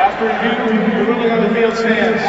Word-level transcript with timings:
After 0.00 0.26
review, 0.26 0.94
the 0.94 1.12
ruling 1.12 1.30
on 1.32 1.42
the 1.42 1.54
field 1.54 1.76
stands. 1.76 2.22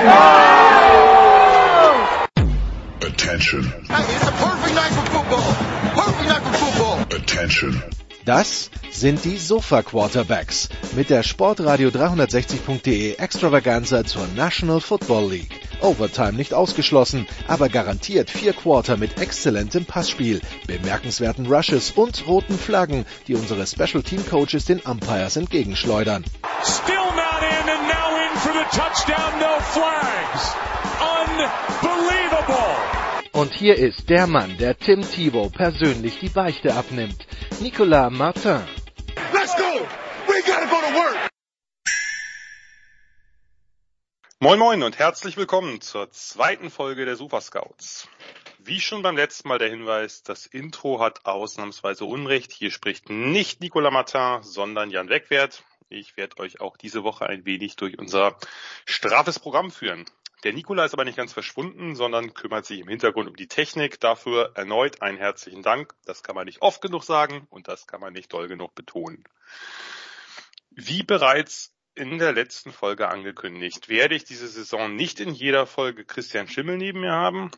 Attention. 3.06 3.60
It's 3.90 4.28
a 4.28 4.32
perfect 4.32 4.76
night 4.76 4.92
for 4.92 5.06
football. 5.12 5.54
Perfect 5.94 6.30
night 6.30 6.42
for 6.42 6.54
football. 6.66 7.02
Attention. 7.16 7.84
Das 8.26 8.72
sind 8.90 9.24
die 9.24 9.38
Sofa 9.38 9.84
Quarterbacks 9.84 10.70
mit 10.96 11.12
der 11.12 11.22
Sportradio 11.22 11.90
360.de 11.90 13.16
Extravaganza 13.18 14.04
zur 14.04 14.28
National 14.36 14.82
Football 14.82 15.30
League. 15.30 15.69
Overtime 15.82 16.34
nicht 16.34 16.54
ausgeschlossen, 16.54 17.28
aber 17.48 17.70
garantiert 17.70 18.30
vier 18.30 18.54
Quarter 18.54 18.98
mit 18.98 19.20
exzellentem 19.22 19.86
Passspiel, 19.86 20.42
bemerkenswerten 20.68 21.46
Rushes 21.46 21.92
und 21.92 22.28
roten 22.28 22.58
Flaggen, 22.58 23.06
die 23.28 23.36
unsere 23.36 23.66
Special 23.66 24.04
Team 24.04 24.26
Coaches 24.30 24.66
den 24.66 24.80
Umpires 24.80 25.36
entgegenschleudern. 25.36 26.24
Still 26.64 26.96
not 26.96 27.42
in 27.42 27.70
and 27.70 27.88
now 27.88 28.16
in 28.18 28.38
for 28.40 28.54
the 28.54 28.66
touchdown, 28.78 29.40
no 29.40 29.60
flags. 29.62 30.56
Unbelievable. 31.22 32.76
Und 33.32 33.54
hier 33.54 33.78
ist 33.78 34.10
der 34.10 34.28
Mann, 34.28 34.58
der 34.58 34.78
Tim 34.78 35.02
Thibault 35.02 35.54
persönlich 35.54 36.20
die 36.20 36.30
Beichte 36.30 36.74
abnimmt. 36.74 37.26
Nicolas 37.62 38.12
Martin. 38.12 38.62
Let's 39.34 39.56
go. 39.56 39.86
We 40.28 40.42
gotta 40.46 40.66
go 40.66 40.82
to 40.82 40.94
work. 40.94 41.29
Moin 44.42 44.58
Moin 44.58 44.84
und 44.84 44.98
herzlich 44.98 45.36
willkommen 45.36 45.82
zur 45.82 46.12
zweiten 46.12 46.70
Folge 46.70 47.04
der 47.04 47.18
Super 47.18 47.42
Scouts. 47.42 48.08
Wie 48.58 48.80
schon 48.80 49.02
beim 49.02 49.18
letzten 49.18 49.50
Mal 49.50 49.60
der 49.60 49.70
Hinweis, 49.70 50.24
das 50.24 50.46
Intro 50.46 51.02
hat 51.02 51.26
ausnahmsweise 51.26 52.06
Unrecht. 52.06 52.54
Hier 52.54 52.72
spricht 52.72 53.10
nicht 53.10 53.60
Nicolas 53.60 53.92
Martin, 53.92 54.42
sondern 54.42 54.92
Jan 54.92 55.10
Wegwert. 55.10 55.66
Ich 55.90 56.16
werde 56.16 56.40
euch 56.40 56.62
auch 56.62 56.78
diese 56.78 57.04
Woche 57.04 57.26
ein 57.26 57.44
wenig 57.44 57.76
durch 57.76 58.00
unser 58.00 58.38
straffes 58.86 59.40
Programm 59.40 59.72
führen. 59.72 60.06
Der 60.46 60.54
Nikola 60.54 60.86
ist 60.86 60.94
aber 60.94 61.04
nicht 61.04 61.18
ganz 61.18 61.34
verschwunden, 61.34 61.98
sondern 61.98 62.34
kümmert 62.34 62.66
sich 62.66 62.80
im 62.80 62.88
Hintergrund 62.88 63.28
um 63.28 63.36
die 63.36 63.50
Technik. 63.50 64.00
Dafür 64.00 64.54
erneut 64.56 65.02
einen 65.02 65.18
herzlichen 65.18 65.64
Dank. 65.64 65.94
Das 66.06 66.24
kann 66.24 66.36
man 66.36 66.46
nicht 66.46 66.62
oft 66.62 66.82
genug 66.82 67.04
sagen 67.04 67.46
und 67.50 67.68
das 67.68 67.88
kann 67.88 68.00
man 68.00 68.14
nicht 68.14 68.32
doll 68.32 68.48
genug 68.48 68.74
betonen. 68.74 69.26
Wie 70.70 71.04
bereits 71.04 71.74
in 72.00 72.18
der 72.18 72.32
letzten 72.32 72.72
Folge 72.72 73.10
angekündigt, 73.10 73.90
werde 73.90 74.16
ich 74.16 74.24
diese 74.24 74.48
Saison 74.48 74.96
nicht 74.96 75.20
in 75.20 75.34
jeder 75.34 75.68
Folge 75.68 76.06
Christian 76.06 76.48
Schimmel 76.48 76.78
neben 76.78 77.02
mir 77.02 77.12
haben. 77.12 77.52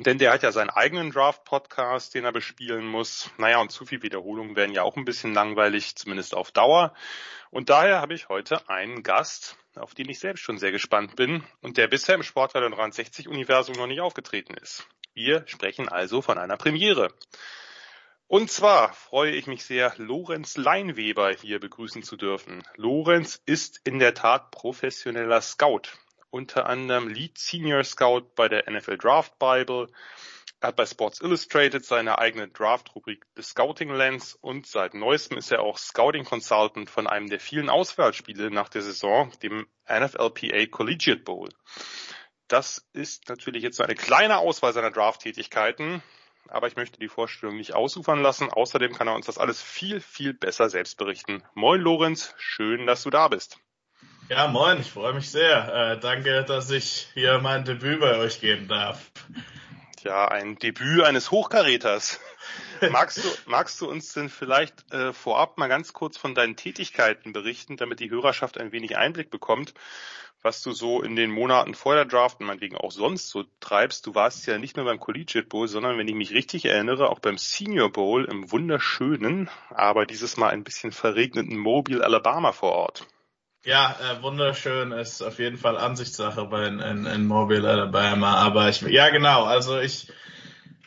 Denn 0.00 0.18
der 0.18 0.32
hat 0.32 0.42
ja 0.42 0.50
seinen 0.50 0.70
eigenen 0.70 1.10
Draft-Podcast, 1.10 2.14
den 2.14 2.24
er 2.24 2.32
bespielen 2.32 2.86
muss. 2.86 3.30
Naja, 3.38 3.60
und 3.60 3.70
zu 3.70 3.84
viel 3.84 4.02
Wiederholungen 4.02 4.56
werden 4.56 4.74
ja 4.74 4.82
auch 4.82 4.96
ein 4.96 5.04
bisschen 5.04 5.34
langweilig, 5.34 5.94
zumindest 5.96 6.34
auf 6.34 6.50
Dauer. 6.50 6.94
Und 7.50 7.68
daher 7.70 8.00
habe 8.00 8.14
ich 8.14 8.28
heute 8.28 8.68
einen 8.68 9.02
Gast, 9.02 9.56
auf 9.76 9.94
den 9.94 10.08
ich 10.08 10.18
selbst 10.18 10.40
schon 10.40 10.58
sehr 10.58 10.72
gespannt 10.72 11.16
bin 11.16 11.44
und 11.60 11.76
der 11.76 11.86
bisher 11.86 12.14
im 12.14 12.22
Sportwelle 12.22 12.70
63 12.70 13.28
Universum 13.28 13.76
noch 13.76 13.86
nicht 13.86 14.00
aufgetreten 14.00 14.54
ist. 14.54 14.86
Wir 15.14 15.44
sprechen 15.46 15.88
also 15.88 16.22
von 16.22 16.38
einer 16.38 16.56
Premiere. 16.56 17.12
Und 18.30 18.48
zwar 18.48 18.92
freue 18.92 19.32
ich 19.32 19.48
mich 19.48 19.64
sehr, 19.64 19.92
Lorenz 19.96 20.56
Leinweber 20.56 21.32
hier 21.32 21.58
begrüßen 21.58 22.04
zu 22.04 22.16
dürfen. 22.16 22.62
Lorenz 22.76 23.42
ist 23.44 23.80
in 23.82 23.98
der 23.98 24.14
Tat 24.14 24.52
professioneller 24.52 25.40
Scout, 25.40 25.88
unter 26.30 26.66
anderem 26.66 27.08
Lead 27.08 27.36
Senior 27.38 27.82
Scout 27.82 28.36
bei 28.36 28.48
der 28.48 28.70
NFL 28.70 28.98
Draft 28.98 29.36
Bible. 29.40 29.88
Er 30.60 30.68
hat 30.68 30.76
bei 30.76 30.86
Sports 30.86 31.20
Illustrated 31.20 31.84
seine 31.84 32.20
eigene 32.20 32.46
Draft-Rubrik 32.46 33.26
The 33.34 33.42
Scouting 33.42 33.90
Lens 33.90 34.36
und 34.40 34.64
seit 34.64 34.94
neuestem 34.94 35.36
ist 35.36 35.50
er 35.50 35.62
auch 35.62 35.76
Scouting 35.76 36.24
Consultant 36.24 36.88
von 36.88 37.08
einem 37.08 37.28
der 37.28 37.40
vielen 37.40 37.68
Auswahlspiele 37.68 38.52
nach 38.52 38.68
der 38.68 38.82
Saison, 38.82 39.32
dem 39.42 39.66
NFLPA 39.88 40.66
Collegiate 40.70 41.22
Bowl. 41.22 41.48
Das 42.46 42.86
ist 42.92 43.28
natürlich 43.28 43.64
jetzt 43.64 43.80
eine 43.80 43.96
kleine 43.96 44.38
Auswahl 44.38 44.72
seiner 44.72 44.92
Draft-Tätigkeiten, 44.92 46.00
aber 46.48 46.66
ich 46.66 46.76
möchte 46.76 46.98
die 46.98 47.08
Vorstellung 47.08 47.56
nicht 47.56 47.74
ausufern 47.74 48.22
lassen. 48.22 48.50
Außerdem 48.50 48.92
kann 48.92 49.08
er 49.08 49.14
uns 49.14 49.26
das 49.26 49.38
alles 49.38 49.62
viel, 49.62 50.00
viel 50.00 50.34
besser 50.34 50.68
selbst 50.68 50.96
berichten. 50.96 51.42
Moin 51.54 51.80
Lorenz, 51.80 52.34
schön, 52.38 52.86
dass 52.86 53.02
du 53.02 53.10
da 53.10 53.28
bist. 53.28 53.58
Ja, 54.28 54.46
moin, 54.46 54.80
ich 54.80 54.90
freue 54.90 55.12
mich 55.12 55.30
sehr. 55.30 55.74
Äh, 55.74 56.00
danke, 56.00 56.44
dass 56.44 56.70
ich 56.70 57.08
hier 57.14 57.40
mein 57.40 57.64
Debüt 57.64 58.00
bei 58.00 58.16
euch 58.16 58.40
geben 58.40 58.68
darf. 58.68 59.10
Ja, 60.02 60.28
ein 60.28 60.56
Debüt 60.56 61.02
eines 61.02 61.30
Hochkaräters. 61.30 62.20
magst 62.90 63.18
du, 63.18 63.28
magst 63.46 63.80
du 63.80 63.90
uns 63.90 64.12
denn 64.12 64.28
vielleicht 64.28 64.92
äh, 64.92 65.12
vorab 65.12 65.58
mal 65.58 65.68
ganz 65.68 65.92
kurz 65.92 66.16
von 66.16 66.34
deinen 66.34 66.56
Tätigkeiten 66.56 67.32
berichten, 67.32 67.76
damit 67.76 68.00
die 68.00 68.10
Hörerschaft 68.10 68.56
ein 68.58 68.72
wenig 68.72 68.96
Einblick 68.96 69.30
bekommt, 69.30 69.74
was 70.42 70.62
du 70.62 70.72
so 70.72 71.02
in 71.02 71.16
den 71.16 71.30
Monaten 71.30 71.74
vor 71.74 71.94
der 71.94 72.04
Draft 72.04 72.40
und 72.40 72.46
meinetwegen 72.46 72.76
auch 72.76 72.92
sonst 72.92 73.28
so 73.28 73.44
treibst? 73.60 74.06
Du 74.06 74.14
warst 74.14 74.46
ja 74.46 74.58
nicht 74.58 74.76
nur 74.76 74.86
beim 74.86 75.00
Collegiate 75.00 75.46
Bowl, 75.46 75.68
sondern 75.68 75.98
wenn 75.98 76.08
ich 76.08 76.14
mich 76.14 76.32
richtig 76.32 76.64
erinnere, 76.64 77.10
auch 77.10 77.18
beim 77.18 77.38
Senior 77.38 77.90
Bowl 77.90 78.24
im 78.24 78.50
wunderschönen, 78.50 79.50
aber 79.70 80.06
dieses 80.06 80.36
Mal 80.36 80.50
ein 80.50 80.64
bisschen 80.64 80.92
verregneten 80.92 81.56
Mobile, 81.56 82.04
Alabama 82.04 82.52
vor 82.52 82.72
Ort. 82.72 83.06
Ja, 83.62 83.94
äh, 84.00 84.22
wunderschön 84.22 84.90
ist 84.92 85.20
auf 85.20 85.38
jeden 85.38 85.58
Fall 85.58 85.76
Ansichtssache 85.76 86.46
bei 86.46 86.66
in, 86.66 86.80
in, 86.80 87.04
in 87.04 87.26
Mobile, 87.26 87.68
Alabama. 87.68 88.36
Aber 88.36 88.70
ich, 88.70 88.80
ja 88.80 89.10
genau, 89.10 89.44
also 89.44 89.78
ich 89.78 90.10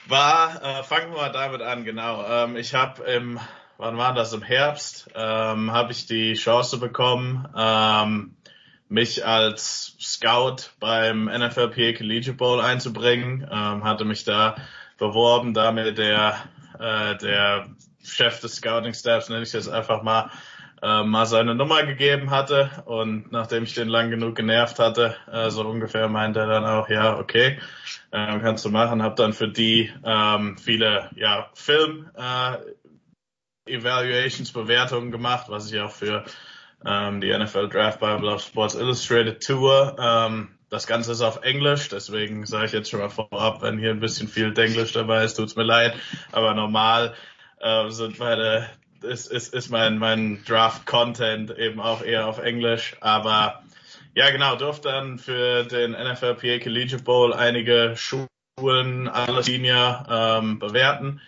war, 0.08 0.62
äh, 0.64 0.84
fangen 0.84 1.12
wir 1.12 1.22
mal 1.22 1.32
damit 1.32 1.62
an, 1.62 1.86
genau. 1.86 2.26
Ähm, 2.26 2.56
ich 2.56 2.74
habe 2.74 3.04
im, 3.04 3.40
wann 3.78 3.98
war 3.98 4.16
das, 4.16 4.34
im 4.34 4.42
Herbst, 4.42 5.08
ähm, 5.14 5.72
habe 5.72 5.92
ich 5.92 6.08
die 6.08 6.34
Chance 6.34 6.80
bekommen, 6.80 7.48
ähm, 7.56 8.36
mich 8.90 9.26
als 9.26 9.96
Scout 10.00 10.72
beim 10.80 11.26
NFLPA 11.26 11.94
Collegiate 11.98 12.38
Bowl 12.38 12.62
einzubringen. 12.62 13.48
Ähm, 13.52 13.84
hatte 13.84 14.06
mich 14.06 14.24
da 14.24 14.56
beworben, 14.98 15.54
da 15.54 15.72
mir 15.72 15.92
der, 15.94 16.36
äh, 16.80 17.18
der 17.18 17.68
Chef 18.04 18.40
des 18.42 18.56
Scouting 18.56 18.94
Staffs, 18.94 19.30
nenne 19.30 19.44
ich 19.44 19.52
das 19.52 19.68
einfach 19.68 20.04
mal, 20.04 20.30
äh, 20.82 21.04
mal 21.04 21.26
seine 21.26 21.56
Nummer 21.56 21.84
gegeben 21.84 22.32
hatte 22.32 22.70
und 22.86 23.32
nachdem 23.32 23.64
ich 23.64 23.74
den 23.74 23.88
lang 23.88 24.10
genug 24.10 24.36
genervt 24.36 24.80
hatte, 24.80 25.16
äh, 25.32 25.50
so 25.50 25.66
ungefähr 25.66 26.10
meinte 26.10 26.42
er 26.42 26.48
dann 26.48 26.66
auch, 26.66 26.90
ja, 26.90 27.18
okay, 27.18 27.60
äh, 28.12 28.40
kannst 28.40 28.66
du 28.66 28.70
machen, 28.70 29.02
habe 29.02 29.16
dann 29.16 29.34
für 29.34 29.48
die 29.48 29.92
ähm, 30.04 30.58
viele 30.58 31.10
ja, 31.16 31.50
Film 31.54 32.10
äh, 32.16 32.58
Evaluations, 33.66 34.52
Bewertungen 34.52 35.12
gemacht, 35.12 35.46
was 35.48 35.72
ich 35.72 35.80
auch 35.80 35.92
für 35.92 36.26
ähm, 36.86 37.22
die 37.22 37.36
NFL 37.36 37.70
Draft 37.70 38.00
Bible 38.00 38.32
auf 38.32 38.42
Sports 38.42 38.76
Illustrated 38.76 39.46
Tour. 39.46 39.96
Ähm, 40.00 40.50
das 40.70 40.88
Ganze 40.88 41.12
ist 41.12 41.22
auf 41.22 41.44
Englisch, 41.44 41.90
deswegen 41.90 42.46
sage 42.46 42.66
ich 42.66 42.72
jetzt 42.72 42.90
schon 42.90 43.00
mal 43.00 43.10
vorab, 43.10 43.62
wenn 43.62 43.78
hier 43.78 43.92
ein 43.92 44.00
bisschen 44.00 44.28
viel 44.28 44.58
Englisch 44.58 44.94
dabei 44.94 45.24
ist, 45.24 45.36
tut's 45.36 45.56
mir 45.56 45.64
leid, 45.64 45.94
aber 46.32 46.56
normal 46.56 47.14
äh, 47.60 47.90
sind 47.90 48.18
meine 48.18 48.68
ist, 49.04 49.28
ist, 49.32 49.54
ist 49.54 49.70
mein, 49.70 49.98
mein 49.98 50.44
Draft-Content 50.46 51.58
eben 51.58 51.80
auch 51.80 52.02
eher 52.02 52.28
auf 52.28 52.40
Englisch. 52.40 52.96
Aber 53.02 53.64
ja, 54.16 54.30
genau, 54.32 54.56
durfte 54.56 54.90
dann 54.90 55.20
für 55.20 55.64
den 55.64 55.92
NFLPA 55.92 56.60
Collegiate 56.60 57.04
Bowl 57.04 57.34
einige 57.34 57.96
Schulen, 57.96 59.08
alle 59.08 59.44
Senior 59.44 60.06
ähm, 60.10 60.60
bewerten. 60.60 61.22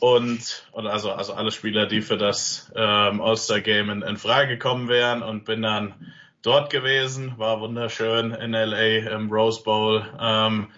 Und, 0.00 0.64
und 0.72 0.86
also, 0.86 1.12
also 1.12 1.32
alle 1.34 1.50
Spieler, 1.50 1.86
die 1.86 2.02
für 2.02 2.16
das 2.16 2.70
ähm, 2.76 3.20
All-Star-Game 3.20 3.90
in, 3.90 4.02
in 4.02 4.16
Frage 4.16 4.48
gekommen 4.48 4.88
wären 4.88 5.22
und 5.22 5.44
bin 5.44 5.62
dann 5.62 6.12
dort 6.42 6.70
gewesen, 6.70 7.34
war 7.36 7.60
wunderschön 7.60 8.32
in 8.32 8.52
LA 8.52 9.10
im 9.12 9.30
Rose 9.30 9.62
Bowl 9.62 10.06
ähm, 10.20 10.68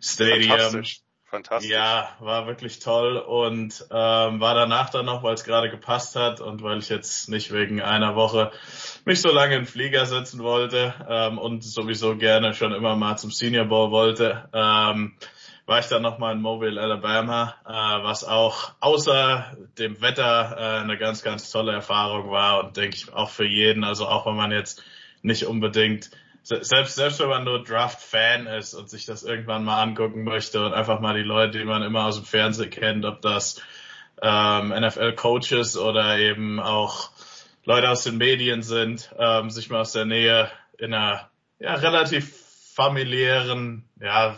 Stadium. 0.00 0.84
Fantastisch. 1.30 1.70
Ja, 1.70 2.16
war 2.20 2.46
wirklich 2.46 2.78
toll 2.78 3.18
und 3.18 3.84
ähm, 3.90 4.40
war 4.40 4.54
danach 4.54 4.88
dann 4.88 5.04
noch, 5.04 5.22
weil 5.22 5.34
es 5.34 5.44
gerade 5.44 5.68
gepasst 5.68 6.16
hat 6.16 6.40
und 6.40 6.62
weil 6.62 6.78
ich 6.78 6.88
jetzt 6.88 7.28
nicht 7.28 7.52
wegen 7.52 7.82
einer 7.82 8.16
Woche 8.16 8.50
mich 9.04 9.20
so 9.20 9.30
lange 9.30 9.56
im 9.56 9.66
Flieger 9.66 10.06
sitzen 10.06 10.42
wollte 10.42 10.94
ähm, 11.06 11.36
und 11.36 11.62
sowieso 11.62 12.16
gerne 12.16 12.54
schon 12.54 12.72
immer 12.72 12.96
mal 12.96 13.18
zum 13.18 13.30
Senior 13.30 13.66
Bowl 13.66 13.90
wollte, 13.90 14.48
ähm, 14.54 15.18
war 15.68 15.80
ich 15.80 15.86
dann 15.86 16.00
nochmal 16.00 16.34
in 16.34 16.40
Mobile, 16.40 16.80
Alabama, 16.80 17.54
äh, 17.66 18.02
was 18.02 18.24
auch 18.24 18.72
außer 18.80 19.54
dem 19.78 20.00
Wetter 20.00 20.56
äh, 20.56 20.80
eine 20.80 20.96
ganz, 20.96 21.22
ganz 21.22 21.50
tolle 21.50 21.72
Erfahrung 21.72 22.30
war 22.30 22.64
und 22.64 22.78
denke 22.78 22.96
ich 22.96 23.12
auch 23.12 23.28
für 23.28 23.44
jeden, 23.44 23.84
also 23.84 24.06
auch 24.06 24.24
wenn 24.24 24.34
man 24.34 24.50
jetzt 24.50 24.82
nicht 25.20 25.44
unbedingt 25.44 26.10
selbst, 26.42 26.94
selbst 26.94 27.20
wenn 27.20 27.28
man 27.28 27.44
nur 27.44 27.62
Draft-Fan 27.62 28.46
ist 28.46 28.72
und 28.72 28.88
sich 28.88 29.04
das 29.04 29.24
irgendwann 29.24 29.64
mal 29.64 29.82
angucken 29.82 30.24
möchte 30.24 30.64
und 30.64 30.72
einfach 30.72 31.00
mal 31.00 31.14
die 31.14 31.22
Leute, 31.22 31.58
die 31.58 31.66
man 31.66 31.82
immer 31.82 32.06
aus 32.06 32.16
dem 32.16 32.24
Fernsehen 32.24 32.70
kennt, 32.70 33.04
ob 33.04 33.20
das 33.20 33.60
ähm, 34.22 34.70
NFL-Coaches 34.70 35.76
oder 35.76 36.16
eben 36.16 36.60
auch 36.60 37.10
Leute 37.64 37.90
aus 37.90 38.04
den 38.04 38.16
Medien 38.16 38.62
sind, 38.62 39.14
ähm, 39.18 39.50
sich 39.50 39.68
mal 39.68 39.82
aus 39.82 39.92
der 39.92 40.06
Nähe 40.06 40.50
in 40.78 40.94
einer 40.94 41.28
ja, 41.58 41.74
relativ 41.74 42.34
familiären, 42.74 43.86
ja, 44.00 44.34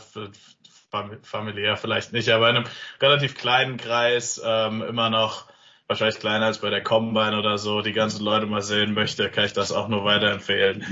familiär 1.22 1.76
vielleicht 1.76 2.12
nicht, 2.12 2.28
aber 2.30 2.50
in 2.50 2.56
einem 2.56 2.66
relativ 3.00 3.36
kleinen 3.36 3.76
Kreis 3.76 4.40
ähm, 4.44 4.82
immer 4.82 5.10
noch 5.10 5.46
wahrscheinlich 5.86 6.20
kleiner 6.20 6.46
als 6.46 6.58
bei 6.58 6.70
der 6.70 6.82
Combine 6.82 7.36
oder 7.36 7.58
so, 7.58 7.82
die 7.82 7.92
ganzen 7.92 8.24
Leute 8.24 8.46
mal 8.46 8.62
sehen 8.62 8.94
möchte, 8.94 9.28
kann 9.30 9.44
ich 9.44 9.52
das 9.52 9.72
auch 9.72 9.88
nur 9.88 10.04
weiterempfehlen, 10.04 10.86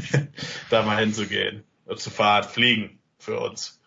da 0.71 0.83
mal 0.83 0.99
hinzugehen, 0.99 1.65
zu 1.97 2.11
fahren, 2.11 2.45
fliegen 2.45 2.99
für 3.19 3.39
uns. 3.39 3.78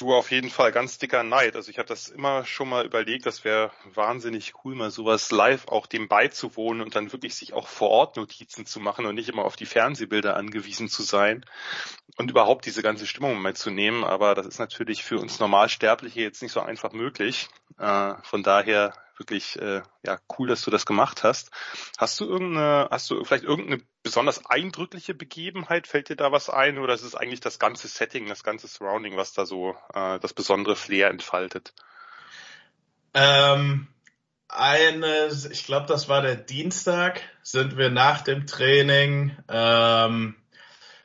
Du 0.00 0.14
auf 0.14 0.30
jeden 0.30 0.48
Fall 0.48 0.72
ganz 0.72 0.96
dicker 0.96 1.22
Neid. 1.22 1.56
Also 1.56 1.70
ich 1.70 1.76
habe 1.76 1.86
das 1.86 2.08
immer 2.08 2.46
schon 2.46 2.70
mal 2.70 2.86
überlegt, 2.86 3.26
das 3.26 3.44
wäre 3.44 3.70
wahnsinnig 3.92 4.54
cool, 4.64 4.74
mal 4.74 4.90
sowas 4.90 5.30
live 5.30 5.68
auch 5.68 5.86
dem 5.86 6.08
beizuwohnen 6.08 6.80
und 6.80 6.96
dann 6.96 7.12
wirklich 7.12 7.34
sich 7.34 7.52
auch 7.52 7.68
vor 7.68 7.90
Ort 7.90 8.16
Notizen 8.16 8.64
zu 8.64 8.80
machen 8.80 9.04
und 9.04 9.14
nicht 9.14 9.28
immer 9.28 9.44
auf 9.44 9.56
die 9.56 9.66
Fernsehbilder 9.66 10.36
angewiesen 10.36 10.88
zu 10.88 11.02
sein 11.02 11.44
und 12.16 12.30
überhaupt 12.30 12.64
diese 12.64 12.82
ganze 12.82 13.06
Stimmung 13.06 13.42
mal 13.42 13.54
zu 13.54 13.70
nehmen. 13.70 14.02
Aber 14.02 14.34
das 14.34 14.46
ist 14.46 14.58
natürlich 14.58 15.04
für 15.04 15.18
uns 15.18 15.38
Normalsterbliche 15.38 16.22
jetzt 16.22 16.40
nicht 16.40 16.52
so 16.52 16.60
einfach 16.60 16.92
möglich. 16.92 17.48
Äh, 17.78 18.14
von 18.22 18.42
daher 18.42 18.94
wirklich 19.20 19.60
äh, 19.60 19.82
ja 20.04 20.18
cool, 20.36 20.48
dass 20.48 20.62
du 20.62 20.72
das 20.72 20.86
gemacht 20.86 21.22
hast. 21.22 21.52
Hast 21.98 22.18
du 22.18 22.24
irgendeine, 22.24 22.88
hast 22.90 23.08
du 23.10 23.22
vielleicht 23.24 23.44
irgendeine 23.44 23.82
besonders 24.02 24.44
eindrückliche 24.46 25.14
Begebenheit? 25.14 25.86
Fällt 25.86 26.08
dir 26.08 26.16
da 26.16 26.32
was 26.32 26.50
ein 26.50 26.78
oder 26.78 26.94
ist 26.94 27.02
es 27.02 27.14
eigentlich 27.14 27.40
das 27.40 27.60
ganze 27.60 27.86
Setting, 27.86 28.26
das 28.26 28.42
ganze 28.42 28.66
Surrounding, 28.66 29.16
was 29.16 29.32
da 29.32 29.46
so 29.46 29.76
äh, 29.94 30.18
das 30.18 30.32
besondere 30.32 30.74
Flair 30.74 31.10
entfaltet? 31.10 31.72
Ähm, 33.14 33.86
eine, 34.48 35.28
ich 35.50 35.64
glaube, 35.64 35.86
das 35.86 36.08
war 36.08 36.22
der 36.22 36.36
Dienstag, 36.36 37.20
sind 37.42 37.76
wir 37.76 37.90
nach 37.90 38.22
dem 38.22 38.46
Training 38.46 39.36
ähm, 39.48 40.34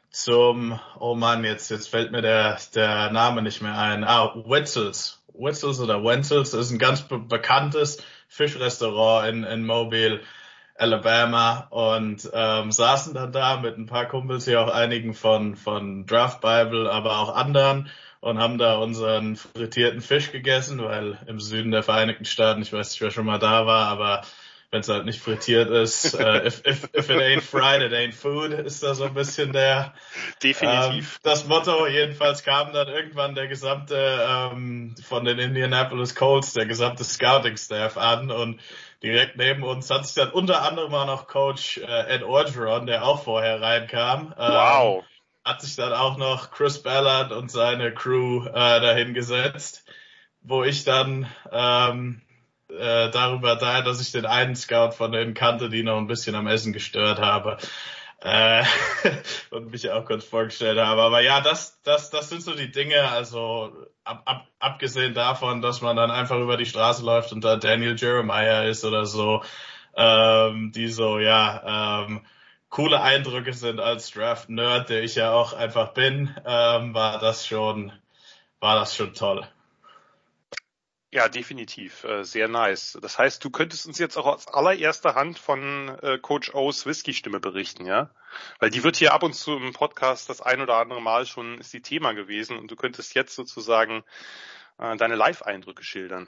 zum, 0.10 0.80
oh 1.00 1.14
Mann, 1.14 1.44
jetzt, 1.44 1.70
jetzt 1.70 1.90
fällt 1.90 2.12
mir 2.12 2.22
der, 2.22 2.58
der 2.74 3.12
Name 3.12 3.42
nicht 3.42 3.62
mehr 3.62 3.78
ein. 3.78 4.04
Ah, 4.04 4.34
Wetzels. 4.48 5.22
Wetzels 5.38 5.80
oder 5.80 6.04
Wenzels 6.04 6.54
ist 6.54 6.72
ein 6.72 6.80
ganz 6.80 7.02
be 7.04 7.20
bekanntes 7.20 8.04
Fischrestaurant 8.28 9.28
in, 9.30 9.44
in 9.44 9.66
Mobile, 9.66 10.22
Alabama. 10.76 11.68
Und 11.70 12.30
ähm, 12.34 12.72
saßen 12.72 13.14
dann 13.14 13.32
da 13.32 13.58
mit 13.58 13.78
ein 13.78 13.86
paar 13.86 14.08
Kumpels 14.08 14.46
hier 14.46 14.62
auch 14.62 14.74
einigen 14.74 15.14
von, 15.14 15.56
von 15.56 16.06
Draft 16.06 16.42
Bible, 16.42 16.92
aber 16.92 17.20
auch 17.20 17.36
anderen 17.36 17.90
und 18.26 18.40
haben 18.40 18.58
da 18.58 18.78
unseren 18.78 19.36
frittierten 19.36 20.02
Fisch 20.02 20.32
gegessen, 20.32 20.84
weil 20.84 21.20
im 21.28 21.40
Süden 21.40 21.70
der 21.70 21.84
Vereinigten 21.84 22.26
Staaten, 22.26 22.64
ich 22.64 22.74
weiß 22.74 22.90
nicht, 22.90 23.02
wer 23.02 23.12
schon 23.12 23.28
mal 23.28 23.38
da 23.38 23.68
war, 23.68 23.88
aber 23.88 24.24
wenn 24.72 24.82
es 24.82 24.90
halt 24.90 25.06
nicht 25.06 25.22
frittiert 25.22 25.70
ist, 25.70 26.14
äh, 26.20 26.48
if, 26.48 26.66
if, 26.66 26.90
if 26.94 27.10
it 27.10 27.22
ain't 27.22 27.42
fried, 27.42 27.82
it 27.82 27.94
ain't 27.94 28.14
food, 28.14 28.52
ist 28.52 28.84
da 28.84 28.96
so 28.96 29.06
ein 29.06 29.14
bisschen 29.14 29.54
der 29.54 29.94
definitiv 30.44 31.16
ähm, 31.16 31.20
das 31.24 31.48
Motto. 31.48 31.88
Jedenfalls 31.88 32.44
kam 32.44 32.74
dann 32.74 32.88
irgendwann 32.88 33.36
der 33.36 33.48
gesamte 33.48 33.96
ähm, 34.28 34.96
von 35.04 35.26
den 35.26 35.40
Indianapolis 35.40 36.16
Colts, 36.16 36.54
der 36.54 36.66
gesamte 36.66 37.04
Scouting-Staff 37.04 37.98
an 37.98 38.32
und 38.32 38.60
direkt 39.04 39.38
neben 39.38 39.64
uns 39.64 39.90
hat 39.90 40.06
sich 40.06 40.16
dann 40.16 40.32
unter 40.32 40.64
anderem 40.64 40.94
auch 40.94 41.06
noch 41.06 41.28
Coach 41.28 41.78
äh, 41.78 42.16
Ed 42.16 42.24
Orgeron, 42.24 42.88
der 42.88 43.06
auch 43.06 43.24
vorher 43.24 43.62
reinkam. 43.62 44.34
Ähm, 44.38 44.52
wow. 44.52 45.04
Hat 45.44 45.62
sich 45.62 45.76
dann 45.76 45.94
auch 45.94 46.18
noch 46.18 46.50
Chris 46.50 46.82
Ballard 46.82 47.32
und 47.32 47.52
seine 47.52 47.94
Crew 47.94 48.48
äh, 48.48 48.52
dahingesetzt, 48.82 49.86
wo 50.42 50.64
ich 50.64 50.86
dann 50.86 51.30
ähm, 51.52 52.22
äh, 52.70 53.10
darüber 53.12 53.56
da, 53.56 53.82
dass 53.82 54.02
ich 54.02 54.12
den 54.12 54.26
einen 54.26 54.56
Scout 54.56 54.92
von 54.92 55.12
denen 55.12 55.34
kannte, 55.34 55.70
die 55.70 55.84
noch 55.84 55.98
ein 55.98 56.08
bisschen 56.08 56.36
am 56.36 56.48
Essen 56.48 56.74
gestört 56.74 57.20
habe. 57.20 57.58
Äh, 58.22 58.64
und 59.52 59.72
mich 59.72 59.90
auch 59.92 60.06
kurz 60.06 60.26
vorgestellt 60.26 60.80
habe. 60.80 61.02
Aber 61.02 61.22
ja, 61.22 61.42
das, 61.42 61.82
das, 61.84 62.10
das 62.10 62.30
sind 62.30 62.42
so 62.42 62.56
die 62.56 62.72
Dinge, 62.72 63.10
also 63.10 63.72
ab, 64.04 64.24
ab, 64.26 64.48
abgesehen 64.60 65.14
davon, 65.14 65.62
dass 65.62 65.82
man 65.82 65.96
dann 65.96 66.12
einfach 66.12 66.40
über 66.40 66.58
die 66.58 66.66
Straße 66.66 67.04
läuft 67.06 67.32
und 67.34 67.44
da 67.44 67.58
Daniel 67.58 67.96
Jeremiah 67.96 68.64
ist 68.64 68.84
oder 68.86 69.06
so, 69.06 69.44
ähm, 69.96 70.72
die 70.72 70.88
so, 70.88 71.20
ja, 71.20 72.06
ähm, 72.08 72.26
coole 72.70 73.02
Eindrücke 73.02 73.54
sind 73.54 73.80
als 73.80 74.12
Draft-Nerd, 74.12 74.90
der 74.90 75.04
ich 75.04 75.16
ja 75.16 75.32
auch 75.32 75.54
einfach 75.54 75.94
bin, 75.94 76.36
ähm, 76.46 76.94
war 76.94 77.20
das 77.20 77.46
schon, 77.48 77.92
war 78.60 78.76
das 78.76 78.96
schon 78.96 79.14
toll. 79.14 79.48
Ja, 81.16 81.30
definitiv. 81.30 82.04
Äh, 82.04 82.26
sehr 82.26 82.50
nice. 82.50 82.98
Das 83.02 83.18
heißt, 83.18 83.42
du 83.42 83.50
könntest 83.50 83.88
uns 83.88 84.00
jetzt 84.00 84.18
auch 84.18 84.26
aus 84.26 84.50
allererster 84.50 85.16
Hand 85.16 85.40
von 85.40 85.98
äh, 86.02 86.18
Coach 86.18 86.54
O's 86.54 86.86
Whisky-Stimme 86.86 87.40
berichten, 87.40 87.86
ja? 87.86 88.10
Weil 88.60 88.70
die 88.70 88.84
wird 88.84 88.98
hier 88.98 89.14
ab 89.14 89.24
und 89.24 89.34
zu 89.34 89.56
im 89.56 89.72
Podcast 89.72 90.30
das 90.30 90.42
ein 90.42 90.60
oder 90.60 90.76
andere 90.76 91.02
Mal 91.02 91.26
schon 91.26 91.58
ist 91.60 91.72
die 91.72 91.82
Thema 91.82 92.12
gewesen 92.12 92.58
und 92.58 92.70
du 92.70 92.76
könntest 92.76 93.16
jetzt 93.16 93.34
sozusagen 93.34 94.04
äh, 94.78 94.98
deine 94.98 95.16
Live-Eindrücke 95.16 95.86
schildern. 95.86 96.28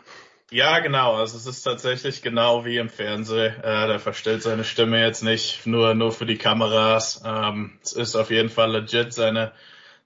Ja, 0.51 0.80
genau. 0.80 1.18
Also 1.18 1.36
es 1.36 1.48
ist 1.48 1.63
tatsächlich 1.63 2.22
genau 2.22 2.63
wie 2.63 2.78
im 2.78 2.88
Fernsehen. 2.88 3.62
Äh, 3.62 3.88
der 3.88 4.00
verstellt 4.00 4.42
seine 4.42 4.63
Stimme 4.63 5.01
jetzt 5.01 5.22
nicht 5.22 5.68
nur 5.68 5.95
nur 5.95 6.13
für 6.13 6.25
die 6.25 6.38
Kameras. 6.38 7.22
Ähm, 7.25 7.78
es 7.84 7.92
ist 7.92 8.16
auf 8.16 8.30
jeden 8.30 8.50
Fall 8.50 8.72
legit 8.72 9.12
seine 9.12 9.51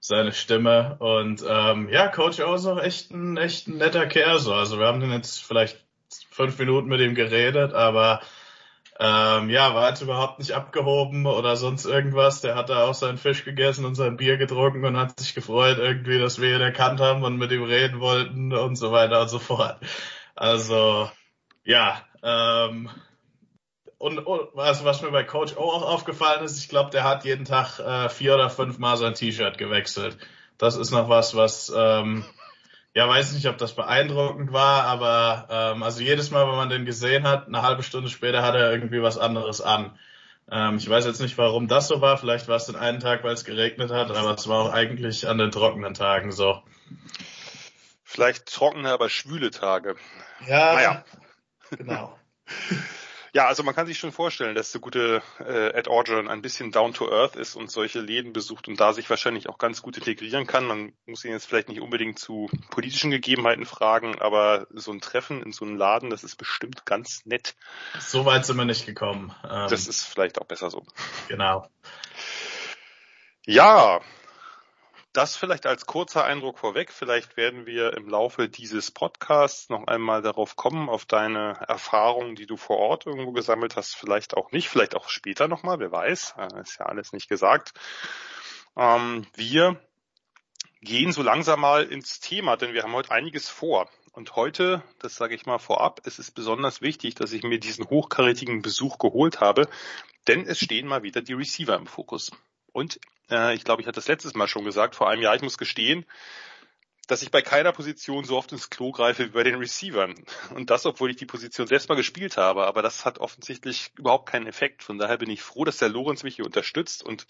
seine 0.02 0.32
Stimme. 0.32 0.96
Und 0.98 1.44
ähm, 1.48 1.88
ja, 1.88 2.08
Coach 2.08 2.40
O 2.40 2.54
ist 2.54 2.66
auch 2.66 2.82
echt 2.82 3.12
ein, 3.12 3.36
echt 3.36 3.68
ein 3.68 3.78
netter 3.78 4.06
Kerl. 4.06 4.38
So. 4.40 4.52
Also 4.52 4.78
wir 4.78 4.86
haben 4.86 5.00
den 5.00 5.12
jetzt 5.12 5.42
vielleicht 5.42 5.78
fünf 6.30 6.58
Minuten 6.58 6.88
mit 6.88 7.00
ihm 7.00 7.14
geredet, 7.14 7.72
aber 7.72 8.20
ähm, 8.98 9.48
ja, 9.48 9.74
war 9.74 9.88
jetzt 9.88 10.02
überhaupt 10.02 10.40
nicht 10.40 10.52
abgehoben 10.52 11.26
oder 11.26 11.56
sonst 11.56 11.86
irgendwas. 11.86 12.40
Der 12.40 12.56
hat 12.56 12.68
da 12.68 12.84
auch 12.84 12.94
seinen 12.94 13.16
Fisch 13.16 13.44
gegessen 13.44 13.84
und 13.84 13.94
sein 13.94 14.16
Bier 14.16 14.36
getrunken 14.36 14.84
und 14.84 14.96
hat 14.96 15.18
sich 15.18 15.34
gefreut 15.34 15.78
irgendwie, 15.78 16.18
dass 16.18 16.40
wir 16.40 16.56
ihn 16.56 16.60
erkannt 16.60 17.00
haben 17.00 17.22
und 17.22 17.38
mit 17.38 17.52
ihm 17.52 17.62
reden 17.62 18.00
wollten 18.00 18.52
und 18.52 18.76
so 18.76 18.90
weiter 18.92 19.22
und 19.22 19.28
so 19.28 19.38
fort. 19.38 19.78
Also 20.34 21.10
ja, 21.64 22.02
ähm, 22.24 22.90
und, 24.02 24.18
und 24.18 24.48
was, 24.54 24.84
was 24.84 25.00
mir 25.00 25.12
bei 25.12 25.22
Coach 25.22 25.56
O 25.56 25.60
auch 25.60 25.82
aufgefallen 25.84 26.42
ist, 26.44 26.58
ich 26.58 26.68
glaube, 26.68 26.90
der 26.90 27.04
hat 27.04 27.24
jeden 27.24 27.44
Tag 27.44 27.78
äh, 27.78 28.08
vier 28.08 28.34
oder 28.34 28.50
fünf 28.50 28.78
Mal 28.78 28.96
sein 28.96 29.14
T-Shirt 29.14 29.58
gewechselt. 29.58 30.18
Das 30.58 30.74
ist 30.74 30.90
noch 30.90 31.08
was, 31.08 31.36
was 31.36 31.72
ähm, 31.72 32.24
ja 32.94 33.08
weiß 33.08 33.32
nicht, 33.32 33.46
ob 33.46 33.58
das 33.58 33.76
beeindruckend 33.76 34.52
war, 34.52 34.82
aber 34.86 35.46
ähm, 35.48 35.84
also 35.84 36.02
jedes 36.02 36.32
Mal, 36.32 36.48
wenn 36.48 36.56
man 36.56 36.68
den 36.68 36.84
gesehen 36.84 37.28
hat, 37.28 37.46
eine 37.46 37.62
halbe 37.62 37.84
Stunde 37.84 38.10
später 38.10 38.42
hat 38.42 38.56
er 38.56 38.72
irgendwie 38.72 39.02
was 39.02 39.18
anderes 39.18 39.60
an. 39.60 39.96
Ähm, 40.50 40.78
ich 40.78 40.90
weiß 40.90 41.04
jetzt 41.04 41.20
nicht, 41.20 41.38
warum 41.38 41.68
das 41.68 41.86
so 41.86 42.00
war. 42.00 42.18
Vielleicht 42.18 42.48
war 42.48 42.56
es 42.56 42.66
den 42.66 42.74
einen 42.74 42.98
Tag, 42.98 43.22
weil 43.22 43.34
es 43.34 43.44
geregnet 43.44 43.92
hat, 43.92 44.10
aber 44.10 44.34
es 44.34 44.48
war 44.48 44.64
auch 44.64 44.72
eigentlich 44.72 45.28
an 45.28 45.38
den 45.38 45.52
trockenen 45.52 45.94
Tagen 45.94 46.32
so. 46.32 46.60
Vielleicht 48.02 48.46
trockene, 48.46 48.90
aber 48.90 49.08
schwüle 49.08 49.52
Tage. 49.52 49.94
Ja, 50.48 50.74
naja. 50.74 51.04
genau. 51.70 52.18
Ja, 53.34 53.46
also 53.46 53.62
man 53.62 53.74
kann 53.74 53.86
sich 53.86 53.98
schon 53.98 54.12
vorstellen, 54.12 54.54
dass 54.54 54.72
der 54.72 54.82
gute 54.82 55.22
äh, 55.40 55.70
Ed 55.72 55.88
Orgeron 55.88 56.28
ein 56.28 56.42
bisschen 56.42 56.70
down 56.70 56.92
to 56.92 57.10
earth 57.10 57.34
ist 57.34 57.56
und 57.56 57.70
solche 57.70 57.98
Läden 57.98 58.34
besucht 58.34 58.68
und 58.68 58.78
da 58.78 58.92
sich 58.92 59.08
wahrscheinlich 59.08 59.48
auch 59.48 59.56
ganz 59.56 59.80
gut 59.80 59.96
integrieren 59.96 60.46
kann. 60.46 60.66
Man 60.66 60.92
muss 61.06 61.24
ihn 61.24 61.30
jetzt 61.30 61.46
vielleicht 61.46 61.70
nicht 61.70 61.80
unbedingt 61.80 62.18
zu 62.18 62.50
politischen 62.68 63.10
Gegebenheiten 63.10 63.64
fragen, 63.64 64.20
aber 64.20 64.66
so 64.74 64.92
ein 64.92 65.00
Treffen 65.00 65.42
in 65.42 65.52
so 65.52 65.64
einem 65.64 65.76
Laden, 65.76 66.10
das 66.10 66.24
ist 66.24 66.36
bestimmt 66.36 66.84
ganz 66.84 67.24
nett. 67.24 67.54
So 67.98 68.26
weit 68.26 68.44
sind 68.44 68.58
wir 68.58 68.66
nicht 68.66 68.84
gekommen. 68.84 69.34
Ähm, 69.44 69.66
das 69.70 69.86
ist 69.86 70.04
vielleicht 70.04 70.38
auch 70.38 70.46
besser 70.46 70.68
so. 70.68 70.84
Genau. 71.28 71.66
Ja, 73.46 74.02
das 75.12 75.36
vielleicht 75.36 75.66
als 75.66 75.86
kurzer 75.86 76.24
Eindruck 76.24 76.58
vorweg. 76.58 76.90
Vielleicht 76.90 77.36
werden 77.36 77.66
wir 77.66 77.96
im 77.96 78.08
Laufe 78.08 78.48
dieses 78.48 78.90
Podcasts 78.90 79.68
noch 79.68 79.86
einmal 79.86 80.22
darauf 80.22 80.56
kommen, 80.56 80.88
auf 80.88 81.04
deine 81.04 81.58
Erfahrungen, 81.68 82.34
die 82.34 82.46
du 82.46 82.56
vor 82.56 82.78
Ort 82.78 83.06
irgendwo 83.06 83.32
gesammelt 83.32 83.76
hast. 83.76 83.94
Vielleicht 83.94 84.36
auch 84.36 84.52
nicht, 84.52 84.68
vielleicht 84.68 84.94
auch 84.94 85.08
später 85.08 85.48
nochmal, 85.48 85.78
wer 85.80 85.92
weiß. 85.92 86.34
Äh, 86.38 86.60
ist 86.60 86.78
ja 86.78 86.86
alles 86.86 87.12
nicht 87.12 87.28
gesagt. 87.28 87.74
Ähm, 88.76 89.26
wir 89.34 89.78
gehen 90.80 91.12
so 91.12 91.22
langsam 91.22 91.60
mal 91.60 91.84
ins 91.84 92.20
Thema, 92.20 92.56
denn 92.56 92.72
wir 92.72 92.82
haben 92.82 92.94
heute 92.94 93.10
einiges 93.12 93.48
vor. 93.48 93.88
Und 94.12 94.36
heute, 94.36 94.82
das 94.98 95.16
sage 95.16 95.34
ich 95.34 95.46
mal 95.46 95.58
vorab, 95.58 96.00
es 96.04 96.18
ist 96.18 96.32
besonders 96.32 96.82
wichtig, 96.82 97.14
dass 97.14 97.32
ich 97.32 97.42
mir 97.44 97.58
diesen 97.58 97.88
hochkarätigen 97.88 98.60
Besuch 98.60 98.98
geholt 98.98 99.40
habe, 99.40 99.68
denn 100.28 100.46
es 100.46 100.58
stehen 100.58 100.86
mal 100.86 101.02
wieder 101.02 101.22
die 101.22 101.32
Receiver 101.32 101.76
im 101.76 101.86
Fokus. 101.86 102.30
Und 102.72 103.00
äh, 103.30 103.54
ich 103.54 103.64
glaube, 103.64 103.82
ich 103.82 103.88
hatte 103.88 103.96
das 103.96 104.08
letztes 104.08 104.34
Mal 104.34 104.48
schon 104.48 104.64
gesagt, 104.64 104.94
vor 104.94 105.08
einem 105.08 105.22
Jahr, 105.22 105.34
ich 105.34 105.42
muss 105.42 105.58
gestehen, 105.58 106.06
dass 107.08 107.22
ich 107.22 107.30
bei 107.30 107.42
keiner 107.42 107.72
Position 107.72 108.24
so 108.24 108.36
oft 108.36 108.52
ins 108.52 108.70
Klo 108.70 108.92
greife 108.92 109.26
wie 109.26 109.30
bei 109.30 109.42
den 109.42 109.56
Receivern. 109.56 110.14
Und 110.54 110.70
das, 110.70 110.86
obwohl 110.86 111.10
ich 111.10 111.16
die 111.16 111.26
Position 111.26 111.66
selbst 111.66 111.88
mal 111.88 111.96
gespielt 111.96 112.36
habe. 112.36 112.66
Aber 112.66 112.80
das 112.80 113.04
hat 113.04 113.18
offensichtlich 113.18 113.90
überhaupt 113.98 114.30
keinen 114.30 114.46
Effekt. 114.46 114.82
Von 114.84 114.98
daher 114.98 115.18
bin 115.18 115.28
ich 115.28 115.42
froh, 115.42 115.64
dass 115.64 115.78
der 115.78 115.88
Lorenz 115.88 116.22
mich 116.22 116.36
hier 116.36 116.46
unterstützt 116.46 117.02
und 117.02 117.26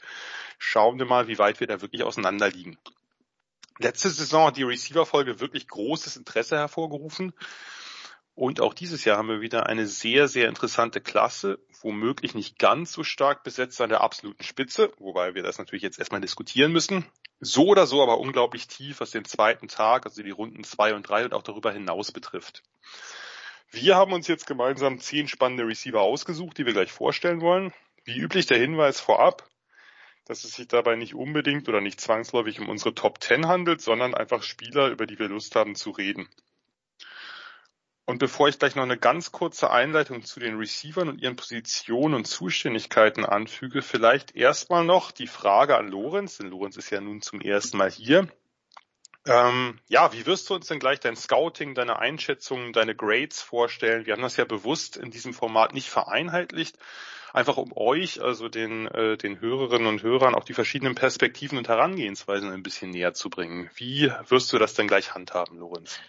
schauen 0.59 0.99
wir 0.99 1.07
mal, 1.07 1.27
wie 1.27 1.39
weit 1.39 1.61
wir 1.61 1.67
da 1.67 1.81
wirklich 1.81 2.05
auseinander 2.05 2.51
liegen. 2.51 2.79
Letzte 3.79 4.11
Saison 4.11 4.47
hat 4.47 4.57
die 4.57 4.63
Receiver-Folge 4.63 5.41
wirklich 5.41 5.67
großes 5.67 6.17
Interesse 6.17 6.57
hervorgerufen. 6.57 7.33
Und 8.35 8.61
auch 8.61 8.73
dieses 8.73 9.05
Jahr 9.05 9.19
haben 9.19 9.29
wir 9.29 9.43
wieder 9.43 9.67
eine 9.67 9.87
sehr, 9.87 10.27
sehr 10.27 10.49
interessante 10.49 11.01
Klasse, 11.03 11.59
womöglich 11.83 12.35
nicht 12.35 12.59
ganz 12.59 12.93
so 12.93 13.05
stark 13.05 13.45
besetzt 13.45 13.81
an 13.81 13.91
der 13.91 14.01
absoluten 14.01 14.43
Spitze, 14.43 14.91
wobei 14.99 15.35
wir 15.35 15.43
das 15.43 15.59
natürlich 15.59 15.83
jetzt 15.83 15.99
erstmal 15.99 16.23
diskutieren 16.23 16.73
müssen. 16.73 17.05
So 17.41 17.67
oder 17.67 17.87
so 17.87 18.03
aber 18.03 18.19
unglaublich 18.19 18.69
tief, 18.69 19.01
was 19.01 19.11
den 19.11 19.27
zweiten 19.27 19.69
Tag, 19.69 20.07
also 20.07 20.23
die 20.23 20.31
Runden 20.31 20.65
zwei 20.65 20.95
und 20.95 21.09
drei 21.09 21.25
und 21.25 21.35
auch 21.35 21.43
darüber 21.43 21.73
hinaus 21.73 22.11
betrifft. 22.11 22.63
Wir 23.71 23.97
haben 23.97 24.13
uns 24.13 24.29
jetzt 24.29 24.47
gemeinsam 24.47 24.99
zehn 24.99 25.29
spannende 25.29 25.67
Receiver 25.67 26.01
ausgesucht, 26.01 26.57
die 26.57 26.67
wir 26.67 26.73
gleich 26.73 26.93
vorstellen 26.93 27.41
wollen. 27.41 27.73
Wie 28.05 28.19
üblich 28.19 28.47
der 28.47 28.59
Hinweis 28.59 29.01
vorab, 29.01 29.49
dass 30.25 30.45
es 30.45 30.55
sich 30.55 30.69
dabei 30.69 30.97
nicht 30.97 31.15
unbedingt 31.15 31.69
oder 31.69 31.81
nicht 31.81 32.01
zwangsläufig 32.01 32.61
um 32.61 32.69
unsere 32.69 32.95
Top 32.95 33.23
10 33.23 33.47
handelt, 33.47 33.81
sondern 33.81 34.15
einfach 34.15 34.43
Spieler, 34.43 34.89
über 34.89 35.07
die 35.07 35.19
wir 35.19 35.29
Lust 35.29 35.55
haben 35.57 35.75
zu 35.75 35.91
reden. 35.91 36.29
Und 38.05 38.19
bevor 38.19 38.49
ich 38.49 38.59
gleich 38.59 38.75
noch 38.75 38.83
eine 38.83 38.99
ganz 38.99 39.31
kurze 39.31 39.71
Einleitung 39.71 40.25
zu 40.25 40.41
den 40.41 40.57
Receivern 40.57 41.09
und 41.09 41.23
ihren 41.23 41.37
Positionen 41.37 42.15
und 42.15 42.27
Zuständigkeiten 42.27 43.25
anfüge, 43.25 43.81
vielleicht 43.81 44.35
erstmal 44.35 44.85
noch 44.85 45.13
die 45.13 45.29
Frage 45.29 45.77
an 45.77 45.89
Lorenz, 45.89 46.39
denn 46.39 46.49
Lorenz 46.49 46.77
ist 46.77 46.91
ja 46.91 47.01
nun 47.01 47.23
zum 47.23 47.41
ersten 47.41 47.77
Mal 47.77 47.91
hier. 47.91 48.29
Ähm, 49.25 49.79
ja, 49.89 50.13
wie 50.13 50.27
wirst 50.27 50.51
du 50.51 50.55
uns 50.55 50.67
denn 50.67 50.81
gleich 50.81 50.99
dein 50.99 51.15
Scouting, 51.15 51.77
deine 51.77 52.01
Einschätzungen, 52.01 52.73
deine 52.73 52.97
Grades 52.97 53.41
vorstellen? 53.41 54.05
Wir 54.05 54.15
haben 54.15 54.23
das 54.23 54.37
ja 54.37 54.45
bewusst 54.45 54.97
in 54.97 55.13
diesem 55.13 55.33
Format 55.33 55.73
nicht 55.73 55.89
vereinheitlicht, 55.89 56.77
einfach 57.33 57.57
um 57.57 57.73
euch, 57.77 58.21
also 58.21 58.49
den, 58.49 58.89
äh, 58.89 59.17
den 59.17 59.41
Hörerinnen 59.41 59.87
und 59.87 60.03
Hörern, 60.03 60.35
auch 60.35 60.45
die 60.45 60.55
verschiedenen 60.55 60.97
Perspektiven 60.97 61.57
und 61.57 61.69
Herangehensweisen 61.69 62.51
ein 62.51 62.65
bisschen 62.65 62.91
näher 62.91 63.15
zu 63.15 63.31
bringen. 63.31 63.71
Wie 63.77 64.11
wirst 64.27 64.53
du 64.53 64.59
das 64.59 64.75
denn 64.75 64.89
gleich 64.89 65.15
handhaben, 65.15 65.57
Lorenz? 65.59 66.01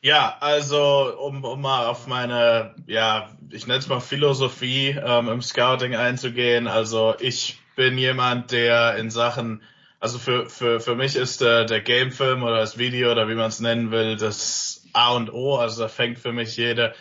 Ja, 0.00 0.36
also 0.40 1.18
um, 1.18 1.42
um 1.44 1.60
mal 1.60 1.86
auf 1.86 2.06
meine, 2.06 2.74
ja, 2.86 3.36
ich 3.50 3.66
nenne 3.66 3.80
es 3.80 3.88
mal 3.88 4.00
Philosophie 4.00 4.90
ähm, 4.90 5.28
im 5.28 5.42
Scouting 5.42 5.96
einzugehen. 5.96 6.68
Also 6.68 7.16
ich 7.18 7.58
bin 7.74 7.98
jemand, 7.98 8.52
der 8.52 8.96
in 8.96 9.10
Sachen, 9.10 9.60
also 9.98 10.18
für, 10.18 10.48
für, 10.48 10.78
für 10.78 10.94
mich 10.94 11.16
ist 11.16 11.40
der, 11.40 11.64
der 11.64 11.80
Gamefilm 11.80 12.44
oder 12.44 12.58
das 12.58 12.78
Video 12.78 13.10
oder 13.10 13.28
wie 13.28 13.34
man 13.34 13.48
es 13.48 13.58
nennen 13.58 13.90
will, 13.90 14.16
das 14.16 14.86
A 14.92 15.14
und 15.14 15.32
O. 15.32 15.56
Also 15.56 15.82
da 15.82 15.88
fängt 15.88 16.20
für 16.20 16.32
mich 16.32 16.56
jede 16.56 16.94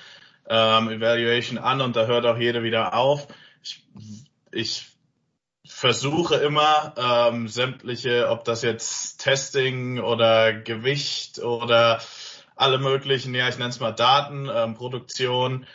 ähm, 0.49 0.89
Evaluation 0.89 1.59
an 1.59 1.81
und 1.81 1.95
da 1.95 2.07
hört 2.07 2.25
auch 2.25 2.37
jede 2.37 2.63
wieder 2.63 2.95
auf. 2.95 3.27
Ich, 3.61 3.85
ich 4.51 4.87
versuche 5.67 6.35
immer 6.35 6.95
ähm, 6.97 7.47
sämtliche, 7.47 8.29
ob 8.29 8.43
das 8.43 8.63
jetzt 8.63 9.19
Testing 9.19 9.99
oder 9.99 10.53
Gewicht 10.53 11.39
oder 11.39 12.01
alle 12.57 12.79
möglichen, 12.79 13.33
ja, 13.33 13.47
ich 13.47 13.57
nenne 13.57 13.69
es 13.69 13.79
mal 13.79 13.91
Daten, 13.91 14.49
ähm, 14.53 14.73
Produktion 14.73 15.65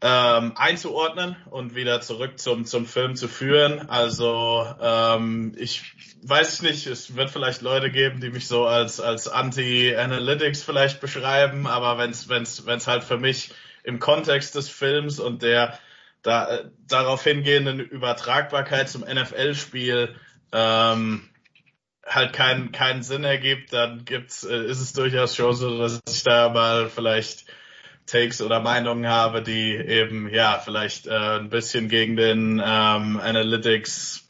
ähm, 0.00 0.52
einzuordnen 0.56 1.36
und 1.50 1.74
wieder 1.74 2.00
zurück 2.00 2.38
zum, 2.38 2.64
zum 2.64 2.86
Film 2.86 3.16
zu 3.16 3.26
führen. 3.26 3.88
Also 3.88 4.64
ähm, 4.80 5.54
ich 5.58 5.92
weiß 6.22 6.62
nicht, 6.62 6.86
es 6.86 7.16
wird 7.16 7.30
vielleicht 7.30 7.62
Leute 7.62 7.90
geben, 7.90 8.20
die 8.20 8.30
mich 8.30 8.46
so 8.46 8.66
als, 8.66 9.00
als 9.00 9.28
Anti-Analytics 9.28 10.62
vielleicht 10.62 11.00
beschreiben, 11.00 11.66
aber 11.66 11.98
wenn 11.98 12.10
es 12.10 12.28
wenn's, 12.28 12.64
wenn's 12.66 12.86
halt 12.86 13.02
für 13.02 13.18
mich 13.18 13.50
im 13.82 13.98
Kontext 13.98 14.54
des 14.54 14.68
Films 14.68 15.18
und 15.18 15.42
der 15.42 15.78
da, 16.22 16.48
äh, 16.48 16.64
darauf 16.88 17.24
hingehenden 17.24 17.80
Übertragbarkeit 17.80 18.88
zum 18.88 19.02
NFL-Spiel 19.02 20.14
ähm, 20.52 21.28
halt 22.08 22.32
keinen 22.32 22.72
keinen 22.72 23.02
Sinn 23.02 23.24
ergibt, 23.24 23.72
dann 23.72 24.04
gibt's 24.04 24.44
äh, 24.44 24.64
ist 24.64 24.80
es 24.80 24.92
durchaus 24.92 25.36
schon 25.36 25.54
so, 25.54 25.78
dass 25.78 26.00
ich 26.08 26.22
da 26.22 26.48
mal 26.48 26.88
vielleicht 26.88 27.44
Takes 28.06 28.40
oder 28.40 28.60
Meinungen 28.60 29.06
habe, 29.06 29.42
die 29.42 29.76
eben 29.76 30.32
ja 30.32 30.60
vielleicht 30.64 31.06
äh, 31.06 31.38
ein 31.38 31.50
bisschen 31.50 31.88
gegen 31.88 32.16
den 32.16 32.62
ähm, 32.64 33.20
Analytics 33.20 34.26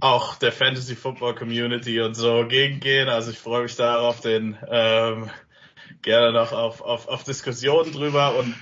auch 0.00 0.36
der 0.36 0.52
Fantasy 0.52 0.96
Football 0.96 1.34
Community 1.34 2.00
und 2.00 2.14
so 2.14 2.46
gegengehen. 2.46 3.08
Also 3.08 3.30
ich 3.30 3.38
freue 3.38 3.62
mich 3.62 3.76
da 3.76 3.98
auf 4.00 4.20
den 4.20 4.56
ähm, 4.68 5.30
gerne 6.02 6.32
noch 6.32 6.52
auf, 6.52 6.80
auf, 6.80 7.08
auf 7.08 7.24
Diskussionen 7.24 7.92
drüber 7.92 8.36
und 8.36 8.54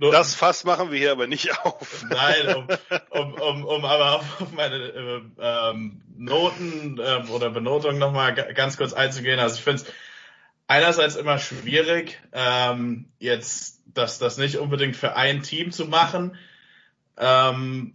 das 0.00 0.34
Fass 0.34 0.64
machen 0.64 0.90
wir 0.90 0.98
hier 0.98 1.12
aber 1.12 1.26
nicht 1.26 1.58
auf. 1.64 2.04
Nein, 2.08 2.54
um, 2.56 2.66
um, 3.10 3.34
um, 3.34 3.64
um 3.64 3.84
aber 3.84 4.16
auf 4.16 4.52
meine 4.52 4.76
äh, 4.76 5.20
ähm, 5.38 6.02
Noten 6.16 6.98
äh, 6.98 7.24
oder 7.28 7.50
Benotungen 7.50 7.98
nochmal 7.98 8.34
ganz 8.34 8.76
kurz 8.76 8.92
einzugehen. 8.92 9.38
Also 9.38 9.56
ich 9.56 9.62
finde 9.62 9.82
es 9.82 9.92
einerseits 10.66 11.16
immer 11.16 11.38
schwierig, 11.38 12.20
ähm, 12.32 13.06
jetzt 13.18 13.82
das, 13.86 14.18
das 14.18 14.38
nicht 14.38 14.56
unbedingt 14.56 14.96
für 14.96 15.16
ein 15.16 15.42
Team 15.42 15.72
zu 15.72 15.86
machen. 15.86 16.36
Ähm, 17.18 17.94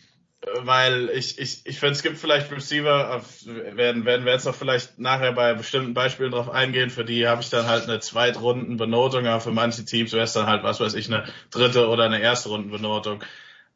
weil 0.62 1.10
ich, 1.10 1.40
ich, 1.40 1.66
ich 1.66 1.80
finde, 1.80 1.94
es 1.94 2.04
gibt 2.04 2.18
vielleicht 2.18 2.52
Receiver, 2.52 3.24
werden, 3.46 4.06
werden 4.06 4.26
wir 4.26 4.34
jetzt 4.34 4.46
noch 4.46 4.56
vielleicht 4.56 5.00
nachher 5.00 5.34
bei 5.34 5.54
bestimmten 5.54 5.94
Beispielen 5.94 6.32
drauf 6.32 6.50
eingehen, 6.50 6.90
für 6.90 7.06
die 7.06 7.28
habe 7.28 7.42
ich 7.42 7.50
dann 7.50 7.68
halt 7.68 7.84
eine 7.84 8.00
Zweitrundenbenotung, 8.00 9.26
aber 9.28 9.42
für 9.42 9.52
manche 9.52 9.86
Teams 9.86 10.14
wäre 10.14 10.24
es 10.24 10.34
dann 10.34 10.48
halt, 10.48 10.64
was 10.64 10.80
weiß 10.80 10.94
ich, 10.94 11.08
eine 11.08 11.26
dritte 11.52 11.88
oder 11.88 12.04
eine 12.04 12.22
erste 12.22 12.50
Rundenbenotung. 12.50 13.24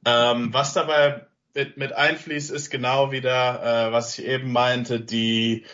Ähm, 0.05 0.53
was 0.53 0.73
dabei 0.73 1.25
mit, 1.53 1.77
mit 1.77 1.93
einfließt, 1.93 2.51
ist 2.51 2.69
genau 2.69 3.11
wieder, 3.11 3.87
äh, 3.87 3.91
was 3.91 4.17
ich 4.17 4.25
eben 4.25 4.51
meinte, 4.51 4.99
die 4.99 5.65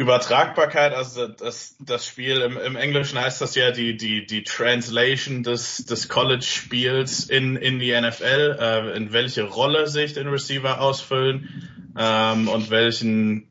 Übertragbarkeit, 0.00 0.94
also 0.94 1.28
das, 1.28 1.76
das 1.78 2.06
Spiel 2.06 2.40
im, 2.40 2.56
im 2.56 2.74
Englischen 2.74 3.20
heißt 3.20 3.42
das 3.42 3.54
ja 3.54 3.70
die, 3.70 3.98
die, 3.98 4.24
die 4.24 4.44
Translation 4.44 5.42
des, 5.42 5.84
des 5.84 6.08
College-Spiels 6.08 7.28
in, 7.28 7.56
in 7.56 7.78
die 7.78 7.92
NFL, 7.92 8.56
äh, 8.58 8.96
in 8.96 9.12
welche 9.12 9.42
Rolle 9.42 9.88
sich 9.88 10.14
den 10.14 10.28
Receiver 10.28 10.80
ausfüllen 10.80 11.92
ähm, 11.98 12.48
und 12.48 12.70
welchen, 12.70 13.50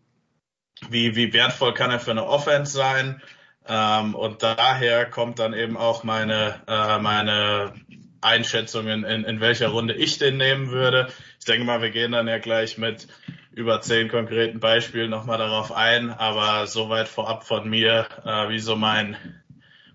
wie, 0.89 1.15
wie 1.15 1.33
wertvoll 1.33 1.75
kann 1.75 1.91
er 1.91 1.99
für 1.99 2.09
eine 2.09 2.25
Offense 2.25 2.71
sein. 2.71 3.21
Ähm, 3.67 4.15
und 4.15 4.41
daher 4.41 5.05
kommt 5.05 5.37
dann 5.37 5.53
eben 5.53 5.77
auch 5.77 6.03
meine, 6.03 6.63
äh, 6.67 6.97
meine 6.97 7.75
Einschätzung 8.21 8.87
in, 8.87 9.03
in, 9.03 9.23
in 9.23 9.39
welcher 9.39 9.67
Runde 9.67 9.93
ich 9.93 10.17
den 10.17 10.37
nehmen 10.37 10.71
würde. 10.71 11.09
Ich 11.37 11.45
denke 11.45 11.63
mal, 11.63 11.83
wir 11.83 11.91
gehen 11.91 12.11
dann 12.11 12.27
ja 12.27 12.39
gleich 12.39 12.79
mit 12.79 13.07
über 13.51 13.81
zehn 13.81 14.09
konkreten 14.09 14.59
Beispielen 14.59 15.09
nochmal 15.09 15.37
darauf 15.37 15.71
ein, 15.71 16.11
aber 16.11 16.67
soweit 16.67 17.07
vorab 17.07 17.45
von 17.45 17.69
mir, 17.69 18.07
äh, 18.23 18.49
wie 18.49 18.59
so 18.59 18.75
mein 18.75 19.17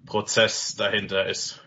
Prozess 0.06 0.74
dahinter 0.76 1.26
ist. 1.26 1.60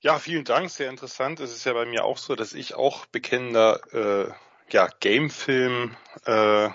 Ja, 0.00 0.18
vielen 0.18 0.44
Dank, 0.44 0.70
sehr 0.70 0.90
interessant. 0.90 1.40
Es 1.40 1.52
ist 1.52 1.64
ja 1.64 1.72
bei 1.72 1.84
mir 1.84 2.04
auch 2.04 2.18
so, 2.18 2.36
dass 2.36 2.52
ich 2.52 2.74
auch 2.74 3.06
bekennender 3.06 3.80
äh, 3.92 4.32
ja, 4.70 4.88
Gamefilm 5.00 5.96
äh, 6.24 6.68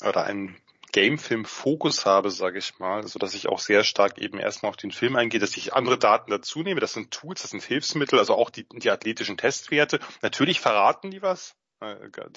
oder 0.00 0.24
einen 0.24 0.56
Gamefilm-Fokus 0.92 2.06
habe, 2.06 2.30
sage 2.30 2.58
ich 2.58 2.78
mal, 2.78 3.06
so 3.06 3.18
dass 3.18 3.34
ich 3.34 3.48
auch 3.48 3.58
sehr 3.58 3.82
stark 3.82 4.18
eben 4.18 4.38
erstmal 4.38 4.70
auf 4.70 4.76
den 4.76 4.92
Film 4.92 5.16
eingehe, 5.16 5.40
dass 5.40 5.56
ich 5.56 5.74
andere 5.74 5.98
Daten 5.98 6.30
dazu 6.30 6.62
nehme. 6.62 6.80
Das 6.80 6.92
sind 6.92 7.10
Tools, 7.10 7.42
das 7.42 7.50
sind 7.50 7.64
Hilfsmittel, 7.64 8.18
also 8.18 8.34
auch 8.34 8.50
die, 8.50 8.66
die 8.68 8.90
athletischen 8.90 9.36
Testwerte. 9.36 9.98
Natürlich 10.22 10.60
verraten 10.60 11.10
die 11.10 11.20
was, 11.20 11.56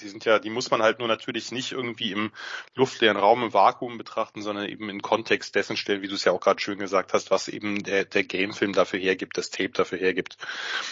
die 0.00 0.08
sind 0.08 0.24
ja, 0.24 0.38
die 0.38 0.50
muss 0.50 0.70
man 0.70 0.82
halt 0.82 0.98
nur 0.98 1.08
natürlich 1.08 1.52
nicht 1.52 1.72
irgendwie 1.72 2.12
im 2.12 2.30
luftleeren 2.74 3.16
Raum, 3.16 3.42
im 3.42 3.52
Vakuum 3.52 3.98
betrachten, 3.98 4.42
sondern 4.42 4.68
eben 4.68 4.88
in 4.88 5.02
Kontext 5.02 5.54
dessen 5.54 5.76
stellen, 5.76 6.02
wie 6.02 6.08
du 6.08 6.14
es 6.14 6.24
ja 6.24 6.32
auch 6.32 6.40
gerade 6.40 6.60
schön 6.60 6.78
gesagt 6.78 7.12
hast, 7.12 7.30
was 7.30 7.48
eben 7.48 7.82
der, 7.82 8.04
der 8.04 8.24
Gamefilm 8.24 8.72
dafür 8.72 8.98
hergibt, 8.98 9.36
das 9.36 9.50
Tape 9.50 9.70
dafür 9.70 9.98
hergibt. 9.98 10.36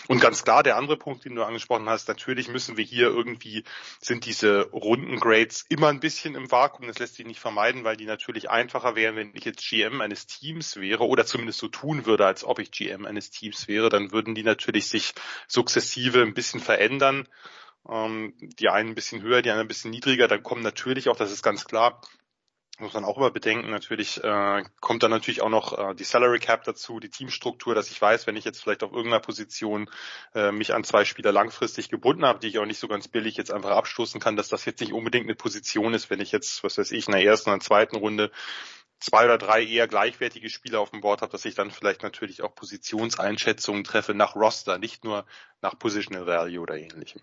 Und 0.08 0.20
ganz 0.20 0.44
klar, 0.44 0.62
der 0.62 0.76
andere 0.76 0.96
Punkt, 0.96 1.24
den 1.24 1.34
du 1.34 1.44
angesprochen 1.44 1.88
hast, 1.88 2.08
natürlich 2.08 2.48
müssen 2.48 2.76
wir 2.76 2.84
hier 2.84 3.08
irgendwie, 3.08 3.64
sind 4.00 4.26
diese 4.26 4.70
Rundengrades 4.70 5.66
immer 5.68 5.88
ein 5.88 6.00
bisschen 6.00 6.34
im 6.34 6.50
Vakuum, 6.50 6.86
das 6.86 6.98
lässt 6.98 7.16
sich 7.16 7.26
nicht 7.26 7.40
vermeiden, 7.40 7.84
weil 7.84 7.96
die 7.96 8.06
natürlich 8.06 8.50
einfacher 8.50 8.96
wären, 8.96 9.16
wenn 9.16 9.30
ich 9.34 9.44
jetzt 9.44 9.68
GM 9.68 10.00
eines 10.00 10.26
Teams 10.26 10.76
wäre 10.76 11.04
oder 11.06 11.26
zumindest 11.26 11.58
so 11.58 11.68
tun 11.68 12.06
würde, 12.06 12.26
als 12.26 12.44
ob 12.44 12.58
ich 12.58 12.70
GM 12.70 13.06
eines 13.06 13.30
Teams 13.30 13.68
wäre, 13.68 13.88
dann 13.88 14.12
würden 14.12 14.34
die 14.34 14.42
natürlich 14.42 14.88
sich 14.88 15.12
sukzessive 15.46 16.22
ein 16.22 16.34
bisschen 16.34 16.60
verändern 16.60 17.28
ähm, 17.90 18.34
die 18.38 18.68
einen 18.68 18.90
ein 18.90 18.94
bisschen 18.94 19.22
höher, 19.22 19.42
die 19.42 19.50
anderen 19.50 19.66
ein 19.66 19.68
bisschen 19.68 19.90
niedriger, 19.90 20.28
dann 20.28 20.42
kommen 20.42 20.62
natürlich 20.62 21.08
auch, 21.08 21.16
das 21.16 21.32
ist 21.32 21.42
ganz 21.42 21.64
klar, 21.64 22.00
muss 22.78 22.92
man 22.92 23.04
auch 23.04 23.16
immer 23.16 23.30
bedenken, 23.30 23.70
natürlich 23.70 24.22
äh, 24.22 24.62
kommt 24.80 25.02
dann 25.02 25.10
natürlich 25.10 25.40
auch 25.40 25.48
noch 25.48 25.78
äh, 25.78 25.94
die 25.94 26.04
Salary 26.04 26.38
Cap 26.38 26.64
dazu, 26.64 27.00
die 27.00 27.08
Teamstruktur, 27.08 27.74
dass 27.74 27.90
ich 27.90 28.00
weiß, 28.00 28.26
wenn 28.26 28.36
ich 28.36 28.44
jetzt 28.44 28.62
vielleicht 28.62 28.82
auf 28.82 28.92
irgendeiner 28.92 29.20
Position 29.20 29.88
äh, 30.34 30.52
mich 30.52 30.74
an 30.74 30.84
zwei 30.84 31.06
Spieler 31.06 31.32
langfristig 31.32 31.88
gebunden 31.88 32.26
habe, 32.26 32.38
die 32.38 32.48
ich 32.48 32.58
auch 32.58 32.66
nicht 32.66 32.78
so 32.78 32.88
ganz 32.88 33.08
billig 33.08 33.36
jetzt 33.36 33.50
einfach 33.50 33.70
abstoßen 33.70 34.20
kann, 34.20 34.36
dass 34.36 34.48
das 34.48 34.66
jetzt 34.66 34.80
nicht 34.80 34.92
unbedingt 34.92 35.24
eine 35.24 35.34
Position 35.34 35.94
ist, 35.94 36.10
wenn 36.10 36.20
ich 36.20 36.32
jetzt, 36.32 36.62
was 36.64 36.76
weiß 36.76 36.92
ich, 36.92 37.06
in 37.06 37.12
der 37.12 37.24
ersten 37.24 37.50
oder 37.50 37.60
zweiten 37.60 37.96
Runde 37.96 38.30
zwei 39.00 39.24
oder 39.24 39.38
drei 39.38 39.64
eher 39.64 39.88
gleichwertige 39.88 40.50
Spieler 40.50 40.80
auf 40.80 40.90
dem 40.90 41.00
Board 41.00 41.22
habe, 41.22 41.32
dass 41.32 41.44
ich 41.44 41.54
dann 41.54 41.70
vielleicht 41.70 42.02
natürlich 42.02 42.42
auch 42.42 42.54
Positionseinschätzungen 42.54 43.84
treffe 43.84 44.14
nach 44.14 44.36
Roster, 44.36 44.78
nicht 44.78 45.04
nur 45.04 45.26
nach 45.60 45.78
Positional 45.78 46.26
Value 46.26 46.60
oder 46.60 46.76
ähnlichem. 46.76 47.22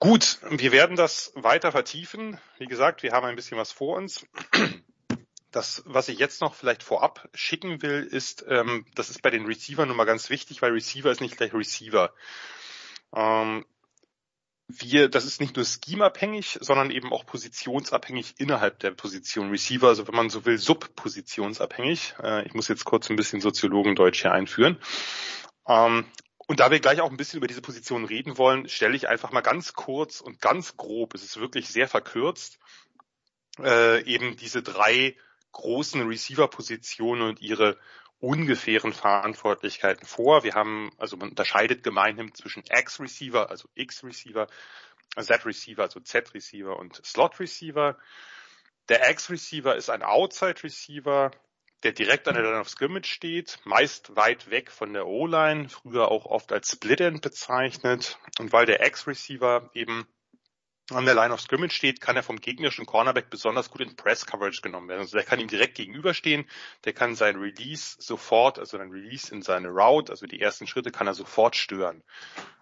Gut, 0.00 0.38
wir 0.48 0.72
werden 0.72 0.96
das 0.96 1.30
weiter 1.34 1.72
vertiefen. 1.72 2.38
Wie 2.56 2.64
gesagt, 2.64 3.02
wir 3.02 3.12
haben 3.12 3.26
ein 3.26 3.36
bisschen 3.36 3.58
was 3.58 3.70
vor 3.70 3.98
uns. 3.98 4.26
Das, 5.50 5.82
was 5.84 6.08
ich 6.08 6.18
jetzt 6.18 6.40
noch 6.40 6.54
vielleicht 6.54 6.82
vorab 6.82 7.28
schicken 7.34 7.82
will, 7.82 8.08
ist, 8.10 8.46
ähm, 8.48 8.86
das 8.94 9.10
ist 9.10 9.20
bei 9.20 9.30
den 9.30 9.44
Receivern 9.44 9.88
nun 9.88 9.96
mal 9.96 10.04
ganz 10.04 10.30
wichtig, 10.30 10.62
weil 10.62 10.72
Receiver 10.72 11.10
ist 11.10 11.20
nicht 11.20 11.36
gleich 11.36 11.52
Receiver. 11.52 12.14
Ähm, 13.14 13.66
wir, 14.68 15.08
das 15.08 15.24
ist 15.24 15.40
nicht 15.40 15.56
nur 15.56 15.64
scheme-abhängig, 15.64 16.58
sondern 16.62 16.90
eben 16.92 17.12
auch 17.12 17.26
positionsabhängig 17.26 18.34
innerhalb 18.38 18.78
der 18.78 18.92
Position 18.92 19.50
Receiver, 19.50 19.88
also 19.88 20.06
wenn 20.06 20.14
man 20.14 20.30
so 20.30 20.46
will, 20.46 20.56
subpositionsabhängig. 20.56 22.14
Äh, 22.22 22.46
ich 22.46 22.54
muss 22.54 22.68
jetzt 22.68 22.84
kurz 22.84 23.10
ein 23.10 23.16
bisschen 23.16 23.40
Soziologendeutsch 23.40 24.22
hier 24.22 24.32
einführen. 24.32 24.78
Ähm, 25.66 26.06
und 26.50 26.58
da 26.58 26.72
wir 26.72 26.80
gleich 26.80 27.00
auch 27.00 27.12
ein 27.12 27.16
bisschen 27.16 27.36
über 27.36 27.46
diese 27.46 27.62
Position 27.62 28.04
reden 28.04 28.36
wollen, 28.36 28.68
stelle 28.68 28.96
ich 28.96 29.06
einfach 29.06 29.30
mal 29.30 29.40
ganz 29.40 29.72
kurz 29.74 30.20
und 30.20 30.40
ganz 30.40 30.76
grob, 30.76 31.14
es 31.14 31.22
ist 31.22 31.38
wirklich 31.38 31.68
sehr 31.68 31.86
verkürzt, 31.86 32.58
äh, 33.60 34.02
eben 34.02 34.36
diese 34.36 34.60
drei 34.60 35.16
großen 35.52 36.04
Receiver-Positionen 36.04 37.22
und 37.22 37.40
ihre 37.40 37.78
ungefähren 38.18 38.92
Verantwortlichkeiten 38.92 40.08
vor. 40.08 40.42
Wir 40.42 40.54
haben, 40.54 40.90
also 40.98 41.16
man 41.16 41.28
unterscheidet 41.28 41.84
gemeinhin 41.84 42.34
zwischen 42.34 42.64
X-Receiver, 42.68 43.48
also 43.48 43.68
X-Receiver, 43.76 44.48
Z-Receiver, 45.14 45.82
also 45.84 46.00
Z-Receiver 46.00 46.76
und 46.76 47.00
Slot-Receiver. 47.06 47.96
Der 48.88 49.08
X-Receiver 49.08 49.76
ist 49.76 49.88
ein 49.88 50.02
Outside-Receiver, 50.02 51.30
der 51.82 51.92
direkt 51.92 52.28
an 52.28 52.34
der 52.34 52.44
Line 52.44 52.60
of 52.60 52.68
Scrimmage 52.68 53.06
steht, 53.06 53.58
meist 53.64 54.14
weit 54.16 54.50
weg 54.50 54.70
von 54.70 54.92
der 54.92 55.06
O-Line, 55.06 55.68
früher 55.68 56.10
auch 56.10 56.26
oft 56.26 56.52
als 56.52 56.70
Split-End 56.70 57.22
bezeichnet. 57.22 58.18
Und 58.38 58.52
weil 58.52 58.66
der 58.66 58.84
X-Receiver 58.86 59.70
eben 59.74 60.06
an 60.90 61.04
der 61.04 61.14
Line 61.14 61.32
of 61.32 61.40
Scrimmage 61.40 61.72
steht, 61.72 62.00
kann 62.00 62.16
er 62.16 62.22
vom 62.22 62.40
gegnerischen 62.40 62.84
Cornerback 62.84 63.30
besonders 63.30 63.70
gut 63.70 63.80
in 63.80 63.96
Press 63.96 64.26
Coverage 64.26 64.60
genommen 64.60 64.88
werden. 64.88 65.00
Also 65.00 65.16
der 65.16 65.24
kann 65.24 65.40
ihm 65.40 65.48
direkt 65.48 65.76
gegenüberstehen, 65.76 66.46
der 66.84 66.92
kann 66.92 67.14
sein 67.14 67.36
Release 67.36 67.96
sofort, 68.00 68.58
also 68.58 68.76
ein 68.76 68.90
Release 68.90 69.32
in 69.32 69.42
seine 69.42 69.68
Route, 69.68 70.10
also 70.10 70.26
die 70.26 70.40
ersten 70.40 70.66
Schritte 70.66 70.90
kann 70.90 71.06
er 71.06 71.14
sofort 71.14 71.56
stören. 71.56 72.02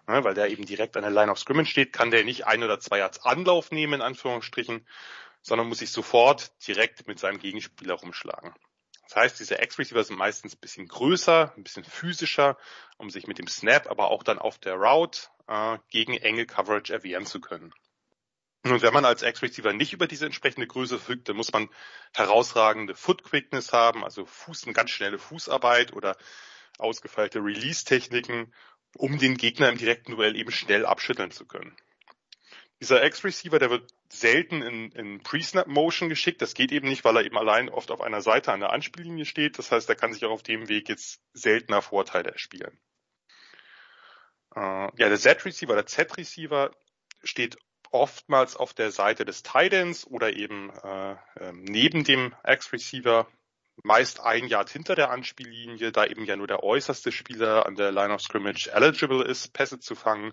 Ja, 0.06 0.24
weil 0.24 0.34
der 0.34 0.50
eben 0.50 0.66
direkt 0.66 0.96
an 0.96 1.02
der 1.02 1.10
Line 1.10 1.30
of 1.30 1.38
Scrimmage 1.38 1.70
steht, 1.70 1.92
kann 1.92 2.10
der 2.10 2.24
nicht 2.24 2.46
ein 2.46 2.62
oder 2.62 2.80
zwei 2.80 2.98
Yards 2.98 3.24
Anlauf 3.24 3.70
nehmen, 3.70 3.94
in 3.94 4.02
Anführungsstrichen, 4.02 4.86
sondern 5.42 5.68
muss 5.68 5.78
sich 5.78 5.90
sofort 5.90 6.52
direkt 6.66 7.06
mit 7.08 7.18
seinem 7.18 7.38
Gegenspieler 7.38 7.94
rumschlagen. 7.94 8.54
Das 9.08 9.16
heißt, 9.16 9.40
diese 9.40 9.54
X-Receiver 9.62 10.04
sind 10.04 10.18
meistens 10.18 10.54
ein 10.54 10.60
bisschen 10.60 10.86
größer, 10.86 11.54
ein 11.56 11.62
bisschen 11.62 11.84
physischer, 11.84 12.58
um 12.98 13.08
sich 13.08 13.26
mit 13.26 13.38
dem 13.38 13.48
Snap, 13.48 13.90
aber 13.90 14.10
auch 14.10 14.22
dann 14.22 14.38
auf 14.38 14.58
der 14.58 14.74
Route 14.74 15.28
äh, 15.46 15.78
gegen 15.88 16.18
enge 16.18 16.44
Coverage 16.44 16.92
erwehren 16.92 17.24
zu 17.24 17.40
können. 17.40 17.72
Und 18.64 18.82
wenn 18.82 18.92
man 18.92 19.06
als 19.06 19.22
X-Receiver 19.22 19.72
nicht 19.72 19.94
über 19.94 20.06
diese 20.06 20.26
entsprechende 20.26 20.66
Größe 20.66 20.98
verfügt, 20.98 21.28
dann 21.28 21.36
muss 21.36 21.52
man 21.52 21.70
herausragende 22.12 22.94
Foot 22.94 23.24
Quickness 23.24 23.72
haben, 23.72 24.04
also 24.04 24.26
Fuß, 24.26 24.64
eine 24.64 24.74
ganz 24.74 24.90
schnelle 24.90 25.18
Fußarbeit 25.18 25.94
oder 25.94 26.18
ausgefeilte 26.76 27.38
Release-Techniken, 27.38 28.52
um 28.94 29.18
den 29.18 29.38
Gegner 29.38 29.70
im 29.70 29.78
direkten 29.78 30.12
Duell 30.12 30.36
eben 30.36 30.50
schnell 30.50 30.84
abschütteln 30.84 31.30
zu 31.30 31.46
können. 31.46 31.74
Dieser 32.80 33.04
X-Receiver, 33.04 33.58
der 33.58 33.70
wird 33.70 33.92
selten 34.08 34.62
in, 34.62 34.92
in 34.92 35.22
Pre-Snap-Motion 35.22 36.08
geschickt. 36.08 36.40
Das 36.40 36.54
geht 36.54 36.70
eben 36.70 36.88
nicht, 36.88 37.04
weil 37.04 37.16
er 37.16 37.24
eben 37.24 37.36
allein 37.36 37.68
oft 37.68 37.90
auf 37.90 38.00
einer 38.00 38.20
Seite 38.20 38.52
an 38.52 38.60
der 38.60 38.72
Anspiellinie 38.72 39.24
steht. 39.24 39.58
Das 39.58 39.72
heißt, 39.72 39.88
er 39.88 39.96
kann 39.96 40.12
sich 40.12 40.24
auch 40.24 40.30
auf 40.30 40.44
dem 40.44 40.68
Weg 40.68 40.88
jetzt 40.88 41.20
seltener 41.32 41.82
Vorteile 41.82 42.30
erspielen. 42.30 42.78
Äh, 44.54 44.60
ja, 44.60 45.08
der 45.08 45.18
Z-Receiver, 45.18 45.74
der 45.74 45.86
Z-Receiver 45.86 46.70
steht 47.24 47.58
oftmals 47.90 48.54
auf 48.54 48.74
der 48.74 48.90
Seite 48.90 49.24
des 49.24 49.42
Tidans 49.42 50.06
oder 50.06 50.34
eben 50.34 50.70
äh, 50.70 51.16
ähm, 51.40 51.64
neben 51.64 52.04
dem 52.04 52.34
X-Receiver 52.46 53.26
meist 53.82 54.20
ein 54.20 54.46
Yard 54.46 54.70
hinter 54.70 54.94
der 54.94 55.10
Anspiellinie, 55.10 55.92
da 55.92 56.04
eben 56.04 56.24
ja 56.24 56.36
nur 56.36 56.46
der 56.46 56.62
äußerste 56.62 57.12
Spieler 57.12 57.66
an 57.66 57.76
der 57.76 57.92
Line 57.92 58.12
of 58.12 58.20
Scrimmage 58.20 58.68
eligible 58.72 59.24
ist, 59.24 59.52
Pässe 59.52 59.78
zu 59.78 59.94
fangen. 59.94 60.32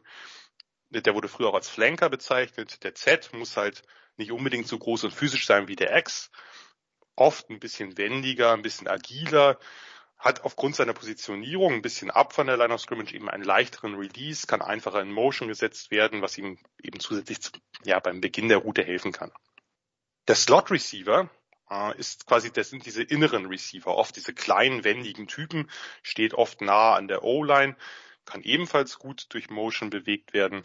Der 0.90 1.16
wurde 1.16 1.28
früher 1.28 1.50
auch 1.50 1.56
als 1.56 1.70
Flanker 1.70 2.10
bezeichnet. 2.10 2.84
Der 2.84 2.96
Z 2.96 3.34
muss 3.34 3.58
halt 3.58 3.84
nicht 4.18 4.32
unbedingt 4.32 4.68
so 4.68 4.78
groß 4.78 5.06
und 5.06 5.14
physisch 5.14 5.46
sein 5.46 5.68
wie 5.68 5.76
der 5.76 5.96
X. 5.98 6.32
Oft 7.16 7.50
ein 7.50 7.60
bisschen 7.60 7.98
wendiger, 7.98 8.54
ein 8.54 8.62
bisschen 8.62 8.88
agiler, 8.88 9.60
hat 10.18 10.44
aufgrund 10.44 10.76
seiner 10.76 10.94
Positionierung 10.94 11.74
ein 11.74 11.82
bisschen 11.82 12.10
ab 12.12 12.34
von 12.34 12.48
der 12.48 12.58
Line 12.58 12.74
of 12.74 12.82
Scrimmage 12.82 13.14
eben 13.14 13.30
einen 13.30 13.44
leichteren 13.44 13.96
Release, 13.96 14.48
kann 14.48 14.62
einfacher 14.62 15.02
in 15.02 15.12
Motion 15.12 15.48
gesetzt 15.48 15.92
werden, 15.92 16.22
was 16.22 16.38
ihm 16.38 16.58
eben 16.82 17.00
zusätzlich 17.00 17.42
zu, 17.42 17.52
ja, 17.84 18.00
beim 18.00 18.22
Beginn 18.22 18.48
der 18.48 18.58
Route 18.58 18.84
helfen 18.84 19.12
kann. 19.12 19.32
Der 20.28 20.36
Slot 20.36 20.72
Receiver 20.72 21.30
äh, 21.70 21.98
ist 21.98 22.26
quasi, 22.26 22.52
das 22.52 22.70
sind 22.70 22.86
diese 22.86 23.04
inneren 23.04 23.46
Receiver, 23.46 23.96
oft 23.96 24.16
diese 24.16 24.34
kleinen, 24.34 24.84
wendigen 24.84 25.28
Typen, 25.28 25.70
steht 26.02 26.34
oft 26.34 26.62
nah 26.62 26.96
an 26.96 27.08
der 27.08 27.24
O-Line, 27.24 27.76
kann 28.26 28.42
ebenfalls 28.42 29.00
gut 29.00 29.28
durch 29.30 29.50
Motion 29.50 29.90
bewegt 29.90 30.34
werden. 30.34 30.62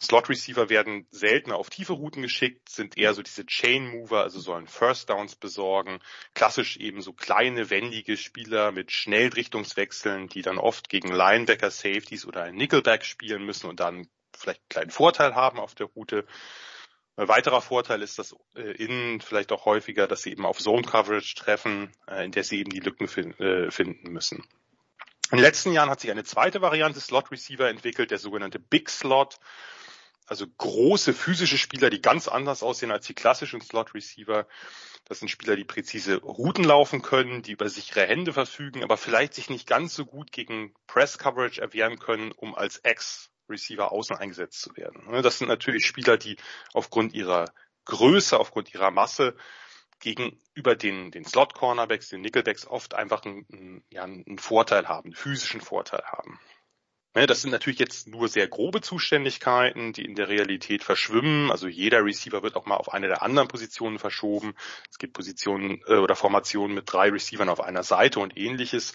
Slot 0.00 0.28
Receiver 0.28 0.68
werden 0.68 1.06
seltener 1.10 1.56
auf 1.56 1.70
tiefe 1.70 1.94
Routen 1.94 2.22
geschickt, 2.22 2.68
sind 2.68 2.96
eher 2.96 3.14
so 3.14 3.22
diese 3.22 3.46
Chain 3.46 3.88
Mover, 3.88 4.22
also 4.22 4.40
sollen 4.40 4.66
First 4.66 5.10
Downs 5.10 5.36
besorgen. 5.36 6.00
Klassisch 6.34 6.76
eben 6.76 7.00
so 7.00 7.12
kleine, 7.12 7.70
wendige 7.70 8.16
Spieler 8.16 8.72
mit 8.72 8.92
Schnellrichtungswechseln, 8.92 10.28
die 10.28 10.42
dann 10.42 10.58
oft 10.58 10.88
gegen 10.88 11.12
Linebacker, 11.12 11.70
Safeties 11.70 12.26
oder 12.26 12.44
ein 12.44 12.54
Nickelback 12.54 13.04
spielen 13.04 13.44
müssen 13.44 13.68
und 13.68 13.80
dann 13.80 14.08
vielleicht 14.36 14.60
einen 14.60 14.68
kleinen 14.68 14.90
Vorteil 14.90 15.34
haben 15.34 15.58
auf 15.58 15.74
der 15.74 15.86
Route. 15.86 16.26
Ein 17.16 17.26
weiterer 17.26 17.60
Vorteil 17.60 18.02
ist, 18.02 18.18
dass 18.20 18.36
äh, 18.54 18.70
innen 18.82 19.20
vielleicht 19.20 19.50
auch 19.50 19.64
häufiger, 19.64 20.06
dass 20.06 20.22
sie 20.22 20.30
eben 20.30 20.46
auf 20.46 20.58
Zone 20.58 20.82
Coverage 20.82 21.34
treffen, 21.34 21.90
äh, 22.06 22.24
in 22.24 22.30
der 22.30 22.44
sie 22.44 22.60
eben 22.60 22.70
die 22.70 22.78
Lücken 22.78 23.08
fin 23.08 23.32
äh, 23.40 23.72
finden 23.72 24.12
müssen. 24.12 24.44
In 25.30 25.36
den 25.36 25.44
letzten 25.44 25.72
Jahren 25.72 25.90
hat 25.90 26.00
sich 26.00 26.10
eine 26.10 26.24
zweite 26.24 26.62
Variante 26.62 27.00
Slot 27.00 27.30
Receiver 27.30 27.68
entwickelt, 27.68 28.10
der 28.10 28.18
sogenannte 28.18 28.58
Big 28.58 28.88
Slot. 28.88 29.38
Also 30.26 30.46
große 30.46 31.12
physische 31.12 31.58
Spieler, 31.58 31.90
die 31.90 32.00
ganz 32.00 32.28
anders 32.28 32.62
aussehen 32.62 32.90
als 32.90 33.06
die 33.06 33.14
klassischen 33.14 33.60
Slot 33.60 33.94
Receiver. 33.94 34.46
Das 35.04 35.18
sind 35.18 35.28
Spieler, 35.28 35.56
die 35.56 35.64
präzise 35.64 36.16
Routen 36.22 36.64
laufen 36.64 37.02
können, 37.02 37.42
die 37.42 37.52
über 37.52 37.68
sichere 37.68 38.06
Hände 38.06 38.32
verfügen, 38.32 38.82
aber 38.82 38.96
vielleicht 38.96 39.34
sich 39.34 39.50
nicht 39.50 39.66
ganz 39.66 39.94
so 39.94 40.06
gut 40.06 40.32
gegen 40.32 40.74
Press 40.86 41.18
Coverage 41.18 41.60
erwehren 41.60 41.98
können, 41.98 42.32
um 42.32 42.54
als 42.54 42.78
Ex-Receiver 42.78 43.92
außen 43.92 44.16
eingesetzt 44.16 44.60
zu 44.60 44.76
werden. 44.76 45.22
Das 45.22 45.38
sind 45.38 45.48
natürlich 45.48 45.86
Spieler, 45.86 46.16
die 46.16 46.36
aufgrund 46.72 47.12
ihrer 47.14 47.46
Größe, 47.84 48.38
aufgrund 48.38 48.72
ihrer 48.72 48.90
Masse 48.90 49.34
gegenüber 50.00 50.76
den, 50.76 51.10
den 51.10 51.24
Slot-Cornerbacks, 51.24 52.08
den 52.08 52.20
Nickelbacks 52.20 52.66
oft 52.66 52.94
einfach 52.94 53.24
einen, 53.24 53.84
ja, 53.90 54.04
einen 54.04 54.38
Vorteil 54.38 54.88
haben, 54.88 55.06
einen 55.06 55.14
physischen 55.14 55.60
Vorteil 55.60 56.02
haben. 56.04 56.38
Ja, 57.16 57.26
das 57.26 57.42
sind 57.42 57.50
natürlich 57.50 57.80
jetzt 57.80 58.06
nur 58.06 58.28
sehr 58.28 58.46
grobe 58.46 58.80
Zuständigkeiten, 58.80 59.92
die 59.92 60.04
in 60.04 60.14
der 60.14 60.28
Realität 60.28 60.84
verschwimmen. 60.84 61.50
Also 61.50 61.66
jeder 61.66 62.04
Receiver 62.04 62.42
wird 62.42 62.54
auch 62.54 62.66
mal 62.66 62.76
auf 62.76 62.92
eine 62.92 63.08
der 63.08 63.22
anderen 63.22 63.48
Positionen 63.48 63.98
verschoben. 63.98 64.54
Es 64.90 64.98
gibt 64.98 65.14
Positionen 65.14 65.82
äh, 65.86 65.94
oder 65.94 66.14
Formationen 66.14 66.76
mit 66.76 66.92
drei 66.92 67.10
Receivern 67.10 67.48
auf 67.48 67.60
einer 67.60 67.82
Seite 67.82 68.20
und 68.20 68.36
ähnliches. 68.36 68.94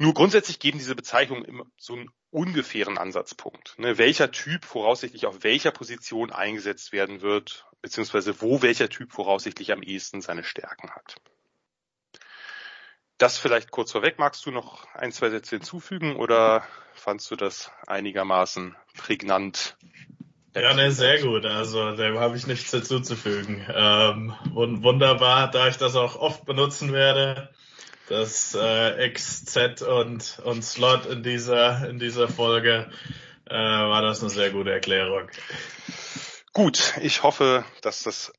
Nur 0.00 0.14
grundsätzlich 0.14 0.58
geben 0.58 0.78
diese 0.78 0.94
Bezeichnungen 0.94 1.44
immer 1.44 1.66
so 1.76 1.92
einen 1.92 2.08
ungefähren 2.30 2.96
Ansatzpunkt. 2.96 3.78
Ne? 3.78 3.98
Welcher 3.98 4.30
Typ 4.30 4.64
voraussichtlich 4.64 5.26
auf 5.26 5.42
welcher 5.44 5.72
Position 5.72 6.32
eingesetzt 6.32 6.92
werden 6.92 7.20
wird, 7.20 7.66
beziehungsweise 7.82 8.40
wo 8.40 8.62
welcher 8.62 8.88
Typ 8.88 9.12
voraussichtlich 9.12 9.72
am 9.72 9.82
ehesten 9.82 10.22
seine 10.22 10.42
Stärken 10.42 10.88
hat. 10.88 11.16
Das 13.18 13.36
vielleicht 13.36 13.72
kurz 13.72 13.92
vorweg. 13.92 14.18
Magst 14.18 14.46
du 14.46 14.50
noch 14.50 14.86
ein, 14.94 15.12
zwei 15.12 15.28
Sätze 15.28 15.56
hinzufügen 15.56 16.16
oder 16.16 16.66
fandst 16.94 17.30
du 17.30 17.36
das 17.36 17.70
einigermaßen 17.86 18.74
prägnant? 18.96 19.76
Ja, 20.54 20.72
ne, 20.72 20.92
sehr 20.92 21.20
gut. 21.20 21.44
Also 21.44 21.94
dem 21.94 22.18
habe 22.18 22.38
ich 22.38 22.46
nichts 22.46 22.70
hinzuzufügen. 22.70 23.66
Ähm, 23.70 24.34
wunderbar, 24.54 25.50
da 25.50 25.68
ich 25.68 25.76
das 25.76 25.94
auch 25.94 26.16
oft 26.16 26.46
benutzen 26.46 26.94
werde, 26.94 27.50
das 28.10 28.56
äh, 28.60 29.06
X, 29.06 29.44
Z 29.44 29.82
und, 29.82 30.40
und 30.44 30.64
Slot 30.64 31.06
in 31.06 31.22
dieser, 31.22 31.88
in 31.88 32.00
dieser 32.00 32.28
Folge, 32.28 32.90
äh, 33.46 33.54
war 33.54 34.02
das 34.02 34.20
eine 34.20 34.30
sehr 34.30 34.50
gute 34.50 34.72
Erklärung. 34.72 35.30
Gut, 36.52 36.94
ich 37.00 37.22
hoffe, 37.22 37.64
dass 37.82 38.02
das 38.02 38.32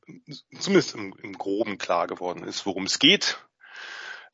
zumindest 0.60 0.96
im, 0.96 1.16
im 1.24 1.38
Groben 1.38 1.78
klar 1.78 2.08
geworden 2.08 2.44
ist, 2.44 2.66
worum 2.66 2.84
es 2.84 3.00
geht. 3.00 3.40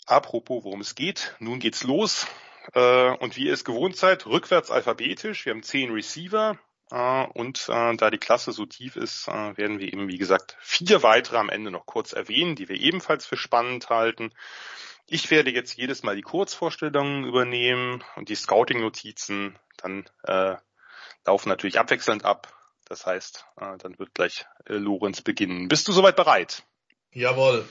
Apropos, 0.07 0.63
worum 0.63 0.81
es 0.81 0.95
geht, 0.95 1.35
nun 1.39 1.59
geht's 1.59 1.83
los. 1.83 2.25
Äh, 2.73 3.11
und 3.17 3.37
wie 3.37 3.45
ihr 3.45 3.53
es 3.53 3.63
gewohnt 3.63 3.95
seid, 3.95 4.25
rückwärts 4.25 4.71
alphabetisch. 4.71 5.45
Wir 5.45 5.53
haben 5.53 5.63
zehn 5.63 5.91
Receiver. 5.91 6.57
Äh, 6.89 7.25
und 7.33 7.69
äh, 7.69 7.95
da 7.95 8.09
die 8.09 8.17
Klasse 8.17 8.53
so 8.53 8.65
tief 8.65 8.95
ist, 8.95 9.27
äh, 9.27 9.55
werden 9.55 9.77
wir 9.77 9.93
eben, 9.93 10.07
wie 10.07 10.17
gesagt, 10.17 10.57
vier 10.61 11.03
weitere 11.03 11.37
am 11.37 11.49
Ende 11.49 11.69
noch 11.69 11.85
kurz 11.85 12.13
erwähnen, 12.13 12.55
die 12.55 12.69
wir 12.69 12.79
ebenfalls 12.79 13.27
für 13.27 13.37
spannend 13.37 13.89
halten. 13.89 14.31
Ich 15.09 15.31
werde 15.31 15.51
jetzt 15.51 15.77
jedes 15.77 16.03
Mal 16.03 16.17
die 16.17 16.21
Kurzvorstellungen 16.21 17.23
übernehmen 17.23 18.03
und 18.17 18.27
die 18.27 18.35
Scouting-Notizen 18.35 19.57
dann 19.77 20.09
äh, 20.23 20.55
laufen 21.25 21.49
natürlich 21.49 21.79
abwechselnd 21.79 22.25
ab. 22.25 22.53
Das 22.85 23.05
heißt, 23.05 23.45
äh, 23.57 23.77
dann 23.77 23.97
wird 23.99 24.13
gleich 24.13 24.45
äh, 24.65 24.73
Lorenz 24.73 25.21
beginnen. 25.21 25.69
Bist 25.69 25.87
du 25.87 25.93
soweit 25.93 26.15
bereit? 26.17 26.63
Jawohl. 27.11 27.67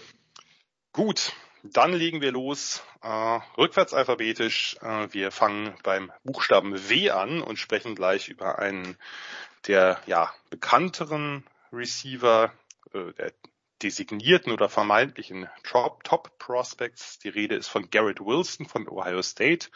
Gut, 0.93 1.33
dann 1.63 1.93
legen 1.93 2.23
wir 2.23 2.33
los, 2.33 2.83
äh, 3.03 3.39
rückwärts 3.59 3.93
alphabetisch. 3.93 4.77
Äh, 4.81 5.13
wir 5.13 5.31
fangen 5.31 5.75
beim 5.83 6.13
Buchstaben 6.25 6.89
W 6.89 7.11
an 7.11 7.43
und 7.43 7.59
sprechen 7.59 7.95
gleich 7.95 8.29
über 8.29 8.59
einen 8.59 8.97
der 9.67 10.01
ja 10.07 10.33
bekannteren 10.49 11.45
Receiver, 11.73 12.53
äh, 12.93 13.13
der 13.13 13.33
designierten 13.83 14.53
oder 14.53 14.69
vermeintlichen 14.69 15.49
Top, 15.63 16.39
Prospects. 16.39 17.19
Die 17.19 17.29
Rede 17.29 17.57
ist 17.57 17.69
von 17.69 17.91
Garrett 17.91 18.21
Wilson 18.21 18.67
von 18.67 18.89
Ohio 18.89 19.23
State, 19.23 19.69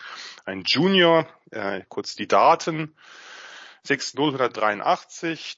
ein 0.45 0.63
Junior. 0.65 1.27
Äh, 1.51 1.83
kurz 1.89 2.15
die 2.15 2.29
Daten. 2.29 2.95
6'0", 3.87 4.37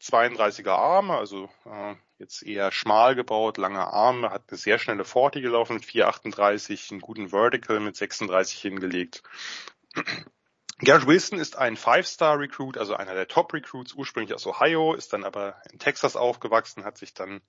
32er 0.01 0.71
Arme, 0.71 1.17
also 1.17 1.51
äh, 1.67 1.97
jetzt 2.19 2.43
eher 2.43 2.71
schmal 2.71 3.17
gebaut, 3.17 3.59
lange 3.59 3.85
Arme, 3.87 4.31
hat 4.31 4.45
eine 4.49 4.59
sehr 4.59 4.79
schnelle 4.79 5.05
40 5.05 5.43
gelaufen 5.43 5.75
mit 5.75 5.85
4,38, 5.85 6.93
einen 6.93 7.01
guten 7.01 7.31
Vertical 7.31 7.81
mit 7.81 7.97
36 7.97 8.61
hingelegt. 8.61 9.23
Garrett 10.79 11.07
Wilson 11.07 11.39
ist 11.39 11.57
ein 11.57 11.77
Five-Star-Recruit, 11.77 12.79
also 12.79 12.95
einer 12.95 13.15
der 13.15 13.29
Top-Recruits, 13.29 13.95
ursprünglich 13.95 14.35
aus 14.35 14.47
Ohio, 14.47 14.95
ist 14.95 15.13
dann 15.13 15.25
aber 15.25 15.61
in 15.71 15.79
Texas 15.79 16.17
aufgewachsen, 16.17 16.85
hat 16.85 16.99
sich 16.99 17.15
dann 17.15 17.41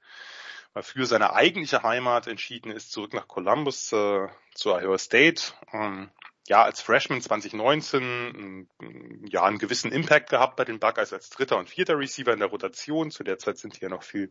für 0.82 1.06
seine 1.06 1.34
eigentliche 1.34 1.84
Heimat 1.84 2.28
entschieden, 2.28 2.72
ist 2.72 2.92
zurück 2.92 3.14
nach 3.14 3.28
Columbus 3.28 3.92
äh, 3.92 4.28
zu 4.54 4.74
Ohio 4.74 4.98
State. 4.98 5.54
Ähm, 5.72 6.10
ja, 6.46 6.64
als 6.64 6.82
Freshman 6.82 7.22
2019 7.22 8.68
ja 9.30 9.44
einen 9.44 9.60
gewissen 9.60 9.94
Impact 9.94 10.30
gehabt 10.30 10.58
bei 10.58 10.66
den 10.66 10.80
Buckeyes 10.80 11.14
als 11.14 11.30
dritter 11.30 11.58
und 11.58 11.70
vierter 11.70 11.98
Receiver 11.98 12.34
in 12.34 12.40
der 12.40 12.50
Rotation. 12.50 13.12
Zu 13.12 13.24
der 13.24 13.40
Zeit 13.40 13.58
sind 13.58 13.78
die 13.78 13.82
ja 13.82 13.90
noch 13.90 14.04
viel, 14.04 14.30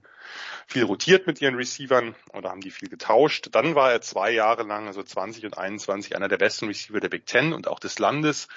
viel 0.66 0.84
rotiert 0.84 1.26
mit 1.26 1.40
ihren 1.40 1.54
Receivern 1.54 2.14
oder 2.34 2.50
haben 2.50 2.60
die 2.60 2.70
viel 2.70 2.90
getauscht. 2.90 3.48
Dann 3.52 3.74
war 3.74 3.92
er 3.92 4.02
zwei 4.02 4.30
Jahre 4.30 4.62
lang, 4.64 4.88
also 4.88 5.02
20 5.02 5.46
und 5.46 5.56
21, 5.56 6.14
einer 6.14 6.28
der 6.28 6.36
besten 6.36 6.66
Receiver 6.66 7.00
der 7.00 7.08
Big 7.08 7.24
Ten 7.24 7.54
und 7.54 7.66
auch 7.66 7.80
des 7.80 7.98
Landes. 7.98 8.48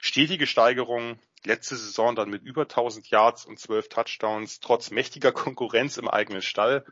Stetige 0.00 0.46
Steigerung. 0.46 1.20
Letzte 1.44 1.76
Saison 1.76 2.14
dann 2.16 2.30
mit 2.30 2.42
über 2.42 2.62
1000 2.62 3.08
Yards 3.10 3.44
und 3.46 3.58
12 3.58 3.88
Touchdowns, 3.88 4.60
trotz 4.60 4.90
mächtiger 4.90 5.32
Konkurrenz 5.32 5.96
im 5.96 6.08
eigenen 6.08 6.42
Stall, 6.42 6.84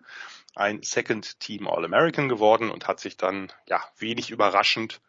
ein 0.55 0.83
Second 0.83 1.41
Team 1.41 1.67
All-American 1.67 2.29
geworden 2.29 2.71
und 2.71 2.87
hat 2.87 3.01
sich 3.01 3.17
dann, 3.17 3.53
ja, 3.67 3.83
wenig 3.99 4.31
überraschend 4.31 5.01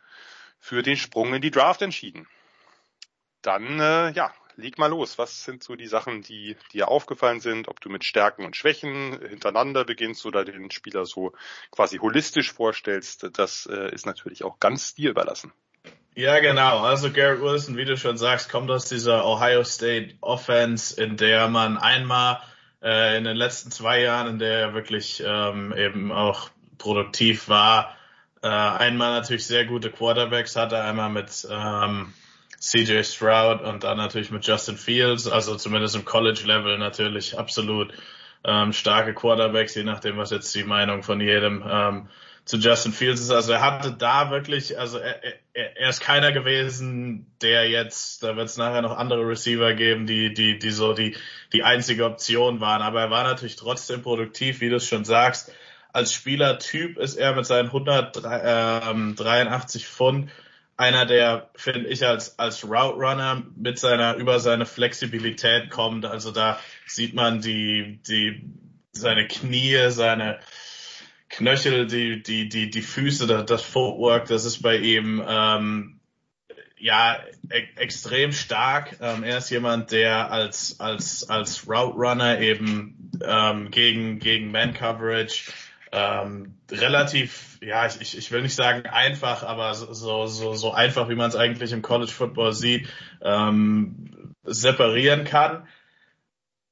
für 0.59 0.81
den 0.81 0.97
Sprung 0.97 1.33
in 1.33 1.41
die 1.41 1.51
Draft 1.51 1.81
entschieden. 1.81 2.27
Dann, 3.41 3.79
äh, 3.79 4.11
ja, 4.11 4.33
leg 4.55 4.77
mal 4.77 4.87
los. 4.87 5.17
Was 5.17 5.43
sind 5.43 5.63
so 5.63 5.75
die 5.75 5.87
Sachen, 5.87 6.21
die 6.21 6.57
dir 6.73 6.89
aufgefallen 6.89 7.39
sind? 7.39 7.67
Ob 7.67 7.79
du 7.81 7.89
mit 7.89 8.03
Stärken 8.03 8.45
und 8.45 8.55
Schwächen 8.55 9.19
hintereinander 9.27 9.85
beginnst 9.85 10.25
oder 10.25 10.43
den 10.45 10.71
Spieler 10.71 11.05
so 11.05 11.33
quasi 11.71 11.97
holistisch 11.97 12.51
vorstellst, 12.51 13.29
das 13.33 13.65
äh, 13.65 13.93
ist 13.93 14.05
natürlich 14.05 14.43
auch 14.43 14.59
ganz 14.59 14.95
dir 14.95 15.11
überlassen. 15.11 15.53
Ja, 16.19 16.39
genau. 16.41 16.79
Also 16.79 17.13
Garrett 17.13 17.39
Wilson, 17.39 17.77
wie 17.77 17.85
du 17.85 17.95
schon 17.95 18.17
sagst, 18.17 18.51
kommt 18.51 18.69
aus 18.69 18.89
dieser 18.89 19.25
Ohio 19.25 19.63
State 19.63 20.15
Offense, 20.19 21.01
in 21.01 21.15
der 21.15 21.47
man 21.47 21.77
einmal 21.77 22.41
äh, 22.83 23.17
in 23.17 23.23
den 23.23 23.37
letzten 23.37 23.71
zwei 23.71 24.01
Jahren, 24.01 24.27
in 24.27 24.37
der 24.37 24.59
er 24.59 24.73
wirklich 24.73 25.23
ähm, 25.25 25.73
eben 25.73 26.11
auch 26.11 26.49
produktiv 26.77 27.47
war, 27.47 27.95
äh, 28.43 28.49
einmal 28.49 29.13
natürlich 29.13 29.47
sehr 29.47 29.63
gute 29.63 29.91
Quarterbacks 29.91 30.57
hatte, 30.57 30.81
einmal 30.81 31.09
mit 31.09 31.47
ähm, 31.49 32.13
CJ 32.59 33.03
Stroud 33.03 33.61
und 33.61 33.85
dann 33.85 33.95
natürlich 33.95 34.29
mit 34.29 34.45
Justin 34.45 34.75
Fields, 34.75 35.25
also 35.25 35.55
zumindest 35.55 35.95
im 35.95 36.03
College-Level 36.03 36.79
natürlich 36.79 37.39
absolut 37.39 37.93
ähm, 38.43 38.73
starke 38.73 39.13
Quarterbacks, 39.13 39.73
je 39.73 39.85
nachdem, 39.85 40.17
was 40.17 40.31
jetzt 40.31 40.53
die 40.53 40.65
Meinung 40.65 41.01
von 41.01 41.21
jedem 41.21 41.63
ähm, 41.65 42.09
zu 42.49 42.57
Justin 42.57 42.91
Fields 42.93 43.21
ist. 43.21 43.29
Also 43.29 43.51
er 43.51 43.61
hatte 43.61 43.91
da 43.91 44.31
wirklich, 44.31 44.79
also 44.79 44.97
er, 44.97 45.23
er, 45.53 45.77
er 45.77 45.89
ist 45.89 46.01
keiner 46.01 46.31
gewesen, 46.31 47.27
der 47.43 47.69
jetzt, 47.69 48.23
da 48.23 48.35
wird 48.35 48.47
es 48.47 48.57
nachher 48.57 48.81
noch 48.81 48.97
andere 48.97 49.27
Receiver 49.27 49.75
geben, 49.75 50.07
die, 50.07 50.33
die, 50.33 50.57
die 50.57 50.71
so 50.71 50.93
die, 50.93 51.15
die 51.53 51.61
einzige 51.63 52.05
Option 52.05 52.59
waren. 52.59 52.81
Aber 52.81 53.01
er 53.01 53.11
war 53.11 53.23
natürlich 53.23 53.55
trotzdem 53.55 54.01
produktiv, 54.01 54.61
wie 54.61 54.69
du 54.69 54.77
es 54.77 54.87
schon 54.87 55.05
sagst 55.05 55.51
als 55.91 56.13
Spielertyp 56.13 56.99
ist 56.99 57.15
er 57.15 57.35
mit 57.35 57.47
seinen 57.47 57.65
183 57.67 59.87
Pfund 59.87 60.29
einer, 60.77 61.07
der, 61.07 61.49
finde 61.55 61.89
ich, 61.89 62.05
als, 62.05 62.37
als 62.39 62.63
Route 62.63 62.95
Runner 62.95 63.41
mit 63.57 63.79
seiner, 63.79 64.13
über 64.15 64.39
seine 64.39 64.67
Flexibilität 64.67 65.71
kommt. 65.71 66.05
Also 66.05 66.29
da 66.31 66.59
sieht 66.85 67.15
man 67.15 67.41
die, 67.41 67.99
die, 68.07 68.43
seine 68.91 69.27
Knie, 69.27 69.89
seine 69.89 70.39
Knöchel, 71.29 71.87
die, 71.87 72.23
die, 72.23 72.49
die, 72.49 72.69
die 72.69 72.81
Füße, 72.81 73.27
das, 73.27 73.61
Footwork, 73.61 74.25
das 74.25 74.45
ist 74.45 74.61
bei 74.61 74.77
ihm, 74.77 75.23
ähm, 75.27 75.99
ja, 76.77 77.17
e 77.49 77.67
extrem 77.75 78.31
stark. 78.31 78.97
Ähm, 79.01 79.23
er 79.23 79.37
ist 79.37 79.49
jemand, 79.49 79.91
der 79.91 80.31
als, 80.31 80.79
als, 80.79 81.29
als 81.29 81.67
Route 81.67 81.97
Runner 81.97 82.39
eben, 82.39 83.11
ähm, 83.23 83.69
gegen, 83.69 84.19
gegen 84.19 84.51
Man 84.51 84.73
Coverage, 84.73 85.51
ähm, 85.91 86.55
relativ, 86.71 87.57
ja, 87.61 87.85
ich, 87.87 88.17
ich 88.17 88.31
will 88.31 88.41
nicht 88.41 88.55
sagen 88.55 88.87
einfach, 88.87 89.43
aber 89.43 89.73
so, 89.73 90.27
so, 90.27 90.53
so 90.53 90.71
einfach, 90.71 91.09
wie 91.09 91.15
man 91.15 91.29
es 91.29 91.35
eigentlich 91.35 91.71
im 91.71 91.81
College 91.81 92.11
Football 92.11 92.53
sieht, 92.53 92.87
ähm, 93.21 94.35
separieren 94.43 95.23
kann. 95.23 95.67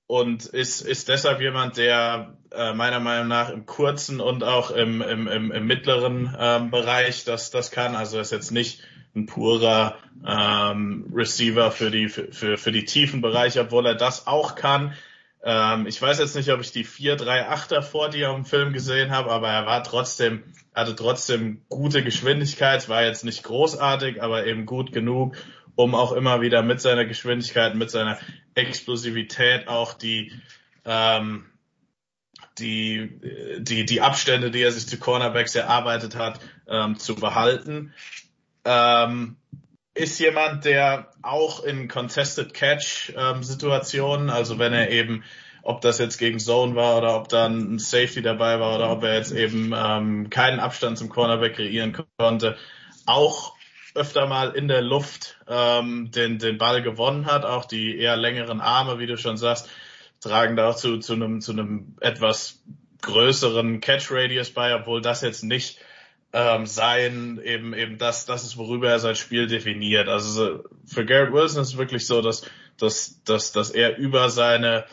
Und 0.08 0.46
ist, 0.46 0.82
ist 0.82 1.10
deshalb 1.10 1.42
jemand, 1.42 1.76
der 1.76 2.34
äh, 2.52 2.74
meiner 2.74 3.02
Meinung 3.02 3.28
nach 3.28 3.50
im 3.50 3.66
kurzen 3.66 4.22
und 4.22 4.42
auch 4.44 4.72
im, 4.72 5.02
im, 5.02 5.28
im, 5.28 5.52
im 5.52 5.68
mittleren 5.68 6.34
ähm, 6.40 6.72
Bereich 6.72 7.26
das, 7.26 7.52
das 7.52 7.72
kann. 7.72 7.94
Also 7.94 8.18
ist 8.20 8.32
jetzt 8.32 8.52
nicht 8.52 8.82
ein 9.16 9.26
purer 9.26 9.98
ähm, 10.26 11.12
Receiver 11.14 11.72
für 11.72 11.92
die, 11.92 12.08
für, 12.08 12.32
für, 12.32 12.58
für 12.58 12.72
die 12.72 12.86
tiefen 12.86 13.20
Bereiche, 13.20 13.62
obwohl 13.62 13.86
er 13.86 13.96
das 13.96 14.28
auch 14.28 14.56
kann. 14.56 14.94
Ähm, 15.44 15.88
ich 15.88 16.02
weiß 16.02 16.20
jetzt 16.20 16.36
nicht, 16.36 16.52
ob 16.52 16.62
ich 16.62 16.72
die 16.72 16.86
4-3-8er 16.86 17.82
vor 17.82 18.10
dir 18.10 18.30
im 18.30 18.46
Film 18.46 18.74
gesehen 18.74 19.12
habe, 19.12 19.32
aber 19.32 19.50
er 19.50 19.66
war 19.66 19.84
trotzdem, 19.84 20.44
hatte 20.74 20.96
trotzdem 20.96 21.62
gute 21.70 22.04
Geschwindigkeit, 22.04 22.88
war 22.90 23.04
jetzt 23.04 23.26
nicht 23.26 23.44
großartig, 23.44 24.22
aber 24.22 24.46
eben 24.46 24.66
gut 24.66 24.92
genug, 24.94 25.36
um 25.78 25.94
auch 25.94 26.12
immer 26.12 26.42
wieder 26.42 26.64
mit 26.64 26.82
seiner 26.82 27.06
Geschwindigkeit, 27.06 27.76
mit 27.76 27.92
seiner 27.92 28.18
Explosivität 28.56 29.68
auch 29.68 29.94
die, 29.94 30.34
ähm, 30.86 31.46
die, 32.58 33.22
die, 33.60 33.86
die 33.86 34.02
Abstände, 34.02 34.50
die 34.50 34.64
er 34.64 34.72
sich 34.72 34.88
zu 34.88 34.98
Cornerbacks 34.98 35.54
erarbeitet 35.54 36.16
hat, 36.16 36.40
ähm, 36.68 36.98
zu 36.98 37.16
behalten. 37.16 37.94
Ähm, 38.66 39.38
ist 39.94 40.20
jemand, 40.20 40.66
der 40.66 41.12
auch 41.22 41.64
in 41.64 41.88
Contested 41.88 42.56
Catch 42.56 43.14
ähm, 43.16 43.44
Situationen, 43.44 44.32
also 44.32 44.58
wenn 44.58 44.74
er 44.74 44.90
eben, 44.90 45.24
ob 45.62 45.82
das 45.82 46.00
jetzt 46.00 46.18
gegen 46.18 46.40
Zone 46.40 46.74
war 46.76 46.98
oder 46.98 47.16
ob 47.16 47.30
dann 47.30 47.76
ein 47.76 47.80
Safety 47.80 48.24
dabei 48.24 48.60
war 48.60 48.76
oder 48.78 48.90
ob 48.90 49.04
er 49.04 49.16
jetzt 49.16 49.32
eben 49.32 49.74
ähm, 49.76 50.32
keinen 50.32 50.60
Abstand 50.60 50.98
zum 50.98 51.10
Cornerback 51.10 51.56
kreieren 51.56 51.96
konnte, 52.18 52.58
auch 53.06 53.57
öfter 53.98 54.28
mal 54.28 54.52
in 54.52 54.68
der 54.68 54.82
Luft 54.82 55.38
ähm, 55.48 56.12
den, 56.12 56.40
den 56.40 56.58
Ball 56.58 56.82
gewonnen 56.82 57.26
hat. 57.26 57.46
Auch 57.46 57.66
die 57.66 57.98
eher 57.98 58.16
längeren 58.16 58.62
Arme, 58.62 59.00
wie 59.00 59.08
du 59.08 59.18
schon 59.18 59.38
sagst, 59.38 59.70
tragen 60.22 60.56
da 60.56 60.70
auch 60.70 60.76
zu, 60.76 61.00
zu 61.00 61.14
einem, 61.14 61.42
zu 61.42 61.52
einem 61.52 61.96
etwas 62.00 62.62
größeren 63.02 63.82
Catch 63.82 64.12
Radius 64.12 64.52
bei, 64.52 64.76
obwohl 64.76 65.02
das 65.02 65.22
jetzt 65.22 65.44
nicht 65.44 65.80
ähm, 66.34 66.66
sein, 66.66 67.40
eben, 67.44 67.74
eben 67.74 67.98
das, 67.98 68.26
das 68.26 68.44
ist, 68.44 68.58
worüber 68.58 68.90
er 68.90 69.00
sein 69.00 69.16
Spiel 69.16 69.48
definiert. 69.48 70.08
Also 70.10 70.64
für 70.86 71.06
Garrett 71.06 71.34
Wilson 71.34 71.62
ist 71.62 71.70
es 71.70 71.78
wirklich 71.78 72.06
so, 72.06 72.22
dass, 72.22 72.44
dass, 72.78 73.24
dass, 73.24 73.52
dass 73.52 73.70
er 73.70 73.98
über 73.98 74.30
seine, 74.30 74.86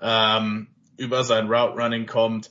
ähm, 0.00 0.68
über 0.96 1.24
sein 1.24 1.46
Route 1.46 1.80
Running 1.80 2.06
kommt. 2.06 2.50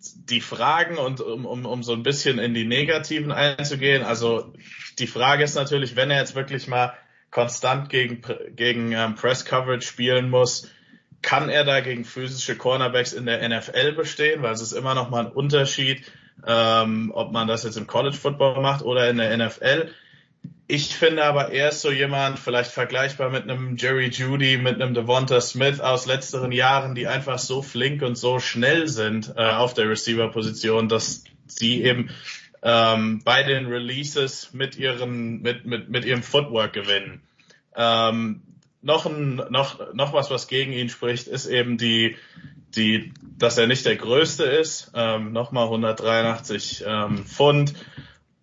Die 0.00 0.40
Fragen 0.40 0.96
und 0.96 1.20
um, 1.20 1.44
um, 1.44 1.66
um 1.66 1.82
so 1.82 1.92
ein 1.92 2.04
bisschen 2.04 2.38
in 2.38 2.54
die 2.54 2.64
Negativen 2.64 3.32
einzugehen, 3.32 4.04
also 4.04 4.52
die 4.98 5.06
Frage 5.06 5.44
ist 5.44 5.54
natürlich, 5.54 5.96
wenn 5.96 6.10
er 6.10 6.18
jetzt 6.18 6.34
wirklich 6.34 6.68
mal 6.68 6.94
konstant 7.30 7.88
gegen, 7.90 8.22
gegen 8.54 8.92
ähm, 8.92 9.14
Press 9.14 9.44
Coverage 9.44 9.86
spielen 9.86 10.30
muss, 10.30 10.70
kann 11.22 11.48
er 11.48 11.64
da 11.64 11.80
gegen 11.80 12.04
physische 12.04 12.56
Cornerbacks 12.56 13.12
in 13.12 13.26
der 13.26 13.46
NFL 13.48 13.92
bestehen, 13.92 14.42
weil 14.42 14.52
es 14.52 14.62
ist 14.62 14.72
immer 14.72 14.94
noch 14.94 15.10
mal 15.10 15.26
ein 15.26 15.32
Unterschied, 15.32 16.10
ähm, 16.46 17.10
ob 17.14 17.32
man 17.32 17.48
das 17.48 17.64
jetzt 17.64 17.76
im 17.76 17.86
College 17.86 18.16
Football 18.16 18.60
macht 18.60 18.82
oder 18.82 19.10
in 19.10 19.18
der 19.18 19.36
NFL. 19.36 19.90
Ich 20.68 20.94
finde 20.94 21.24
aber, 21.24 21.50
er 21.50 21.70
ist 21.70 21.80
so 21.80 21.90
jemand, 21.90 22.38
vielleicht 22.38 22.70
vergleichbar 22.70 23.30
mit 23.30 23.44
einem 23.44 23.76
Jerry 23.76 24.08
Judy, 24.10 24.58
mit 24.58 24.80
einem 24.80 24.94
Devonta 24.94 25.40
Smith 25.40 25.80
aus 25.80 26.06
letzteren 26.06 26.52
Jahren, 26.52 26.94
die 26.94 27.06
einfach 27.06 27.38
so 27.38 27.62
flink 27.62 28.02
und 28.02 28.16
so 28.16 28.38
schnell 28.38 28.86
sind 28.86 29.32
äh, 29.36 29.42
auf 29.42 29.74
der 29.74 29.88
Receiver-Position, 29.88 30.88
dass 30.88 31.24
sie 31.46 31.82
eben 31.82 32.10
ähm, 32.62 33.22
bei 33.24 33.42
den 33.42 33.66
Releases 33.66 34.52
mit 34.52 34.76
ihren, 34.76 35.42
mit, 35.42 35.64
mit, 35.66 35.88
mit 35.88 36.04
ihrem 36.04 36.22
Footwork 36.22 36.72
gewinnen. 36.72 37.22
Ähm, 37.76 38.42
noch 38.82 39.06
ein, 39.06 39.36
noch, 39.50 39.94
noch 39.94 40.12
was, 40.12 40.30
was 40.30 40.48
gegen 40.48 40.72
ihn 40.72 40.88
spricht, 40.88 41.26
ist 41.26 41.46
eben 41.46 41.78
die, 41.78 42.16
die, 42.76 43.12
dass 43.36 43.58
er 43.58 43.66
nicht 43.66 43.86
der 43.86 43.96
größte 43.96 44.44
ist, 44.44 44.92
ähm, 44.94 45.32
nochmal 45.32 45.64
183 45.64 46.84
ähm, 46.86 47.24
Pfund, 47.24 47.74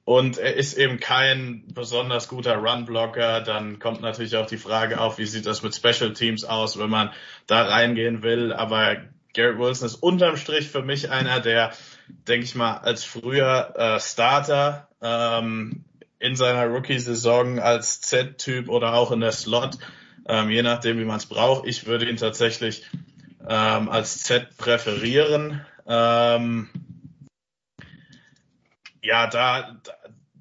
Und 0.06 0.38
er 0.38 0.56
ist 0.56 0.78
eben 0.78 0.99
kein 0.99 1.63
besonders 1.73 2.28
guter 2.28 2.58
Run-Blocker. 2.58 3.41
Dann 3.41 3.80
kommt 3.80 4.01
natürlich 4.01 4.38
auch 4.38 4.45
die 4.45 4.58
Frage 4.58 4.99
auf, 5.01 5.17
wie 5.17 5.25
sieht 5.25 5.47
das 5.47 5.63
mit 5.63 5.75
Special 5.75 6.13
Teams 6.13 6.43
aus, 6.43 6.78
wenn 6.78 6.91
man 6.91 7.12
da 7.47 7.63
reingehen 7.63 8.21
will. 8.21 8.54
Aber 8.54 8.97
Garrett 9.34 9.58
Wilson 9.58 9.88
ist 9.88 9.95
unterm 9.95 10.38
Strich 10.38 10.69
für 10.69 10.84
mich 10.84 11.10
einer, 11.10 11.39
der, 11.39 11.73
denke 12.07 12.45
ich 12.45 12.55
mal, 12.55 12.77
als 12.77 13.03
früher 13.03 13.73
äh, 13.75 13.99
Starter 13.99 14.87
ähm, 15.01 15.85
in 16.19 16.35
seiner 16.35 16.67
Rookie-Saison 16.67 17.59
als 17.59 18.01
Z-Typ 18.01 18.69
oder 18.69 18.93
auch 18.93 19.11
in 19.11 19.19
der 19.19 19.31
Slot, 19.31 19.77
ähm, 20.27 20.49
je 20.49 20.63
nachdem, 20.63 20.97
wie 20.99 21.05
man 21.05 21.17
es 21.17 21.25
braucht. 21.25 21.67
Ich 21.67 21.85
würde 21.85 22.09
ihn 22.09 22.17
tatsächlich 22.17 22.85
ähm, 23.47 23.89
als 23.89 24.23
Z 24.23 24.57
präferieren. 24.57 25.65
Ähm, 25.87 26.69
ja, 29.01 29.27
da, 29.27 29.75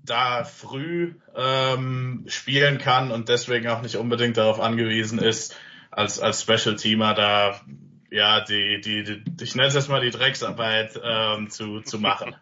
da 0.04 0.44
früh 0.44 1.14
ähm, 1.36 2.24
spielen 2.28 2.78
kann 2.78 3.10
und 3.10 3.28
deswegen 3.28 3.68
auch 3.68 3.82
nicht 3.82 3.96
unbedingt 3.96 4.36
darauf 4.36 4.60
angewiesen 4.60 5.18
ist, 5.18 5.54
als, 5.90 6.18
als 6.18 6.42
Special 6.42 6.76
Teamer 6.76 7.14
da 7.14 7.60
ja 8.14 8.40
die, 8.40 8.80
die, 8.80 9.04
die 9.04 9.44
ich 9.44 9.54
nenne 9.54 9.68
es 9.68 9.74
jetzt 9.74 9.88
mal 9.88 10.00
die 10.00 10.10
Drecksarbeit 10.10 11.00
ähm, 11.02 11.50
zu, 11.50 11.80
zu 11.80 11.98
machen. 11.98 12.34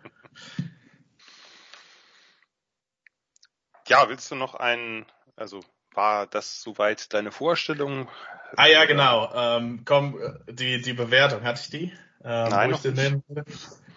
Ja, 3.88 4.08
willst 4.08 4.30
du 4.30 4.36
noch 4.36 4.54
einen, 4.54 5.06
also 5.36 5.60
war 5.92 6.26
das 6.26 6.62
soweit 6.62 7.12
deine 7.12 7.32
Vorstellung? 7.32 8.08
Ah 8.56 8.66
ja, 8.66 8.84
genau. 8.84 9.32
Ähm, 9.34 9.82
komm, 9.84 10.18
die, 10.48 10.80
die 10.80 10.92
Bewertung, 10.92 11.42
hatte 11.42 11.60
ich 11.62 11.70
die? 11.70 11.92
Ähm, 12.24 12.50
Nein, 12.50 12.70
noch 12.70 12.84
nicht. 12.84 13.16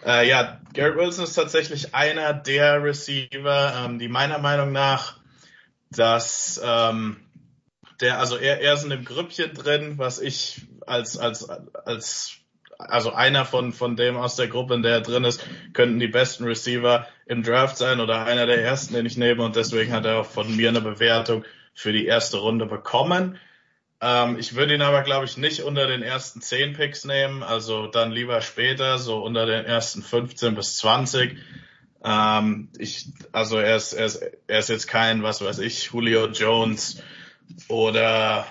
Äh, 0.04 0.28
ja, 0.28 0.60
Garrett 0.74 0.96
Wilson 0.96 1.24
ist 1.24 1.34
tatsächlich 1.34 1.94
einer 1.94 2.34
der 2.34 2.82
Receiver, 2.82 3.84
ähm, 3.84 3.98
die 3.98 4.08
meiner 4.08 4.38
Meinung 4.38 4.72
nach 4.72 5.18
dass 5.90 6.60
ähm, 6.62 7.16
der, 8.00 8.18
also 8.18 8.36
er, 8.36 8.60
er 8.60 8.74
ist 8.74 8.84
in 8.84 8.90
dem 8.90 9.04
Grüppchen 9.04 9.54
drin, 9.54 9.98
was 9.98 10.20
ich 10.20 10.66
als, 10.86 11.18
als, 11.18 11.48
als, 11.48 12.36
also 12.78 13.12
einer 13.12 13.44
von, 13.44 13.72
von 13.72 13.96
dem 13.96 14.16
aus 14.16 14.36
der 14.36 14.48
Gruppe, 14.48 14.74
in 14.74 14.82
der 14.82 14.92
er 14.92 15.00
drin 15.00 15.24
ist, 15.24 15.46
könnten 15.72 15.98
die 15.98 16.08
besten 16.08 16.44
Receiver 16.44 17.06
im 17.26 17.42
Draft 17.42 17.76
sein 17.76 18.00
oder 18.00 18.24
einer 18.24 18.46
der 18.46 18.62
ersten, 18.62 18.94
den 18.94 19.06
ich 19.06 19.16
nehme 19.16 19.44
und 19.44 19.56
deswegen 19.56 19.92
hat 19.92 20.04
er 20.04 20.18
auch 20.20 20.26
von 20.26 20.54
mir 20.56 20.68
eine 20.68 20.80
Bewertung 20.80 21.44
für 21.74 21.92
die 21.92 22.06
erste 22.06 22.38
Runde 22.38 22.66
bekommen. 22.66 23.38
Ähm, 24.00 24.38
ich 24.38 24.54
würde 24.54 24.74
ihn 24.74 24.82
aber, 24.82 25.02
glaube 25.02 25.24
ich, 25.24 25.36
nicht 25.36 25.62
unter 25.62 25.86
den 25.86 26.02
ersten 26.02 26.40
10 26.40 26.74
Picks 26.74 27.04
nehmen, 27.04 27.42
also 27.42 27.86
dann 27.86 28.12
lieber 28.12 28.40
später, 28.42 28.98
so 28.98 29.22
unter 29.22 29.46
den 29.46 29.64
ersten 29.64 30.02
15 30.02 30.54
bis 30.54 30.76
20. 30.76 31.38
Ähm, 32.04 32.68
ich, 32.78 33.08
also 33.32 33.58
er 33.58 33.76
ist, 33.76 33.94
er, 33.94 34.06
ist, 34.06 34.22
er 34.46 34.58
ist 34.58 34.68
jetzt 34.68 34.86
kein, 34.86 35.22
was 35.22 35.42
weiß 35.42 35.58
ich, 35.60 35.84
Julio 35.84 36.26
Jones 36.28 37.02
oder 37.68 38.46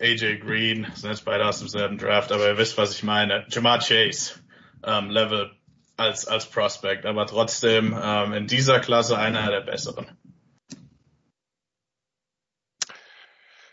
AJ 0.00 0.38
Green, 0.38 0.90
sind 0.94 1.10
jetzt 1.10 1.24
beide 1.24 1.46
aus 1.46 1.58
demselben 1.58 1.98
Draft, 1.98 2.32
aber 2.32 2.48
ihr 2.48 2.56
wisst, 2.56 2.78
was 2.78 2.94
ich 2.94 3.02
meine. 3.02 3.46
Jamar 3.50 3.80
Chase 3.80 4.40
ähm, 4.82 5.10
Level 5.10 5.54
als, 5.96 6.26
als 6.26 6.46
Prospect, 6.46 7.04
aber 7.04 7.26
trotzdem 7.26 7.98
ähm, 8.00 8.32
in 8.32 8.46
dieser 8.46 8.80
Klasse 8.80 9.18
einer 9.18 9.50
der 9.50 9.60
besseren. 9.60 10.16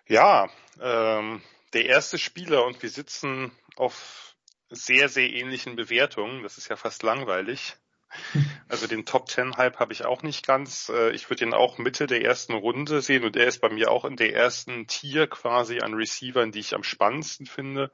Ja, 0.06 0.50
ähm, 0.82 1.42
der 1.74 1.86
erste 1.86 2.18
Spieler 2.18 2.66
und 2.66 2.82
wir 2.82 2.90
sitzen 2.90 3.52
auf 3.78 4.36
sehr, 4.70 5.08
sehr 5.08 5.30
ähnlichen 5.30 5.76
Bewertungen. 5.76 6.44
Das 6.44 6.58
ist 6.58 6.68
ja 6.68 6.76
fast 6.76 7.04
langweilig. 7.04 7.76
Also 8.70 8.88
den 8.88 9.06
Top 9.06 9.28
Ten 9.28 9.56
Hype 9.56 9.80
habe 9.80 9.94
ich 9.94 10.06
auch 10.06 10.24
nicht 10.24 10.46
ganz. 10.46 10.90
Äh, 10.90 11.12
ich 11.12 11.30
würde 11.30 11.46
ihn 11.46 11.54
auch 11.54 11.78
Mitte 11.78 12.06
der 12.06 12.24
ersten 12.24 12.54
Runde 12.54 13.02
sehen 13.02 13.24
und 13.24 13.36
er 13.36 13.48
ist 13.48 13.60
bei 13.60 13.70
mir 13.70 13.92
auch 13.92 14.06
in 14.06 14.18
der 14.18 14.34
ersten 14.34 14.88
Tier 14.88 15.28
quasi 15.28 15.80
an 15.80 15.94
Receivern, 15.94 16.52
die 16.52 16.60
ich 16.60 16.76
am 16.76 16.84
spannendsten 16.84 17.46
finde. 17.46 17.92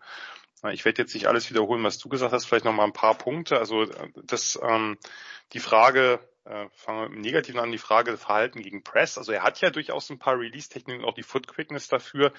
Ich 0.72 0.86
werde 0.86 1.02
jetzt 1.02 1.14
nicht 1.14 1.28
alles 1.28 1.50
wiederholen, 1.50 1.84
was 1.84 1.98
du 1.98 2.08
gesagt 2.08 2.32
hast, 2.32 2.46
vielleicht 2.46 2.64
noch 2.64 2.74
mal 2.74 2.86
ein 2.86 2.94
paar 2.94 3.18
Punkte. 3.18 3.58
Also 3.60 3.86
das, 4.24 4.58
ähm, 4.64 4.98
die 5.52 5.60
Frage, 5.60 6.20
äh, 6.46 6.68
fangen 6.72 7.02
wir 7.02 7.10
mit 7.10 7.18
dem 7.18 7.22
Negativen 7.22 7.60
an, 7.60 7.72
die 7.72 7.78
Frage 7.78 8.18
Verhalten 8.18 8.62
gegen 8.62 8.84
Press. 8.84 9.18
Also 9.18 9.34
er 9.34 9.44
hat 9.44 9.60
ja 9.60 9.72
durchaus 9.72 10.10
ein 10.10 10.20
paar 10.20 10.40
Release-Techniken, 10.40 11.04
auch 11.04 11.16
die 11.16 11.24
Foot 11.24 11.48
Quickness 11.48 11.90
dafür. 11.90 12.32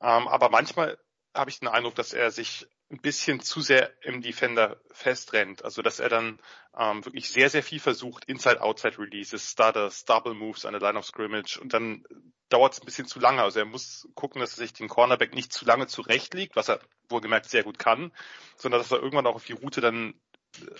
Ähm, 0.00 0.28
aber 0.28 0.48
manchmal 0.48 0.98
habe 1.34 1.50
ich 1.50 1.60
den 1.60 1.68
Eindruck, 1.68 1.94
dass 1.94 2.14
er 2.14 2.30
sich 2.30 2.66
ein 2.90 3.00
bisschen 3.00 3.40
zu 3.40 3.60
sehr 3.60 3.92
im 4.02 4.22
Defender 4.22 4.80
festrennt. 4.90 5.64
Also 5.64 5.82
dass 5.82 6.00
er 6.00 6.08
dann 6.08 6.40
ähm, 6.76 7.04
wirklich 7.04 7.30
sehr, 7.30 7.50
sehr 7.50 7.62
viel 7.62 7.80
versucht, 7.80 8.24
Inside-Outside-Releases, 8.24 9.50
Starters, 9.50 10.04
Double 10.04 10.34
Moves 10.34 10.64
an 10.64 10.72
der 10.72 10.80
Line 10.80 10.98
of 10.98 11.04
Scrimmage 11.04 11.58
und 11.60 11.74
dann 11.74 12.04
dauert 12.48 12.72
es 12.72 12.80
ein 12.80 12.86
bisschen 12.86 13.06
zu 13.06 13.20
lange. 13.20 13.42
Also 13.42 13.58
er 13.58 13.66
muss 13.66 14.08
gucken, 14.14 14.40
dass 14.40 14.52
er 14.52 14.58
sich 14.64 14.72
den 14.72 14.88
Cornerback 14.88 15.34
nicht 15.34 15.52
zu 15.52 15.66
lange 15.66 15.86
zurechtlegt, 15.86 16.56
was 16.56 16.68
er 16.68 16.80
wohlgemerkt 17.10 17.50
sehr 17.50 17.62
gut 17.62 17.78
kann, 17.78 18.12
sondern 18.56 18.80
dass 18.80 18.90
er 18.90 19.02
irgendwann 19.02 19.26
auch 19.26 19.34
auf 19.34 19.44
die 19.44 19.52
Route 19.52 19.80
dann 19.82 20.14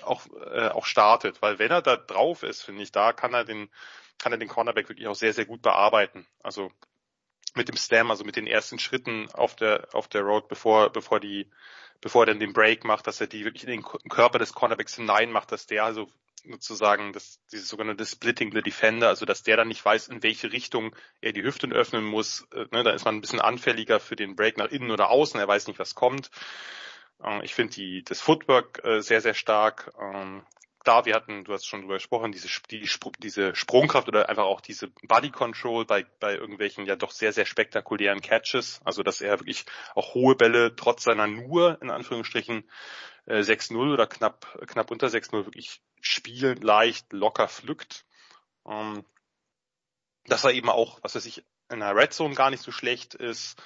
auch, 0.03 0.27
äh, 0.51 0.68
auch 0.68 0.87
startet. 0.87 1.42
Weil 1.42 1.59
wenn 1.59 1.71
er 1.71 1.83
da 1.83 1.97
drauf 1.97 2.42
ist, 2.42 2.62
finde 2.62 2.83
ich, 2.83 2.92
da 2.92 3.12
kann 3.12 3.35
er 3.35 3.44
den, 3.44 3.68
kann 4.18 4.33
er 4.33 4.38
den 4.38 4.49
Cornerback 4.49 4.88
wirklich 4.88 5.09
auch 5.09 5.14
sehr, 5.14 5.35
sehr 5.35 5.44
gut 5.44 5.61
bearbeiten. 5.61 6.27
Also 6.42 6.73
mit 7.57 7.69
dem 7.69 7.77
Slam, 7.77 8.11
also 8.11 8.25
mit 8.25 8.37
den 8.37 8.47
ersten 8.47 8.79
Schritten 8.79 9.29
auf 9.33 9.57
der, 9.57 9.89
auf 9.93 10.09
der 10.09 10.23
Road, 10.23 10.49
bevor, 10.49 10.91
bevor 10.91 11.21
die, 11.21 11.49
bevor 12.01 12.23
er 12.23 12.27
dann 12.27 12.41
den 12.41 12.53
Break 12.53 12.85
macht, 12.85 13.07
dass 13.07 13.21
er 13.21 13.27
die 13.27 13.45
wirklich 13.45 13.65
in 13.65 13.71
den 13.71 13.83
Körper 13.83 14.39
des 14.39 14.53
Cornerbacks 14.53 14.97
hinein 14.97 15.31
macht, 15.31 15.53
dass 15.53 15.67
der 15.67 15.85
also 15.85 16.09
sozusagen 16.45 17.13
das, 17.13 17.41
dieses 17.53 17.69
sogenannte 17.69 18.07
Splitting 18.07 18.53
the 18.53 18.63
Defender, 18.63 19.09
also 19.09 19.27
dass 19.27 19.43
der 19.43 19.57
dann 19.57 19.69
nicht 19.69 19.85
weiß, 19.85 20.09
in 20.09 20.23
welche 20.23 20.53
Richtung 20.53 20.95
er 21.21 21.33
die 21.33 21.43
Hüften 21.43 21.73
öffnen 21.73 22.05
muss. 22.05 22.47
Äh, 22.53 22.67
ne, 22.71 22.83
da 22.85 22.91
ist 22.91 23.05
man 23.05 23.17
ein 23.17 23.21
bisschen 23.21 23.41
anfälliger 23.41 24.01
für 24.01 24.17
den 24.17 24.37
Break 24.37 24.57
nach 24.57 24.71
innen 24.71 24.91
oder 24.91 25.11
außen, 25.11 25.39
er 25.39 25.49
weiß 25.49 25.67
nicht, 25.67 25.79
was 25.79 25.95
kommt. 25.95 26.31
Äh, 27.23 27.45
ich 27.45 27.55
finde 27.55 27.75
die 27.75 28.03
das 28.05 28.21
Footwork 28.21 28.85
äh, 28.85 29.01
sehr, 29.01 29.21
sehr 29.21 29.35
stark. 29.35 29.93
Klar, 30.81 31.05
wir 31.07 31.14
hatten, 31.14 31.45
du 31.45 31.53
hast 31.53 31.67
schon 31.67 31.83
drüber 31.83 31.95
gesprochen, 31.95 32.33
diese, 32.33 32.49
die, 32.71 32.88
diese 33.19 33.55
Sprungkraft 33.55 34.09
oder 34.09 34.29
einfach 34.29 34.45
auch 34.45 34.61
diese 34.61 34.88
Body 35.03 35.31
Control 35.31 35.85
bei, 35.85 36.05
bei 36.21 36.35
irgendwelchen 36.35 36.87
ja 36.87 36.97
doch 36.97 37.11
sehr, 37.11 37.33
sehr 37.33 37.47
spektakulären 37.47 38.21
Catches. 38.21 38.81
Also, 38.85 39.03
dass 39.03 39.21
er 39.21 39.41
wirklich 39.41 39.67
auch 39.95 40.14
hohe 40.14 40.37
Bälle 40.37 40.77
trotz 40.77 41.03
seiner 41.05 41.27
nur, 41.27 41.81
in 41.83 41.91
Anführungsstrichen, 41.91 42.69
6-0 43.27 43.75
äh, 43.75 43.93
oder 43.93 44.07
knapp, 44.07 44.59
knapp 44.67 44.91
unter 44.91 45.09
6-0 45.09 45.33
wirklich 45.45 45.83
spielend, 46.01 46.62
leicht, 46.62 47.12
locker 47.12 47.49
pflückt. 47.49 48.07
Ähm, 48.67 49.05
dass 50.27 50.45
er 50.45 50.53
eben 50.53 50.71
auch, 50.71 51.01
was 51.03 51.14
weiß 51.14 51.27
ich, 51.27 51.45
in 51.71 51.81
der 51.81 51.95
Red 51.95 52.12
Zone 52.12 52.35
gar 52.35 52.51
nicht 52.51 52.62
so 52.62 52.73
schlecht 52.73 53.14
ist 53.14 53.61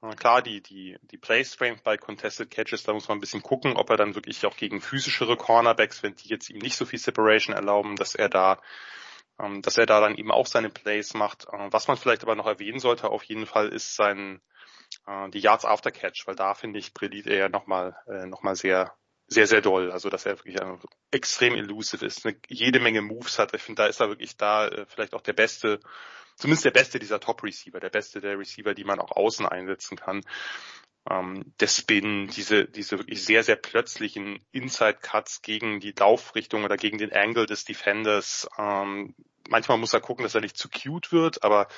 Klar, 0.00 0.42
die, 0.42 0.62
die, 0.62 0.96
die 1.02 1.18
Play 1.18 1.44
Strength 1.44 1.82
bei 1.82 1.96
Contested 1.96 2.52
Catches, 2.52 2.84
da 2.84 2.92
muss 2.92 3.08
man 3.08 3.18
ein 3.18 3.20
bisschen 3.20 3.42
gucken, 3.42 3.76
ob 3.76 3.90
er 3.90 3.96
dann 3.96 4.14
wirklich 4.14 4.46
auch 4.46 4.56
gegen 4.56 4.80
physischere 4.80 5.36
Cornerbacks, 5.36 6.04
wenn 6.04 6.14
die 6.14 6.28
jetzt 6.28 6.50
ihm 6.50 6.58
nicht 6.58 6.76
so 6.76 6.86
viel 6.86 7.00
Separation 7.00 7.54
erlauben, 7.54 7.96
dass 7.96 8.14
er 8.14 8.28
da, 8.28 8.60
ähm, 9.40 9.60
dass 9.60 9.76
er 9.76 9.86
da 9.86 10.00
dann 10.00 10.14
eben 10.14 10.30
auch 10.30 10.46
seine 10.46 10.70
Plays 10.70 11.14
macht. 11.14 11.46
Äh, 11.52 11.72
was 11.72 11.88
man 11.88 11.96
vielleicht 11.96 12.22
aber 12.22 12.36
noch 12.36 12.46
erwähnen 12.46 12.78
sollte, 12.78 13.10
auf 13.10 13.24
jeden 13.24 13.46
Fall, 13.46 13.70
ist 13.70 13.96
sein, 13.96 14.40
äh, 15.08 15.30
die 15.30 15.40
Yards 15.40 15.64
After 15.64 15.90
Catch, 15.90 16.28
weil 16.28 16.36
da 16.36 16.54
finde 16.54 16.78
ich, 16.78 16.94
brilliert 16.94 17.26
er 17.26 17.36
ja 17.36 17.48
nochmal, 17.48 17.96
äh, 18.06 18.26
noch 18.26 18.42
sehr, 18.54 18.94
sehr, 19.26 19.48
sehr 19.48 19.62
doll. 19.62 19.90
Also, 19.90 20.10
dass 20.10 20.26
er 20.26 20.38
wirklich 20.38 20.60
extrem 21.10 21.54
elusive 21.54 22.06
ist, 22.06 22.24
eine, 22.24 22.36
jede 22.46 22.78
Menge 22.78 23.02
Moves 23.02 23.40
hat. 23.40 23.52
Ich 23.52 23.62
finde, 23.62 23.82
da 23.82 23.88
ist 23.88 24.00
er 24.00 24.08
wirklich 24.08 24.36
da, 24.36 24.68
äh, 24.68 24.86
vielleicht 24.86 25.14
auch 25.14 25.22
der 25.22 25.32
beste, 25.32 25.80
zumindest 26.38 26.64
der 26.64 26.70
beste 26.70 26.98
dieser 26.98 27.20
Top-Receiver, 27.20 27.80
der 27.80 27.90
beste 27.90 28.20
der 28.20 28.38
Receiver, 28.38 28.74
die 28.74 28.84
man 28.84 29.00
auch 29.00 29.12
außen 29.12 29.46
einsetzen 29.46 29.96
kann. 29.96 30.22
Ähm, 31.10 31.52
der 31.60 31.66
Spin, 31.68 32.28
diese, 32.28 32.66
diese 32.66 32.98
wirklich 32.98 33.24
sehr, 33.24 33.42
sehr 33.42 33.56
plötzlichen 33.56 34.44
Inside-Cuts 34.52 35.42
gegen 35.42 35.80
die 35.80 35.94
Laufrichtung 35.98 36.64
oder 36.64 36.76
gegen 36.76 36.98
den 36.98 37.12
Angle 37.12 37.46
des 37.46 37.64
Defenders. 37.64 38.48
Ähm, 38.58 39.14
manchmal 39.48 39.78
muss 39.78 39.92
er 39.92 40.00
gucken, 40.00 40.22
dass 40.22 40.34
er 40.34 40.40
nicht 40.40 40.56
zu 40.56 40.68
cute 40.68 41.12
wird, 41.12 41.42
aber 41.42 41.68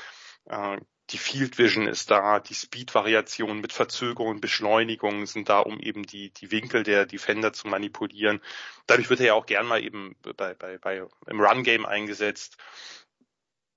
äh, 0.46 0.78
die 1.10 1.18
Field 1.18 1.58
Vision 1.58 1.88
ist 1.88 2.10
da, 2.10 2.38
die 2.38 2.54
Speed-Variationen 2.54 3.60
mit 3.60 3.72
Verzögerungen, 3.72 4.40
Beschleunigungen 4.40 5.26
sind 5.26 5.48
da, 5.48 5.58
um 5.58 5.80
eben 5.80 6.04
die, 6.04 6.30
die 6.30 6.50
Winkel 6.50 6.84
der 6.84 7.04
Defender 7.04 7.52
zu 7.52 7.66
manipulieren. 7.66 8.40
Dadurch 8.86 9.10
wird 9.10 9.20
er 9.20 9.26
ja 9.26 9.34
auch 9.34 9.46
gern 9.46 9.66
mal 9.66 9.82
eben 9.82 10.16
bei, 10.36 10.54
bei, 10.54 10.78
bei 10.78 11.04
im 11.26 11.40
Run-Game 11.40 11.84
eingesetzt 11.84 12.56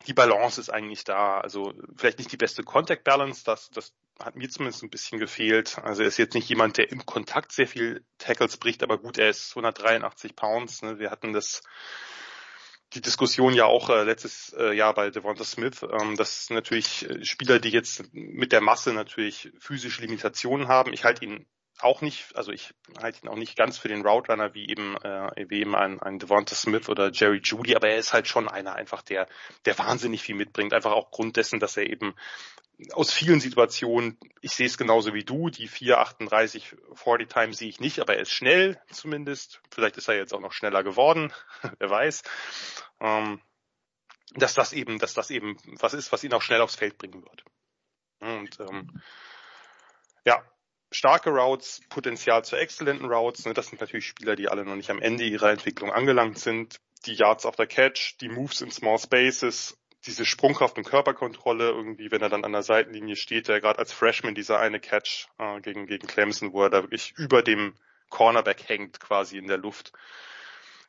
die 0.07 0.13
Balance 0.13 0.59
ist 0.59 0.69
eigentlich 0.69 1.03
da. 1.03 1.39
Also 1.39 1.73
vielleicht 1.95 2.19
nicht 2.19 2.31
die 2.31 2.37
beste 2.37 2.63
Contact 2.63 3.03
Balance, 3.03 3.43
das, 3.45 3.69
das 3.71 3.93
hat 4.19 4.35
mir 4.35 4.49
zumindest 4.49 4.83
ein 4.83 4.89
bisschen 4.89 5.19
gefehlt. 5.19 5.79
Also 5.79 6.01
er 6.01 6.07
ist 6.07 6.17
jetzt 6.17 6.35
nicht 6.35 6.49
jemand, 6.49 6.77
der 6.77 6.91
im 6.91 7.05
Kontakt 7.05 7.51
sehr 7.51 7.67
viel 7.67 8.03
Tackles 8.17 8.57
bricht, 8.57 8.83
aber 8.83 8.97
gut, 8.97 9.17
er 9.17 9.29
ist 9.29 9.51
183 9.51 10.35
Pounds. 10.35 10.81
Ne? 10.81 10.99
Wir 10.99 11.11
hatten 11.11 11.33
das 11.33 11.63
die 12.93 13.01
Diskussion 13.01 13.53
ja 13.53 13.65
auch 13.65 13.89
äh, 13.89 14.03
letztes 14.03 14.53
äh, 14.53 14.73
Jahr 14.73 14.93
bei 14.93 15.09
Devonta 15.09 15.43
Smith, 15.43 15.83
ähm, 15.83 16.15
dass 16.15 16.49
natürlich 16.49 17.09
äh, 17.09 17.25
Spieler, 17.25 17.59
die 17.59 17.69
jetzt 17.69 18.13
mit 18.13 18.51
der 18.51 18.61
Masse 18.61 18.93
natürlich 18.93 19.51
physische 19.59 20.01
Limitationen 20.01 20.67
haben. 20.67 20.93
Ich 20.93 21.03
halte 21.03 21.25
ihn 21.25 21.45
auch 21.83 22.01
nicht, 22.01 22.35
also 22.35 22.51
ich 22.51 22.73
halte 23.01 23.23
ihn 23.23 23.29
auch 23.29 23.35
nicht 23.35 23.55
ganz 23.55 23.77
für 23.77 23.87
den 23.87 24.05
Route 24.05 24.31
Runner 24.31 24.53
wie 24.53 24.69
eben, 24.69 24.95
äh, 24.97 25.45
wie 25.49 25.61
eben 25.61 25.75
ein, 25.75 26.01
ein 26.01 26.19
Devonta 26.19 26.55
Smith 26.55 26.89
oder 26.89 27.11
Jerry 27.11 27.41
Judy, 27.43 27.75
aber 27.75 27.89
er 27.89 27.97
ist 27.97 28.13
halt 28.13 28.27
schon 28.27 28.47
einer 28.47 28.75
einfach, 28.75 29.01
der, 29.01 29.27
der 29.65 29.77
wahnsinnig 29.77 30.21
viel 30.21 30.35
mitbringt. 30.35 30.73
Einfach 30.73 30.91
auch 30.91 31.11
Grund 31.11 31.37
dessen, 31.37 31.59
dass 31.59 31.77
er 31.77 31.89
eben 31.89 32.15
aus 32.91 33.13
vielen 33.13 33.39
Situationen, 33.39 34.17
ich 34.41 34.53
sehe 34.53 34.65
es 34.65 34.77
genauso 34.77 35.13
wie 35.13 35.23
du, 35.23 35.49
die 35.49 35.67
438 35.67 36.75
40 36.95 37.29
Time 37.29 37.53
sehe 37.53 37.69
ich 37.69 37.79
nicht, 37.79 37.99
aber 37.99 38.15
er 38.15 38.21
ist 38.21 38.31
schnell 38.31 38.81
zumindest. 38.91 39.61
Vielleicht 39.71 39.97
ist 39.97 40.07
er 40.07 40.15
jetzt 40.15 40.33
auch 40.33 40.39
noch 40.39 40.53
schneller 40.53 40.83
geworden, 40.83 41.31
wer 41.79 41.89
weiß. 41.89 42.23
Ähm, 42.99 43.41
dass 44.35 44.53
das 44.53 44.73
eben, 44.73 44.99
dass 44.99 45.13
das 45.13 45.29
eben 45.29 45.57
was 45.79 45.93
ist, 45.93 46.11
was 46.11 46.23
ihn 46.23 46.33
auch 46.33 46.41
schnell 46.41 46.61
aufs 46.61 46.75
Feld 46.75 46.97
bringen 46.97 47.23
wird. 47.23 47.43
Und 48.19 48.59
ähm, 48.59 49.01
ja, 50.25 50.43
starke 50.93 51.31
Routes, 51.31 51.81
Potenzial 51.89 52.45
zu 52.45 52.55
exzellenten 52.55 53.11
Routes. 53.11 53.45
Ne, 53.45 53.53
das 53.53 53.67
sind 53.67 53.81
natürlich 53.81 54.07
Spieler, 54.07 54.35
die 54.35 54.47
alle 54.47 54.63
noch 54.63 54.75
nicht 54.75 54.89
am 54.89 55.01
Ende 55.01 55.25
ihrer 55.25 55.51
Entwicklung 55.51 55.91
angelangt 55.91 56.39
sind. 56.39 56.77
Die 57.05 57.15
Yards 57.15 57.45
auf 57.45 57.55
der 57.55 57.67
Catch, 57.67 58.15
die 58.21 58.29
Moves 58.29 58.61
in 58.61 58.71
Small 58.71 58.97
Spaces, 58.97 59.77
diese 60.05 60.25
Sprungkraft 60.25 60.77
und 60.77 60.85
Körperkontrolle 60.85 61.69
irgendwie, 61.69 62.11
wenn 62.11 62.21
er 62.21 62.29
dann 62.29 62.45
an 62.45 62.51
der 62.51 62.63
Seitenlinie 62.63 63.15
steht, 63.15 63.47
der 63.47 63.61
gerade 63.61 63.79
als 63.79 63.91
Freshman 63.91 64.35
dieser 64.35 64.59
eine 64.59 64.79
Catch 64.79 65.27
äh, 65.37 65.59
gegen, 65.61 65.87
gegen 65.87 66.07
Clemson, 66.07 66.53
wo 66.53 66.63
er 66.63 66.69
da 66.69 66.83
wirklich 66.83 67.13
über 67.17 67.41
dem 67.41 67.73
Cornerback 68.09 68.67
hängt, 68.67 68.99
quasi 68.99 69.37
in 69.37 69.47
der 69.47 69.57
Luft. 69.57 69.91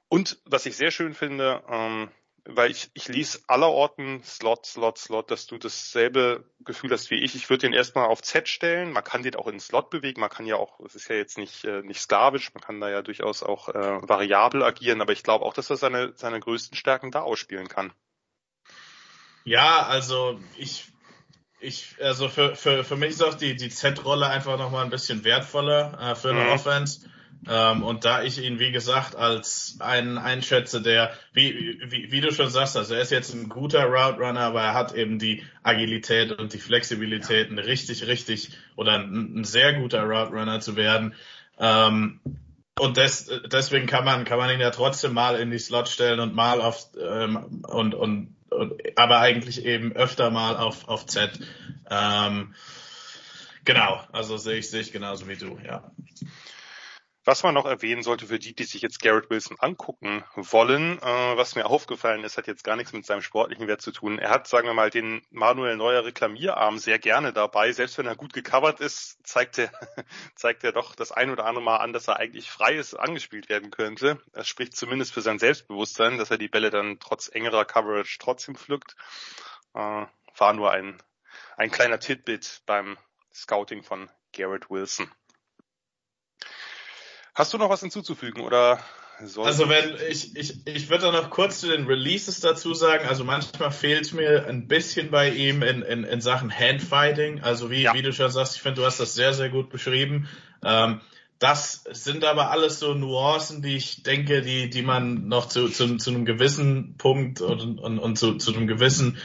Und 0.09 0.39
was 0.45 0.67
ich 0.67 0.77
sehr 0.77 0.91
schön 0.91 1.15
finde, 1.15 1.63
ähm, 1.69 2.11
weil 2.47 2.71
ich, 2.71 2.91
ich 2.95 3.09
ließ 3.09 3.45
allerorten 3.49 4.23
Slot, 4.23 4.67
Slot, 4.67 4.99
Slot, 4.99 5.31
dass 5.31 5.47
du 5.47 5.57
dasselbe 5.57 6.45
Gefühl 6.61 6.91
hast 6.91 7.11
wie 7.11 7.23
ich. 7.23 7.35
Ich 7.35 7.49
würde 7.49 7.63
den 7.63 7.73
erstmal 7.73 8.07
auf 8.07 8.23
Z 8.23 8.49
stellen. 8.49 8.93
Man 8.93 9.03
kann 9.03 9.23
den 9.23 9.35
auch 9.37 9.47
in 9.47 9.61
Slot 9.61 9.91
bewegen. 9.91 10.21
Man 10.21 10.31
kann 10.31 10.47
ja 10.47 10.57
auch, 10.57 10.79
es 10.81 10.95
ist 10.95 11.09
ja 11.09 11.17
jetzt 11.17 11.39
nicht, 11.39 11.65
äh, 11.65 11.83
nicht 11.83 12.01
sklavisch, 12.01 12.53
man 12.53 12.63
kann 12.63 12.81
da 12.81 12.91
ja 12.91 13.03
durchaus 13.03 13.43
auch 13.43 13.71
äh, 13.71 14.09
variabel 14.09 14.63
agieren, 14.63 15.01
aber 15.01 15.13
ich 15.13 15.23
glaube 15.23 15.45
auch, 15.45 15.55
dass 15.55 15.71
er 15.71 15.77
seine, 15.77 16.13
seine 16.17 16.39
größten 16.39 16.77
Stärken 16.77 17.11
da 17.11 17.23
ausspielen 17.23 17.69
kann. 17.69 17.93
Ja, 19.45 19.87
also 19.87 20.39
ich, 20.57 20.87
ich, 21.61 21.97
also 22.01 22.29
für, 22.29 22.57
für, 22.57 22.85
für 22.85 22.97
mich 22.97 23.11
ist 23.11 23.23
auch 23.23 23.35
die, 23.35 23.57
die 23.57 23.71
Z-Rolle 23.71 24.27
einfach 24.27 24.59
nochmal 24.59 24.85
ein 24.85 24.91
bisschen 24.91 25.25
wertvoller 25.25 25.99
äh, 25.99 26.15
für 26.15 26.31
eine 26.31 26.45
mhm. 26.45 26.51
Offense. 26.51 27.09
Ähm, 27.49 27.83
und 27.83 28.05
da 28.05 28.23
ich 28.23 28.43
ihn, 28.43 28.59
wie 28.59 28.73
gesagt, 28.73 29.17
als 29.17 29.77
einen 29.81 30.19
einschätze, 30.19 30.81
der, 30.81 31.13
wie, 31.33 31.79
wie, 31.87 32.11
wie 32.11 32.21
du 32.21 32.33
schon 32.33 32.49
sagst, 32.49 32.77
also 32.77 32.95
er 32.95 33.03
ist 33.03 33.11
jetzt 33.11 33.35
ein 33.35 33.49
guter 33.49 33.85
Route 33.85 34.19
Runner, 34.19 34.41
aber 34.41 34.63
er 34.63 34.75
hat 34.75 34.95
eben 34.95 35.19
die 35.19 35.43
Agilität 35.63 36.33
und 36.33 36.53
die 36.53 36.59
Flexibilität, 36.59 37.51
ein 37.51 37.59
richtig, 37.59 38.07
richtig 38.07 38.51
oder 38.77 38.95
ein, 38.95 39.41
ein 39.41 39.45
sehr 39.45 39.75
guter 39.75 40.05
Route 40.05 40.33
Runner 40.33 40.61
zu 40.61 40.77
werden. 40.77 41.15
Ähm, 41.59 42.21
und 42.79 42.97
des, 42.97 43.31
deswegen 43.47 43.87
kann 43.87 44.05
man, 44.05 44.25
kann 44.25 44.39
man 44.39 44.51
ihn 44.51 44.61
ja 44.61 44.71
trotzdem 44.71 45.13
mal 45.13 45.39
in 45.39 45.51
die 45.51 45.59
Slot 45.59 45.89
stellen 45.89 46.21
und 46.21 46.35
mal 46.35 46.61
auf, 46.61 46.89
ähm, 47.01 47.63
und, 47.69 47.95
und 47.95 48.35
aber 48.97 49.21
eigentlich 49.21 49.65
eben 49.65 49.93
öfter 49.93 50.31
mal 50.31 50.57
auf, 50.57 50.89
auf 50.89 51.07
Z. 51.07 51.39
Ähm, 51.91 52.55
genau, 53.65 54.03
also 54.13 54.37
sehe 54.37 54.59
ich, 54.59 54.71
sehe 54.71 54.81
ich 54.81 54.93
genauso 54.93 55.29
wie 55.29 55.37
du, 55.37 55.59
ja. 55.65 55.91
Was 57.27 57.43
man 57.43 57.55
noch 57.55 57.65
erwähnen 57.65 58.03
sollte 58.03 58.27
für 58.27 58.39
die, 58.39 58.55
die 58.55 58.65
sich 58.65 58.83
jetzt 58.83 59.01
Garrett 59.01 59.31
Wilson 59.31 59.57
angucken 59.59 60.25
wollen, 60.35 60.99
äh, 60.99 61.37
was 61.37 61.55
mir 61.55 61.65
aufgefallen 61.65 62.23
ist, 62.23 62.37
hat 62.37 62.47
jetzt 62.47 62.65
gar 62.65 62.77
nichts 62.77 62.93
mit 62.93 63.07
seinem 63.07 63.23
sportlichen 63.23 63.67
Wert 63.67 63.81
zu 63.81 63.93
tun. 63.93 64.19
Er 64.19 64.29
hat, 64.29 64.47
sagen 64.47 64.67
wir 64.67 64.75
mal, 64.75 64.91
den 64.91 65.23
Manuel 65.31 65.77
Neuer 65.77 66.05
Reklamierarm 66.05 66.77
sehr 66.77 66.99
gerne 66.99 67.33
dabei. 67.33 67.73
Selbst 67.73 67.97
wenn 67.97 68.07
er 68.07 68.15
gut 68.15 68.35
gecovert 68.35 68.81
ist, 68.81 69.27
zeigt 69.27 69.57
er, 69.57 69.71
zeigt 70.35 70.65
er 70.65 70.73
doch 70.73 70.95
das 70.95 71.13
ein 71.13 71.31
oder 71.31 71.47
andere 71.47 71.65
Mal 71.65 71.79
an, 71.79 71.95
dass 71.95 72.09
er 72.09 72.19
eigentlich 72.19 72.51
frei 72.51 72.75
ist, 72.75 72.93
angespielt 72.93 73.49
werden 73.49 73.71
könnte. 73.71 74.21
Das 74.33 74.47
spricht 74.47 74.77
zumindest 74.77 75.15
für 75.15 75.23
sein 75.23 75.39
Selbstbewusstsein, 75.39 76.19
dass 76.19 76.31
er 76.31 76.37
die 76.37 76.49
Bälle 76.49 76.69
dann 76.69 76.99
trotz 77.01 77.29
engerer 77.29 77.65
Coverage 77.65 78.19
trotzdem 78.21 78.55
pflückt. 78.55 78.97
Äh, 79.73 80.07
war 80.37 80.53
nur 80.53 80.73
ein, 80.73 81.03
ein 81.57 81.71
kleiner 81.71 82.01
Titbit 82.01 82.61
beim 82.67 82.99
Scouting 83.33 83.83
von 83.83 84.11
Garrett 84.33 84.69
Wilson. 84.69 85.11
Hast 87.35 87.53
du 87.53 87.59
noch 87.59 87.69
was 87.69 87.81
hinzuzufügen 87.81 88.43
oder 88.43 88.79
soll 89.25 89.47
Also 89.47 89.69
wenn 89.69 89.95
ich, 90.09 90.37
ich, 90.37 90.67
ich 90.67 90.91
würde 90.91 91.11
noch 91.13 91.31
kurz 91.31 91.61
zu 91.61 91.69
den 91.69 91.87
Releases 91.87 92.41
dazu 92.41 92.75
sagen, 92.75 93.07
also 93.09 93.25
manchmal 93.25 93.71
fehlt 93.71 94.13
mir 94.13 94.47
ein 94.47 94.67
bisschen 94.69 95.11
bei 95.11 95.31
ihm 95.31 95.63
in, 95.63 95.83
in, 95.83 96.05
in 96.05 96.21
Sachen 96.21 96.57
Handfighting. 96.57 97.43
Also 97.43 97.71
wie, 97.71 97.83
ja. 97.83 97.95
wie 97.95 98.03
du 98.03 98.13
schon 98.13 98.31
sagst, 98.31 98.57
ich 98.57 98.63
finde, 98.63 98.81
du 98.81 98.87
hast 98.87 99.01
das 99.01 99.15
sehr, 99.15 99.35
sehr 99.35 99.51
gut 99.51 99.71
beschrieben. 99.71 100.29
Ähm, 100.65 101.01
das 101.39 101.85
sind 101.91 102.25
aber 102.25 102.51
alles 102.51 102.79
so 102.79 102.95
Nuancen, 102.95 103.63
die 103.63 103.77
ich 103.77 104.03
denke, 104.03 104.41
die, 104.43 104.71
die 104.71 104.83
man 104.83 105.27
noch 105.29 105.49
zu, 105.49 105.69
zu, 105.69 105.97
zu 105.97 106.11
einem 106.11 106.25
gewissen 106.25 106.95
Punkt 106.97 107.41
und, 107.41 107.81
und, 107.81 107.99
und 107.99 108.17
zu, 108.17 108.35
zu 108.37 108.55
einem 108.55 108.67
gewissen 108.67 109.19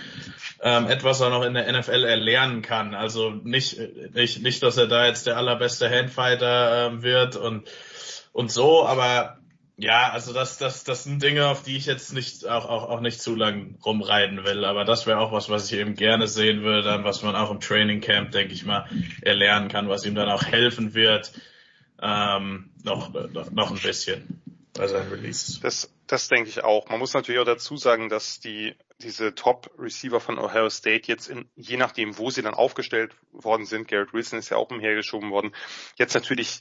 ähm, 0.62 0.88
etwas 0.88 1.22
auch 1.22 1.30
noch 1.30 1.44
in 1.44 1.54
der 1.54 1.72
NFL 1.72 2.04
erlernen 2.04 2.62
kann. 2.62 2.94
Also 2.94 3.30
nicht, 3.30 3.80
nicht, 4.14 4.42
nicht, 4.42 4.64
dass 4.64 4.78
er 4.78 4.88
da 4.88 5.06
jetzt 5.06 5.28
der 5.28 5.38
allerbeste 5.38 5.90
Handfighter 5.90 6.88
ähm, 6.88 7.04
wird 7.04 7.36
und 7.36 7.70
und 8.32 8.52
so, 8.52 8.86
aber 8.86 9.40
ja, 9.82 10.10
also 10.12 10.34
das, 10.34 10.58
das, 10.58 10.84
das 10.84 11.06
sind 11.06 11.24
Dinge, 11.24 11.48
auf 11.48 11.64
die 11.64 11.78
ich 11.78 11.86
jetzt 11.86 12.12
nicht 12.14 12.46
auch, 12.46 12.66
auch, 12.66 12.90
auch 12.90 13.00
nicht 13.00 13.22
zu 13.22 13.34
lang 13.34 13.78
rumreiten 13.86 14.44
will. 14.44 14.66
Aber 14.66 14.84
das 14.84 15.08
wäre 15.08 15.20
auch 15.20 15.32
was, 15.32 15.50
was 15.50 15.72
ich 15.72 15.80
eben 15.80 15.96
gerne 15.96 16.28
sehen 16.28 16.64
würde, 16.64 17.06
was 17.06 17.24
man 17.24 17.36
auch 17.38 17.50
im 17.50 17.62
Training 17.62 18.02
Camp, 18.02 18.32
denke 18.32 18.54
ich 18.54 18.66
mal, 18.66 18.90
erlernen 19.22 19.70
kann, 19.70 19.88
was 19.88 20.06
ihm 20.06 20.16
dann 20.16 20.30
auch 20.30 20.44
helfen 20.44 20.94
wird, 20.96 21.32
ähm, 22.02 22.72
noch, 22.84 23.14
noch, 23.32 23.52
noch 23.52 23.72
ein 23.72 23.80
bisschen 23.80 24.42
bei 24.74 24.86
seinen 24.88 25.10
Releases. 25.10 25.62
Das, 25.62 25.94
das 26.08 26.28
denke 26.28 26.50
ich 26.50 26.62
auch. 26.62 26.90
Man 26.90 27.00
muss 27.00 27.14
natürlich 27.14 27.40
auch 27.40 27.46
dazu 27.46 27.78
sagen, 27.78 28.10
dass 28.10 28.42
die 28.42 28.76
diese 29.02 29.34
Top-Receiver 29.34 30.20
von 30.20 30.38
Ohio 30.38 30.70
State 30.70 31.08
jetzt 31.08 31.30
in, 31.30 31.50
je 31.56 31.78
nachdem, 31.78 32.18
wo 32.18 32.30
sie 32.30 32.42
dann 32.42 32.54
aufgestellt 32.54 33.16
worden 33.32 33.66
sind, 33.66 33.88
Garrett 33.88 34.14
Wilson 34.14 34.40
ist 34.40 34.50
ja 34.50 34.58
auch 34.58 34.70
umhergeschoben 34.72 35.32
worden, 35.32 35.56
jetzt 35.98 36.16
natürlich 36.16 36.60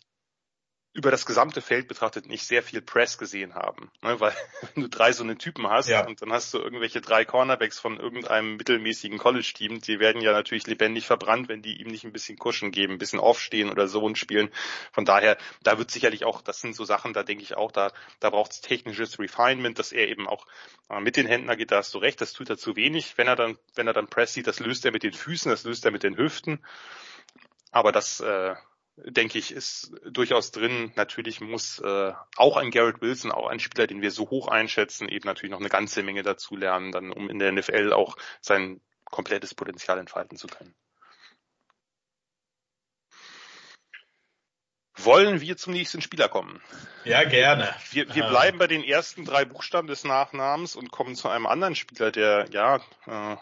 über 0.98 1.12
das 1.12 1.26
gesamte 1.26 1.62
Feld 1.62 1.86
betrachtet 1.86 2.26
nicht 2.26 2.44
sehr 2.44 2.60
viel 2.60 2.82
Press 2.82 3.18
gesehen 3.18 3.54
haben. 3.54 3.88
Ne? 4.02 4.18
Weil 4.18 4.34
wenn 4.74 4.82
du 4.82 4.88
drei 4.88 5.12
so 5.12 5.22
eine 5.22 5.38
Typen 5.38 5.68
hast 5.68 5.88
ja. 5.88 6.04
und 6.04 6.20
dann 6.20 6.32
hast 6.32 6.52
du 6.52 6.58
irgendwelche 6.58 7.00
drei 7.00 7.24
Cornerbacks 7.24 7.78
von 7.78 8.00
irgendeinem 8.00 8.56
mittelmäßigen 8.56 9.16
College-Team, 9.16 9.80
die 9.80 10.00
werden 10.00 10.20
ja 10.20 10.32
natürlich 10.32 10.66
lebendig 10.66 11.06
verbrannt, 11.06 11.48
wenn 11.48 11.62
die 11.62 11.80
ihm 11.80 11.86
nicht 11.86 12.04
ein 12.04 12.12
bisschen 12.12 12.36
Kuschen 12.36 12.72
geben, 12.72 12.94
ein 12.94 12.98
bisschen 12.98 13.20
aufstehen 13.20 13.70
oder 13.70 13.86
so 13.86 14.02
und 14.02 14.18
spielen. 14.18 14.50
Von 14.90 15.04
daher, 15.04 15.38
da 15.62 15.78
wird 15.78 15.92
sicherlich 15.92 16.24
auch, 16.24 16.42
das 16.42 16.60
sind 16.60 16.74
so 16.74 16.84
Sachen, 16.84 17.12
da 17.12 17.22
denke 17.22 17.44
ich 17.44 17.56
auch, 17.56 17.70
da, 17.70 17.92
da 18.18 18.30
braucht 18.30 18.50
es 18.50 18.60
technisches 18.60 19.20
Refinement, 19.20 19.78
dass 19.78 19.92
er 19.92 20.08
eben 20.08 20.26
auch 20.26 20.46
äh, 20.90 20.98
mit 20.98 21.16
den 21.16 21.28
Händen 21.28 21.56
geht, 21.56 21.70
da 21.70 21.76
hast 21.76 21.94
du 21.94 21.98
recht, 21.98 22.20
das 22.20 22.32
tut 22.32 22.50
er 22.50 22.58
zu 22.58 22.74
wenig. 22.74 23.16
Wenn 23.16 23.28
er 23.28 23.36
dann, 23.36 23.56
wenn 23.76 23.86
er 23.86 23.92
dann 23.92 24.08
Press 24.08 24.34
sieht, 24.34 24.48
das 24.48 24.58
löst 24.58 24.84
er 24.84 24.90
mit 24.90 25.04
den 25.04 25.12
Füßen, 25.12 25.48
das 25.48 25.62
löst 25.62 25.84
er 25.84 25.92
mit 25.92 26.02
den 26.02 26.16
Hüften. 26.16 26.58
Aber 27.70 27.92
das, 27.92 28.18
äh, 28.18 28.56
denke 29.04 29.38
ich, 29.38 29.52
ist 29.52 29.92
durchaus 30.04 30.50
drin. 30.50 30.92
Natürlich 30.96 31.40
muss 31.40 31.78
äh, 31.78 32.12
auch 32.36 32.56
ein 32.56 32.70
Garrett 32.70 33.00
Wilson, 33.00 33.32
auch 33.32 33.48
ein 33.48 33.60
Spieler, 33.60 33.86
den 33.86 34.02
wir 34.02 34.10
so 34.10 34.30
hoch 34.30 34.48
einschätzen, 34.48 35.08
eben 35.08 35.26
natürlich 35.26 35.52
noch 35.52 35.60
eine 35.60 35.68
ganze 35.68 36.02
Menge 36.02 36.22
dazu 36.22 36.56
lernen, 36.56 36.92
dann 36.92 37.10
um 37.10 37.28
in 37.28 37.38
der 37.38 37.52
NFL 37.52 37.92
auch 37.92 38.16
sein 38.40 38.80
komplettes 39.04 39.54
Potenzial 39.54 39.98
entfalten 39.98 40.36
zu 40.36 40.46
können. 40.46 40.74
Wollen 45.00 45.40
wir 45.40 45.56
zum 45.56 45.74
nächsten 45.74 46.02
Spieler 46.02 46.28
kommen? 46.28 46.60
Ja, 47.04 47.22
gerne. 47.22 47.72
Wir, 47.92 48.12
wir 48.14 48.24
bleiben 48.24 48.58
bei 48.58 48.66
den 48.66 48.82
ersten 48.82 49.24
drei 49.24 49.44
Buchstaben 49.44 49.86
des 49.86 50.02
Nachnamens 50.02 50.74
und 50.74 50.90
kommen 50.90 51.14
zu 51.14 51.28
einem 51.28 51.46
anderen 51.46 51.76
Spieler, 51.76 52.10
der 52.10 52.48
ja 52.50 52.80
äh, 53.06 53.36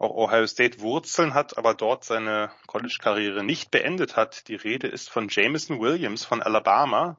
auch 0.00 0.16
Ohio 0.16 0.46
State 0.46 0.80
Wurzeln 0.80 1.34
hat, 1.34 1.58
aber 1.58 1.74
dort 1.74 2.04
seine 2.04 2.50
College-Karriere 2.66 3.44
nicht 3.44 3.70
beendet 3.70 4.16
hat. 4.16 4.48
Die 4.48 4.54
Rede 4.54 4.88
ist 4.88 5.10
von 5.10 5.28
Jameson 5.28 5.78
Williams 5.78 6.24
von 6.24 6.42
Alabama. 6.42 7.18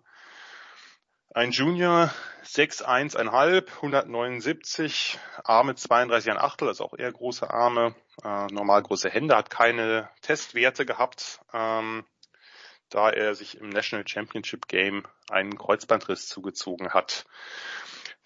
Ein 1.34 1.52
Junior, 1.52 2.12
6'1,5, 2.44 3.67
179, 3.76 5.20
Arme 5.44 5.76
32 5.76 6.34
Achtel, 6.34 6.67
also 6.67 6.86
auch 6.86 6.98
eher 6.98 7.12
große 7.12 7.50
Arme, 7.50 7.96
äh, 8.24 8.48
normal 8.48 8.82
große 8.82 9.10
Hände, 9.12 9.38
hat 9.38 9.52
keine 9.52 10.10
Testwerte 10.22 10.86
gehabt, 10.86 11.39
ähm, 11.54 12.04
da 12.89 13.12
er 13.12 13.36
sich 13.36 13.60
im 13.60 13.70
National 13.70 14.08
Championship 14.08 14.67
Game 14.67 15.06
einen 15.30 15.56
Kreuzbandriss 15.56 16.28
zugezogen 16.28 16.89
hat. 16.89 17.26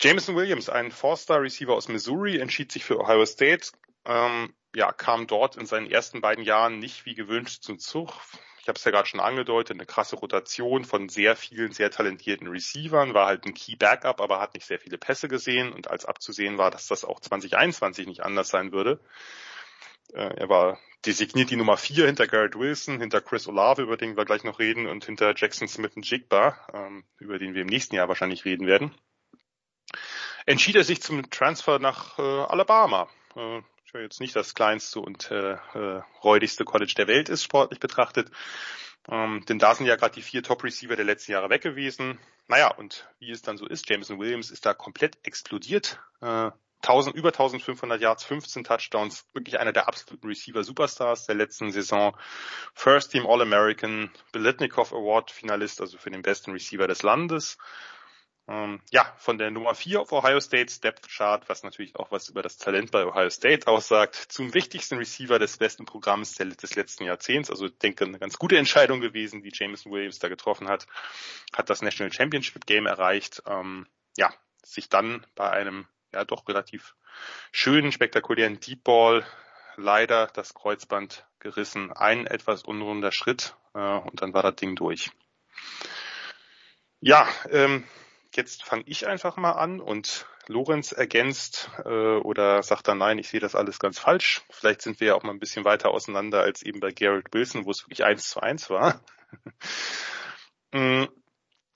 Jameson 0.02 0.36
Williams, 0.36 0.70
ein 0.70 0.92
Four-Star-Receiver 0.92 1.74
aus 1.74 1.90
Missouri, 1.90 2.40
entschied 2.40 2.72
sich 2.72 2.86
für 2.86 3.00
Ohio 3.00 3.26
State, 3.26 3.72
ähm, 4.06 4.54
ja, 4.76 4.92
kam 4.92 5.28
dort 5.28 5.56
in 5.56 5.66
seinen 5.66 5.90
ersten 5.90 6.22
beiden 6.22 6.44
Jahren 6.44 6.80
nicht 6.80 7.06
wie 7.06 7.16
gewünscht 7.16 7.64
zum 7.64 7.80
Zug. 7.80 8.14
Ich 8.62 8.68
habe 8.68 8.78
es 8.78 8.84
ja 8.84 8.92
gerade 8.92 9.08
schon 9.08 9.20
angedeutet, 9.20 9.78
eine 9.78 9.86
krasse 9.86 10.16
Rotation 10.16 10.86
von 10.86 11.08
sehr 11.08 11.36
vielen, 11.36 11.72
sehr 11.72 11.92
talentierten 11.92 12.48
Receivern, 12.48 13.14
war 13.14 13.28
halt 13.28 13.46
ein 13.46 13.54
Key 13.54 13.76
Backup, 13.76 14.20
aber 14.20 14.40
hat 14.40 14.56
nicht 14.56 14.66
sehr 14.66 14.80
viele 14.80 14.98
Pässe 14.98 15.28
gesehen 15.28 15.72
und 15.72 15.88
als 15.88 16.06
abzusehen 16.06 16.58
war, 16.58 16.72
dass 16.72 16.88
das 16.88 17.06
auch 17.06 17.20
2021 17.20 18.08
nicht 18.08 18.24
anders 18.24 18.50
sein 18.50 18.72
würde. 18.72 19.00
Äh, 20.14 20.36
er 20.36 20.50
war 20.50 20.80
designiert 21.06 21.52
die 21.52 21.56
Nummer 21.56 21.78
vier 21.78 22.08
hinter 22.08 22.28
Garrett 22.28 22.58
Wilson, 22.58 23.00
hinter 23.00 23.22
Chris 23.22 23.48
Olave, 23.48 23.84
über 23.84 23.98
den 23.98 24.18
wir 24.18 24.26
gleich 24.26 24.44
noch 24.44 24.60
reden, 24.60 24.88
und 24.88 25.06
hinter 25.06 25.34
Jackson 25.36 25.68
Smith 25.68 25.96
und 25.96 26.10
Jigba, 26.10 26.58
ähm, 26.74 27.04
über 27.20 27.38
den 27.38 27.54
wir 27.54 27.62
im 27.62 27.68
nächsten 27.68 27.96
Jahr 27.96 28.08
wahrscheinlich 28.08 28.46
reden 28.46 28.66
werden. 28.66 28.96
Entschied 30.46 30.76
er 30.76 30.84
sich 30.84 31.02
zum 31.02 31.30
Transfer 31.30 31.80
nach 31.80 32.18
äh, 32.20 32.22
Alabama. 32.22 33.08
Äh, 33.36 33.62
jetzt 34.02 34.20
nicht 34.20 34.36
das 34.36 34.54
kleinste 34.54 35.00
und 35.00 35.32
äh, 35.32 35.54
äh, 35.54 36.02
räudigste 36.24 36.66
College 36.66 36.94
der 36.98 37.08
Welt 37.08 37.30
ist, 37.30 37.44
sportlich 37.44 37.80
betrachtet. 37.80 38.30
Ähm, 39.10 39.44
denn 39.48 39.60
da 39.60 39.76
sind 39.76 39.86
ja 39.86 39.96
gerade 39.96 40.16
die 40.16 40.22
vier 40.22 40.42
Top-Receiver 40.44 40.96
der 40.96 41.06
letzten 41.06 41.32
Jahre 41.34 41.50
weg 41.50 41.62
gewesen. 41.62 42.20
Naja, 42.48 42.74
und 42.74 43.08
wie 43.20 43.32
es 43.32 43.42
dann 43.42 43.58
so 43.58 43.68
ist, 43.68 43.90
Jameson 43.90 44.20
Williams 44.20 44.52
ist 44.52 44.66
da 44.66 44.74
komplett 44.74 45.18
explodiert. 45.24 46.00
Äh, 46.22 46.52
1000, 46.82 47.16
über 47.16 47.30
1500 47.30 48.00
Yards, 48.00 48.24
15 48.26 48.64
Touchdowns, 48.64 49.26
wirklich 49.34 49.60
einer 49.60 49.74
der 49.74 49.88
absoluten 49.88 50.28
Receiver-Superstars 50.28 51.26
der 51.26 51.36
letzten 51.36 51.72
Saison. 51.72 52.16
First 52.74 53.12
Team 53.12 53.26
All-American, 53.26 54.12
Biletnikov 54.32 54.94
Award 54.94 55.32
Finalist, 55.32 55.82
also 55.82 55.98
für 55.98 56.12
den 56.12 56.22
besten 56.22 56.52
Receiver 56.52 56.88
des 56.88 57.02
Landes. 57.02 57.58
Ähm, 58.48 58.80
ja, 58.92 59.12
von 59.18 59.40
der 59.40 59.50
Nummer 59.50 59.74
4 59.74 60.02
auf 60.02 60.12
Ohio 60.12 60.40
States 60.40 60.80
Depth 60.80 61.10
Chart, 61.10 61.48
was 61.50 61.64
natürlich 61.64 61.96
auch 61.96 62.12
was 62.12 62.30
über 62.30 62.44
das 62.44 62.58
Talent 62.58 62.92
bei 62.92 63.04
Ohio 63.06 63.30
State 63.30 63.68
aussagt, 63.68 64.16
zum 64.16 64.54
wichtigsten 64.54 64.98
Receiver 64.98 65.40
des 65.40 65.58
besten 65.58 65.86
Programms 65.86 66.36
des 66.36 66.76
letzten 66.76 67.06
Jahrzehnts. 67.06 67.50
Also 67.50 67.66
ich 67.66 67.78
denke, 67.80 68.06
eine 68.06 68.20
ganz 68.20 68.38
gute 68.38 68.58
Entscheidung 68.58 69.02
gewesen, 69.02 69.42
die 69.42 69.52
Jameson 69.52 69.92
Williams 69.92 70.20
da 70.20 70.28
getroffen 70.28 70.68
hat. 70.68 70.86
Hat 71.54 71.70
das 71.72 71.82
National 71.82 72.14
Championship 72.14 72.68
Game 72.68 72.86
erreicht. 72.86 73.42
Ähm, 73.48 73.88
ja, 74.16 74.32
sich 74.64 74.90
dann 74.90 75.26
bei 75.34 75.50
einem 75.50 75.88
ja 76.14 76.24
doch 76.24 76.48
relativ 76.48 76.96
schönen, 77.52 77.92
spektakulären 77.92 78.60
Deep 78.60 78.84
Ball 78.84 79.26
leider 79.76 80.28
das 80.28 80.54
Kreuzband 80.54 81.26
gerissen. 81.40 81.92
Ein 81.92 82.28
etwas 82.28 82.64
unrunder 82.64 83.12
Schritt 83.12 83.56
äh, 83.74 83.80
und 83.80 84.22
dann 84.22 84.34
war 84.34 84.44
das 84.44 84.56
Ding 84.56 84.76
durch. 84.76 85.12
Ja, 87.02 87.28
ähm, 87.52 87.84
jetzt 88.38 88.64
fange 88.64 88.84
ich 88.86 89.08
einfach 89.08 89.38
mal 89.38 89.54
an 89.54 89.80
und 89.80 90.28
Lorenz 90.48 90.92
ergänzt 90.92 91.70
äh, 91.86 92.18
oder 92.18 92.62
sagt 92.64 92.88
dann, 92.88 93.00
nein, 93.00 93.18
ich 93.18 93.30
sehe 93.30 93.40
das 93.40 93.56
alles 93.56 93.80
ganz 93.80 94.00
falsch. 94.00 94.44
Vielleicht 94.50 94.82
sind 94.82 95.00
wir 95.00 95.08
ja 95.08 95.16
auch 95.16 95.24
mal 95.24 95.32
ein 95.32 95.40
bisschen 95.40 95.66
weiter 95.66 95.90
auseinander 95.92 96.42
als 96.42 96.62
eben 96.62 96.80
bei 96.80 96.92
Garrett 96.92 97.34
Wilson, 97.34 97.66
wo 97.66 97.72
es 97.72 97.84
wirklich 97.84 98.04
eins 98.04 98.30
zu 98.30 98.40
eins 98.42 98.70
war. 98.70 99.02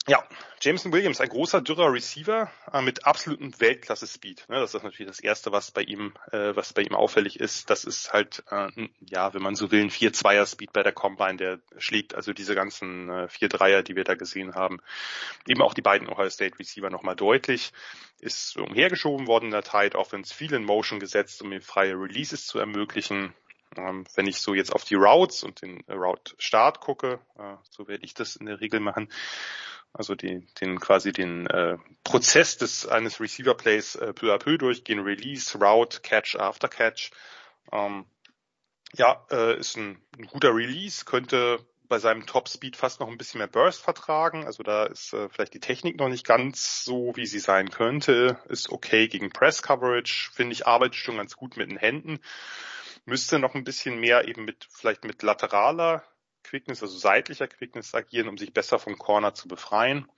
Ja, 0.09 0.23
Jameson 0.59 0.91
Williams, 0.91 1.21
ein 1.21 1.29
großer, 1.29 1.61
dürrer 1.61 1.93
Receiver 1.93 2.49
äh, 2.73 2.81
mit 2.81 3.05
absolutem 3.05 3.53
Weltklasse-Speed. 3.59 4.49
Ne, 4.49 4.59
das 4.59 4.73
ist 4.73 4.81
natürlich 4.81 5.07
das 5.07 5.19
Erste, 5.19 5.51
was 5.51 5.69
bei 5.69 5.83
ihm, 5.83 6.15
äh, 6.31 6.55
was 6.55 6.73
bei 6.73 6.81
ihm 6.81 6.95
auffällig 6.95 7.39
ist. 7.39 7.69
Das 7.69 7.83
ist 7.83 8.11
halt, 8.11 8.43
äh, 8.49 8.89
ja, 9.01 9.35
wenn 9.35 9.43
man 9.43 9.53
so 9.53 9.69
will, 9.69 9.83
ein 9.83 9.91
4-2er-Speed 9.91 10.73
bei 10.73 10.81
der 10.81 10.93
Combine, 10.93 11.37
der 11.37 11.59
schlägt 11.77 12.15
also 12.15 12.33
diese 12.33 12.55
ganzen 12.55 13.07
äh, 13.07 13.27
4-3er, 13.27 13.83
die 13.83 13.95
wir 13.95 14.03
da 14.03 14.15
gesehen 14.15 14.55
haben. 14.55 14.79
Eben 15.47 15.61
auch 15.61 15.75
die 15.75 15.83
beiden 15.83 16.09
Ohio 16.09 16.31
State 16.31 16.57
Receiver 16.57 16.89
nochmal 16.89 17.15
deutlich. 17.15 17.71
Ist 18.19 18.57
umhergeschoben 18.57 19.27
worden 19.27 19.45
in 19.45 19.51
der 19.51 19.61
Tight 19.61 19.93
Offense, 19.93 20.33
viel 20.33 20.55
in 20.55 20.63
Motion 20.63 20.99
gesetzt, 20.99 21.43
um 21.43 21.51
ihm 21.51 21.61
freie 21.61 21.93
Releases 21.93 22.47
zu 22.47 22.57
ermöglichen. 22.57 23.35
Ähm, 23.77 24.05
wenn 24.15 24.25
ich 24.25 24.41
so 24.41 24.55
jetzt 24.55 24.73
auf 24.73 24.85
die 24.85 24.95
Routes 24.95 25.43
und 25.43 25.61
den 25.61 25.83
Route 25.87 26.33
Start 26.39 26.79
gucke, 26.79 27.19
äh, 27.37 27.55
so 27.69 27.87
werde 27.87 28.03
ich 28.03 28.15
das 28.15 28.35
in 28.35 28.47
der 28.47 28.59
Regel 28.59 28.79
machen, 28.79 29.09
also 29.93 30.15
die, 30.15 30.45
den 30.61 30.79
quasi 30.79 31.11
den 31.11 31.47
äh, 31.47 31.77
Prozess 32.03 32.57
des 32.57 32.87
eines 32.87 33.19
Receiver 33.19 33.55
Plays 33.55 33.95
äh, 33.95 34.13
peu 34.13 34.33
à 34.33 34.37
peu 34.37 34.57
durchgehen, 34.57 34.99
Release, 34.99 35.57
Route, 35.57 36.01
Catch, 36.01 36.35
After 36.35 36.67
Catch. 36.67 37.11
Ähm, 37.71 38.05
ja, 38.93 39.25
äh, 39.31 39.57
ist 39.59 39.77
ein, 39.77 40.01
ein 40.17 40.27
guter 40.27 40.55
Release, 40.55 41.05
könnte 41.05 41.65
bei 41.89 41.97
seinem 41.97 42.25
Top 42.27 42.47
Speed 42.47 42.77
fast 42.77 42.99
noch 42.99 43.07
ein 43.07 43.17
bisschen 43.17 43.39
mehr 43.39 43.47
Burst 43.47 43.81
vertragen. 43.81 44.45
Also 44.45 44.63
da 44.63 44.85
ist 44.85 45.11
äh, 45.13 45.27
vielleicht 45.29 45.55
die 45.55 45.59
Technik 45.59 45.97
noch 45.97 46.07
nicht 46.07 46.25
ganz 46.25 46.83
so, 46.85 47.11
wie 47.15 47.25
sie 47.25 47.39
sein 47.39 47.71
könnte. 47.71 48.39
Ist 48.47 48.69
okay 48.69 49.07
gegen 49.07 49.31
Press 49.31 49.63
Coverage, 49.63 50.29
finde 50.31 50.53
ich, 50.53 50.67
arbeitet 50.67 50.95
schon 50.95 51.17
ganz 51.17 51.35
gut 51.35 51.57
mit 51.57 51.69
den 51.69 51.77
Händen. 51.77 52.19
Müsste 53.05 53.39
noch 53.39 53.55
ein 53.55 53.63
bisschen 53.63 53.99
mehr 53.99 54.27
eben 54.27 54.45
mit, 54.45 54.67
vielleicht 54.71 55.03
mit 55.03 55.23
lateraler 55.23 56.03
Quickness, 56.49 56.81
also 56.81 56.97
seitlicher 56.97 57.47
Quickness 57.47 57.93
agieren, 57.93 58.27
um 58.27 58.37
sich 58.37 58.53
besser 58.53 58.79
vom 58.79 58.97
Corner 58.97 59.33
zu 59.33 59.47
befreien. 59.47 60.09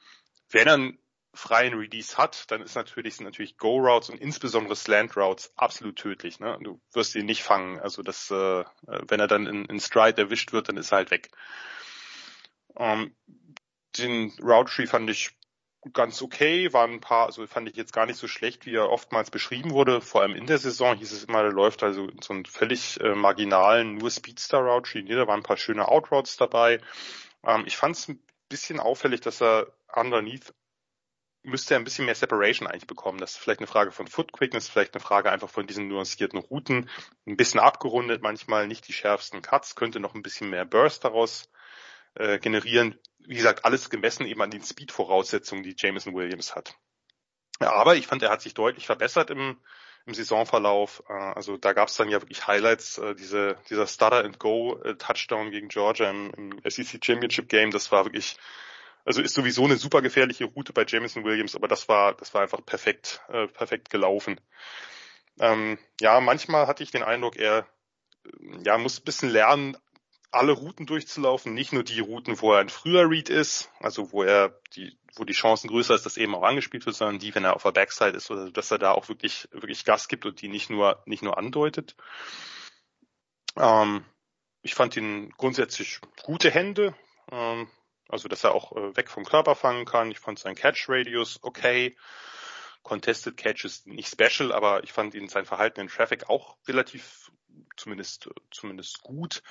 Wenn 0.49 0.67
er 0.67 0.73
einen 0.75 0.99
freien 1.33 1.73
Release 1.73 2.17
hat, 2.17 2.51
dann 2.51 2.61
ist 2.61 2.75
natürlich, 2.75 3.15
sind 3.15 3.25
natürlich 3.25 3.57
Go-Routes 3.57 4.09
und 4.09 4.19
insbesondere 4.19 4.75
Slant-Routes 4.75 5.53
absolut 5.55 5.97
tödlich. 5.97 6.39
Ne? 6.39 6.57
Du 6.61 6.81
wirst 6.93 7.15
ihn 7.15 7.25
nicht 7.25 7.43
fangen. 7.43 7.79
Also 7.79 8.01
das, 8.01 8.31
äh, 8.31 8.63
wenn 8.85 9.19
er 9.19 9.27
dann 9.27 9.45
in, 9.45 9.65
in 9.65 9.79
Stride 9.79 10.21
erwischt 10.21 10.51
wird, 10.51 10.69
dann 10.69 10.77
ist 10.77 10.91
er 10.91 10.97
halt 10.97 11.11
weg. 11.11 11.31
Ähm, 12.77 13.15
den 13.97 14.31
Route 14.41 14.71
Tree 14.71 14.87
fand 14.87 15.09
ich 15.09 15.31
ganz 15.93 16.21
okay, 16.21 16.71
waren 16.73 16.91
ein 16.91 17.01
paar, 17.01 17.25
also 17.25 17.45
fand 17.47 17.67
ich 17.67 17.75
jetzt 17.75 17.93
gar 17.93 18.05
nicht 18.05 18.17
so 18.17 18.27
schlecht, 18.27 18.65
wie 18.65 18.75
er 18.75 18.89
oftmals 18.89 19.31
beschrieben 19.31 19.71
wurde. 19.71 20.01
Vor 20.01 20.21
allem 20.21 20.35
in 20.35 20.45
der 20.45 20.59
Saison 20.59 20.95
hieß 20.95 21.11
es 21.11 21.23
immer, 21.23 21.41
der 21.41 21.51
läuft 21.51 21.83
also 21.83 22.07
in 22.07 22.21
so 22.21 22.33
einen 22.33 22.45
völlig 22.45 22.99
äh, 23.01 23.15
marginalen, 23.15 23.95
nur 23.95 24.11
Speedster-Route. 24.11 25.03
Da 25.03 25.27
waren 25.27 25.39
ein 25.39 25.43
paar 25.43 25.57
schöne 25.57 25.87
Outroutes 25.87 26.37
dabei. 26.37 26.79
Ähm, 27.43 27.63
ich 27.65 27.77
fand 27.77 27.95
es 27.95 28.07
ein 28.07 28.21
bisschen 28.47 28.79
auffällig, 28.79 29.21
dass 29.21 29.41
er 29.41 29.67
underneath 29.93 30.53
müsste 31.43 31.73
er 31.73 31.79
ein 31.79 31.83
bisschen 31.83 32.05
mehr 32.05 32.15
Separation 32.15 32.67
eigentlich 32.67 32.87
bekommen. 32.87 33.17
Das 33.17 33.31
ist 33.31 33.37
vielleicht 33.37 33.59
eine 33.59 33.67
Frage 33.67 33.91
von 33.91 34.07
Foot 34.07 34.31
Quickness, 34.31 34.69
vielleicht 34.69 34.93
eine 34.93 35.01
Frage 35.01 35.31
einfach 35.31 35.49
von 35.49 35.65
diesen 35.65 35.87
nuancierten 35.87 36.39
Routen. 36.39 36.89
Ein 37.25 37.37
bisschen 37.37 37.59
abgerundet, 37.59 38.21
manchmal 38.21 38.67
nicht 38.67 38.87
die 38.87 38.93
schärfsten 38.93 39.41
Cuts, 39.41 39.75
könnte 39.75 39.99
noch 39.99 40.13
ein 40.13 40.21
bisschen 40.21 40.49
mehr 40.49 40.65
Burst 40.65 41.03
daraus 41.03 41.49
äh, 42.15 42.39
generieren. 42.39 42.99
Wie 43.19 43.35
gesagt, 43.35 43.65
alles 43.65 43.89
gemessen 43.89 44.25
eben 44.25 44.41
an 44.41 44.51
den 44.51 44.63
Speed-Voraussetzungen, 44.63 45.63
die 45.63 45.75
Jameson 45.77 46.15
Williams 46.15 46.55
hat. 46.55 46.75
Ja, 47.61 47.73
aber 47.73 47.95
ich 47.95 48.07
fand, 48.07 48.23
er 48.23 48.31
hat 48.31 48.41
sich 48.41 48.53
deutlich 48.53 48.87
verbessert 48.87 49.29
im, 49.29 49.59
im 50.05 50.13
Saisonverlauf. 50.13 51.03
Äh, 51.07 51.13
also 51.13 51.57
da 51.57 51.73
gab 51.73 51.87
es 51.87 51.95
dann 51.95 52.09
ja 52.09 52.21
wirklich 52.21 52.47
Highlights, 52.47 52.97
äh, 52.97 53.15
diese, 53.15 53.57
dieser 53.69 53.87
Stutter 53.87 54.23
and 54.23 54.39
Go 54.39 54.75
Touchdown 54.97 55.51
gegen 55.51 55.69
Georgia 55.69 56.09
im, 56.09 56.31
im 56.35 56.61
SEC 56.69 57.03
Championship 57.03 57.47
Game, 57.47 57.71
das 57.71 57.91
war 57.91 58.05
wirklich, 58.05 58.37
also 59.05 59.21
ist 59.21 59.33
sowieso 59.33 59.65
eine 59.65 59.77
super 59.77 60.01
gefährliche 60.01 60.45
Route 60.45 60.73
bei 60.73 60.85
Jameson 60.87 61.23
Williams, 61.23 61.55
aber 61.55 61.67
das 61.67 61.87
war, 61.87 62.13
das 62.15 62.33
war 62.33 62.41
einfach 62.41 62.63
perfekt, 62.65 63.21
perfekt 63.27 63.89
gelaufen. 63.89 64.39
Ähm, 65.39 65.79
ja, 65.99 66.19
manchmal 66.19 66.67
hatte 66.67 66.83
ich 66.83 66.91
den 66.91 67.03
Eindruck, 67.03 67.35
er 67.37 67.67
ja, 68.63 68.77
muss 68.77 68.99
ein 68.99 69.05
bisschen 69.05 69.29
lernen, 69.29 69.77
alle 70.31 70.53
Routen 70.53 70.85
durchzulaufen, 70.85 71.53
nicht 71.53 71.73
nur 71.73 71.83
die 71.83 71.99
Routen, 71.99 72.39
wo 72.41 72.53
er 72.53 72.59
ein 72.59 72.69
früher 72.69 73.09
Read 73.09 73.29
ist, 73.29 73.69
also 73.79 74.11
wo 74.11 74.23
er 74.23 74.57
die, 74.75 74.97
wo 75.15 75.25
die 75.25 75.33
Chancen 75.33 75.67
größer 75.67 75.93
ist, 75.93 76.05
dass 76.05 76.17
eben 76.17 76.33
auch 76.35 76.43
angespielt 76.43 76.85
wird, 76.85 76.95
sondern 76.95 77.19
die, 77.19 77.35
wenn 77.35 77.43
er 77.43 77.55
auf 77.55 77.63
der 77.63 77.71
Backside 77.71 78.15
ist, 78.15 78.31
oder 78.31 78.49
dass 78.49 78.71
er 78.71 78.77
da 78.77 78.91
auch 78.91 79.09
wirklich, 79.09 79.49
wirklich 79.51 79.83
Gas 79.83 80.07
gibt 80.07 80.25
und 80.25 80.41
die 80.41 80.47
nicht 80.47 80.69
nur, 80.69 81.01
nicht 81.05 81.21
nur 81.21 81.37
andeutet. 81.37 81.95
Ähm, 83.57 84.05
ich 84.61 84.73
fand 84.73 84.95
ihn 84.95 85.31
grundsätzlich 85.37 85.99
gute 86.23 86.49
Hände, 86.49 86.95
ähm, 87.29 87.69
also 88.07 88.29
dass 88.29 88.43
er 88.45 88.55
auch 88.55 88.71
äh, 88.75 88.95
weg 88.95 89.09
vom 89.09 89.25
Körper 89.25 89.55
fangen 89.55 89.85
kann. 89.85 90.11
Ich 90.11 90.19
fand 90.19 90.39
sein 90.39 90.55
Catch 90.55 90.85
Radius 90.87 91.39
okay. 91.41 91.97
Contested 92.83 93.37
Catches 93.37 93.85
nicht 93.85 94.09
special, 94.09 94.51
aber 94.51 94.83
ich 94.83 94.91
fand 94.91 95.13
ihn 95.13 95.27
sein 95.29 95.45
Verhalten 95.45 95.81
in 95.81 95.87
Traffic 95.87 96.29
auch 96.29 96.57
relativ, 96.67 97.31
zumindest, 97.77 98.29
zumindest 98.49 99.03
gut. 99.03 99.43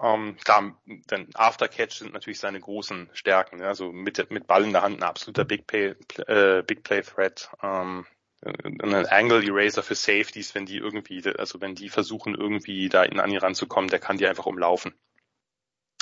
Ähm, 0.00 0.36
klar, 0.42 0.76
denn 0.86 1.28
Aftercatch 1.34 1.98
sind 1.98 2.12
natürlich 2.12 2.40
seine 2.40 2.60
großen 2.60 3.10
Stärken. 3.12 3.60
Ja, 3.60 3.68
also 3.68 3.92
mit, 3.92 4.30
mit 4.30 4.46
Ball 4.46 4.64
in 4.64 4.72
der 4.72 4.82
Hand 4.82 4.98
ein 4.98 5.04
absoluter 5.04 5.44
Big 5.44 5.66
Play, 5.66 5.94
äh, 6.26 6.62
Big 6.62 6.82
Play 6.82 7.02
Threat. 7.02 7.50
Ähm, 7.62 8.06
ein 8.44 9.06
Angle 9.06 9.42
Eraser 9.44 9.82
für 9.82 9.94
Safeties, 9.94 10.54
wenn 10.54 10.66
die 10.66 10.76
irgendwie, 10.76 11.22
also 11.38 11.60
wenn 11.60 11.74
die 11.74 11.88
versuchen 11.88 12.34
irgendwie 12.34 12.88
da 12.88 13.02
an 13.02 13.30
ihn 13.30 13.38
ranzukommen, 13.38 13.88
der 13.88 14.00
kann 14.00 14.18
die 14.18 14.26
einfach 14.26 14.46
umlaufen. 14.46 14.94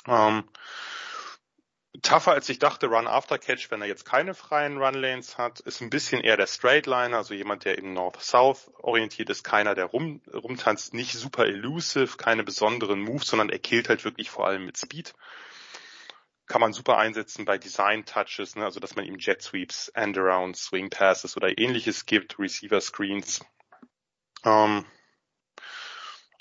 Ähm, 0.09 0.45
tougher 2.01 2.33
als 2.33 2.49
ich 2.49 2.59
dachte, 2.59 2.87
Run 2.87 3.07
After 3.07 3.39
Catch, 3.39 3.71
wenn 3.71 3.83
er 3.83 3.89
jetzt 3.89 4.07
keine 4.07 4.35
freien 4.35 4.79
Run 4.79 4.95
Lanes 4.95 5.37
hat, 5.37 5.61
ist 5.61 5.83
ein 5.83 5.91
bisschen 5.91 6.21
eher 6.23 6.39
der 6.39 6.47
Straight 6.47 6.87
Liner, 6.87 7.19
also 7.19 7.35
jemand, 7.35 7.65
der 7.65 7.77
in 7.77 7.93
North-South 7.93 8.71
orientiert 8.79 9.29
ist, 9.29 9.45
keiner, 9.45 9.75
der 9.75 9.87
rum, 9.87 10.23
rumtanzt, 10.33 10.95
nicht 10.95 11.13
super 11.13 11.45
elusive, 11.47 12.17
keine 12.17 12.45
besonderen 12.45 13.01
Moves, 13.01 13.27
sondern 13.27 13.51
er 13.51 13.59
killt 13.59 13.89
halt 13.89 14.05
wirklich 14.05 14.31
vor 14.31 14.47
allem 14.47 14.65
mit 14.65 14.79
Speed. 14.79 15.15
Kann 16.47 16.61
man 16.61 16.73
super 16.73 16.99
einsetzen 16.99 17.45
bei 17.45 17.59
Design 17.59 18.05
Touches, 18.05 18.57
ne, 18.57 18.65
also 18.65 18.81
dass 18.81 18.97
man 18.97 19.05
ihm 19.05 19.19
Jet 19.19 19.43
Sweeps, 19.43 19.89
End-Arounds, 19.89 20.65
Swing 20.65 20.91
Passes 20.91 21.37
oder 21.37 21.57
ähnliches 21.59 22.07
gibt, 22.07 22.39
Receiver 22.39 22.81
Screens. 22.81 23.45
Ähm, 24.45 24.85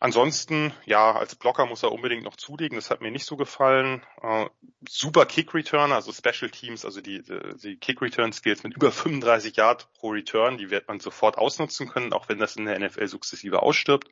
Ansonsten, 0.02 0.74
ja, 0.88 1.16
als 1.16 1.36
Blocker 1.36 1.68
muss 1.68 1.84
er 1.84 1.92
unbedingt 1.92 2.24
noch 2.24 2.36
zulegen. 2.36 2.76
Das 2.76 2.90
hat 2.90 3.02
mir 3.02 3.12
nicht 3.12 3.28
so 3.28 3.38
gefallen. 3.38 4.02
Äh, 4.24 4.48
super 4.90 5.28
Kick 5.28 5.54
Return, 5.54 5.92
also 5.92 6.12
Special 6.12 6.50
Teams, 6.50 6.86
also 6.86 7.02
die, 7.02 7.22
die 7.64 7.78
Kick 7.78 8.02
Return 8.02 8.34
Skills 8.34 8.64
mit 8.64 8.74
über 8.76 8.92
35 8.92 9.58
Yard 9.58 9.94
pro 9.94 10.10
Return, 10.10 10.58
die 10.58 10.72
wird 10.72 10.88
man 10.88 11.00
sofort 11.00 11.38
ausnutzen 11.38 11.88
können, 11.88 12.14
auch 12.14 12.30
wenn 12.30 12.40
das 12.40 12.56
in 12.56 12.66
der 12.66 12.80
NFL 12.80 13.06
sukzessive 13.06 13.62
ausstirbt. 13.62 14.10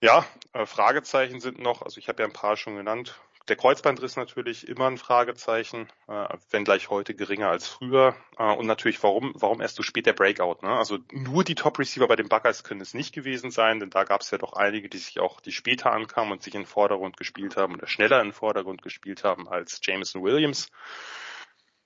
Ja, 0.00 0.24
äh, 0.54 0.64
Fragezeichen 0.64 1.40
sind 1.40 1.58
noch, 1.58 1.82
also 1.82 1.98
ich 1.98 2.08
habe 2.08 2.22
ja 2.22 2.26
ein 2.26 2.32
paar 2.32 2.56
schon 2.56 2.76
genannt. 2.76 3.20
Der 3.50 3.56
Kreuzbandriss 3.56 4.14
natürlich 4.14 4.68
immer 4.68 4.86
ein 4.86 4.96
Fragezeichen, 4.96 5.88
äh, 6.06 6.28
wenn 6.50 6.62
gleich 6.62 6.88
heute 6.88 7.16
geringer 7.16 7.50
als 7.50 7.66
früher. 7.66 8.14
Äh, 8.38 8.54
und 8.54 8.66
natürlich, 8.66 9.02
warum, 9.02 9.32
warum 9.34 9.60
erst 9.60 9.74
so 9.74 9.82
spät 9.82 10.06
der 10.06 10.12
Breakout? 10.12 10.58
Ne? 10.62 10.68
Also 10.68 10.98
nur 11.10 11.42
die 11.42 11.56
Top-Receiver 11.56 12.06
bei 12.06 12.14
den 12.14 12.28
Buckeyes 12.28 12.62
können 12.62 12.80
es 12.80 12.94
nicht 12.94 13.12
gewesen 13.12 13.50
sein, 13.50 13.80
denn 13.80 13.90
da 13.90 14.04
gab 14.04 14.20
es 14.20 14.30
ja 14.30 14.38
doch 14.38 14.52
einige, 14.52 14.88
die 14.88 14.98
sich 14.98 15.18
auch, 15.18 15.40
die 15.40 15.50
später 15.50 15.90
ankamen 15.90 16.30
und 16.30 16.44
sich 16.44 16.54
in 16.54 16.60
den 16.60 16.66
Vordergrund 16.68 17.16
gespielt 17.16 17.56
haben 17.56 17.74
oder 17.74 17.88
schneller 17.88 18.20
in 18.20 18.28
den 18.28 18.32
Vordergrund 18.32 18.82
gespielt 18.82 19.24
haben 19.24 19.48
als 19.48 19.80
Jameson 19.82 20.22
Williams. 20.22 20.70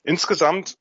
Insgesamt 0.03 0.77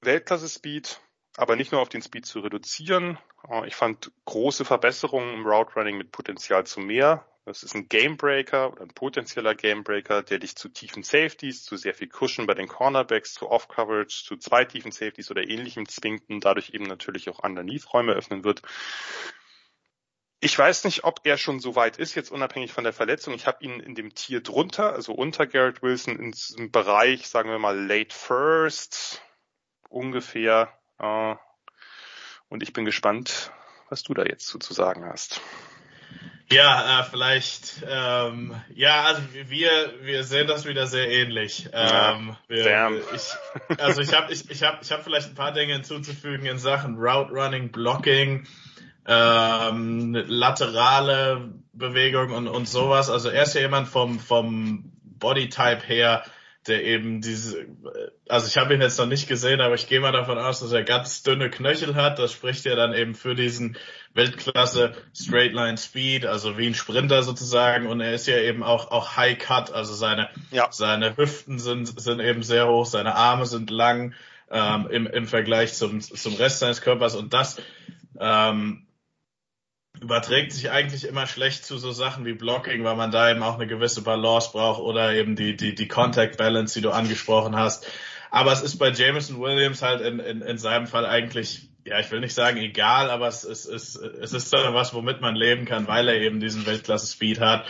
Weltklasse-Speed, 0.00 1.00
aber 1.36 1.54
nicht 1.54 1.70
nur 1.70 1.80
auf 1.80 1.90
den 1.90 2.02
Speed 2.02 2.26
zu 2.26 2.40
reduzieren. 2.40 3.18
Äh, 3.48 3.68
ich 3.68 3.76
fand 3.76 4.10
große 4.24 4.64
Verbesserungen 4.64 5.32
im 5.34 5.46
Route 5.46 5.74
Running 5.76 5.96
mit 5.96 6.10
Potenzial 6.10 6.66
zu 6.66 6.80
mehr. 6.80 7.24
Das 7.48 7.62
ist 7.62 7.74
ein 7.74 7.88
Gamebreaker 7.88 8.70
oder 8.70 8.82
ein 8.82 8.88
potenzieller 8.88 9.54
Gamebreaker, 9.54 10.22
der 10.22 10.38
dich 10.38 10.54
zu 10.54 10.68
tiefen 10.68 11.02
Safeties, 11.02 11.64
zu 11.64 11.78
sehr 11.78 11.94
viel 11.94 12.08
Cushion 12.08 12.46
bei 12.46 12.52
den 12.52 12.68
Cornerbacks, 12.68 13.32
zu 13.32 13.48
Off-Coverage, 13.48 14.22
zu 14.26 14.36
zwei 14.36 14.66
tiefen 14.66 14.92
Safeties 14.92 15.30
oder 15.30 15.48
ähnlichem 15.48 15.88
zwingt 15.88 16.28
und 16.28 16.44
dadurch 16.44 16.74
eben 16.74 16.84
natürlich 16.84 17.30
auch 17.30 17.38
Underneath-Räume 17.38 18.12
öffnen 18.12 18.44
wird. 18.44 18.60
Ich 20.40 20.58
weiß 20.58 20.84
nicht, 20.84 21.04
ob 21.04 21.20
er 21.24 21.38
schon 21.38 21.58
so 21.58 21.74
weit 21.74 21.96
ist, 21.96 22.14
jetzt 22.14 22.30
unabhängig 22.30 22.74
von 22.74 22.84
der 22.84 22.92
Verletzung. 22.92 23.32
Ich 23.32 23.46
habe 23.46 23.64
ihn 23.64 23.80
in 23.80 23.94
dem 23.94 24.14
Tier 24.14 24.42
drunter, 24.42 24.92
also 24.92 25.14
unter 25.14 25.46
Garrett 25.46 25.82
Wilson, 25.82 26.18
im 26.18 26.70
Bereich, 26.70 27.28
sagen 27.28 27.48
wir 27.48 27.58
mal, 27.58 27.82
late 27.82 28.14
first, 28.14 29.22
ungefähr. 29.88 30.78
Äh, 30.98 31.34
und 32.50 32.62
ich 32.62 32.74
bin 32.74 32.84
gespannt, 32.84 33.52
was 33.88 34.02
du 34.02 34.12
da 34.12 34.24
jetzt 34.24 34.46
zu, 34.46 34.58
zu 34.58 34.74
sagen 34.74 35.06
hast. 35.06 35.40
Ja, 36.50 37.00
äh, 37.00 37.04
vielleicht, 37.04 37.82
ähm, 37.86 38.54
ja, 38.74 39.02
also 39.02 39.20
wir, 39.48 39.70
wir 40.00 40.24
sehen 40.24 40.46
das 40.46 40.64
wieder 40.64 40.86
sehr 40.86 41.10
ähnlich. 41.10 41.68
Ähm, 41.74 42.36
wir, 42.48 43.02
ich, 43.14 43.78
also 43.78 44.00
ich 44.00 44.14
habe 44.14 44.32
ich, 44.32 44.50
ich 44.50 44.62
hab, 44.62 44.80
ich 44.82 44.90
hab 44.90 45.04
vielleicht 45.04 45.28
ein 45.28 45.34
paar 45.34 45.52
Dinge 45.52 45.74
hinzuzufügen 45.74 46.46
in 46.46 46.58
Sachen 46.58 46.96
Route 46.96 47.32
Running, 47.32 47.70
Blocking, 47.70 48.46
ähm, 49.06 50.14
laterale 50.26 51.52
Bewegung 51.74 52.32
und, 52.32 52.48
und 52.48 52.66
sowas. 52.66 53.10
Also 53.10 53.28
er 53.28 53.42
ist 53.42 53.54
ja 53.54 53.60
jemand 53.60 53.88
vom, 53.88 54.18
vom 54.18 54.90
Bodytype 55.02 55.86
her, 55.86 56.24
der 56.68 56.84
eben 56.84 57.20
diese, 57.20 57.66
also 58.28 58.46
ich 58.46 58.56
habe 58.58 58.74
ihn 58.74 58.80
jetzt 58.80 58.98
noch 58.98 59.06
nicht 59.06 59.28
gesehen, 59.28 59.60
aber 59.60 59.74
ich 59.74 59.88
gehe 59.88 60.00
mal 60.00 60.12
davon 60.12 60.38
aus, 60.38 60.60
dass 60.60 60.72
er 60.72 60.84
ganz 60.84 61.22
dünne 61.22 61.50
Knöchel 61.50 61.94
hat. 61.94 62.18
Das 62.18 62.32
spricht 62.32 62.64
ja 62.64 62.74
dann 62.74 62.94
eben 62.94 63.14
für 63.14 63.34
diesen 63.34 63.76
Weltklasse 64.14 64.94
Straight 65.14 65.52
Line 65.52 65.78
Speed, 65.78 66.26
also 66.26 66.58
wie 66.58 66.66
ein 66.66 66.74
Sprinter 66.74 67.22
sozusagen. 67.22 67.86
Und 67.86 68.00
er 68.00 68.12
ist 68.12 68.26
ja 68.26 68.38
eben 68.38 68.62
auch 68.62 68.90
auch 68.90 69.16
High 69.16 69.38
Cut, 69.38 69.72
also 69.72 69.94
seine 69.94 70.28
ja. 70.50 70.68
seine 70.70 71.16
Hüften 71.16 71.58
sind 71.58 72.00
sind 72.00 72.20
eben 72.20 72.42
sehr 72.42 72.68
hoch, 72.68 72.86
seine 72.86 73.14
Arme 73.14 73.46
sind 73.46 73.70
lang 73.70 74.14
ähm, 74.50 74.88
im 74.90 75.06
im 75.06 75.26
Vergleich 75.26 75.74
zum 75.74 76.00
zum 76.00 76.34
Rest 76.34 76.58
seines 76.58 76.80
Körpers 76.80 77.14
und 77.14 77.32
das 77.32 77.60
ähm, 78.20 78.87
überträgt 80.00 80.52
sich 80.52 80.70
eigentlich 80.70 81.06
immer 81.06 81.26
schlecht 81.26 81.64
zu 81.64 81.78
so 81.78 81.92
Sachen 81.92 82.24
wie 82.24 82.32
Blocking, 82.32 82.84
weil 82.84 82.96
man 82.96 83.10
da 83.10 83.30
eben 83.30 83.42
auch 83.42 83.54
eine 83.54 83.66
gewisse 83.66 84.02
Balance 84.02 84.50
braucht 84.52 84.80
oder 84.80 85.12
eben 85.12 85.36
die, 85.36 85.56
die, 85.56 85.74
die 85.74 85.88
Contact 85.88 86.36
Balance, 86.36 86.74
die 86.74 86.82
du 86.82 86.90
angesprochen 86.90 87.56
hast. 87.56 87.86
Aber 88.30 88.52
es 88.52 88.62
ist 88.62 88.78
bei 88.78 88.90
Jameson 88.90 89.40
Williams 89.40 89.82
halt 89.82 90.00
in, 90.00 90.18
in, 90.20 90.42
in 90.42 90.58
seinem 90.58 90.86
Fall 90.86 91.06
eigentlich, 91.06 91.68
ja, 91.84 91.98
ich 91.98 92.10
will 92.10 92.20
nicht 92.20 92.34
sagen 92.34 92.58
egal, 92.58 93.10
aber 93.10 93.26
es, 93.28 93.44
es, 93.44 93.64
es, 93.66 93.96
es 93.96 94.32
ist 94.32 94.52
dann 94.52 94.74
was, 94.74 94.94
womit 94.94 95.20
man 95.20 95.34
leben 95.34 95.64
kann, 95.64 95.88
weil 95.88 96.08
er 96.08 96.20
eben 96.20 96.40
diesen 96.40 96.66
Weltklasse-Speed 96.66 97.40
hat. 97.40 97.64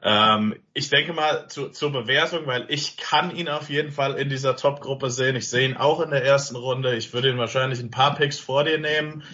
Ähm, 0.00 0.54
ich 0.74 0.90
denke 0.90 1.12
mal 1.12 1.48
zu, 1.48 1.70
zur 1.70 1.92
Bewertung, 1.92 2.46
weil 2.46 2.66
ich 2.68 2.96
kann 2.96 3.34
ihn 3.34 3.48
auf 3.48 3.68
jeden 3.68 3.90
Fall 3.90 4.14
in 4.14 4.28
dieser 4.28 4.56
Top-Gruppe 4.56 5.10
sehen. 5.10 5.36
Ich 5.36 5.48
sehe 5.50 5.68
ihn 5.68 5.76
auch 5.76 6.00
in 6.00 6.10
der 6.10 6.24
ersten 6.24 6.56
Runde. 6.56 6.94
Ich 6.96 7.12
würde 7.12 7.30
ihn 7.30 7.38
wahrscheinlich 7.38 7.80
ein 7.80 7.90
paar 7.90 8.14
Picks 8.14 8.38
vor 8.38 8.64
dir 8.64 8.78
nehmen. 8.78 9.24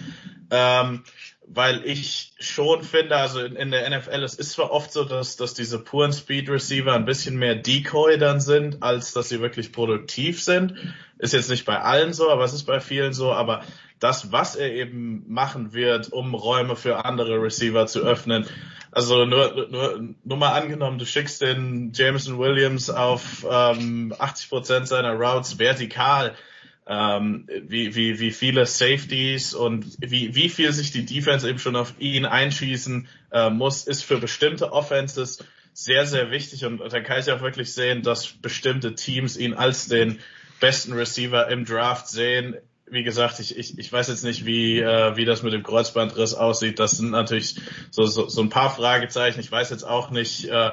Ähm, 0.51 1.05
weil 1.47 1.84
ich 1.84 2.32
schon 2.38 2.82
finde, 2.82 3.16
also 3.16 3.40
in, 3.40 3.57
in, 3.57 3.70
der 3.70 3.88
NFL, 3.88 4.22
es 4.22 4.34
ist 4.34 4.53
zwar 4.53 4.70
oft 4.70 4.92
so, 4.92 5.05
dass, 5.05 5.36
dass 5.36 5.55
diese 5.55 5.78
puren 5.78 6.12
Speed 6.12 6.49
Receiver 6.49 6.95
ein 6.95 7.05
bisschen 7.05 7.36
mehr 7.36 7.55
Decoy 7.55 8.18
dann 8.18 8.40
sind, 8.40 8.82
als 8.82 9.12
dass 9.12 9.28
sie 9.28 9.40
wirklich 9.40 9.72
produktiv 9.72 10.42
sind. 10.42 10.74
Ist 11.18 11.34
jetzt 11.34 11.51
nicht 11.51 11.64
bei 11.64 11.80
allen 11.80 12.12
so, 12.12 12.30
aber 12.30 12.45
es 12.45 12.55
ist 12.55 12.64
bei 12.64 12.80
vielen 12.80 13.12
so, 13.12 13.32
aber 13.32 13.62
das, 14.01 14.32
was 14.32 14.57
er 14.57 14.72
eben 14.72 15.24
machen 15.28 15.72
wird, 15.72 16.12
um 16.12 16.34
Räume 16.34 16.76
für 16.76 17.05
andere 17.05 17.40
Receiver 17.40 17.86
zu 17.86 18.01
öffnen, 18.01 18.47
also 18.90 19.24
nur, 19.24 19.68
nur, 19.70 20.01
nur 20.22 20.36
mal 20.36 20.53
angenommen, 20.53 20.99
du 20.99 21.07
schickst 21.07 21.42
den 21.42 21.92
Jameson 21.92 22.38
Williams 22.38 22.90
auf 22.90 23.45
ähm, 23.49 24.14
80 24.16 24.49
Prozent 24.49 24.88
seiner 24.88 25.14
Routes 25.14 25.59
vertikal, 25.59 26.34
ähm, 26.87 27.49
wie, 27.62 27.95
wie, 27.95 28.18
wie 28.20 28.30
viele 28.30 28.66
Safeties 28.66 29.55
und 29.55 29.97
wie, 30.01 30.35
wie 30.35 30.49
viel 30.49 30.72
sich 30.72 30.91
die 30.91 31.07
Defense 31.07 31.49
eben 31.49 31.59
schon 31.59 31.76
auf 31.76 31.95
ihn 31.99 32.26
einschießen 32.26 33.09
äh, 33.32 33.51
muss, 33.51 33.87
ist 33.87 34.03
für 34.03 34.18
bestimmte 34.18 34.72
Offenses 34.72 35.45
sehr, 35.72 36.07
sehr 36.07 36.30
wichtig. 36.30 36.64
Und, 36.64 36.80
und 36.80 36.93
da 36.93 37.01
kann 37.01 37.20
ich 37.20 37.30
auch 37.32 37.41
wirklich 37.41 37.72
sehen, 37.72 38.03
dass 38.03 38.28
bestimmte 38.28 38.95
Teams 38.95 39.37
ihn 39.37 39.55
als 39.55 39.89
den 39.89 40.20
besten 40.61 40.93
Receiver 40.93 41.49
im 41.49 41.64
Draft 41.64 42.09
sehen 42.09 42.57
wie 42.87 43.03
gesagt, 43.03 43.41
ich, 43.41 43.57
ich, 43.57 43.78
ich 43.78 43.93
weiß 43.93 44.09
jetzt 44.09 44.24
nicht, 44.24 44.45
wie, 44.45 44.78
äh, 44.78 45.16
wie 45.16 45.24
das 45.24 45.43
mit 45.43 45.53
dem 45.53 45.62
Kreuzbandriss 45.62 46.35
aussieht. 46.35 46.78
Das 46.78 46.93
sind 46.93 47.11
natürlich 47.11 47.57
so, 47.91 48.05
so, 48.05 48.28
so 48.28 48.43
ein 48.43 48.51
paar 48.51 48.70
Fragezeichen. 48.70 49.41
Ich 49.41 49.51
weiß 49.51 49.70
jetzt 49.70 49.85
auch 49.85 50.11
nicht, 50.11 50.47
äh, 50.47 50.70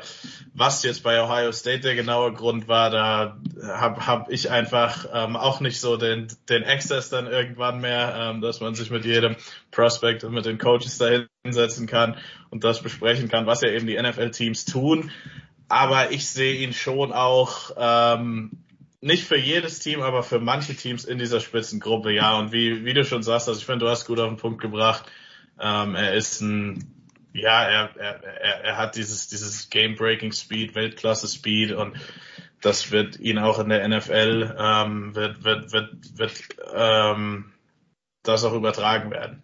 was 0.53 0.83
jetzt 0.83 1.03
bei 1.03 1.21
Ohio 1.23 1.51
State 1.53 1.79
der 1.79 1.95
genaue 1.95 2.33
Grund 2.33 2.67
war. 2.67 2.89
Da 2.89 3.37
habe 3.63 4.05
hab 4.05 4.29
ich 4.29 4.51
einfach 4.51 5.07
ähm, 5.13 5.37
auch 5.37 5.61
nicht 5.61 5.79
so 5.79 5.95
den, 5.95 6.27
den 6.49 6.65
Access 6.65 7.09
dann 7.09 7.27
irgendwann 7.27 7.79
mehr, 7.79 8.13
ähm, 8.17 8.41
dass 8.41 8.59
man 8.59 8.75
sich 8.75 8.91
mit 8.91 9.05
jedem 9.05 9.37
Prospect 9.71 10.25
und 10.25 10.33
mit 10.33 10.45
den 10.45 10.57
Coaches 10.57 10.97
da 10.97 11.23
hinsetzen 11.43 11.87
kann 11.87 12.17
und 12.49 12.65
das 12.65 12.81
besprechen 12.81 13.29
kann, 13.29 13.45
was 13.45 13.61
ja 13.61 13.69
eben 13.69 13.87
die 13.87 14.01
NFL-Teams 14.01 14.65
tun. 14.65 15.11
Aber 15.69 16.11
ich 16.11 16.27
sehe 16.27 16.55
ihn 16.55 16.73
schon 16.73 17.13
auch 17.13 17.71
ähm, 17.77 18.51
nicht 19.01 19.25
für 19.25 19.37
jedes 19.37 19.79
Team, 19.79 20.01
aber 20.01 20.23
für 20.23 20.39
manche 20.39 20.75
Teams 20.75 21.05
in 21.05 21.17
dieser 21.17 21.39
Spitzengruppe, 21.39 22.11
ja. 22.13 22.37
Und 22.37 22.51
wie, 22.51 22.85
wie 22.85 22.93
du 22.93 23.03
schon 23.03 23.23
sagst, 23.23 23.47
also 23.47 23.59
ich 23.59 23.65
finde, 23.65 23.85
du 23.85 23.91
hast 23.91 24.05
gut 24.05 24.19
auf 24.19 24.29
den 24.29 24.37
Punkt 24.37 24.61
gebracht. 24.61 25.11
Ähm, 25.59 25.95
er 25.95 26.13
ist 26.13 26.39
ein, 26.41 27.01
ja, 27.33 27.63
er, 27.63 27.95
er, 27.97 28.23
er, 28.23 28.63
er 28.63 28.77
hat 28.77 28.95
dieses, 28.95 29.27
dieses 29.27 29.69
Game-Breaking 29.69 30.31
Speed, 30.31 30.75
Weltklasse 30.75 31.27
Speed 31.27 31.71
und 31.71 31.97
das 32.61 32.91
wird 32.91 33.19
ihn 33.19 33.39
auch 33.39 33.59
in 33.59 33.69
der 33.69 33.87
NFL, 33.87 34.55
ähm, 34.57 35.15
wird, 35.15 35.43
wird, 35.43 35.71
wird, 35.71 36.17
wird, 36.17 36.33
ähm, 36.73 37.51
das 38.23 38.43
auch 38.43 38.53
übertragen 38.53 39.09
werden. 39.09 39.41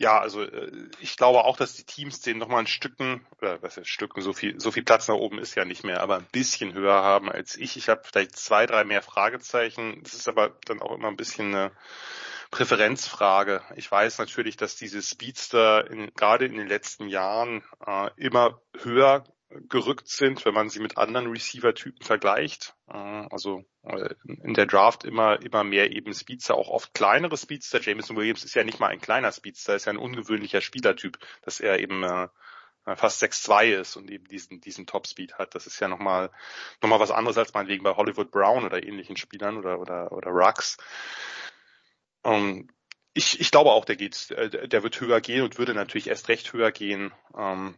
Ja, 0.00 0.20
also 0.20 0.42
äh, 0.42 0.70
ich 1.00 1.16
glaube 1.16 1.44
auch, 1.44 1.56
dass 1.56 1.74
die 1.74 1.84
Teams 1.84 2.20
den 2.20 2.38
nochmal 2.38 2.60
ein 2.60 2.66
Stücken, 2.68 3.26
oder 3.38 3.60
was 3.62 3.76
heißt 3.76 3.88
Stücken, 3.88 4.22
so 4.22 4.32
viel, 4.32 4.60
so 4.60 4.70
viel 4.70 4.84
Platz 4.84 5.08
nach 5.08 5.16
oben 5.16 5.38
ist 5.40 5.56
ja 5.56 5.64
nicht 5.64 5.82
mehr, 5.82 6.00
aber 6.00 6.16
ein 6.16 6.26
bisschen 6.30 6.72
höher 6.72 7.02
haben 7.02 7.30
als 7.30 7.56
ich. 7.56 7.76
Ich 7.76 7.88
habe 7.88 8.02
vielleicht 8.04 8.36
zwei, 8.36 8.66
drei 8.66 8.84
mehr 8.84 9.02
Fragezeichen. 9.02 10.00
Das 10.04 10.14
ist 10.14 10.28
aber 10.28 10.56
dann 10.66 10.80
auch 10.80 10.92
immer 10.92 11.08
ein 11.08 11.16
bisschen 11.16 11.52
eine 11.52 11.72
Präferenzfrage. 12.52 13.62
Ich 13.74 13.90
weiß 13.90 14.18
natürlich, 14.18 14.56
dass 14.56 14.76
diese 14.76 15.02
Speedster 15.02 15.90
in, 15.90 16.14
gerade 16.14 16.46
in 16.46 16.56
den 16.56 16.68
letzten 16.68 17.08
Jahren 17.08 17.64
äh, 17.84 18.10
immer 18.16 18.60
höher 18.80 19.24
gerückt 19.50 20.08
sind, 20.08 20.44
wenn 20.44 20.54
man 20.54 20.68
sie 20.68 20.80
mit 20.80 20.98
anderen 20.98 21.28
Receiver-Typen 21.28 22.04
vergleicht. 22.04 22.74
Äh, 22.88 23.26
also 23.30 23.64
äh, 23.82 24.14
in 24.24 24.54
der 24.54 24.66
Draft 24.66 25.04
immer, 25.04 25.40
immer 25.42 25.64
mehr 25.64 25.90
eben 25.92 26.12
Speedster, 26.12 26.54
auch 26.54 26.68
oft 26.68 26.94
kleinere 26.94 27.36
Speedster. 27.36 27.80
Jameson 27.80 28.16
Williams 28.16 28.44
ist 28.44 28.54
ja 28.54 28.64
nicht 28.64 28.80
mal 28.80 28.88
ein 28.88 29.00
kleiner 29.00 29.32
Speedster, 29.32 29.74
ist 29.74 29.86
ja 29.86 29.92
ein 29.92 29.98
ungewöhnlicher 29.98 30.60
Spielertyp, 30.60 31.18
dass 31.42 31.60
er 31.60 31.78
eben 31.78 32.02
äh, 32.02 32.28
fast 32.96 33.22
6'2 33.22 33.80
ist 33.80 33.96
und 33.96 34.10
eben 34.10 34.24
diesen, 34.26 34.60
diesen 34.60 34.86
Top-Speed 34.86 35.34
hat. 35.34 35.54
Das 35.54 35.66
ist 35.66 35.80
ja 35.80 35.88
nochmal, 35.88 36.30
nochmal 36.82 37.00
was 37.00 37.10
anderes 37.10 37.38
als 37.38 37.54
meinetwegen 37.54 37.84
bei 37.84 37.96
Hollywood 37.96 38.30
Brown 38.30 38.64
oder 38.64 38.82
ähnlichen 38.82 39.16
Spielern 39.16 39.56
oder, 39.56 39.80
oder, 39.80 40.12
oder 40.12 40.30
Rux. 40.30 40.76
Um, 42.22 42.68
ich, 43.14 43.40
ich 43.40 43.50
glaube 43.50 43.70
auch, 43.70 43.84
der 43.84 43.96
geht, 43.96 44.30
der 44.30 44.82
wird 44.82 45.00
höher 45.00 45.20
gehen 45.20 45.42
und 45.42 45.58
würde 45.58 45.74
natürlich 45.74 46.08
erst 46.08 46.28
recht 46.28 46.52
höher 46.52 46.70
gehen, 46.70 47.12
ähm, 47.36 47.74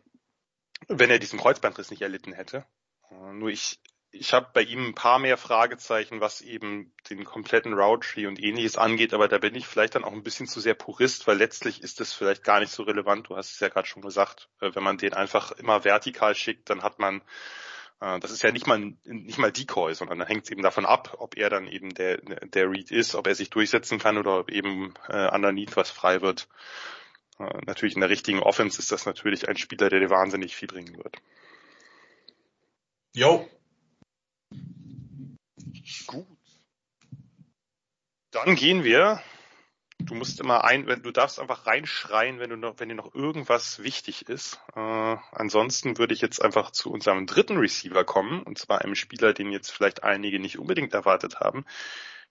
wenn 0.89 1.11
er 1.11 1.19
diesen 1.19 1.39
Kreuzbandriss 1.39 1.91
nicht 1.91 2.03
erlitten 2.03 2.33
hätte. 2.33 2.65
Äh, 3.11 3.33
nur 3.33 3.49
ich, 3.49 3.81
ich 4.13 4.33
habe 4.33 4.49
bei 4.53 4.63
ihm 4.63 4.89
ein 4.89 4.95
paar 4.95 5.19
mehr 5.19 5.37
Fragezeichen, 5.37 6.21
was 6.21 6.41
eben 6.41 6.93
den 7.09 7.25
kompletten 7.25 7.75
Route 7.75 8.07
Tree 8.07 8.27
und 8.27 8.43
ähnliches 8.43 8.77
angeht, 8.77 9.15
aber 9.15 9.29
da 9.29 9.39
bin 9.39 9.55
ich 9.55 9.67
vielleicht 9.67 9.95
dann 9.95 10.05
auch 10.05 10.13
ein 10.13 10.23
bisschen 10.23 10.47
zu 10.47 10.61
sehr 10.61 10.75
Purist, 10.75 11.27
weil 11.27 11.39
letztlich 11.39 11.83
ist 11.83 12.01
das 12.01 12.13
vielleicht 12.13 12.43
gar 12.43 12.61
nicht 12.61 12.73
so 12.73 12.83
relevant. 12.83 13.29
Du 13.29 13.37
hast 13.37 13.53
es 13.53 13.61
ja 13.61 13.69
gerade 13.69 13.87
schon 13.87 14.03
gesagt, 14.03 14.49
äh, 14.61 14.75
wenn 14.75 14.83
man 14.83 14.99
den 14.99 15.15
einfach 15.15 15.53
immer 15.53 15.85
vertikal 15.85 16.35
schickt, 16.35 16.71
dann 16.71 16.83
hat 16.83 16.99
man 16.99 17.23
äh, 18.01 18.19
das 18.19 18.31
ist 18.31 18.43
ja 18.43 18.51
nicht 18.51 18.67
mal 18.67 18.95
nicht 19.05 19.39
mal 19.39 19.53
Decoy, 19.53 19.95
sondern 19.95 20.19
dann 20.19 20.29
hängt 20.29 20.45
es 20.45 20.51
eben 20.51 20.63
davon 20.63 20.87
ab, 20.87 21.17
ob 21.19 21.37
er 21.37 21.51
dann 21.51 21.67
eben 21.69 21.95
der 21.95 22.17
der 22.19 22.71
Read 22.71 22.91
ist, 22.91 23.15
ob 23.15 23.27
er 23.27 23.35
sich 23.35 23.51
durchsetzen 23.51 23.99
kann 23.99 24.19
oder 24.19 24.41
ob 24.41 24.51
eben 24.51 24.95
äh, 25.09 25.29
underneath 25.29 25.77
was 25.77 25.91
frei 25.91 26.21
wird. 26.21 26.49
Äh, 27.41 27.61
natürlich 27.67 27.95
in 27.95 28.01
der 28.01 28.11
richtigen 28.11 28.41
Offense 28.41 28.79
ist 28.79 28.93
das 28.93 29.07
natürlich 29.07 29.49
ein 29.49 29.57
Spieler, 29.57 29.89
der 29.89 30.01
dir 30.01 30.11
wahnsinnig 30.11 30.55
viel 30.55 30.69
bringen 30.69 30.97
wird. 30.97 31.17
Jo. 33.15 33.49
Gut. 36.07 36.27
Dann 38.31 38.55
gehen 38.55 38.85
wir. 38.85 39.21
Du 39.99 40.15
musst 40.15 40.41
immer 40.41 40.65
ein, 40.65 40.87
wenn 40.87 41.03
du 41.03 41.11
darfst 41.11 41.39
einfach 41.39 41.67
reinschreien, 41.67 42.39
wenn 42.39 42.51
du 42.51 42.57
noch, 42.57 42.79
wenn 42.79 42.89
dir 42.89 42.95
noch 42.95 43.15
irgendwas 43.15 43.83
wichtig 43.83 44.29
ist. 44.29 44.59
Äh, 44.75 45.17
ansonsten 45.33 45.99
würde 45.99 46.15
ich 46.15 46.23
jetzt 46.23 46.41
einfach 46.41 46.71
zu 46.71 46.91
unserem 46.91 47.27
dritten 47.27 47.59
Receiver 47.59 48.05
kommen, 48.05 48.43
und 48.43 48.59
zwar 48.59 48.81
einem 48.81 48.95
Spieler, 48.95 49.35
den 49.35 49.53
jetzt 49.53 49.71
vielleicht 49.71 50.03
einige 50.03 50.41
nicht 50.41 50.59
unbedingt 50.59 50.95
erwartet 50.95 51.41
haben, 51.41 51.67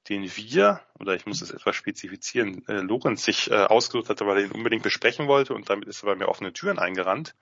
den 0.10 0.24
wir, 0.36 0.82
oder 1.00 1.14
ich 1.16 1.26
muss 1.26 1.42
es 1.42 1.52
etwas 1.52 1.76
spezifizieren, 1.76 2.68
äh, 2.68 2.82
Lorenz 2.82 3.24
sich 3.24 3.50
äh, 3.52 3.56
ausgesucht 3.56 4.10
hatte, 4.10 4.26
weil 4.26 4.40
er 4.40 4.46
ihn 4.46 4.52
unbedingt 4.52 4.84
besprechen 4.84 5.28
wollte 5.28 5.54
und 5.54 5.70
damit 5.70 5.88
ist 5.88 6.04
er 6.04 6.08
bei 6.08 6.16
mir 6.16 6.28
offene 6.28 6.52
Türen 6.52 6.80
eingerannt. 6.80 7.36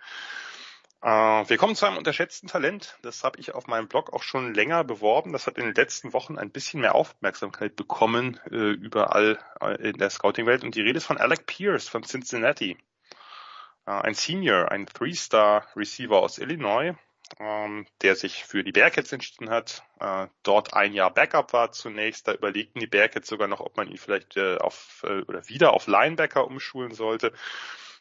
Äh, 1.01 1.07
wir 1.07 1.57
kommen 1.57 1.75
zu 1.75 1.85
einem 1.85 1.97
unterschätzten 1.97 2.49
Talent. 2.49 2.97
Das 3.03 3.23
habe 3.23 3.39
ich 3.39 3.53
auf 3.53 3.67
meinem 3.67 3.87
Blog 3.87 4.13
auch 4.13 4.23
schon 4.23 4.53
länger 4.53 4.83
beworben. 4.83 5.31
Das 5.31 5.47
hat 5.47 5.57
in 5.57 5.65
den 5.65 5.75
letzten 5.75 6.13
Wochen 6.13 6.37
ein 6.37 6.49
bisschen 6.49 6.81
mehr 6.81 6.95
Aufmerksamkeit 6.95 7.75
bekommen 7.75 8.39
äh, 8.51 8.71
überall 8.71 9.39
äh, 9.61 9.89
in 9.89 9.97
der 9.97 10.09
Scouting-Welt. 10.09 10.63
Und 10.63 10.75
die 10.75 10.81
Rede 10.81 10.97
ist 10.97 11.05
von 11.05 11.17
Alec 11.17 11.45
Pierce 11.45 11.87
von 11.87 12.03
Cincinnati. 12.03 12.77
Äh, 13.85 13.91
ein 13.91 14.15
Senior, 14.15 14.71
ein 14.71 14.87
Three-Star-Receiver 14.87 16.17
aus 16.17 16.39
Illinois, 16.39 16.95
ähm, 17.39 17.85
der 18.01 18.15
sich 18.15 18.45
für 18.45 18.63
die 18.63 18.71
Bearcats 18.71 19.11
entschieden 19.11 19.49
hat, 19.49 19.83
äh, 19.99 20.27
dort 20.43 20.73
ein 20.73 20.93
Jahr 20.93 21.13
Backup 21.13 21.53
war 21.53 21.71
zunächst. 21.71 22.27
Da 22.27 22.33
überlegten 22.33 22.79
die 22.79 22.87
Bearcats 22.87 23.27
sogar 23.27 23.47
noch, 23.47 23.59
ob 23.59 23.77
man 23.77 23.87
ihn 23.87 23.97
vielleicht 23.97 24.37
äh, 24.37 24.57
auf 24.57 25.03
äh, 25.03 25.21
oder 25.21 25.47
wieder 25.47 25.73
auf 25.73 25.87
Linebacker 25.87 26.45
umschulen 26.45 26.93
sollte. 26.93 27.33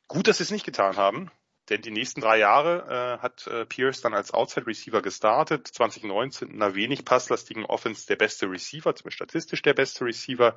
Gut, 0.09 0.29
dass 0.29 0.39
sie 0.39 0.45
es 0.45 0.51
nicht 0.51 0.67
getan 0.67 0.97
haben. 0.97 1.31
Denn 1.69 1.83
die 1.83 1.91
nächsten 1.91 2.21
drei 2.21 2.39
Jahre 2.39 3.19
äh, 3.19 3.23
hat 3.23 3.47
äh, 3.49 3.67
Pierce 3.67 4.01
dann 4.01 4.15
als 4.15 4.33
Outside 4.33 4.67
Receiver 4.67 5.03
gestartet. 5.03 5.67
2019 5.67 6.51
in 6.51 6.63
einer 6.63 6.75
wenig 6.75 7.05
passlastigen 7.05 7.65
Offense 7.65 8.07
der 8.07 8.17
beste 8.17 8.49
Receiver, 8.49 8.95
zumindest 8.95 9.17
statistisch 9.17 9.63
der 9.63 9.75
beste 9.75 10.05
Receiver. 10.05 10.57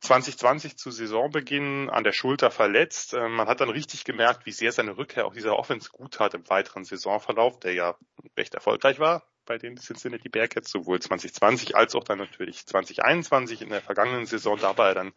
2020 0.00 0.78
zu 0.78 0.90
Saisonbeginn 0.90 1.90
an 1.90 2.04
der 2.04 2.12
Schulter 2.12 2.50
verletzt. 2.50 3.12
Äh, 3.12 3.28
man 3.28 3.48
hat 3.48 3.60
dann 3.60 3.68
richtig 3.68 4.04
gemerkt, 4.04 4.46
wie 4.46 4.52
sehr 4.52 4.72
seine 4.72 4.96
Rückkehr 4.96 5.26
auch 5.26 5.34
dieser 5.34 5.58
Offense 5.58 5.90
gut 5.90 6.20
hat 6.20 6.32
im 6.34 6.48
weiteren 6.48 6.84
Saisonverlauf, 6.84 7.60
der 7.60 7.74
ja 7.74 7.96
recht 8.36 8.54
erfolgreich 8.54 8.98
war 8.98 9.22
bei 9.44 9.58
den 9.58 9.76
Cincinnati 9.76 10.28
Bearcats, 10.28 10.70
sowohl 10.70 11.00
2020 11.00 11.74
als 11.74 11.94
auch 11.94 12.04
dann 12.04 12.18
natürlich 12.18 12.66
2021 12.66 13.62
in 13.62 13.70
der 13.70 13.82
vergangenen 13.82 14.24
Saison. 14.24 14.56
Da 14.58 14.78
war 14.78 14.88
er 14.88 14.94
dann 14.94 15.12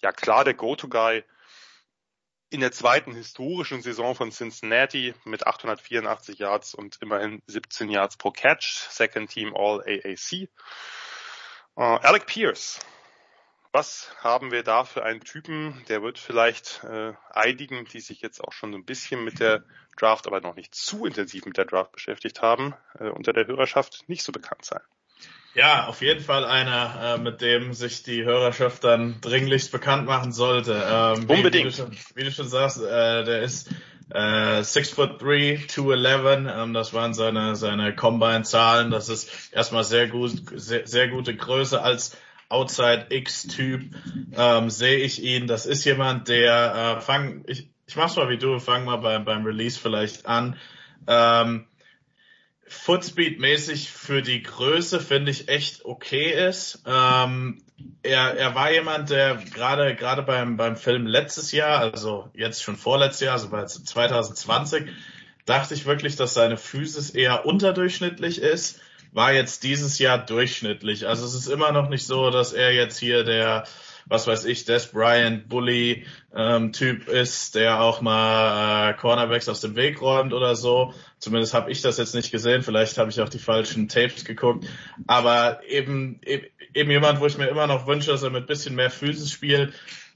ja 0.00 0.12
klar 0.12 0.44
der 0.44 0.54
Go-To-Guy 0.54 1.24
in 2.52 2.60
der 2.60 2.70
zweiten 2.70 3.14
historischen 3.14 3.80
Saison 3.80 4.14
von 4.14 4.30
Cincinnati 4.30 5.14
mit 5.24 5.46
884 5.46 6.38
Yards 6.38 6.74
und 6.74 6.98
immerhin 7.00 7.42
17 7.46 7.88
Yards 7.88 8.18
pro 8.18 8.30
Catch, 8.30 8.88
Second 8.90 9.30
Team 9.30 9.56
All 9.56 9.80
AAC. 9.80 10.48
Uh, 11.74 11.80
äh, 11.80 11.98
Alec 12.02 12.26
Pierce. 12.26 12.80
Was 13.72 14.14
haben 14.20 14.50
wir 14.50 14.62
da 14.62 14.84
für 14.84 15.02
einen 15.02 15.20
Typen? 15.20 15.82
Der 15.88 16.02
wird 16.02 16.18
vielleicht 16.18 16.84
äh, 16.84 17.14
einigen, 17.30 17.86
die 17.86 18.00
sich 18.00 18.20
jetzt 18.20 18.44
auch 18.44 18.52
schon 18.52 18.72
so 18.72 18.78
ein 18.78 18.84
bisschen 18.84 19.24
mit 19.24 19.40
der 19.40 19.64
Draft, 19.96 20.26
aber 20.26 20.42
noch 20.42 20.54
nicht 20.54 20.74
zu 20.74 21.06
intensiv 21.06 21.46
mit 21.46 21.56
der 21.56 21.64
Draft 21.64 21.92
beschäftigt 21.92 22.42
haben, 22.42 22.74
äh, 22.98 23.08
unter 23.08 23.32
der 23.32 23.46
Hörerschaft 23.46 24.06
nicht 24.08 24.24
so 24.24 24.30
bekannt 24.30 24.66
sein. 24.66 24.82
Ja, 25.54 25.86
auf 25.86 26.00
jeden 26.00 26.20
Fall 26.20 26.44
einer, 26.44 27.16
äh, 27.16 27.18
mit 27.18 27.42
dem 27.42 27.74
sich 27.74 28.02
die 28.02 28.24
Hörerschaft 28.24 28.84
dann 28.84 29.20
dringlichst 29.20 29.70
bekannt 29.70 30.06
machen 30.06 30.32
sollte. 30.32 30.72
Ähm, 30.72 31.28
Unbedingt. 31.28 31.54
Wie, 31.54 31.58
wie, 31.58 31.62
du 31.62 31.72
schon, 31.72 31.96
wie, 32.14 32.24
du 32.24 32.30
schon, 32.30 32.48
sagst, 32.48 32.80
äh, 32.80 33.24
der 33.24 33.42
ist 33.42 33.70
äh, 34.10 34.62
6 34.62 34.90
foot 34.90 35.20
3, 35.20 35.64
211. 35.68 36.48
Ähm, 36.48 36.72
das 36.72 36.94
waren 36.94 37.12
seine, 37.12 37.54
seine 37.56 37.94
Combine-Zahlen. 37.94 38.90
Das 38.90 39.10
ist 39.10 39.52
erstmal 39.52 39.84
sehr 39.84 40.08
gut, 40.08 40.32
sehr, 40.54 40.86
sehr 40.86 41.08
gute 41.08 41.36
Größe 41.36 41.82
als 41.82 42.16
Outside 42.48 43.06
X-Typ. 43.10 43.94
Ähm, 44.34 44.70
sehe 44.70 44.98
ich 44.98 45.22
ihn. 45.22 45.46
Das 45.46 45.66
ist 45.66 45.84
jemand, 45.84 46.28
der 46.28 46.96
äh, 46.98 47.00
fang, 47.02 47.44
ich, 47.46 47.68
ich 47.86 47.96
mach's 47.96 48.16
mal 48.16 48.30
wie 48.30 48.38
du, 48.38 48.58
fang 48.58 48.86
mal 48.86 48.96
beim, 48.96 49.26
beim 49.26 49.44
Release 49.44 49.78
vielleicht 49.78 50.24
an. 50.24 50.56
Ähm, 51.06 51.66
Footspeed-mäßig 52.72 53.90
für 53.90 54.22
die 54.22 54.42
Größe 54.42 55.00
finde 55.00 55.30
ich 55.30 55.48
echt 55.48 55.84
okay 55.84 56.30
ist. 56.48 56.82
Ähm, 56.86 57.62
er, 58.02 58.36
er 58.36 58.54
war 58.54 58.72
jemand, 58.72 59.10
der 59.10 59.36
gerade 59.36 59.94
gerade 59.94 60.22
beim 60.22 60.56
beim 60.56 60.76
Film 60.76 61.06
letztes 61.06 61.52
Jahr, 61.52 61.80
also 61.80 62.30
jetzt 62.34 62.62
schon 62.62 62.76
vorletztes 62.76 63.20
Jahr, 63.26 63.34
also 63.34 63.50
bei 63.50 63.64
2020, 63.64 64.84
dachte 65.44 65.74
ich 65.74 65.86
wirklich, 65.86 66.16
dass 66.16 66.34
seine 66.34 66.56
Physis 66.56 67.10
eher 67.10 67.46
unterdurchschnittlich 67.46 68.40
ist. 68.40 68.80
War 69.12 69.32
jetzt 69.32 69.62
dieses 69.62 69.98
Jahr 69.98 70.18
durchschnittlich. 70.18 71.06
Also 71.06 71.26
es 71.26 71.34
ist 71.34 71.46
immer 71.46 71.72
noch 71.72 71.88
nicht 71.90 72.06
so, 72.06 72.30
dass 72.30 72.52
er 72.52 72.72
jetzt 72.72 72.98
hier 72.98 73.24
der 73.24 73.64
was 74.06 74.26
weiß 74.26 74.44
ich, 74.44 74.64
Des 74.64 74.88
Bryant 74.88 75.48
Bully 75.48 76.06
ähm, 76.34 76.72
Typ 76.72 77.08
ist, 77.08 77.54
der 77.54 77.80
auch 77.80 78.00
mal 78.00 78.90
äh, 78.90 78.94
Cornerbacks 78.94 79.48
aus 79.48 79.60
dem 79.60 79.76
Weg 79.76 80.00
räumt 80.00 80.32
oder 80.32 80.56
so. 80.56 80.94
Zumindest 81.18 81.54
habe 81.54 81.70
ich 81.70 81.82
das 81.82 81.98
jetzt 81.98 82.14
nicht 82.14 82.30
gesehen. 82.30 82.62
Vielleicht 82.62 82.98
habe 82.98 83.10
ich 83.10 83.20
auch 83.20 83.28
die 83.28 83.38
falschen 83.38 83.88
Tapes 83.88 84.24
geguckt. 84.24 84.66
Aber 85.06 85.60
eben, 85.68 86.20
eben, 86.24 86.90
jemand, 86.90 87.20
wo 87.20 87.26
ich 87.26 87.38
mir 87.38 87.48
immer 87.48 87.66
noch 87.66 87.86
wünsche, 87.86 88.10
dass 88.10 88.22
er 88.22 88.30
mit 88.30 88.46
bisschen 88.46 88.74
mehr 88.74 88.90
Physis 88.90 89.30
spielt. 89.30 89.74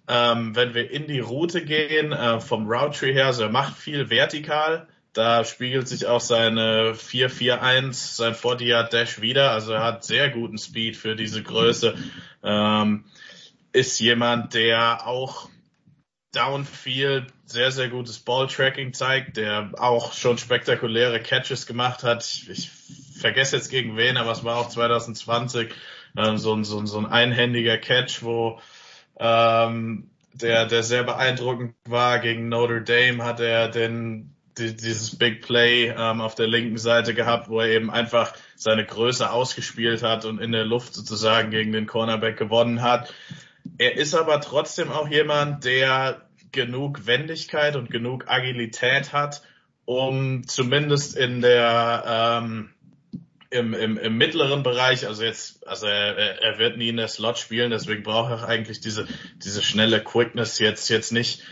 Ähm, 0.08 0.54
wenn 0.54 0.74
wir 0.74 0.90
in 0.90 1.08
die 1.08 1.20
Route 1.20 1.64
gehen, 1.64 2.12
äh, 2.12 2.40
vom 2.40 2.70
Route 2.70 3.06
her, 3.06 3.26
also 3.26 3.42
er 3.42 3.50
macht 3.50 3.76
viel 3.76 4.08
vertikal. 4.08 4.86
Da 5.16 5.44
spiegelt 5.44 5.88
sich 5.88 6.06
auch 6.06 6.20
seine 6.20 6.92
4-4-1, 6.92 8.16
sein 8.16 8.34
40 8.34 8.90
Dash 8.90 9.22
wieder. 9.22 9.50
Also 9.50 9.72
er 9.72 9.82
hat 9.82 10.04
sehr 10.04 10.28
guten 10.28 10.58
Speed 10.58 10.94
für 10.94 11.16
diese 11.16 11.42
Größe. 11.42 11.94
Ähm, 12.44 13.04
ist 13.76 14.00
jemand, 14.00 14.54
der 14.54 15.06
auch 15.06 15.50
Downfield 16.32 17.26
sehr, 17.44 17.70
sehr 17.70 17.90
gutes 17.90 18.18
Balltracking 18.18 18.94
zeigt, 18.94 19.36
der 19.36 19.72
auch 19.76 20.14
schon 20.14 20.38
spektakuläre 20.38 21.20
Catches 21.20 21.66
gemacht 21.66 22.02
hat. 22.02 22.24
Ich, 22.24 22.70
vergesse 23.16 23.56
jetzt 23.56 23.70
gegen 23.70 23.96
wen, 23.96 24.16
aber 24.18 24.32
es 24.32 24.44
war 24.44 24.58
auch 24.58 24.68
2020 24.68 25.72
ähm, 26.18 26.36
so, 26.36 26.54
ein, 26.54 26.64
so, 26.64 26.78
ein, 26.78 26.86
so 26.86 26.98
ein 26.98 27.06
einhändiger 27.06 27.78
Catch, 27.78 28.22
wo 28.22 28.60
ähm, 29.18 30.10
der, 30.34 30.66
der 30.66 30.82
sehr 30.82 31.02
beeindruckend 31.02 31.74
war. 31.86 32.18
Gegen 32.18 32.48
Notre 32.48 32.82
Dame 32.82 33.24
hat 33.24 33.40
er 33.40 33.68
den 33.68 34.36
die, 34.58 34.74
dieses 34.74 35.16
Big 35.16 35.42
Play 35.42 35.88
ähm, 35.88 36.20
auf 36.20 36.34
der 36.34 36.46
linken 36.46 36.78
Seite 36.78 37.14
gehabt, 37.14 37.48
wo 37.48 37.60
er 37.60 37.68
eben 37.68 37.90
einfach 37.90 38.34
seine 38.54 38.84
Größe 38.84 39.30
ausgespielt 39.30 40.02
hat 40.02 40.24
und 40.24 40.40
in 40.40 40.52
der 40.52 40.64
Luft 40.64 40.94
sozusagen 40.94 41.50
gegen 41.50 41.72
den 41.72 41.86
Cornerback 41.86 42.38
gewonnen 42.38 42.82
hat. 42.82 43.12
Er 43.78 43.96
ist 43.96 44.14
aber 44.14 44.40
trotzdem 44.40 44.90
auch 44.90 45.08
jemand, 45.08 45.64
der 45.64 46.22
genug 46.52 47.06
Wendigkeit 47.06 47.76
und 47.76 47.90
genug 47.90 48.28
Agilität 48.28 49.12
hat, 49.12 49.42
um 49.84 50.46
zumindest 50.46 51.16
in 51.16 51.42
der 51.42 52.40
ähm, 52.42 52.70
im, 53.50 53.74
im, 53.74 53.96
im 53.98 54.18
mittleren 54.18 54.62
Bereich, 54.62 55.06
also 55.06 55.22
jetzt, 55.22 55.66
also 55.66 55.86
er, 55.86 56.42
er 56.42 56.58
wird 56.58 56.76
nie 56.76 56.88
in 56.88 56.96
der 56.96 57.08
Slot 57.08 57.38
spielen, 57.38 57.70
deswegen 57.70 58.02
braucht 58.02 58.30
er 58.30 58.48
eigentlich 58.48 58.80
diese 58.80 59.06
diese 59.36 59.62
schnelle 59.62 60.02
Quickness 60.02 60.58
jetzt 60.58 60.88
jetzt 60.88 61.12
nicht. 61.12 61.42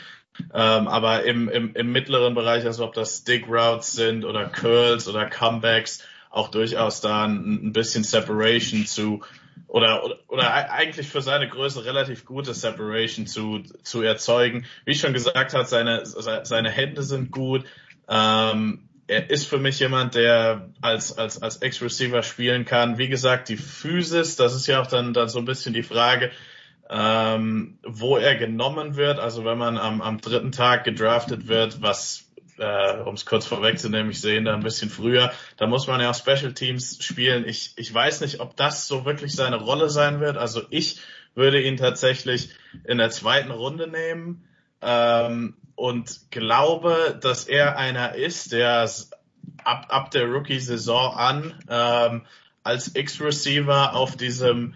Ähm, 0.53 0.89
aber 0.89 1.23
im, 1.25 1.49
im, 1.49 1.75
im 1.77 1.93
mittleren 1.93 2.35
Bereich, 2.35 2.65
also 2.65 2.85
ob 2.85 2.95
das 2.95 3.19
Stick 3.19 3.47
Routes 3.47 3.93
sind 3.93 4.25
oder 4.25 4.47
Curls 4.47 5.07
oder 5.07 5.27
Comebacks, 5.27 6.03
auch 6.31 6.49
durchaus 6.49 7.01
da 7.01 7.25
ein, 7.25 7.67
ein 7.69 7.73
bisschen 7.73 8.03
Separation 8.03 8.87
zu 8.87 9.23
oder, 9.67 10.05
oder, 10.05 10.19
oder 10.29 10.73
eigentlich 10.73 11.09
für 11.09 11.23
seine 11.23 11.49
Größe 11.49 11.85
relativ 11.85 12.25
gute 12.25 12.55
Separation 12.55 13.27
zu, 13.27 13.61
zu 13.83 14.03
erzeugen. 14.03 14.67
Wie 14.85 14.93
ich 14.93 15.01
schon 15.01 15.13
gesagt 15.13 15.55
habe, 15.55 15.65
seine, 15.65 16.05
seine 16.05 16.71
Hände 16.71 17.03
sind 17.03 17.31
gut. 17.31 17.65
Ähm, 18.09 18.89
er 19.07 19.31
ist 19.31 19.47
für 19.47 19.59
mich 19.59 19.79
jemand, 19.81 20.15
der 20.15 20.71
als, 20.81 21.19
als, 21.19 21.43
als 21.43 21.59
Ex-Receiver 21.59 22.23
spielen 22.23 22.65
kann. 22.65 22.99
Wie 22.99 23.09
gesagt, 23.09 23.49
die 23.49 23.57
Physis, 23.57 24.37
das 24.37 24.55
ist 24.55 24.67
ja 24.67 24.81
auch 24.81 24.87
dann, 24.87 25.13
dann 25.13 25.29
so 25.29 25.39
ein 25.39 25.45
bisschen 25.45 25.75
die 25.75 25.83
Frage, 25.83 26.31
ähm, 26.89 27.79
wo 27.83 28.17
er 28.17 28.37
genommen 28.37 28.97
wird. 28.97 29.19
Also 29.19 29.45
wenn 29.45 29.59
man 29.59 29.79
am, 29.79 30.01
am 30.01 30.21
dritten 30.21 30.53
Tag 30.53 30.85
gedraftet 30.85 31.49
wird, 31.49 31.83
was 31.83 32.24
äh, 32.59 32.99
um 32.99 33.15
es 33.15 33.27
kurz 33.27 33.47
vorwegzunehmen, 33.47 34.11
ich 34.11 34.21
sehe 34.21 34.39
ihn 34.39 34.45
da 34.45 34.55
ein 34.55 34.63
bisschen 34.63 34.91
früher. 34.91 35.33
Da 35.57 35.67
muss 35.67 35.87
man 35.87 36.01
ja 36.01 36.11
auch 36.11 36.15
Special 36.15 36.53
Teams 36.53 37.03
spielen. 37.05 37.47
Ich, 37.47 37.73
ich 37.77 37.93
weiß 37.93 38.21
nicht, 38.21 38.41
ob 38.41 38.57
das 38.57 38.87
so 38.87 39.05
wirklich 39.05 39.35
seine 39.35 39.57
Rolle 39.57 39.91
sein 39.91 40.21
wird. 40.21 40.37
Also 40.37 40.63
ich 40.71 41.01
würde 41.35 41.61
ihn 41.61 41.77
tatsächlich 41.77 42.51
in 42.85 42.99
der 42.99 43.11
zweiten 43.11 43.51
Runde 43.51 43.89
nehmen 43.89 44.45
ähm, 44.83 45.57
und 45.75 46.31
glaube, 46.31 47.19
dass 47.21 47.45
er 47.45 47.77
einer 47.77 48.15
ist, 48.15 48.53
der 48.53 48.89
ab, 49.65 49.87
ab 49.89 50.11
der 50.11 50.27
Rookie-Saison 50.27 51.15
an 51.15 51.55
ähm, 51.69 52.27
als 52.63 52.95
X-Receiver 52.95 53.95
auf 53.95 54.17
diesem 54.17 54.75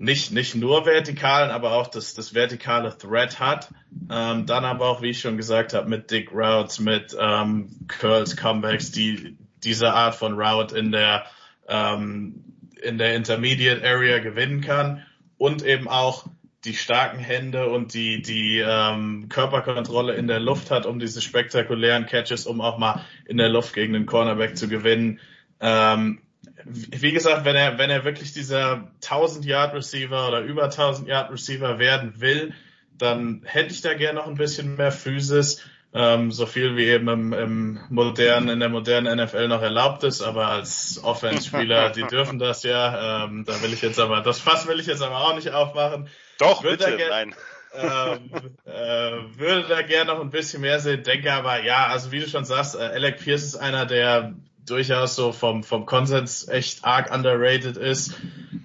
nicht, 0.00 0.32
nicht 0.32 0.54
nur 0.54 0.86
vertikalen, 0.86 1.50
aber 1.50 1.72
auch 1.72 1.86
das, 1.86 2.14
das 2.14 2.32
vertikale 2.34 2.96
Threat 2.96 3.38
hat. 3.38 3.70
Ähm, 4.10 4.46
dann 4.46 4.64
aber 4.64 4.88
auch, 4.88 5.02
wie 5.02 5.10
ich 5.10 5.20
schon 5.20 5.36
gesagt 5.36 5.74
habe, 5.74 5.90
mit 5.90 6.10
Dick 6.10 6.32
Routes, 6.32 6.80
mit 6.80 7.14
ähm, 7.20 7.86
Curls, 7.86 8.34
Comebacks, 8.34 8.92
die 8.92 9.36
diese 9.62 9.92
Art 9.92 10.14
von 10.14 10.40
Route 10.40 10.76
in 10.76 10.90
der 10.90 11.26
ähm, 11.68 12.44
in 12.82 12.96
der 12.96 13.14
Intermediate 13.14 13.86
Area 13.86 14.20
gewinnen 14.20 14.62
kann 14.62 15.04
und 15.36 15.62
eben 15.62 15.86
auch 15.86 16.26
die 16.64 16.74
starken 16.74 17.18
Hände 17.18 17.68
und 17.68 17.92
die 17.92 18.22
die 18.22 18.64
ähm, 18.66 19.28
Körperkontrolle 19.28 20.14
in 20.14 20.28
der 20.28 20.40
Luft 20.40 20.70
hat, 20.70 20.86
um 20.86 20.98
diese 20.98 21.20
spektakulären 21.20 22.06
Catches, 22.06 22.46
um 22.46 22.62
auch 22.62 22.78
mal 22.78 23.04
in 23.26 23.36
der 23.36 23.50
Luft 23.50 23.74
gegen 23.74 23.92
den 23.92 24.06
Cornerback 24.06 24.56
zu 24.56 24.66
gewinnen. 24.66 25.20
Ähm, 25.60 26.22
wie 26.64 27.12
gesagt, 27.12 27.44
wenn 27.44 27.56
er, 27.56 27.78
wenn 27.78 27.90
er 27.90 28.04
wirklich 28.04 28.32
dieser 28.32 28.88
1000 29.02 29.44
Yard 29.44 29.74
Receiver 29.74 30.28
oder 30.28 30.40
über 30.40 30.64
1000 30.64 31.08
Yard 31.08 31.30
Receiver 31.30 31.78
werden 31.78 32.20
will, 32.20 32.54
dann 32.98 33.42
hätte 33.44 33.72
ich 33.72 33.80
da 33.80 33.94
gerne 33.94 34.20
noch 34.20 34.26
ein 34.26 34.34
bisschen 34.34 34.76
mehr 34.76 34.92
Physis, 34.92 35.62
ähm, 35.92 36.30
so 36.30 36.46
viel 36.46 36.76
wie 36.76 36.86
eben 36.86 37.08
im, 37.08 37.32
im 37.32 37.80
modernen, 37.88 38.48
in 38.48 38.60
der 38.60 38.68
modernen 38.68 39.18
NFL 39.18 39.48
noch 39.48 39.62
erlaubt 39.62 40.04
ist, 40.04 40.22
aber 40.22 40.46
als 40.48 41.00
Offense-Spieler, 41.02 41.90
die 41.90 42.04
dürfen 42.04 42.38
das 42.38 42.62
ja, 42.62 43.24
ähm, 43.24 43.44
da 43.44 43.60
will 43.62 43.72
ich 43.72 43.82
jetzt 43.82 43.98
aber, 43.98 44.20
das 44.20 44.38
Fass 44.38 44.68
will 44.68 44.78
ich 44.78 44.86
jetzt 44.86 45.02
aber 45.02 45.18
auch 45.18 45.34
nicht 45.34 45.50
aufmachen. 45.50 46.08
Doch, 46.38 46.62
würde 46.62 46.84
bitte, 46.84 47.08
nein. 47.08 47.34
ähm, 47.74 48.30
äh, 48.66 49.38
würde 49.38 49.64
da 49.68 49.82
gerne 49.82 50.12
noch 50.12 50.20
ein 50.20 50.30
bisschen 50.30 50.60
mehr 50.60 50.78
sehen, 50.78 51.02
denke 51.02 51.32
aber, 51.32 51.62
ja, 51.62 51.86
also 51.86 52.12
wie 52.12 52.20
du 52.20 52.28
schon 52.28 52.44
sagst, 52.44 52.76
äh, 52.76 52.78
Alec 52.78 53.18
Pierce 53.18 53.44
ist 53.44 53.56
einer 53.56 53.86
der 53.86 54.34
durchaus 54.66 55.16
so 55.16 55.32
vom, 55.32 55.62
vom 55.62 55.86
Konsens 55.86 56.48
echt 56.48 56.84
arg 56.84 57.12
underrated 57.12 57.76
ist, 57.76 58.14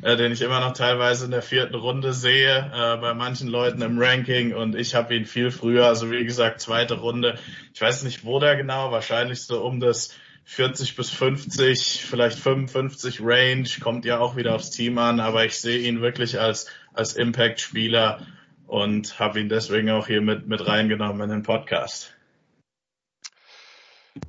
äh, 0.01 0.15
den 0.15 0.31
ich 0.31 0.41
immer 0.41 0.59
noch 0.59 0.73
teilweise 0.73 1.25
in 1.25 1.31
der 1.31 1.41
vierten 1.41 1.75
Runde 1.75 2.13
sehe, 2.13 2.71
äh, 2.73 2.97
bei 2.97 3.13
manchen 3.13 3.47
Leuten 3.47 3.81
im 3.81 3.97
Ranking 3.99 4.53
und 4.53 4.75
ich 4.75 4.95
habe 4.95 5.15
ihn 5.15 5.25
viel 5.25 5.51
früher, 5.51 5.87
also 5.87 6.11
wie 6.11 6.25
gesagt, 6.25 6.61
zweite 6.61 6.95
Runde. 6.95 7.39
Ich 7.73 7.81
weiß 7.81 8.03
nicht, 8.03 8.23
wo 8.25 8.39
der 8.39 8.55
genau, 8.55 8.91
wahrscheinlich 8.91 9.43
so 9.43 9.63
um 9.63 9.79
das 9.79 10.13
40 10.45 10.95
bis 10.95 11.09
50, 11.09 12.05
vielleicht 12.05 12.37
55 12.37 13.19
Range, 13.21 13.67
kommt 13.81 14.05
ja 14.05 14.19
auch 14.19 14.35
wieder 14.35 14.53
aufs 14.53 14.69
Team 14.69 14.97
an, 14.99 15.19
aber 15.19 15.45
ich 15.45 15.59
sehe 15.59 15.79
ihn 15.79 16.01
wirklich 16.01 16.39
als, 16.39 16.67
als 16.93 17.15
Impact-Spieler 17.15 18.25
und 18.67 19.19
habe 19.19 19.39
ihn 19.39 19.49
deswegen 19.49 19.89
auch 19.89 20.07
hier 20.07 20.21
mit, 20.21 20.47
mit 20.47 20.67
reingenommen 20.67 21.21
in 21.21 21.29
den 21.29 21.43
Podcast. 21.43 22.15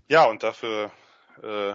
Ja, 0.09 0.25
und 0.25 0.43
dafür 0.43 0.91
äh, 1.43 1.75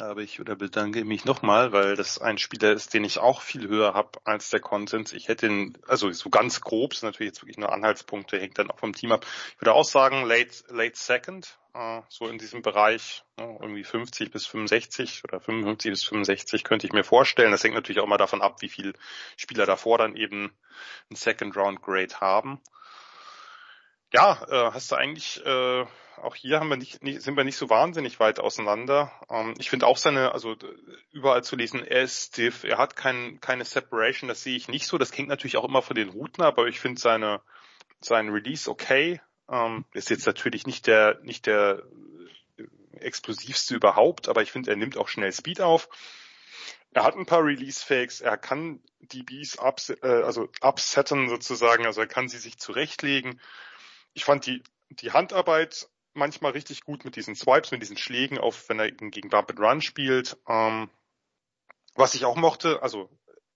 habe 0.00 0.22
ich 0.22 0.40
oder 0.40 0.54
bedanke 0.54 1.04
mich 1.04 1.24
nochmal, 1.24 1.72
weil 1.72 1.96
das 1.96 2.20
ein 2.20 2.38
Spieler 2.38 2.72
ist, 2.72 2.94
den 2.94 3.04
ich 3.04 3.18
auch 3.18 3.42
viel 3.42 3.68
höher 3.68 3.94
habe 3.94 4.20
als 4.24 4.50
der 4.50 4.60
Konsens. 4.60 5.12
Ich 5.12 5.28
hätte 5.28 5.46
ihn, 5.46 5.76
also 5.86 6.10
so 6.12 6.30
ganz 6.30 6.60
grob, 6.60 6.92
ist 6.92 7.02
natürlich 7.02 7.30
jetzt 7.30 7.42
wirklich 7.42 7.58
nur 7.58 7.72
Anhaltspunkte, 7.72 8.38
hängt 8.38 8.58
dann 8.58 8.70
auch 8.70 8.78
vom 8.78 8.92
Team 8.92 9.12
ab. 9.12 9.26
Ich 9.54 9.60
würde 9.60 9.74
auch 9.74 9.84
sagen, 9.84 10.24
late, 10.24 10.64
late 10.68 10.96
second, 10.96 11.58
äh, 11.74 12.00
so 12.08 12.28
in 12.28 12.38
diesem 12.38 12.62
Bereich, 12.62 13.24
ne, 13.36 13.58
irgendwie 13.60 13.84
50 13.84 14.30
bis 14.30 14.46
65 14.46 15.24
oder 15.24 15.40
55 15.40 15.90
bis 15.90 16.04
65 16.04 16.64
könnte 16.64 16.86
ich 16.86 16.92
mir 16.92 17.04
vorstellen. 17.04 17.50
Das 17.50 17.64
hängt 17.64 17.74
natürlich 17.74 18.00
auch 18.00 18.06
mal 18.06 18.18
davon 18.18 18.42
ab, 18.42 18.62
wie 18.62 18.68
viele 18.68 18.92
Spieler 19.36 19.66
davor 19.66 19.98
dann 19.98 20.14
eben 20.14 20.52
ein 21.10 21.16
Second 21.16 21.56
Round 21.56 21.82
Grade 21.82 22.20
haben. 22.20 22.60
Ja, 24.12 24.42
äh, 24.48 24.72
hast 24.72 24.92
du 24.92 24.96
eigentlich 24.96 25.44
äh, 25.44 25.84
auch 26.22 26.34
hier 26.34 26.60
haben 26.60 26.68
wir 26.68 26.76
nicht, 26.76 27.02
nicht, 27.02 27.22
sind 27.22 27.36
wir 27.36 27.44
nicht 27.44 27.56
so 27.56 27.70
wahnsinnig 27.70 28.20
weit 28.20 28.40
auseinander. 28.40 29.12
Ähm, 29.30 29.54
ich 29.58 29.70
finde 29.70 29.86
auch 29.86 29.96
seine, 29.96 30.32
also 30.32 30.56
überall 31.10 31.44
zu 31.44 31.56
lesen, 31.56 31.84
er 31.84 32.02
ist 32.02 32.34
stiff, 32.34 32.64
er 32.64 32.78
hat 32.78 32.96
kein, 32.96 33.40
keine 33.40 33.64
Separation, 33.64 34.28
das 34.28 34.42
sehe 34.42 34.56
ich 34.56 34.68
nicht 34.68 34.86
so. 34.86 34.98
Das 34.98 35.10
klingt 35.12 35.28
natürlich 35.28 35.56
auch 35.56 35.64
immer 35.64 35.82
von 35.82 35.96
den 35.96 36.10
Routen, 36.10 36.42
aber 36.42 36.66
ich 36.66 36.80
finde 36.80 37.00
seine 37.00 37.40
sein 38.00 38.28
Release 38.28 38.70
okay. 38.70 39.20
Ähm, 39.50 39.84
ist 39.94 40.10
jetzt 40.10 40.26
natürlich 40.26 40.66
nicht 40.66 40.86
der 40.86 41.18
nicht 41.22 41.46
der 41.46 41.82
explosivste 43.00 43.74
überhaupt, 43.74 44.28
aber 44.28 44.42
ich 44.42 44.52
finde, 44.52 44.70
er 44.70 44.76
nimmt 44.76 44.96
auch 44.96 45.08
schnell 45.08 45.32
Speed 45.32 45.60
auf. 45.60 45.88
Er 46.92 47.04
hat 47.04 47.16
ein 47.16 47.26
paar 47.26 47.44
Release-Fakes, 47.44 48.22
er 48.22 48.38
kann 48.38 48.80
die 49.00 49.22
Bees 49.22 49.58
ups, 49.58 49.90
äh, 49.90 50.22
also 50.24 50.48
upsetten 50.60 51.28
sozusagen, 51.28 51.86
also 51.86 52.00
er 52.00 52.06
kann 52.06 52.28
sie 52.28 52.38
sich 52.38 52.58
zurechtlegen. 52.58 53.40
Ich 54.14 54.24
fand 54.24 54.46
die, 54.46 54.62
die 54.90 55.12
Handarbeit 55.12 55.88
manchmal 56.18 56.52
richtig 56.52 56.82
gut 56.82 57.04
mit 57.04 57.16
diesen 57.16 57.34
Swipes, 57.34 57.70
mit 57.70 57.82
diesen 57.82 57.96
Schlägen 57.96 58.38
auf, 58.38 58.68
wenn 58.68 58.78
er 58.78 58.90
gegen 58.90 59.30
Bump 59.30 59.50
and 59.50 59.60
Run 59.60 59.80
spielt. 59.80 60.36
Ähm, 60.48 60.90
was 61.94 62.14
ich 62.14 62.24
auch 62.24 62.36
mochte, 62.36 62.82
also 62.82 63.10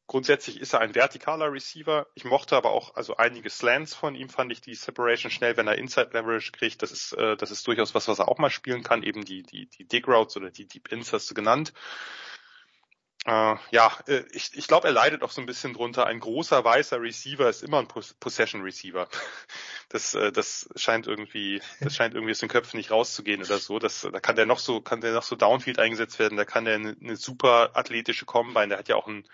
grundsätzlich 0.07 0.61
ist 0.61 0.73
er 0.73 0.81
ein 0.81 0.95
vertikaler 0.95 1.53
Receiver. 1.53 2.07
Ich 2.15 2.25
mochte 2.25 2.57
aber 2.57 2.71
auch, 2.71 2.97
also 2.97 3.17
einige 3.17 3.49
Slants 3.51 3.95
von 3.95 4.15
ihm 4.15 4.29
fand 4.29 4.53
ich 4.53 4.61
die 4.61 4.75
Separation 4.75 5.31
schnell, 5.31 5.57
wenn 5.57 5.69
er 5.69 5.79
Inside 5.79 6.11
Leverage 6.13 6.53
kriegt. 6.53 6.83
Das 6.83 6.93
ist, 6.93 7.13
äh, 7.13 7.37
das 7.37 7.51
ist 7.51 7.67
durchaus 7.67 7.95
was, 7.95 8.09
was 8.09 8.19
er 8.19 8.29
auch 8.29 8.39
mal 8.39 8.51
spielen 8.51 8.83
kann. 8.83 9.03
Eben 9.03 9.25
die, 9.25 9.43
die, 9.43 9.69
die 9.69 9.87
Dig 9.87 10.07
Routes 10.09 10.37
oder 10.37 10.51
die 10.51 10.67
Deep 10.67 10.93
Ins 10.93 11.13
hast 11.13 11.31
du 11.31 11.35
genannt. 11.35 11.73
Äh, 13.25 13.55
ja, 13.71 13.97
äh, 14.09 14.25
ich, 14.33 14.51
ich 14.55 14.67
glaube, 14.67 14.89
er 14.89 14.93
leidet 14.93 15.23
auch 15.23 15.31
so 15.31 15.41
ein 15.41 15.47
bisschen 15.47 15.75
drunter. 15.75 16.07
Ein 16.07 16.19
großer 16.19 16.65
weißer 16.65 17.01
Receiver 17.01 17.49
ist 17.49 17.63
immer 17.63 17.79
ein 17.79 17.89
Possession 17.89 18.63
Receiver. 18.63 19.09
Das, 19.89 20.15
äh, 20.15 20.33
das 20.33 20.71
scheint 20.75 21.07
irgendwie, 21.07 21.61
das 21.81 21.95
scheint 21.95 22.15
irgendwie 22.15 22.31
aus 22.31 22.39
den 22.39 22.49
Köpfen 22.49 22.79
nicht 22.79 22.91
rauszugehen 22.91 23.43
oder 23.43 23.59
so. 23.59 23.79
Das, 23.79 24.09
da 24.11 24.21
kann 24.21 24.37
der 24.37 24.47
noch 24.47 24.59
so, 24.59 24.81
kann 24.81 25.03
der 25.03 25.13
noch 25.13 25.23
so 25.23 25.37
Downfield 25.37 25.79
eingesetzt 25.79 26.19
werden. 26.19 26.39
Da 26.39 26.47
kann 26.47 26.65
der 26.65 26.77
eine, 26.77 26.97
eine 26.99 27.17
super 27.17 27.73
athletische 27.75 28.25
Combine. 28.25 28.69
Der 28.69 28.79
hat 28.79 28.89
ja 28.89 28.97
auch 28.97 29.07
ein, 29.07 29.29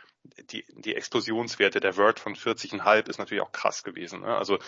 die, 0.50 0.64
die 0.70 0.96
Explosionswerte. 0.96 1.78
Der 1.78 1.96
Word 1.96 2.18
von 2.18 2.34
40,5 2.34 3.08
ist 3.08 3.18
natürlich 3.18 3.42
auch 3.42 3.52
krass 3.52 3.84
gewesen. 3.84 4.22
Ne? 4.22 4.36
Also 4.36 4.58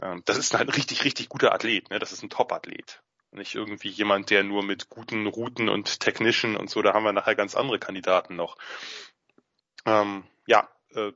ähm, 0.00 0.22
das 0.24 0.38
ist 0.38 0.54
ein 0.54 0.68
richtig, 0.68 1.04
richtig 1.04 1.28
guter 1.28 1.52
Athlet. 1.52 1.90
Ne? 1.90 1.98
Das 1.98 2.12
ist 2.12 2.22
ein 2.22 2.30
Top-Athlet. 2.30 3.02
Nicht 3.30 3.54
irgendwie 3.54 3.88
jemand, 3.88 4.30
der 4.30 4.42
nur 4.42 4.62
mit 4.62 4.88
guten 4.88 5.26
Routen 5.26 5.68
und 5.68 6.00
Technician 6.00 6.56
und 6.56 6.70
so, 6.70 6.80
da 6.82 6.94
haben 6.94 7.04
wir 7.04 7.12
nachher 7.12 7.34
ganz 7.34 7.54
andere 7.54 7.78
Kandidaten 7.78 8.36
noch. 8.36 8.56
Ähm, 9.84 10.24
ja, 10.46 10.68
äh, 10.94 11.12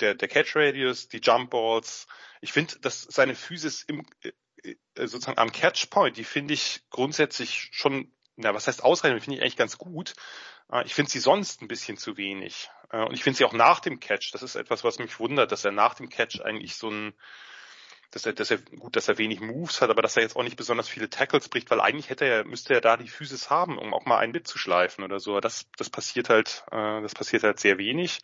der, 0.00 0.14
der 0.14 0.28
Catch 0.28 0.56
Radius, 0.56 1.08
die 1.08 1.20
Jump 1.22 1.50
Balls. 1.50 2.06
Ich 2.40 2.52
finde, 2.52 2.78
dass 2.80 3.02
seine 3.02 3.34
Physis 3.34 3.82
im, 3.84 4.04
äh, 4.22 4.32
äh, 4.64 5.06
sozusagen 5.06 5.38
am 5.38 5.52
Catch 5.52 5.90
Point, 5.90 6.16
die 6.16 6.24
finde 6.24 6.54
ich 6.54 6.82
grundsätzlich 6.90 7.68
schon, 7.72 8.12
na, 8.36 8.54
was 8.54 8.66
heißt 8.66 8.82
ausreichend, 8.82 9.22
finde 9.22 9.36
ich 9.36 9.42
eigentlich 9.42 9.56
ganz 9.56 9.78
gut. 9.78 10.14
Äh, 10.70 10.84
ich 10.84 10.94
finde 10.94 11.10
sie 11.10 11.20
sonst 11.20 11.62
ein 11.62 11.68
bisschen 11.68 11.96
zu 11.96 12.16
wenig. 12.16 12.68
Äh, 12.90 13.04
und 13.04 13.14
ich 13.14 13.22
finde 13.22 13.36
sie 13.36 13.44
auch 13.44 13.52
nach 13.52 13.80
dem 13.80 14.00
Catch. 14.00 14.32
Das 14.32 14.42
ist 14.42 14.56
etwas, 14.56 14.84
was 14.84 14.98
mich 14.98 15.18
wundert, 15.18 15.52
dass 15.52 15.64
er 15.64 15.72
nach 15.72 15.94
dem 15.94 16.08
Catch 16.08 16.40
eigentlich 16.40 16.76
so 16.76 16.90
ein, 16.90 17.14
dass 18.14 18.26
er, 18.26 18.32
dass 18.32 18.50
er 18.50 18.58
gut, 18.58 18.96
dass 18.96 19.08
er 19.08 19.18
wenig 19.18 19.40
Moves 19.40 19.80
hat, 19.80 19.90
aber 19.90 20.02
dass 20.02 20.16
er 20.16 20.22
jetzt 20.22 20.36
auch 20.36 20.42
nicht 20.42 20.56
besonders 20.56 20.88
viele 20.88 21.10
Tackles 21.10 21.48
bricht, 21.48 21.70
weil 21.70 21.80
eigentlich 21.80 22.10
hätte 22.10 22.24
er, 22.24 22.44
müsste 22.44 22.74
er 22.74 22.80
da 22.80 22.96
die 22.96 23.08
Physis 23.08 23.50
haben, 23.50 23.78
um 23.78 23.92
auch 23.92 24.04
mal 24.06 24.18
einen 24.18 24.32
mitzuschleifen 24.32 25.02
oder 25.04 25.18
so. 25.20 25.40
Das, 25.40 25.66
das 25.76 25.90
passiert 25.90 26.28
halt, 26.28 26.64
äh, 26.70 27.02
das 27.02 27.14
passiert 27.14 27.42
halt 27.42 27.58
sehr 27.58 27.78
wenig. 27.78 28.20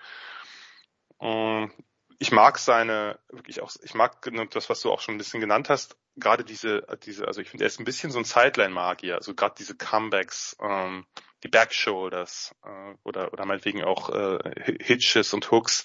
Ich 2.20 2.32
mag 2.32 2.58
seine, 2.58 3.18
wirklich 3.30 3.62
auch, 3.62 3.72
ich 3.82 3.94
mag 3.94 4.20
das, 4.50 4.68
was 4.68 4.82
du 4.82 4.92
auch 4.92 5.00
schon 5.00 5.14
ein 5.14 5.18
bisschen 5.18 5.40
genannt 5.40 5.70
hast, 5.70 5.96
gerade 6.16 6.44
diese, 6.44 6.86
diese, 7.02 7.26
also 7.26 7.40
ich 7.40 7.48
finde, 7.48 7.64
er 7.64 7.68
ist 7.68 7.80
ein 7.80 7.86
bisschen 7.86 8.10
so 8.10 8.18
ein 8.18 8.24
Sideline-Magier, 8.24 9.14
also 9.14 9.34
gerade 9.34 9.54
diese 9.58 9.74
Comebacks, 9.74 10.54
ähm, 10.60 11.06
die 11.42 11.48
Backshoulders 11.48 12.54
äh, 12.62 12.94
oder 13.04 13.32
oder 13.32 13.46
meinetwegen 13.46 13.82
auch 13.82 14.10
äh, 14.10 14.38
Hitches 14.80 15.32
und 15.32 15.50
Hooks. 15.50 15.84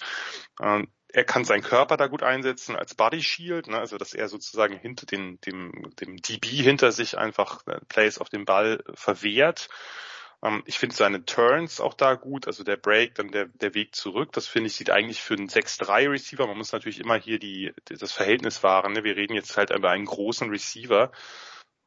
Ähm, 0.60 0.92
er 1.08 1.24
kann 1.24 1.46
seinen 1.46 1.62
Körper 1.62 1.96
da 1.96 2.08
gut 2.08 2.22
einsetzen 2.22 2.76
als 2.76 2.94
Body 2.94 3.22
Shield, 3.22 3.68
ne, 3.68 3.78
also 3.78 3.96
dass 3.96 4.12
er 4.12 4.28
sozusagen 4.28 4.76
hinter 4.76 5.06
den, 5.06 5.40
dem, 5.40 5.72
dem 5.98 6.18
DB 6.18 6.48
hinter 6.48 6.92
sich 6.92 7.16
einfach 7.16 7.66
äh, 7.66 7.80
Plays 7.88 8.18
auf 8.18 8.28
dem 8.28 8.44
Ball 8.44 8.84
verwehrt. 8.92 9.70
Ähm, 10.42 10.62
ich 10.66 10.78
finde 10.78 10.94
seine 10.94 11.24
Turns 11.24 11.80
auch 11.80 11.94
da 11.94 12.14
gut, 12.14 12.46
also 12.46 12.64
der 12.64 12.76
Break, 12.76 13.14
dann 13.14 13.30
der, 13.30 13.46
der 13.46 13.74
Weg 13.74 13.94
zurück, 13.94 14.32
das 14.32 14.46
finde 14.46 14.68
ich 14.68 14.76
sieht 14.76 14.90
eigentlich 14.90 15.22
für 15.22 15.34
einen 15.34 15.48
6-3 15.48 16.10
Receiver, 16.10 16.46
man 16.46 16.58
muss 16.58 16.72
natürlich 16.72 17.00
immer 17.00 17.16
hier 17.16 17.38
die, 17.38 17.72
das 17.84 18.12
Verhältnis 18.12 18.62
wahren, 18.62 18.92
ne? 18.92 19.04
wir 19.04 19.16
reden 19.16 19.34
jetzt 19.34 19.56
halt 19.56 19.70
über 19.70 19.90
einen 19.90 20.06
großen 20.06 20.50
Receiver, 20.50 21.10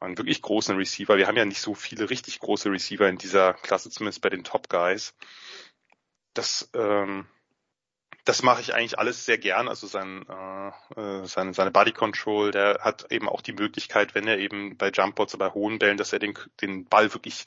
einen 0.00 0.18
wirklich 0.18 0.42
großen 0.42 0.76
Receiver, 0.76 1.16
wir 1.16 1.26
haben 1.26 1.36
ja 1.36 1.44
nicht 1.44 1.60
so 1.60 1.74
viele 1.74 2.10
richtig 2.10 2.40
große 2.40 2.70
Receiver 2.70 3.08
in 3.08 3.18
dieser 3.18 3.54
Klasse, 3.54 3.90
zumindest 3.90 4.22
bei 4.22 4.30
den 4.30 4.44
Top 4.44 4.68
Guys. 4.68 5.14
Das, 6.32 6.70
ähm, 6.74 7.26
das 8.24 8.42
mache 8.42 8.60
ich 8.60 8.74
eigentlich 8.74 8.98
alles 8.98 9.24
sehr 9.24 9.38
gern. 9.38 9.68
Also 9.68 9.86
sein, 9.86 10.24
äh, 10.28 11.00
äh, 11.00 11.26
seine, 11.26 11.52
seine 11.52 11.70
Body 11.70 11.92
Control, 11.92 12.50
der 12.50 12.78
hat 12.80 13.10
eben 13.10 13.28
auch 13.28 13.42
die 13.42 13.52
Möglichkeit, 13.52 14.14
wenn 14.14 14.26
er 14.26 14.38
eben 14.38 14.76
bei 14.76 14.90
Jumpbots 14.90 15.34
oder 15.34 15.48
bei 15.48 15.54
hohen 15.54 15.78
Bällen, 15.78 15.96
dass 15.96 16.12
er 16.12 16.18
den, 16.18 16.38
den 16.60 16.86
Ball 16.86 17.12
wirklich 17.12 17.46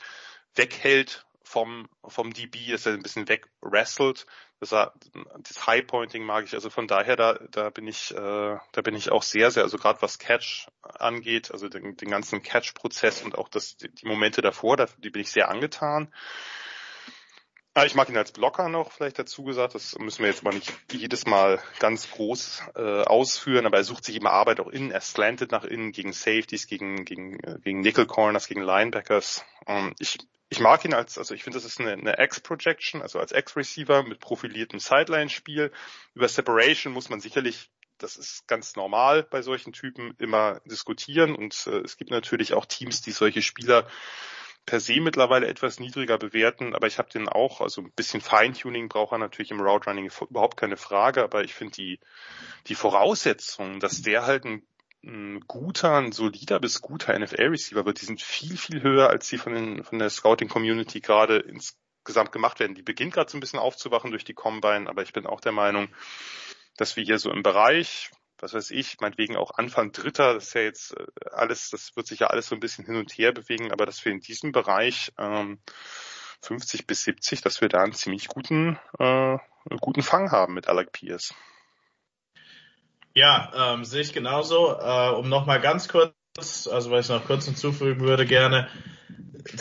weghält 0.55 1.25
vom, 1.43 1.87
vom 2.05 2.33
DB, 2.33 2.71
dass 2.71 2.85
er 2.85 2.93
ein 2.93 3.03
bisschen 3.03 3.27
wegwrestelt. 3.27 4.25
Das, 4.59 4.69
das 4.69 5.67
High 5.67 5.85
Pointing 5.85 6.23
mag 6.23 6.45
ich. 6.45 6.53
Also 6.53 6.69
von 6.69 6.87
daher, 6.87 7.15
da, 7.15 7.33
da 7.51 7.69
bin 7.69 7.87
ich, 7.87 8.11
äh, 8.11 8.57
da 8.71 8.81
bin 8.81 8.95
ich 8.95 9.11
auch 9.11 9.23
sehr, 9.23 9.51
sehr, 9.51 9.63
also 9.63 9.77
gerade 9.77 10.01
was 10.01 10.19
Catch 10.19 10.67
angeht, 10.81 11.51
also 11.51 11.69
den, 11.69 11.97
den 11.97 12.09
ganzen 12.09 12.41
Catch-Prozess 12.41 13.21
und 13.21 13.37
auch 13.37 13.49
das, 13.49 13.77
die 13.77 14.05
Momente 14.05 14.41
davor, 14.41 14.77
da, 14.77 14.87
die 14.97 15.09
bin 15.09 15.21
ich 15.21 15.31
sehr 15.31 15.49
angetan. 15.49 16.11
Ah, 17.75 17.85
ich 17.85 17.95
mag 17.95 18.07
ihn 18.07 18.17
als 18.17 18.31
Blocker 18.31 18.69
noch 18.69 18.91
vielleicht 18.91 19.17
dazu 19.17 19.43
gesagt. 19.43 19.73
Das 19.73 19.97
müssen 19.97 20.19
wir 20.19 20.29
jetzt 20.29 20.43
mal 20.43 20.53
nicht 20.53 20.71
jedes 20.91 21.25
Mal 21.25 21.59
ganz 21.79 22.11
groß 22.11 22.61
äh, 22.75 23.01
ausführen, 23.01 23.65
aber 23.65 23.77
er 23.77 23.83
sucht 23.83 24.05
sich 24.05 24.15
immer 24.15 24.29
Arbeit 24.29 24.59
auch 24.59 24.67
innen. 24.67 24.91
Er 24.91 25.01
slantet 25.01 25.51
nach 25.51 25.63
innen 25.63 25.91
gegen 25.91 26.13
Safeties, 26.13 26.67
gegen 26.67 27.03
gegen 27.03 27.39
äh, 27.39 27.57
gegen 27.63 27.81
Nickel 27.81 28.05
Corners, 28.05 28.47
gegen 28.47 28.61
Linebackers. 28.61 29.43
Ähm, 29.65 29.95
ich 29.97 30.19
ich 30.53 30.59
mag 30.59 30.85
ihn 30.85 30.93
als, 30.93 31.17
also 31.17 31.33
ich 31.33 31.43
finde, 31.43 31.57
das 31.57 31.65
ist 31.65 31.79
eine, 31.79 31.93
eine 31.93 32.23
X-Projection, 32.23 33.01
also 33.01 33.19
als 33.19 33.31
X-Receiver 33.31 34.03
mit 34.03 34.19
profiliertem 34.19 34.79
Sideline-Spiel. 34.79 35.71
Über 36.13 36.27
Separation 36.27 36.93
muss 36.93 37.09
man 37.09 37.19
sicherlich 37.19 37.71
das 37.97 38.17
ist 38.17 38.47
ganz 38.47 38.75
normal 38.75 39.23
bei 39.23 39.41
solchen 39.41 39.71
Typen 39.71 40.13
immer 40.19 40.59
diskutieren. 40.65 41.35
Und 41.35 41.67
äh, 41.67 41.79
es 41.79 41.97
gibt 41.97 42.11
natürlich 42.11 42.53
auch 42.53 42.65
Teams, 42.65 43.01
die 43.01 43.11
solche 43.11 43.41
Spieler 43.41 43.87
per 44.65 44.79
se 44.79 45.01
mittlerweile 45.01 45.47
etwas 45.47 45.79
niedriger 45.79 46.17
bewerten, 46.17 46.73
aber 46.73 46.87
ich 46.87 46.97
habe 46.97 47.09
den 47.09 47.27
auch, 47.27 47.59
also 47.59 47.81
ein 47.81 47.91
bisschen 47.91 48.21
Feintuning 48.21 48.87
braucht 48.87 49.11
er 49.11 49.17
natürlich 49.17 49.51
im 49.51 49.59
Route 49.59 49.89
Running 49.89 50.09
überhaupt 50.29 50.57
keine 50.57 50.77
Frage, 50.77 51.21
aber 51.21 51.43
ich 51.43 51.53
finde 51.53 51.73
die, 51.73 51.99
die 52.67 52.75
Voraussetzungen, 52.75 53.81
dass 53.81 54.01
der 54.01 54.25
halt 54.25 54.45
ein, 54.45 54.65
ein 55.03 55.41
guter, 55.47 55.97
ein 55.97 56.11
solider 56.11 56.59
bis 56.59 56.81
guter 56.81 57.17
NFL-Receiver 57.17 57.85
wird, 57.85 58.01
die 58.01 58.05
sind 58.05 58.21
viel, 58.21 58.57
viel 58.57 58.81
höher, 58.81 59.09
als 59.09 59.27
die 59.27 59.37
von, 59.37 59.53
den, 59.53 59.83
von 59.83 59.99
der 59.99 60.09
Scouting-Community 60.09 61.01
gerade 61.01 61.37
insgesamt 61.37 62.31
gemacht 62.31 62.59
werden. 62.59 62.75
Die 62.75 62.81
beginnt 62.81 63.13
gerade 63.13 63.29
so 63.29 63.37
ein 63.37 63.41
bisschen 63.41 63.59
aufzuwachen 63.59 64.11
durch 64.11 64.23
die 64.23 64.33
Combine, 64.33 64.89
aber 64.89 65.03
ich 65.03 65.13
bin 65.13 65.25
auch 65.25 65.41
der 65.41 65.51
Meinung, 65.51 65.89
dass 66.77 66.95
wir 66.95 67.03
hier 67.03 67.19
so 67.19 67.31
im 67.31 67.43
Bereich 67.43 68.11
was 68.43 68.53
weiß 68.53 68.71
ich, 68.71 68.99
meinetwegen 68.99 69.37
auch 69.37 69.51
Anfang 69.51 69.93
Dritter, 69.93 70.33
das 70.33 70.47
ist 70.47 70.53
ja 70.53 70.61
jetzt 70.61 70.97
äh, 70.97 71.05
alles, 71.31 71.69
das 71.69 71.95
wird 71.95 72.05
sich 72.05 72.19
ja 72.19 72.27
alles 72.27 72.47
so 72.47 72.55
ein 72.55 72.59
bisschen 72.59 72.85
hin 72.85 72.97
und 72.97 73.11
her 73.13 73.31
bewegen, 73.31 73.71
aber 73.71 73.85
dass 73.85 74.03
wir 74.05 74.11
in 74.11 74.19
diesem 74.19 74.51
Bereich 74.51 75.13
ähm, 75.17 75.59
50 76.41 76.85
bis 76.85 77.03
70, 77.03 77.41
dass 77.41 77.61
wir 77.61 77.69
da 77.69 77.81
einen 77.81 77.93
ziemlich 77.93 78.27
guten, 78.27 78.77
äh, 78.99 79.37
guten 79.79 80.03
Fang 80.03 80.31
haben 80.31 80.53
mit 80.53 80.67
Alec 80.67 80.91
Pierce. 80.91 81.33
Ja, 83.15 83.73
ähm, 83.73 83.85
sehe 83.85 84.01
ich 84.01 84.13
genauso. 84.13 84.77
Äh, 84.79 85.11
um 85.11 85.29
nochmal 85.29 85.61
ganz 85.61 85.87
kurz, 85.87 86.67
also 86.71 86.91
weil 86.91 87.01
ich 87.01 87.09
noch 87.09 87.25
kurz 87.25 87.45
hinzufügen 87.45 88.01
würde 88.01 88.25
gerne, 88.25 88.67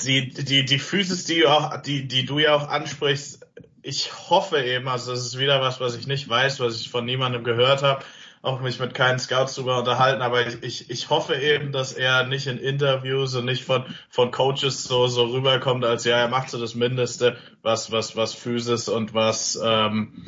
die, 0.05 0.31
die, 0.33 0.65
die 0.65 0.79
Physis, 0.79 1.25
die, 1.25 1.47
auch, 1.47 1.77
die, 1.83 2.07
die 2.09 2.25
du 2.25 2.39
ja 2.39 2.55
auch 2.55 2.69
ansprichst, 2.69 3.47
ich 3.83 4.31
hoffe 4.31 4.63
eben, 4.63 4.89
also 4.89 5.11
das 5.11 5.27
ist 5.27 5.39
wieder 5.39 5.61
was, 5.61 5.81
was 5.81 5.97
ich 5.97 6.07
nicht 6.07 6.29
weiß, 6.29 6.61
was 6.61 6.81
ich 6.81 6.89
von 6.89 7.05
niemandem 7.05 7.43
gehört 7.45 7.83
habe, 7.83 8.05
auch 8.43 8.61
mich 8.61 8.81
mit 8.81 8.93
keinen 8.93 9.21
Scouts 9.21 9.55
drüber 9.55 9.79
unterhalten, 9.79 10.21
aber 10.21 10.45
ich, 10.45 10.63
ich, 10.65 10.91
ich 10.91 11.11
hoffe 11.11 11.37
eben, 11.37 11.71
dass 11.71 11.93
er 11.93 12.27
nicht 12.27 12.49
in 12.49 12.59
Interviews 12.59 13.37
und 13.37 13.45
nicht 13.45 13.65
von, 13.65 13.85
von 14.11 14.33
Coaches 14.33 14.83
so, 14.83 15.07
so 15.07 15.27
rüberkommt, 15.27 15.85
als 15.85 16.05
ja, 16.05 16.17
er 16.17 16.29
macht 16.29 16.51
so 16.51 16.59
das 16.59 16.75
Mindeste, 16.75 17.37
was, 17.63 17.93
was, 17.93 18.17
was 18.17 18.35
Physis 18.35 18.89
und 18.89 19.15
was, 19.15 19.61
ähm, 19.65 20.25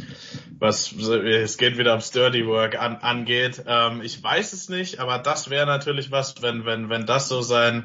was, 0.60 0.92
es 0.92 1.58
geht 1.58 1.76
wieder 1.76 1.90
ums 1.90 2.12
Dirty 2.12 2.46
Work 2.46 2.80
an, 2.80 2.98
angeht. 2.98 3.64
Ähm, 3.66 4.00
ich 4.00 4.22
weiß 4.22 4.52
es 4.52 4.68
nicht, 4.68 5.00
aber 5.00 5.18
das 5.18 5.50
wäre 5.50 5.66
natürlich 5.66 6.12
was, 6.12 6.40
wenn, 6.40 6.64
wenn, 6.64 6.88
wenn 6.88 7.06
das 7.06 7.28
so 7.28 7.42
sein, 7.42 7.84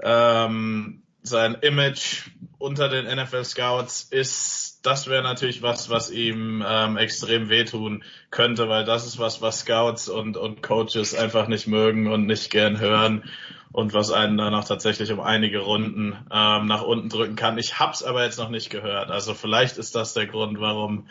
ähm, 0.00 1.02
sein 1.22 1.54
Image 1.54 2.22
unter 2.64 2.88
den 2.88 3.04
NFL 3.04 3.44
Scouts 3.44 4.04
ist, 4.10 4.80
das 4.82 5.06
wäre 5.06 5.22
natürlich 5.22 5.60
was, 5.60 5.90
was 5.90 6.10
ihm 6.10 6.64
ähm, 6.66 6.96
extrem 6.96 7.50
wehtun 7.50 8.04
könnte, 8.30 8.70
weil 8.70 8.84
das 8.84 9.06
ist 9.06 9.18
was, 9.18 9.42
was 9.42 9.60
Scouts 9.60 10.08
und, 10.08 10.38
und 10.38 10.62
Coaches 10.62 11.14
einfach 11.14 11.46
nicht 11.46 11.66
mögen 11.66 12.10
und 12.10 12.24
nicht 12.24 12.50
gern 12.50 12.80
hören 12.80 13.24
und 13.70 13.92
was 13.92 14.10
einen 14.10 14.38
dann 14.38 14.54
auch 14.54 14.64
tatsächlich 14.64 15.12
um 15.12 15.20
einige 15.20 15.58
Runden 15.58 16.16
ähm, 16.32 16.66
nach 16.66 16.82
unten 16.82 17.10
drücken 17.10 17.36
kann. 17.36 17.58
Ich 17.58 17.78
hab's 17.78 18.02
aber 18.02 18.24
jetzt 18.24 18.38
noch 18.38 18.48
nicht 18.48 18.70
gehört. 18.70 19.10
Also 19.10 19.34
vielleicht 19.34 19.76
ist 19.76 19.94
das 19.94 20.14
der 20.14 20.26
Grund, 20.26 20.58
warum 20.58 21.06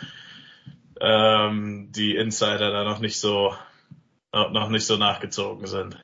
ähm, 1.00 1.92
die 1.92 2.16
Insider 2.16 2.72
da 2.72 2.84
noch 2.84 3.00
nicht 3.00 3.20
so 3.20 3.54
noch 4.34 4.70
nicht 4.70 4.88
so 4.88 4.98
nachgezogen 4.98 5.68
sind. 5.68 5.96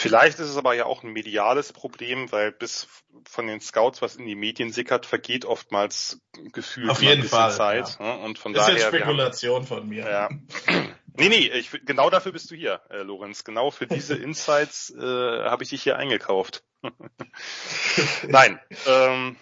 Vielleicht 0.00 0.38
ist 0.38 0.50
es 0.50 0.56
aber 0.56 0.74
ja 0.74 0.86
auch 0.86 1.02
ein 1.02 1.10
mediales 1.10 1.72
Problem, 1.72 2.30
weil 2.30 2.52
bis 2.52 2.86
von 3.28 3.48
den 3.48 3.60
Scouts 3.60 4.00
was 4.00 4.14
in 4.14 4.26
die 4.26 4.36
Medien 4.36 4.70
sickert, 4.70 5.06
vergeht 5.06 5.44
oftmals 5.44 6.20
gefühlt 6.52 6.88
Auf 6.88 7.02
jeden 7.02 7.24
Fall, 7.24 7.50
Zeit. 7.50 7.96
Ja. 7.98 8.16
Ne? 8.16 8.18
Und 8.22 8.38
von 8.38 8.54
ist 8.54 8.60
daher, 8.60 8.74
jetzt 8.74 8.86
Spekulation 8.86 9.56
haben, 9.56 9.66
von 9.66 9.88
mir. 9.88 10.08
Ja. 10.08 10.28
Nee, 11.20 11.30
nee, 11.30 11.48
ich, 11.48 11.72
genau 11.84 12.10
dafür 12.10 12.30
bist 12.30 12.48
du 12.48 12.54
hier, 12.54 12.80
äh, 12.90 12.98
Lorenz. 12.98 13.42
Genau 13.42 13.72
für 13.72 13.88
diese 13.88 14.14
Insights 14.22 14.94
äh, 14.96 15.02
habe 15.02 15.64
ich 15.64 15.70
dich 15.70 15.82
hier 15.82 15.96
eingekauft. 15.96 16.62
Nein, 18.22 18.60
ähm, 18.86 19.34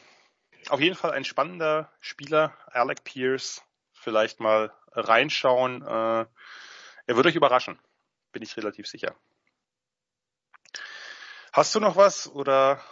auf 0.70 0.80
jeden 0.80 0.96
Fall 0.96 1.10
ein 1.10 1.24
spannender 1.24 1.92
Spieler, 2.00 2.56
Alec 2.68 3.04
Pierce. 3.04 3.62
Vielleicht 3.92 4.40
mal 4.40 4.72
reinschauen. 4.92 5.82
Äh, 5.82 6.24
er 6.24 6.28
wird 7.08 7.26
euch 7.26 7.36
überraschen, 7.36 7.78
bin 8.32 8.42
ich 8.42 8.56
relativ 8.56 8.86
sicher. 8.86 9.14
Hast 11.56 11.74
du 11.74 11.80
noch 11.80 11.96
was 11.96 12.30
oder 12.30 12.82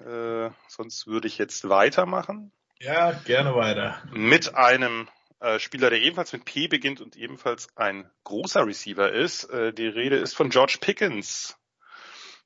äh, 0.00 0.50
sonst 0.66 1.06
würde 1.06 1.28
ich 1.28 1.38
jetzt 1.38 1.68
weitermachen? 1.68 2.50
Ja, 2.80 3.12
gerne 3.12 3.54
weiter. 3.54 4.02
Mit 4.10 4.56
einem 4.56 5.08
äh, 5.38 5.60
Spieler, 5.60 5.90
der 5.90 6.00
ebenfalls 6.00 6.32
mit 6.32 6.44
P 6.44 6.66
beginnt 6.66 7.00
und 7.00 7.14
ebenfalls 7.14 7.68
ein 7.76 8.10
großer 8.24 8.66
Receiver 8.66 9.12
ist. 9.12 9.44
Äh, 9.44 9.72
die 9.72 9.86
Rede 9.86 10.16
ist 10.16 10.34
von 10.34 10.50
George 10.50 10.78
Pickens 10.80 11.56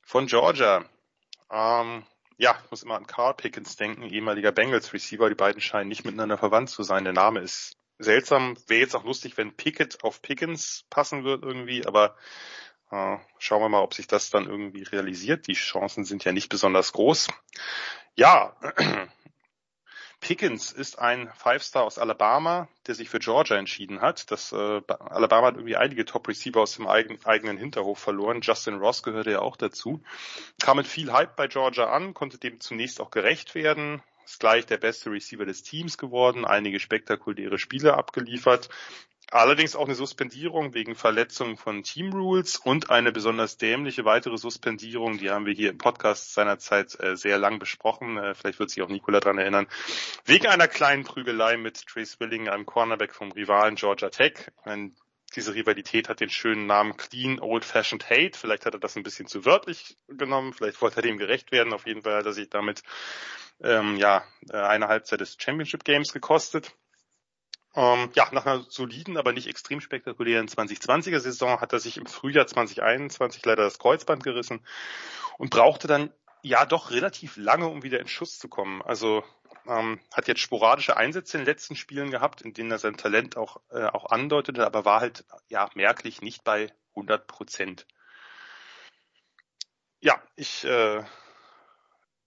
von 0.03 0.27
Georgia. 0.27 0.85
Ähm, 1.51 2.05
ja, 2.37 2.59
ich 2.63 2.71
muss 2.71 2.83
immer 2.83 2.97
an 2.97 3.07
Carl 3.07 3.33
Pickens 3.33 3.77
denken, 3.77 4.03
ehemaliger 4.03 4.53
Bengals 4.53 4.93
Receiver. 4.93 5.31
Die 5.31 5.35
beiden 5.35 5.63
scheinen 5.63 5.89
nicht 5.89 6.05
miteinander 6.05 6.37
verwandt 6.37 6.69
zu 6.69 6.83
sein. 6.83 7.05
Der 7.05 7.15
Name 7.15 7.41
ist 7.41 7.79
seltsam. 7.99 8.59
Wäre 8.67 8.83
jetzt 8.83 8.95
auch 8.95 9.05
lustig, 9.05 9.39
wenn 9.39 9.57
Pickett 9.57 10.05
auf 10.05 10.21
Pickens 10.21 10.85
passen 10.91 11.25
wird 11.25 11.43
irgendwie, 11.43 11.87
aber 11.87 12.17
schauen 12.91 13.63
wir 13.63 13.69
mal, 13.69 13.83
ob 13.83 13.95
sich 13.95 14.07
das 14.07 14.31
dann 14.31 14.47
irgendwie 14.47 14.83
realisiert. 14.83 15.47
Die 15.47 15.55
Chancen 15.55 16.05
sind 16.05 16.25
ja 16.25 16.33
nicht 16.33 16.49
besonders 16.49 16.93
groß. 16.93 17.29
Ja, 18.15 18.57
Pickens 20.21 20.73
ist 20.73 20.99
ein 20.99 21.31
Five-Star 21.37 21.83
aus 21.83 21.99
Alabama, 21.99 22.69
der 22.87 22.95
sich 22.95 23.11
für 23.11 23.19
Georgia 23.19 23.57
entschieden 23.57 24.01
hat. 24.01 24.31
Das, 24.31 24.53
äh, 24.53 24.81
Alabama 24.89 25.49
hat 25.49 25.57
irgendwie 25.57 25.77
einige 25.77 26.07
Top-Receiver 26.07 26.61
aus 26.61 26.77
dem 26.77 26.87
eigen, 26.87 27.19
eigenen 27.27 27.59
Hinterhof 27.59 27.99
verloren. 27.99 28.41
Justin 28.41 28.77
Ross 28.77 29.03
gehörte 29.03 29.33
ja 29.33 29.41
auch 29.41 29.57
dazu. 29.57 30.03
Kam 30.63 30.79
mit 30.79 30.87
viel 30.87 31.13
Hype 31.13 31.37
bei 31.37 31.47
Georgia 31.47 31.91
an, 31.91 32.15
konnte 32.15 32.39
dem 32.39 32.61
zunächst 32.61 33.03
auch 33.03 33.11
gerecht 33.11 33.55
werden. 33.55 34.03
Ist 34.25 34.41
gleich 34.41 34.65
der 34.65 34.79
beste 34.79 35.11
Receiver 35.11 35.45
des 35.45 35.63
Teams 35.63 35.99
geworden, 35.99 36.47
einige 36.47 36.81
spektakuläre 36.81 37.59
Spiele 37.59 37.95
abgeliefert. 37.95 38.71
Allerdings 39.31 39.75
auch 39.75 39.87
eine 39.87 39.95
Suspendierung 39.95 40.75
wegen 40.75 40.95
Verletzung 40.95 41.57
von 41.57 41.83
Team 41.83 42.13
Rules 42.13 42.57
und 42.57 42.91
eine 42.91 43.11
besonders 43.13 43.57
dämliche 43.57 44.05
weitere 44.05 44.39
Suspendierung, 44.39 45.19
die 45.19 45.31
haben 45.31 45.47
wir 45.47 45.55
hier 45.55 45.71
im 45.71 45.79
Podcast 45.79 46.35
seinerzeit 46.35 46.99
äh, 47.01 47.17
sehr 47.17 47.39
lang 47.39 47.59
besprochen. 47.59 48.17
Äh, 48.17 48.35
vielleicht 48.35 48.59
wird 48.59 48.71
sich 48.71 48.83
auch 48.83 48.89
Nicola 48.89 49.21
dran 49.21 49.39
erinnern. 49.39 49.67
Wegen 50.25 50.47
einer 50.47 50.69
kleinen 50.69 51.05
Prügelei 51.05 51.57
mit 51.57 51.87
Trace 51.87 52.21
Willing, 52.21 52.49
einem 52.49 52.67
Cornerback 52.67 53.15
vom 53.15 53.33
Rivalen 53.33 53.77
Georgia 53.77 54.11
Tech. 54.11 54.51
Diese 55.35 55.55
Rivalität 55.55 56.09
hat 56.09 56.21
den 56.21 56.31
schönen 56.31 56.67
Namen 56.67 56.97
Clean 56.97 57.41
Old 57.41 57.65
Fashioned 57.65 58.09
Hate. 58.09 58.39
Vielleicht 58.39 58.67
hat 58.67 58.75
er 58.75 58.81
das 58.81 58.97
ein 58.97 59.03
bisschen 59.03 59.27
zu 59.27 59.45
wörtlich 59.45 59.97
genommen. 60.07 60.53
Vielleicht 60.53 60.81
wollte 60.81 60.97
er 60.97 61.03
dem 61.03 61.19
gerecht 61.19 61.51
werden. 61.51 61.73
Auf 61.73 61.87
jeden 61.87 62.03
Fall 62.03 62.15
hat 62.15 62.27
er 62.27 62.33
sich 62.33 62.51
damit 62.51 62.83
ähm, 63.61 63.97
ja 63.97 64.25
äh, 64.51 64.57
eine 64.57 64.87
Halbzeit 64.87 65.21
des 65.21 65.37
Championship 65.39 65.85
Games 65.85 66.13
gekostet. 66.13 66.73
Ähm, 67.77 68.11
ja, 68.15 68.29
nach 68.33 68.47
einer 68.47 68.65
soliden, 68.69 69.17
aber 69.17 69.33
nicht 69.33 69.49
extrem 69.49 69.81
spektakulären 69.81 70.47
2020er 70.47 71.19
Saison 71.19 71.61
hat 71.61 71.73
er 71.73 71.81
sich 71.81 71.97
im 71.97 72.07
Frühjahr 72.07 72.47
2021 72.47 73.45
leider 73.45 73.65
das 73.65 73.79
Kreuzband 73.79 74.23
gerissen 74.23 74.65
und 75.39 75.51
brauchte 75.51 75.89
dann 75.89 76.13
ja 76.43 76.67
doch 76.67 76.91
relativ 76.91 77.37
lange, 77.37 77.67
um 77.67 77.83
wieder 77.83 77.99
in 77.99 78.07
Schuss 78.07 78.39
zu 78.39 78.49
kommen. 78.49 78.81
Also 78.83 79.25
ähm, 79.67 79.99
hat 80.13 80.29
jetzt 80.29 80.41
sporadische 80.41 80.97
Einsätze 80.97 81.37
in 81.37 81.43
den 81.43 81.47
letzten 81.47 81.75
Spielen 81.75 82.11
gehabt, 82.11 82.43
in 82.43 82.55
denen 82.55 82.71
er 82.71 82.79
sein 82.79 82.97
Talent 82.97 83.37
auch, 83.37 83.61
äh, 83.71 83.85
auch 83.85 84.11
andeutete, 84.11 84.65
aber 84.65 84.85
war 84.85 85.01
halt 85.01 85.25
ja 85.49 85.69
merklich 85.75 86.23
nicht 86.23 86.45
bei 86.45 86.73
100 86.91 87.27
Prozent. 87.27 87.87
Ja, 90.01 90.23
ich 90.37 90.65
äh, 90.65 91.03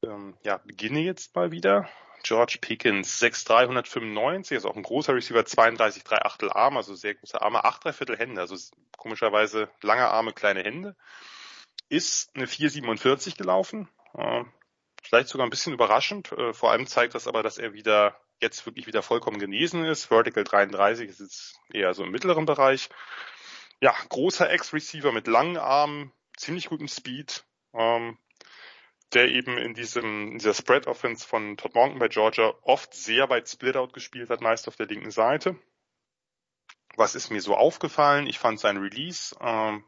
ähm, 0.03 0.37
ja, 0.43 0.57
beginne 0.57 0.99
jetzt 1.01 1.35
mal 1.35 1.51
wieder 1.51 1.89
George 2.23 2.57
Pickens, 2.59 3.21
6'3", 3.21 3.63
195, 3.63 4.57
ist 4.57 4.65
auch 4.65 4.75
ein 4.75 4.83
großer 4.83 5.13
Receiver, 5.13 5.45
32, 5.45 6.03
3 6.03 6.17
Achtel 6.23 6.51
Arm, 6.51 6.77
also 6.77 6.93
sehr 6.95 7.15
große 7.15 7.41
Arme, 7.41 7.63
8 7.63 7.93
Viertel 7.95 8.17
Hände, 8.17 8.41
also 8.41 8.55
komischerweise 8.97 9.69
lange 9.81 10.07
Arme, 10.07 10.33
kleine 10.33 10.63
Hände. 10.63 10.95
Ist 11.89 12.35
eine 12.35 12.45
4,47 12.45 13.37
gelaufen, 13.37 13.87
äh, 14.13 14.43
vielleicht 15.01 15.29
sogar 15.29 15.47
ein 15.47 15.51
bisschen 15.51 15.73
überraschend, 15.73 16.31
äh, 16.33 16.53
vor 16.53 16.71
allem 16.71 16.87
zeigt 16.87 17.15
das 17.15 17.27
aber, 17.27 17.43
dass 17.43 17.57
er 17.57 17.73
wieder 17.73 18.19
jetzt 18.41 18.65
wirklich 18.65 18.87
wieder 18.87 19.01
vollkommen 19.01 19.39
genesen 19.39 19.83
ist. 19.83 20.05
Vertical 20.05 20.43
33 20.43 21.09
ist 21.09 21.19
jetzt 21.19 21.59
eher 21.73 21.93
so 21.93 22.03
im 22.03 22.11
mittleren 22.11 22.45
Bereich. 22.45 22.89
Ja, 23.79 23.95
großer 24.09 24.49
Ex-Receiver 24.49 25.11
mit 25.11 25.27
langen 25.27 25.57
Armen, 25.57 26.11
ziemlich 26.35 26.69
gutem 26.69 26.87
Speed, 26.87 27.45
ähm, 27.73 28.17
der 29.13 29.29
eben 29.29 29.57
in 29.57 29.73
diesem 29.73 30.31
in 30.31 30.37
dieser 30.39 30.53
Spread 30.53 30.87
Offense 30.87 31.25
von 31.25 31.57
Todd 31.57 31.75
Monken 31.75 31.99
bei 31.99 32.07
Georgia 32.07 32.53
oft 32.61 32.93
sehr 32.93 33.29
weit 33.29 33.47
Split 33.49 33.77
Out 33.77 33.93
gespielt 33.93 34.29
hat, 34.29 34.41
meist 34.41 34.67
auf 34.67 34.75
der 34.75 34.87
linken 34.87 35.11
Seite. 35.11 35.55
Was 36.95 37.15
ist 37.15 37.29
mir 37.29 37.41
so 37.41 37.55
aufgefallen? 37.55 38.27
Ich 38.27 38.39
fand 38.39 38.59
sein 38.59 38.77
Release 38.77 39.35
ähm, 39.39 39.83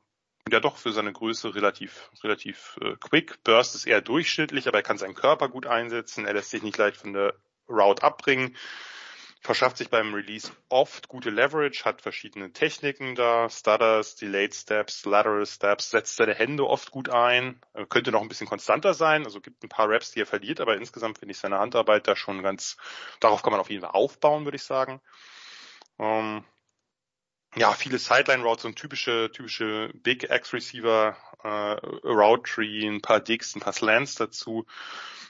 ja 0.50 0.60
doch 0.60 0.78
für 0.78 0.92
seine 0.92 1.12
Größe 1.12 1.54
relativ 1.54 2.10
relativ 2.24 2.78
äh, 2.82 2.96
quick. 3.00 3.44
Burst 3.44 3.76
ist 3.76 3.88
eher 3.88 4.02
durchschnittlich, 4.02 4.68
aber 4.68 4.80
er 4.80 4.84
kann 4.84 4.98
seinen 4.98 5.16
Körper 5.16 5.50
gut 5.50 5.66
einsetzen. 5.66 6.26
Er 6.26 6.34
lässt 6.34 6.52
sich 6.52 6.64
nicht 6.64 6.78
leicht 6.78 6.98
von 6.98 7.14
der 7.14 7.36
Route 7.68 8.04
abbringen 8.04 8.56
verschafft 9.40 9.78
sich 9.78 9.90
beim 9.90 10.14
Release 10.14 10.52
oft 10.68 11.08
gute 11.08 11.30
Leverage, 11.30 11.86
hat 11.86 12.02
verschiedene 12.02 12.52
Techniken 12.52 13.16
da, 13.16 13.50
Stutters, 13.50 14.16
Delayed 14.16 14.54
Steps, 14.54 15.06
Lateral 15.06 15.46
Steps, 15.46 15.92
setzt 15.92 16.18
seine 16.18 16.36
Hände 16.36 16.68
oft 16.68 16.92
gut 16.92 17.10
ein, 17.10 17.62
äh, 17.74 17.86
könnte 17.86 18.12
noch 18.12 18.22
ein 18.22 18.28
bisschen 18.28 18.48
konstanter 18.48 18.94
sein, 18.94 19.26
also 19.26 19.40
gibt 19.40 19.64
ein 19.64 19.70
paar 19.70 19.90
Raps, 19.90 20.12
die 20.12 20.22
er 20.22 20.26
verliert, 20.26 20.60
aber 20.60 20.76
insgesamt 20.76 21.20
finde 21.20 21.32
ich 21.32 21.40
seine 21.40 21.60
Handarbeit 21.60 22.08
da 22.08 22.16
schon 22.16 22.44
ganz, 22.44 22.78
darauf 23.20 23.42
kann 23.42 23.52
man 23.52 23.62
auf 23.62 23.70
jeden 23.70 23.82
Fall 23.82 23.92
aufbauen, 23.92 24.44
würde 24.46 24.58
ich 24.58 24.64
sagen. 24.64 25.02
Ähm, 26.00 26.44
ja, 27.56 27.74
viele 27.74 27.98
Sideline 27.98 28.44
Routes 28.44 28.66
und 28.66 28.76
typische, 28.76 29.32
typische 29.34 29.92
Big 29.94 30.30
X 30.30 30.54
Receiver, 30.54 31.18
äh, 31.44 32.08
Route 32.08 32.44
Tree, 32.44 32.86
ein 32.88 33.02
paar 33.02 33.20
Digs, 33.20 33.56
ein 33.56 33.62
paar 33.62 33.74
Slants 33.74 34.16
dazu. 34.16 34.66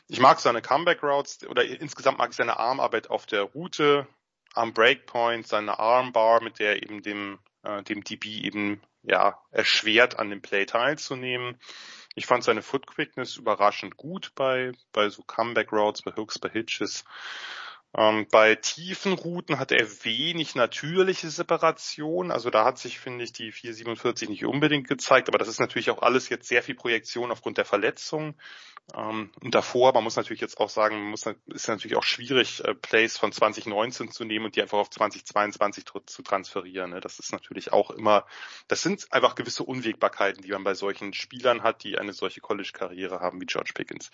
Ich 0.07 0.20
mag 0.20 0.39
seine 0.39 0.61
Comeback 0.61 1.03
Routes 1.03 1.47
oder 1.47 1.63
insgesamt 1.63 2.17
mag 2.17 2.32
ich 2.32 2.36
seine 2.36 2.57
Armarbeit 2.57 3.09
auf 3.09 3.26
der 3.26 3.43
Route, 3.43 4.07
am 4.53 4.74
Breakpoint, 4.74 5.47
seine 5.47 5.80
Armbar, 5.80 6.41
mit 6.41 6.59
der 6.59 6.82
eben 6.82 7.01
dem, 7.03 7.39
äh, 7.63 7.84
dem 7.84 8.03
DB 8.03 8.41
eben 8.41 8.82
ja 9.03 9.39
erschwert, 9.51 10.17
an 10.20 10.30
dem 10.30 10.41
Play 10.41 10.65
teilzunehmen. 10.65 11.59
Ich 12.15 12.26
fand 12.26 12.43
seine 12.43 12.63
Foot 12.63 12.88
Quickness 12.88 13.38
überraschend 13.38 13.95
gut 13.95 14.32
bei, 14.36 14.72
bei 14.91 15.09
so 15.09 15.22
Comeback 15.24 15.72
Routes, 15.72 16.01
bei 16.01 16.11
Hooks, 16.11 16.39
bei 16.39 16.49
Hitches. 16.49 17.05
Ähm, 17.97 18.27
bei 18.29 18.53
tiefen 18.53 19.13
Routen 19.13 19.57
hat 19.57 19.71
er 19.71 19.87
wenig 20.03 20.53
natürliche 20.53 21.29
Separation. 21.29 22.29
Also 22.29 22.51
da 22.51 22.63
hat 22.63 22.77
sich, 22.77 22.99
finde 22.99 23.23
ich, 23.23 23.33
die 23.33 23.51
447 23.51 24.29
nicht 24.29 24.45
unbedingt 24.45 24.87
gezeigt. 24.87 25.27
Aber 25.27 25.39
das 25.39 25.47
ist 25.47 25.59
natürlich 25.59 25.89
auch 25.89 26.03
alles 26.03 26.29
jetzt 26.29 26.47
sehr 26.47 26.61
viel 26.61 26.75
Projektion 26.75 27.31
aufgrund 27.31 27.57
der 27.57 27.65
Verletzung. 27.65 28.35
Ähm, 28.95 29.31
und 29.41 29.55
davor, 29.55 29.93
man 29.93 30.03
muss 30.03 30.17
natürlich 30.17 30.41
jetzt 30.41 30.59
auch 30.59 30.69
sagen, 30.69 31.09
man 31.09 31.35
ist 31.47 31.67
natürlich 31.67 31.97
auch 31.97 32.03
schwierig, 32.03 32.63
äh, 32.63 32.75
Plays 32.75 33.17
von 33.17 33.31
2019 33.31 34.11
zu 34.11 34.23
nehmen 34.23 34.45
und 34.45 34.55
die 34.55 34.61
einfach 34.61 34.77
auf 34.77 34.91
2022 34.91 35.85
zu 36.05 36.21
transferieren. 36.21 36.91
Ne? 36.91 36.99
Das 36.99 37.17
ist 37.17 37.31
natürlich 37.31 37.73
auch 37.73 37.89
immer, 37.89 38.25
das 38.67 38.83
sind 38.83 39.11
einfach 39.11 39.33
gewisse 39.33 39.63
Unwägbarkeiten, 39.63 40.43
die 40.43 40.51
man 40.51 40.63
bei 40.63 40.75
solchen 40.75 41.13
Spielern 41.13 41.63
hat, 41.63 41.83
die 41.83 41.97
eine 41.97 42.13
solche 42.13 42.39
College-Karriere 42.39 43.19
haben 43.19 43.41
wie 43.41 43.47
George 43.47 43.71
Pickens. 43.73 44.11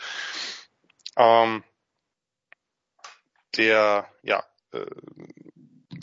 Ähm, 1.18 1.64
der, 3.58 4.08
ja, 4.24 4.44
äh, 4.72 4.86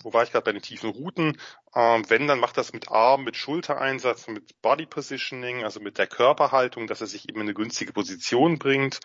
wo 0.02 0.12
war 0.12 0.22
ich 0.22 0.32
gerade 0.32 0.44
bei 0.44 0.52
den 0.52 0.62
tiefen 0.62 0.90
Routen? 0.90 1.38
Ähm, 1.74 2.08
wenn, 2.08 2.26
dann 2.26 2.40
macht 2.40 2.56
das 2.56 2.72
mit 2.72 2.90
Arm, 2.90 3.24
mit 3.24 3.36
Schultereinsatz, 3.36 4.28
mit 4.28 4.60
Body 4.62 4.86
Positioning, 4.86 5.64
also 5.64 5.80
mit 5.80 5.98
der 5.98 6.06
Körperhaltung, 6.06 6.86
dass 6.86 7.00
er 7.00 7.06
sich 7.06 7.28
eben 7.28 7.40
in 7.40 7.46
eine 7.46 7.54
günstige 7.54 7.92
Position 7.92 8.58
bringt. 8.58 9.00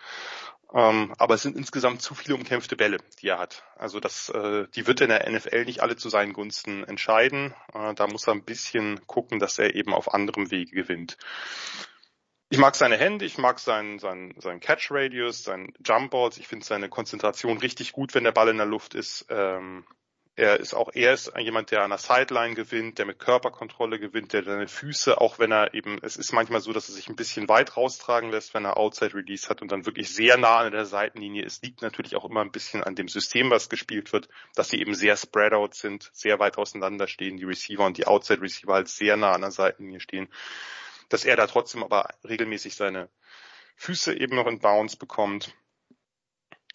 Ähm, 0.74 1.14
aber 1.16 1.34
es 1.34 1.42
sind 1.42 1.56
insgesamt 1.56 2.02
zu 2.02 2.14
viele 2.14 2.34
umkämpfte 2.34 2.76
Bälle, 2.76 2.98
die 3.22 3.28
er 3.28 3.38
hat. 3.38 3.64
Also 3.76 4.00
das, 4.00 4.28
äh, 4.28 4.66
die 4.74 4.86
wird 4.86 5.00
in 5.00 5.08
der 5.08 5.28
NFL 5.30 5.64
nicht 5.64 5.80
alle 5.80 5.96
zu 5.96 6.10
seinen 6.10 6.34
Gunsten 6.34 6.84
entscheiden. 6.84 7.54
Äh, 7.72 7.94
da 7.94 8.06
muss 8.06 8.26
er 8.26 8.34
ein 8.34 8.44
bisschen 8.44 9.06
gucken, 9.06 9.38
dass 9.38 9.58
er 9.58 9.74
eben 9.74 9.94
auf 9.94 10.12
anderem 10.12 10.50
Wege 10.50 10.72
gewinnt. 10.72 11.16
Ich 12.50 12.58
mag 12.58 12.74
seine 12.74 12.96
Hände, 12.96 13.26
ich 13.26 13.36
mag 13.36 13.58
seinen, 13.58 13.98
seinen, 13.98 14.40
seinen 14.40 14.60
Catch 14.60 14.90
Radius, 14.90 15.44
seinen 15.44 15.74
Jump 15.84 16.10
Balls. 16.12 16.38
Ich 16.38 16.48
finde 16.48 16.64
seine 16.64 16.88
Konzentration 16.88 17.58
richtig 17.58 17.92
gut, 17.92 18.14
wenn 18.14 18.24
der 18.24 18.32
Ball 18.32 18.48
in 18.48 18.56
der 18.56 18.64
Luft 18.64 18.94
ist. 18.94 19.26
Ähm, 19.28 19.84
er 20.34 20.58
ist 20.58 20.72
auch, 20.72 20.88
er 20.94 21.12
ist 21.12 21.32
jemand, 21.36 21.72
der 21.72 21.82
an 21.82 21.90
der 21.90 21.98
Sideline 21.98 22.54
gewinnt, 22.54 22.98
der 22.98 23.06
mit 23.06 23.18
Körperkontrolle 23.18 23.98
gewinnt, 23.98 24.32
der 24.32 24.44
seine 24.44 24.68
Füße, 24.68 25.20
auch 25.20 25.38
wenn 25.38 25.50
er 25.50 25.74
eben, 25.74 25.98
es 26.00 26.16
ist 26.16 26.32
manchmal 26.32 26.60
so, 26.60 26.72
dass 26.72 26.88
er 26.88 26.94
sich 26.94 27.08
ein 27.08 27.16
bisschen 27.16 27.48
weit 27.48 27.76
raustragen 27.76 28.30
lässt, 28.30 28.54
wenn 28.54 28.64
er 28.64 28.76
Outside 28.76 29.14
Release 29.14 29.48
hat 29.48 29.60
und 29.60 29.72
dann 29.72 29.84
wirklich 29.84 30.14
sehr 30.14 30.38
nah 30.38 30.58
an 30.58 30.72
der 30.72 30.86
Seitenlinie 30.86 31.44
ist. 31.44 31.64
Liegt 31.64 31.82
natürlich 31.82 32.16
auch 32.16 32.24
immer 32.24 32.40
ein 32.40 32.52
bisschen 32.52 32.82
an 32.82 32.94
dem 32.94 33.08
System, 33.08 33.50
was 33.50 33.68
gespielt 33.68 34.12
wird, 34.12 34.28
dass 34.54 34.70
sie 34.70 34.80
eben 34.80 34.94
sehr 34.94 35.16
spread 35.16 35.52
out 35.52 35.74
sind, 35.74 36.08
sehr 36.14 36.38
weit 36.38 36.56
auseinander 36.56 37.08
stehen, 37.08 37.36
die 37.36 37.44
Receiver 37.44 37.84
und 37.84 37.98
die 37.98 38.06
Outside 38.06 38.40
Receiver 38.40 38.72
halt 38.72 38.88
sehr 38.88 39.18
nah 39.18 39.32
an 39.32 39.42
der 39.42 39.50
Seitenlinie 39.50 40.00
stehen 40.00 40.28
dass 41.08 41.24
er 41.24 41.36
da 41.36 41.46
trotzdem 41.46 41.82
aber 41.82 42.08
regelmäßig 42.26 42.74
seine 42.74 43.08
Füße 43.76 44.14
eben 44.14 44.36
noch 44.36 44.46
in 44.46 44.60
Bounce 44.60 44.96
bekommt. 44.96 45.54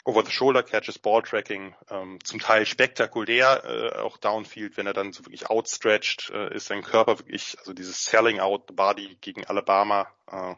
Over-the-Shoulder-Catches, 0.05 0.99
Ball-Tracking, 0.99 1.75
ähm, 1.89 2.19
zum 2.23 2.39
Teil 2.39 2.65
spektakulär, 2.65 3.63
äh, 3.63 3.99
auch 3.99 4.17
Downfield, 4.17 4.75
wenn 4.75 4.88
er 4.88 4.93
dann 4.93 5.13
so 5.13 5.25
wirklich 5.25 5.49
outstretched, 5.49 6.29
äh, 6.31 6.53
ist 6.53 6.67
sein 6.67 6.84
Körper 6.84 7.19
wirklich, 7.19 7.57
also 7.59 7.73
dieses 7.73 8.03
Selling 8.03 8.39
Out 8.39 8.65
the 8.67 8.73
Body 8.73 9.17
gegen 9.21 9.45
Alabama, 9.45 10.07
äh, 10.29 10.55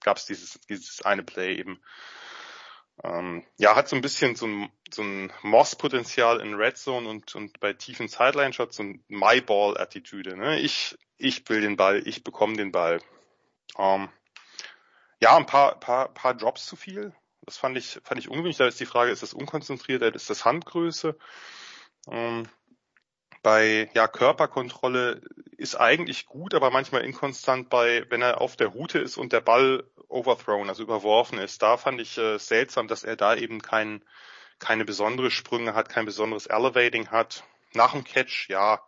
gab 0.00 0.16
es 0.16 0.26
dieses, 0.26 0.58
dieses 0.68 1.02
eine 1.02 1.22
Play 1.22 1.54
eben. 1.56 1.80
Ähm, 3.04 3.44
ja, 3.56 3.76
hat 3.76 3.88
so 3.88 3.94
ein 3.94 4.02
bisschen 4.02 4.34
so 4.34 4.46
ein, 4.46 4.72
so 4.92 5.02
ein 5.02 5.32
Moss-Potenzial 5.42 6.40
in 6.40 6.54
Red 6.54 6.76
Zone 6.76 7.08
und, 7.08 7.34
und 7.36 7.60
bei 7.60 7.72
tiefen 7.72 8.08
Sideline-Shots 8.08 8.76
so 8.76 8.82
ein 8.82 9.04
My-Ball-Attitüde. 9.06 10.36
Ne? 10.36 10.58
Ich, 10.60 10.98
ich 11.16 11.48
will 11.48 11.60
den 11.60 11.76
Ball, 11.76 12.02
ich 12.06 12.24
bekomme 12.24 12.56
den 12.56 12.72
Ball. 12.72 13.00
Ähm, 13.76 14.08
ja, 15.20 15.36
ein 15.36 15.46
paar, 15.46 15.78
paar, 15.80 16.08
paar 16.08 16.34
Drops 16.34 16.66
zu 16.66 16.76
viel. 16.76 17.12
Das 17.42 17.56
fand 17.56 17.76
ich, 17.76 17.98
fand 18.04 18.20
ich 18.20 18.28
ungewöhnlich. 18.28 18.56
Da 18.56 18.66
ist 18.66 18.80
die 18.80 18.86
Frage, 18.86 19.10
ist 19.10 19.22
das 19.22 19.34
unkonzentriert, 19.34 20.02
ist 20.14 20.30
das 20.30 20.44
Handgröße? 20.44 21.16
Ähm, 22.10 22.48
bei 23.42 23.90
ja, 23.94 24.08
Körperkontrolle 24.08 25.22
ist 25.56 25.76
eigentlich 25.76 26.26
gut, 26.26 26.54
aber 26.54 26.70
manchmal 26.70 27.04
inkonstant 27.04 27.68
bei, 27.70 28.04
wenn 28.10 28.22
er 28.22 28.40
auf 28.40 28.56
der 28.56 28.68
Route 28.68 28.98
ist 28.98 29.16
und 29.16 29.32
der 29.32 29.40
Ball 29.40 29.84
overthrown, 30.08 30.68
also 30.68 30.82
überworfen 30.82 31.38
ist. 31.38 31.62
Da 31.62 31.76
fand 31.76 32.00
ich 32.00 32.18
äh, 32.18 32.38
seltsam, 32.38 32.88
dass 32.88 33.04
er 33.04 33.16
da 33.16 33.34
eben 33.34 33.60
kein, 33.62 34.04
keine 34.58 34.84
besondere 34.84 35.30
Sprünge 35.30 35.74
hat, 35.74 35.88
kein 35.88 36.04
besonderes 36.04 36.46
Elevating 36.46 37.08
hat. 37.08 37.44
Nach 37.74 37.92
dem 37.92 38.04
Catch, 38.04 38.48
ja, 38.48 38.80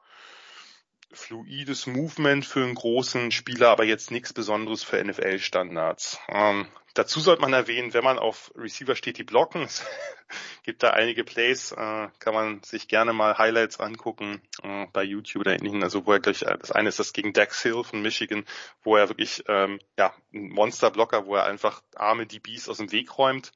fluides 1.13 1.87
Movement 1.87 2.45
für 2.45 2.63
einen 2.63 2.75
großen 2.75 3.31
Spieler, 3.31 3.71
aber 3.71 3.85
jetzt 3.85 4.11
nichts 4.11 4.33
Besonderes 4.33 4.83
für 4.83 5.03
NFL-Standards. 5.03 6.19
Ähm, 6.29 6.67
dazu 6.95 7.21
sollte 7.21 7.43
man 7.43 7.53
erwähnen, 7.53 7.95
wenn 7.95 8.05
man 8.05 8.19
auf 8.19 8.53
Receiver 8.55 8.95
steht, 8.95 9.19
die 9.19 9.25
blocken, 9.25 9.63
es 9.63 9.85
gibt 10.63 10.83
da 10.83 10.91
einige 10.91 11.25
Plays, 11.25 11.73
äh, 11.73 12.09
kann 12.19 12.35
man 12.35 12.63
sich 12.63 12.89
gerne 12.89 13.13
mal 13.13 13.39
Highlights 13.39 13.81
angucken 13.81 14.41
äh, 14.63 14.87
bei 14.93 15.03
YouTube 15.03 15.41
oder 15.41 15.53
ähnlichen. 15.53 15.83
Also 15.83 16.07
wo 16.07 16.13
er 16.13 16.21
gleich, 16.21 16.43
äh, 16.43 16.57
das 16.59 16.71
eine 16.71 16.89
ist 16.89 16.99
das 16.99 17.13
gegen 17.13 17.33
Dax 17.33 17.63
Hill 17.63 17.83
von 17.85 18.03
Michigan, 18.03 18.45
wo 18.83 18.97
er 18.97 19.09
wirklich 19.09 19.45
ähm, 19.49 19.81
ja 19.99 20.15
ein 20.33 20.51
Monsterblocker, 20.51 21.27
wo 21.27 21.37
er 21.37 21.47
einfach 21.47 21.83
arme 21.97 22.27
DBs 22.27 22.69
aus 22.69 22.79
dem 22.79 22.93
Weg 22.93 23.19
räumt 23.19 23.53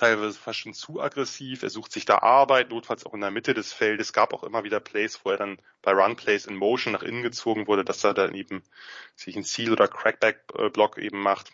teilweise 0.00 0.38
fast 0.38 0.58
schon 0.58 0.74
zu 0.74 1.00
aggressiv. 1.00 1.62
Er 1.62 1.70
sucht 1.70 1.92
sich 1.92 2.04
da 2.04 2.18
Arbeit, 2.18 2.70
notfalls 2.70 3.04
auch 3.04 3.14
in 3.14 3.20
der 3.20 3.30
Mitte 3.30 3.54
des 3.54 3.72
Feldes. 3.72 4.08
Es 4.08 4.12
gab 4.12 4.32
auch 4.32 4.42
immer 4.42 4.64
wieder 4.64 4.80
Plays, 4.80 5.20
wo 5.24 5.30
er 5.30 5.36
dann 5.36 5.60
bei 5.82 5.92
Run 5.92 6.16
Plays 6.16 6.46
in 6.46 6.56
Motion 6.56 6.92
nach 6.92 7.02
innen 7.02 7.22
gezogen 7.22 7.66
wurde, 7.66 7.84
dass 7.84 8.02
er 8.02 8.14
dann 8.14 8.34
eben 8.34 8.62
sich 9.14 9.36
ein 9.36 9.44
Seal- 9.44 9.72
oder 9.72 9.88
Crackback-Block 9.88 10.98
eben 10.98 11.20
macht. 11.20 11.52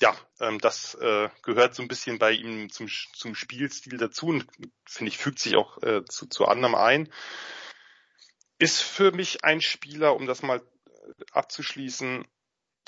Ja, 0.00 0.16
ähm, 0.38 0.60
das 0.60 0.94
äh, 0.94 1.28
gehört 1.42 1.74
so 1.74 1.82
ein 1.82 1.88
bisschen 1.88 2.20
bei 2.20 2.30
ihm 2.30 2.70
zum, 2.70 2.88
zum 3.14 3.34
Spielstil 3.34 3.98
dazu 3.98 4.28
und 4.28 4.46
finde 4.86 5.10
ich, 5.10 5.18
fügt 5.18 5.40
sich 5.40 5.56
auch 5.56 5.82
äh, 5.82 6.04
zu, 6.04 6.26
zu 6.26 6.46
anderem 6.46 6.76
ein. 6.76 7.12
Ist 8.58 8.80
für 8.80 9.10
mich 9.10 9.44
ein 9.44 9.60
Spieler, 9.60 10.14
um 10.14 10.26
das 10.26 10.42
mal 10.42 10.62
abzuschließen, 11.32 12.26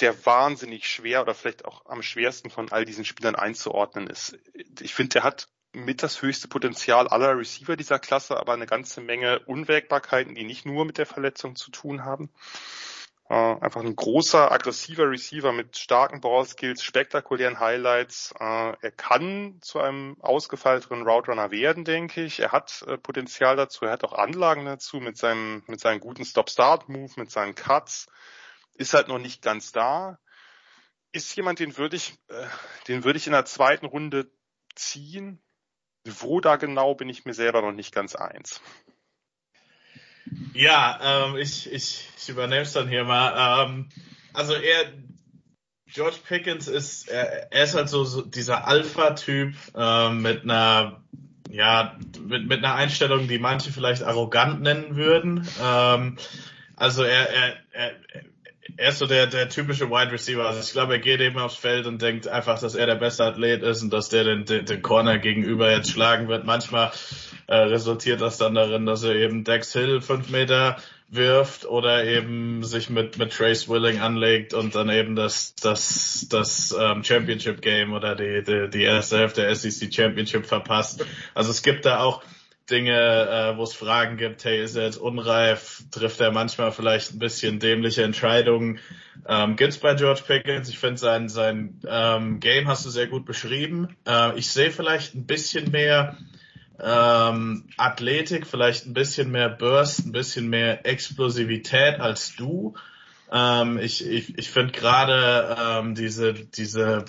der 0.00 0.26
wahnsinnig 0.26 0.88
schwer 0.88 1.22
oder 1.22 1.34
vielleicht 1.34 1.64
auch 1.64 1.86
am 1.86 2.02
schwersten 2.02 2.50
von 2.50 2.70
all 2.72 2.84
diesen 2.84 3.04
Spielern 3.04 3.34
einzuordnen 3.34 4.06
ist. 4.06 4.38
Ich 4.80 4.94
finde, 4.94 5.14
der 5.14 5.24
hat 5.24 5.48
mit 5.72 6.02
das 6.02 6.20
höchste 6.22 6.48
Potenzial 6.48 7.06
aller 7.08 7.38
Receiver 7.38 7.76
dieser 7.76 7.98
Klasse, 7.98 8.36
aber 8.36 8.52
eine 8.52 8.66
ganze 8.66 9.00
Menge 9.00 9.40
Unwägbarkeiten, 9.46 10.34
die 10.34 10.44
nicht 10.44 10.66
nur 10.66 10.84
mit 10.84 10.98
der 10.98 11.06
Verletzung 11.06 11.54
zu 11.54 11.70
tun 11.70 12.04
haben. 12.04 12.30
Äh, 13.28 13.34
einfach 13.34 13.80
ein 13.80 13.94
großer, 13.94 14.50
aggressiver 14.50 15.08
Receiver 15.08 15.52
mit 15.52 15.78
starken 15.78 16.20
Ballskills, 16.20 16.82
spektakulären 16.82 17.60
Highlights. 17.60 18.34
Äh, 18.40 18.72
er 18.80 18.90
kann 18.90 19.58
zu 19.60 19.78
einem 19.78 20.16
ausgefeilteren 20.20 21.06
Route 21.06 21.36
werden, 21.52 21.84
denke 21.84 22.24
ich. 22.24 22.40
Er 22.40 22.50
hat 22.50 22.84
äh, 22.88 22.98
Potenzial 22.98 23.54
dazu, 23.54 23.84
er 23.84 23.92
hat 23.92 24.02
auch 24.02 24.14
Anlagen 24.14 24.64
dazu 24.64 24.96
mit 24.96 25.16
seinem, 25.16 25.62
mit 25.68 25.78
seinem 25.78 26.00
guten 26.00 26.24
Stop-Start-Move, 26.24 27.12
mit 27.16 27.30
seinen 27.30 27.54
Cuts 27.54 28.08
ist 28.80 28.94
halt 28.94 29.08
noch 29.08 29.18
nicht 29.18 29.42
ganz 29.42 29.72
da. 29.72 30.18
Ist 31.12 31.36
jemand, 31.36 31.58
den 31.58 31.76
würde 31.76 31.96
ich, 31.96 32.14
äh, 32.28 32.46
den 32.88 33.04
würde 33.04 33.18
ich 33.18 33.26
in 33.26 33.32
der 33.32 33.44
zweiten 33.44 33.86
Runde 33.86 34.30
ziehen. 34.74 35.42
Wo 36.04 36.40
da 36.40 36.56
genau 36.56 36.94
bin 36.94 37.10
ich 37.10 37.26
mir 37.26 37.34
selber 37.34 37.60
noch 37.60 37.72
nicht 37.72 37.94
ganz 37.94 38.16
eins. 38.16 38.62
Ja, 40.54 41.26
ähm, 41.26 41.36
ich, 41.36 41.70
ich, 41.70 42.08
ich 42.16 42.28
übernehme 42.30 42.62
es 42.62 42.72
dann 42.72 42.88
hier 42.88 43.04
mal. 43.04 43.66
Ähm, 43.66 43.90
also 44.32 44.54
er, 44.54 44.94
George 45.86 46.16
Pickens 46.26 46.66
ist, 46.68 47.08
er, 47.08 47.52
er 47.52 47.64
ist 47.64 47.74
halt 47.74 47.90
so, 47.90 48.04
so 48.04 48.22
dieser 48.22 48.66
Alpha-Typ 48.66 49.54
äh, 49.74 50.10
mit 50.10 50.44
einer 50.44 51.04
ja, 51.50 51.98
mit, 52.20 52.46
mit 52.48 52.64
einer 52.64 52.76
Einstellung, 52.76 53.26
die 53.26 53.40
manche 53.40 53.72
vielleicht 53.72 54.04
arrogant 54.04 54.62
nennen 54.62 54.94
würden. 54.94 55.46
Ähm, 55.60 56.16
also 56.76 57.02
er, 57.02 57.28
er, 57.28 57.56
er, 57.72 57.96
er 58.76 58.90
ist 58.90 58.98
so 58.98 59.06
der, 59.06 59.26
der 59.26 59.48
typische 59.48 59.90
Wide 59.90 60.12
Receiver. 60.12 60.46
Also 60.46 60.60
ich 60.60 60.72
glaube, 60.72 60.94
er 60.94 60.98
geht 60.98 61.20
eben 61.20 61.38
aufs 61.38 61.56
Feld 61.56 61.86
und 61.86 62.00
denkt 62.00 62.28
einfach, 62.28 62.58
dass 62.58 62.74
er 62.74 62.86
der 62.86 62.96
beste 62.96 63.24
Athlet 63.24 63.62
ist 63.62 63.82
und 63.82 63.92
dass 63.92 64.08
der 64.08 64.24
den, 64.24 64.44
den, 64.44 64.64
den 64.64 64.82
Corner 64.82 65.18
gegenüber 65.18 65.70
jetzt 65.70 65.90
schlagen 65.90 66.28
wird. 66.28 66.44
Manchmal 66.44 66.92
äh, 67.46 67.56
resultiert 67.56 68.20
das 68.20 68.38
dann 68.38 68.54
darin, 68.54 68.86
dass 68.86 69.02
er 69.02 69.14
eben 69.14 69.44
Dex 69.44 69.72
Hill 69.72 70.00
fünf 70.00 70.30
Meter 70.30 70.76
wirft 71.08 71.66
oder 71.66 72.04
eben 72.04 72.62
sich 72.62 72.88
mit, 72.88 73.18
mit 73.18 73.32
Trace 73.32 73.68
Willing 73.68 73.98
anlegt 73.98 74.54
und 74.54 74.74
dann 74.76 74.88
eben 74.88 75.16
das, 75.16 75.54
das, 75.56 76.26
das 76.30 76.74
ähm, 76.78 77.02
Championship 77.02 77.62
Game 77.62 77.92
oder 77.92 78.14
die, 78.14 78.44
die, 78.44 78.70
die 78.70 78.82
erste 78.82 79.18
Hälfte 79.18 79.42
der 79.42 79.54
SEC 79.54 79.92
Championship 79.92 80.46
verpasst. 80.46 81.04
Also 81.34 81.50
es 81.50 81.62
gibt 81.62 81.84
da 81.84 81.98
auch 81.98 82.22
Dinge, 82.70 82.92
äh, 82.92 83.56
wo 83.56 83.64
es 83.64 83.74
Fragen 83.74 84.16
gibt, 84.16 84.44
hey, 84.44 84.62
ist 84.62 84.76
er 84.76 84.84
jetzt 84.84 84.96
unreif, 84.96 85.82
trifft 85.90 86.20
er 86.20 86.30
manchmal 86.30 86.72
vielleicht 86.72 87.12
ein 87.12 87.18
bisschen 87.18 87.58
dämliche 87.58 88.02
Entscheidungen. 88.02 88.78
Ähm, 89.26 89.56
gibt's 89.56 89.78
bei 89.78 89.94
George 89.94 90.22
Pickens. 90.26 90.68
Ich 90.68 90.78
finde 90.78 90.98
sein, 90.98 91.28
sein 91.28 91.80
ähm, 91.86 92.40
Game 92.40 92.68
hast 92.68 92.86
du 92.86 92.90
sehr 92.90 93.06
gut 93.06 93.26
beschrieben. 93.26 93.96
Äh, 94.06 94.38
ich 94.38 94.50
sehe 94.50 94.70
vielleicht 94.70 95.14
ein 95.14 95.26
bisschen 95.26 95.70
mehr 95.70 96.16
ähm, 96.82 97.64
Athletik, 97.76 98.46
vielleicht 98.46 98.86
ein 98.86 98.94
bisschen 98.94 99.30
mehr 99.30 99.48
Burst, 99.48 100.06
ein 100.06 100.12
bisschen 100.12 100.48
mehr 100.48 100.86
Explosivität 100.86 102.00
als 102.00 102.34
du. 102.36 102.74
Ähm, 103.32 103.78
ich 103.78 104.06
ich, 104.06 104.38
ich 104.38 104.50
finde 104.50 104.72
gerade 104.72 105.56
ähm, 105.60 105.94
diese, 105.94 106.34
diese 106.34 107.04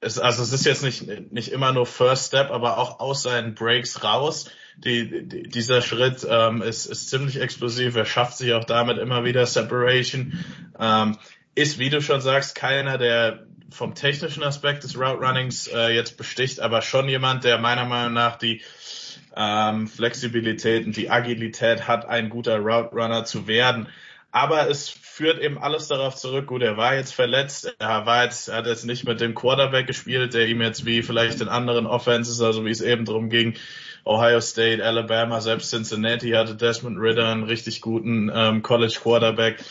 es, 0.00 0.18
also 0.18 0.42
es 0.42 0.52
ist 0.52 0.66
jetzt 0.66 0.82
nicht, 0.82 1.32
nicht 1.32 1.52
immer 1.52 1.72
nur 1.72 1.86
First 1.86 2.28
Step, 2.28 2.50
aber 2.50 2.78
auch 2.78 3.00
aus 3.00 3.22
seinen 3.22 3.54
Breaks 3.54 4.02
raus. 4.02 4.50
Die, 4.76 5.26
die, 5.26 5.42
dieser 5.44 5.80
Schritt 5.80 6.26
ähm, 6.28 6.60
ist, 6.60 6.86
ist 6.86 7.08
ziemlich 7.08 7.40
explosiv. 7.40 7.96
Er 7.96 8.04
schafft 8.04 8.36
sich 8.36 8.52
auch 8.52 8.64
damit 8.64 8.98
immer 8.98 9.24
wieder 9.24 9.46
Separation. 9.46 10.44
Ähm, 10.78 11.16
ist, 11.54 11.78
wie 11.78 11.88
du 11.88 12.02
schon 12.02 12.20
sagst, 12.20 12.54
keiner, 12.54 12.98
der 12.98 13.46
vom 13.70 13.94
technischen 13.94 14.42
Aspekt 14.42 14.84
des 14.84 14.96
Route 14.96 15.24
Runnings 15.24 15.66
äh, 15.68 15.88
jetzt 15.88 16.16
besticht, 16.16 16.60
aber 16.60 16.82
schon 16.82 17.08
jemand, 17.08 17.44
der 17.44 17.58
meiner 17.58 17.84
Meinung 17.84 18.12
nach 18.12 18.36
die 18.36 18.62
ähm, 19.34 19.88
Flexibilität 19.88 20.86
und 20.86 20.96
die 20.96 21.10
Agilität 21.10 21.88
hat, 21.88 22.06
ein 22.06 22.28
guter 22.28 22.58
Route 22.58 22.94
Runner 22.94 23.24
zu 23.24 23.46
werden. 23.46 23.88
Aber 24.36 24.68
es 24.68 24.90
führt 24.90 25.40
eben 25.40 25.56
alles 25.56 25.88
darauf 25.88 26.14
zurück. 26.14 26.48
Gut, 26.48 26.60
er 26.60 26.76
war 26.76 26.94
jetzt 26.94 27.14
verletzt, 27.14 27.74
er 27.78 28.04
war 28.04 28.24
jetzt, 28.24 28.52
hat 28.52 28.66
jetzt 28.66 28.84
nicht 28.84 29.06
mit 29.06 29.18
dem 29.18 29.34
Quarterback 29.34 29.86
gespielt, 29.86 30.34
der 30.34 30.46
ihm 30.46 30.60
jetzt 30.60 30.84
wie 30.84 31.02
vielleicht 31.02 31.40
in 31.40 31.48
anderen 31.48 31.86
Offenses, 31.86 32.42
also 32.42 32.62
wie 32.66 32.70
es 32.70 32.82
eben 32.82 33.06
drum 33.06 33.30
ging, 33.30 33.54
Ohio 34.04 34.42
State, 34.42 34.84
Alabama, 34.84 35.40
selbst 35.40 35.70
Cincinnati 35.70 36.32
hatte 36.32 36.54
Desmond 36.54 36.98
Ritter 36.98 37.28
einen 37.28 37.44
richtig 37.44 37.80
guten 37.80 38.30
ähm, 38.30 38.62
College 38.62 38.98
Quarterback, 39.02 39.64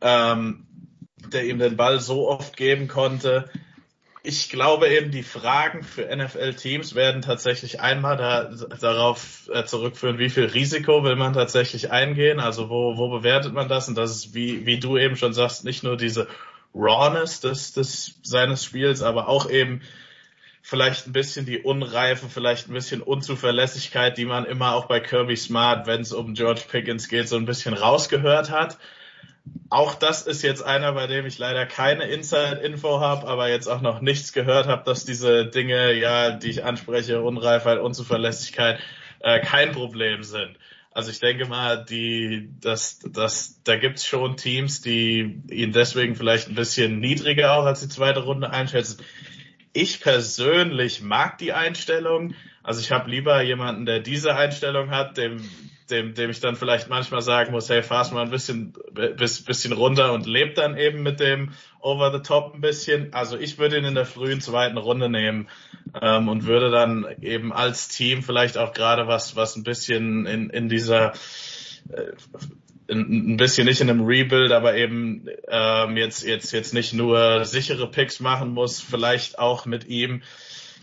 ähm, 0.00 0.64
der 1.30 1.44
ihm 1.44 1.58
den 1.58 1.76
Ball 1.76 2.00
so 2.00 2.30
oft 2.30 2.56
geben 2.56 2.88
konnte 2.88 3.50
ich 4.28 4.50
glaube 4.50 4.88
eben, 4.88 5.10
die 5.10 5.22
Fragen 5.22 5.82
für 5.82 6.14
NFL-Teams 6.14 6.94
werden 6.94 7.22
tatsächlich 7.22 7.80
einmal 7.80 8.18
da, 8.18 8.44
darauf 8.78 9.48
äh, 9.50 9.64
zurückführen, 9.64 10.18
wie 10.18 10.28
viel 10.28 10.44
Risiko 10.44 11.02
will 11.02 11.16
man 11.16 11.32
tatsächlich 11.32 11.90
eingehen, 11.90 12.38
also 12.38 12.68
wo, 12.68 12.98
wo 12.98 13.08
bewertet 13.08 13.54
man 13.54 13.68
das? 13.68 13.88
Und 13.88 13.96
das 13.96 14.10
ist, 14.10 14.34
wie, 14.34 14.66
wie 14.66 14.78
du 14.78 14.98
eben 14.98 15.16
schon 15.16 15.32
sagst, 15.32 15.64
nicht 15.64 15.82
nur 15.82 15.96
diese 15.96 16.28
Rawness 16.74 17.40
des, 17.40 17.72
des, 17.72 18.20
seines 18.22 18.62
Spiels, 18.62 19.00
aber 19.00 19.28
auch 19.28 19.48
eben 19.48 19.80
vielleicht 20.60 21.06
ein 21.06 21.14
bisschen 21.14 21.46
die 21.46 21.60
Unreife, 21.60 22.28
vielleicht 22.28 22.68
ein 22.68 22.74
bisschen 22.74 23.00
Unzuverlässigkeit, 23.00 24.18
die 24.18 24.26
man 24.26 24.44
immer 24.44 24.74
auch 24.74 24.88
bei 24.88 25.00
Kirby 25.00 25.36
Smart, 25.36 25.86
wenn 25.86 26.02
es 26.02 26.12
um 26.12 26.34
George 26.34 26.64
Pickens 26.70 27.08
geht, 27.08 27.30
so 27.30 27.36
ein 27.36 27.46
bisschen 27.46 27.72
rausgehört 27.72 28.50
hat 28.50 28.76
auch 29.70 29.94
das 29.94 30.22
ist 30.26 30.42
jetzt 30.42 30.62
einer, 30.62 30.92
bei 30.92 31.06
dem 31.06 31.26
ich 31.26 31.38
leider 31.38 31.66
keine 31.66 32.04
Inside-Info 32.04 33.00
habe, 33.00 33.26
aber 33.26 33.48
jetzt 33.48 33.66
auch 33.66 33.80
noch 33.80 34.00
nichts 34.00 34.32
gehört 34.32 34.66
habe, 34.66 34.84
dass 34.84 35.04
diese 35.04 35.46
Dinge, 35.46 35.92
ja, 35.94 36.30
die 36.30 36.50
ich 36.50 36.64
anspreche, 36.64 37.20
Unreifheit, 37.20 37.78
Unzuverlässigkeit, 37.78 38.80
äh, 39.20 39.40
kein 39.40 39.72
Problem 39.72 40.22
sind. 40.22 40.56
Also 40.90 41.10
ich 41.10 41.20
denke 41.20 41.46
mal, 41.46 41.84
die, 41.84 42.50
das, 42.60 42.98
das, 43.00 43.60
da 43.62 43.76
gibt's 43.76 44.06
schon 44.06 44.36
Teams, 44.36 44.80
die 44.80 45.42
ihn 45.50 45.72
deswegen 45.72 46.16
vielleicht 46.16 46.48
ein 46.48 46.54
bisschen 46.54 46.98
niedriger 46.98 47.52
auch 47.52 47.66
als 47.66 47.80
die 47.80 47.88
zweite 47.88 48.20
Runde 48.20 48.50
einschätzen. 48.50 49.02
Ich 49.72 50.00
persönlich 50.00 51.02
mag 51.02 51.38
die 51.38 51.52
Einstellung. 51.52 52.34
Also 52.62 52.80
ich 52.80 52.90
habe 52.90 53.10
lieber 53.10 53.42
jemanden, 53.42 53.86
der 53.86 54.00
diese 54.00 54.34
Einstellung 54.34 54.90
hat, 54.90 55.18
dem 55.18 55.48
dem, 55.90 56.14
dem 56.14 56.30
ich 56.30 56.40
dann 56.40 56.56
vielleicht 56.56 56.88
manchmal 56.88 57.22
sagen 57.22 57.52
muss, 57.52 57.68
hey, 57.68 57.82
fahr's 57.82 58.10
mal 58.10 58.24
ein 58.24 58.30
bisschen, 58.30 58.74
bis, 59.16 59.44
bisschen 59.44 59.72
runter 59.72 60.12
und 60.12 60.26
lebt 60.26 60.58
dann 60.58 60.76
eben 60.76 61.02
mit 61.02 61.20
dem 61.20 61.52
Over 61.80 62.12
the 62.12 62.22
Top 62.22 62.54
ein 62.54 62.60
bisschen. 62.60 63.12
Also 63.12 63.38
ich 63.38 63.58
würde 63.58 63.78
ihn 63.78 63.84
in 63.84 63.94
der 63.94 64.06
frühen 64.06 64.40
zweiten 64.40 64.78
Runde 64.78 65.08
nehmen 65.08 65.48
ähm, 66.00 66.28
und 66.28 66.46
würde 66.46 66.70
dann 66.70 67.06
eben 67.20 67.52
als 67.52 67.88
Team 67.88 68.22
vielleicht 68.22 68.58
auch 68.58 68.72
gerade 68.72 69.06
was, 69.06 69.36
was 69.36 69.56
ein 69.56 69.64
bisschen 69.64 70.26
in, 70.26 70.50
in 70.50 70.68
dieser 70.68 71.12
äh, 71.90 72.12
ein 72.90 73.36
bisschen 73.36 73.66
nicht 73.66 73.80
in 73.80 73.90
einem 73.90 74.06
Rebuild, 74.06 74.50
aber 74.50 74.74
eben 74.74 75.26
ähm, 75.48 75.96
jetzt 75.96 76.24
jetzt 76.24 76.52
jetzt 76.52 76.72
nicht 76.72 76.94
nur 76.94 77.44
sichere 77.44 77.90
Picks 77.90 78.18
machen 78.18 78.52
muss, 78.54 78.80
vielleicht 78.80 79.38
auch 79.38 79.66
mit 79.66 79.86
ihm 79.88 80.22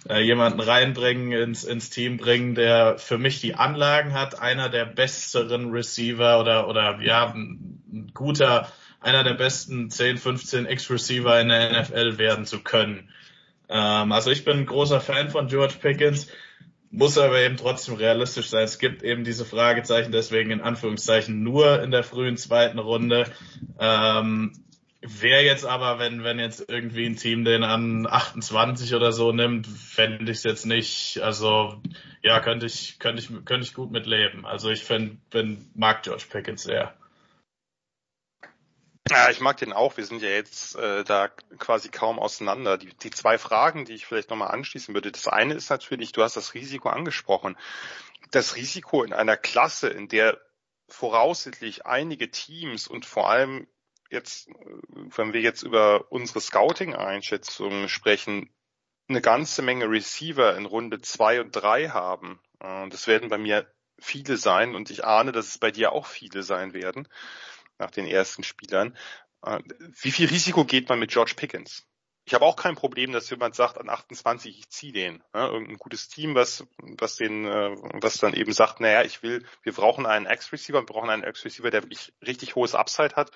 äh, 0.08 0.22
jemanden 0.22 0.60
reinbringen, 0.60 1.32
ins, 1.32 1.64
ins 1.64 1.90
Team 1.90 2.18
bringen, 2.18 2.56
der 2.56 2.98
für 2.98 3.18
mich 3.18 3.42
die 3.42 3.56
Anlagen 3.56 4.14
hat, 4.14 4.40
einer 4.40 4.70
der 4.70 4.86
besseren 4.86 5.72
Receiver 5.72 6.40
oder, 6.40 6.68
oder 6.68 7.00
ja, 7.02 7.32
ein, 7.32 7.82
ein 7.92 8.12
guter, 8.14 8.72
einer 9.02 9.24
der 9.24 9.34
besten 9.34 9.90
10, 9.90 10.18
15 10.18 10.66
X-Receiver 10.68 11.40
in 11.42 11.50
der 11.50 11.82
NFL 11.82 12.18
werden 12.18 12.46
zu 12.46 12.60
können. 12.60 13.10
Ähm, 13.70 14.12
also 14.12 14.32
ich 14.32 14.46
bin 14.46 14.60
ein 14.60 14.66
großer 14.66 15.02
Fan 15.02 15.30
von 15.30 15.48
George 15.48 15.76
Pickens, 15.82 16.28
muss 16.92 17.18
aber 17.18 17.40
eben 17.40 17.58
trotzdem 17.58 17.96
realistisch 17.96 18.50
sein. 18.50 18.64
Es 18.64 18.80
gibt 18.80 19.04
eben 19.04 19.24
diese 19.24 19.44
Fragezeichen, 19.44 20.12
deswegen 20.12 20.52
in 20.52 20.62
Anführungszeichen 20.62 21.44
nur 21.44 21.82
in 21.82 21.92
der 21.92 22.04
frühen 22.04 22.38
zweiten 22.38 22.80
Runde. 22.80 23.26
Ähm, 23.80 24.54
Wäre 25.08 25.44
jetzt 25.44 25.66
aber, 25.66 26.00
wenn, 26.00 26.24
wenn 26.24 26.40
jetzt 26.40 26.68
irgendwie 26.68 27.06
ein 27.06 27.16
Team 27.16 27.46
den 27.46 27.64
an 27.64 28.08
28 28.08 28.96
oder 28.96 29.12
so 29.12 29.32
nimmt, 29.32 29.68
fände 29.68 30.32
ich 30.32 30.40
es 30.40 30.44
jetzt 30.44 30.66
nicht, 30.66 31.20
also 31.22 31.80
ja, 32.24 32.40
könnte 32.40 32.66
ich, 32.66 32.98
könnte 32.98 33.22
ich, 33.22 33.28
könnte 33.46 33.68
ich 33.68 33.76
gut 33.76 33.92
mitleben. 33.92 34.48
Also 34.48 34.72
ich 34.72 34.84
find, 34.84 35.30
bin, 35.30 35.70
mag 35.76 36.02
George 36.02 36.26
Pickens 36.28 36.64
sehr. 36.64 36.96
Ja, 39.12 39.30
ich 39.30 39.40
mag 39.42 39.58
den 39.58 39.74
auch. 39.74 39.96
Wir 39.98 40.06
sind 40.06 40.24
ja 40.24 40.30
jetzt 40.30 40.76
äh, 40.76 41.04
da 41.04 41.28
quasi 41.60 41.90
kaum 41.90 42.18
auseinander. 42.18 42.80
Die, 42.80 42.92
die 42.96 43.12
zwei 43.12 43.38
Fragen, 43.38 43.86
die 43.86 43.94
ich 43.94 44.08
vielleicht 44.08 44.32
nochmal 44.32 44.50
anschließen 44.50 44.96
würde. 44.96 45.12
Das 45.12 45.28
eine 45.28 45.54
ist 45.54 45.70
natürlich, 45.70 46.14
du 46.14 46.24
hast 46.24 46.36
das 46.36 46.56
Risiko 46.56 46.90
angesprochen. 46.90 47.56
Das 48.32 48.56
Risiko 48.56 49.04
in 49.04 49.14
einer 49.14 49.38
Klasse, 49.38 49.90
in 49.90 50.08
der 50.08 50.42
voraussichtlich 50.88 51.86
einige 51.86 52.32
Teams 52.32 52.88
und 52.88 53.06
vor 53.06 53.30
allem 53.30 53.68
jetzt, 54.10 54.50
wenn 55.16 55.34
wir 55.34 55.42
jetzt 55.42 55.64
über 55.64 56.12
unsere 56.12 56.42
Scouting-Einschätzungen 56.42 57.90
sprechen, 57.90 58.50
eine 59.08 59.22
ganze 59.22 59.62
Menge 59.62 59.90
Receiver 59.90 60.56
in 60.58 60.66
Runde 60.66 61.02
zwei 61.02 61.42
und 61.42 61.52
drei 61.52 61.90
haben. 61.90 62.40
Äh, 62.60 62.90
das 62.90 63.08
werden 63.08 63.30
bei 63.30 63.38
mir 63.38 63.72
viele 64.00 64.38
sein 64.38 64.76
und 64.76 64.90
ich 64.90 65.06
ahne, 65.06 65.32
dass 65.32 65.48
es 65.48 65.58
bei 65.58 65.72
dir 65.72 65.92
auch 65.92 66.06
viele 66.06 66.44
sein 66.44 66.74
werden 66.74 67.08
nach 67.78 67.92
den 67.92 68.08
ersten 68.08 68.44
Spielern. 68.44 68.98
Äh, 69.44 69.60
wie 70.02 70.12
viel 70.12 70.28
Risiko 70.28 70.66
geht 70.66 70.90
man 70.90 71.00
mit 71.00 71.12
George 71.12 71.34
Pickens? 71.36 71.86
Ich 72.28 72.34
habe 72.34 72.46
auch 72.46 72.56
kein 72.56 72.76
Problem, 72.76 73.12
dass 73.12 73.30
jemand 73.30 73.54
sagt, 73.54 73.78
an 73.78 73.88
28, 73.88 74.58
ich 74.58 74.70
ziehe 74.70 74.92
den. 74.92 75.24
Ja, 75.36 75.48
irgendein 75.48 75.78
gutes 75.78 76.10
Team, 76.10 76.34
was, 76.34 76.66
was 76.80 77.18
den, 77.18 77.46
äh, 77.46 77.76
was 78.02 78.18
dann 78.18 78.34
eben 78.34 78.52
sagt, 78.52 78.80
naja, 78.80 79.04
ich 79.04 79.22
will, 79.22 79.46
wir 79.62 79.74
brauchen 79.74 80.08
einen 80.08 80.26
X-Receiver, 80.26 80.82
wir 80.82 80.86
brauchen 80.86 81.12
einen 81.12 81.24
X-Receiver, 81.24 81.70
der 81.70 81.84
wirklich 81.84 82.14
richtig 82.26 82.56
hohes 82.56 82.74
Upside 82.74 83.16
hat. 83.16 83.30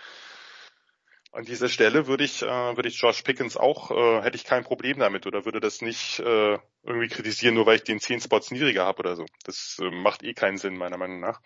An 1.31 1.45
dieser 1.45 1.69
Stelle 1.69 2.07
würde 2.07 2.23
ich, 2.23 2.41
äh, 2.41 2.45
würde 2.47 2.89
ich 2.89 2.99
Josh 2.99 3.21
Pickens 3.21 3.55
auch, 3.55 3.91
äh, 3.91 4.21
hätte 4.23 4.35
ich 4.35 4.45
kein 4.45 4.63
Problem 4.63 4.97
damit 4.97 5.27
oder 5.27 5.45
würde 5.45 5.59
das 5.59 5.81
nicht 5.81 6.19
äh, 6.19 6.57
irgendwie 6.83 7.07
kritisieren, 7.07 7.53
nur 7.53 7.67
weil 7.67 7.75
ich 7.75 7.83
den 7.83 7.99
zehn 7.99 8.19
Spots 8.19 8.49
niedriger 8.49 8.85
habe 8.85 8.99
oder 8.99 9.15
so. 9.15 9.25
Das 9.43 9.77
äh, 9.79 9.91
macht 9.91 10.23
eh 10.23 10.33
keinen 10.33 10.57
Sinn, 10.57 10.75
meiner 10.75 10.97
Meinung 10.97 11.19
nach. 11.19 11.39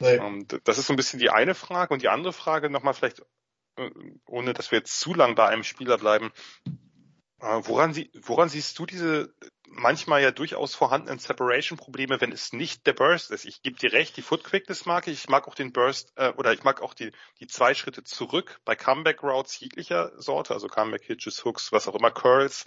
Nee. 0.00 0.14
Ähm, 0.14 0.46
das 0.64 0.78
ist 0.78 0.86
so 0.86 0.92
ein 0.94 0.96
bisschen 0.96 1.18
die 1.18 1.30
eine 1.30 1.54
Frage. 1.54 1.92
Und 1.92 2.02
die 2.02 2.08
andere 2.08 2.32
Frage 2.32 2.70
nochmal 2.70 2.94
vielleicht, 2.94 3.20
äh, 3.76 3.90
ohne 4.26 4.54
dass 4.54 4.70
wir 4.70 4.78
jetzt 4.78 4.98
zu 5.00 5.12
lang 5.12 5.34
bei 5.34 5.46
einem 5.46 5.64
Spieler 5.64 5.98
bleiben, 5.98 6.32
äh, 7.40 7.60
woran, 7.64 7.92
sie, 7.92 8.10
woran 8.14 8.48
siehst 8.48 8.78
du 8.78 8.86
diese, 8.86 9.34
manchmal 9.68 10.22
ja 10.22 10.30
durchaus 10.30 10.74
vorhandenen 10.74 11.18
Separation-Probleme, 11.18 12.20
wenn 12.20 12.32
es 12.32 12.52
nicht 12.52 12.86
der 12.86 12.92
Burst 12.92 13.30
ist. 13.30 13.44
Ich 13.44 13.62
gebe 13.62 13.78
dir 13.78 13.92
recht, 13.92 14.16
die 14.16 14.22
Foot 14.22 14.44
Quickness 14.44 14.86
mag 14.86 15.06
ich. 15.06 15.14
Ich 15.14 15.28
mag 15.28 15.48
auch 15.48 15.54
den 15.54 15.72
Burst 15.72 16.12
äh, 16.16 16.32
oder 16.36 16.52
ich 16.52 16.64
mag 16.64 16.82
auch 16.82 16.94
die, 16.94 17.12
die 17.40 17.46
zwei 17.46 17.74
Schritte 17.74 18.04
zurück 18.04 18.60
bei 18.64 18.74
Comeback 18.74 19.22
Routes 19.22 19.58
jeglicher 19.60 20.12
Sorte, 20.20 20.54
also 20.54 20.68
Comeback 20.68 21.04
Hitches, 21.04 21.44
Hooks, 21.44 21.72
was 21.72 21.88
auch 21.88 21.94
immer, 21.94 22.10
Curls. 22.10 22.64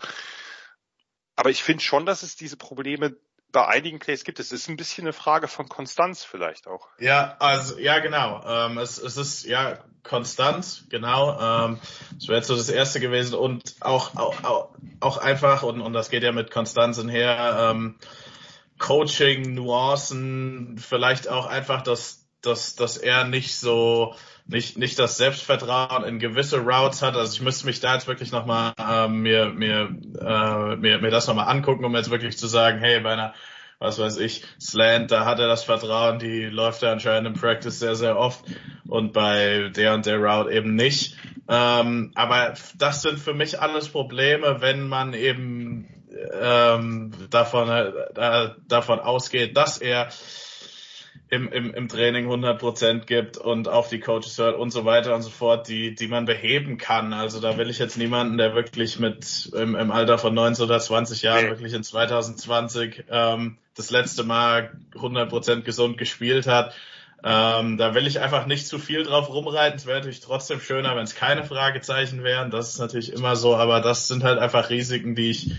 Aber 1.35 1.49
ich 1.49 1.63
finde 1.63 1.83
schon, 1.83 2.05
dass 2.05 2.23
es 2.23 2.35
diese 2.35 2.57
Probleme 2.57 3.15
bei 3.51 3.67
einigen 3.67 3.99
Plays 3.99 4.23
gibt. 4.23 4.39
Es 4.39 4.51
ist 4.51 4.69
ein 4.69 4.77
bisschen 4.77 5.05
eine 5.05 5.13
Frage 5.13 5.47
von 5.47 5.67
Konstanz 5.69 6.23
vielleicht 6.23 6.67
auch. 6.67 6.87
Ja, 6.99 7.35
also 7.39 7.79
ja 7.79 7.99
genau. 7.99 8.43
Ähm, 8.45 8.77
es, 8.77 8.97
es 8.97 9.17
ist 9.17 9.45
ja 9.45 9.79
Konstanz, 10.03 10.85
genau. 10.89 11.31
Ähm, 11.39 11.79
das 12.15 12.27
wäre 12.27 12.37
jetzt 12.37 12.47
so 12.47 12.55
das 12.55 12.69
erste 12.69 12.99
gewesen 12.99 13.35
und 13.35 13.75
auch 13.81 14.15
auch, 14.15 14.69
auch, 14.99 15.17
einfach 15.17 15.63
und 15.63 15.81
und 15.81 15.93
das 15.93 16.09
geht 16.09 16.23
ja 16.23 16.31
mit 16.31 16.51
Konstanz 16.51 16.99
einher. 16.99 17.71
Ähm, 17.71 17.95
Coaching, 18.77 19.55
Nuancen, 19.55 20.77
vielleicht 20.77 21.27
auch 21.27 21.47
einfach, 21.47 21.81
dass 21.81 22.28
dass 22.41 22.75
dass 22.75 22.97
er 22.97 23.25
nicht 23.25 23.55
so 23.55 24.15
nicht 24.45 24.77
nicht 24.77 24.97
das 24.97 25.17
Selbstvertrauen 25.17 26.03
in 26.03 26.19
gewisse 26.19 26.59
Routes 26.59 27.01
hat. 27.01 27.15
Also 27.15 27.33
ich 27.33 27.41
müsste 27.41 27.65
mich 27.65 27.79
da 27.79 27.93
jetzt 27.93 28.07
wirklich 28.07 28.31
nochmal 28.31 28.73
äh, 28.77 29.07
mir 29.07 29.47
mir 29.47 29.89
äh, 30.19 30.75
mir 30.75 30.99
mir 30.99 31.11
das 31.11 31.27
nochmal 31.27 31.49
angucken, 31.49 31.85
um 31.85 31.95
jetzt 31.95 32.09
wirklich 32.09 32.37
zu 32.37 32.47
sagen, 32.47 32.79
hey, 32.79 32.99
bei 32.99 33.13
einer 33.13 33.33
was 33.79 33.97
weiß 33.97 34.17
ich, 34.17 34.43
Slant, 34.59 35.09
da 35.09 35.23
hat 35.23 35.39
er 35.39 35.47
das 35.47 35.63
Vertrauen, 35.63 36.19
die 36.19 36.45
läuft 36.45 36.83
er 36.83 36.91
anscheinend 36.91 37.27
im 37.27 37.41
Practice 37.41 37.79
sehr, 37.79 37.95
sehr 37.95 38.17
oft 38.17 38.43
und 38.87 39.13
bei 39.13 39.69
der 39.73 39.93
und 39.93 40.05
der 40.05 40.17
Route 40.17 40.51
eben 40.51 40.75
nicht. 40.75 41.15
Ähm, 41.47 42.11
aber 42.15 42.55
das 42.77 43.01
sind 43.01 43.19
für 43.19 43.33
mich 43.33 43.61
alles 43.61 43.87
Probleme, 43.87 44.57
wenn 44.59 44.85
man 44.85 45.13
eben 45.13 45.87
ähm, 46.39 47.11
davon, 47.29 47.69
äh, 47.69 48.49
davon 48.67 48.99
ausgeht, 48.99 49.55
dass 49.55 49.77
er 49.77 50.09
im, 51.29 51.51
im, 51.51 51.73
im 51.73 51.87
Training 51.87 52.27
100% 52.27 53.05
gibt 53.05 53.37
und 53.37 53.67
auf 53.67 53.87
die 53.89 53.99
Coaches 53.99 54.37
hört 54.39 54.57
und 54.57 54.71
so 54.71 54.83
weiter 54.85 55.13
und 55.13 55.21
so 55.21 55.29
fort, 55.29 55.67
die, 55.67 55.93
die 55.93 56.07
man 56.07 56.25
beheben 56.25 56.77
kann. 56.77 57.13
Also 57.13 57.39
da 57.39 57.57
will 57.57 57.69
ich 57.69 57.77
jetzt 57.77 57.97
niemanden, 57.97 58.37
der 58.37 58.55
wirklich 58.55 58.99
mit 58.99 59.51
im, 59.53 59.75
im 59.75 59.91
Alter 59.91 60.17
von 60.17 60.33
19 60.33 60.65
oder 60.65 60.79
20 60.79 61.21
Jahren 61.21 61.45
nee. 61.45 61.49
wirklich 61.51 61.73
in 61.73 61.83
2020 61.83 63.05
ähm, 63.11 63.57
das 63.75 63.91
letzte 63.91 64.23
Mal 64.23 64.71
100% 64.95 65.61
gesund 65.61 65.99
gespielt 65.99 66.47
hat. 66.47 66.73
Ähm, 67.23 67.77
da 67.77 67.93
will 67.93 68.07
ich 68.07 68.19
einfach 68.21 68.47
nicht 68.47 68.65
zu 68.65 68.79
viel 68.79 69.03
drauf 69.03 69.29
rumreiten. 69.29 69.77
Es 69.77 69.85
wäre 69.85 69.97
natürlich 69.97 70.21
trotzdem 70.21 70.59
schöner, 70.59 70.95
wenn 70.95 71.03
es 71.03 71.15
keine 71.15 71.43
Fragezeichen 71.43 72.23
wären. 72.23 72.49
Das 72.49 72.69
ist 72.69 72.79
natürlich 72.79 73.13
immer 73.13 73.35
so, 73.35 73.55
aber 73.55 73.81
das 73.81 74.07
sind 74.07 74.23
halt 74.23 74.39
einfach 74.39 74.69
Risiken, 74.69 75.15
die 75.15 75.29
ich 75.29 75.51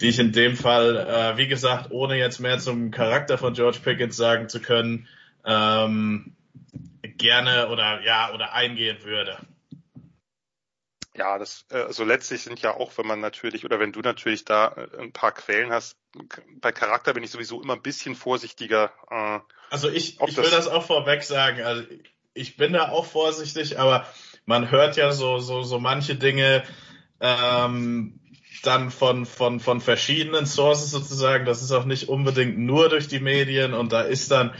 die 0.00 0.08
ich 0.08 0.18
in 0.18 0.32
dem 0.32 0.56
Fall, 0.56 0.96
äh, 0.96 1.36
wie 1.38 1.48
gesagt, 1.48 1.90
ohne 1.90 2.16
jetzt 2.16 2.38
mehr 2.38 2.58
zum 2.58 2.90
Charakter 2.90 3.38
von 3.38 3.54
George 3.54 3.78
Pickens 3.82 4.16
sagen 4.16 4.48
zu 4.48 4.60
können, 4.60 5.08
ähm, 5.44 6.36
gerne 7.02 7.68
oder 7.68 8.02
ja 8.02 8.32
oder 8.34 8.52
eingehen 8.52 8.98
würde. 9.04 9.38
Ja, 11.16 11.38
das 11.38 11.64
äh, 11.70 11.78
also 11.78 12.04
letztlich 12.04 12.42
sind 12.42 12.60
ja 12.60 12.74
auch, 12.74 12.92
wenn 12.98 13.06
man 13.06 13.20
natürlich 13.20 13.64
oder 13.64 13.80
wenn 13.80 13.92
du 13.92 14.00
natürlich 14.00 14.44
da 14.44 14.68
äh, 14.68 15.00
ein 15.00 15.12
paar 15.12 15.32
Quellen 15.32 15.70
hast, 15.70 15.96
bei 16.60 16.72
Charakter 16.72 17.14
bin 17.14 17.22
ich 17.22 17.30
sowieso 17.30 17.62
immer 17.62 17.74
ein 17.74 17.82
bisschen 17.82 18.14
vorsichtiger. 18.14 18.92
Äh, 19.10 19.40
also 19.70 19.88
ich, 19.88 20.20
ich 20.20 20.36
will 20.36 20.50
das 20.50 20.68
auch 20.68 20.84
vorweg 20.84 21.22
sagen. 21.22 21.62
Also 21.62 21.84
ich 22.34 22.58
bin 22.58 22.74
da 22.74 22.90
auch 22.90 23.06
vorsichtig, 23.06 23.78
aber 23.78 24.06
man 24.44 24.70
hört 24.70 24.96
ja 24.96 25.12
so 25.12 25.38
so 25.38 25.62
so 25.62 25.78
manche 25.78 26.16
Dinge. 26.16 26.64
Ähm, 27.18 28.20
dann 28.62 28.90
von, 28.90 29.26
von, 29.26 29.60
von 29.60 29.80
verschiedenen 29.80 30.46
Sources 30.46 30.90
sozusagen. 30.90 31.44
Das 31.44 31.62
ist 31.62 31.72
auch 31.72 31.84
nicht 31.84 32.08
unbedingt 32.08 32.58
nur 32.58 32.88
durch 32.88 33.08
die 33.08 33.20
Medien 33.20 33.74
und 33.74 33.92
da 33.92 34.02
ist 34.02 34.30
dann 34.30 34.52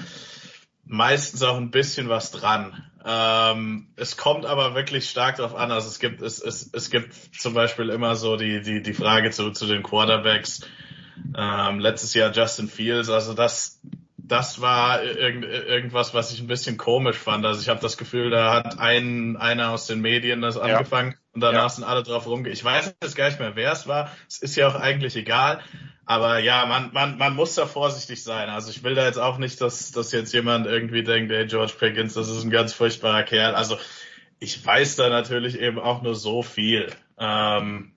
meistens 0.84 1.42
auch 1.42 1.56
ein 1.56 1.70
bisschen 1.70 2.08
was 2.08 2.30
dran. 2.30 2.84
Ähm, 3.04 3.88
es 3.96 4.16
kommt 4.16 4.46
aber 4.46 4.74
wirklich 4.74 5.08
stark 5.08 5.36
darauf 5.36 5.54
an. 5.54 5.70
Also 5.70 5.88
es 5.88 5.98
gibt, 5.98 6.22
es, 6.22 6.40
es, 6.40 6.70
es 6.72 6.90
gibt 6.90 7.14
zum 7.38 7.54
Beispiel 7.54 7.90
immer 7.90 8.16
so 8.16 8.36
die, 8.36 8.60
die, 8.62 8.82
die 8.82 8.94
Frage 8.94 9.30
zu, 9.30 9.50
zu 9.50 9.66
den 9.66 9.82
Quarterbacks. 9.82 10.62
Ähm, 11.36 11.80
letztes 11.80 12.14
Jahr 12.14 12.32
Justin 12.32 12.68
Fields, 12.68 13.08
also 13.08 13.32
das, 13.32 13.80
das 14.18 14.60
war 14.60 15.02
irgend, 15.02 15.44
irgendwas, 15.44 16.14
was 16.14 16.32
ich 16.32 16.40
ein 16.40 16.46
bisschen 16.46 16.76
komisch 16.76 17.16
fand. 17.16 17.46
Also 17.46 17.60
ich 17.60 17.68
habe 17.68 17.80
das 17.80 17.96
Gefühl, 17.96 18.30
da 18.30 18.52
hat 18.52 18.78
ein, 18.78 19.36
einer 19.36 19.70
aus 19.70 19.86
den 19.86 20.00
Medien 20.00 20.42
das 20.42 20.58
angefangen 20.58 21.12
ja. 21.12 21.18
Und 21.36 21.42
danach 21.42 21.64
ja. 21.64 21.68
sind 21.68 21.84
alle 21.84 22.02
drauf 22.02 22.26
rumge. 22.26 22.48
Ich 22.48 22.64
weiß 22.64 22.94
jetzt 23.02 23.14
gar 23.14 23.26
nicht 23.26 23.38
mehr, 23.38 23.56
wer 23.56 23.70
es 23.70 23.86
war. 23.86 24.10
Es 24.26 24.38
ist 24.38 24.56
ja 24.56 24.68
auch 24.68 24.74
eigentlich 24.74 25.16
egal. 25.16 25.62
Aber 26.06 26.38
ja, 26.38 26.64
man, 26.64 26.94
man, 26.94 27.18
man 27.18 27.36
muss 27.36 27.54
da 27.56 27.66
vorsichtig 27.66 28.22
sein. 28.22 28.48
Also 28.48 28.70
ich 28.70 28.82
will 28.82 28.94
da 28.94 29.04
jetzt 29.04 29.18
auch 29.18 29.36
nicht, 29.36 29.60
dass, 29.60 29.92
dass 29.92 30.12
jetzt 30.12 30.32
jemand 30.32 30.66
irgendwie 30.66 31.04
denkt, 31.04 31.30
hey, 31.30 31.46
George 31.46 31.74
Pickens, 31.78 32.14
das 32.14 32.30
ist 32.30 32.42
ein 32.42 32.50
ganz 32.50 32.72
furchtbarer 32.72 33.22
Kerl. 33.22 33.54
Also 33.54 33.76
ich 34.38 34.64
weiß 34.64 34.96
da 34.96 35.10
natürlich 35.10 35.60
eben 35.60 35.78
auch 35.78 36.00
nur 36.00 36.14
so 36.14 36.42
viel. 36.42 36.90
Ähm, 37.18 37.92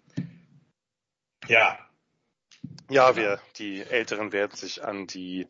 ja. 1.47 1.79
Ja, 2.89 3.15
wir, 3.15 3.39
die 3.55 3.83
Älteren 3.83 4.33
werden 4.33 4.57
sich 4.57 4.83
an 4.83 5.07
die 5.07 5.47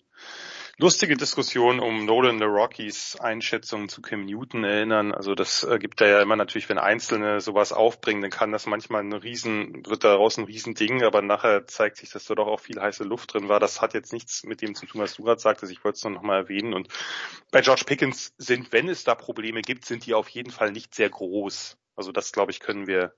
lustige 0.80 1.18
Diskussion 1.18 1.81
um 1.81 2.06
Nolan 2.06 2.39
the 2.39 2.45
Rockies 2.45 3.18
Einschätzung 3.19 3.89
zu 3.89 4.01
Cam 4.01 4.26
Newton 4.26 4.64
erinnern. 4.64 5.14
Also 5.14 5.35
das 5.35 5.65
äh, 5.65 5.77
gibt 5.77 5.99
da 5.99 6.07
ja 6.07 6.22
immer 6.22 6.38
natürlich, 6.38 6.69
wenn 6.69 6.77
Einzelne 6.77 7.41
sowas 7.41 7.73
aufbringen, 7.73 8.22
dann 8.22 8.31
kann 8.31 8.53
das 8.53 8.65
manchmal 8.65 9.03
ein 9.03 9.11
Riesen, 9.11 9.85
wird 9.85 10.06
daraus 10.06 10.38
ein 10.38 10.45
Riesending, 10.45 11.03
aber 11.03 11.22
nachher 11.22 11.68
zeigt 11.68 11.97
sich, 11.97 12.10
dass 12.11 12.23
da 12.23 12.34
doch 12.34 12.47
auch 12.47 12.61
viel 12.61 12.80
heiße 12.80 13.03
Luft 13.03 13.34
drin 13.34 13.49
war. 13.49 13.60
Das 13.60 13.81
hat 13.81 13.93
jetzt 13.93 14.14
nichts 14.14 14.43
mit 14.45 14.61
dem 14.61 14.73
zu 14.73 14.85
tun, 14.85 15.01
was 15.01 15.15
du 15.15 15.23
gerade 15.23 15.41
sagtest. 15.41 15.69
Ich 15.73 15.84
wollte 15.84 15.97
es 15.97 16.03
nur 16.06 16.14
noch 16.14 16.22
mal 16.22 16.38
erwähnen. 16.38 16.73
Und 16.73 16.88
bei 17.51 17.60
George 17.60 17.84
Pickens 17.85 18.34
sind, 18.38 18.72
wenn 18.72 18.88
es 18.88 19.03
da 19.03 19.15
Probleme 19.15 19.61
gibt, 19.61 19.84
sind 19.84 20.06
die 20.06 20.14
auf 20.14 20.30
jeden 20.30 20.49
Fall 20.49 20.72
nicht 20.72 20.95
sehr 20.95 21.10
groß. 21.10 21.77
Also 21.97 22.14
das, 22.14 22.31
glaube 22.31 22.51
ich, 22.51 22.61
können 22.61 22.88
wir 22.88 23.14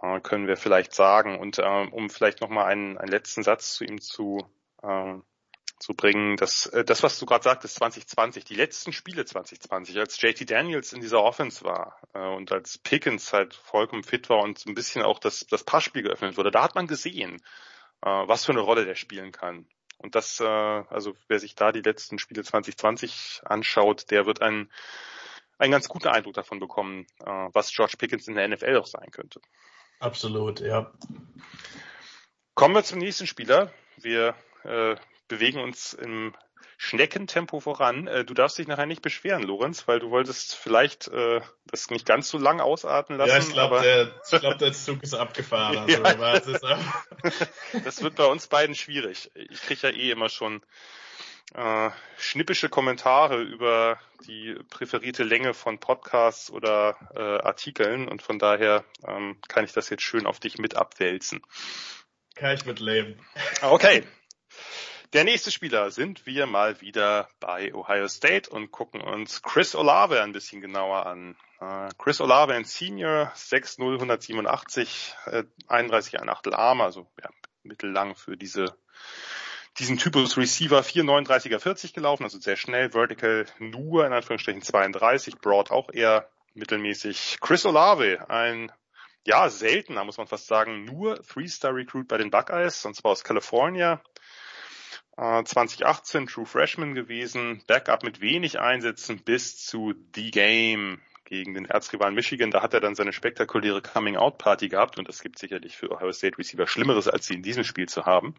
äh, 0.00 0.20
können 0.20 0.46
wir 0.46 0.56
vielleicht 0.56 0.94
sagen. 0.94 1.36
Und 1.36 1.58
äh, 1.58 1.86
um 1.90 2.10
vielleicht 2.10 2.40
noch 2.42 2.48
mal 2.48 2.66
einen, 2.66 2.96
einen 2.96 3.10
letzten 3.10 3.42
Satz 3.42 3.74
zu 3.74 3.82
ihm 3.82 4.00
zu 4.00 4.46
äh, 4.84 5.14
zu 5.78 5.94
bringen. 5.94 6.36
Das, 6.36 6.66
äh, 6.66 6.84
das 6.84 7.02
was 7.02 7.18
du 7.18 7.26
gerade 7.26 7.44
sagtest, 7.44 7.76
2020, 7.76 8.44
die 8.44 8.54
letzten 8.54 8.92
Spiele 8.92 9.24
2020, 9.24 9.98
als 9.98 10.20
JT 10.20 10.50
Daniels 10.50 10.92
in 10.92 11.00
dieser 11.00 11.22
Offense 11.22 11.64
war 11.64 12.00
äh, 12.14 12.18
und 12.18 12.52
als 12.52 12.78
Pickens 12.78 13.32
halt 13.32 13.54
vollkommen 13.54 14.02
fit 14.02 14.28
war 14.28 14.42
und 14.42 14.64
ein 14.66 14.74
bisschen 14.74 15.02
auch 15.02 15.18
das, 15.18 15.46
das 15.46 15.64
Passspiel 15.64 16.02
geöffnet 16.02 16.36
wurde, 16.36 16.50
da 16.50 16.62
hat 16.62 16.74
man 16.74 16.86
gesehen, 16.86 17.36
äh, 18.02 18.08
was 18.08 18.44
für 18.44 18.52
eine 18.52 18.60
Rolle 18.60 18.84
der 18.84 18.94
spielen 18.94 19.32
kann. 19.32 19.66
Und 19.98 20.14
das, 20.14 20.40
äh, 20.40 20.44
also 20.44 21.14
wer 21.26 21.40
sich 21.40 21.54
da 21.54 21.72
die 21.72 21.82
letzten 21.82 22.18
Spiele 22.18 22.44
2020 22.44 23.42
anschaut, 23.44 24.10
der 24.10 24.26
wird 24.26 24.42
einen, 24.42 24.70
einen 25.58 25.72
ganz 25.72 25.88
guten 25.88 26.08
Eindruck 26.08 26.34
davon 26.34 26.60
bekommen, 26.60 27.06
äh, 27.24 27.48
was 27.52 27.72
George 27.72 27.94
Pickens 27.98 28.28
in 28.28 28.36
der 28.36 28.46
NFL 28.48 28.76
auch 28.76 28.86
sein 28.86 29.10
könnte. 29.10 29.40
Absolut, 29.98 30.60
ja. 30.60 30.92
Kommen 32.54 32.74
wir 32.74 32.84
zum 32.84 32.98
nächsten 32.98 33.26
Spieler. 33.26 33.72
Wir 33.96 34.36
äh, 34.62 34.94
bewegen 35.28 35.60
uns 35.60 35.92
im 35.94 36.34
Schneckentempo 36.80 37.58
voran. 37.60 38.06
Äh, 38.06 38.24
du 38.24 38.34
darfst 38.34 38.56
dich 38.56 38.68
nachher 38.68 38.86
nicht 38.86 39.02
beschweren, 39.02 39.42
Lorenz, 39.42 39.88
weil 39.88 39.98
du 39.98 40.10
wolltest 40.10 40.54
vielleicht 40.54 41.08
äh, 41.08 41.40
das 41.66 41.90
nicht 41.90 42.06
ganz 42.06 42.28
so 42.28 42.38
lang 42.38 42.60
ausatmen 42.60 43.18
lassen. 43.18 43.30
Ja, 43.30 43.38
ich 43.38 43.52
glaube, 43.52 43.80
der, 43.82 44.38
glaub, 44.40 44.58
der 44.58 44.72
Zug 44.72 45.02
ist 45.02 45.14
abgefahren. 45.14 45.86
Also 46.18 46.52
ja. 46.52 46.78
das 47.84 48.02
wird 48.02 48.14
bei 48.14 48.26
uns 48.26 48.46
beiden 48.46 48.74
schwierig. 48.74 49.30
Ich 49.34 49.60
kriege 49.62 49.88
ja 49.88 49.94
eh 49.94 50.10
immer 50.10 50.28
schon 50.28 50.62
äh, 51.54 51.90
schnippische 52.18 52.68
Kommentare 52.68 53.40
über 53.42 53.98
die 54.26 54.54
präferierte 54.70 55.24
Länge 55.24 55.54
von 55.54 55.78
Podcasts 55.78 56.50
oder 56.50 56.96
äh, 57.14 57.46
Artikeln 57.46 58.08
und 58.08 58.22
von 58.22 58.38
daher 58.38 58.84
ähm, 59.06 59.38
kann 59.48 59.64
ich 59.64 59.72
das 59.72 59.90
jetzt 59.90 60.02
schön 60.02 60.26
auf 60.26 60.40
dich 60.40 60.58
mit 60.58 60.76
abwälzen. 60.76 61.42
Kann 62.34 62.54
ich 62.54 62.66
mit 62.66 62.78
leben. 62.78 63.18
Okay, 63.62 64.04
der 65.12 65.24
nächste 65.24 65.50
Spieler 65.50 65.90
sind 65.90 66.26
wir 66.26 66.46
mal 66.46 66.80
wieder 66.80 67.28
bei 67.40 67.74
Ohio 67.74 68.08
State 68.08 68.50
und 68.50 68.70
gucken 68.70 69.00
uns 69.00 69.42
Chris 69.42 69.74
Olave 69.74 70.22
ein 70.22 70.32
bisschen 70.32 70.60
genauer 70.60 71.06
an. 71.06 71.36
Uh, 71.60 71.88
Chris 71.98 72.20
Olave, 72.20 72.54
ein 72.54 72.64
Senior, 72.64 73.32
6'0, 73.34 73.94
187, 73.94 75.14
äh, 75.26 75.44
31 75.66 76.20
ein 76.20 76.28
Achtel 76.28 76.54
Arm, 76.54 76.80
also 76.80 77.10
ja, 77.20 77.30
mittellang 77.64 78.14
für 78.14 78.36
diese 78.36 78.76
diesen 79.78 79.96
Typus 79.96 80.36
Receiver 80.36 80.80
4,39er 80.80 81.60
40 81.60 81.94
gelaufen, 81.94 82.24
also 82.24 82.38
sehr 82.38 82.56
schnell, 82.56 82.90
Vertical 82.90 83.46
nur 83.58 84.06
in 84.06 84.12
Anführungsstrichen 84.12 84.62
32, 84.62 85.38
Broad 85.38 85.70
auch 85.70 85.90
eher 85.92 86.28
mittelmäßig. 86.54 87.38
Chris 87.40 87.64
Olave, 87.64 88.28
ein 88.28 88.72
ja, 89.24 89.48
seltener, 89.50 90.04
muss 90.04 90.16
man 90.18 90.26
fast 90.26 90.46
sagen, 90.46 90.84
nur 90.84 91.22
Three-Star-Recruit 91.22 92.08
bei 92.08 92.18
den 92.18 92.30
Buckeyes, 92.30 92.84
und 92.84 92.94
zwar 92.94 93.12
aus 93.12 93.24
California, 93.24 94.02
2018 95.18 96.22
äh, 96.22 96.26
True 96.26 96.46
Freshman 96.46 96.94
gewesen, 96.94 97.62
Backup 97.66 98.04
mit 98.04 98.20
wenig 98.20 98.60
Einsätzen 98.60 99.18
bis 99.18 99.56
zu 99.56 99.94
The 100.14 100.30
Game 100.30 101.00
gegen 101.24 101.54
den 101.54 101.64
Erzrivalen 101.64 102.14
Michigan. 102.14 102.52
Da 102.52 102.62
hat 102.62 102.72
er 102.72 102.80
dann 102.80 102.94
seine 102.94 103.12
spektakuläre 103.12 103.82
Coming-out-Party 103.82 104.68
gehabt 104.68 104.96
und 104.96 105.08
es 105.08 105.20
gibt 105.20 105.38
sicherlich 105.38 105.76
für 105.76 105.90
Ohio 105.90 106.12
State 106.12 106.38
Receiver 106.38 106.68
Schlimmeres, 106.68 107.08
als 107.08 107.26
sie 107.26 107.34
in 107.34 107.42
diesem 107.42 107.64
Spiel 107.64 107.88
zu 107.88 108.06
haben. 108.06 108.36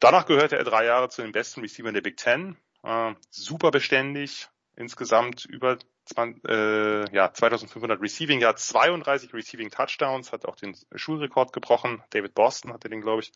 Danach 0.00 0.24
gehörte 0.24 0.56
er 0.56 0.64
drei 0.64 0.86
Jahre 0.86 1.10
zu 1.10 1.20
den 1.20 1.32
besten 1.32 1.60
Receivern 1.60 1.94
der 1.94 2.00
Big 2.00 2.16
Ten. 2.16 2.56
Äh, 2.82 3.14
super 3.30 3.70
beständig, 3.70 4.48
insgesamt 4.76 5.44
über 5.44 5.78
20, 6.06 6.42
äh, 6.48 7.14
ja, 7.14 7.32
2500 7.32 8.00
Receiving, 8.00 8.40
ja 8.40 8.56
32 8.56 9.34
Receiving 9.34 9.70
Touchdowns, 9.70 10.32
hat 10.32 10.46
auch 10.46 10.56
den 10.56 10.74
Schulrekord 10.94 11.52
gebrochen. 11.52 12.02
David 12.10 12.34
Boston 12.34 12.72
hatte 12.72 12.88
den, 12.88 13.02
glaube 13.02 13.22
ich. 13.22 13.32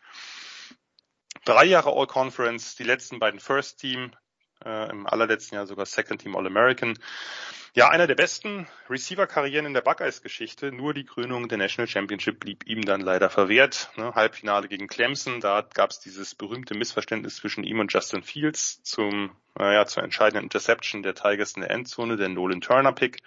Drei 1.47 1.63
Jahre 1.63 1.93
All 1.93 2.07
Conference, 2.07 2.75
die 2.75 2.83
letzten 2.83 3.19
beiden 3.19 3.39
First 3.39 3.79
Team, 3.79 4.11
äh, 4.65 4.89
im 4.89 5.07
allerletzten 5.07 5.55
Jahr 5.55 5.65
sogar 5.65 5.85
Second 5.85 6.21
Team 6.21 6.35
All 6.35 6.45
American. 6.45 6.99
Ja, 7.73 7.87
einer 7.87 8.05
der 8.05 8.15
besten 8.15 8.67
Receiver-Karrieren 8.89 9.65
in 9.65 9.73
der 9.73 9.79
Buckeyes-Geschichte. 9.79 10.73
Nur 10.73 10.93
die 10.93 11.05
Krönung 11.05 11.47
der 11.47 11.57
National 11.57 11.87
Championship 11.87 12.41
blieb 12.41 12.67
ihm 12.67 12.81
dann 12.83 12.99
leider 12.99 13.29
verwehrt. 13.29 13.89
Ne, 13.95 14.13
Halbfinale 14.13 14.67
gegen 14.67 14.89
Clemson, 14.89 15.39
da 15.39 15.65
gab 15.73 15.91
es 15.91 16.01
dieses 16.01 16.35
berühmte 16.35 16.75
Missverständnis 16.75 17.37
zwischen 17.37 17.63
ihm 17.63 17.79
und 17.79 17.93
Justin 17.93 18.23
Fields 18.23 18.83
zum, 18.83 19.31
äh, 19.57 19.73
ja, 19.73 19.85
zur 19.85 20.03
entscheidenden 20.03 20.43
Interception 20.43 21.01
der 21.01 21.15
Tigers 21.15 21.53
in 21.53 21.61
der 21.61 21.71
Endzone, 21.71 22.17
der 22.17 22.27
Nolan 22.27 22.59
Turner-Pick. 22.59 23.23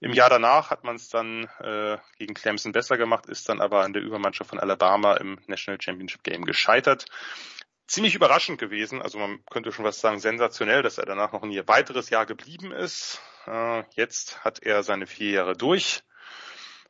Im 0.00 0.12
Jahr 0.12 0.28
danach 0.28 0.70
hat 0.70 0.84
man 0.84 0.96
es 0.96 1.08
dann 1.08 1.48
äh, 1.60 1.96
gegen 2.18 2.34
Clemson 2.34 2.72
besser 2.72 2.98
gemacht, 2.98 3.26
ist 3.26 3.48
dann 3.48 3.60
aber 3.60 3.82
an 3.82 3.92
der 3.92 4.02
Übermannschaft 4.02 4.50
von 4.50 4.60
Alabama 4.60 5.14
im 5.14 5.38
National 5.46 5.80
Championship 5.80 6.22
Game 6.22 6.44
gescheitert 6.44 7.06
ziemlich 7.86 8.14
überraschend 8.14 8.58
gewesen. 8.58 9.02
Also 9.02 9.18
man 9.18 9.44
könnte 9.50 9.72
schon 9.72 9.84
was 9.84 10.00
sagen, 10.00 10.18
sensationell, 10.18 10.82
dass 10.82 10.98
er 10.98 11.06
danach 11.06 11.32
noch 11.32 11.42
ein 11.42 11.68
weiteres 11.68 12.10
Jahr 12.10 12.26
geblieben 12.26 12.72
ist. 12.72 13.20
Äh, 13.46 13.84
jetzt 13.94 14.44
hat 14.44 14.62
er 14.62 14.82
seine 14.82 15.06
vier 15.06 15.30
Jahre 15.32 15.56
durch 15.56 16.02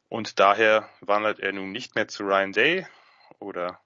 und 0.09 0.39
daher 0.39 0.89
wandert 1.01 1.41
er 1.41 1.53
nun 1.53 1.73
nicht 1.73 1.95
mehr 1.95 2.09
zu 2.09 2.25
Ryan 2.25 2.53
Day 2.53 2.87
oder 3.39 3.81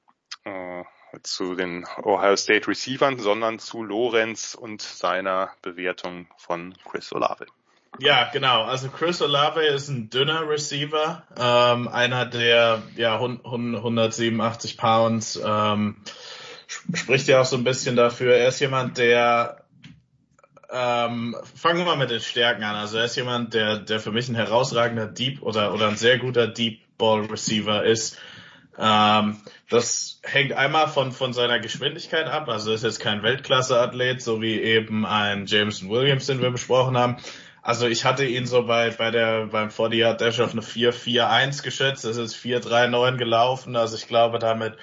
äh, 0.44 0.84
zu 1.22 1.56
den 1.56 1.86
Ohio 2.02 2.36
State 2.36 2.68
Receivern, 2.68 3.18
sondern 3.18 3.58
zu 3.58 3.82
Lorenz 3.82 4.54
und 4.54 4.80
seiner 4.80 5.52
Bewertung 5.62 6.28
von 6.36 6.74
Chris 6.84 7.12
Olave. 7.12 7.46
Ja, 7.98 8.30
genau. 8.32 8.62
Also 8.62 8.88
Chris 8.88 9.20
Olave 9.20 9.62
ist 9.62 9.88
ein 9.88 10.08
dünner 10.10 10.48
Receiver, 10.48 11.22
ähm, 11.36 11.88
einer 11.88 12.24
der 12.24 12.82
ja 12.96 13.14
187 13.14 14.76
Pounds. 14.76 15.40
Ähm, 15.44 15.96
spricht 16.66 17.28
ja 17.28 17.40
auch 17.40 17.44
so 17.44 17.56
ein 17.56 17.64
bisschen 17.64 17.96
dafür. 17.96 18.34
Er 18.36 18.48
ist 18.48 18.60
jemand, 18.60 18.96
der 18.96 19.64
ähm, 20.72 21.36
fangen 21.56 21.78
wir 21.78 21.84
mal 21.84 21.96
mit 21.96 22.10
den 22.10 22.20
Stärken 22.20 22.62
an. 22.62 22.76
Also 22.76 22.98
er 22.98 23.04
ist 23.04 23.16
jemand, 23.16 23.54
der, 23.54 23.78
der 23.78 24.00
für 24.00 24.12
mich 24.12 24.28
ein 24.28 24.34
herausragender 24.36 25.06
Deep 25.06 25.42
oder, 25.42 25.74
oder 25.74 25.88
ein 25.88 25.96
sehr 25.96 26.18
guter 26.18 26.46
Deep 26.46 26.80
Ball 26.96 27.26
Receiver 27.26 27.84
ist. 27.84 28.18
Ähm, 28.78 29.38
das 29.68 30.20
hängt 30.22 30.52
einmal 30.52 30.88
von, 30.88 31.12
von 31.12 31.32
seiner 31.32 31.58
Geschwindigkeit 31.58 32.26
ab. 32.26 32.48
Also 32.48 32.70
er 32.70 32.76
ist 32.76 32.84
jetzt 32.84 33.00
kein 33.00 33.22
Weltklasse-Athlet, 33.22 34.22
so 34.22 34.40
wie 34.40 34.60
eben 34.60 35.04
ein 35.04 35.46
Jameson 35.46 35.90
Williams, 35.90 36.26
den 36.26 36.40
wir 36.40 36.50
besprochen 36.50 36.96
haben. 36.96 37.16
Also 37.70 37.86
ich 37.86 38.04
hatte 38.04 38.24
ihn 38.24 38.46
so 38.46 38.64
bei, 38.64 38.90
bei 38.90 39.12
der, 39.12 39.46
beim 39.46 39.70
40 39.70 40.00
Yard 40.00 40.20
Dash 40.20 40.40
auf 40.40 40.50
eine 40.50 40.60
4-4-1 40.60 41.62
geschätzt. 41.62 42.04
Es 42.04 42.16
ist 42.16 42.34
4-3-9 42.34 43.16
gelaufen. 43.16 43.76
Also 43.76 43.94
ich 43.94 44.08
glaube, 44.08 44.40
damit 44.40 44.76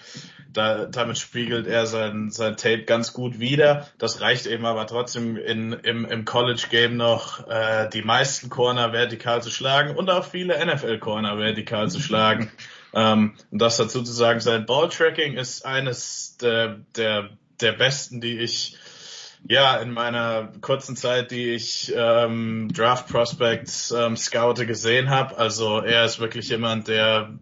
da, 0.54 0.86
damit 0.86 1.18
spiegelt 1.18 1.68
er 1.68 1.86
sein, 1.86 2.32
sein 2.32 2.56
Tape 2.56 2.84
ganz 2.84 3.12
gut 3.12 3.42
wider. 3.42 3.86
Das 3.98 4.22
reicht 4.22 4.46
eben 4.46 4.66
aber 4.66 4.88
trotzdem 4.88 5.36
in, 5.36 5.74
im, 5.74 6.06
im 6.06 6.24
College-Game 6.24 6.96
noch 6.96 7.46
äh, 7.50 7.90
die 7.90 8.04
meisten 8.04 8.50
Corner 8.50 8.94
vertikal 8.94 9.44
zu 9.44 9.52
schlagen 9.52 9.94
und 9.98 10.10
auch 10.10 10.24
viele 10.24 10.58
NFL-Corner 10.66 11.38
vertikal 11.38 11.90
zu 11.90 12.00
schlagen. 12.00 12.50
Ähm, 12.94 13.34
und 13.52 13.62
das 13.62 13.76
dazu 13.76 14.02
zu 14.02 14.14
sagen, 14.14 14.40
sein 14.40 14.66
Ball-Tracking 14.66 15.36
ist 15.36 15.66
eines 15.66 16.38
der, 16.38 16.80
der, 16.96 17.30
der 17.60 17.74
besten, 17.74 18.22
die 18.22 18.40
ich 18.40 18.78
ja, 19.48 19.78
in 19.78 19.92
meiner 19.92 20.52
kurzen 20.62 20.96
Zeit, 20.96 21.32
die 21.32 21.52
ich 21.52 21.94
ähm, 21.96 22.70
Draft 22.74 23.08
Prospects 23.08 23.92
ähm, 23.92 24.18
scoute 24.18 24.66
gesehen 24.66 25.10
habe. 25.10 25.38
Also 25.38 25.80
er 25.80 26.06
ist 26.06 26.20
wirklich 26.20 26.50
jemand, 26.50 26.88
der 26.88 27.38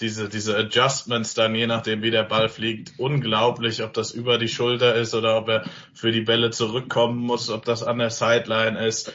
diese, 0.00 0.28
diese 0.28 0.56
Adjustments 0.56 1.34
dann, 1.34 1.54
je 1.54 1.66
nachdem 1.66 2.02
wie 2.02 2.10
der 2.10 2.24
Ball 2.24 2.48
fliegt, 2.48 2.94
unglaublich, 2.98 3.82
ob 3.82 3.92
das 3.94 4.10
über 4.10 4.38
die 4.38 4.48
Schulter 4.48 4.94
ist 4.94 5.14
oder 5.14 5.36
ob 5.36 5.48
er 5.48 5.64
für 5.92 6.10
die 6.10 6.22
Bälle 6.22 6.50
zurückkommen 6.50 7.18
muss, 7.18 7.48
ob 7.50 7.64
das 7.64 7.82
an 7.82 7.98
der 7.98 8.10
Sideline 8.10 8.84
ist. 8.84 9.12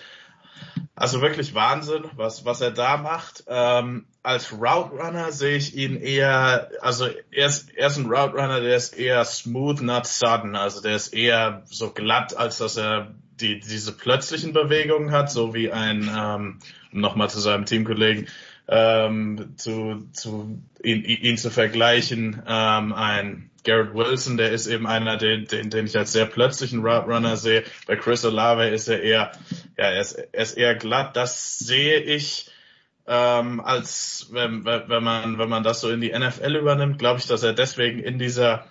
Also 1.00 1.22
wirklich 1.22 1.56
Wahnsinn, 1.56 2.04
was, 2.18 2.44
was 2.44 2.60
er 2.60 2.72
da 2.72 2.98
macht. 2.98 3.46
Ähm, 3.48 4.06
als 4.22 4.52
Route 4.52 4.98
Runner 4.98 5.32
sehe 5.32 5.56
ich 5.56 5.74
ihn 5.74 5.96
eher, 5.96 6.72
also 6.82 7.08
er 7.32 7.48
ist, 7.48 7.74
er 7.74 7.88
ist 7.88 7.96
ein 7.96 8.08
Route 8.08 8.34
Runner, 8.34 8.60
der 8.60 8.76
ist 8.76 8.98
eher 8.98 9.24
smooth, 9.24 9.82
not 9.82 10.06
sudden. 10.06 10.58
Also 10.58 10.82
der 10.82 10.98
ist 10.98 11.14
eher 11.14 11.64
so 11.68 11.92
glatt, 11.92 12.36
als 12.36 12.58
dass 12.58 12.76
er 12.76 13.16
die, 13.40 13.62
diese 13.62 13.94
plötzlichen 13.94 14.52
Bewegungen 14.52 15.12
hat, 15.12 15.32
so 15.32 15.54
wie 15.54 15.72
ein, 15.72 16.12
ähm, 16.14 16.60
um 16.92 17.00
nochmal 17.00 17.30
zu 17.30 17.40
seinem 17.40 17.64
Teamkollegen 17.64 18.28
ähm, 18.68 19.54
zu, 19.56 20.06
zu 20.12 20.62
ihn, 20.84 21.06
ihn 21.06 21.38
zu 21.38 21.50
vergleichen. 21.50 22.44
Ähm, 22.46 22.92
ein 22.92 23.52
Garrett 23.70 23.94
Wilson, 23.94 24.38
der 24.38 24.52
ist 24.52 24.66
eben 24.66 24.88
einer, 24.88 25.18
den, 25.18 25.46
den, 25.46 25.70
den 25.70 25.86
ich 25.86 25.96
als 25.96 26.12
sehr 26.12 26.26
plötzlichen 26.26 26.80
Route 26.80 27.06
Runner 27.06 27.38
sehe. 27.38 27.64
Bei 27.86 27.96
Chris 27.96 28.26
Olave 28.26 28.68
ist 28.68 28.88
er 28.88 29.04
eher, 29.04 29.32
ja, 29.78 29.86
er 29.86 30.02
ist, 30.02 30.14
er 30.14 30.42
ist 30.42 30.58
eher 30.58 30.74
glatt. 30.74 31.16
Das 31.16 31.60
sehe 31.60 32.00
ich 32.00 32.50
ähm, 33.06 33.60
als 33.60 34.30
wenn, 34.32 34.66
wenn 34.66 35.04
man 35.04 35.38
wenn 35.38 35.50
man 35.50 35.64
das 35.64 35.82
so 35.82 35.90
in 35.90 36.02
die 36.02 36.12
NFL 36.12 36.56
übernimmt, 36.56 36.98
glaube 36.98 37.20
ich, 37.20 37.28
dass 37.28 37.44
er 37.44 37.54
deswegen 37.54 38.00
in 38.00 38.18
dieser 38.18 38.66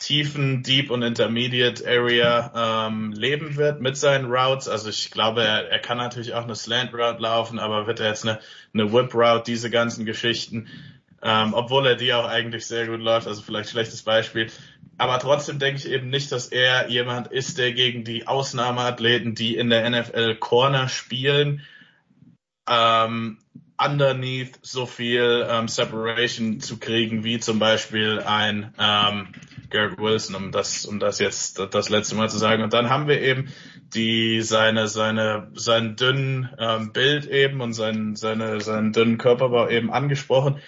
tiefen 0.00 0.62
Deep 0.62 0.90
und 0.90 1.02
Intermediate 1.02 1.86
Area 1.86 2.88
ähm, 2.88 3.12
leben 3.12 3.56
wird 3.56 3.80
mit 3.80 3.96
seinen 3.96 4.30
Routes. 4.30 4.68
Also 4.68 4.90
ich 4.90 5.10
glaube, 5.10 5.44
er, 5.44 5.70
er 5.70 5.78
kann 5.78 5.96
natürlich 5.96 6.34
auch 6.34 6.44
eine 6.44 6.56
Slant 6.56 6.92
Route 6.92 7.22
laufen, 7.22 7.58
aber 7.58 7.86
wird 7.86 8.00
er 8.00 8.08
jetzt 8.08 8.26
eine, 8.26 8.38
eine 8.74 8.92
Whip 8.92 9.14
Route, 9.14 9.44
diese 9.46 9.70
ganzen 9.70 10.04
Geschichten, 10.04 10.68
ähm, 11.22 11.54
obwohl 11.54 11.86
er 11.86 11.94
die 11.94 12.12
auch 12.12 12.26
eigentlich 12.26 12.66
sehr 12.66 12.86
gut 12.86 13.00
läuft, 13.00 13.26
also 13.28 13.42
vielleicht 13.42 13.70
schlechtes 13.70 14.02
Beispiel. 14.02 14.50
Aber 14.98 15.18
trotzdem 15.18 15.58
denke 15.58 15.78
ich 15.78 15.88
eben 15.88 16.10
nicht, 16.10 16.32
dass 16.32 16.48
er 16.48 16.88
jemand 16.88 17.28
ist, 17.28 17.58
der 17.58 17.72
gegen 17.72 18.04
die 18.04 18.26
Ausnahmeathleten, 18.26 19.34
die 19.34 19.56
in 19.56 19.70
der 19.70 19.88
NFL 19.88 20.36
Corner 20.36 20.88
spielen, 20.88 21.62
ähm, 22.68 23.38
underneath 23.78 24.58
so 24.62 24.86
viel 24.86 25.46
ähm, 25.48 25.68
Separation 25.68 26.60
zu 26.60 26.78
kriegen, 26.78 27.24
wie 27.24 27.38
zum 27.40 27.58
Beispiel 27.58 28.20
ein 28.20 28.74
ähm, 28.78 29.28
Garrett 29.70 29.98
Wilson, 29.98 30.36
um 30.36 30.52
das, 30.52 30.84
um 30.84 31.00
das 31.00 31.18
jetzt 31.18 31.58
das 31.58 31.88
letzte 31.88 32.14
Mal 32.14 32.30
zu 32.30 32.38
sagen. 32.38 32.62
Und 32.62 32.72
dann 32.72 32.90
haben 32.90 33.08
wir 33.08 33.20
eben 33.20 33.52
die 33.94 34.40
seine 34.42 34.88
seine 34.88 35.48
seinen 35.54 35.96
dünnen 35.96 36.50
ähm, 36.58 36.92
Bild 36.92 37.26
eben 37.26 37.60
und 37.60 37.72
seinen 37.72 38.16
seine 38.16 38.60
seinen 38.60 38.92
dünnen 38.92 39.18
Körperbau 39.18 39.68
eben 39.68 39.92
angesprochen. 39.92 40.60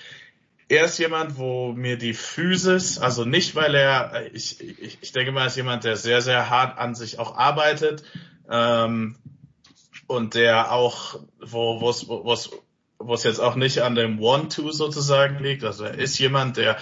Er 0.68 0.84
ist 0.86 0.98
jemand, 0.98 1.36
wo 1.36 1.72
mir 1.72 1.98
die 1.98 2.14
Physis, 2.14 2.98
also 2.98 3.24
nicht, 3.24 3.54
weil 3.54 3.74
er, 3.74 4.32
ich, 4.32 4.60
ich, 4.60 4.98
ich 5.00 5.12
denke 5.12 5.32
mal, 5.32 5.42
er 5.42 5.46
ist 5.48 5.56
jemand, 5.56 5.84
der 5.84 5.96
sehr, 5.96 6.22
sehr 6.22 6.48
hart 6.48 6.78
an 6.78 6.94
sich 6.94 7.18
auch 7.18 7.36
arbeitet 7.36 8.02
ähm, 8.48 9.16
und 10.06 10.34
der 10.34 10.72
auch, 10.72 11.20
wo 11.40 11.88
es 11.90 12.08
wo 12.08 12.36
wo 12.98 13.14
es 13.14 13.22
jetzt 13.22 13.40
auch 13.40 13.54
nicht 13.54 13.82
an 13.82 13.94
dem 13.94 14.20
One-Two 14.20 14.70
sozusagen 14.72 15.42
liegt. 15.42 15.64
Also 15.64 15.84
er 15.84 15.98
ist 15.98 16.18
jemand, 16.18 16.56
der 16.56 16.78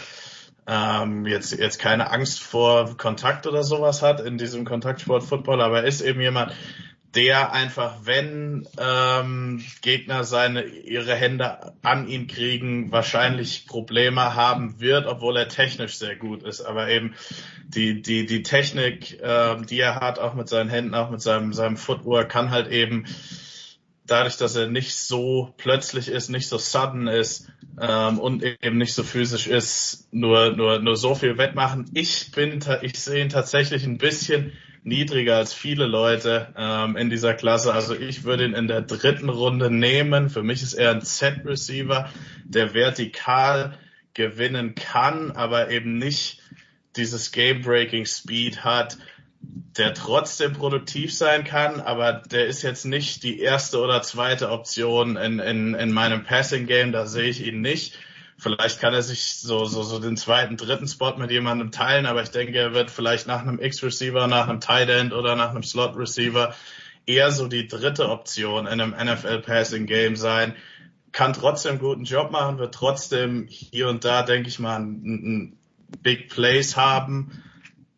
ähm, 0.66 1.26
jetzt, 1.26 1.52
jetzt 1.52 1.78
keine 1.78 2.10
Angst 2.10 2.42
vor 2.42 2.96
Kontakt 2.96 3.46
oder 3.46 3.64
sowas 3.64 4.02
hat 4.02 4.20
in 4.20 4.38
diesem 4.38 4.64
Kontaktsport 4.64 5.24
Football, 5.24 5.60
aber 5.60 5.80
er 5.80 5.84
ist 5.84 6.00
eben 6.00 6.20
jemand, 6.20 6.52
der 7.14 7.52
einfach, 7.52 8.00
wenn 8.04 8.66
ähm, 8.78 9.62
Gegner 9.82 10.24
seine 10.24 10.64
ihre 10.64 11.14
Hände 11.14 11.74
an 11.82 12.08
ihn 12.08 12.26
kriegen, 12.26 12.90
wahrscheinlich 12.90 13.66
Probleme 13.66 14.34
haben 14.34 14.80
wird, 14.80 15.06
obwohl 15.06 15.36
er 15.36 15.48
technisch 15.48 15.98
sehr 15.98 16.16
gut 16.16 16.42
ist. 16.42 16.62
Aber 16.62 16.88
eben 16.88 17.14
die 17.66 18.00
die 18.00 18.24
die 18.24 18.42
Technik, 18.42 19.18
ähm, 19.22 19.66
die 19.66 19.80
er 19.80 19.96
hat, 19.96 20.18
auch 20.18 20.34
mit 20.34 20.48
seinen 20.48 20.70
Händen, 20.70 20.94
auch 20.94 21.10
mit 21.10 21.20
seinem 21.20 21.52
seinem 21.52 21.76
Footwork, 21.76 22.30
kann 22.30 22.50
halt 22.50 22.68
eben 22.68 23.04
dadurch, 24.06 24.36
dass 24.36 24.56
er 24.56 24.68
nicht 24.68 24.94
so 24.94 25.52
plötzlich 25.58 26.08
ist, 26.08 26.30
nicht 26.30 26.48
so 26.48 26.58
sudden 26.58 27.08
ist 27.08 27.48
ähm, 27.80 28.18
und 28.18 28.42
eben 28.42 28.78
nicht 28.78 28.94
so 28.94 29.02
physisch 29.02 29.46
ist, 29.46 30.08
nur 30.12 30.56
nur 30.56 30.78
nur 30.78 30.96
so 30.96 31.14
viel 31.14 31.36
wettmachen. 31.36 31.90
Ich 31.92 32.30
bin, 32.32 32.60
ich 32.80 32.98
sehe 32.98 33.22
ihn 33.22 33.28
tatsächlich 33.28 33.84
ein 33.84 33.98
bisschen 33.98 34.52
niedriger 34.84 35.36
als 35.36 35.54
viele 35.54 35.86
Leute 35.86 36.52
ähm, 36.56 36.96
in 36.96 37.10
dieser 37.10 37.34
Klasse. 37.34 37.72
Also 37.72 37.94
ich 37.94 38.24
würde 38.24 38.44
ihn 38.44 38.54
in 38.54 38.68
der 38.68 38.82
dritten 38.82 39.28
Runde 39.28 39.70
nehmen. 39.70 40.28
Für 40.28 40.42
mich 40.42 40.62
ist 40.62 40.74
er 40.74 40.90
ein 40.90 41.02
Z-Receiver, 41.02 42.10
der 42.44 42.74
vertikal 42.74 43.78
gewinnen 44.14 44.74
kann, 44.74 45.32
aber 45.32 45.70
eben 45.70 45.98
nicht 45.98 46.40
dieses 46.96 47.32
Game-Breaking 47.32 48.04
Speed 48.04 48.64
hat, 48.64 48.98
der 49.76 49.94
trotzdem 49.94 50.52
produktiv 50.52 51.14
sein 51.14 51.44
kann, 51.44 51.80
aber 51.80 52.12
der 52.12 52.46
ist 52.46 52.62
jetzt 52.62 52.84
nicht 52.84 53.22
die 53.22 53.40
erste 53.40 53.80
oder 53.80 54.02
zweite 54.02 54.50
Option 54.50 55.16
in, 55.16 55.38
in, 55.38 55.74
in 55.74 55.92
meinem 55.92 56.24
Passing 56.24 56.66
Game, 56.66 56.92
da 56.92 57.06
sehe 57.06 57.30
ich 57.30 57.44
ihn 57.46 57.60
nicht. 57.60 57.98
Vielleicht 58.42 58.80
kann 58.80 58.92
er 58.92 59.02
sich 59.02 59.36
so, 59.36 59.66
so, 59.66 59.82
so 59.82 60.00
den 60.00 60.16
zweiten, 60.16 60.56
dritten 60.56 60.88
Spot 60.88 61.14
mit 61.16 61.30
jemandem 61.30 61.70
teilen, 61.70 62.06
aber 62.06 62.22
ich 62.22 62.30
denke, 62.30 62.58
er 62.58 62.74
wird 62.74 62.90
vielleicht 62.90 63.28
nach 63.28 63.42
einem 63.42 63.60
X-Receiver, 63.60 64.26
nach 64.26 64.48
einem 64.48 64.60
Tight 64.60 64.88
End 64.88 65.12
oder 65.12 65.36
nach 65.36 65.50
einem 65.50 65.62
Slot-Receiver 65.62 66.54
eher 67.06 67.30
so 67.30 67.46
die 67.46 67.68
dritte 67.68 68.08
Option 68.08 68.66
in 68.66 68.80
einem 68.80 68.90
NFL 68.90 69.42
Passing 69.42 69.86
Game 69.86 70.16
sein. 70.16 70.56
Kann 71.12 71.34
trotzdem 71.34 71.78
guten 71.78 72.04
Job 72.04 72.32
machen, 72.32 72.58
wird 72.58 72.74
trotzdem 72.74 73.46
hier 73.48 73.88
und 73.88 74.04
da, 74.04 74.22
denke 74.22 74.48
ich 74.48 74.58
mal, 74.58 74.80
ein, 74.80 75.04
ein 75.04 75.58
Big 76.02 76.28
Plays 76.28 76.76
haben 76.76 77.42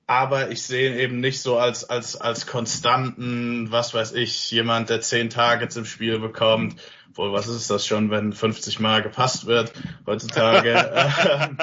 aber 0.06 0.50
ich 0.50 0.62
sehe 0.62 0.90
ihn 0.90 0.98
eben 0.98 1.20
nicht 1.20 1.40
so 1.40 1.56
als, 1.56 1.88
als, 1.88 2.16
als 2.16 2.46
konstanten, 2.46 3.70
was 3.70 3.94
weiß 3.94 4.12
ich, 4.12 4.50
jemand, 4.50 4.90
der 4.90 5.00
zehn 5.00 5.30
Targets 5.30 5.76
im 5.76 5.86
Spiel 5.86 6.18
bekommt. 6.18 6.76
Wohl, 7.14 7.32
was 7.32 7.46
ist 7.46 7.70
das 7.70 7.86
schon, 7.86 8.10
wenn 8.10 8.32
50 8.32 8.80
Mal 8.80 9.02
gepasst 9.02 9.46
wird 9.46 9.72
heutzutage? 10.06 10.74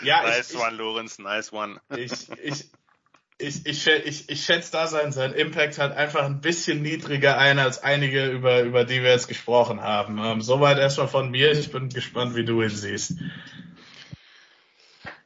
Ähm, 0.00 0.06
ja, 0.06 0.22
nice 0.22 0.52
ich, 0.52 0.58
one, 0.58 0.76
Lorenz, 0.76 1.18
nice 1.18 1.52
one. 1.52 1.80
ich, 1.94 2.12
ich, 2.42 2.70
ich, 3.38 3.66
ich, 3.66 3.86
ich, 3.86 4.28
ich 4.28 4.44
schätze 4.44 4.72
da 4.72 4.86
sein, 4.86 5.12
sein 5.12 5.32
Impact 5.32 5.78
halt 5.78 5.92
einfach 5.92 6.24
ein 6.24 6.40
bisschen 6.40 6.82
niedriger 6.82 7.38
ein 7.38 7.58
als 7.58 7.82
einige, 7.82 8.26
über, 8.26 8.62
über 8.62 8.84
die 8.84 9.02
wir 9.02 9.10
jetzt 9.10 9.28
gesprochen 9.28 9.82
haben. 9.82 10.18
Ähm, 10.22 10.40
soweit 10.40 10.78
erstmal 10.78 11.08
von 11.08 11.30
mir. 11.30 11.52
Ich 11.52 11.70
bin 11.70 11.88
gespannt, 11.88 12.34
wie 12.34 12.44
du 12.44 12.62
ihn 12.62 12.70
siehst. 12.70 13.14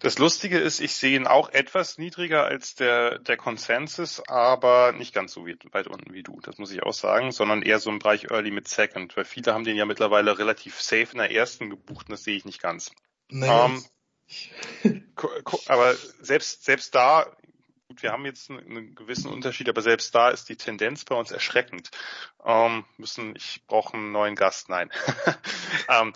Das 0.05 0.19
Lustige 0.19 0.59
ist, 0.59 0.81
ich 0.81 0.95
sehe 0.95 1.17
ihn 1.17 1.27
auch 1.27 1.49
etwas 1.49 1.97
niedriger 1.97 2.45
als 2.45 2.75
der, 2.75 3.21
der 3.21 3.39
Consensus, 3.39 4.21
aber 4.29 4.93
nicht 4.93 5.15
ganz 5.15 5.33
so 5.33 5.47
weit 5.47 5.87
unten 5.87 6.13
wie 6.13 6.23
du, 6.23 6.43
das 6.43 6.59
muss 6.59 6.71
ich 6.73 6.83
auch 6.83 6.93
sagen, 6.93 7.33
sondern 7.33 7.63
eher 7.63 7.79
so 7.79 7.89
im 7.89 8.01
Bereich 8.01 8.25
Early 8.25 8.51
mit 8.51 8.69
Second, 8.69 9.17
weil 9.17 9.25
viele 9.25 9.55
haben 9.55 9.65
den 9.65 9.79
ja 9.79 9.87
mittlerweile 9.87 10.39
relativ 10.39 10.79
safe 10.79 11.09
in 11.13 11.19
der 11.19 11.31
ersten 11.31 11.71
gebucht 11.71 12.09
und 12.09 12.13
das 12.13 12.23
sehe 12.23 12.37
ich 12.37 12.45
nicht 12.45 12.61
ganz. 12.61 12.93
Nein. 13.31 13.83
Ähm, 14.83 15.05
aber 15.69 15.95
selbst, 16.21 16.67
selbst 16.67 16.95
da, 16.95 17.35
gut, 17.89 18.03
wir 18.03 18.13
haben 18.13 18.27
jetzt 18.27 18.51
einen, 18.51 18.95
gewissen 18.95 19.31
Unterschied, 19.31 19.71
aber 19.71 19.81
selbst 19.81 20.15
da 20.15 20.29
ist 20.29 20.51
die 20.51 20.57
Tendenz 20.57 21.07
bei 21.07 21.15
uns 21.15 21.31
erschreckend. 21.31 21.91
Ähm, 22.45 22.85
müssen, 22.99 23.35
ich 23.37 23.65
brauche 23.67 23.95
einen 23.95 24.13
neuen 24.13 24.35
Gast, 24.35 24.69
nein. 24.69 24.91
ähm, 25.89 26.13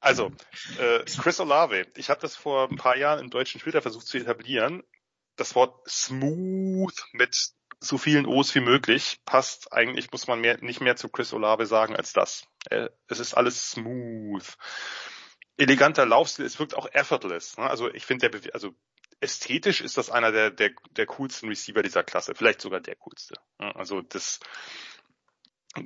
also, 0.00 0.32
äh, 0.78 1.04
Chris 1.04 1.40
Olave, 1.40 1.86
ich 1.96 2.10
habe 2.10 2.20
das 2.20 2.36
vor 2.36 2.68
ein 2.70 2.76
paar 2.76 2.96
Jahren 2.96 3.20
im 3.20 3.30
deutschen 3.30 3.60
Twitter 3.60 3.82
versucht 3.82 4.06
zu 4.06 4.18
etablieren. 4.18 4.82
Das 5.36 5.54
Wort 5.54 5.88
smooth 5.88 6.94
mit 7.12 7.52
so 7.80 7.98
vielen 7.98 8.26
O's 8.26 8.54
wie 8.54 8.60
möglich 8.60 9.20
passt 9.24 9.72
eigentlich, 9.72 10.10
muss 10.12 10.26
man 10.26 10.40
mehr, 10.40 10.58
nicht 10.62 10.80
mehr 10.80 10.96
zu 10.96 11.08
Chris 11.08 11.32
Olave 11.32 11.66
sagen 11.66 11.96
als 11.96 12.12
das. 12.12 12.46
Äh, 12.70 12.88
es 13.08 13.20
ist 13.20 13.34
alles 13.34 13.70
smooth. 13.70 14.44
Eleganter 15.56 16.06
Laufstil, 16.06 16.44
es 16.44 16.58
wirkt 16.58 16.74
auch 16.74 16.88
effortless. 16.92 17.56
Ne? 17.56 17.68
Also 17.68 17.92
ich 17.92 18.06
finde, 18.06 18.30
der, 18.30 18.54
also 18.54 18.74
ästhetisch 19.20 19.80
ist 19.80 19.96
das 19.96 20.10
einer 20.10 20.32
der, 20.32 20.50
der, 20.50 20.70
der 20.90 21.06
coolsten 21.06 21.48
Receiver 21.48 21.82
dieser 21.82 22.04
Klasse, 22.04 22.34
vielleicht 22.34 22.60
sogar 22.60 22.80
der 22.80 22.96
coolste. 22.96 23.34
Ne? 23.58 23.74
Also 23.76 24.00
das 24.02 24.40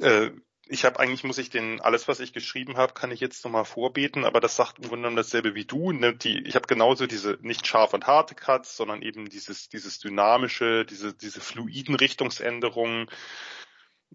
äh, 0.01 0.31
ich 0.67 0.85
habe 0.85 0.99
eigentlich, 0.99 1.25
muss 1.25 1.39
ich 1.39 1.51
den, 1.51 1.81
alles, 1.81 2.09
was 2.09 2.21
ich 2.21 2.33
geschrieben 2.33 2.77
habe, 2.77 2.95
kann 2.95 3.11
ich 3.11 3.21
jetzt 3.21 3.45
nochmal 3.45 3.65
vorbeten, 3.65 4.25
aber 4.25 4.41
das 4.41 4.57
sagt 4.57 4.79
im 4.79 4.85
Grunde 4.85 5.03
genommen 5.03 5.17
dasselbe 5.17 5.55
wie 5.55 5.67
du. 5.67 5.93
Ne? 5.93 6.15
Die, 6.15 6.43
ich 6.47 6.55
habe 6.55 6.67
genauso 6.67 7.07
diese 7.07 7.39
nicht 7.43 7.67
scharf 7.67 7.93
und 7.93 8.07
harte 8.07 8.35
Cuts, 8.35 8.77
sondern 8.77 9.03
eben 9.03 9.29
dieses, 9.29 9.69
dieses 9.69 9.99
dynamische, 9.99 10.85
diese, 10.87 11.13
diese 11.15 11.41
fluiden 11.41 11.95
Richtungsänderungen. 11.95 13.11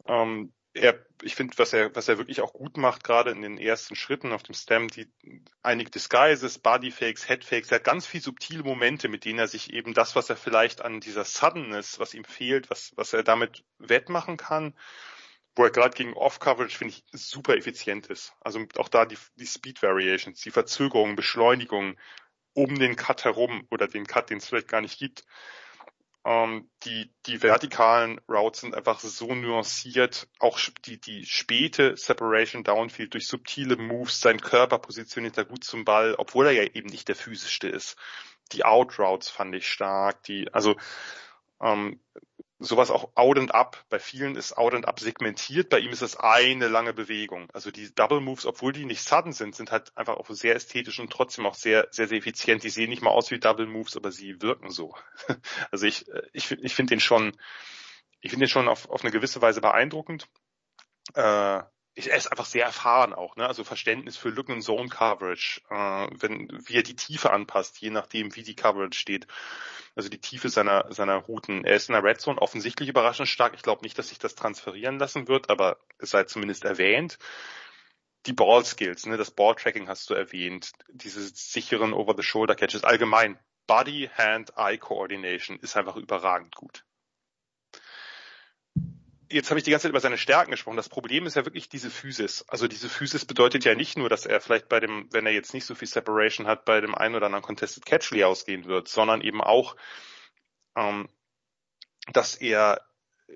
Ähm, 0.07 0.53
er, 0.73 1.05
ich 1.21 1.35
finde, 1.35 1.57
was 1.57 1.73
er, 1.73 1.95
was 1.95 2.07
er 2.07 2.17
wirklich 2.17 2.41
auch 2.41 2.53
gut 2.53 2.77
macht, 2.77 3.03
gerade 3.03 3.31
in 3.31 3.41
den 3.41 3.57
ersten 3.57 3.95
Schritten 3.95 4.31
auf 4.31 4.43
dem 4.43 4.55
Stem, 4.55 4.87
die 4.87 5.11
einige 5.61 5.91
Disguises, 5.91 6.59
Bodyfakes, 6.59 7.27
Headfakes, 7.27 7.71
er 7.71 7.75
hat 7.75 7.83
ganz 7.83 8.05
viel 8.05 8.21
subtile 8.21 8.63
Momente, 8.63 9.07
mit 9.07 9.25
denen 9.25 9.39
er 9.39 9.47
sich 9.47 9.73
eben 9.73 9.93
das, 9.93 10.15
was 10.15 10.29
er 10.29 10.37
vielleicht 10.37 10.81
an 10.81 10.99
dieser 10.99 11.25
Suddenness, 11.25 11.99
was 11.99 12.13
ihm 12.13 12.23
fehlt, 12.23 12.69
was, 12.69 12.91
was 12.95 13.13
er 13.13 13.23
damit 13.23 13.63
wettmachen 13.79 14.37
kann, 14.37 14.73
wo 15.59 15.65
er 15.65 15.71
gerade 15.71 15.93
gegen 15.93 16.13
Off-Coverage, 16.13 16.77
finde 16.77 16.93
ich, 16.93 17.03
super 17.11 17.57
effizient 17.57 18.07
ist. 18.07 18.33
Also 18.39 18.65
auch 18.77 18.87
da 18.87 19.05
die, 19.05 19.17
die 19.35 19.45
Speed 19.45 19.83
Variations, 19.83 20.39
die 20.39 20.51
Verzögerungen, 20.51 21.17
Beschleunigungen 21.17 21.99
um 22.53 22.79
den 22.79 22.95
Cut 22.95 23.25
herum 23.25 23.67
oder 23.69 23.89
den 23.89 24.07
Cut, 24.07 24.29
den 24.29 24.37
es 24.37 24.47
vielleicht 24.47 24.69
gar 24.69 24.79
nicht 24.79 24.97
gibt. 24.97 25.25
Ähm, 26.23 26.69
die, 26.83 27.13
die 27.25 27.43
vertikalen 27.43 28.21
Routes 28.29 28.61
sind 28.61 28.73
einfach 28.73 29.01
so 29.01 29.35
nuanciert, 29.35 30.29
auch 30.39 30.57
die, 30.85 31.01
die 31.01 31.25
späte 31.25 31.97
Separation 31.97 32.63
Downfield 32.63 33.13
durch 33.13 33.27
subtile 33.27 33.75
Moves, 33.75 34.21
sein 34.21 34.39
Körper 34.39 34.79
positioniert 34.79 35.37
er 35.37 35.43
gut 35.43 35.65
zum 35.65 35.83
Ball, 35.83 36.15
obwohl 36.17 36.45
er 36.45 36.53
ja 36.53 36.63
eben 36.63 36.87
nicht 36.87 37.09
der 37.09 37.17
physischste 37.17 37.67
ist. 37.67 37.97
Die 38.53 38.63
Out 38.63 38.97
Routes 38.97 39.29
fand 39.29 39.53
ich 39.55 39.67
stark, 39.67 40.23
die, 40.23 40.53
also 40.53 40.77
ähm, 41.61 41.99
sowas 42.59 42.91
auch 42.91 43.11
out 43.15 43.39
and 43.39 43.53
up. 43.53 43.83
Bei 43.89 43.99
vielen 43.99 44.35
ist 44.35 44.57
out 44.57 44.73
and 44.73 44.85
up 44.85 44.99
segmentiert, 44.99 45.69
bei 45.69 45.79
ihm 45.79 45.91
ist 45.91 46.01
es 46.01 46.17
eine 46.17 46.67
lange 46.67 46.93
Bewegung. 46.93 47.49
Also 47.53 47.71
die 47.71 47.93
Double 47.95 48.19
Moves, 48.19 48.45
obwohl 48.45 48.73
die 48.73 48.85
nicht 48.85 49.01
sudden 49.01 49.31
sind, 49.31 49.55
sind 49.55 49.71
halt 49.71 49.95
einfach 49.97 50.17
auch 50.17 50.29
sehr 50.29 50.55
ästhetisch 50.55 50.99
und 50.99 51.11
trotzdem 51.11 51.45
auch 51.45 51.55
sehr, 51.55 51.87
sehr, 51.91 52.07
sehr 52.07 52.17
effizient. 52.17 52.63
Die 52.63 52.69
sehen 52.69 52.89
nicht 52.89 53.01
mal 53.01 53.11
aus 53.11 53.31
wie 53.31 53.39
Double 53.39 53.65
Moves, 53.65 53.95
aber 53.95 54.11
sie 54.11 54.41
wirken 54.41 54.69
so. 54.69 54.93
Also 55.71 55.85
ich, 55.85 56.05
ich, 56.33 56.51
ich 56.51 56.75
finde 56.75 56.91
den 56.91 56.99
schon, 56.99 57.37
ich 58.21 58.31
finde 58.31 58.45
den 58.45 58.49
schon 58.49 58.67
auf, 58.67 58.89
auf 58.89 59.03
eine 59.03 59.11
gewisse 59.11 59.41
Weise 59.41 59.61
beeindruckend. 59.61 60.27
Äh, 61.13 61.61
er 62.07 62.17
ist 62.17 62.27
einfach 62.27 62.45
sehr 62.45 62.65
erfahren 62.65 63.13
auch, 63.13 63.35
ne? 63.35 63.47
Also 63.47 63.63
Verständnis 63.63 64.17
für 64.17 64.29
Lücken 64.29 64.53
und 64.53 64.61
Zone 64.61 64.89
Coverage, 64.89 65.61
äh, 65.69 66.07
wenn 66.11 66.49
wie 66.65 66.75
er 66.75 66.83
die 66.83 66.95
Tiefe 66.95 67.31
anpasst, 67.31 67.79
je 67.79 67.89
nachdem 67.89 68.35
wie 68.35 68.43
die 68.43 68.55
Coverage 68.55 68.97
steht. 68.97 69.27
Also 69.95 70.09
die 70.09 70.19
Tiefe 70.21 70.49
seiner 70.49 70.91
seiner 70.93 71.15
Routen. 71.17 71.65
Er 71.65 71.75
ist 71.75 71.89
in 71.89 71.93
der 71.93 72.03
Red 72.03 72.21
Zone 72.21 72.41
offensichtlich 72.41 72.89
überraschend 72.89 73.27
stark. 73.27 73.53
Ich 73.55 73.63
glaube 73.63 73.83
nicht, 73.83 73.97
dass 73.97 74.09
sich 74.09 74.19
das 74.19 74.35
transferieren 74.35 74.99
lassen 74.99 75.27
wird, 75.27 75.49
aber 75.49 75.77
es 75.97 76.11
sei 76.11 76.23
zumindest 76.25 76.65
erwähnt. 76.65 77.17
Die 78.25 78.33
Ball 78.33 78.65
Skills, 78.65 79.05
ne? 79.05 79.17
Das 79.17 79.31
Ball 79.31 79.55
Tracking 79.55 79.87
hast 79.87 80.09
du 80.09 80.13
erwähnt, 80.13 80.73
diese 80.89 81.21
sicheren 81.21 81.93
Over 81.93 82.15
the 82.17 82.23
Shoulder 82.23 82.55
Catches 82.55 82.83
allgemein. 82.83 83.39
Body, 83.67 84.09
Hand, 84.15 84.53
Eye 84.57 84.77
Coordination 84.77 85.59
ist 85.59 85.77
einfach 85.77 85.95
überragend 85.95 86.55
gut 86.55 86.83
jetzt 89.29 89.49
habe 89.49 89.59
ich 89.59 89.63
die 89.63 89.71
ganze 89.71 89.83
Zeit 89.83 89.91
über 89.91 89.99
seine 89.99 90.17
Stärken 90.17 90.51
gesprochen. 90.51 90.77
Das 90.77 90.89
Problem 90.89 91.25
ist 91.25 91.35
ja 91.35 91.45
wirklich 91.45 91.69
diese 91.69 91.89
Physis. 91.89 92.45
Also 92.47 92.67
diese 92.67 92.89
Physis 92.89 93.25
bedeutet 93.25 93.65
ja 93.65 93.75
nicht 93.75 93.97
nur, 93.97 94.09
dass 94.09 94.25
er 94.25 94.41
vielleicht 94.41 94.69
bei 94.69 94.79
dem, 94.79 95.07
wenn 95.11 95.25
er 95.25 95.31
jetzt 95.31 95.53
nicht 95.53 95.65
so 95.65 95.75
viel 95.75 95.87
Separation 95.87 96.47
hat, 96.47 96.65
bei 96.65 96.81
dem 96.81 96.95
einen 96.95 97.15
oder 97.15 97.27
anderen 97.27 97.43
Contested 97.43 97.85
Catchly 97.85 98.23
ausgehen 98.23 98.65
wird, 98.65 98.87
sondern 98.87 99.21
eben 99.21 99.41
auch, 99.41 99.75
ähm, 100.75 101.09
dass 102.11 102.35
er 102.35 102.81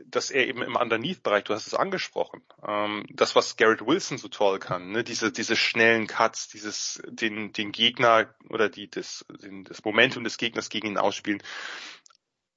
dass 0.06 0.32
er 0.32 0.48
eben 0.48 0.62
im 0.64 0.76
Underneath-Bereich, 0.76 1.44
du 1.44 1.54
hast 1.54 1.68
es 1.68 1.74
angesprochen, 1.74 2.42
ähm, 2.68 3.06
das, 3.12 3.36
was 3.36 3.58
Garrett 3.58 3.86
Wilson 3.86 4.18
so 4.18 4.28
toll 4.28 4.60
kann, 4.60 4.92
ne, 4.92 5.04
diese, 5.04 5.32
diese 5.32 5.56
schnellen 5.56 6.08
Cuts, 6.08 6.48
dieses, 6.48 7.02
den, 7.08 7.54
den 7.54 7.72
Gegner 7.72 8.34
oder 8.50 8.70
die, 8.70 8.90
das, 8.90 9.26
den, 9.44 9.64
das 9.64 9.84
Momentum 9.84 10.24
des 10.24 10.38
Gegners 10.38 10.70
gegen 10.70 10.88
ihn 10.88 10.98
ausspielen, 10.98 11.44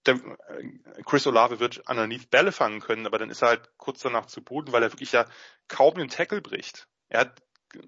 der, 0.07 0.17
äh, 0.17 1.03
Chris 1.05 1.27
Olave 1.27 1.61
wird 1.61 1.79
underneath 1.89 2.31
Bälle 2.31 2.53
fangen 2.53 2.81
können, 2.81 3.07
aber 3.07 3.19
dann 3.19 3.31
ist 3.31 3.43
er 3.43 3.49
halt 3.49 3.71
kurz 3.77 4.01
danach 4.01 4.27
zu 4.27 4.43
Boden, 4.43 4.73
weil 4.73 4.83
er 4.83 4.93
wirklich 4.93 5.13
ja 5.13 5.27
kaum 5.69 5.95
den 5.95 6.09
Tackle 6.09 6.41
bricht. 6.41 6.89
Er 7.09 7.21
hat 7.21 7.43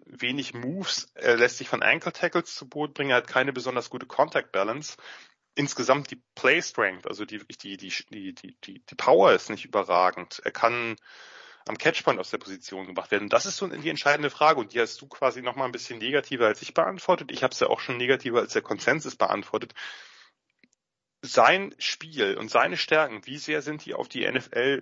wenig 0.07 0.55
Moves, 0.55 1.09
er 1.15 1.37
lässt 1.37 1.59
sich 1.59 1.69
von 1.69 1.83
Ankle 1.83 2.13
Tackles 2.13 2.55
zu 2.55 2.69
Boden 2.69 2.93
bringen, 2.93 3.11
er 3.11 3.19
hat 3.19 3.29
keine 3.29 3.53
besonders 3.53 3.91
gute 3.91 4.07
Contact 4.07 4.53
Balance. 4.53 4.97
Insgesamt 5.55 6.11
die 6.11 6.23
Play 6.35 6.63
Strength, 6.63 7.07
also 7.07 7.25
die, 7.25 7.39
die, 7.39 7.77
die, 7.77 7.93
die, 8.11 8.35
die, 8.35 8.85
die, 8.85 8.95
Power 8.95 9.33
ist 9.33 9.51
nicht 9.51 9.65
überragend. 9.65 10.41
Er 10.45 10.53
kann 10.53 10.97
am 11.67 11.77
Catchpoint 11.77 12.21
aus 12.21 12.31
der 12.31 12.39
Position 12.39 12.87
gemacht 12.87 13.11
werden. 13.11 13.29
Das 13.29 13.45
ist 13.45 13.57
so 13.57 13.67
die 13.67 13.91
entscheidende 13.91 14.31
Frage 14.31 14.61
und 14.61 14.73
die 14.73 14.81
hast 14.81 15.01
du 15.01 15.09
quasi 15.09 15.43
noch 15.43 15.57
mal 15.57 15.65
ein 15.65 15.73
bisschen 15.73 15.99
negativer 15.99 16.47
als 16.47 16.63
ich 16.63 16.75
beantwortet. 16.75 17.33
Ich 17.33 17.43
habe 17.43 17.53
es 17.53 17.61
ja 17.61 17.67
auch 17.67 17.81
schon 17.81 17.97
negativer 17.97 18.39
als 18.39 18.53
der 18.53 18.63
Konsensus 18.63 19.17
beantwortet 19.17 19.75
sein 21.23 21.75
Spiel 21.79 22.37
und 22.37 22.51
seine 22.51 22.77
Stärken, 22.77 23.27
wie 23.27 23.39
sehr 23.39 23.63
sind 23.63 23.85
die 23.85 23.95
auf 23.95 24.09
die 24.09 24.31
NFL 24.31 24.81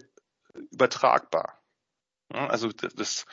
übertragbar? 0.70 1.60
Also 2.28 2.70
das, 2.72 3.24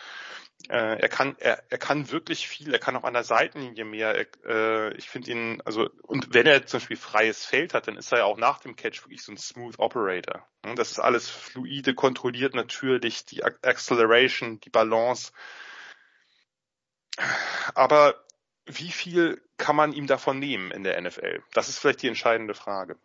äh, 0.70 1.02
er 1.02 1.10
kann 1.10 1.36
er, 1.40 1.64
er 1.70 1.78
kann 1.78 2.12
wirklich 2.12 2.48
viel, 2.48 2.72
er 2.72 2.80
kann 2.80 2.96
auch 2.96 3.04
an 3.04 3.14
der 3.14 3.24
Seitenlinie 3.24 3.86
mehr. 3.86 4.16
Er, 4.16 4.92
äh, 4.92 4.98
ich 4.98 5.10
finde 5.10 5.32
ihn 5.32 5.62
also 5.66 5.90
und 6.04 6.34
wenn 6.34 6.46
er 6.46 6.66
zum 6.66 6.80
Beispiel 6.80 6.98
freies 6.98 7.44
Feld 7.46 7.74
hat, 7.74 7.88
dann 7.88 7.98
ist 7.98 8.12
er 8.12 8.20
ja 8.20 8.26
auch 8.26 8.38
nach 8.38 8.60
dem 8.60 8.76
Catch 8.76 9.04
wirklich 9.04 9.24
so 9.24 9.32
ein 9.32 9.38
Smooth 9.38 9.80
Operator. 9.80 10.48
Das 10.76 10.92
ist 10.92 11.00
alles 11.00 11.30
fluide, 11.30 11.96
kontrolliert 11.96 12.54
natürlich, 12.54 13.26
die 13.26 13.44
Acceleration, 13.44 14.60
die 14.60 14.70
Balance. 14.70 15.32
Aber 17.76 18.24
wie 18.66 18.92
viel 18.92 19.42
kann 19.58 19.76
man 19.76 19.94
ihm 19.94 20.08
davon 20.08 20.40
nehmen 20.40 20.72
in 20.72 20.84
der 20.84 21.00
NFL? 21.02 21.44
Das 21.54 21.70
ist 21.70 21.80
vielleicht 21.80 22.02
die 22.02 22.08
entscheidende 22.08 22.54
Frage. 22.54 22.96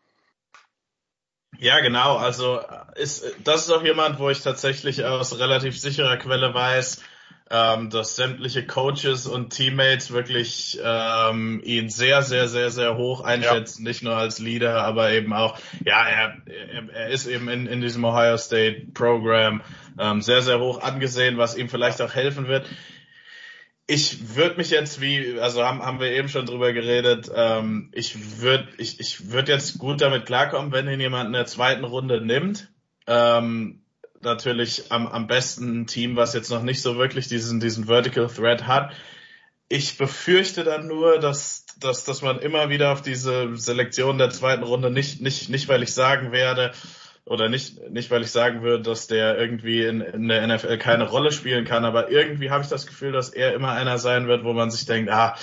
Ja, 1.56 1.80
genau. 1.80 2.16
Also 2.16 2.60
ist 2.94 3.24
das 3.42 3.62
ist 3.62 3.70
auch 3.70 3.82
jemand, 3.82 4.18
wo 4.18 4.30
ich 4.30 4.42
tatsächlich 4.42 5.04
aus 5.04 5.38
relativ 5.38 5.78
sicherer 5.78 6.16
Quelle 6.18 6.52
weiß, 6.54 7.02
ähm, 7.50 7.88
dass 7.90 8.16
sämtliche 8.16 8.66
Coaches 8.66 9.26
und 9.26 9.50
Teammates 9.50 10.12
wirklich 10.12 10.78
ähm, 10.84 11.60
ihn 11.64 11.88
sehr, 11.88 12.22
sehr, 12.22 12.46
sehr, 12.48 12.70
sehr 12.70 12.96
hoch 12.96 13.22
einschätzen, 13.22 13.82
ja. 13.82 13.88
nicht 13.88 14.02
nur 14.02 14.14
als 14.14 14.38
Leader, 14.38 14.82
aber 14.82 15.12
eben 15.12 15.32
auch, 15.32 15.58
ja, 15.84 16.06
er, 16.06 16.36
er, 16.46 16.90
er 16.92 17.08
ist 17.08 17.26
eben 17.26 17.48
in, 17.48 17.66
in 17.66 17.80
diesem 17.80 18.04
Ohio 18.04 18.36
State 18.36 18.88
Program 18.92 19.62
ähm, 19.98 20.20
sehr, 20.20 20.42
sehr 20.42 20.60
hoch 20.60 20.82
angesehen, 20.82 21.38
was 21.38 21.56
ihm 21.56 21.70
vielleicht 21.70 22.02
auch 22.02 22.14
helfen 22.14 22.48
wird. 22.48 22.66
Ich 23.90 24.36
würde 24.36 24.58
mich 24.58 24.68
jetzt 24.68 25.00
wie, 25.00 25.40
also 25.40 25.64
haben, 25.64 25.82
haben 25.82 25.98
wir 25.98 26.12
eben 26.12 26.28
schon 26.28 26.44
drüber 26.44 26.74
geredet, 26.74 27.30
ähm, 27.34 27.90
ich 27.94 28.40
würde 28.42 28.68
ich, 28.76 29.00
ich 29.00 29.30
würd 29.30 29.48
jetzt 29.48 29.78
gut 29.78 30.02
damit 30.02 30.26
klarkommen, 30.26 30.72
wenn 30.72 30.88
ihn 30.88 31.00
jemand 31.00 31.28
in 31.28 31.32
der 31.32 31.46
zweiten 31.46 31.84
Runde 31.84 32.20
nimmt. 32.20 32.70
Ähm, 33.06 33.80
natürlich 34.20 34.92
am, 34.92 35.06
am 35.06 35.26
besten 35.26 35.80
ein 35.80 35.86
Team, 35.86 36.16
was 36.16 36.34
jetzt 36.34 36.50
noch 36.50 36.62
nicht 36.62 36.82
so 36.82 36.98
wirklich 36.98 37.28
diesen, 37.28 37.60
diesen 37.60 37.86
Vertical 37.86 38.28
Threat 38.28 38.66
hat. 38.66 38.92
Ich 39.70 39.96
befürchte 39.96 40.64
dann 40.64 40.86
nur, 40.86 41.18
dass, 41.18 41.64
dass, 41.80 42.04
dass 42.04 42.20
man 42.20 42.40
immer 42.40 42.68
wieder 42.68 42.92
auf 42.92 43.00
diese 43.00 43.56
Selektion 43.56 44.18
der 44.18 44.28
zweiten 44.28 44.64
Runde 44.64 44.90
nicht, 44.90 45.22
nicht, 45.22 45.48
nicht 45.48 45.66
weil 45.68 45.82
ich 45.82 45.94
sagen 45.94 46.30
werde, 46.30 46.72
oder 47.28 47.48
nicht, 47.48 47.90
nicht 47.90 48.10
weil 48.10 48.22
ich 48.22 48.30
sagen 48.30 48.62
würde, 48.62 48.82
dass 48.82 49.06
der 49.06 49.38
irgendwie 49.38 49.84
in, 49.84 50.00
in 50.00 50.28
der 50.28 50.46
NFL 50.46 50.78
keine 50.78 51.08
Rolle 51.08 51.30
spielen 51.30 51.64
kann, 51.64 51.84
aber 51.84 52.10
irgendwie 52.10 52.50
habe 52.50 52.62
ich 52.62 52.68
das 52.68 52.86
Gefühl, 52.86 53.12
dass 53.12 53.28
er 53.28 53.54
immer 53.54 53.72
einer 53.72 53.98
sein 53.98 54.28
wird, 54.28 54.44
wo 54.44 54.52
man 54.52 54.70
sich 54.70 54.86
denkt, 54.86 55.10
ah, 55.10 55.36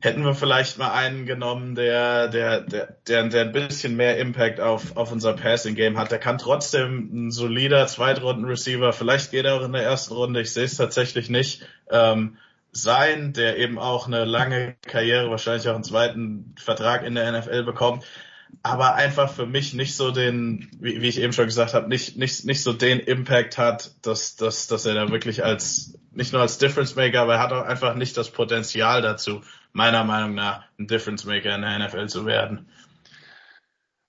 hätten 0.00 0.24
wir 0.24 0.34
vielleicht 0.34 0.78
mal 0.78 0.92
einen 0.92 1.24
genommen, 1.24 1.74
der, 1.74 2.28
der, 2.28 2.60
der, 2.60 2.96
der, 3.08 3.28
der 3.28 3.42
ein 3.42 3.52
bisschen 3.52 3.96
mehr 3.96 4.18
Impact 4.18 4.60
auf, 4.60 4.96
auf 4.96 5.10
unser 5.10 5.32
Passing 5.32 5.74
Game 5.74 5.98
hat. 5.98 6.12
Der 6.12 6.18
kann 6.18 6.36
trotzdem 6.36 7.08
ein 7.12 7.30
solider 7.30 7.86
Zweitrunden-Receiver, 7.86 8.92
vielleicht 8.92 9.30
geht 9.30 9.46
er 9.46 9.54
auch 9.54 9.64
in 9.64 9.72
der 9.72 9.82
ersten 9.82 10.14
Runde, 10.14 10.42
ich 10.42 10.52
sehe 10.52 10.64
es 10.64 10.76
tatsächlich 10.76 11.30
nicht, 11.30 11.66
ähm, 11.90 12.36
sein, 12.70 13.32
der 13.32 13.56
eben 13.56 13.78
auch 13.78 14.06
eine 14.06 14.24
lange 14.24 14.74
Karriere, 14.86 15.30
wahrscheinlich 15.30 15.68
auch 15.68 15.74
einen 15.74 15.84
zweiten 15.84 16.54
Vertrag 16.58 17.04
in 17.04 17.14
der 17.14 17.32
NFL 17.32 17.62
bekommt, 17.62 18.04
aber 18.62 18.94
einfach 18.94 19.32
für 19.32 19.46
mich 19.46 19.74
nicht 19.74 19.96
so 19.96 20.10
den, 20.10 20.70
wie, 20.80 21.00
wie 21.00 21.08
ich 21.08 21.20
eben 21.20 21.32
schon 21.32 21.46
gesagt 21.46 21.74
habe, 21.74 21.88
nicht, 21.88 22.16
nicht, 22.16 22.44
nicht 22.44 22.62
so 22.62 22.72
den 22.72 23.00
Impact 23.00 23.58
hat, 23.58 23.94
dass, 24.02 24.36
dass, 24.36 24.66
dass 24.66 24.86
er 24.86 24.94
da 24.94 25.10
wirklich 25.10 25.44
als, 25.44 25.98
nicht 26.12 26.32
nur 26.32 26.42
als 26.42 26.58
Difference 26.58 26.96
Maker, 26.96 27.22
aber 27.22 27.34
er 27.34 27.40
hat 27.40 27.52
auch 27.52 27.64
einfach 27.64 27.94
nicht 27.94 28.16
das 28.16 28.30
Potenzial 28.30 29.02
dazu, 29.02 29.42
meiner 29.72 30.04
Meinung 30.04 30.34
nach 30.34 30.64
ein 30.78 30.86
Difference 30.86 31.24
Maker 31.24 31.54
in 31.54 31.62
der 31.62 31.78
NFL 31.78 32.08
zu 32.08 32.26
werden. 32.26 32.70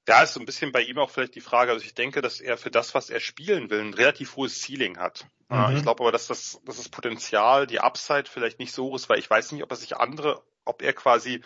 Ja, 0.08 0.22
ist 0.22 0.34
so 0.34 0.40
ein 0.40 0.46
bisschen 0.46 0.72
bei 0.72 0.82
ihm 0.82 1.00
auch 1.00 1.10
vielleicht 1.10 1.36
die 1.36 1.42
Frage. 1.42 1.72
Also 1.72 1.84
ich 1.84 1.96
denke, 1.96 2.22
dass 2.22 2.40
er 2.40 2.58
für 2.58 2.70
das, 2.70 2.94
was 2.94 3.10
er 3.10 3.20
spielen 3.20 3.70
will, 3.72 3.80
ein 3.80 3.94
relativ 3.94 4.36
hohes 4.36 4.62
Ceiling 4.62 4.98
hat. 4.98 5.26
Mhm. 5.50 5.78
Ich 5.78 5.84
glaube 5.84 6.04
aber, 6.04 6.12
dass 6.12 6.28
das, 6.28 6.62
dass 6.66 6.78
das 6.78 6.90
Potenzial, 6.90 7.66
die 7.66 7.80
Upside 7.80 8.26
vielleicht 8.30 8.60
nicht 8.60 8.72
so 8.72 8.86
hoch 8.86 8.96
ist, 8.96 9.10
weil 9.10 9.20
ich 9.20 9.30
weiß 9.30 9.52
nicht, 9.52 9.64
ob 9.64 9.72
er 9.72 9.78
sich 9.78 9.98
andere, 9.98 10.44
ob 10.64 10.84
er 10.84 10.94
quasi 10.94 11.42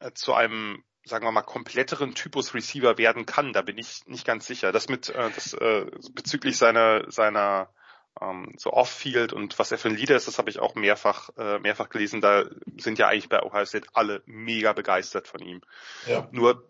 äh, 0.00 0.12
zu 0.12 0.34
einem 0.34 0.82
sagen 1.08 1.26
wir 1.26 1.32
mal, 1.32 1.42
kompletteren 1.42 2.14
Typus 2.14 2.54
Receiver 2.54 2.98
werden 2.98 3.26
kann. 3.26 3.52
Da 3.52 3.62
bin 3.62 3.78
ich 3.78 4.06
nicht 4.06 4.26
ganz 4.26 4.46
sicher. 4.46 4.72
Das 4.72 4.88
mit 4.88 5.08
äh, 5.08 5.30
das, 5.34 5.54
äh, 5.54 5.86
bezüglich 6.12 6.56
seiner 6.56 7.10
seiner 7.10 7.70
ähm, 8.20 8.54
so 8.56 8.72
Off-Field 8.72 9.32
und 9.32 9.58
was 9.58 9.72
er 9.72 9.78
für 9.78 9.88
ein 9.88 9.96
Leader 9.96 10.16
ist, 10.16 10.28
das 10.28 10.38
habe 10.38 10.50
ich 10.50 10.58
auch 10.58 10.74
mehrfach, 10.74 11.30
äh, 11.36 11.58
mehrfach 11.58 11.88
gelesen. 11.88 12.20
Da 12.20 12.44
sind 12.76 12.98
ja 12.98 13.08
eigentlich 13.08 13.28
bei 13.28 13.42
Ohio 13.42 13.64
State 13.64 13.88
alle 13.92 14.22
mega 14.26 14.72
begeistert 14.72 15.28
von 15.28 15.40
ihm. 15.40 15.60
Ja. 16.06 16.28
Nur, 16.32 16.68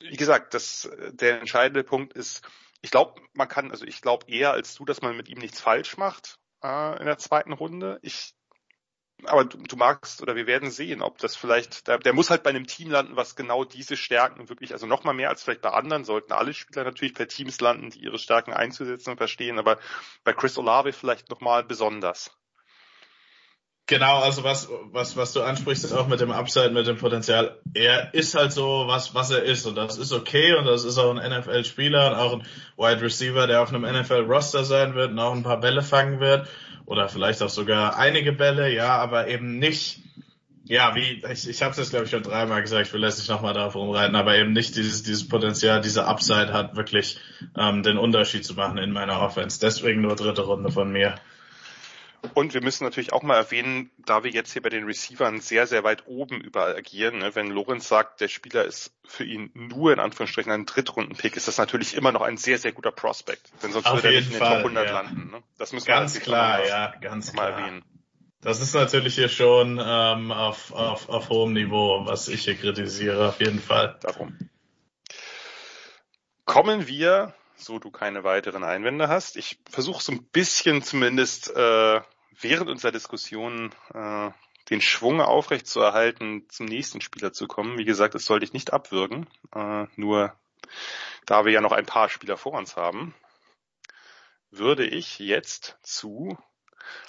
wie 0.00 0.16
gesagt, 0.16 0.54
das, 0.54 0.88
der 1.10 1.40
entscheidende 1.40 1.84
Punkt 1.84 2.12
ist, 2.12 2.42
ich 2.80 2.90
glaube, 2.90 3.20
man 3.32 3.48
kann, 3.48 3.70
also 3.70 3.84
ich 3.84 4.00
glaube 4.00 4.26
eher 4.28 4.52
als 4.52 4.74
du, 4.74 4.84
dass 4.84 5.02
man 5.02 5.16
mit 5.16 5.28
ihm 5.28 5.38
nichts 5.38 5.60
falsch 5.60 5.96
macht 5.96 6.38
äh, 6.62 6.98
in 6.98 7.06
der 7.06 7.18
zweiten 7.18 7.52
Runde. 7.52 7.98
Ich 8.02 8.34
aber 9.24 9.44
du, 9.44 9.58
du, 9.58 9.76
magst 9.76 10.22
oder 10.22 10.36
wir 10.36 10.46
werden 10.46 10.70
sehen, 10.70 11.02
ob 11.02 11.18
das 11.18 11.34
vielleicht, 11.36 11.88
der, 11.88 11.98
der 11.98 12.12
muss 12.12 12.30
halt 12.30 12.42
bei 12.42 12.50
einem 12.50 12.66
Team 12.66 12.90
landen, 12.90 13.16
was 13.16 13.36
genau 13.36 13.64
diese 13.64 13.96
Stärken 13.96 14.48
wirklich, 14.48 14.72
also 14.72 14.86
nochmal 14.86 15.14
mehr 15.14 15.28
als 15.28 15.42
vielleicht 15.42 15.62
bei 15.62 15.70
anderen, 15.70 16.04
sollten 16.04 16.32
alle 16.32 16.54
Spieler 16.54 16.84
natürlich 16.84 17.14
bei 17.14 17.24
Teams 17.24 17.60
landen, 17.60 17.90
die 17.90 18.00
ihre 18.00 18.18
Stärken 18.18 18.52
einzusetzen 18.52 19.10
und 19.10 19.16
verstehen, 19.16 19.58
aber 19.58 19.78
bei 20.24 20.32
Chris 20.32 20.56
Olave 20.58 20.92
vielleicht 20.92 21.30
nochmal 21.30 21.64
besonders. 21.64 22.37
Genau, 23.88 24.18
also 24.18 24.44
was, 24.44 24.68
was, 24.92 25.16
was 25.16 25.32
du 25.32 25.42
ansprichst, 25.42 25.82
ist 25.82 25.94
auch 25.94 26.08
mit 26.08 26.20
dem 26.20 26.30
Upside, 26.30 26.70
mit 26.70 26.86
dem 26.86 26.98
Potenzial. 26.98 27.58
Er 27.72 28.12
ist 28.12 28.34
halt 28.34 28.52
so, 28.52 28.84
was, 28.86 29.14
was 29.14 29.30
er 29.30 29.42
ist. 29.42 29.66
Und 29.66 29.76
das 29.76 29.96
ist 29.96 30.12
okay. 30.12 30.54
Und 30.54 30.66
das 30.66 30.84
ist 30.84 30.98
auch 30.98 31.16
ein 31.16 31.38
NFL-Spieler 31.38 32.08
und 32.08 32.14
auch 32.14 32.32
ein 32.34 32.42
Wide 32.76 33.00
Receiver, 33.00 33.46
der 33.46 33.62
auf 33.62 33.72
einem 33.72 33.82
NFL-Roster 33.82 34.64
sein 34.64 34.94
wird 34.94 35.12
und 35.12 35.18
auch 35.18 35.34
ein 35.34 35.42
paar 35.42 35.58
Bälle 35.58 35.82
fangen 35.82 36.20
wird 36.20 36.46
oder 36.88 37.08
vielleicht 37.08 37.42
auch 37.42 37.50
sogar 37.50 37.98
einige 37.98 38.32
Bälle, 38.32 38.72
ja, 38.72 38.96
aber 38.96 39.28
eben 39.28 39.58
nicht, 39.58 40.00
ja, 40.64 40.94
wie, 40.94 41.22
ich, 41.30 41.46
ich 41.46 41.62
habe 41.62 41.72
es 41.72 41.76
jetzt 41.76 41.90
glaube 41.90 42.06
ich 42.06 42.10
schon 42.10 42.22
dreimal 42.22 42.62
gesagt, 42.62 42.86
ich 42.86 42.92
will 42.94 43.02
jetzt 43.02 43.18
nicht 43.18 43.28
nochmal 43.28 43.52
darauf 43.52 43.74
rumreiten, 43.74 44.16
aber 44.16 44.36
eben 44.36 44.52
nicht 44.52 44.74
dieses, 44.74 45.02
dieses 45.02 45.28
Potenzial, 45.28 45.82
diese 45.82 46.06
Upside 46.06 46.52
hat 46.52 46.76
wirklich 46.76 47.18
ähm, 47.56 47.82
den 47.82 47.98
Unterschied 47.98 48.44
zu 48.44 48.54
machen 48.54 48.78
in 48.78 48.92
meiner 48.92 49.20
Offense. 49.20 49.60
Deswegen 49.60 50.00
nur 50.00 50.16
dritte 50.16 50.42
Runde 50.42 50.70
von 50.72 50.90
mir. 50.90 51.16
Und 52.34 52.52
wir 52.52 52.62
müssen 52.62 52.84
natürlich 52.84 53.12
auch 53.12 53.22
mal 53.22 53.36
erwähnen, 53.36 53.90
da 53.98 54.24
wir 54.24 54.30
jetzt 54.30 54.52
hier 54.52 54.62
bei 54.62 54.68
den 54.68 54.84
Receivern 54.84 55.40
sehr, 55.40 55.66
sehr 55.66 55.84
weit 55.84 56.06
oben 56.06 56.40
überall 56.40 56.74
agieren, 56.74 57.18
ne, 57.18 57.34
wenn 57.34 57.48
Lorenz 57.48 57.88
sagt, 57.88 58.20
der 58.20 58.28
Spieler 58.28 58.64
ist 58.64 58.92
für 59.04 59.24
ihn 59.24 59.50
nur 59.54 59.92
in 59.92 60.00
Anführungsstrichen 60.00 60.50
ein 60.50 60.66
Drittrunden-Pick, 60.66 61.36
ist 61.36 61.46
das 61.46 61.58
natürlich 61.58 61.94
immer 61.94 62.10
noch 62.10 62.22
ein 62.22 62.36
sehr, 62.36 62.58
sehr 62.58 62.72
guter 62.72 62.90
Prospect. 62.90 63.52
Denn 63.62 63.72
sonst 63.72 63.86
Auf 63.86 64.02
würde 64.02 64.08
er 64.08 64.20
nicht 64.20 64.32
in 64.32 64.38
den 64.38 64.40
Top 64.40 64.58
100 64.58 64.86
ja. 64.86 64.92
landen. 64.92 65.30
Ne? 65.30 65.42
Das 65.58 65.72
müssen 65.72 65.86
ganz 65.86 66.14
wir 66.14 66.22
klar, 66.22 66.66
ja, 66.66 66.94
ganz 67.00 67.32
mal 67.32 67.52
klar. 67.52 67.60
erwähnen. 67.60 67.84
Das 68.40 68.60
ist 68.60 68.74
natürlich 68.74 69.14
hier 69.16 69.28
schon 69.28 69.80
ähm, 69.82 70.30
auf, 70.30 70.72
auf, 70.72 71.08
auf 71.08 71.28
hohem 71.28 71.52
Niveau, 71.52 72.06
was 72.06 72.28
ich 72.28 72.44
hier 72.44 72.54
kritisiere, 72.54 73.28
auf 73.28 73.40
jeden 73.40 73.60
Fall. 73.60 73.96
Darum. 74.00 74.36
Kommen 76.44 76.86
wir 76.86 77.34
so 77.58 77.78
du 77.78 77.90
keine 77.90 78.24
weiteren 78.24 78.64
Einwände 78.64 79.08
hast. 79.08 79.36
Ich 79.36 79.58
versuche 79.70 80.02
so 80.02 80.12
ein 80.12 80.24
bisschen 80.24 80.82
zumindest 80.82 81.50
äh, 81.54 82.00
während 82.40 82.70
unserer 82.70 82.92
Diskussion 82.92 83.74
äh, 83.92 84.30
den 84.70 84.80
Schwung 84.80 85.20
aufrecht 85.20 85.66
zu 85.66 85.80
erhalten, 85.80 86.46
zum 86.48 86.66
nächsten 86.66 87.00
Spieler 87.00 87.32
zu 87.32 87.46
kommen. 87.46 87.78
Wie 87.78 87.84
gesagt, 87.84 88.14
es 88.14 88.24
soll 88.24 88.40
dich 88.40 88.52
nicht 88.52 88.72
abwürgen, 88.72 89.26
äh, 89.54 89.86
nur 89.96 90.34
da 91.26 91.44
wir 91.44 91.52
ja 91.52 91.60
noch 91.60 91.72
ein 91.72 91.86
paar 91.86 92.08
Spieler 92.08 92.36
vor 92.36 92.52
uns 92.52 92.76
haben, 92.76 93.14
würde 94.50 94.86
ich 94.86 95.18
jetzt 95.18 95.78
zu 95.82 96.38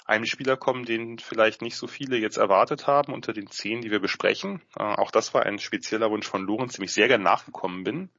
einem 0.04 0.26
Spieler 0.26 0.56
kommen, 0.56 0.84
den 0.84 1.18
vielleicht 1.18 1.62
nicht 1.62 1.76
so 1.76 1.86
viele 1.86 2.18
jetzt 2.18 2.36
erwartet 2.36 2.86
haben 2.86 3.14
unter 3.14 3.32
den 3.32 3.50
zehn, 3.50 3.80
die 3.80 3.90
wir 3.90 4.00
besprechen. 4.00 4.62
Äh, 4.76 4.82
auch 4.82 5.10
das 5.10 5.32
war 5.34 5.44
ein 5.44 5.58
spezieller 5.58 6.10
Wunsch 6.10 6.26
von 6.26 6.44
Lorenz, 6.44 6.74
dem 6.74 6.84
ich 6.84 6.92
sehr 6.92 7.08
gern 7.08 7.22
nachgekommen 7.22 7.84
bin. 7.84 8.10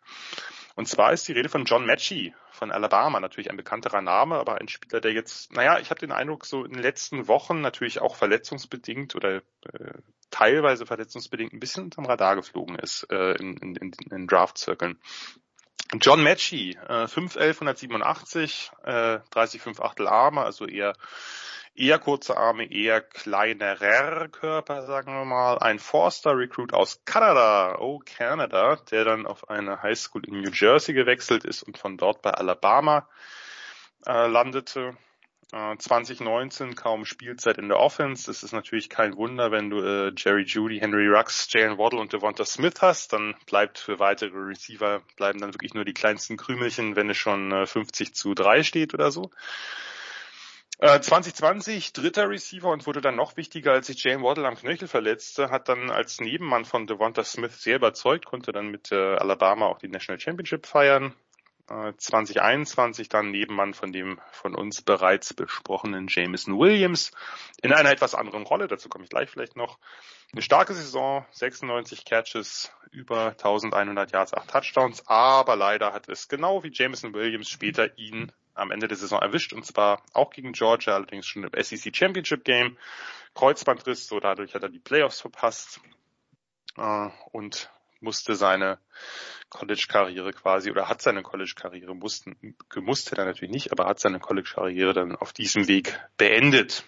Und 0.76 0.88
zwar 0.88 1.14
ist 1.14 1.28
die 1.28 1.34
Rede 1.34 1.50
von 1.50 1.66
John 1.66 1.86
Matchy 1.86 2.34
von 2.52 2.72
Alabama, 2.72 3.20
natürlich 3.20 3.50
ein 3.50 3.58
bekannterer 3.58 4.02
Name, 4.02 4.36
aber 4.36 4.60
ein 4.60 4.68
Spieler, 4.68 5.02
der 5.02 5.12
jetzt, 5.12 5.52
naja, 5.54 5.80
ich 5.80 5.90
habe 5.90 6.00
den 6.00 6.12
Eindruck, 6.12 6.46
so 6.46 6.64
in 6.64 6.74
den 6.74 6.82
letzten 6.82 7.28
Wochen 7.28 7.62
natürlich 7.62 8.00
auch 8.02 8.16
verletzungsbedingt 8.16 9.16
oder 9.16 9.38
äh, 9.38 9.94
teilweise 10.30 10.86
verletzungsbedingt 10.86 11.54
ein 11.54 11.60
bisschen 11.60 11.86
unterm 11.86 12.06
Radar 12.06 12.36
geflogen 12.36 12.76
ist 12.76 13.08
äh, 13.12 13.34
in, 13.34 13.58
in, 13.58 13.76
in, 13.76 13.92
in 14.10 14.28
Draft-Zirkeln. 14.28 15.00
John 16.00 16.24
Matchy, 16.24 16.78
äh, 16.88 17.04
5'11", 17.04 17.38
187, 17.38 18.72
äh, 18.84 19.20
30,5 19.34 19.82
Achtel 19.82 20.08
Arme, 20.08 20.42
also 20.42 20.66
eher 20.66 20.94
eher 21.76 22.00
kurze 22.00 22.38
Arme, 22.38 22.72
eher 22.72 23.02
kleinerer 23.02 24.28
Körper, 24.28 24.86
sagen 24.86 25.14
wir 25.14 25.26
mal. 25.26 25.58
Ein 25.60 25.80
Forster-Recruit 25.80 26.74
aus 26.74 27.02
Kanada, 27.06 27.78
oh 27.80 28.00
Canada, 28.06 28.78
der 28.92 29.06
dann 29.06 29.26
auf 29.26 29.50
eine 29.50 29.82
Highschool 29.82 30.26
in 30.26 30.42
New 30.42 30.52
Jersey 30.52 30.94
gewechselt 30.94 31.46
ist 31.46 31.64
und 31.64 31.78
von 31.78 31.98
dort 31.98 32.22
bei 32.22 32.32
Alabama 32.32 33.08
äh, 34.06 34.28
landete. 34.28 34.98
Äh, 35.54 35.76
2019 35.78 36.76
kaum 36.76 37.06
Spielzeit 37.06 37.58
in 37.58 37.68
der 37.68 37.80
Offense. 37.80 38.28
Das 38.28 38.44
ist 38.44 38.54
natürlich 38.54 38.90
kein 38.90 39.16
Wunder, 39.18 39.52
wenn 39.52 39.70
du 39.70 39.82
äh, 39.82 40.14
Jerry 40.16 40.44
Judy, 40.44 40.80
Henry 40.80 41.08
Rux, 41.08 41.48
Jalen 41.52 41.78
Waddle 41.78 42.00
und 42.00 42.14
Devonta 42.14 42.46
Smith 42.46 42.82
hast. 42.82 43.14
Dann 43.14 43.36
bleibt 43.46 43.78
für 43.78 44.00
weitere 44.00 44.38
Receiver 44.38 45.02
bleiben 45.18 45.40
dann 45.40 45.54
wirklich 45.54 45.74
nur 45.74 45.84
die 45.84 45.94
kleinsten 45.94 46.38
Krümelchen, 46.38 46.96
wenn 46.96 47.10
es 47.10 47.18
schon 47.18 47.52
äh, 47.52 47.66
50 47.66 48.16
zu 48.16 48.34
3 48.34 48.64
steht 48.64 48.94
oder 48.94 49.12
so. 49.12 49.30
2020 50.82 51.90
äh, 51.90 51.92
dritter 51.94 52.28
Receiver 52.28 52.70
und 52.70 52.88
wurde 52.88 53.02
dann 53.02 53.16
noch 53.16 53.38
wichtiger, 53.38 53.74
als 53.74 53.88
sich 53.88 54.04
Jane 54.04 54.24
Waddle 54.24 54.48
am 54.48 54.56
Knöchel 54.56 54.88
verletzte, 54.88 55.52
hat 55.52 55.70
dann 55.70 55.92
als 55.92 56.20
Nebenmann 56.20 56.66
von 56.66 56.88
Devonta 56.88 57.24
Smith 57.24 57.62
sehr 57.62 57.76
überzeugt, 57.76 58.26
konnte 58.26 58.52
dann 58.52 58.72
mit 58.72 58.92
äh, 58.92 58.96
Alabama 58.96 59.68
auch 59.68 59.78
die 59.78 59.90
National 59.90 60.20
Championship 60.20 60.66
feiern. 60.66 61.14
Äh, 61.70 61.94
2021 61.96 63.10
dann 63.10 63.30
Nebenmann 63.30 63.76
von 63.76 63.92
dem 63.92 64.20
von 64.32 64.56
uns 64.56 64.82
bereits 64.82 65.36
besprochenen 65.36 66.08
Jameson 66.10 66.58
Williams 66.58 67.12
in 67.62 67.74
einer 67.74 67.92
etwas 67.92 68.16
anderen 68.16 68.44
Rolle. 68.44 68.68
Dazu 68.68 68.90
komme 68.90 69.04
ich 69.04 69.12
gleich 69.12 69.30
vielleicht 69.30 69.56
noch. 69.56 69.78
Eine 70.34 70.42
starke 70.42 70.74
Saison, 70.74 71.26
96 71.32 72.06
Catches, 72.06 72.72
über 72.90 73.28
1100 73.30 74.12
Yards, 74.12 74.34
8 74.34 74.50
Touchdowns, 74.50 75.08
aber 75.08 75.56
leider 75.56 75.94
hat 75.94 76.10
es 76.10 76.28
genau 76.28 76.64
wie 76.64 76.72
Jameson 76.74 77.14
Williams 77.14 77.50
später 77.50 77.98
ihn 78.00 78.32
am 78.62 78.72
Ende 78.72 78.88
der 78.88 78.98
Saison 78.98 79.22
erwischt 79.22 79.54
und 79.54 79.66
zwar 79.66 80.04
auch 80.14 80.32
gegen 80.32 80.54
Georgia, 80.54 80.94
allerdings 80.94 81.26
schon 81.26 81.44
im 81.44 81.64
SEC 81.64 81.96
Championship 81.96 82.44
Game. 82.46 82.78
Kreuzbandriss, 83.34 84.08
so 84.08 84.20
dadurch 84.20 84.56
hat 84.56 84.64
er 84.64 84.70
die 84.70 84.80
Playoffs 84.80 85.22
verpasst 85.22 85.80
äh, 86.78 87.10
und 87.32 87.70
musste 88.02 88.36
seine 88.36 88.80
College-Karriere 89.50 90.34
quasi 90.34 90.72
oder 90.72 90.90
hat 90.90 91.02
seine 91.02 91.22
College-Karriere 91.24 91.96
mussten 91.96 92.56
gemusst 92.70 93.12
er 93.14 93.26
natürlich 93.26 93.54
nicht, 93.54 93.72
aber 93.72 93.88
hat 93.88 94.00
seine 94.00 94.20
College-Karriere 94.20 94.94
dann 94.94 95.16
auf 95.16 95.34
diesem 95.34 95.68
Weg 95.68 96.00
beendet. 96.18 96.84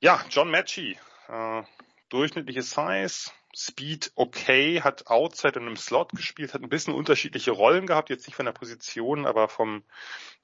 Ja, 0.00 0.22
John 0.28 0.50
Matchy, 0.50 0.98
äh, 1.28 1.62
durchschnittliche 2.08 2.62
Size, 2.62 3.30
Speed 3.56 4.12
okay, 4.16 4.80
hat 4.80 5.06
Outside 5.06 5.60
und 5.60 5.68
im 5.68 5.76
Slot 5.76 6.10
gespielt, 6.10 6.54
hat 6.54 6.62
ein 6.62 6.68
bisschen 6.68 6.94
unterschiedliche 6.94 7.52
Rollen 7.52 7.86
gehabt, 7.86 8.10
jetzt 8.10 8.26
nicht 8.26 8.36
von 8.36 8.46
der 8.46 8.52
Position, 8.52 9.26
aber 9.26 9.48
vom, 9.48 9.84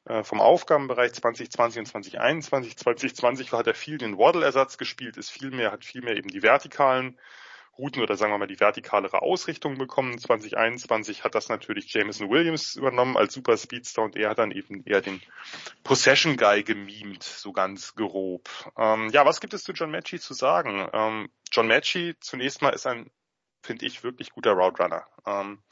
äh, 0.05 0.23
vom 0.23 0.41
Aufgabenbereich 0.41 1.13
2020 1.13 1.81
und 1.81 1.87
2021. 1.87 2.77
2020 2.77 3.53
hat 3.53 3.67
er 3.67 3.75
viel 3.75 3.99
den 3.99 4.19
Waddle-Ersatz 4.19 4.79
gespielt, 4.79 5.17
ist 5.17 5.31
viel 5.31 5.51
mehr, 5.51 5.73
hat 5.73 5.85
viel 5.85 6.03
mehr 6.03 6.17
eben 6.17 6.29
die 6.29 6.43
vertikalen 6.43 7.19
Routen 7.79 8.03
oder 8.03 8.17
sagen 8.17 8.33
wir 8.33 8.39
mal 8.39 8.47
die 8.47 8.61
vertikalere 8.61 9.23
Ausrichtung 9.23 9.79
bekommen. 9.79 10.19
2021 10.19 11.25
hat 11.25 11.35
das 11.35 11.49
natürlich 11.49 11.93
Jameson 11.93 12.29
Williams 12.29 12.77
übernommen 12.77 13.17
als 13.17 13.35
Super 13.35 13.57
Speedster 13.57 14.03
und 14.03 14.17
er 14.17 14.31
hat 14.31 14.39
dann 14.39 14.51
eben 14.51 14.83
eher 14.85 15.01
den 15.01 15.21
Possession 15.83 16.37
Guy 16.37 16.63
gemimt, 16.63 17.23
so 17.23 17.53
ganz 17.53 17.95
grob. 17.95 18.49
Ähm, 18.77 19.09
ja, 19.11 19.25
was 19.25 19.41
gibt 19.41 19.55
es 19.55 19.63
zu 19.63 19.73
John 19.73 19.91
Matchy 19.91 20.21
zu 20.21 20.35
sagen? 20.35 20.89
Ähm, 20.93 21.31
John 21.51 21.69
Matchy 21.69 22.17
zunächst 22.21 22.61
mal 22.63 22.71
ist 22.71 22.87
ein, 22.87 23.11
finde 23.63 23.87
ich, 23.87 24.03
wirklich 24.05 24.31
guter 24.31 24.53
Route 24.53 24.83
Runner. 24.83 25.07
Ähm, 25.27 25.63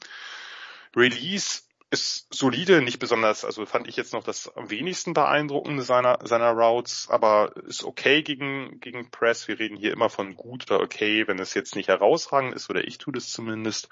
Release 0.95 1.68
ist 1.91 2.27
solide, 2.31 2.81
nicht 2.81 2.99
besonders, 2.99 3.43
also 3.43 3.65
fand 3.65 3.87
ich 3.87 3.95
jetzt 3.95 4.13
noch 4.13 4.23
das 4.23 4.55
am 4.55 4.69
wenigsten 4.69 5.13
beeindruckende 5.13 5.81
seiner, 5.81 6.19
seiner 6.23 6.51
Routes, 6.51 7.07
aber 7.09 7.55
ist 7.65 7.83
okay 7.83 8.21
gegen, 8.21 8.79
gegen 8.79 9.09
Press. 9.09 9.47
Wir 9.47 9.59
reden 9.59 9.75
hier 9.75 9.91
immer 9.91 10.09
von 10.09 10.35
gut 10.35 10.69
oder 10.69 10.81
okay, 10.81 11.27
wenn 11.27 11.39
es 11.39 11.55
jetzt 11.55 11.75
nicht 11.75 11.87
herausragend 11.87 12.53
ist, 12.53 12.69
oder 12.69 12.87
ich 12.87 12.99
tue 12.99 13.13
das 13.13 13.31
zumindest. 13.31 13.89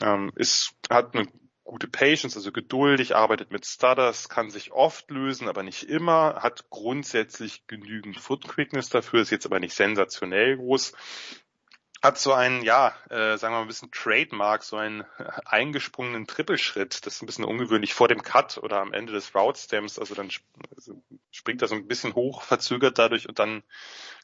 Ähm, 0.00 0.32
ist, 0.34 0.74
hat 0.90 1.14
eine 1.14 1.28
gute 1.64 1.86
Patience, 1.86 2.36
also 2.36 2.50
geduldig, 2.50 3.14
arbeitet 3.14 3.52
mit 3.52 3.66
Stutters, 3.66 4.28
kann 4.28 4.50
sich 4.50 4.72
oft 4.72 5.08
lösen, 5.10 5.48
aber 5.48 5.62
nicht 5.62 5.84
immer, 5.84 6.42
hat 6.42 6.70
grundsätzlich 6.70 7.66
genügend 7.68 8.18
Foot 8.18 8.48
Quickness 8.48 8.88
dafür, 8.88 9.20
ist 9.22 9.30
jetzt 9.30 9.46
aber 9.46 9.60
nicht 9.60 9.74
sensationell 9.74 10.56
groß 10.56 10.92
hat 12.02 12.18
so 12.18 12.32
einen, 12.32 12.62
ja, 12.62 12.94
äh, 13.10 13.38
sagen 13.38 13.54
wir 13.54 13.58
mal 13.58 13.60
ein 13.62 13.68
bisschen 13.68 13.92
Trademark, 13.92 14.64
so 14.64 14.76
einen 14.76 15.04
eingesprungenen 15.44 16.26
Trippelschritt. 16.26 17.06
Das 17.06 17.14
ist 17.14 17.22
ein 17.22 17.26
bisschen 17.26 17.44
ungewöhnlich 17.44 17.94
vor 17.94 18.08
dem 18.08 18.22
Cut 18.22 18.58
oder 18.58 18.80
am 18.80 18.92
Ende 18.92 19.12
des 19.12 19.34
Route 19.34 19.58
Stems. 19.58 19.98
Also 19.98 20.14
dann 20.14 20.28
also 20.76 21.00
springt 21.30 21.62
er 21.62 21.68
so 21.68 21.76
ein 21.76 21.86
bisschen 21.86 22.14
hoch, 22.14 22.42
verzögert 22.42 22.98
dadurch 22.98 23.28
und 23.28 23.38
dann 23.38 23.62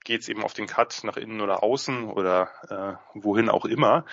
geht's 0.04 0.28
eben 0.28 0.42
auf 0.42 0.54
den 0.54 0.66
Cut 0.66 1.04
nach 1.04 1.16
innen 1.16 1.40
oder 1.40 1.62
außen 1.62 2.10
oder 2.10 2.50
äh, 3.14 3.20
wohin 3.20 3.48
auch 3.48 3.64
immer. 3.64 4.04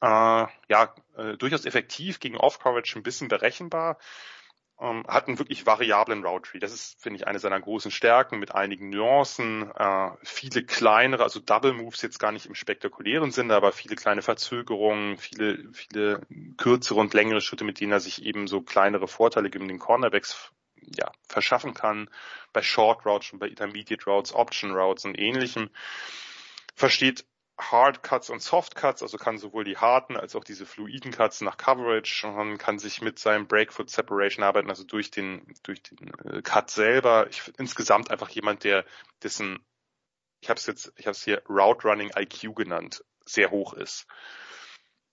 Äh, 0.00 0.46
ja, 0.68 0.94
äh, 1.16 1.36
durchaus 1.36 1.64
effektiv 1.64 2.20
gegen 2.20 2.36
Off-Coverage 2.36 2.98
ein 2.98 3.02
bisschen 3.02 3.28
berechenbar 3.28 3.98
ähm, 4.80 5.04
hat 5.08 5.26
einen 5.26 5.38
wirklich 5.38 5.66
variablen 5.66 6.24
Route 6.24 6.50
Tree. 6.50 6.58
Das 6.58 6.72
ist, 6.72 7.00
finde 7.00 7.18
ich, 7.18 7.26
eine 7.26 7.38
seiner 7.38 7.60
großen 7.60 7.90
Stärken 7.90 8.38
mit 8.38 8.54
einigen 8.54 8.90
Nuancen, 8.90 9.70
äh, 9.74 10.10
viele 10.22 10.64
kleinere, 10.64 11.22
also 11.22 11.40
Double 11.40 11.72
Moves 11.72 12.02
jetzt 12.02 12.18
gar 12.18 12.32
nicht 12.32 12.46
im 12.46 12.54
spektakulären 12.54 13.30
Sinne, 13.30 13.54
aber 13.54 13.72
viele 13.72 13.96
kleine 13.96 14.22
Verzögerungen, 14.22 15.16
viele, 15.16 15.72
viele 15.72 16.20
kürzere 16.56 17.00
und 17.00 17.14
längere 17.14 17.40
Schritte, 17.40 17.64
mit 17.64 17.80
denen 17.80 17.92
er 17.92 18.00
sich 18.00 18.22
eben 18.22 18.46
so 18.46 18.60
kleinere 18.60 19.08
Vorteile 19.08 19.50
gegen 19.50 19.68
den 19.68 19.78
Cornerbacks 19.78 20.52
ja, 20.94 21.10
verschaffen 21.26 21.74
kann. 21.74 22.10
Bei 22.52 22.62
Short 22.62 23.04
Routes 23.06 23.32
und 23.32 23.38
bei 23.38 23.48
Intermediate 23.48 24.04
Routes, 24.06 24.34
Option 24.34 24.72
Routes 24.72 25.04
und 25.04 25.18
ähnlichem. 25.18 25.70
Versteht 26.74 27.24
Hard 27.58 28.02
Cuts 28.02 28.28
und 28.28 28.42
Soft 28.42 28.74
Cuts, 28.74 29.02
also 29.02 29.16
kann 29.16 29.38
sowohl 29.38 29.64
die 29.64 29.78
harten 29.78 30.16
als 30.16 30.36
auch 30.36 30.44
diese 30.44 30.66
fluiden 30.66 31.10
Cuts 31.10 31.40
nach 31.40 31.56
Coverage 31.56 32.26
und 32.26 32.58
kann 32.58 32.78
sich 32.78 33.00
mit 33.00 33.18
seinem 33.18 33.46
Breakfoot 33.46 33.88
Separation 33.88 34.44
arbeiten, 34.44 34.68
also 34.68 34.84
durch 34.84 35.10
den 35.10 35.42
durch 35.62 35.82
den 35.82 36.12
äh, 36.24 36.42
Cut 36.42 36.70
selber. 36.70 37.28
Ich 37.30 37.50
insgesamt 37.56 38.10
einfach 38.10 38.28
jemand, 38.28 38.64
der 38.64 38.84
dessen 39.22 39.64
ich 40.40 40.50
habe 40.50 40.58
es 40.58 40.66
jetzt 40.66 40.92
ich 40.96 41.06
habe 41.06 41.12
es 41.12 41.24
hier 41.24 41.42
Route 41.48 41.88
Running 41.88 42.12
IQ 42.14 42.54
genannt, 42.54 43.02
sehr 43.24 43.50
hoch 43.50 43.72
ist. 43.72 44.06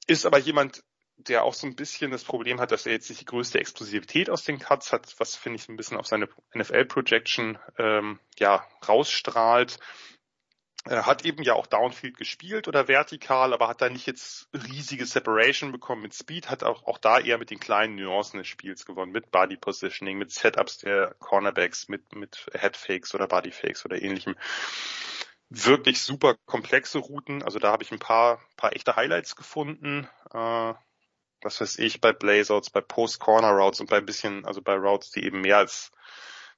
Ist 0.05 0.25
aber 0.25 0.37
jemand, 0.37 0.83
der 1.15 1.45
auch 1.45 1.53
so 1.53 1.65
ein 1.65 1.77
bisschen 1.77 2.11
das 2.11 2.25
Problem 2.25 2.59
hat, 2.59 2.71
dass 2.71 2.85
er 2.85 2.91
jetzt 2.91 3.09
nicht 3.09 3.21
die 3.21 3.25
größte 3.25 3.57
Explosivität 3.57 4.29
aus 4.29 4.43
den 4.43 4.59
Cuts 4.59 4.91
hat, 4.91 5.15
was 5.17 5.37
finde 5.37 5.59
ich 5.59 5.69
ein 5.69 5.77
bisschen 5.77 5.95
auf 5.95 6.07
seine 6.07 6.27
NFL 6.53 6.85
Projection 6.85 7.57
ähm, 7.77 8.19
ja 8.37 8.67
rausstrahlt 8.85 9.79
hat 10.85 11.23
eben 11.23 11.43
ja 11.43 11.53
auch 11.53 11.65
Downfield 11.65 12.17
gespielt 12.17 12.67
oder 12.67 12.87
vertikal, 12.87 13.53
aber 13.53 13.69
hat 13.69 13.81
da 13.81 13.89
nicht 13.89 14.05
jetzt 14.05 14.49
riesige 14.53 15.05
Separation 15.05 15.71
bekommen 15.71 16.01
mit 16.01 16.13
Speed, 16.13 16.49
hat 16.49 16.63
auch, 16.63 16.85
auch 16.85 16.97
da 16.97 17.19
eher 17.19 17.37
mit 17.37 17.51
den 17.51 17.59
kleinen 17.59 17.95
Nuancen 17.95 18.39
des 18.39 18.47
Spiels 18.47 18.85
gewonnen, 18.85 19.13
mit 19.13 19.31
Body 19.31 19.55
Positioning, 19.55 20.17
mit 20.17 20.31
Setups 20.31 20.79
der 20.79 21.15
Cornerbacks, 21.19 21.87
mit, 21.87 22.15
mit 22.15 22.47
Headfakes 22.53 23.15
oder 23.15 23.27
Bodyfakes 23.27 23.85
oder 23.85 24.01
ähnlichem. 24.01 24.35
Wirklich 25.49 26.01
super 26.01 26.35
komplexe 26.45 26.97
Routen, 26.97 27.43
also 27.43 27.59
da 27.59 27.71
habe 27.71 27.83
ich 27.83 27.91
ein 27.91 27.99
paar, 27.99 28.41
paar 28.57 28.75
echte 28.75 28.95
Highlights 28.95 29.35
gefunden. 29.35 30.09
Äh, 30.33 30.73
was 31.41 31.61
weiß 31.61 31.79
ich, 31.79 32.01
bei 32.01 32.11
Blazeouts, 32.11 32.69
bei 32.69 32.81
Post-Corner-Routes 32.81 33.81
und 33.81 33.89
bei 33.89 33.97
ein 33.97 34.05
bisschen, 34.05 34.45
also 34.45 34.61
bei 34.61 34.75
Routes, 34.75 35.11
die 35.11 35.23
eben 35.25 35.41
mehr 35.41 35.57
als 35.57 35.91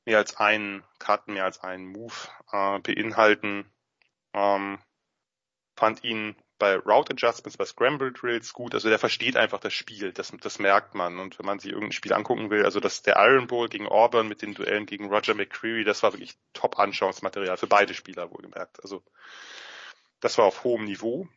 mehr 0.06 0.20
als 0.20 0.38
einen 0.38 0.84
Cut, 1.00 1.28
mehr 1.28 1.46
als 1.46 1.60
einen 1.62 1.88
Move 1.88 2.14
äh, 2.52 2.80
beinhalten 2.80 3.72
ähm, 4.36 4.80
fand 5.76 6.04
ihn 6.04 6.36
bei 6.58 6.78
Route 6.78 7.12
Adjustments, 7.12 7.58
bei 7.58 7.66
Scramble 7.66 8.14
Drills 8.14 8.54
gut. 8.54 8.74
Also 8.74 8.90
der 8.90 9.00
versteht 9.00 9.36
einfach 9.36 9.60
das 9.60 9.74
Spiel. 9.74 10.14
Das, 10.14 10.32
das 10.42 10.60
merkt 10.60 10.96
man. 10.96 11.20
Und 11.20 11.38
wenn 11.38 11.46
man 11.46 11.60
sich 11.60 11.72
irgendein 11.72 11.92
Spiel 11.92 12.14
angucken 12.14 12.50
will, 12.50 12.64
also 12.64 12.80
das 12.80 13.02
der 13.02 13.18
Iron 13.18 13.48
Bowl 13.48 13.68
gegen 13.68 13.88
Auburn 13.88 14.28
mit 14.28 14.42
den 14.42 14.54
Duellen 14.54 14.86
gegen 14.86 15.10
Roger 15.10 15.34
McCreary, 15.34 15.84
das 15.84 16.02
war 16.04 16.14
wirklich 16.14 16.36
top 16.54 16.80
Anschauungsmaterial 16.80 17.58
für 17.58 17.68
beide 17.68 17.94
Spieler 17.94 18.32
wohlgemerkt. 18.32 18.82
Also 18.84 19.04
das 20.22 20.38
war 20.38 20.46
auf 20.46 20.64
hohem 20.64 20.86
Niveau. 20.86 21.28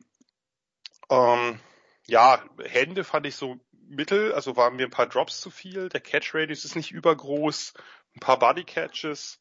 Ähm, 1.11 1.59
ja, 2.07 2.43
Hände 2.65 3.03
fand 3.03 3.27
ich 3.27 3.35
so 3.35 3.59
mittel, 3.73 4.33
also 4.33 4.57
waren 4.57 4.77
mir 4.77 4.87
ein 4.87 4.91
paar 4.91 5.09
Drops 5.09 5.41
zu 5.41 5.51
viel. 5.51 5.89
Der 5.89 6.01
Catch 6.01 6.35
Radius 6.35 6.65
ist 6.65 6.77
nicht 6.77 6.93
übergroß, 6.93 7.75
ein 8.15 8.20
paar 8.20 8.39
Body 8.39 8.65
Catches 8.65 9.41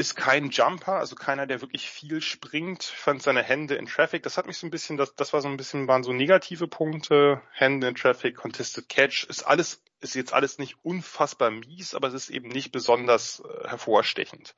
ist 0.00 0.16
kein 0.16 0.48
Jumper, 0.48 0.94
also 0.94 1.14
keiner, 1.14 1.46
der 1.46 1.60
wirklich 1.60 1.90
viel 1.90 2.22
springt, 2.22 2.84
fand 2.84 3.22
seine 3.22 3.42
Hände 3.42 3.74
in 3.74 3.84
Traffic. 3.84 4.22
Das 4.22 4.38
hat 4.38 4.46
mich 4.46 4.56
so 4.56 4.66
ein 4.66 4.70
bisschen, 4.70 4.96
das, 4.96 5.14
das 5.14 5.34
war 5.34 5.42
so 5.42 5.48
ein 5.48 5.58
bisschen, 5.58 5.88
waren 5.88 6.02
so 6.02 6.14
negative 6.14 6.68
Punkte. 6.68 7.42
Hände 7.52 7.88
in 7.88 7.94
Traffic, 7.94 8.34
Contested 8.34 8.88
Catch, 8.88 9.24
ist 9.24 9.42
alles, 9.42 9.82
ist 10.00 10.14
jetzt 10.14 10.32
alles 10.32 10.56
nicht 10.56 10.78
unfassbar 10.82 11.50
mies, 11.50 11.94
aber 11.94 12.08
es 12.08 12.14
ist 12.14 12.30
eben 12.30 12.48
nicht 12.48 12.72
besonders 12.72 13.40
äh, 13.40 13.68
hervorstechend. 13.68 14.56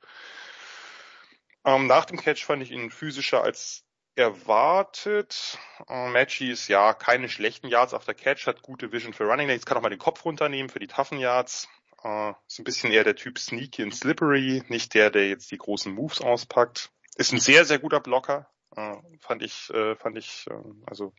Ähm, 1.65 1.87
nach 1.87 2.05
dem 2.05 2.21
Catch 2.21 2.45
fand 2.45 2.63
ich 2.63 2.71
ihn 2.71 2.89
physischer 2.89 3.43
als 3.43 3.83
erwartet. 4.15 5.57
Äh, 5.89 6.49
ist 6.49 6.69
ja 6.69 6.93
keine 6.93 7.27
schlechten 7.27 7.67
Yards 7.67 7.93
auf 7.93 8.05
der 8.05 8.15
Catch, 8.15 8.47
hat 8.47 8.61
gute 8.61 8.93
Vision 8.93 9.11
für 9.11 9.25
Running 9.25 9.49
Lanes, 9.49 9.65
kann 9.65 9.77
auch 9.77 9.81
mal 9.81 9.89
den 9.89 9.99
Kopf 9.99 10.23
runternehmen 10.23 10.69
für 10.69 10.79
die 10.79 10.87
toughen 10.87 11.19
Yards. 11.19 11.67
Äh, 12.03 12.33
ist 12.47 12.59
ein 12.59 12.65
bisschen 12.65 12.91
eher 12.91 13.03
der 13.03 13.15
Typ 13.15 13.39
Sneaky 13.39 13.83
und 13.83 13.95
Slippery, 13.95 14.63
nicht 14.67 14.93
der, 14.93 15.09
der 15.09 15.29
jetzt 15.29 15.51
die 15.51 15.57
großen 15.57 15.93
Moves 15.93 16.21
auspackt. 16.21 16.91
Ist 17.15 17.31
ein 17.31 17.39
sehr, 17.39 17.65
sehr 17.65 17.79
guter 17.79 18.01
Blocker. 18.01 18.49
Äh, 18.75 18.97
fand 19.19 19.41
ich, 19.41 19.69
äh, 19.69 19.95
fand 19.95 20.17
ich, 20.17 20.47
äh, 20.49 20.63
also 20.85 21.13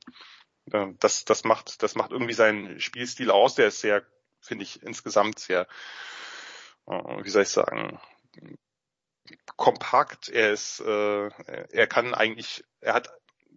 äh, 0.72 0.88
das, 0.98 1.24
das 1.24 1.44
macht, 1.44 1.82
das 1.82 1.94
macht 1.94 2.10
irgendwie 2.10 2.34
seinen 2.34 2.80
Spielstil 2.80 3.30
aus. 3.30 3.54
Der 3.54 3.68
ist 3.68 3.80
sehr, 3.80 4.04
finde 4.40 4.64
ich, 4.64 4.82
insgesamt 4.82 5.38
sehr, 5.38 5.66
äh, 6.86 7.24
wie 7.24 7.30
soll 7.30 7.42
ich 7.42 7.48
sagen, 7.48 7.98
kompakt. 9.56 10.28
Er 10.28 10.52
ist, 10.52 10.80
äh, 10.80 11.28
er 11.28 11.86
kann 11.86 12.14
eigentlich, 12.14 12.64
er 12.80 12.94
hat 12.94 13.10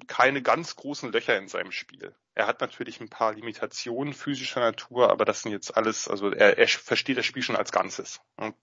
keine 0.06 0.42
ganz 0.42 0.76
großen 0.76 1.12
Löcher 1.12 1.38
in 1.38 1.48
seinem 1.48 1.72
Spiel. 1.72 2.16
Er 2.36 2.48
hat 2.48 2.62
natürlich 2.62 3.02
ein 3.02 3.10
paar 3.10 3.34
Limitationen 3.34 4.14
physischer 4.14 4.60
Natur, 4.60 5.10
aber 5.10 5.26
das 5.26 5.42
sind 5.42 5.52
jetzt 5.52 5.76
alles, 5.76 6.08
also 6.08 6.32
er, 6.32 6.58
er 6.58 6.68
versteht 6.68 7.18
das 7.18 7.26
Spiel 7.26 7.42
schon 7.42 7.56
als 7.56 7.72
Ganzes. 7.72 8.22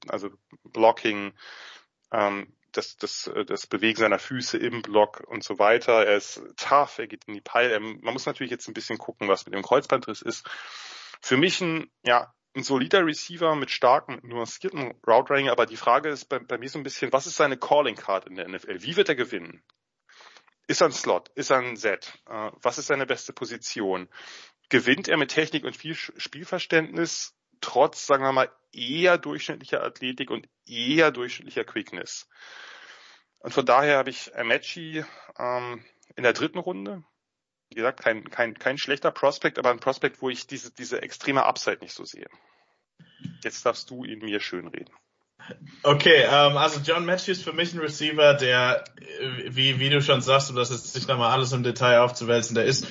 Also 0.09 0.31
Blocking, 0.63 1.33
ähm, 2.13 2.55
das, 2.73 2.97
das, 2.97 3.31
das 3.47 3.67
Bewegen 3.67 3.99
seiner 3.99 4.19
Füße 4.19 4.59
im 4.59 4.83
Block 4.83 5.21
und 5.27 5.45
so 5.45 5.59
weiter. 5.59 6.05
Er 6.07 6.17
ist 6.17 6.43
tough, 6.57 6.99
er 6.99 7.07
geht 7.07 7.25
in 7.27 7.35
die 7.35 7.41
Peil. 7.41 7.79
man 7.81 8.13
muss 8.13 8.27
natürlich 8.27 8.51
jetzt 8.51 8.69
ein 8.69 8.75
bisschen 8.75 8.99
gucken, 8.99 9.29
was 9.29 9.47
mit 9.47 9.55
dem 9.55 9.63
Kreuzbandriss 9.63 10.23
ist. 10.23 10.49
Für 11.21 11.37
mich 11.37 11.61
ein, 11.61 11.91
ja, 12.05 12.35
ein 12.55 12.63
solider 12.63 13.05
Receiver 13.05 13.57
mit 13.57 13.71
starken, 13.71 14.21
nuancierten 14.23 14.95
Route 15.07 15.33
Running, 15.33 15.49
aber 15.49 15.67
die 15.67 15.77
Frage 15.77 16.09
ist 16.09 16.27
bei, 16.27 16.39
bei 16.39 16.59
mir 16.59 16.69
so 16.69 16.79
ein 16.79 16.85
bisschen, 16.85 17.13
was 17.13 17.27
ist 17.27 17.37
seine 17.37 17.57
Calling 17.57 17.97
Card 17.97 18.27
in 18.27 18.37
der 18.37 18.49
NFL? 18.49 18.83
Wie 18.83 18.97
wird 18.97 19.09
er 19.09 19.17
gewinnen? 19.17 19.63
Ist 20.67 20.81
er 20.81 20.89
ein 20.89 20.93
Slot? 20.93 21.29
Ist 21.35 21.51
er 21.51 21.59
ein 21.59 21.77
Set? 21.77 22.19
Äh, 22.27 22.51
was 22.63 22.79
ist 22.79 22.87
seine 22.87 23.07
beste 23.07 23.33
Position? 23.33 24.09
Gewinnt 24.71 25.09
er 25.09 25.17
mit 25.17 25.31
Technik 25.31 25.65
und 25.65 25.77
viel 25.77 25.95
Spielverständnis 25.95 27.35
trotz, 27.61 28.07
sagen 28.07 28.25
wir 28.25 28.33
mal, 28.33 28.51
eher 28.73 29.19
durchschnittlicher 29.19 29.83
Athletik 29.83 30.31
und 30.31 30.49
eher 30.67 31.11
durchschnittlicher 31.11 31.65
Quickness? 31.65 32.29
Und 33.41 33.53
von 33.53 33.67
daher 33.67 33.99
habe 33.99 34.11
ich 34.11 34.35
Amachi 34.35 35.05
ähm, 35.39 35.85
in 36.17 36.23
der 36.23 36.33
dritten 36.33 36.59
Runde. 36.59 37.05
Wie 37.69 37.75
gesagt, 37.75 38.01
kein, 38.01 38.31
kein, 38.31 38.55
kein 38.59 38.79
schlechter 38.79 39.11
Prospect, 39.11 39.59
aber 39.59 39.71
ein 39.71 39.81
Prospect, 39.81 40.23
wo 40.23 40.31
ich 40.31 40.47
diese, 40.47 40.73
diese 40.73 41.03
extreme 41.03 41.45
Upside 41.45 41.79
nicht 41.81 41.95
so 41.95 42.05
sehe. 42.05 42.29
Jetzt 43.43 43.67
darfst 43.67 43.91
du 43.91 44.05
ihn 44.05 44.21
mir 44.21 44.41
schön 44.41 44.69
reden. 44.69 44.95
Okay, 45.83 46.23
ähm, 46.23 46.57
also 46.57 46.81
John 46.81 47.05
Matthews 47.05 47.43
für 47.43 47.53
mich 47.53 47.75
ein 47.75 47.81
Receiver, 47.81 48.35
der, 48.35 48.85
äh, 49.21 49.55
wie, 49.55 49.79
wie 49.79 49.91
du 49.91 50.01
schon 50.01 50.23
sagst, 50.23 50.51
um 50.51 50.57
das 50.57 50.71
jetzt 50.71 50.95
nicht 50.95 51.09
nochmal 51.09 51.31
alles 51.31 51.53
im 51.53 51.63
Detail 51.63 51.99
aufzuwälzen, 51.99 52.55
der 52.55 52.65
ist 52.65 52.87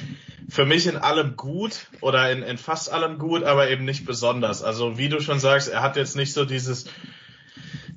für 0.47 0.65
mich 0.65 0.85
in 0.85 0.97
allem 0.97 1.35
gut 1.35 1.87
oder 2.01 2.31
in, 2.31 2.43
in 2.43 2.59
fast 2.59 2.91
allem 2.91 3.17
gut, 3.17 3.43
aber 3.43 3.69
eben 3.69 3.85
nicht 3.85 4.05
besonders. 4.05 4.61
Also 4.61 4.97
wie 4.99 5.09
du 5.09 5.19
schon 5.21 5.39
sagst, 5.39 5.69
er 5.69 5.81
hat 5.81 5.95
jetzt 5.95 6.15
nicht 6.15 6.33
so 6.33 6.45
dieses 6.45 6.85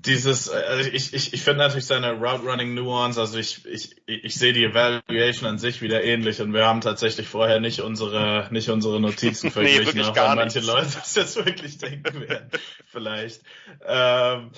dieses, 0.06 0.48
also 0.48 0.88
ich, 0.90 1.12
ich, 1.12 1.32
ich 1.32 1.42
finde 1.42 1.58
natürlich 1.58 1.86
seine 1.86 2.12
Route 2.12 2.44
Running 2.44 2.74
Nuance, 2.74 3.20
also 3.20 3.38
ich, 3.38 3.66
ich, 3.66 3.96
ich 4.06 4.34
sehe 4.34 4.52
die 4.52 4.64
Evaluation 4.64 5.48
an 5.48 5.58
sich 5.58 5.82
wieder 5.82 6.02
ähnlich 6.04 6.40
und 6.40 6.52
wir 6.52 6.66
haben 6.66 6.80
tatsächlich 6.80 7.28
vorher 7.28 7.60
nicht 7.60 7.80
unsere, 7.80 8.48
nicht 8.50 8.68
unsere 8.68 9.00
Notizen 9.00 9.50
verglichen, 9.52 9.98
nee, 9.98 10.04
auch 10.04 10.16
wenn 10.16 10.36
manche. 10.36 10.60
Leute 10.60 10.88
das 10.94 11.14
jetzt 11.14 11.36
wirklich 11.36 11.78
denken 11.78 12.28
werden, 12.28 12.50
vielleicht. 12.86 13.42
Ähm, 13.84 14.50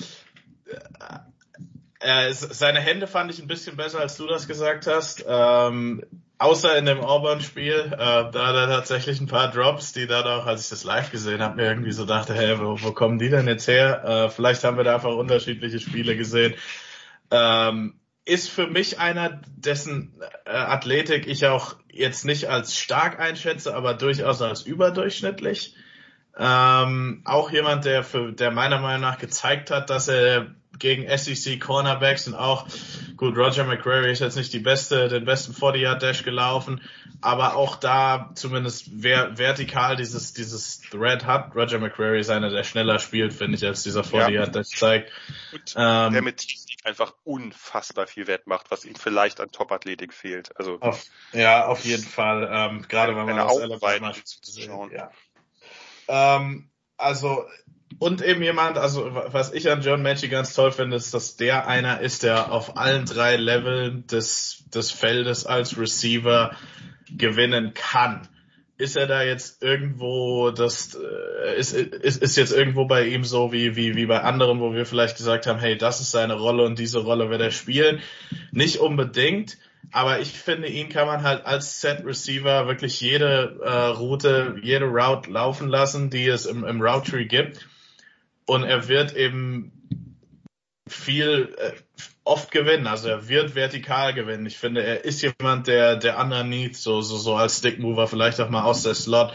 äh, 2.00 2.32
seine 2.32 2.80
Hände 2.80 3.06
fand 3.06 3.30
ich 3.30 3.40
ein 3.40 3.48
bisschen 3.48 3.76
besser, 3.76 4.00
als 4.00 4.16
du 4.16 4.26
das 4.26 4.46
gesagt 4.46 4.86
hast. 4.86 5.24
Ähm, 5.26 6.04
Außer 6.40 6.78
in 6.78 6.86
dem 6.86 7.00
Auburn-Spiel, 7.00 7.90
äh, 7.92 7.96
da 7.96 8.54
er 8.54 8.68
tatsächlich 8.68 9.20
ein 9.20 9.26
paar 9.26 9.50
Drops, 9.50 9.92
die 9.92 10.06
dann 10.06 10.24
auch, 10.24 10.46
als 10.46 10.62
ich 10.62 10.68
das 10.68 10.84
live 10.84 11.10
gesehen 11.10 11.42
habe, 11.42 11.56
mir 11.56 11.66
irgendwie 11.66 11.90
so 11.90 12.04
dachte, 12.04 12.32
hey, 12.32 12.60
wo, 12.60 12.80
wo 12.80 12.92
kommen 12.92 13.18
die 13.18 13.28
denn 13.28 13.48
jetzt 13.48 13.66
her? 13.66 14.04
Äh, 14.04 14.28
vielleicht 14.30 14.62
haben 14.62 14.76
wir 14.76 14.84
da 14.84 14.94
einfach 14.94 15.14
unterschiedliche 15.14 15.80
Spiele 15.80 16.16
gesehen. 16.16 16.54
Ähm, 17.32 17.98
ist 18.24 18.50
für 18.50 18.68
mich 18.68 19.00
einer, 19.00 19.40
dessen 19.48 20.14
äh, 20.44 20.50
Athletik 20.50 21.26
ich 21.26 21.46
auch 21.46 21.74
jetzt 21.90 22.24
nicht 22.24 22.48
als 22.48 22.76
stark 22.76 23.18
einschätze, 23.18 23.74
aber 23.74 23.94
durchaus 23.94 24.40
als 24.40 24.62
überdurchschnittlich. 24.62 25.74
Ähm, 26.38 27.22
auch 27.24 27.50
jemand, 27.50 27.84
der 27.84 28.04
für, 28.04 28.32
der 28.32 28.52
meiner 28.52 28.78
Meinung 28.78 29.00
nach 29.00 29.18
gezeigt 29.18 29.72
hat, 29.72 29.90
dass 29.90 30.06
er 30.06 30.54
gegen 30.78 31.06
SEC 31.16 31.60
Cornerbacks 31.60 32.26
und 32.26 32.34
auch, 32.34 32.66
gut, 33.16 33.36
Roger 33.36 33.64
McCrary 33.64 34.12
ist 34.12 34.20
jetzt 34.20 34.36
nicht 34.36 34.52
die 34.52 34.58
beste, 34.58 35.08
den 35.08 35.24
besten 35.24 35.52
40 35.52 35.98
Dash 35.98 36.22
gelaufen, 36.22 36.80
aber 37.20 37.56
auch 37.56 37.76
da 37.76 38.30
zumindest 38.34 38.88
wer, 38.92 39.38
vertikal 39.38 39.96
dieses, 39.96 40.32
dieses 40.32 40.80
Thread 40.80 41.26
hat. 41.26 41.54
Roger 41.54 41.78
McCrary 41.78 42.20
ist 42.20 42.30
einer, 42.30 42.50
der 42.50 42.64
schneller 42.64 42.98
spielt, 42.98 43.32
finde 43.32 43.56
ich, 43.56 43.64
als 43.64 43.82
dieser 43.82 44.04
40 44.04 44.52
Dash 44.52 44.68
zeigt. 44.68 45.12
Und 45.52 45.74
ähm, 45.76 46.12
der 46.12 46.22
mit 46.22 46.38
Technik 46.38 46.78
einfach 46.84 47.14
unfassbar 47.24 48.06
viel 48.06 48.26
Wert 48.26 48.46
macht, 48.46 48.70
was 48.70 48.84
ihm 48.84 48.94
vielleicht 48.94 49.40
an 49.40 49.50
Top-Athletik 49.50 50.14
fehlt. 50.14 50.56
Also, 50.56 50.78
auf, 50.80 51.04
ja, 51.32 51.66
auf 51.66 51.84
jeden 51.84 52.04
Fall, 52.04 52.48
ähm, 52.50 52.86
gerade 52.88 53.14
wenn 53.16 53.26
man 53.26 53.36
das 53.36 53.58
Alabama 53.58 54.12
schauen. 54.14 54.90
Ja. 54.92 55.10
Ähm, 56.08 56.70
also 56.96 57.44
und 57.98 58.22
eben 58.22 58.42
jemand, 58.42 58.78
also 58.78 59.10
was 59.12 59.52
ich 59.52 59.70
an 59.70 59.82
John 59.82 60.02
Matchy 60.02 60.28
ganz 60.28 60.54
toll 60.54 60.70
finde, 60.70 60.96
ist, 60.96 61.14
dass 61.14 61.36
der 61.36 61.66
einer 61.66 62.00
ist, 62.00 62.22
der 62.22 62.52
auf 62.52 62.76
allen 62.76 63.06
drei 63.06 63.36
Leveln 63.36 64.06
des, 64.06 64.64
des 64.72 64.92
Feldes 64.92 65.46
als 65.46 65.78
Receiver 65.78 66.54
gewinnen 67.10 67.72
kann. 67.74 68.28
Ist 68.76 68.96
er 68.96 69.08
da 69.08 69.24
jetzt 69.24 69.64
irgendwo, 69.64 70.50
das 70.52 70.94
äh, 70.96 71.58
ist, 71.58 71.72
ist, 71.72 72.22
ist 72.22 72.36
jetzt 72.36 72.52
irgendwo 72.52 72.84
bei 72.84 73.08
ihm 73.08 73.24
so 73.24 73.50
wie, 73.50 73.74
wie, 73.74 73.96
wie 73.96 74.06
bei 74.06 74.20
anderen, 74.20 74.60
wo 74.60 74.72
wir 74.72 74.86
vielleicht 74.86 75.16
gesagt 75.16 75.48
haben, 75.48 75.58
hey, 75.58 75.76
das 75.76 76.00
ist 76.00 76.12
seine 76.12 76.34
Rolle 76.34 76.62
und 76.64 76.78
diese 76.78 77.00
Rolle 77.00 77.30
wird 77.30 77.40
er 77.40 77.50
spielen? 77.50 78.00
Nicht 78.52 78.76
unbedingt, 78.76 79.58
aber 79.90 80.20
ich 80.20 80.28
finde, 80.28 80.68
ihn 80.68 80.90
kann 80.90 81.08
man 81.08 81.24
halt 81.24 81.44
als 81.44 81.80
Set 81.80 82.04
Receiver 82.04 82.68
wirklich 82.68 83.00
jede 83.00 83.58
äh, 83.64 83.86
Route, 83.98 84.54
jede 84.62 84.84
Route 84.84 85.28
laufen 85.28 85.68
lassen, 85.68 86.10
die 86.10 86.28
es 86.28 86.46
im, 86.46 86.64
im 86.64 86.80
Route 86.80 87.10
Tree 87.10 87.24
gibt 87.24 87.66
und 88.48 88.64
er 88.64 88.88
wird 88.88 89.14
eben 89.14 89.72
viel 90.88 91.54
äh, 91.58 91.72
oft 92.24 92.50
gewinnen, 92.50 92.86
also 92.86 93.08
er 93.08 93.28
wird 93.28 93.54
vertikal 93.54 94.14
gewinnen. 94.14 94.46
Ich 94.46 94.56
finde, 94.56 94.82
er 94.82 95.04
ist 95.04 95.22
jemand, 95.22 95.66
der 95.66 95.96
der 95.96 96.18
underneath 96.18 96.76
so 96.76 97.02
so 97.02 97.18
so 97.18 97.36
als 97.36 97.58
Stick 97.58 97.78
Mover 97.78 98.08
vielleicht 98.08 98.40
auch 98.40 98.48
mal 98.48 98.64
aus 98.64 98.82
der 98.82 98.94
Slot 98.94 99.34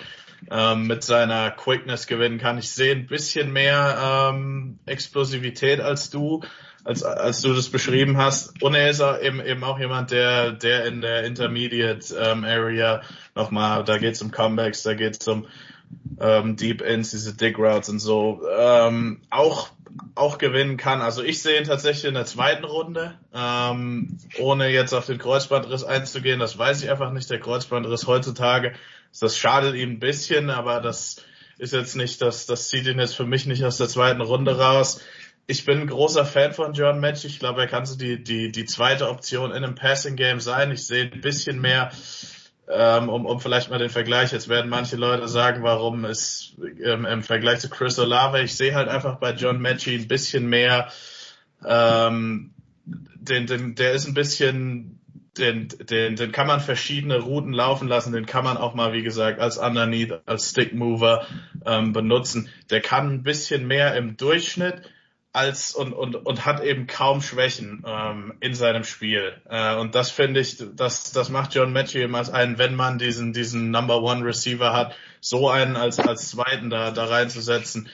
ähm, 0.49 0.87
mit 0.87 1.03
seiner 1.03 1.51
Quickness 1.51 2.07
gewinnen 2.07 2.39
kann. 2.39 2.57
Ich 2.57 2.71
sehe 2.71 2.95
ein 2.95 3.05
bisschen 3.05 3.53
mehr 3.53 4.31
ähm, 4.31 4.79
Explosivität 4.87 5.79
als 5.79 6.09
du, 6.09 6.41
als 6.83 7.03
als 7.03 7.41
du 7.41 7.53
das 7.53 7.69
beschrieben 7.69 8.17
hast. 8.17 8.63
Und 8.63 8.73
er 8.73 8.89
ist 8.89 9.01
auch 9.01 9.19
eben 9.19 9.45
eben 9.45 9.63
auch 9.63 9.77
jemand, 9.79 10.09
der 10.09 10.53
der 10.53 10.85
in 10.85 11.01
der 11.01 11.23
Intermediate 11.23 12.15
ähm, 12.15 12.43
Area 12.43 13.03
nochmal, 13.35 13.83
da 13.83 13.99
geht 13.99 14.15
es 14.15 14.23
um 14.23 14.31
Comebacks, 14.31 14.81
da 14.81 14.95
geht 14.95 15.21
es 15.21 15.27
um 15.27 15.45
ähm, 16.19 16.55
Deep 16.55 16.81
Ends, 16.81 17.11
diese 17.11 17.35
Dig 17.35 17.57
Routes 17.57 17.89
und 17.89 17.99
so, 17.99 18.41
ähm, 18.57 19.21
auch 19.29 19.69
auch 20.15 20.37
gewinnen 20.37 20.77
kann. 20.77 21.01
Also 21.01 21.23
ich 21.23 21.41
sehe 21.41 21.59
ihn 21.59 21.65
tatsächlich 21.65 22.05
in 22.05 22.13
der 22.13 22.25
zweiten 22.25 22.63
Runde, 22.63 23.15
ähm, 23.33 24.17
ohne 24.39 24.69
jetzt 24.69 24.93
auf 24.93 25.05
den 25.05 25.17
Kreuzbandriss 25.17 25.83
einzugehen. 25.83 26.39
Das 26.39 26.57
weiß 26.57 26.83
ich 26.83 26.89
einfach 26.89 27.11
nicht. 27.11 27.29
Der 27.29 27.39
Kreuzbandriss 27.39 28.07
heutzutage, 28.07 28.73
das 29.19 29.37
schadet 29.37 29.75
ihm 29.75 29.91
ein 29.91 29.99
bisschen, 29.99 30.49
aber 30.49 30.81
das 30.81 31.23
ist 31.57 31.73
jetzt 31.73 31.95
nicht, 31.95 32.21
das, 32.21 32.45
das 32.45 32.69
zieht 32.69 32.87
ihn 32.87 32.99
jetzt 32.99 33.15
für 33.15 33.25
mich 33.25 33.45
nicht 33.45 33.63
aus 33.63 33.77
der 33.77 33.87
zweiten 33.87 34.21
Runde 34.21 34.57
raus. 34.57 35.01
Ich 35.45 35.65
bin 35.65 35.81
ein 35.81 35.87
großer 35.87 36.25
Fan 36.25 36.53
von 36.53 36.73
John 36.73 36.99
Match. 36.99 37.25
Ich 37.25 37.39
glaube, 37.39 37.61
er 37.61 37.67
kann 37.67 37.85
so 37.85 37.97
die, 37.97 38.23
die, 38.23 38.51
die 38.51 38.65
zweite 38.65 39.09
Option 39.09 39.51
in 39.51 39.63
einem 39.63 39.75
Passing 39.75 40.15
Game 40.15 40.39
sein. 40.39 40.71
Ich 40.71 40.87
sehe 40.87 41.11
ein 41.11 41.21
bisschen 41.21 41.59
mehr 41.59 41.91
ähm, 42.69 43.09
um, 43.09 43.25
um 43.25 43.39
vielleicht 43.39 43.69
mal 43.69 43.79
den 43.79 43.89
Vergleich, 43.89 44.31
jetzt 44.31 44.47
werden 44.47 44.69
manche 44.69 44.95
Leute 44.95 45.27
sagen, 45.27 45.63
warum 45.63 46.05
es 46.05 46.55
ähm, 46.83 47.05
im 47.05 47.23
Vergleich 47.23 47.59
zu 47.59 47.69
Chris 47.69 47.99
Olave, 47.99 48.41
ich 48.41 48.55
sehe 48.55 48.73
halt 48.73 48.87
einfach 48.87 49.19
bei 49.19 49.33
John 49.33 49.61
Matchy 49.61 49.95
ein 49.95 50.07
bisschen 50.07 50.47
mehr, 50.47 50.89
ähm, 51.65 52.53
den, 52.85 53.47
den, 53.47 53.75
der 53.75 53.91
ist 53.93 54.07
ein 54.07 54.13
bisschen, 54.13 54.99
den, 55.37 55.67
den, 55.67 56.15
den 56.15 56.31
kann 56.31 56.47
man 56.47 56.61
verschiedene 56.61 57.19
Routen 57.19 57.53
laufen 57.53 57.87
lassen, 57.87 58.13
den 58.13 58.25
kann 58.25 58.43
man 58.43 58.57
auch 58.57 58.75
mal, 58.75 58.93
wie 58.93 59.03
gesagt, 59.03 59.39
als 59.39 59.57
Underneath, 59.57 60.21
als 60.25 60.51
Stick 60.51 60.73
Mover 60.73 61.25
ähm, 61.65 61.91
benutzen. 61.91 62.49
Der 62.69 62.81
kann 62.81 63.09
ein 63.09 63.23
bisschen 63.23 63.67
mehr 63.67 63.95
im 63.95 64.15
Durchschnitt, 64.15 64.81
als 65.33 65.73
und, 65.73 65.93
und, 65.93 66.15
und 66.15 66.45
hat 66.45 66.63
eben 66.63 66.85
kaum 66.85 67.21
Schwächen 67.21 67.83
ähm, 67.85 68.33
in 68.39 68.53
seinem 68.53 68.83
Spiel. 68.83 69.33
Äh, 69.49 69.75
und 69.75 69.95
das 69.95 70.11
finde 70.11 70.39
ich, 70.39 70.63
das, 70.75 71.11
das 71.11 71.29
macht 71.29 71.55
John 71.55 71.73
Matthew 71.73 71.99
eben 72.01 72.15
als 72.15 72.29
einen, 72.29 72.59
wenn 72.59 72.75
man 72.75 72.99
diesen, 72.99 73.33
diesen 73.33 73.71
Number 73.71 74.03
One 74.03 74.23
Receiver 74.23 74.73
hat, 74.73 74.95
so 75.21 75.49
einen 75.49 75.75
als, 75.75 75.99
als 75.99 76.29
zweiten 76.29 76.69
da, 76.69 76.91
da 76.91 77.05
reinzusetzen, 77.05 77.89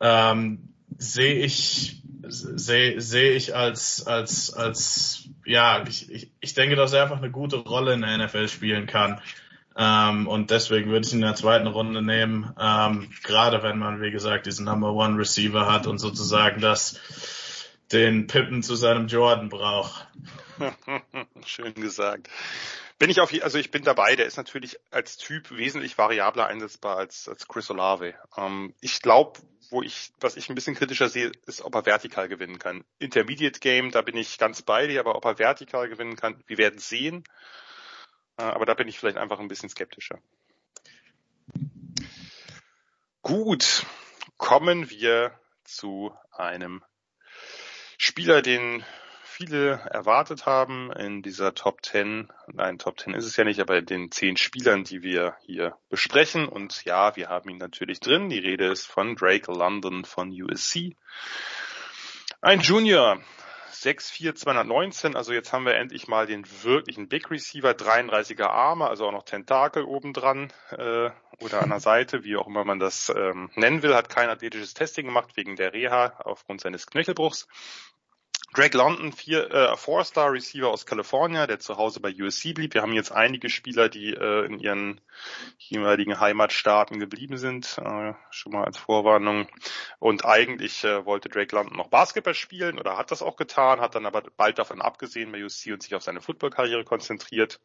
ähm, 0.00 0.68
sehe 0.98 1.36
ich, 1.36 2.02
sehe 2.28 3.00
sehe 3.00 3.32
ich 3.32 3.56
als, 3.56 4.06
als, 4.06 4.52
als, 4.52 5.28
ja, 5.46 5.82
ich, 5.88 6.10
ich, 6.10 6.30
ich 6.40 6.52
denke, 6.52 6.76
dass 6.76 6.92
er 6.92 7.04
einfach 7.04 7.18
eine 7.18 7.30
gute 7.30 7.56
Rolle 7.56 7.94
in 7.94 8.02
der 8.02 8.18
NFL 8.18 8.48
spielen 8.48 8.86
kann. 8.86 9.18
Ähm, 9.76 10.26
und 10.28 10.50
deswegen 10.50 10.90
würde 10.90 11.06
ich 11.06 11.12
ihn 11.12 11.20
in 11.20 11.26
der 11.26 11.34
zweiten 11.34 11.66
Runde 11.66 12.02
nehmen, 12.02 12.54
ähm, 12.58 13.10
gerade 13.22 13.62
wenn 13.62 13.78
man, 13.78 14.00
wie 14.00 14.10
gesagt, 14.10 14.46
diesen 14.46 14.66
Number 14.66 14.92
One 14.92 15.18
Receiver 15.18 15.70
hat 15.70 15.86
und 15.86 15.98
sozusagen 15.98 16.60
das 16.60 17.00
den 17.92 18.26
Pippen 18.26 18.62
zu 18.62 18.74
seinem 18.74 19.06
Jordan 19.06 19.48
braucht. 19.48 20.08
Schön 21.44 21.74
gesagt. 21.74 22.28
Bin 22.98 23.10
ich 23.10 23.20
auf, 23.20 23.32
also 23.42 23.58
ich 23.58 23.70
bin 23.70 23.82
dabei, 23.82 24.16
der 24.16 24.26
ist 24.26 24.36
natürlich 24.36 24.78
als 24.90 25.16
Typ 25.16 25.50
wesentlich 25.50 25.98
variabler 25.98 26.46
einsetzbar 26.46 26.96
als, 26.98 27.28
als 27.28 27.48
Chris 27.48 27.70
Olave. 27.70 28.14
Ähm, 28.36 28.74
ich 28.80 29.02
glaube, 29.02 29.40
wo 29.70 29.82
ich, 29.82 30.12
was 30.20 30.36
ich 30.36 30.48
ein 30.48 30.54
bisschen 30.54 30.76
kritischer 30.76 31.08
sehe, 31.08 31.32
ist, 31.46 31.62
ob 31.62 31.74
er 31.74 31.86
vertikal 31.86 32.28
gewinnen 32.28 32.58
kann. 32.58 32.84
Intermediate 32.98 33.58
Game, 33.58 33.90
da 33.90 34.02
bin 34.02 34.16
ich 34.16 34.38
ganz 34.38 34.62
bei 34.62 34.86
dir, 34.86 35.00
aber 35.00 35.16
ob 35.16 35.24
er 35.24 35.38
vertikal 35.38 35.88
gewinnen 35.88 36.16
kann, 36.16 36.42
wir 36.46 36.58
werden 36.58 36.78
sehen. 36.78 37.24
Äh, 38.36 38.42
aber 38.42 38.66
da 38.66 38.74
bin 38.74 38.88
ich 38.88 38.98
vielleicht 38.98 39.18
einfach 39.18 39.38
ein 39.38 39.48
bisschen 39.48 39.68
skeptischer. 39.68 40.18
Gut, 43.22 43.86
kommen 44.36 44.90
wir 44.90 45.38
zu 45.64 46.12
einem 46.32 46.82
Spieler, 47.98 48.42
den 48.42 48.84
viele 49.22 49.80
erwartet 49.90 50.44
haben 50.46 50.92
in 50.92 51.22
dieser 51.22 51.54
Top 51.54 51.84
10. 51.84 52.30
Nein, 52.48 52.78
Top 52.78 53.00
10 53.00 53.14
ist 53.14 53.24
es 53.24 53.36
ja 53.36 53.44
nicht, 53.44 53.60
aber 53.60 53.80
den 53.80 54.10
zehn 54.10 54.36
Spielern, 54.36 54.84
die 54.84 55.02
wir 55.02 55.36
hier 55.42 55.76
besprechen. 55.88 56.48
Und 56.48 56.84
ja, 56.84 57.16
wir 57.16 57.28
haben 57.28 57.48
ihn 57.48 57.58
natürlich 57.58 58.00
drin. 58.00 58.28
Die 58.28 58.38
Rede 58.38 58.66
ist 58.66 58.86
von 58.86 59.16
Drake 59.16 59.50
London 59.50 60.04
von 60.04 60.30
USC. 60.30 60.96
Ein 62.40 62.60
Junior, 62.60 63.22
6'4", 63.72 64.34
219, 64.34 65.16
also 65.16 65.32
jetzt 65.32 65.52
haben 65.52 65.64
wir 65.64 65.74
endlich 65.74 66.06
mal 66.06 66.26
den 66.26 66.44
wirklichen 66.62 67.08
Big 67.08 67.30
Receiver, 67.30 67.70
33er 67.70 68.46
Arme, 68.46 68.86
also 68.86 69.06
auch 69.06 69.12
noch 69.12 69.24
Tentakel 69.24 69.84
obendran 69.84 70.52
äh, 70.70 71.10
oder 71.40 71.62
an 71.62 71.70
der 71.70 71.80
Seite, 71.80 72.24
wie 72.24 72.36
auch 72.36 72.46
immer 72.46 72.64
man 72.64 72.78
das 72.78 73.12
ähm, 73.14 73.50
nennen 73.54 73.82
will, 73.82 73.94
hat 73.94 74.08
kein 74.08 74.28
athletisches 74.28 74.74
Testing 74.74 75.06
gemacht 75.06 75.36
wegen 75.36 75.56
der 75.56 75.72
Reha 75.72 76.20
aufgrund 76.24 76.60
seines 76.60 76.86
Knöchelbruchs. 76.86 77.48
Greg 78.54 78.74
London, 78.74 79.12
vier, 79.12 79.50
äh, 79.50 79.76
Four-Star-Receiver 79.78 80.68
aus 80.68 80.84
Kalifornien, 80.84 81.48
der 81.48 81.58
zu 81.58 81.78
Hause 81.78 82.00
bei 82.00 82.14
USC 82.14 82.52
blieb. 82.52 82.74
Wir 82.74 82.82
haben 82.82 82.92
jetzt 82.92 83.10
einige 83.10 83.48
Spieler, 83.48 83.88
die 83.88 84.12
äh, 84.12 84.44
in 84.44 84.58
ihren 84.58 85.00
jeweiligen 85.56 86.20
Heimatstaaten 86.20 87.00
geblieben 87.00 87.38
sind, 87.38 87.78
äh, 87.78 88.12
schon 88.30 88.52
mal 88.52 88.64
als 88.64 88.76
Vorwarnung. 88.76 89.48
Und 89.98 90.26
eigentlich 90.26 90.84
äh, 90.84 91.06
wollte 91.06 91.30
Drake 91.30 91.56
London 91.56 91.78
noch 91.78 91.88
Basketball 91.88 92.34
spielen 92.34 92.78
oder 92.78 92.98
hat 92.98 93.10
das 93.10 93.22
auch 93.22 93.36
getan, 93.36 93.80
hat 93.80 93.94
dann 93.94 94.04
aber 94.04 94.22
bald 94.36 94.58
davon 94.58 94.82
abgesehen 94.82 95.32
bei 95.32 95.42
USC 95.42 95.72
und 95.72 95.82
sich 95.82 95.94
auf 95.94 96.02
seine 96.02 96.20
Football-Karriere 96.20 96.84
konzentriert. 96.84 97.58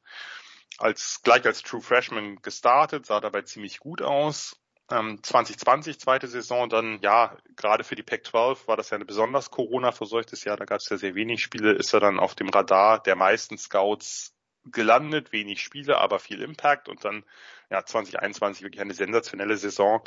Als 0.78 1.22
gleich 1.22 1.46
als 1.46 1.64
True 1.64 1.82
Freshman 1.82 2.42
gestartet, 2.42 3.06
sah 3.06 3.20
dabei 3.20 3.42
ziemlich 3.42 3.80
gut 3.80 4.02
aus 4.02 4.58
2020, 4.90 5.96
ähm, 5.96 6.00
zweite 6.00 6.28
Saison, 6.28 6.70
dann 6.70 7.00
ja, 7.02 7.36
gerade 7.56 7.84
für 7.84 7.96
die 7.96 8.04
Pac-12 8.04 8.68
war 8.68 8.78
das 8.78 8.90
ja 8.90 8.98
ein 8.98 9.06
besonders 9.06 9.52
Corona-verseuchtes 9.52 10.44
Jahr, 10.46 10.58
da 10.58 10.66
gab 10.66 10.80
es 10.80 10.90
ja 10.90 10.98
sehr 10.98 11.16
wenig 11.16 11.42
Spiele, 11.42 11.74
ist 11.74 11.94
er 11.94 12.00
dann 12.00 12.20
auf 12.20 12.36
dem 12.36 12.50
Radar 12.50 13.02
der 13.04 13.16
meisten 13.16 13.58
Scouts 13.58 14.34
gelandet, 14.72 15.32
wenig 15.32 15.62
Spiele, 15.62 15.98
aber 15.98 16.20
viel 16.20 16.42
Impact. 16.42 16.90
Und 16.90 17.04
dann 17.06 17.24
ja 17.70 17.84
2021 17.84 18.64
wirklich 18.64 18.82
eine 18.82 18.94
sensationelle 18.94 19.58
Saison, 19.58 20.02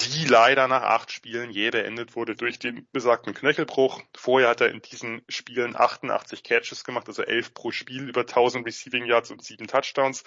die 0.00 0.24
leider 0.24 0.68
nach 0.68 0.82
acht 0.82 1.12
Spielen 1.12 1.50
je 1.50 1.70
beendet 1.70 2.16
wurde 2.16 2.34
durch 2.34 2.58
den 2.58 2.86
besagten 2.92 3.34
Knöchelbruch. 3.34 4.02
Vorher 4.14 4.48
hat 4.50 4.60
er 4.60 4.70
in 4.70 4.82
diesen 4.82 5.22
Spielen 5.28 5.76
88 5.76 6.42
Catches 6.42 6.84
gemacht, 6.84 7.08
also 7.08 7.22
11 7.22 7.54
pro 7.54 7.70
Spiel, 7.70 8.08
über 8.08 8.22
1000 8.22 8.66
Receiving 8.66 9.06
Yards 9.06 9.30
und 9.30 9.42
sieben 9.42 9.66
Touchdowns 9.66 10.24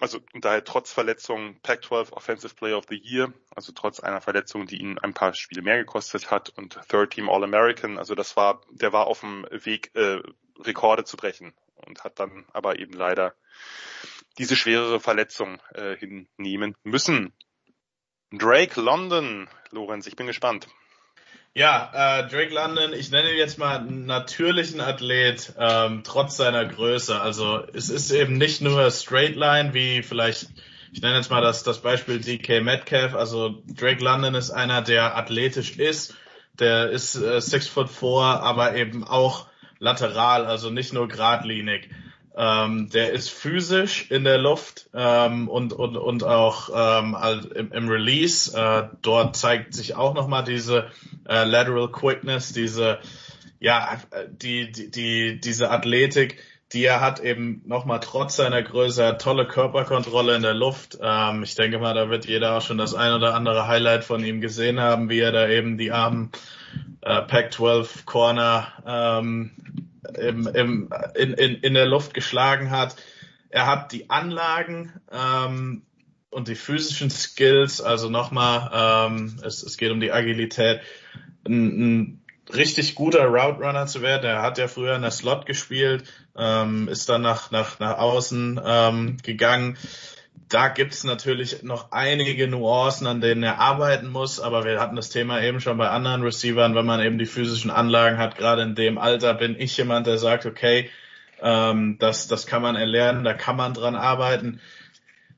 also 0.00 0.20
daher 0.34 0.64
trotz 0.64 0.92
Verletzung 0.92 1.60
Pac-12 1.62 2.12
Offensive 2.12 2.54
Player 2.54 2.76
of 2.76 2.86
the 2.88 2.96
Year, 2.96 3.32
also 3.54 3.72
trotz 3.72 4.00
einer 4.00 4.20
Verletzung, 4.20 4.66
die 4.66 4.80
ihn 4.80 4.98
ein 4.98 5.14
paar 5.14 5.34
Spiele 5.34 5.62
mehr 5.62 5.78
gekostet 5.78 6.30
hat 6.30 6.50
und 6.50 6.78
Third 6.88 7.12
Team 7.12 7.28
All-American, 7.28 7.98
also 7.98 8.14
das 8.14 8.36
war, 8.36 8.60
der 8.70 8.92
war 8.92 9.06
auf 9.06 9.20
dem 9.20 9.46
Weg, 9.50 9.94
äh, 9.94 10.20
Rekorde 10.60 11.04
zu 11.04 11.16
brechen 11.16 11.52
und 11.74 12.04
hat 12.04 12.18
dann 12.20 12.46
aber 12.52 12.78
eben 12.78 12.92
leider 12.92 13.34
diese 14.38 14.56
schwerere 14.56 15.00
Verletzung 15.00 15.60
äh, 15.74 15.96
hinnehmen 15.96 16.76
müssen. 16.82 17.32
Drake 18.32 18.80
London, 18.80 19.48
Lorenz, 19.70 20.06
ich 20.06 20.16
bin 20.16 20.26
gespannt. 20.26 20.68
Ja, 21.56 22.18
äh, 22.18 22.28
Drake 22.28 22.52
London, 22.52 22.92
ich 22.92 23.12
nenne 23.12 23.30
ihn 23.30 23.38
jetzt 23.38 23.58
mal 23.58 23.78
einen 23.78 24.06
natürlichen 24.06 24.80
Athlet, 24.80 25.52
ähm, 25.56 26.02
trotz 26.02 26.36
seiner 26.36 26.64
Größe. 26.64 27.20
Also 27.20 27.62
es 27.72 27.90
ist 27.90 28.10
eben 28.10 28.38
nicht 28.38 28.60
nur 28.60 28.90
Straight 28.90 29.36
Line, 29.36 29.72
wie 29.72 30.02
vielleicht, 30.02 30.48
ich 30.92 31.00
nenne 31.00 31.16
jetzt 31.16 31.30
mal 31.30 31.42
das, 31.42 31.62
das 31.62 31.80
Beispiel 31.80 32.18
DK 32.18 32.60
Metcalf. 32.60 33.14
Also 33.14 33.62
Drake 33.68 34.02
London 34.02 34.34
ist 34.34 34.50
einer, 34.50 34.82
der 34.82 35.16
athletisch 35.16 35.76
ist, 35.78 36.16
der 36.58 36.90
ist 36.90 37.14
äh, 37.14 37.40
six 37.40 37.68
foot 37.68 37.88
four, 37.88 38.24
aber 38.24 38.74
eben 38.74 39.04
auch 39.04 39.46
lateral, 39.78 40.46
also 40.46 40.70
nicht 40.70 40.92
nur 40.92 41.06
geradlinig. 41.06 41.88
Ähm, 42.36 42.90
der 42.90 43.12
ist 43.12 43.30
physisch 43.30 44.10
in 44.10 44.24
der 44.24 44.38
Luft 44.38 44.90
ähm, 44.92 45.48
und, 45.48 45.72
und, 45.72 45.96
und 45.96 46.24
auch 46.24 46.68
ähm, 46.74 47.16
im, 47.70 47.88
Release. 47.88 48.56
Äh, 48.56 48.88
dort 49.02 49.36
zeigt 49.36 49.74
sich 49.74 49.94
auch 49.94 50.14
nochmal 50.14 50.42
diese 50.42 50.90
äh, 51.28 51.44
Lateral 51.44 51.90
Quickness, 51.92 52.52
diese, 52.52 52.98
ja, 53.60 53.98
die, 54.28 54.72
die, 54.72 54.90
die, 54.90 55.40
diese 55.40 55.70
Athletik, 55.70 56.38
die 56.72 56.84
er 56.84 57.00
hat, 57.00 57.20
eben 57.20 57.62
nochmal 57.66 58.00
trotz 58.00 58.34
seiner 58.34 58.62
Größe, 58.62 59.16
tolle 59.18 59.46
Körperkontrolle 59.46 60.34
in 60.34 60.42
der 60.42 60.54
Luft. 60.54 60.98
Ähm, 61.00 61.44
ich 61.44 61.54
denke 61.54 61.78
mal, 61.78 61.94
da 61.94 62.10
wird 62.10 62.26
jeder 62.26 62.56
auch 62.56 62.62
schon 62.62 62.78
das 62.78 62.94
ein 62.94 63.12
oder 63.12 63.34
andere 63.34 63.68
Highlight 63.68 64.02
von 64.02 64.24
ihm 64.24 64.40
gesehen 64.40 64.80
haben, 64.80 65.08
wie 65.08 65.20
er 65.20 65.30
da 65.30 65.48
eben 65.48 65.78
die 65.78 65.92
armen 65.92 66.32
äh, 67.00 67.22
Pac-12 67.22 68.04
Corner 68.06 68.72
ähm, 68.84 69.52
im, 70.18 70.46
im, 70.46 70.90
in, 71.14 71.32
in, 71.34 71.54
in 71.56 71.74
der 71.74 71.86
Luft 71.86 72.14
geschlagen 72.14 72.70
hat. 72.70 72.96
Er 73.50 73.66
hat 73.66 73.92
die 73.92 74.10
Anlagen 74.10 74.92
ähm, 75.12 75.82
und 76.30 76.48
die 76.48 76.56
physischen 76.56 77.10
Skills, 77.10 77.80
also 77.80 78.10
nochmal, 78.10 79.08
ähm, 79.10 79.40
es, 79.44 79.62
es 79.62 79.76
geht 79.76 79.92
um 79.92 80.00
die 80.00 80.12
Agilität, 80.12 80.80
ein, 81.46 81.78
ein 81.78 82.24
richtig 82.52 82.94
guter 82.94 83.26
Route 83.26 83.60
Runner 83.64 83.86
zu 83.86 84.02
werden. 84.02 84.24
Er 84.24 84.42
hat 84.42 84.58
ja 84.58 84.68
früher 84.68 84.96
in 84.96 85.02
der 85.02 85.10
Slot 85.10 85.46
gespielt, 85.46 86.04
ähm, 86.36 86.88
ist 86.88 87.08
dann 87.08 87.22
nach, 87.22 87.50
nach, 87.50 87.78
nach 87.78 87.98
außen 87.98 88.60
ähm, 88.64 89.16
gegangen 89.22 89.78
da 90.48 90.68
gibt 90.68 90.92
es 90.92 91.04
natürlich 91.04 91.62
noch 91.62 91.90
einige 91.92 92.46
Nuancen, 92.48 93.06
an 93.06 93.20
denen 93.20 93.42
er 93.42 93.58
arbeiten 93.58 94.08
muss, 94.08 94.40
aber 94.40 94.64
wir 94.64 94.80
hatten 94.80 94.96
das 94.96 95.10
Thema 95.10 95.40
eben 95.42 95.60
schon 95.60 95.78
bei 95.78 95.88
anderen 95.88 96.22
Receivern, 96.22 96.74
wenn 96.74 96.86
man 96.86 97.00
eben 97.00 97.18
die 97.18 97.26
physischen 97.26 97.70
Anlagen 97.70 98.18
hat, 98.18 98.36
gerade 98.36 98.62
in 98.62 98.74
dem 98.74 98.98
Alter 98.98 99.34
bin 99.34 99.58
ich 99.58 99.76
jemand, 99.76 100.06
der 100.06 100.18
sagt, 100.18 100.46
okay, 100.46 100.90
ähm, 101.40 101.96
das, 101.98 102.28
das 102.28 102.46
kann 102.46 102.62
man 102.62 102.76
erlernen, 102.76 103.24
da 103.24 103.34
kann 103.34 103.56
man 103.56 103.74
dran 103.74 103.96
arbeiten. 103.96 104.60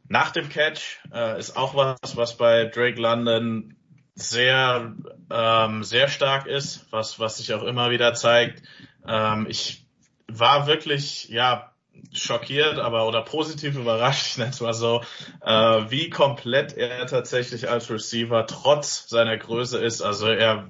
Nach 0.09 0.31
dem 0.31 0.49
Catch 0.49 0.99
äh, 1.13 1.39
ist 1.39 1.57
auch 1.57 1.75
was, 1.75 2.17
was 2.17 2.37
bei 2.37 2.65
Drake 2.65 3.01
London 3.01 3.77
sehr, 4.15 4.95
ähm, 5.31 5.85
sehr 5.85 6.09
stark 6.09 6.47
ist, 6.47 6.87
was, 6.91 7.19
was 7.19 7.39
sich 7.39 7.55
auch 7.55 7.63
immer 7.63 7.91
wieder 7.91 8.15
zeigt. 8.15 8.63
Ähm, 9.07 9.47
ich 9.49 9.87
war 10.29 10.67
wirklich, 10.67 11.29
ja, 11.29 11.73
schockiert, 12.13 12.79
aber 12.79 13.07
oder 13.07 13.23
positiv 13.23 13.77
überrascht, 13.77 14.27
ich 14.27 14.39
nenne 14.39 14.51
es 14.51 14.61
mal 14.61 14.75
so, 14.75 15.03
äh, 15.43 15.51
wie 15.91 16.11
komplett 16.11 16.77
er 16.77 17.07
tatsächlich 17.07 17.69
als 17.69 17.91
Receiver 17.91 18.47
trotz 18.47 19.09
seiner 19.09 19.37
Größe 19.37 19.79
ist. 19.79 20.03
Also 20.03 20.27
er 20.27 20.69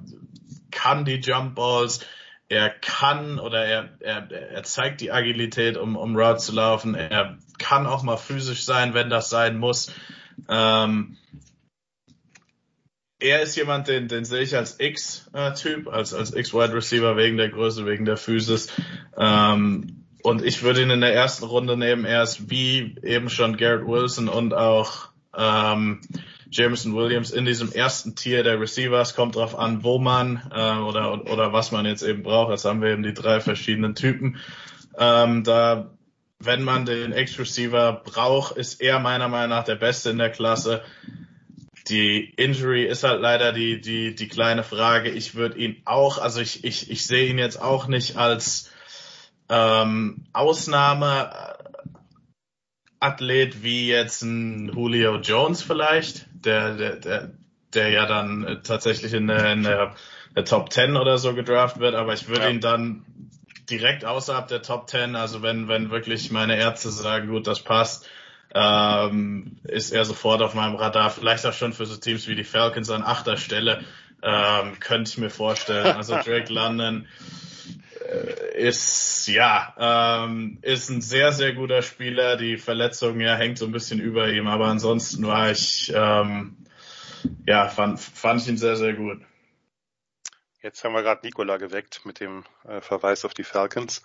kann 0.70 1.04
die 1.04 1.20
Jump 1.20 1.54
Balls, 1.54 2.00
er 2.48 2.70
kann 2.70 3.38
oder 3.38 3.64
er, 3.64 3.90
er, 4.00 4.30
er 4.30 4.62
zeigt 4.62 5.00
die 5.00 5.10
Agilität, 5.10 5.76
um, 5.76 5.96
um 5.96 6.16
Route 6.16 6.38
zu 6.38 6.52
laufen. 6.52 6.94
Er 6.94 7.38
kann 7.58 7.86
auch 7.86 8.02
mal 8.02 8.16
physisch 8.16 8.64
sein, 8.64 8.94
wenn 8.94 9.10
das 9.10 9.30
sein 9.30 9.58
muss. 9.58 9.92
Ähm, 10.48 11.16
er 13.18 13.42
ist 13.42 13.56
jemand, 13.56 13.88
den, 13.88 14.08
den 14.08 14.24
sehe 14.24 14.42
ich 14.42 14.54
als 14.56 14.78
X-Typ, 14.78 15.88
als, 15.88 16.12
als 16.12 16.34
X-Wide 16.34 16.74
Receiver 16.74 17.16
wegen 17.16 17.36
der 17.36 17.48
Größe, 17.48 17.86
wegen 17.86 18.04
der 18.04 18.16
Physis. 18.16 18.72
Ähm, 19.16 19.95
und 20.26 20.44
ich 20.44 20.64
würde 20.64 20.82
ihn 20.82 20.90
in 20.90 21.02
der 21.02 21.14
ersten 21.14 21.44
Runde 21.44 21.76
nehmen. 21.76 22.04
Er 22.04 22.24
ist 22.24 22.50
wie 22.50 22.96
eben 23.04 23.30
schon 23.30 23.56
Garrett 23.56 23.86
Wilson 23.86 24.28
und 24.28 24.54
auch 24.54 25.10
ähm, 25.36 26.00
Jameson 26.50 26.96
Williams 26.96 27.30
in 27.30 27.44
diesem 27.44 27.70
ersten 27.70 28.16
Tier 28.16 28.42
der 28.42 28.60
Receivers. 28.60 29.14
Kommt 29.14 29.36
drauf 29.36 29.56
an, 29.56 29.84
wo 29.84 30.00
man 30.00 30.42
äh, 30.52 30.78
oder, 30.78 31.30
oder 31.30 31.52
was 31.52 31.70
man 31.70 31.86
jetzt 31.86 32.02
eben 32.02 32.24
braucht. 32.24 32.50
Jetzt 32.50 32.64
haben 32.64 32.82
wir 32.82 32.90
eben 32.90 33.04
die 33.04 33.14
drei 33.14 33.38
verschiedenen 33.38 33.94
Typen. 33.94 34.38
Ähm, 34.98 35.44
da, 35.44 35.92
wenn 36.40 36.64
man 36.64 36.86
den 36.86 37.12
X-Receiver 37.12 38.02
braucht, 38.04 38.56
ist 38.56 38.80
er 38.80 38.98
meiner 38.98 39.28
Meinung 39.28 39.50
nach 39.50 39.64
der 39.64 39.76
Beste 39.76 40.10
in 40.10 40.18
der 40.18 40.30
Klasse. 40.30 40.82
Die 41.86 42.34
Injury 42.36 42.84
ist 42.84 43.04
halt 43.04 43.20
leider 43.20 43.52
die, 43.52 43.80
die, 43.80 44.16
die 44.16 44.26
kleine 44.26 44.64
Frage. 44.64 45.08
Ich 45.08 45.36
würde 45.36 45.56
ihn 45.56 45.82
auch, 45.84 46.18
also 46.18 46.40
ich, 46.40 46.64
ich, 46.64 46.90
ich 46.90 47.06
sehe 47.06 47.28
ihn 47.28 47.38
jetzt 47.38 47.62
auch 47.62 47.86
nicht 47.86 48.16
als 48.16 48.72
ähm, 49.48 50.24
Ausnahmeathlet 50.32 51.62
wie 53.62 53.89
jetzt 53.89 54.23
ein 54.23 54.73
Julio 54.74 55.16
Jones 55.16 55.62
vielleicht, 55.62 56.27
der, 56.32 56.74
der, 56.74 56.97
der, 56.97 57.31
der 57.74 57.90
ja 57.90 58.06
dann 58.06 58.44
äh, 58.44 58.60
tatsächlich 58.62 59.12
in 59.12 59.27
der, 59.28 59.52
in 59.52 59.62
der, 59.62 59.94
der 60.35 60.44
Top 60.44 60.73
10 60.73 60.97
oder 60.97 61.18
so 61.18 61.35
gedraft 61.35 61.78
wird, 61.78 61.94
aber 61.94 62.14
ich 62.14 62.28
würde 62.28 62.44
ja. 62.44 62.51
ihn 62.51 62.60
dann 62.60 63.05
direkt 63.70 64.05
außerhalb 64.05 64.48
der 64.48 64.62
Top 64.62 64.89
10, 64.89 65.16
also 65.16 65.43
wenn, 65.43 65.68
wenn 65.68 65.90
wirklich 65.90 66.31
meine 66.31 66.56
Ärzte 66.56 66.90
sagen, 66.90 67.28
gut, 67.28 67.47
das 67.47 67.60
passt, 67.60 68.09
ähm, 68.55 69.59
ist 69.64 69.93
er 69.93 70.05
sofort 70.05 70.40
auf 70.43 70.55
meinem 70.55 70.77
Radar, 70.77 71.10
vielleicht 71.10 71.44
auch 71.47 71.52
schon 71.52 71.73
für 71.73 71.86
so 71.86 71.97
Teams 71.97 72.28
wie 72.28 72.36
die 72.36 72.44
Falcons 72.44 72.90
an 72.90 73.02
achter 73.02 73.36
Stelle, 73.36 73.85
ähm, 74.23 74.78
könnte 74.81 75.10
ich 75.10 75.18
mir 75.18 75.31
vorstellen. 75.31 75.97
Also 75.97 76.14
Drake 76.24 76.52
London, 76.52 77.06
äh, 77.06 77.45
ist 78.55 79.26
ja 79.28 79.74
ähm, 80.24 80.59
ist 80.62 80.90
ein 80.90 81.01
sehr 81.01 81.32
sehr 81.32 81.55
guter 81.55 81.82
Spieler. 81.82 82.36
Die 82.36 82.56
Verletzung 82.56 83.20
ja 83.20 83.36
hängt 83.36 83.59
so 83.59 83.66
ein 83.66 83.72
bisschen 83.72 84.01
über 84.01 84.28
ihm, 84.28 84.47
aber 84.47 84.66
ansonsten 84.66 85.26
war 85.26 85.51
ich 85.51 85.93
ähm, 85.94 86.56
ja 87.47 87.68
fand 87.68 88.01
fand 88.01 88.43
ich 88.43 88.48
ihn 88.48 88.59
sehr 88.59 88.76
sehr 88.76 88.94
gut. 88.94 89.20
Jetzt 90.66 90.82
haben 90.82 90.94
wir 90.94 91.02
gerade 91.05 91.24
Nikola 91.24 91.59
geweckt 91.59 92.05
mit 92.05 92.18
dem 92.18 92.44
äh, 92.64 92.80
Verweis 92.80 93.24
auf 93.24 93.34
die 93.34 93.44
Falcons. 93.44 94.02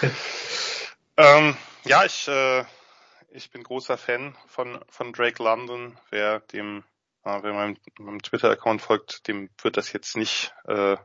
ähm, 1.16 1.56
ja, 1.84 2.04
ich, 2.04 2.26
äh, 2.26 2.64
ich 3.28 3.52
bin 3.52 3.62
großer 3.62 3.96
Fan 3.96 4.36
von, 4.48 4.84
von 4.88 5.12
Drake 5.12 5.40
London. 5.40 5.96
Wer 6.10 6.40
dem, 6.40 6.82
äh, 7.22 7.38
wer 7.42 7.52
meinem, 7.52 7.76
meinem 7.98 8.22
Twitter-Account 8.22 8.82
folgt, 8.82 9.28
dem 9.28 9.50
wird 9.62 9.76
das 9.76 9.92
jetzt 9.92 10.16
nicht 10.16 10.52
äh, 10.64 10.96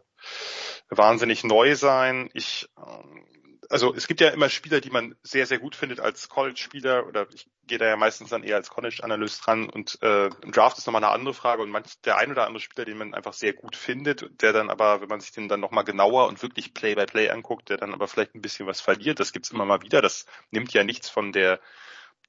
wahnsinnig 0.90 1.44
neu 1.44 1.76
sein. 1.76 2.30
Ich 2.34 2.70
ähm, 2.78 3.26
also 3.70 3.94
es 3.94 4.08
gibt 4.08 4.22
ja 4.22 4.30
immer 4.30 4.50
Spieler, 4.50 4.82
die 4.82 4.90
man 4.90 5.16
sehr, 5.24 5.46
sehr 5.46 5.60
gut 5.60 5.76
findet 5.76 6.00
als 6.00 6.30
College-Spieler 6.30 7.08
oder 7.08 7.28
ich 7.34 7.48
gehe 7.68 7.78
da 7.78 7.86
ja 7.86 7.96
meistens 7.96 8.30
dann 8.30 8.44
eher 8.44 8.58
als 8.58 8.70
College-Analyst 8.70 9.46
dran 9.46 9.70
und 9.70 9.98
äh, 10.02 10.28
im 10.42 10.52
Draft 10.52 10.78
ist 10.78 10.86
nochmal 10.86 11.04
eine 11.04 11.14
andere 11.14 11.34
Frage 11.34 11.62
und 11.62 11.70
manch, 11.70 12.00
der 12.04 12.18
ein 12.18 12.32
oder 12.32 12.46
andere 12.46 12.62
Spieler, 12.62 12.86
den 12.86 12.98
man 12.98 13.14
einfach 13.14 13.34
sehr 13.34 13.54
gut 13.54 13.76
findet, 13.76 14.42
der 14.42 14.54
dann 14.54 14.70
aber, 14.70 15.02
wenn 15.02 15.10
man 15.10 15.20
sich 15.20 15.32
den 15.32 15.48
dann 15.48 15.60
nochmal 15.60 15.84
genauer 15.84 16.28
und 16.28 16.42
wirklich 16.42 16.74
Play-by-Play 16.74 17.28
-play 17.28 17.32
anguckt, 17.32 17.70
der 17.70 17.78
dann 17.78 17.94
aber 17.94 18.08
vielleicht 18.08 18.36
ein 18.36 18.42
bisschen 18.42 18.68
was 18.68 18.82
verliert, 18.82 19.20
das 19.20 19.34
gibt's 19.34 19.52
immer 19.52 19.66
mal 19.66 19.82
wieder, 19.82 20.02
das 20.02 20.26
nimmt 20.52 20.74
ja 20.74 20.84
nichts 20.84 21.10
von 21.10 21.32
der 21.32 21.60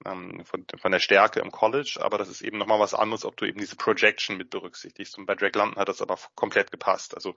ähm, 0.04 0.44
von, 0.44 0.66
von 0.80 0.92
der 0.92 1.00
Stärke 1.00 1.40
im 1.40 1.50
College, 1.50 1.98
aber 2.00 2.18
das 2.18 2.28
ist 2.28 2.42
eben 2.42 2.58
nochmal 2.58 2.80
was 2.80 2.94
anderes, 2.94 3.24
ob 3.24 3.36
du 3.36 3.46
eben 3.46 3.58
diese 3.58 3.76
Projection 3.76 4.36
mit 4.36 4.50
berücksichtigst. 4.50 5.16
Und 5.18 5.26
bei 5.26 5.34
Drake 5.34 5.58
London 5.58 5.78
hat 5.78 5.88
das 5.88 6.02
aber 6.02 6.18
komplett 6.34 6.70
gepasst. 6.70 7.14
Also 7.14 7.34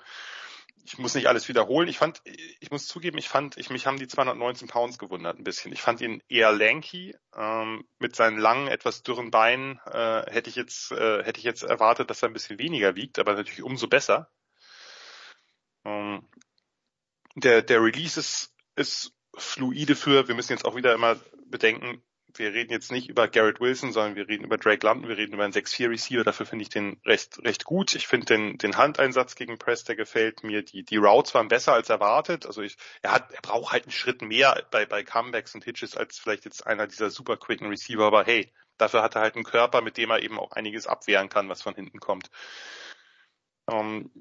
ich 0.86 0.98
muss 0.98 1.16
nicht 1.16 1.28
alles 1.28 1.48
wiederholen. 1.48 1.88
Ich 1.88 1.98
fand, 1.98 2.22
ich 2.26 2.72
muss 2.72 2.88
zugeben, 2.88 3.18
ich 3.18 3.30
fand, 3.30 3.58
ich, 3.58 3.70
mich 3.70 3.86
haben 3.86 4.00
die 4.00 4.08
219 4.08 4.68
Pounds 4.68 4.98
gewundert 4.98 5.38
ein 5.38 5.44
bisschen. 5.44 5.72
Ich 5.72 5.82
fand 5.82 6.02
ihn 6.02 6.24
eher 6.30 6.52
lanky, 6.52 7.16
ähm, 7.36 7.86
mit 8.00 8.16
seinen 8.16 8.40
langen, 8.40 8.68
etwas 8.68 9.04
dürren 9.04 9.32
Beinen, 9.32 9.80
äh, 9.86 10.32
hätte 10.32 10.50
ich 10.50 10.56
jetzt, 10.56 10.92
äh, 10.92 11.24
hätte 11.24 11.40
ich 11.40 11.46
jetzt 11.46 11.64
erwartet, 11.64 12.10
dass 12.10 12.24
er 12.24 12.30
ein 12.30 12.34
bisschen 12.34 12.60
weniger 12.60 12.96
wiegt, 12.96 13.20
aber 13.20 13.36
natürlich 13.36 13.64
umso 13.64 13.88
besser. 13.88 14.32
Ähm, 15.86 16.28
der, 17.36 17.62
der 17.62 17.82
Release 17.82 18.20
ist, 18.20 18.54
ist 18.76 19.14
fluide 19.36 19.96
für, 19.96 20.28
wir 20.28 20.36
müssen 20.36 20.54
jetzt 20.54 20.66
auch 20.66 20.76
wieder 20.76 20.94
immer 20.94 21.18
bedenken, 21.46 22.04
wir 22.36 22.54
reden 22.54 22.72
jetzt 22.72 22.92
nicht 22.92 23.10
über 23.10 23.28
Garrett 23.28 23.60
Wilson, 23.60 23.92
sondern 23.92 24.16
wir 24.16 24.28
reden 24.28 24.44
über 24.44 24.58
Drake 24.58 24.86
London, 24.86 25.10
wir 25.10 25.18
reden 25.18 25.34
über 25.34 25.44
einen 25.44 25.54
6-4 25.54 25.90
Receiver, 25.90 26.24
dafür 26.24 26.46
finde 26.46 26.64
ich 26.64 26.70
den 26.70 27.00
recht, 27.06 27.40
recht 27.44 27.66
gut. 27.66 27.96
Ich 27.96 28.08
finde 28.08 28.26
den, 28.28 28.58
den 28.58 28.78
Handeinsatz 28.78 29.36
gegen 29.36 29.58
Press, 29.58 29.84
der 29.84 29.96
gefällt 29.96 30.44
mir. 30.44 30.64
Die, 30.64 30.84
die 30.84 30.98
Routes 30.98 31.34
waren 31.34 31.48
besser 31.48 31.74
als 31.74 31.90
erwartet. 31.90 32.46
Also 32.46 32.62
ich, 32.62 32.78
er 33.02 33.12
hat, 33.12 33.32
er 33.32 33.42
braucht 33.42 33.74
halt 33.74 33.84
einen 33.84 33.92
Schritt 33.92 34.22
mehr 34.22 34.66
bei, 34.72 34.86
bei 34.86 35.04
Comebacks 35.04 35.56
und 35.56 35.64
Hitches 35.64 35.98
als 35.98 36.20
vielleicht 36.20 36.46
jetzt 36.46 36.66
einer 36.66 36.88
dieser 36.88 37.10
super 37.10 37.38
quicken 37.38 37.68
Receiver, 37.68 38.06
aber 38.06 38.24
hey, 38.24 38.52
dafür 38.78 39.04
hat 39.04 39.16
er 39.16 39.22
halt 39.22 39.36
einen 39.36 39.44
Körper, 39.44 39.82
mit 39.82 39.98
dem 39.98 40.10
er 40.10 40.24
eben 40.24 40.40
auch 40.40 40.52
einiges 40.52 40.88
abwehren 40.88 41.30
kann, 41.30 41.50
was 41.50 41.62
von 41.62 41.76
hinten 41.76 42.00
kommt. 42.00 42.30
Ähm, 43.70 44.12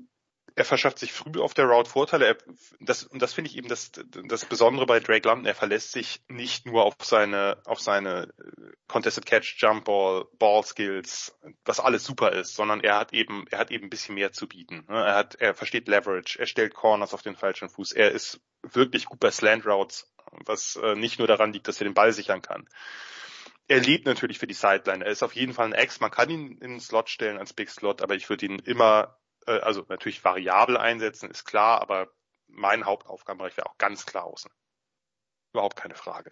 er 0.58 0.64
verschafft 0.64 0.98
sich 0.98 1.12
früh 1.12 1.40
auf 1.40 1.54
der 1.54 1.66
Route 1.66 1.88
Vorteile. 1.88 2.26
Er, 2.26 2.36
das, 2.80 3.04
und 3.04 3.22
das 3.22 3.32
finde 3.32 3.48
ich 3.48 3.56
eben 3.56 3.68
das, 3.68 3.92
das 3.92 4.44
Besondere 4.44 4.86
bei 4.86 4.98
Drake 4.98 5.26
London. 5.28 5.46
Er 5.46 5.54
verlässt 5.54 5.92
sich 5.92 6.20
nicht 6.26 6.66
nur 6.66 6.84
auf 6.84 6.96
seine, 7.00 7.62
auf 7.64 7.80
seine 7.80 8.34
äh, 8.38 8.72
Contested 8.88 9.24
Catch, 9.24 9.54
Jump 9.58 9.84
Ball, 9.84 10.26
Ball 10.36 10.64
Skills, 10.64 11.38
was 11.64 11.78
alles 11.78 12.04
super 12.04 12.32
ist, 12.32 12.56
sondern 12.56 12.80
er 12.80 12.96
hat 12.96 13.12
eben, 13.12 13.46
er 13.50 13.60
hat 13.60 13.70
eben 13.70 13.84
ein 13.86 13.90
bisschen 13.90 14.16
mehr 14.16 14.32
zu 14.32 14.48
bieten. 14.48 14.84
Ne? 14.88 14.96
Er 14.96 15.14
hat, 15.14 15.36
er 15.36 15.54
versteht 15.54 15.86
Leverage, 15.86 16.40
er 16.40 16.46
stellt 16.46 16.74
Corners 16.74 17.14
auf 17.14 17.22
den 17.22 17.36
falschen 17.36 17.68
Fuß. 17.68 17.92
Er 17.92 18.10
ist 18.10 18.40
wirklich 18.62 19.04
gut 19.04 19.20
bei 19.20 19.30
Slant 19.30 19.64
Routes, 19.64 20.12
was 20.44 20.74
äh, 20.82 20.96
nicht 20.96 21.20
nur 21.20 21.28
daran 21.28 21.52
liegt, 21.52 21.68
dass 21.68 21.80
er 21.80 21.84
den 21.84 21.94
Ball 21.94 22.12
sichern 22.12 22.42
kann 22.42 22.68
er 23.70 23.80
lebt 23.80 24.06
natürlich 24.06 24.38
für 24.38 24.46
die 24.46 24.54
Sideline. 24.54 25.04
Er 25.04 25.10
ist 25.10 25.22
auf 25.22 25.34
jeden 25.34 25.52
Fall 25.52 25.66
ein 25.66 25.74
Ex. 25.74 26.00
Man 26.00 26.10
kann 26.10 26.30
ihn 26.30 26.52
in 26.52 26.70
den 26.70 26.80
Slot 26.80 27.10
stellen 27.10 27.36
als 27.36 27.52
Big 27.52 27.68
Slot, 27.68 28.00
aber 28.00 28.14
ich 28.14 28.30
würde 28.30 28.46
ihn 28.46 28.60
immer 28.60 29.18
äh, 29.48 29.60
also 29.60 29.84
natürlich 29.88 30.24
variabel 30.24 30.76
einsetzen, 30.76 31.30
ist 31.30 31.44
klar, 31.44 31.80
aber 31.80 32.08
mein 32.46 32.84
Hauptaufgabenbereich 32.84 33.56
wäre 33.56 33.68
auch 33.68 33.78
ganz 33.78 34.06
klar 34.06 34.24
außen. 34.24 34.50
Überhaupt 35.52 35.76
keine 35.76 35.94
Frage. 35.94 36.30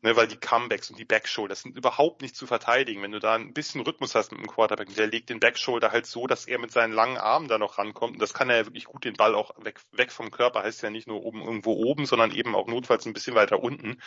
Ne, 0.00 0.16
weil 0.16 0.26
die 0.26 0.38
Comebacks 0.38 0.88
und 0.88 0.98
die 0.98 1.04
Backshoulder 1.04 1.54
sind 1.54 1.76
überhaupt 1.76 2.22
nicht 2.22 2.34
zu 2.34 2.46
verteidigen. 2.46 3.02
Wenn 3.02 3.12
du 3.12 3.20
da 3.20 3.34
ein 3.34 3.52
bisschen 3.52 3.82
Rhythmus 3.82 4.14
hast 4.14 4.32
mit 4.32 4.40
dem 4.40 4.46
Quarterback, 4.46 4.94
der 4.94 5.06
legt 5.06 5.28
den 5.28 5.38
Backshoulder 5.38 5.92
halt 5.92 6.06
so, 6.06 6.26
dass 6.26 6.46
er 6.46 6.58
mit 6.58 6.72
seinen 6.72 6.92
langen 6.92 7.18
Armen 7.18 7.46
da 7.46 7.58
noch 7.58 7.76
rankommt. 7.76 8.14
Und 8.14 8.22
das 8.22 8.32
kann 8.32 8.48
er 8.48 8.56
ja 8.56 8.66
wirklich 8.66 8.86
gut 8.86 9.04
den 9.04 9.14
Ball 9.14 9.34
auch 9.34 9.52
weg, 9.62 9.80
weg 9.92 10.10
vom 10.10 10.30
Körper, 10.30 10.62
heißt 10.62 10.82
ja 10.82 10.88
nicht 10.88 11.06
nur 11.06 11.22
oben 11.22 11.42
irgendwo 11.42 11.74
oben, 11.74 12.06
sondern 12.06 12.32
eben 12.32 12.54
auch 12.54 12.66
notfalls 12.66 13.04
ein 13.04 13.12
bisschen 13.12 13.34
weiter 13.34 13.60
unten. 13.60 14.00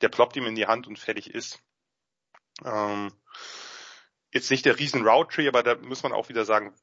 Der 0.00 0.08
ploppt 0.08 0.36
ihm 0.36 0.46
in 0.46 0.54
die 0.54 0.66
Hand 0.66 0.86
und 0.86 0.98
fertig 0.98 1.34
ist. 1.34 1.62
Ähm, 2.64 3.12
jetzt 4.32 4.50
nicht 4.50 4.64
der 4.64 4.78
riesen 4.78 5.06
Route 5.06 5.34
Tree, 5.34 5.48
aber 5.48 5.62
da 5.62 5.74
muss 5.76 6.02
man 6.02 6.12
auch 6.12 6.30
wieder 6.30 6.46
sagen, 6.46 6.74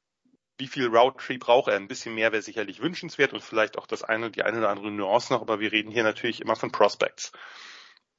wie 0.57 0.68
viel 0.68 0.88
Route 0.88 1.18
Tree 1.18 1.38
braucht 1.38 1.69
er? 1.69 1.76
Ein 1.76 1.88
bisschen 1.88 2.15
mehr 2.15 2.32
wäre 2.32 2.41
sicherlich 2.41 2.82
wünschenswert 2.82 3.34
und 3.34 3.44
vielleicht 3.44 3.78
auch 3.78 3.88
das 3.88 4.03
eine, 4.03 4.32
die 4.32 4.44
eine 4.44 4.60
oder 4.60 4.69
andere 4.69 4.91
Nuance 4.91 5.34
noch, 5.34 5.41
aber 5.41 5.60
wir 5.60 5.72
reden 5.72 5.91
hier 5.91 6.03
natürlich 6.03 6.41
immer 6.41 6.56
von 6.56 6.72
Prospects. 6.72 7.32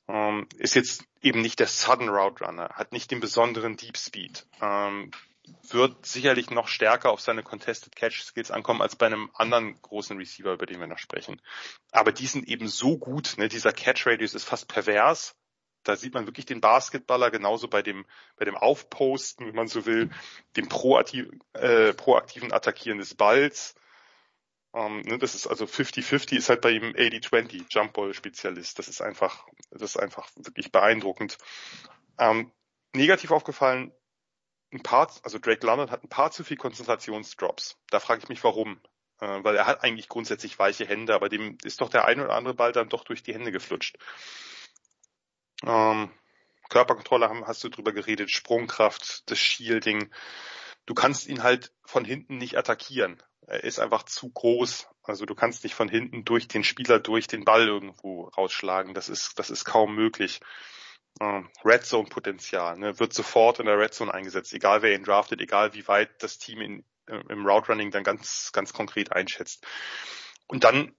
Ähm, 0.09 0.49
ist 0.57 0.75
jetzt 0.75 1.05
eben 1.21 1.41
nicht 1.41 1.61
der 1.61 1.69
Sudden 1.69 2.09
Route 2.09 2.45
Runner, 2.45 2.71
hat 2.75 2.93
nicht 2.93 3.11
den 3.11 3.21
besonderen 3.21 3.77
Deep 3.77 3.97
Speed, 3.97 4.47
ähm, 4.61 5.13
wird 5.69 6.05
sicherlich 6.07 6.51
noch 6.51 6.69
stärker 6.69 7.11
auf 7.11 7.21
seine 7.21 7.43
Contested 7.43 7.95
Catch 7.97 8.23
Skills 8.23 8.51
ankommen 8.51 8.83
als 8.83 8.97
bei 8.97 9.07
einem 9.07 9.31
anderen 9.35 9.81
großen 9.81 10.17
Receiver, 10.17 10.53
über 10.53 10.67
den 10.67 10.81
wir 10.81 10.87
noch 10.87 10.99
sprechen. 10.99 11.41
Aber 11.91 12.13
die 12.13 12.27
sind 12.27 12.49
eben 12.49 12.69
so 12.69 12.99
gut, 12.99 13.35
ne? 13.39 13.49
dieser 13.49 13.73
Catch 13.73 14.07
Radius 14.07 14.35
ist 14.35 14.45
fast 14.45 14.69
pervers 14.69 15.37
da 15.85 15.97
sieht 15.97 16.15
man 16.15 16.27
wirklich 16.27 16.47
den 16.47 16.61
Basketballer 16.61 17.31
genauso 17.31 17.69
bei 17.69 17.83
dem, 17.83 18.05
bei 18.37 18.45
dem 18.45 18.57
Aufposten, 18.57 19.47
wenn 19.47 19.55
man 19.55 19.69
so 19.69 19.87
will, 19.87 20.11
dem 20.57 20.69
proaktiv, 20.69 21.29
äh, 21.55 21.93
proaktiven 21.93 22.53
Attackieren 22.53 22.99
des 22.99 23.15
Balls. 23.15 23.75
Ähm, 24.75 25.03
ne, 25.03 25.19
das 25.19 25.35
ist 25.35 25.47
also 25.47 25.67
50-50 25.67 26.37
ist 26.37 26.49
halt 26.49 26.61
bei 26.63 26.71
ihm 26.71 26.95
80-20 26.95 27.67
Jumpball-Spezialist. 27.69 28.79
Das 28.79 28.89
ist 28.89 29.03
einfach, 29.03 29.47
das 29.71 29.83
ist 29.83 29.97
einfach 29.99 30.31
wirklich 30.37 30.73
beeindruckend. 30.73 31.39
Ähm, 32.19 32.53
negativ 32.95 33.31
aufgefallen, 33.31 33.93
ein 34.73 34.83
paar, 34.83 35.13
also 35.23 35.39
Drake 35.39 35.67
London 35.67 35.91
hat 35.91 36.03
ein 36.03 36.09
paar 36.09 36.31
zu 36.31 36.45
viel 36.45 36.57
Konzentrationsdrops. 36.57 37.77
Da 37.91 38.01
frage 38.01 38.23
ich 38.23 38.29
mich 38.29 38.43
warum. 38.45 38.81
Äh, 39.23 39.45
weil 39.45 39.55
er 39.55 39.67
hat 39.67 39.85
eigentlich 39.85 40.09
grundsätzlich 40.09 40.59
weiche 40.59 40.85
Hände, 40.85 41.15
aber 41.15 41.29
dem 41.29 41.57
ist 41.63 41.81
doch 41.81 41.89
der 41.89 42.07
ein 42.07 42.21
oder 42.21 42.35
andere 42.35 42.55
Ball 42.55 42.73
dann 42.73 42.89
doch 42.89 43.05
durch 43.05 43.23
die 43.23 43.33
Hände 43.33 43.53
geflutscht. 43.53 43.97
Ähm, 45.64 46.10
Körperkontrolle 46.68 47.28
haben, 47.28 47.47
hast 47.47 47.62
du 47.64 47.68
drüber 47.68 47.93
geredet, 47.93 48.30
Sprungkraft, 48.30 49.30
das 49.30 49.39
Shielding. 49.39 50.10
Du 50.86 50.94
kannst 50.94 51.26
ihn 51.26 51.43
halt 51.43 51.72
von 51.84 52.05
hinten 52.05 52.39
nicht 52.39 52.56
attackieren. 52.56 53.22
Er 53.47 53.64
ist 53.64 53.78
einfach 53.78 54.05
zu 54.05 54.30
groß. 54.30 54.89
Also 55.02 55.26
du 55.26 55.34
kannst 55.34 55.64
nicht 55.64 55.74
von 55.74 55.89
hinten 55.89 56.24
durch 56.24 56.48
den 56.48 56.64
Spieler 56.64 56.98
durch 56.98 57.26
den 57.26 57.44
Ball 57.44 57.66
irgendwo 57.66 58.28
rausschlagen. 58.28 58.94
Das 58.94 59.09
ist, 59.09 59.39
das 59.39 59.51
ist 59.51 59.64
kaum 59.64 59.94
möglich. 59.94 60.40
Ähm, 61.20 61.51
Red 61.64 61.84
Zone 61.84 62.09
Potenzial, 62.09 62.78
ne, 62.78 62.98
wird 62.98 63.12
sofort 63.12 63.60
in 63.60 63.66
der 63.66 63.78
Red 63.78 63.93
Zone 63.93 64.12
eingesetzt, 64.14 64.55
egal 64.55 64.80
wer 64.80 64.94
ihn 64.94 65.05
draftet, 65.05 65.43
egal 65.43 65.74
wie 65.74 65.86
weit 65.86 66.22
das 66.22 66.39
Team 66.39 66.62
in, 66.62 66.84
im 67.06 67.47
Route 67.47 67.68
Running 67.68 67.90
dann 67.90 68.05
ganz, 68.05 68.51
ganz 68.52 68.72
konkret 68.72 69.12
einschätzt. 69.12 69.66
Und 70.47 70.64
dann 70.64 70.94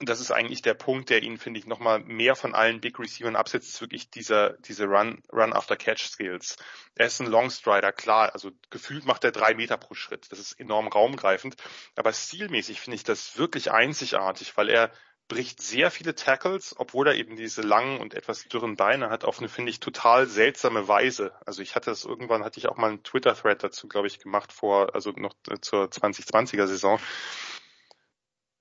das 0.00 0.20
ist 0.20 0.30
eigentlich 0.30 0.62
der 0.62 0.74
Punkt, 0.74 1.10
der 1.10 1.22
ihn, 1.22 1.38
finde 1.38 1.58
ich, 1.58 1.66
nochmal 1.66 1.98
mehr 2.00 2.36
von 2.36 2.54
allen 2.54 2.80
Big 2.80 2.98
Receivern 2.98 3.34
absetzt, 3.34 3.68
ist 3.68 3.80
wirklich 3.80 4.10
dieser, 4.10 4.50
diese 4.58 4.84
Run, 4.84 5.22
Run 5.32 5.52
after 5.52 5.76
Catch 5.76 6.06
Skills. 6.06 6.56
Er 6.94 7.06
ist 7.06 7.20
ein 7.20 7.26
Longstrider, 7.26 7.90
klar, 7.90 8.32
also 8.32 8.52
gefühlt 8.70 9.04
macht 9.06 9.24
er 9.24 9.32
drei 9.32 9.54
Meter 9.54 9.76
pro 9.76 9.94
Schritt. 9.94 10.30
Das 10.30 10.38
ist 10.38 10.52
enorm 10.52 10.86
raumgreifend. 10.86 11.56
Aber 11.96 12.12
stilmäßig 12.12 12.80
finde 12.80 12.94
ich 12.94 13.04
das 13.04 13.38
wirklich 13.38 13.72
einzigartig, 13.72 14.56
weil 14.56 14.68
er 14.68 14.92
bricht 15.26 15.60
sehr 15.60 15.90
viele 15.90 16.14
Tackles, 16.14 16.74
obwohl 16.78 17.08
er 17.08 17.14
eben 17.14 17.36
diese 17.36 17.60
langen 17.60 17.98
und 17.98 18.14
etwas 18.14 18.44
dürren 18.44 18.76
Beine 18.76 19.10
hat, 19.10 19.24
auf 19.24 19.40
eine, 19.40 19.48
finde 19.48 19.70
ich, 19.70 19.80
total 19.80 20.26
seltsame 20.26 20.88
Weise. 20.88 21.32
Also 21.44 21.60
ich 21.60 21.74
hatte 21.74 21.90
es 21.90 22.04
irgendwann, 22.04 22.44
hatte 22.44 22.58
ich 22.58 22.68
auch 22.68 22.76
mal 22.76 22.88
einen 22.88 23.02
Twitter-Thread 23.02 23.62
dazu, 23.62 23.88
glaube 23.88 24.06
ich, 24.06 24.20
gemacht 24.20 24.52
vor, 24.52 24.94
also 24.94 25.10
noch 25.10 25.34
zur 25.60 25.86
2020er 25.86 26.66
Saison 26.66 26.98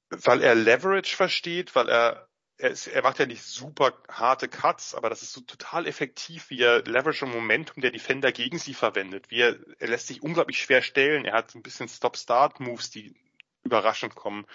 weil 0.10 0.42
er 0.42 0.56
Leverage 0.56 1.16
versteht, 1.16 1.76
weil 1.76 1.90
er 1.90 2.28
er, 2.58 2.72
ist, 2.72 2.88
er 2.88 3.04
macht 3.04 3.20
ja 3.20 3.26
nicht 3.26 3.44
super 3.44 3.94
harte 4.10 4.48
Cuts, 4.48 4.96
aber 4.96 5.10
das 5.10 5.22
ist 5.22 5.34
so 5.34 5.42
total 5.42 5.86
effektiv, 5.86 6.50
wie 6.50 6.62
er 6.62 6.84
Leverage 6.84 7.26
und 7.26 7.32
Momentum 7.32 7.82
der 7.82 7.92
Defender 7.92 8.32
gegen 8.32 8.58
sie 8.58 8.74
verwendet. 8.74 9.30
Wie 9.30 9.42
er, 9.42 9.58
er 9.80 9.88
lässt 9.88 10.08
sich 10.08 10.24
unglaublich 10.24 10.60
schwer 10.60 10.82
stellen. 10.82 11.26
Er 11.26 11.34
hat 11.34 11.54
ein 11.54 11.62
bisschen 11.62 11.88
Stop-Start-Moves, 11.88 12.90
die 12.90 13.16
überraschend 13.64 14.16
kommen. 14.16 14.46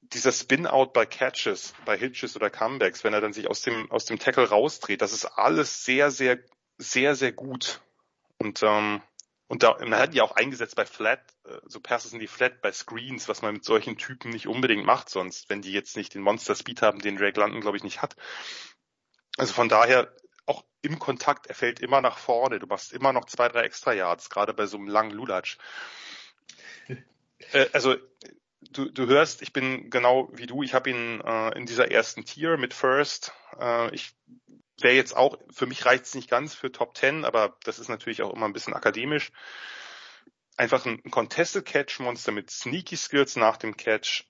Dieser 0.00 0.32
Spin-Out 0.32 0.92
bei 0.92 1.04
Catches, 1.04 1.74
bei 1.84 1.98
Hitches 1.98 2.36
oder 2.36 2.48
Comebacks, 2.48 3.04
wenn 3.04 3.12
er 3.12 3.20
dann 3.20 3.32
sich 3.32 3.48
aus 3.48 3.60
dem, 3.60 3.90
aus 3.90 4.04
dem 4.04 4.18
Tackle 4.18 4.48
rausdreht, 4.48 5.02
das 5.02 5.12
ist 5.12 5.26
alles 5.26 5.84
sehr, 5.84 6.10
sehr, 6.10 6.38
sehr, 6.78 7.16
sehr 7.16 7.32
gut. 7.32 7.80
Und 8.38 8.62
ähm, 8.62 9.02
und 9.48 9.62
da, 9.62 9.76
man 9.80 9.98
hat 9.98 10.14
die 10.14 10.20
auch 10.20 10.32
eingesetzt 10.32 10.74
bei 10.74 10.84
Flat, 10.84 11.20
äh, 11.44 11.58
so 11.66 11.80
Passes 11.80 12.12
in 12.12 12.18
die 12.18 12.26
Flat, 12.26 12.60
bei 12.60 12.72
Screens, 12.72 13.28
was 13.28 13.42
man 13.42 13.54
mit 13.54 13.64
solchen 13.64 13.96
Typen 13.96 14.30
nicht 14.30 14.48
unbedingt 14.48 14.84
macht 14.84 15.08
sonst, 15.08 15.48
wenn 15.48 15.62
die 15.62 15.72
jetzt 15.72 15.96
nicht 15.96 16.14
den 16.14 16.22
Monster 16.22 16.54
Speed 16.54 16.82
haben, 16.82 16.98
den 16.98 17.16
Drake 17.16 17.38
London, 17.38 17.60
glaube 17.60 17.76
ich, 17.76 17.84
nicht 17.84 18.02
hat. 18.02 18.16
Also 19.36 19.52
von 19.52 19.68
daher, 19.68 20.12
auch 20.46 20.64
im 20.82 20.98
Kontakt, 20.98 21.46
er 21.46 21.54
fällt 21.54 21.80
immer 21.80 22.00
nach 22.00 22.18
vorne. 22.18 22.58
Du 22.58 22.66
machst 22.66 22.92
immer 22.92 23.12
noch 23.12 23.26
zwei, 23.26 23.48
drei 23.48 23.62
extra 23.62 23.92
Yards, 23.92 24.30
gerade 24.30 24.54
bei 24.54 24.66
so 24.66 24.76
einem 24.78 24.88
langen 24.88 25.12
Lulatsch. 25.12 25.58
Äh, 27.52 27.66
also 27.72 27.96
du, 28.70 28.90
du 28.90 29.06
hörst, 29.06 29.42
ich 29.42 29.52
bin 29.52 29.90
genau 29.90 30.28
wie 30.32 30.46
du, 30.46 30.62
ich 30.62 30.74
habe 30.74 30.90
ihn 30.90 31.20
äh, 31.20 31.56
in 31.56 31.66
dieser 31.66 31.90
ersten 31.90 32.24
Tier 32.24 32.56
mit 32.56 32.74
First. 32.74 33.32
Äh, 33.60 33.94
ich 33.94 34.14
wäre 34.80 34.94
jetzt 34.94 35.16
auch, 35.16 35.38
für 35.50 35.66
mich 35.66 35.84
reicht 35.86 36.04
es 36.04 36.14
nicht 36.14 36.28
ganz 36.28 36.54
für 36.54 36.70
Top 36.70 36.96
10, 36.96 37.24
aber 37.24 37.56
das 37.64 37.78
ist 37.78 37.88
natürlich 37.88 38.22
auch 38.22 38.34
immer 38.34 38.46
ein 38.46 38.52
bisschen 38.52 38.74
akademisch. 38.74 39.32
Einfach 40.56 40.84
ein, 40.86 41.02
Contested 41.10 41.64
Catch 41.64 42.00
Monster 42.00 42.32
mit 42.32 42.50
Sneaky 42.50 42.96
Skills 42.96 43.36
nach 43.36 43.56
dem 43.56 43.76
Catch. 43.76 44.24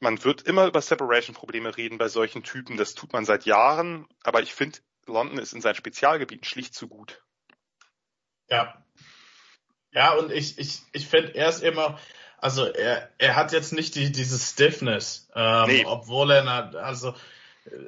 Man 0.00 0.22
wird 0.24 0.42
immer 0.42 0.66
über 0.66 0.80
Separation 0.80 1.34
Probleme 1.34 1.76
reden 1.76 1.98
bei 1.98 2.08
solchen 2.08 2.42
Typen. 2.42 2.76
Das 2.76 2.94
tut 2.94 3.12
man 3.12 3.24
seit 3.24 3.44
Jahren. 3.44 4.06
Aber 4.22 4.42
ich 4.42 4.52
finde, 4.52 4.78
London 5.06 5.38
ist 5.38 5.52
in 5.52 5.60
seinen 5.60 5.76
Spezialgebieten 5.76 6.44
schlicht 6.44 6.74
zu 6.74 6.88
gut. 6.88 7.22
Ja. 8.48 8.84
Ja, 9.92 10.14
und 10.14 10.32
ich, 10.32 10.58
ich, 10.58 10.80
ich 10.92 11.06
finde, 11.06 11.34
er 11.34 11.48
ist 11.48 11.62
immer, 11.62 11.98
also 12.38 12.66
er, 12.66 13.10
er 13.18 13.36
hat 13.36 13.52
jetzt 13.52 13.72
nicht 13.72 13.94
die, 13.94 14.10
diese 14.10 14.38
Stiffness, 14.38 15.30
ähm, 15.34 15.66
nee. 15.68 15.84
obwohl 15.86 16.32
er, 16.32 16.74
also, 16.74 17.14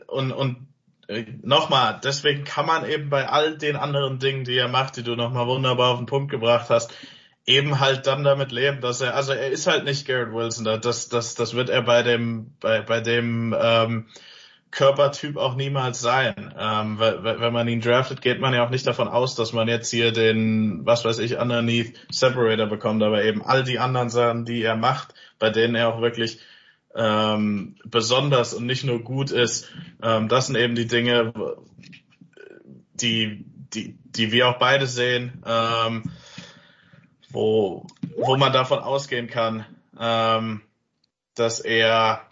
und, 0.06 0.30
und 0.32 0.68
nochmal, 1.42 2.00
deswegen 2.02 2.44
kann 2.44 2.66
man 2.66 2.88
eben 2.88 3.10
bei 3.10 3.28
all 3.28 3.56
den 3.56 3.76
anderen 3.76 4.18
Dingen, 4.18 4.44
die 4.44 4.56
er 4.56 4.68
macht, 4.68 4.96
die 4.96 5.02
du 5.02 5.14
nochmal 5.14 5.46
wunderbar 5.46 5.92
auf 5.92 5.98
den 5.98 6.06
Punkt 6.06 6.30
gebracht 6.30 6.68
hast, 6.68 6.92
eben 7.46 7.78
halt 7.78 8.06
dann 8.06 8.24
damit 8.24 8.50
leben, 8.50 8.80
dass 8.80 9.00
er, 9.00 9.14
also 9.14 9.32
er 9.32 9.50
ist 9.50 9.66
halt 9.66 9.84
nicht 9.84 10.06
Garrett 10.06 10.32
Wilson, 10.32 10.64
das, 10.64 11.08
das, 11.08 11.34
das 11.34 11.54
wird 11.54 11.70
er 11.70 11.82
bei 11.82 12.02
dem, 12.02 12.54
bei, 12.60 12.82
bei 12.82 13.00
dem 13.00 13.54
ähm, 13.58 14.06
Körpertyp 14.72 15.36
auch 15.36 15.54
niemals 15.54 16.00
sein. 16.00 16.54
Ähm, 16.58 16.98
wenn 16.98 17.52
man 17.52 17.68
ihn 17.68 17.80
draftet, 17.80 18.20
geht 18.20 18.40
man 18.40 18.52
ja 18.52 18.66
auch 18.66 18.70
nicht 18.70 18.86
davon 18.86 19.08
aus, 19.08 19.36
dass 19.36 19.52
man 19.52 19.68
jetzt 19.68 19.90
hier 19.90 20.12
den, 20.12 20.84
was 20.84 21.04
weiß 21.04 21.20
ich, 21.20 21.38
underneath 21.38 21.94
Separator 22.10 22.66
bekommt, 22.66 23.02
aber 23.02 23.24
eben 23.24 23.42
all 23.44 23.62
die 23.62 23.78
anderen 23.78 24.10
Sachen, 24.10 24.44
die 24.44 24.62
er 24.62 24.76
macht, 24.76 25.14
bei 25.38 25.50
denen 25.50 25.76
er 25.76 25.88
auch 25.88 26.00
wirklich 26.00 26.40
ähm, 26.96 27.76
besonders 27.84 28.54
und 28.54 28.66
nicht 28.66 28.84
nur 28.84 29.00
gut 29.00 29.30
ist, 29.30 29.70
ähm, 30.02 30.28
das 30.28 30.46
sind 30.46 30.56
eben 30.56 30.74
die 30.74 30.86
Dinge, 30.86 31.32
die, 32.94 33.44
die, 33.74 33.98
die 34.04 34.32
wir 34.32 34.48
auch 34.48 34.58
beide 34.58 34.86
sehen, 34.86 35.42
ähm, 35.46 36.04
wo, 37.30 37.86
wo 38.16 38.36
man 38.36 38.52
davon 38.52 38.78
ausgehen 38.78 39.26
kann, 39.26 39.66
ähm, 39.98 40.62
dass 41.34 41.60
er 41.60 42.26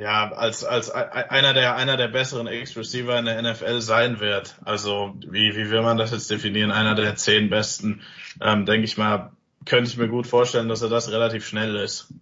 ja, 0.00 0.32
als, 0.32 0.64
als 0.64 0.90
einer 0.90 1.52
der, 1.52 1.76
einer 1.76 1.98
der 1.98 2.08
besseren 2.08 2.46
X-Receiver 2.46 3.18
in 3.18 3.26
der 3.26 3.42
NFL 3.42 3.80
sein 3.80 4.18
wird. 4.18 4.56
Also, 4.64 5.14
wie, 5.28 5.54
wie 5.56 5.70
will 5.70 5.82
man 5.82 5.98
das 5.98 6.10
jetzt 6.10 6.30
definieren? 6.30 6.70
Einer 6.70 6.94
der 6.94 7.16
zehn 7.16 7.50
besten, 7.50 8.00
ähm, 8.40 8.64
denke 8.64 8.86
ich 8.86 8.96
mal, 8.96 9.32
könnte 9.66 9.90
ich 9.90 9.98
mir 9.98 10.08
gut 10.08 10.26
vorstellen, 10.26 10.68
dass 10.68 10.80
er 10.80 10.88
das 10.88 11.10
relativ 11.10 11.46
schnell 11.46 11.76
ist. 11.76 12.14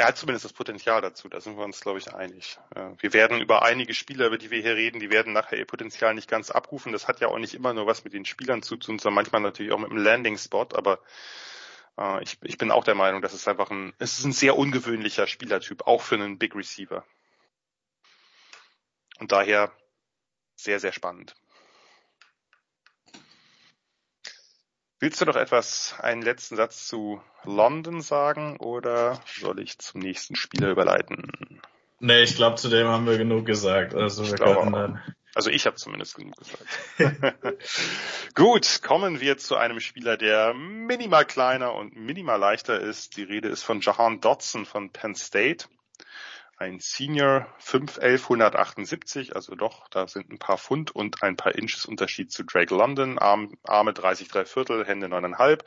Er 0.00 0.06
hat 0.06 0.16
zumindest 0.16 0.46
das 0.46 0.54
Potenzial 0.54 1.02
dazu, 1.02 1.28
da 1.28 1.42
sind 1.42 1.58
wir 1.58 1.64
uns, 1.66 1.82
glaube 1.82 1.98
ich, 1.98 2.14
einig. 2.14 2.58
Wir 3.00 3.12
werden 3.12 3.38
über 3.38 3.60
einige 3.60 3.92
Spieler, 3.92 4.28
über 4.28 4.38
die 4.38 4.50
wir 4.50 4.62
hier 4.62 4.74
reden, 4.74 4.98
die 4.98 5.10
werden 5.10 5.34
nachher 5.34 5.58
ihr 5.58 5.66
Potenzial 5.66 6.14
nicht 6.14 6.26
ganz 6.26 6.50
abrufen. 6.50 6.92
Das 6.92 7.06
hat 7.06 7.20
ja 7.20 7.28
auch 7.28 7.36
nicht 7.36 7.52
immer 7.52 7.74
nur 7.74 7.86
was 7.86 8.02
mit 8.02 8.14
den 8.14 8.24
Spielern 8.24 8.62
zu 8.62 8.76
tun, 8.76 8.98
sondern 8.98 9.16
manchmal 9.16 9.42
natürlich 9.42 9.72
auch 9.72 9.78
mit 9.78 9.90
dem 9.90 9.98
Landing-Spot, 9.98 10.68
aber 10.72 11.00
äh, 11.98 12.22
ich, 12.22 12.38
ich 12.42 12.56
bin 12.56 12.70
auch 12.70 12.84
der 12.84 12.94
Meinung, 12.94 13.20
dass 13.20 13.34
es 13.34 13.46
einfach 13.46 13.70
ein, 13.70 13.92
es 13.98 14.18
ist 14.18 14.24
ein 14.24 14.32
sehr 14.32 14.56
ungewöhnlicher 14.56 15.26
Spielertyp, 15.26 15.86
auch 15.86 16.00
für 16.00 16.14
einen 16.14 16.38
Big 16.38 16.54
Receiver. 16.54 17.04
Und 19.18 19.32
daher 19.32 19.70
sehr, 20.56 20.80
sehr 20.80 20.92
spannend. 20.92 21.36
Willst 25.02 25.18
du 25.18 25.24
noch 25.24 25.36
etwas, 25.36 25.94
einen 25.98 26.20
letzten 26.20 26.56
Satz 26.56 26.86
zu 26.86 27.22
London 27.44 28.02
sagen 28.02 28.58
oder 28.58 29.18
soll 29.24 29.58
ich 29.60 29.78
zum 29.78 30.02
nächsten 30.02 30.36
Spieler 30.36 30.70
überleiten? 30.70 31.62
Nee, 32.00 32.20
ich 32.22 32.36
glaube, 32.36 32.56
zu 32.56 32.68
dem 32.68 32.86
haben 32.86 33.06
wir 33.06 33.16
genug 33.16 33.46
gesagt. 33.46 33.94
Also 33.94 34.24
ich 34.24 34.32
wir 34.32 34.38
können 34.38 34.72
dann. 34.72 35.02
Also 35.34 35.48
ich 35.48 35.64
habe 35.64 35.76
zumindest 35.76 36.16
genug 36.16 36.36
gesagt. 36.36 36.64
Gut, 38.34 38.82
kommen 38.82 39.20
wir 39.20 39.38
zu 39.38 39.56
einem 39.56 39.80
Spieler, 39.80 40.18
der 40.18 40.52
minimal 40.52 41.24
kleiner 41.24 41.74
und 41.74 41.96
minimal 41.96 42.38
leichter 42.38 42.78
ist. 42.78 43.16
Die 43.16 43.22
Rede 43.22 43.48
ist 43.48 43.62
von 43.62 43.80
Jahan 43.80 44.20
Dodson 44.20 44.66
von 44.66 44.90
Penn 44.90 45.14
State 45.14 45.66
ein 46.60 46.78
Senior 46.78 47.46
51178, 47.58 49.34
also 49.34 49.54
doch, 49.54 49.88
da 49.88 50.06
sind 50.06 50.30
ein 50.30 50.38
paar 50.38 50.58
Pfund 50.58 50.94
und 50.94 51.22
ein 51.22 51.36
paar 51.36 51.54
Inches 51.54 51.86
Unterschied 51.86 52.30
zu 52.30 52.44
Drake 52.44 52.74
London, 52.74 53.18
Arm, 53.18 53.54
Arme 53.64 53.94
30 53.94 54.28
3 54.28 54.44
Viertel, 54.44 54.86
Hände 54.86 55.06
9,5. 55.06 55.64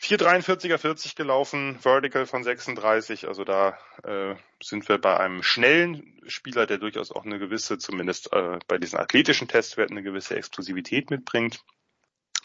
4,43er 0.00 0.78
40 0.78 1.16
gelaufen, 1.16 1.80
Vertical 1.80 2.26
von 2.26 2.44
36, 2.44 3.26
also 3.26 3.42
da 3.42 3.76
äh, 4.04 4.36
sind 4.62 4.88
wir 4.88 4.98
bei 4.98 5.18
einem 5.18 5.42
schnellen 5.42 6.20
Spieler, 6.28 6.66
der 6.66 6.78
durchaus 6.78 7.10
auch 7.10 7.24
eine 7.24 7.40
gewisse, 7.40 7.78
zumindest 7.78 8.32
äh, 8.32 8.60
bei 8.68 8.78
diesen 8.78 9.00
athletischen 9.00 9.48
Testwerten, 9.48 9.96
eine 9.96 10.04
gewisse 10.04 10.36
Explosivität 10.36 11.10
mitbringt. 11.10 11.64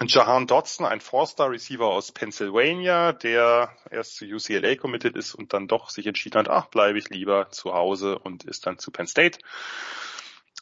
Jahan 0.02 0.48
Dodson, 0.48 0.86
ein 0.86 1.02
Four-Star-Receiver 1.02 1.86
aus 1.86 2.12
Pennsylvania, 2.12 3.14
der 3.14 3.76
erst 3.92 4.16
zu 4.16 4.26
UCLA 4.26 4.76
committed 4.76 5.16
ist 5.16 5.36
und 5.36 5.54
dann 5.54 5.68
doch 5.68 5.90
sich 5.90 6.08
entschieden 6.08 6.40
hat, 6.40 6.50
ach, 6.50 6.68
bleibe 6.68 6.98
ich 6.98 7.10
lieber 7.10 7.50
zu 7.52 7.74
Hause 7.74 8.18
und 8.18 8.44
ist 8.44 8.66
dann 8.66 8.80
zu 8.80 8.92
Penn 8.92 9.08
State. 9.08 9.40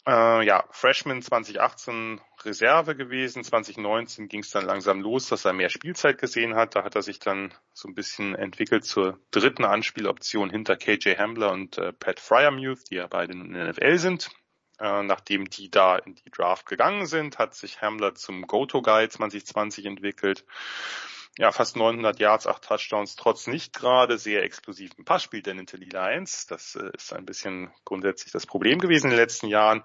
Äh, 0.08 0.46
ja, 0.46 0.66
Freshman 0.72 1.22
2018 1.22 2.20
Reserve 2.44 2.96
gewesen, 2.96 3.44
2019 3.44 4.28
ging 4.28 4.42
es 4.42 4.50
dann 4.50 4.66
langsam 4.66 5.00
los, 5.00 5.30
dass 5.30 5.46
er 5.46 5.54
mehr 5.54 5.70
Spielzeit 5.70 6.18
gesehen 6.18 6.56
hat. 6.56 6.76
Da 6.76 6.84
hat 6.84 6.96
er 6.96 7.04
sich 7.04 7.20
dann 7.20 7.54
so 7.74 7.88
ein 7.88 7.94
bisschen 7.94 8.34
entwickelt 8.36 8.84
zur 8.84 9.20
dritten 9.30 9.64
Anspieloption 9.64 10.50
hinter 10.50 10.76
KJ 10.76 11.18
Hambler 11.18 11.52
und 11.52 11.78
äh, 11.78 11.94
Pat 11.94 12.20
Fryermuth, 12.20 12.90
die 12.90 12.96
ja 12.96 13.08
beide 13.08 13.34
in 13.34 13.54
der 13.54 13.70
NFL 13.70 13.98
sind. 14.00 14.32
Äh, 14.82 15.04
nachdem 15.04 15.48
die 15.48 15.70
da 15.70 15.98
in 15.98 16.16
die 16.16 16.32
Draft 16.32 16.66
gegangen 16.66 17.06
sind, 17.06 17.38
hat 17.38 17.54
sich 17.54 17.82
Hamler 17.82 18.16
zum 18.16 18.48
Go-To-Guy 18.48 19.10
2020 19.10 19.86
entwickelt. 19.86 20.44
Ja, 21.38 21.52
fast 21.52 21.76
900 21.76 22.20
Yards, 22.20 22.48
8 22.48 22.64
Touchdowns, 22.64 23.16
trotz 23.16 23.46
nicht 23.46 23.74
gerade 23.74 24.18
sehr 24.18 24.44
explosiven 24.44 25.06
Passspiel 25.06 25.44
der 25.44 25.54
Nittany 25.54 25.86
Lions. 25.86 26.48
Das 26.48 26.76
äh, 26.76 26.90
ist 26.96 27.14
ein 27.14 27.26
bisschen 27.26 27.72
grundsätzlich 27.86 28.34
das 28.34 28.48
Problem 28.48 28.80
gewesen 28.80 29.06
in 29.06 29.12
den 29.12 29.20
letzten 29.20 29.48
Jahren. 29.48 29.84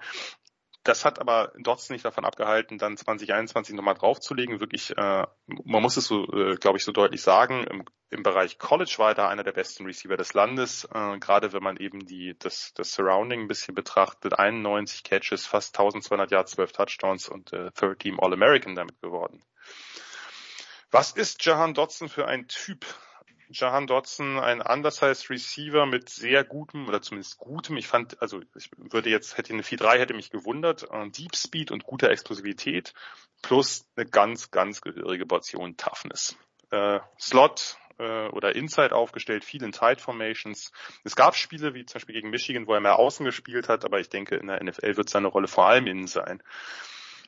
Das 0.87 1.05
hat 1.05 1.19
aber 1.19 1.53
Dotson 1.59 1.95
nicht 1.95 2.05
davon 2.05 2.25
abgehalten, 2.25 2.79
dann 2.79 2.97
2021 2.97 3.75
nochmal 3.75 3.95
draufzulegen. 3.95 4.61
Wirklich, 4.61 4.97
äh, 4.97 5.27
man 5.47 5.83
muss 5.83 5.97
es 5.97 6.07
so, 6.07 6.33
äh, 6.33 6.55
glaube 6.55 6.79
ich, 6.79 6.85
so 6.85 6.93
deutlich 6.93 7.23
sagen, 7.23 7.65
im, 7.65 7.85
im, 8.11 8.23
Bereich 8.23 8.61
College 8.61 8.95
war 8.99 9.19
er 9.19 9.29
einer 9.29 9.43
der 9.43 9.51
besten 9.51 9.85
Receiver 9.85 10.17
des 10.17 10.33
Landes, 10.33 10.85
äh, 10.85 11.19
gerade 11.19 11.53
wenn 11.53 11.65
man 11.65 11.77
eben 11.77 12.07
die, 12.07 12.37
das, 12.39 12.73
das 12.75 12.93
Surrounding 12.93 13.41
ein 13.41 13.49
bisschen 13.49 13.75
betrachtet. 13.75 14.39
91 14.39 15.03
Catches, 15.03 15.45
fast 15.45 15.77
1200 15.77 16.31
Yards, 16.31 16.53
12 16.53 16.71
Touchdowns 16.71 17.29
und 17.29 17.53
äh, 17.53 17.73
Third 17.73 17.99
Team 17.99 18.21
All-American 18.21 18.77
damit 18.77 19.01
geworden. 19.03 19.43
Was 20.93 21.11
ist 21.11 21.45
Jahan 21.45 21.75
Dotson 21.75 22.09
für 22.09 22.29
ein 22.29 22.47
Typ? 22.47 22.87
Jahan 23.51 23.87
Dodson 23.87 24.39
ein 24.39 24.61
undersized 24.61 25.31
Receiver 25.31 25.87
mit 25.87 26.09
sehr 26.09 26.45
gutem 26.45 26.89
oder 26.89 27.01
zumindest 27.03 27.39
gutem. 27.39 27.77
Ich 27.77 27.87
fand, 27.87 28.21
also 28.21 28.41
ich 28.57 28.71
würde 28.77 29.11
jetzt, 29.11 29.39
hätte 29.39 29.53
eine 29.53 29.63
4-3 29.63 29.99
hätte 29.99 30.15
mich 30.15 30.31
gewundert. 30.31 30.89
Äh, 30.91 31.09
Deep 31.11 31.37
Speed 31.37 31.71
und 31.71 31.85
guter 31.85 32.11
Explosivität 32.11 32.95
plus 33.43 33.87
eine 33.97 34.07
ganz, 34.07 34.51
ganz 34.51 34.81
gehörige 34.81 35.27
Portion 35.27 35.77
Toughness. 35.77 36.37
Äh, 36.71 37.01
Slot 37.19 37.79
äh, 37.99 38.29
oder 38.29 38.57
Inside 38.57 38.95
aufgestellt, 38.95 39.45
viel 39.45 39.63
in 39.63 39.73
Tight 39.73 40.01
Formations. 40.01 40.73
Es 41.05 41.17
gab 41.17 41.37
Spiele 41.37 41.75
wie 41.75 41.85
zum 41.87 41.95
Beispiel 41.95 42.15
gegen 42.15 42.31
Michigan, 42.31 42.67
wo 42.67 42.75
er 42.75 42.81
mehr 42.81 42.99
außen 42.99 43.25
gespielt 43.25 43.69
hat, 43.69 43.85
aber 43.85 44.01
ich 44.01 44.09
denke, 44.09 44.37
in 44.37 44.49
der 44.49 44.63
NFL 44.63 44.97
wird 44.97 45.09
seine 45.09 45.29
Rolle 45.29 45.49
vor 45.49 45.67
allem 45.67 45.87
innen 45.87 46.07
sein 46.07 46.43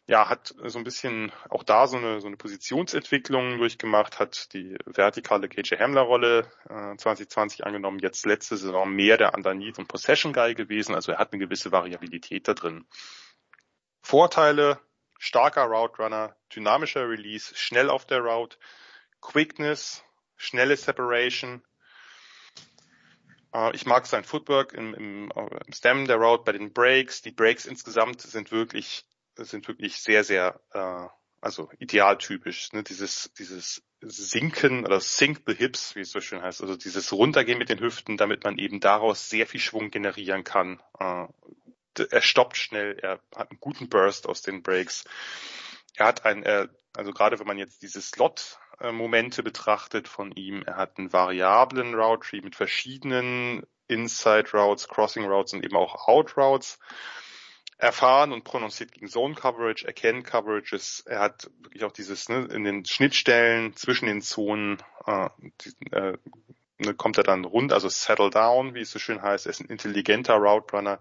ja, 0.08 0.26
hat 0.30 0.54
so 0.64 0.78
ein 0.78 0.84
bisschen 0.84 1.30
auch 1.50 1.62
da 1.62 1.86
so 1.86 1.98
eine, 1.98 2.22
so 2.22 2.26
eine 2.26 2.38
Positionsentwicklung 2.38 3.58
durchgemacht, 3.58 4.18
hat 4.18 4.54
die 4.54 4.78
vertikale 4.86 5.50
KJ 5.50 5.76
Hamler 5.76 6.00
Rolle 6.00 6.50
äh, 6.70 6.96
2020 6.96 7.66
angenommen, 7.66 7.98
jetzt 7.98 8.24
letzte 8.24 8.56
Saison 8.56 8.90
mehr 8.90 9.18
der 9.18 9.34
Underneath 9.34 9.78
und 9.78 9.86
Possession 9.86 10.32
Guy 10.32 10.54
gewesen, 10.54 10.94
also 10.94 11.12
er 11.12 11.18
hat 11.18 11.32
eine 11.32 11.44
gewisse 11.44 11.72
Variabilität 11.72 12.48
da 12.48 12.54
drin. 12.54 12.86
Vorteile, 14.00 14.80
starker 15.18 15.64
Route 15.64 16.02
Runner, 16.02 16.34
dynamischer 16.54 17.06
Release, 17.06 17.54
schnell 17.54 17.90
auf 17.90 18.06
der 18.06 18.20
Route, 18.20 18.56
Quickness, 19.20 20.04
schnelle 20.36 20.78
Separation, 20.78 21.62
äh, 23.52 23.76
ich 23.76 23.84
mag 23.84 24.06
sein 24.06 24.24
Footwork 24.24 24.72
im, 24.72 24.94
im, 24.94 25.30
im 25.66 25.72
Stem 25.74 26.06
der 26.06 26.16
Route 26.16 26.44
bei 26.44 26.52
den 26.52 26.72
Breaks. 26.72 27.20
Die 27.20 27.30
Breaks 27.30 27.66
insgesamt 27.66 28.22
sind 28.22 28.52
wirklich 28.52 29.04
sind 29.44 29.68
wirklich 29.68 30.00
sehr, 30.00 30.24
sehr, 30.24 30.60
äh, 30.72 31.06
also 31.40 31.70
idealtypisch. 31.78 32.72
Ne? 32.72 32.82
Dieses, 32.82 33.32
dieses 33.38 33.82
Sinken 34.00 34.84
oder 34.84 35.00
Sink 35.00 35.42
the 35.46 35.54
Hips, 35.54 35.94
wie 35.94 36.00
es 36.00 36.10
so 36.10 36.20
schön 36.20 36.42
heißt, 36.42 36.60
also 36.62 36.76
dieses 36.76 37.12
Runtergehen 37.12 37.58
mit 37.58 37.68
den 37.68 37.80
Hüften, 37.80 38.16
damit 38.16 38.44
man 38.44 38.58
eben 38.58 38.80
daraus 38.80 39.28
sehr 39.28 39.46
viel 39.46 39.60
Schwung 39.60 39.90
generieren 39.90 40.44
kann. 40.44 40.80
Äh, 40.98 41.26
er 42.10 42.22
stoppt 42.22 42.56
schnell, 42.56 42.98
er 43.00 43.20
hat 43.34 43.50
einen 43.50 43.60
guten 43.60 43.88
Burst 43.88 44.28
aus 44.28 44.42
den 44.42 44.62
Breaks. 44.62 45.04
Er 45.96 46.06
hat 46.06 46.24
ein, 46.24 46.44
äh, 46.44 46.68
also 46.96 47.12
gerade 47.12 47.38
wenn 47.38 47.46
man 47.46 47.58
jetzt 47.58 47.82
diese 47.82 48.00
Slot 48.00 48.58
Momente 48.80 49.42
betrachtet 49.42 50.06
von 50.06 50.32
ihm. 50.32 50.62
Er 50.62 50.76
hat 50.76 50.98
einen 50.98 51.12
variablen 51.12 51.94
Route 51.94 52.28
Tree 52.28 52.40
mit 52.40 52.54
verschiedenen 52.54 53.66
Inside 53.88 54.50
Routes, 54.52 54.88
Crossing 54.88 55.24
Routes 55.24 55.54
und 55.54 55.64
eben 55.64 55.76
auch 55.76 56.06
Out 56.06 56.36
Routes. 56.36 56.78
Erfahren 57.78 58.32
und 58.32 58.42
prononciert 58.42 58.92
gegen 58.92 59.08
Zone 59.08 59.34
Coverage, 59.34 59.86
erkennt 59.86 60.24
Coverages. 60.24 61.04
Er 61.06 61.20
hat 61.20 61.48
wirklich 61.60 61.84
auch 61.84 61.92
dieses 61.92 62.28
ne, 62.28 62.48
in 62.50 62.64
den 62.64 62.84
Schnittstellen 62.84 63.76
zwischen 63.76 64.06
den 64.06 64.20
Zonen 64.20 64.82
äh, 65.06 65.28
die, 65.64 65.70
äh, 65.92 66.18
ne, 66.78 66.94
kommt 66.94 67.18
er 67.18 67.24
dann 67.24 67.44
rund, 67.44 67.72
also 67.72 67.88
settle 67.88 68.30
down, 68.30 68.74
wie 68.74 68.80
es 68.80 68.90
so 68.90 68.98
schön 68.98 69.22
heißt. 69.22 69.46
Er 69.46 69.50
ist 69.50 69.60
ein 69.60 69.68
intelligenter 69.68 70.34
Route 70.34 70.76
Runner. 70.76 71.00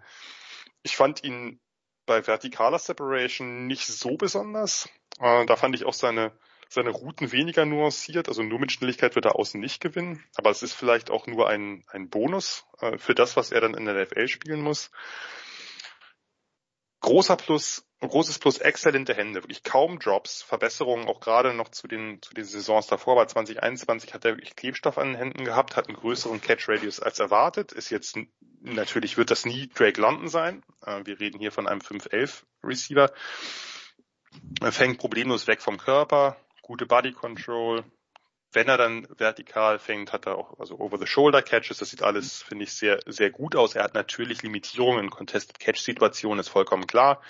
Ich 0.83 0.95
fand 0.95 1.23
ihn 1.23 1.59
bei 2.05 2.21
vertikaler 2.21 2.79
Separation 2.79 3.65
nicht 3.65 3.87
so 3.87 4.15
besonders. 4.15 4.87
Äh, 5.19 5.47
da 5.47 5.55
fand 5.55 5.73
ich 5.73 5.83
auch 5.83 5.93
seine 5.93 6.31
seine 6.69 6.89
Routen 6.89 7.31
weniger 7.31 7.65
nuanciert, 7.65 8.27
also 8.27 8.43
nur 8.43 8.59
mit 8.59 8.71
Schnelligkeit 8.71 9.15
wird 9.15 9.25
er 9.25 9.35
außen 9.35 9.59
nicht 9.59 9.81
gewinnen, 9.81 10.23
aber 10.35 10.49
es 10.49 10.63
ist 10.63 10.73
vielleicht 10.73 11.09
auch 11.09 11.27
nur 11.27 11.47
ein, 11.47 11.83
ein 11.87 12.09
Bonus 12.09 12.65
äh, 12.81 12.97
für 12.97 13.15
das, 13.15 13.37
was 13.37 13.51
er 13.51 13.61
dann 13.61 13.73
in 13.73 13.85
der 13.85 14.03
NFL 14.03 14.27
spielen 14.27 14.61
muss. 14.61 14.91
Großer 16.99 17.35
Plus, 17.35 17.85
großes 18.01 18.39
Plus, 18.39 18.57
exzellente 18.57 19.13
Hände, 19.13 19.43
wirklich 19.43 19.63
kaum 19.63 19.99
Drops, 19.99 20.41
Verbesserungen 20.41 21.07
auch 21.07 21.19
gerade 21.19 21.53
noch 21.53 21.69
zu 21.69 21.87
den, 21.87 22.21
zu 22.21 22.33
den 22.33 22.43
Saisons 22.43 22.87
davor. 22.87 23.15
Bei 23.15 23.25
2021 23.25 24.13
hat 24.13 24.25
er 24.25 24.31
wirklich 24.31 24.55
Klebstoff 24.55 24.97
an 24.97 25.09
den 25.09 25.15
Händen 25.15 25.45
gehabt, 25.45 25.75
hat 25.75 25.87
einen 25.87 25.97
größeren 25.97 26.41
Catch 26.41 26.67
Radius 26.67 26.99
als 26.99 27.19
erwartet, 27.19 27.71
ist 27.71 27.91
jetzt, 27.91 28.17
natürlich 28.61 29.17
wird 29.17 29.29
das 29.29 29.45
nie 29.45 29.67
Drake 29.67 30.01
London 30.01 30.27
sein. 30.27 30.63
Äh, 30.85 31.01
wir 31.05 31.19
reden 31.19 31.39
hier 31.39 31.51
von 31.51 31.67
einem 31.67 31.81
5-11 31.81 32.43
Receiver. 32.63 33.11
Er 34.61 34.71
fängt 34.71 34.97
problemlos 34.97 35.47
weg 35.47 35.61
vom 35.61 35.77
Körper, 35.77 36.37
gute 36.61 36.85
Body 36.85 37.13
Control. 37.13 37.83
Wenn 38.53 38.69
er 38.69 38.77
dann 38.77 39.07
vertikal 39.17 39.77
fängt, 39.77 40.13
hat 40.13 40.25
er 40.25 40.37
auch 40.37 40.59
also 40.59 40.79
Over-the-Shoulder-Catches. 40.79 41.79
Das 41.79 41.89
sieht 41.89 42.01
alles, 42.01 42.41
finde 42.41 42.63
ich, 42.63 42.73
sehr, 42.73 42.99
sehr 43.05 43.29
gut 43.29 43.55
aus. 43.55 43.75
Er 43.75 43.83
hat 43.83 43.93
natürlich 43.93 44.41
Limitierungen 44.41 45.05
in 45.05 45.09
Contested-Catch-Situationen, 45.09 46.39
ist 46.39 46.49
vollkommen 46.49 46.87
klar. 46.87 47.21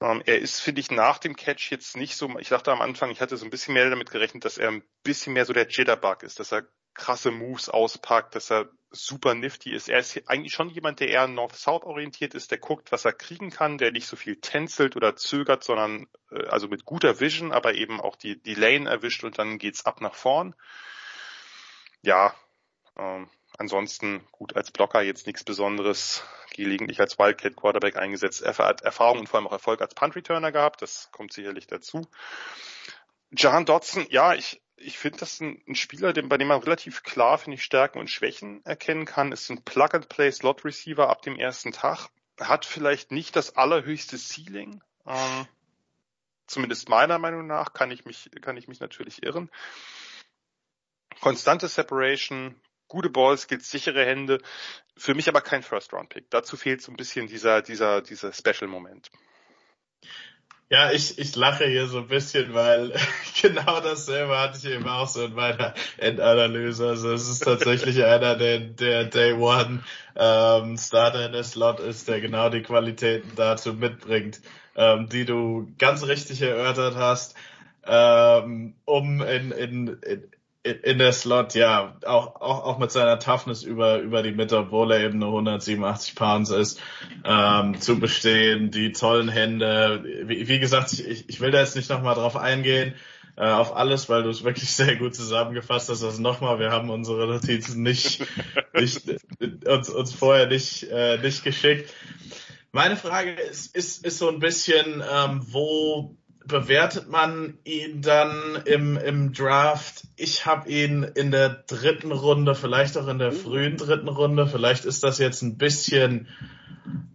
Ähm, 0.00 0.22
er 0.26 0.38
ist, 0.38 0.60
finde 0.60 0.80
ich, 0.80 0.90
nach 0.90 1.18
dem 1.18 1.36
Catch 1.36 1.70
jetzt 1.70 1.96
nicht 1.96 2.16
so, 2.16 2.38
ich 2.38 2.48
dachte 2.48 2.72
am 2.72 2.80
Anfang, 2.80 3.10
ich 3.10 3.20
hatte 3.20 3.36
so 3.36 3.44
ein 3.44 3.50
bisschen 3.50 3.74
mehr 3.74 3.88
damit 3.88 4.10
gerechnet, 4.10 4.44
dass 4.44 4.58
er 4.58 4.70
ein 4.70 4.82
bisschen 5.02 5.32
mehr 5.32 5.44
so 5.44 5.52
der 5.52 5.68
Jitterbug 5.68 6.22
ist, 6.22 6.40
dass 6.40 6.52
er 6.52 6.66
krasse 6.94 7.30
Moves 7.30 7.68
auspackt, 7.68 8.34
dass 8.34 8.50
er 8.50 8.68
super 8.90 9.34
nifty 9.34 9.72
ist. 9.72 9.88
Er 9.88 9.98
ist 9.98 10.22
eigentlich 10.28 10.52
schon 10.52 10.70
jemand, 10.70 11.00
der 11.00 11.08
eher 11.08 11.26
North-South 11.26 11.84
orientiert 11.84 12.34
ist, 12.34 12.50
der 12.50 12.58
guckt, 12.58 12.92
was 12.92 13.04
er 13.04 13.12
kriegen 13.12 13.50
kann, 13.50 13.78
der 13.78 13.92
nicht 13.92 14.06
so 14.06 14.16
viel 14.16 14.36
tänzelt 14.36 14.96
oder 14.96 15.16
zögert, 15.16 15.64
sondern 15.64 16.06
äh, 16.30 16.46
also 16.46 16.68
mit 16.68 16.84
guter 16.84 17.20
Vision, 17.20 17.52
aber 17.52 17.74
eben 17.74 18.00
auch 18.00 18.16
die, 18.16 18.40
die 18.40 18.54
Lane 18.54 18.88
erwischt 18.88 19.24
und 19.24 19.38
dann 19.38 19.58
geht's 19.58 19.84
ab 19.84 20.00
nach 20.00 20.14
vorn. 20.14 20.54
Ja, 22.02 22.34
ähm, 22.96 23.28
ansonsten 23.58 24.24
gut 24.30 24.56
als 24.56 24.70
Blocker 24.70 25.02
jetzt 25.02 25.26
nichts 25.26 25.44
Besonderes, 25.44 26.24
gelegentlich 26.52 27.00
als 27.00 27.18
Wildcat 27.18 27.56
Quarterback 27.56 27.96
eingesetzt. 27.96 28.42
Er 28.42 28.56
hat 28.56 28.82
Erfahrung 28.82 29.20
und 29.20 29.28
vor 29.28 29.38
allem 29.38 29.48
auch 29.48 29.52
Erfolg 29.52 29.80
als 29.80 29.94
Punt 29.94 30.14
Returner 30.14 30.52
gehabt, 30.52 30.82
das 30.82 31.08
kommt 31.10 31.32
sicherlich 31.32 31.66
dazu. 31.66 32.06
Jahan 33.36 33.66
Dodson, 33.66 34.06
ja, 34.10 34.34
ich 34.34 34.60
ich 34.84 34.98
finde 34.98 35.18
das 35.18 35.40
ein, 35.40 35.62
ein 35.66 35.74
Spieler, 35.74 36.12
den, 36.12 36.28
bei 36.28 36.36
dem 36.36 36.48
man 36.48 36.60
relativ 36.62 37.02
klar, 37.02 37.38
finde 37.38 37.56
ich, 37.56 37.64
Stärken 37.64 37.98
und 37.98 38.10
Schwächen 38.10 38.64
erkennen 38.64 39.06
kann. 39.06 39.32
Ist 39.32 39.50
ein 39.50 39.62
Plug-and-Play-Slot-Receiver 39.62 41.08
ab 41.08 41.22
dem 41.22 41.36
ersten 41.36 41.72
Tag. 41.72 42.08
Hat 42.38 42.64
vielleicht 42.64 43.10
nicht 43.10 43.36
das 43.36 43.56
allerhöchste 43.56 44.18
Ceiling. 44.18 44.82
Ähm, 45.06 45.46
zumindest 46.46 46.88
meiner 46.88 47.18
Meinung 47.18 47.46
nach 47.46 47.72
kann 47.72 47.90
ich 47.90 48.04
mich, 48.04 48.30
kann 48.42 48.56
ich 48.56 48.68
mich 48.68 48.80
natürlich 48.80 49.22
irren. 49.22 49.50
Konstante 51.20 51.68
Separation, 51.68 52.60
gute 52.88 53.08
Ballskills, 53.08 53.70
sichere 53.70 54.04
Hände. 54.04 54.40
Für 54.96 55.14
mich 55.14 55.28
aber 55.28 55.40
kein 55.40 55.62
First-Round-Pick. 55.62 56.30
Dazu 56.30 56.56
fehlt 56.56 56.82
so 56.82 56.92
ein 56.92 56.96
bisschen 56.96 57.26
dieser, 57.26 57.62
dieser, 57.62 58.02
dieser 58.02 58.32
Special-Moment. 58.32 59.10
Ja, 60.70 60.90
ich, 60.92 61.18
ich 61.18 61.36
lache 61.36 61.66
hier 61.66 61.86
so 61.86 61.98
ein 61.98 62.08
bisschen, 62.08 62.54
weil 62.54 62.92
genau 63.42 63.80
dasselbe 63.80 64.38
hatte 64.38 64.58
ich 64.58 64.64
eben 64.64 64.88
auch 64.88 65.06
so 65.06 65.24
in 65.24 65.34
meiner 65.34 65.74
Endanalyse. 65.98 66.88
Also 66.88 67.12
es 67.12 67.28
ist 67.28 67.40
tatsächlich 67.44 68.02
einer, 68.04 68.34
der, 68.36 68.60
der 68.60 69.04
Day 69.04 69.34
One 69.34 69.84
ähm, 70.16 70.76
Starter 70.78 71.26
in 71.26 71.32
der 71.32 71.44
Slot 71.44 71.80
ist, 71.80 72.08
der 72.08 72.20
genau 72.20 72.48
die 72.48 72.62
Qualitäten 72.62 73.32
dazu 73.36 73.74
mitbringt, 73.74 74.40
ähm, 74.74 75.08
die 75.08 75.26
du 75.26 75.70
ganz 75.78 76.04
richtig 76.06 76.40
erörtert 76.40 76.96
hast, 76.96 77.36
ähm, 77.86 78.74
um 78.86 79.20
in, 79.22 79.52
in, 79.52 79.88
in 80.02 80.30
in 80.64 80.98
der 80.98 81.12
Slot, 81.12 81.54
ja, 81.54 81.94
auch, 82.06 82.40
auch, 82.40 82.64
auch 82.64 82.78
mit 82.78 82.90
seiner 82.90 83.18
Toughness 83.18 83.62
über, 83.62 83.98
über 83.98 84.22
die 84.22 84.32
Mitte, 84.32 84.56
obwohl 84.56 84.92
er 84.92 85.00
eben 85.00 85.18
nur 85.18 85.28
187 85.28 86.14
Pounds 86.14 86.50
ist, 86.50 86.80
ähm, 87.24 87.78
zu 87.80 88.00
bestehen, 88.00 88.70
die 88.70 88.92
tollen 88.92 89.28
Hände. 89.28 90.02
Wie, 90.24 90.48
wie 90.48 90.58
gesagt, 90.58 90.92
ich, 90.94 91.28
ich 91.28 91.40
will 91.40 91.50
da 91.50 91.60
jetzt 91.60 91.76
nicht 91.76 91.90
nochmal 91.90 92.14
drauf 92.14 92.36
eingehen, 92.36 92.94
äh, 93.36 93.46
auf 93.46 93.76
alles, 93.76 94.08
weil 94.08 94.22
du 94.22 94.30
es 94.30 94.42
wirklich 94.42 94.70
sehr 94.74 94.96
gut 94.96 95.14
zusammengefasst 95.14 95.90
hast. 95.90 96.02
Also 96.02 96.22
nochmal, 96.22 96.58
wir 96.58 96.70
haben 96.70 96.88
unsere 96.88 97.26
Notizen 97.26 97.82
nicht, 97.82 98.22
nicht 98.74 99.02
uns, 99.66 99.90
uns 99.90 100.14
vorher 100.14 100.46
nicht, 100.46 100.84
äh, 100.84 101.18
nicht 101.18 101.44
geschickt. 101.44 101.92
Meine 102.72 102.96
Frage 102.96 103.32
ist, 103.32 103.76
ist, 103.76 104.04
ist 104.04 104.18
so 104.18 104.28
ein 104.30 104.40
bisschen, 104.40 105.02
ähm, 105.12 105.42
wo 105.44 106.16
bewertet 106.46 107.08
man 107.08 107.58
ihn 107.64 108.02
dann 108.02 108.62
im, 108.64 108.96
im 108.96 109.32
Draft? 109.32 110.04
Ich 110.16 110.46
habe 110.46 110.68
ihn 110.68 111.02
in 111.02 111.30
der 111.30 111.48
dritten 111.48 112.12
Runde, 112.12 112.54
vielleicht 112.54 112.96
auch 112.98 113.08
in 113.08 113.18
der 113.18 113.32
frühen 113.32 113.76
dritten 113.76 114.08
Runde. 114.08 114.46
Vielleicht 114.46 114.84
ist 114.84 115.04
das 115.04 115.18
jetzt 115.18 115.42
ein 115.42 115.56
bisschen 115.56 116.28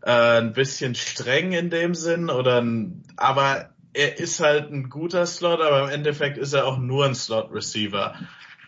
äh, 0.03 0.39
ein 0.39 0.53
bisschen 0.53 0.95
streng 0.95 1.51
in 1.51 1.69
dem 1.69 1.95
Sinn 1.95 2.29
oder 2.29 2.61
ein, 2.61 3.03
aber 3.17 3.69
er 3.93 4.19
ist 4.19 4.39
halt 4.39 4.71
ein 4.71 4.89
guter 4.89 5.25
Slot, 5.25 5.61
aber 5.61 5.83
im 5.83 5.89
Endeffekt 5.89 6.37
ist 6.37 6.53
er 6.53 6.65
auch 6.65 6.77
nur 6.77 7.05
ein 7.05 7.15
Slot 7.15 7.51
Receiver. 7.53 8.15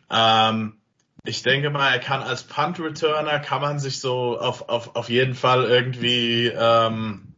Ähm, 0.10 0.78
ich 1.24 1.44
denke 1.44 1.70
mal, 1.70 1.92
er 1.92 2.00
kann 2.00 2.22
als 2.22 2.44
Punt 2.44 2.80
Returner 2.80 3.40
kann 3.40 3.62
man 3.62 3.80
sich 3.80 4.00
so 4.00 4.40
auf, 4.40 4.70
auf, 4.70 4.96
auf 4.96 5.10
jeden 5.10 5.36
Fall 5.36 5.66
irgendwie 5.66 6.48
ähm, 6.48 7.32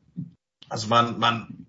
also 0.74 0.88
man, 0.88 1.20
man 1.20 1.63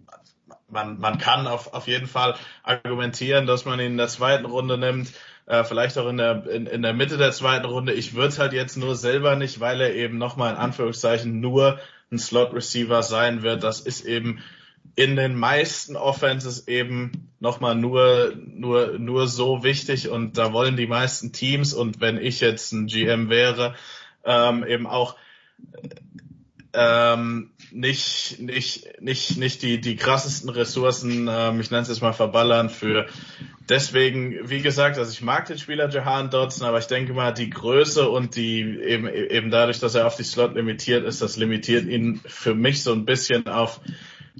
man, 0.69 0.99
man 0.99 1.19
kann 1.19 1.47
auf, 1.47 1.73
auf 1.73 1.87
jeden 1.87 2.07
Fall 2.07 2.35
argumentieren, 2.63 3.47
dass 3.47 3.65
man 3.65 3.81
ihn 3.81 3.93
in 3.93 3.97
der 3.97 4.09
zweiten 4.09 4.45
Runde 4.45 4.79
nimmt, 4.79 5.13
äh, 5.47 5.65
vielleicht 5.65 5.99
auch 5.99 6.09
in 6.09 6.17
der, 6.17 6.47
in, 6.47 6.67
in 6.67 6.83
der 6.83 6.95
Mitte 6.95 7.17
der 7.17 7.33
zweiten 7.33 7.67
Runde. 7.67 7.93
Ich 7.93 8.15
würde 8.15 8.37
halt 8.39 8.53
jetzt 8.53 8.77
nur 8.77 8.97
selber 8.97 9.37
nicht, 9.37 9.61
weil 9.61 9.81
er 9.81 9.95
eben 9.95 10.19
nochmal 10.19 10.53
in 10.53 10.59
Anführungszeichen 10.59 11.41
nur 11.41 11.79
ein 12.11 12.19
Slot-Receiver 12.19 13.03
sein 13.03 13.43
wird. 13.43 13.63
Das 13.63 13.81
ist 13.81 14.05
eben 14.05 14.43
in 14.97 15.17
den 15.17 15.35
meisten 15.35 15.97
Offenses 15.97 16.69
eben 16.69 17.33
nochmal 17.41 17.75
nur, 17.75 18.35
nur, 18.37 18.99
nur 18.99 19.27
so 19.27 19.65
wichtig 19.65 20.09
und 20.09 20.39
da 20.39 20.53
wollen 20.53 20.77
die 20.77 20.87
meisten 20.87 21.33
Teams 21.33 21.75
und 21.75 22.01
wenn 22.01 22.17
ich 22.17 22.41
jetzt 22.41 22.73
ein 22.73 22.87
GM 22.87 23.29
wäre, 23.29 23.75
ähm, 24.25 24.65
eben 24.65 24.87
auch 24.87 25.17
ähm, 26.75 27.51
nicht, 27.71 28.41
nicht, 28.41 29.01
nicht, 29.01 29.37
nicht 29.37 29.63
die, 29.63 29.81
die 29.81 29.97
krassesten 29.97 30.51
Ressourcen, 30.51 31.29
ähm, 31.31 31.61
ich 31.61 31.71
nenne 31.71 31.83
es 31.83 31.89
jetzt 31.89 32.03
mal 32.03 32.13
verballern 32.13 32.69
für 32.69 33.07
deswegen, 33.69 34.49
wie 34.49 34.61
gesagt, 34.61 34.99
also 34.99 35.11
ich 35.11 35.23
mag 35.23 35.47
den 35.47 35.59
Spieler 35.59 35.89
Jahan 35.89 36.31
Dodson, 36.31 36.67
aber 36.67 36.79
ich 36.79 36.87
denke 36.87 37.13
mal, 37.13 37.33
die 37.33 37.51
Größe 37.51 38.09
und 38.09 38.37
die 38.37 38.61
eben, 38.61 39.09
eben 39.09 39.51
dadurch, 39.51 39.81
dass 39.81 39.95
er 39.95 40.07
auf 40.07 40.17
die 40.17 40.25
Slot 40.25 40.55
limitiert 40.55 41.05
ist, 41.05 41.23
das 41.23 41.37
limitiert 41.37 41.87
ihn 41.87 42.21
für 42.27 42.55
mich 42.55 42.83
so 42.83 42.93
ein 42.93 43.05
bisschen 43.05 43.47
auf 43.47 43.81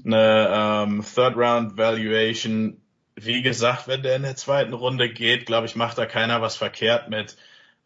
eine 0.03 0.49
ähm, 0.53 1.03
Third 1.03 1.37
Round 1.37 1.77
Valuation. 1.77 2.81
Wie 3.15 3.41
gesagt, 3.41 3.87
wenn 3.87 4.03
der 4.03 4.17
in 4.17 4.23
der 4.23 4.35
zweiten 4.35 4.73
Runde 4.73 5.09
geht, 5.09 5.45
glaube 5.45 5.67
ich, 5.67 5.75
macht 5.75 5.97
da 5.97 6.05
keiner 6.05 6.41
was 6.41 6.57
verkehrt 6.57 7.09
mit. 7.09 7.37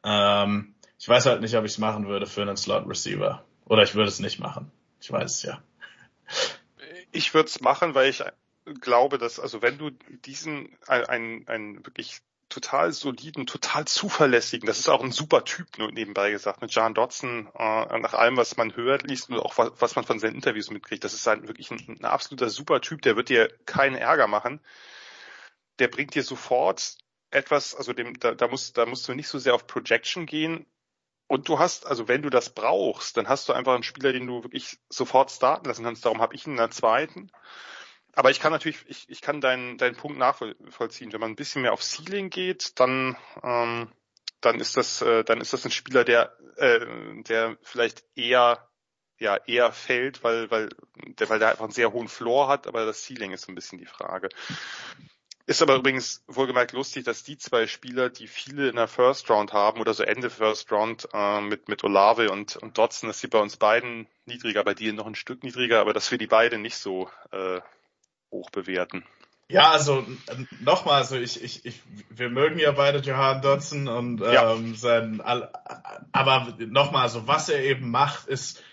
Ähm, 0.03 0.73
ich 0.97 1.07
weiß 1.07 1.27
halt 1.27 1.41
nicht, 1.41 1.55
ob 1.55 1.65
ich 1.65 1.71
es 1.73 1.77
machen 1.77 2.07
würde 2.07 2.26
für 2.26 2.41
einen 2.41 2.57
Slot 2.57 2.88
Receiver. 2.88 3.43
Oder 3.69 3.83
ich 3.83 3.95
würde 3.95 4.09
es 4.09 4.19
nicht 4.19 4.39
machen. 4.39 4.71
Ich 4.99 5.11
weiß 5.11 5.35
es 5.35 5.43
ja. 5.43 5.61
Ich 7.11 7.33
würde 7.33 7.47
es 7.47 7.61
machen, 7.61 7.95
weil 7.95 8.09
ich 8.09 8.23
glaube, 8.81 9.17
dass, 9.17 9.39
also 9.39 9.61
wenn 9.61 9.77
du 9.77 9.91
diesen, 10.25 10.75
einen, 10.87 11.47
einen 11.47 11.85
wirklich 11.85 12.21
total 12.49 12.91
soliden, 12.91 13.45
total 13.45 13.85
zuverlässigen, 13.85 14.65
das 14.65 14.79
ist 14.79 14.89
auch 14.89 15.03
ein 15.03 15.11
super 15.11 15.45
Typ, 15.45 15.77
nur 15.77 15.91
nebenbei 15.91 16.31
gesagt, 16.31 16.61
mit 16.61 16.71
John 16.71 16.95
Dodson, 16.95 17.47
äh, 17.55 17.99
nach 17.99 18.15
allem, 18.15 18.37
was 18.37 18.57
man 18.57 18.75
hört, 18.75 19.03
liest 19.03 19.29
und 19.29 19.39
auch 19.39 19.57
was, 19.59 19.71
was 19.79 19.95
man 19.95 20.03
von 20.03 20.19
seinen 20.19 20.35
Interviews 20.35 20.71
mitkriegt, 20.71 21.03
das 21.03 21.13
ist 21.13 21.27
halt 21.27 21.47
wirklich 21.47 21.69
ein, 21.69 21.97
ein 21.99 22.05
absoluter 22.05 22.49
super 22.49 22.81
Typ, 22.81 23.03
der 23.03 23.15
wird 23.15 23.29
dir 23.29 23.49
keinen 23.65 23.95
Ärger 23.95 24.27
machen. 24.27 24.59
Der 25.77 25.89
bringt 25.89 26.15
dir 26.15 26.23
sofort 26.23 26.97
etwas, 27.29 27.75
also 27.75 27.93
dem, 27.93 28.19
da, 28.19 28.33
da 28.33 28.47
musst, 28.47 28.77
da 28.77 28.87
musst 28.87 29.07
du 29.07 29.13
nicht 29.13 29.27
so 29.27 29.37
sehr 29.37 29.53
auf 29.53 29.67
Projection 29.67 30.25
gehen, 30.25 30.65
und 31.30 31.47
du 31.47 31.60
hast, 31.60 31.85
also 31.85 32.07
wenn 32.07 32.23
du 32.23 32.31
das 32.31 32.49
brauchst, 32.49 33.15
dann 33.15 33.30
hast 33.30 33.47
du 33.47 33.53
einfach 33.53 33.76
einen 33.76 33.84
Spieler, 33.84 34.11
den 34.11 34.26
du 34.26 34.43
wirklich 34.43 34.80
sofort 34.89 35.30
starten 35.30 35.68
lassen 35.68 35.85
kannst. 35.85 36.03
Darum 36.03 36.22
habe 36.22 36.34
ich 36.34 36.47
ihn 36.47 36.53
in 36.53 36.57
der 36.57 36.72
zweiten. 36.72 37.31
aber 38.15 38.31
ich 38.31 38.39
kann 38.39 38.51
natürlich, 38.51 38.84
ich, 38.88 39.07
ich 39.10 39.22
kann 39.22 39.39
deinen, 39.39 39.77
deinen 39.77 39.95
Punkt 39.95 40.18
nachvollziehen. 40.18 41.14
Wenn 41.14 41.19
man 41.22 41.30
ein 41.31 41.35
bisschen 41.35 41.61
mehr 41.61 41.73
auf 41.73 41.84
Ceiling 41.84 42.31
geht, 42.31 42.80
dann, 42.80 43.15
ähm, 43.43 43.91
dann 44.41 44.60
ist 44.60 44.76
das, 44.76 45.03
äh, 45.03 45.23
dann 45.23 45.39
ist 45.39 45.53
das 45.53 45.65
ein 45.65 45.72
Spieler, 45.72 46.03
der, 46.03 46.35
äh, 46.57 46.84
der 47.22 47.57
vielleicht 47.61 48.03
eher, 48.15 48.68
ja, 49.19 49.38
eher 49.45 49.72
fällt, 49.72 50.23
weil, 50.23 50.49
weil, 50.49 50.69
der, 50.95 51.30
weil 51.30 51.38
der 51.38 51.49
einfach 51.49 51.65
einen 51.65 51.73
sehr 51.73 51.93
hohen 51.93 52.07
Floor 52.07 52.47
hat, 52.47 52.65
aber 52.65 52.88
das 52.88 53.06
Ceiling 53.06 53.34
ist 53.34 53.45
so 53.45 53.51
ein 53.51 53.56
bisschen 53.56 53.77
die 53.77 53.85
Frage. 53.85 54.30
Ist 55.49 55.63
aber 55.63 55.77
übrigens 55.77 56.23
wohlgemerkt 56.27 56.73
lustig, 56.73 57.05
dass 57.05 57.23
die 57.23 57.35
zwei 57.35 57.65
Spieler, 57.65 58.11
die 58.11 58.27
viele 58.27 58.69
in 58.69 58.76
der 58.76 58.88
First 58.88 59.31
Round 59.31 59.51
haben 59.51 59.81
oder 59.81 59.95
so 59.95 60.03
Ende 60.03 60.30
First 60.30 60.71
Round 60.71 61.09
äh, 61.11 61.41
mit, 61.41 61.67
mit 61.67 61.84
Olave 61.84 62.30
und, 62.30 62.55
und 62.57 62.77
Dotson, 62.77 63.09
dass 63.09 63.19
sie 63.19 63.30
bei 63.30 63.39
uns 63.39 63.57
beiden 63.57 64.05
niedriger, 64.27 64.63
bei 64.63 64.76
dir 64.76 64.93
noch 64.93 65.07
ein 65.07 65.15
Stück 65.15 65.43
niedriger, 65.43 65.80
aber 65.80 65.91
dass 65.93 66.11
wir 66.11 66.19
die 66.19 66.27
beiden 66.27 66.61
nicht 66.61 66.77
so 66.77 67.09
äh, 67.31 67.61
hoch 68.30 68.51
bewerten. 68.51 69.03
Ja, 69.47 69.71
also 69.71 70.05
nochmal, 70.59 71.01
also 71.01 71.15
ich, 71.15 71.43
ich, 71.43 71.65
ich, 71.65 71.81
wir 72.11 72.30
mögen 72.30 72.59
ja 72.59 72.71
beide 72.71 72.99
Johan 72.99 73.41
Dotson 73.41 73.88
und 73.88 74.21
Ja. 74.21 74.53
ähm, 74.53 74.76
sein, 74.76 75.19
aber 76.11 76.57
nochmal, 76.59 77.01
also 77.01 77.26
was 77.26 77.49
er 77.49 77.63
eben 77.63 77.89
macht, 77.89 78.27
ist 78.27 78.63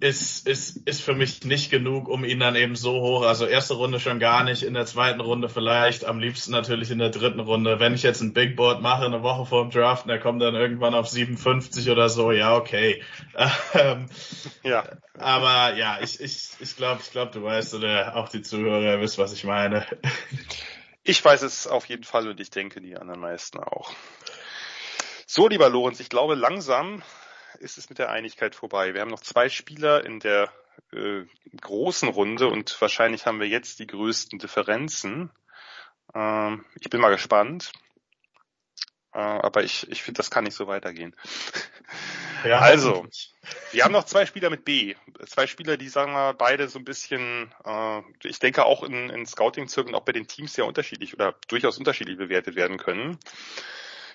ist, 0.00 0.46
ist, 0.46 0.76
ist 0.86 1.02
für 1.02 1.14
mich 1.14 1.44
nicht 1.44 1.70
genug, 1.70 2.08
um 2.08 2.24
ihn 2.24 2.38
dann 2.38 2.54
eben 2.54 2.76
so 2.76 3.00
hoch, 3.00 3.22
also 3.22 3.46
erste 3.46 3.74
Runde 3.74 3.98
schon 3.98 4.20
gar 4.20 4.44
nicht, 4.44 4.62
in 4.62 4.74
der 4.74 4.86
zweiten 4.86 5.20
Runde 5.20 5.48
vielleicht, 5.48 6.04
am 6.04 6.20
liebsten 6.20 6.52
natürlich 6.52 6.90
in 6.90 6.98
der 6.98 7.10
dritten 7.10 7.40
Runde. 7.40 7.80
Wenn 7.80 7.94
ich 7.94 8.04
jetzt 8.04 8.20
ein 8.20 8.32
Big 8.32 8.54
Board 8.54 8.80
mache, 8.80 9.04
eine 9.04 9.22
Woche 9.22 9.46
vor 9.46 9.62
dem 9.64 9.70
Draft, 9.70 10.04
und 10.04 10.10
er 10.10 10.20
kommt 10.20 10.40
dann 10.40 10.54
irgendwann 10.54 10.94
auf 10.94 11.08
57 11.08 11.90
oder 11.90 12.08
so, 12.08 12.30
ja, 12.30 12.56
okay. 12.56 13.02
Ähm, 13.74 14.06
Ja, 14.62 14.84
aber 15.14 15.74
ja, 15.76 15.98
ich, 16.00 16.20
ich, 16.20 16.50
ich 16.60 16.76
glaube, 16.76 17.00
ich 17.02 17.10
glaube, 17.10 17.32
du 17.32 17.42
weißt 17.42 17.74
oder 17.74 18.16
auch 18.16 18.28
die 18.28 18.42
Zuhörer 18.42 19.00
wisst, 19.00 19.18
was 19.18 19.32
ich 19.32 19.44
meine. 19.44 19.86
ich 21.02 21.24
weiß 21.24 21.42
es 21.42 21.66
auf 21.66 21.86
jeden 21.86 22.04
Fall 22.04 22.28
und 22.28 22.38
ich 22.40 22.50
denke 22.50 22.80
die 22.80 22.96
anderen 22.96 23.20
meisten 23.20 23.58
auch. 23.58 23.92
So, 25.26 25.48
lieber 25.48 25.68
Lorenz, 25.68 26.00
ich 26.00 26.08
glaube, 26.08 26.34
langsam 26.34 27.02
ist 27.58 27.78
es 27.78 27.88
mit 27.88 27.98
der 27.98 28.10
Einigkeit 28.10 28.54
vorbei. 28.54 28.94
Wir 28.94 29.00
haben 29.00 29.10
noch 29.10 29.20
zwei 29.20 29.48
Spieler 29.48 30.04
in 30.04 30.20
der 30.20 30.52
äh, 30.92 31.24
großen 31.60 32.08
Runde 32.08 32.48
und 32.48 32.80
wahrscheinlich 32.80 33.26
haben 33.26 33.40
wir 33.40 33.48
jetzt 33.48 33.78
die 33.78 33.86
größten 33.86 34.38
Differenzen. 34.38 35.30
Ähm, 36.14 36.64
ich 36.80 36.90
bin 36.90 37.00
mal 37.00 37.10
gespannt. 37.10 37.72
Äh, 39.12 39.18
aber 39.18 39.64
ich, 39.64 39.90
ich 39.90 40.02
finde, 40.02 40.18
das 40.18 40.30
kann 40.30 40.44
nicht 40.44 40.56
so 40.56 40.66
weitergehen. 40.66 41.16
Ja, 42.44 42.58
Also, 42.60 43.06
wir 43.72 43.84
haben 43.84 43.92
noch 43.92 44.04
zwei 44.04 44.26
Spieler 44.26 44.50
mit 44.50 44.64
B. 44.64 44.94
Zwei 45.26 45.46
Spieler, 45.46 45.76
die 45.76 45.88
sagen 45.88 46.12
wir 46.12 46.34
beide 46.34 46.68
so 46.68 46.78
ein 46.78 46.84
bisschen, 46.84 47.52
äh, 47.64 48.02
ich 48.22 48.38
denke 48.38 48.64
auch 48.64 48.82
in, 48.82 49.10
in 49.10 49.26
Scouting-Zirkeln, 49.26 49.94
auch 49.94 50.04
bei 50.04 50.12
den 50.12 50.28
Teams 50.28 50.54
sehr 50.54 50.66
unterschiedlich 50.66 51.14
oder 51.14 51.34
durchaus 51.48 51.78
unterschiedlich 51.78 52.18
bewertet 52.18 52.54
werden 52.56 52.76
können. 52.76 53.18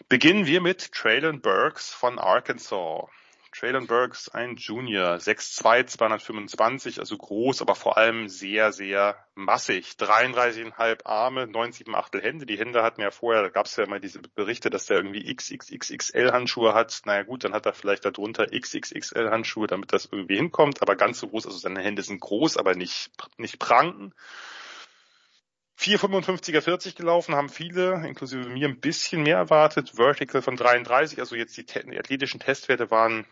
Beginnen 0.09 0.45
wir 0.45 0.61
mit 0.61 0.91
Traylon 0.91 1.41
Burks 1.41 1.91
von 1.91 2.19
Arkansas. 2.19 3.09
Traylon 3.53 3.85
Burks, 3.85 4.29
ein 4.29 4.55
Junior, 4.55 5.15
6'2", 5.15 5.85
225, 5.85 6.99
also 6.99 7.17
groß, 7.17 7.61
aber 7.61 7.75
vor 7.75 7.97
allem 7.97 8.27
sehr, 8.27 8.73
sehr 8.73 9.15
massig. 9.35 9.93
33,5 9.99 11.05
Arme, 11.05 11.43
9,7 11.43 11.93
Achtel 11.93 12.21
Hände. 12.21 12.45
Die 12.45 12.57
Hände 12.57 12.81
hatten 12.81 13.01
ja 13.01 13.11
vorher, 13.11 13.43
da 13.43 13.49
gab 13.49 13.67
es 13.67 13.75
ja 13.75 13.85
mal 13.85 13.99
diese 13.99 14.19
Berichte, 14.19 14.69
dass 14.69 14.87
der 14.87 14.97
irgendwie 14.97 15.31
XXXXL 15.33 16.31
Handschuhe 16.31 16.73
hat. 16.73 17.01
Naja 17.05 17.23
gut, 17.23 17.43
dann 17.43 17.53
hat 17.53 17.65
er 17.67 17.73
vielleicht 17.73 18.05
darunter 18.05 18.47
XXXL 18.47 19.29
Handschuhe, 19.29 19.67
damit 19.67 19.93
das 19.93 20.09
irgendwie 20.11 20.37
hinkommt, 20.37 20.81
aber 20.81 20.95
ganz 20.95 21.19
so 21.19 21.27
groß, 21.27 21.45
also 21.45 21.57
seine 21.57 21.81
Hände 21.81 22.01
sind 22.01 22.21
groß, 22.21 22.57
aber 22.57 22.73
nicht, 22.75 23.11
nicht 23.37 23.59
pranken. 23.59 24.13
4,55er 25.79 26.61
40 26.61 26.95
gelaufen, 26.95 27.35
haben 27.35 27.49
viele, 27.49 28.07
inklusive 28.07 28.47
mir, 28.47 28.67
ein 28.67 28.79
bisschen 28.79 29.23
mehr 29.23 29.37
erwartet. 29.37 29.91
Vertical 29.95 30.41
von 30.41 30.55
33, 30.55 31.19
also 31.19 31.35
jetzt 31.35 31.57
die, 31.57 31.65
die 31.65 31.99
athletischen 31.99 32.39
Testwerte 32.39 32.89
waren 32.89 33.25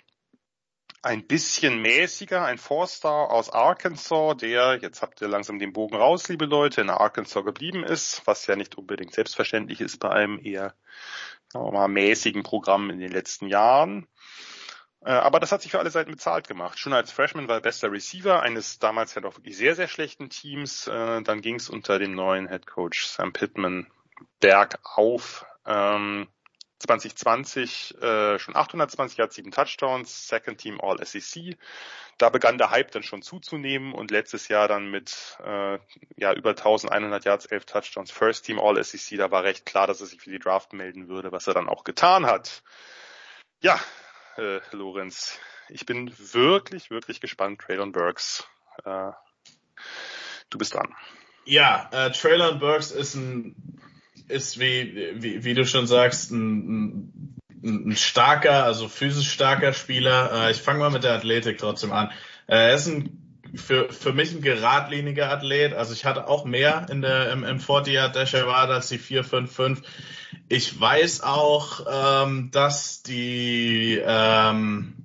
ein 1.01 1.25
bisschen 1.25 1.81
mäßiger, 1.81 2.45
ein 2.45 2.57
Four-Star 2.57 3.31
aus 3.31 3.49
Arkansas, 3.49 4.37
der, 4.37 4.79
jetzt 4.81 5.01
habt 5.01 5.21
ihr 5.21 5.27
langsam 5.27 5.57
den 5.57 5.73
Bogen 5.73 5.95
raus, 5.95 6.29
liebe 6.29 6.45
Leute, 6.45 6.81
in 6.81 6.89
Arkansas 6.89 7.43
geblieben 7.43 7.83
ist, 7.83 8.21
was 8.25 8.45
ja 8.47 8.55
nicht 8.55 8.77
unbedingt 8.77 9.13
selbstverständlich 9.13 9.81
ist 9.81 9.97
bei 9.97 10.09
einem 10.09 10.39
eher 10.43 10.75
mal, 11.53 11.87
mäßigen 11.87 12.43
Programm 12.43 12.89
in 12.89 12.99
den 12.99 13.11
letzten 13.11 13.47
Jahren. 13.47 14.07
Äh, 15.03 15.11
Aber 15.11 15.39
das 15.39 15.51
hat 15.51 15.63
sich 15.63 15.71
für 15.71 15.79
alle 15.79 15.89
Seiten 15.89 16.11
bezahlt 16.11 16.47
gemacht. 16.47 16.77
Schon 16.77 16.93
als 16.93 17.11
Freshman 17.11 17.47
war 17.47 17.55
er 17.55 17.61
bester 17.61 17.91
Receiver 17.91 18.41
eines 18.41 18.79
damals 18.79 19.15
ja 19.15 19.21
doch 19.21 19.37
wirklich 19.37 19.57
sehr, 19.57 19.75
sehr 19.75 19.87
schlechten 19.87 20.29
Teams. 20.29 20.87
Äh, 20.87 21.21
Dann 21.23 21.41
ging 21.41 21.55
es 21.55 21.69
unter 21.69 21.99
dem 21.99 22.13
neuen 22.13 22.47
Head 22.47 22.67
Coach 22.67 23.05
Sam 23.05 23.33
Pittman 23.33 23.87
bergauf. 24.39 25.45
Ähm, 25.65 26.27
2020 26.81 28.01
äh, 28.01 28.39
schon 28.39 28.55
820 28.55 29.17
Yards, 29.17 29.35
7 29.35 29.51
Touchdowns, 29.51 30.27
Second 30.27 30.57
Team 30.57 30.79
All 30.81 31.03
SEC. 31.05 31.57
Da 32.17 32.29
begann 32.29 32.57
der 32.57 32.71
Hype 32.71 32.91
dann 32.91 33.03
schon 33.03 33.21
zuzunehmen 33.21 33.93
und 33.93 34.11
letztes 34.11 34.47
Jahr 34.47 34.67
dann 34.67 34.89
mit 34.89 35.37
äh, 35.43 35.79
ja 36.17 36.33
über 36.33 36.51
1100 36.51 37.25
Yards, 37.25 37.45
11 37.45 37.65
Touchdowns, 37.65 38.11
First 38.11 38.45
Team 38.45 38.59
All 38.59 38.83
SEC. 38.83 39.17
Da 39.17 39.31
war 39.31 39.43
recht 39.43 39.65
klar, 39.65 39.87
dass 39.87 40.01
er 40.01 40.07
sich 40.07 40.21
für 40.21 40.31
die 40.31 40.39
Draft 40.39 40.73
melden 40.73 41.07
würde, 41.07 41.31
was 41.31 41.47
er 41.47 41.53
dann 41.53 41.69
auch 41.69 41.83
getan 41.83 42.25
hat. 42.25 42.63
Ja, 43.61 43.79
äh, 44.37 44.59
Lorenz, 44.71 45.39
ich 45.69 45.85
bin 45.85 46.13
wirklich, 46.17 46.89
wirklich 46.89 47.21
gespannt. 47.21 47.61
Traylon 47.61 47.91
Burks, 47.91 48.47
äh, 48.83 49.11
du 50.49 50.57
bist 50.57 50.73
dran. 50.73 50.95
Ja, 51.45 51.89
äh, 51.91 52.11
Traylon 52.11 52.59
Burks 52.59 52.91
ist 52.91 53.15
ein 53.15 53.81
ist 54.31 54.59
wie, 54.59 55.13
wie, 55.15 55.43
wie 55.43 55.53
du 55.53 55.65
schon 55.65 55.87
sagst, 55.87 56.31
ein, 56.31 57.13
ein, 57.63 57.91
ein 57.91 57.95
starker, 57.95 58.63
also 58.63 58.87
physisch 58.87 59.31
starker 59.31 59.73
Spieler. 59.73 60.47
Äh, 60.47 60.51
ich 60.51 60.57
fange 60.57 60.79
mal 60.79 60.89
mit 60.89 61.03
der 61.03 61.13
Athletik 61.13 61.57
trotzdem 61.57 61.91
an. 61.91 62.09
Äh, 62.47 62.69
er 62.69 62.73
ist 62.75 62.87
ein, 62.87 63.21
für, 63.55 63.91
für 63.91 64.13
mich 64.13 64.33
ein 64.33 64.41
geradliniger 64.41 65.29
Athlet. 65.29 65.73
Also 65.73 65.93
ich 65.93 66.05
hatte 66.05 66.27
auch 66.27 66.45
mehr 66.45 66.87
in 66.89 67.01
der, 67.01 67.31
im, 67.31 67.43
im 67.43 67.59
40 67.59 67.93
Yard 67.93 68.15
Dash 68.15 68.33
erwartet 68.33 68.75
als 68.75 68.89
die 68.89 68.97
455. 68.97 69.85
Ich 70.47 70.79
weiß 70.79 71.21
auch, 71.21 71.85
ähm, 72.25 72.49
dass 72.51 73.03
die 73.03 74.01
ähm, 74.03 75.00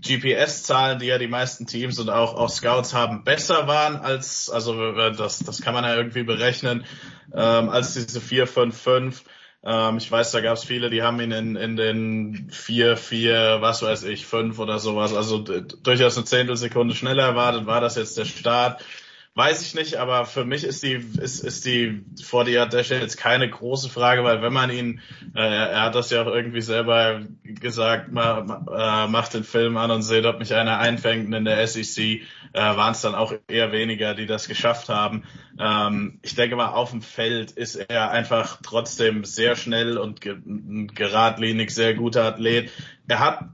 GPS-Zahlen, 0.00 0.98
die 0.98 1.06
ja 1.06 1.18
die 1.18 1.28
meisten 1.28 1.66
Teams 1.66 1.98
und 1.98 2.10
auch, 2.10 2.34
auch 2.34 2.48
Scouts 2.48 2.94
haben, 2.94 3.24
besser 3.24 3.66
waren 3.66 3.96
als, 3.96 4.50
also 4.50 4.92
das, 4.92 5.40
das 5.40 5.62
kann 5.62 5.74
man 5.74 5.84
ja 5.84 5.96
irgendwie 5.96 6.22
berechnen, 6.22 6.84
ähm, 7.32 7.68
als 7.68 7.94
diese 7.94 8.20
455. 8.20 9.24
Ähm, 9.64 9.96
ich 9.96 10.10
weiß, 10.10 10.32
da 10.32 10.40
gab 10.40 10.56
es 10.56 10.64
viele, 10.64 10.90
die 10.90 11.02
haben 11.02 11.20
ihn 11.20 11.32
in, 11.32 11.56
in 11.56 11.76
den 11.76 12.50
4, 12.50 12.96
4, 12.96 13.58
was 13.60 13.82
weiß 13.82 14.04
ich, 14.04 14.26
5 14.26 14.58
oder 14.58 14.78
sowas, 14.78 15.14
also 15.14 15.38
durchaus 15.38 16.16
eine 16.16 16.26
Zehntelsekunde 16.26 16.94
schneller 16.94 17.24
erwartet. 17.24 17.66
War 17.66 17.80
das 17.80 17.96
jetzt 17.96 18.18
der 18.18 18.26
Start? 18.26 18.82
Weiß 19.36 19.62
ich 19.62 19.74
nicht, 19.74 19.96
aber 19.96 20.26
für 20.26 20.44
mich 20.44 20.62
ist 20.62 20.84
die 20.84 20.92
ist, 20.92 21.40
ist 21.40 21.64
die 21.64 22.04
40 22.22 22.54
Yard 22.54 22.72
Dash 22.72 22.90
jetzt 22.90 23.16
keine 23.16 23.50
große 23.50 23.88
Frage, 23.88 24.22
weil 24.22 24.42
wenn 24.42 24.52
man 24.52 24.70
ihn, 24.70 25.00
äh, 25.34 25.40
er 25.40 25.82
hat 25.82 25.96
das 25.96 26.10
ja 26.10 26.22
auch 26.22 26.28
irgendwie 26.28 26.60
selber 26.60 27.20
gesagt, 27.42 28.12
ma, 28.12 28.42
ma, 28.42 29.06
äh, 29.06 29.08
macht 29.08 29.34
den 29.34 29.42
Film 29.42 29.76
an 29.76 29.90
und 29.90 30.02
seht, 30.02 30.24
ob 30.24 30.38
mich 30.38 30.54
einer 30.54 30.78
einfängt. 30.78 31.34
In 31.34 31.44
der 31.44 31.66
SEC 31.66 31.98
äh, 31.98 32.22
waren 32.52 32.92
es 32.92 33.00
dann 33.00 33.16
auch 33.16 33.34
eher 33.48 33.72
weniger, 33.72 34.14
die 34.14 34.26
das 34.26 34.46
geschafft 34.46 34.88
haben. 34.88 35.24
Ähm, 35.58 36.20
ich 36.22 36.36
denke 36.36 36.54
mal, 36.54 36.68
auf 36.68 36.92
dem 36.92 37.02
Feld 37.02 37.50
ist 37.50 37.74
er 37.74 38.12
einfach 38.12 38.60
trotzdem 38.62 39.24
sehr 39.24 39.56
schnell 39.56 39.98
und 39.98 40.20
ge 40.20 40.36
geradlinig, 40.94 41.72
sehr 41.72 41.94
guter 41.94 42.22
Athlet. 42.22 42.70
Er 43.08 43.18
hat 43.18 43.48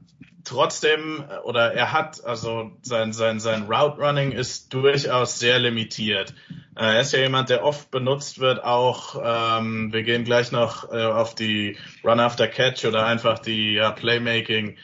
trotzdem 0.44 1.24
oder 1.44 1.72
er 1.72 1.92
hat 1.92 2.24
also 2.24 2.72
sein 2.82 3.12
sein 3.12 3.40
sein 3.40 3.64
Route 3.64 4.00
Running 4.00 4.32
ist 4.32 4.72
durchaus 4.72 5.38
sehr 5.38 5.58
limitiert. 5.58 6.34
Äh, 6.76 6.94
er 6.94 7.00
ist 7.00 7.12
ja 7.12 7.20
jemand, 7.20 7.50
der 7.50 7.64
oft 7.64 7.90
benutzt 7.90 8.38
wird. 8.38 8.64
Auch 8.64 9.20
ähm, 9.22 9.92
wir 9.92 10.02
gehen 10.02 10.24
gleich 10.24 10.52
noch 10.52 10.90
äh, 10.92 11.04
auf 11.04 11.34
die 11.34 11.76
Run 12.04 12.20
After 12.20 12.48
Catch 12.48 12.84
oder 12.84 13.06
einfach 13.06 13.38
die 13.38 13.74
ja, 13.74 13.90
Playmaking 13.90 14.76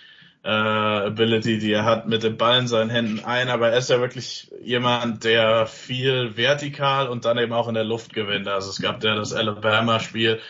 äh, 0.45 0.49
Ability, 0.49 1.59
die 1.59 1.73
er 1.73 1.85
hat 1.85 2.07
mit 2.07 2.23
dem 2.23 2.37
Ball 2.37 2.61
in 2.61 2.69
seinen 2.69 2.91
Händen 2.91 3.25
ein. 3.25 3.49
Aber 3.49 3.71
er 3.71 3.79
ist 3.79 3.91
ja 3.91 4.01
wirklich 4.01 4.51
jemand, 4.63 5.25
der 5.25 5.67
viel 5.67 6.37
vertikal 6.37 7.09
und 7.09 7.25
dann 7.25 7.39
eben 7.39 7.53
auch 7.53 7.69
in 7.69 7.75
der 7.75 7.85
Luft 7.85 8.13
gewinnt. 8.13 8.47
Also 8.47 8.71
es 8.71 8.81
gab 8.81 9.03
ja 9.03 9.15
das 9.15 9.33
Alabama 9.33 9.99
Spiel, 9.99 10.41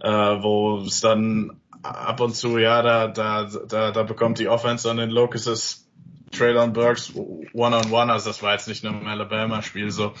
äh, 0.00 0.08
wo 0.08 0.78
es 0.78 1.00
dann 1.00 1.60
ab 1.82 2.20
und 2.20 2.34
zu, 2.34 2.58
ja, 2.58 2.82
da, 2.82 3.08
da, 3.08 3.44
da, 3.44 3.90
da 3.90 4.02
bekommt 4.02 4.38
die 4.38 4.48
Offense 4.48 4.90
an 4.90 4.96
den 4.96 5.10
Locusts 5.10 5.86
Traylon 6.32 6.72
Burks 6.72 7.12
one-on-one, 7.52 8.12
also 8.12 8.30
das 8.30 8.42
war 8.42 8.52
jetzt 8.52 8.68
nicht 8.68 8.82
nur 8.82 8.92
im 8.92 9.06
Alabama-Spiel 9.06 9.90
so. 9.90 10.12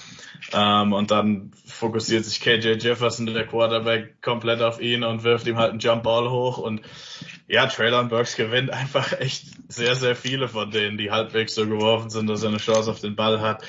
Ähm, 0.52 0.92
und 0.92 1.10
dann 1.10 1.50
fokussiert 1.66 2.24
sich 2.24 2.40
KJ 2.40 2.74
Jefferson, 2.78 3.26
der 3.26 3.46
Quarterback, 3.46 4.22
komplett 4.22 4.62
auf 4.62 4.80
ihn 4.80 5.02
und 5.02 5.24
wirft 5.24 5.46
ihm 5.46 5.56
halt 5.56 5.70
einen 5.70 5.80
Jumpball 5.80 6.30
hoch 6.30 6.58
und 6.58 6.82
ja, 7.48 7.66
Traylon 7.66 8.08
Burks 8.08 8.36
gewinnt 8.36 8.70
einfach 8.70 9.12
echt 9.20 9.44
sehr, 9.68 9.94
sehr 9.96 10.16
viele 10.16 10.48
von 10.48 10.70
denen, 10.70 10.96
die 10.96 11.10
halbwegs 11.10 11.54
so 11.54 11.66
geworfen 11.66 12.10
sind, 12.10 12.28
dass 12.28 12.42
er 12.42 12.50
eine 12.50 12.58
Chance 12.58 12.90
auf 12.90 13.00
den 13.00 13.16
Ball 13.16 13.40
hat. 13.40 13.64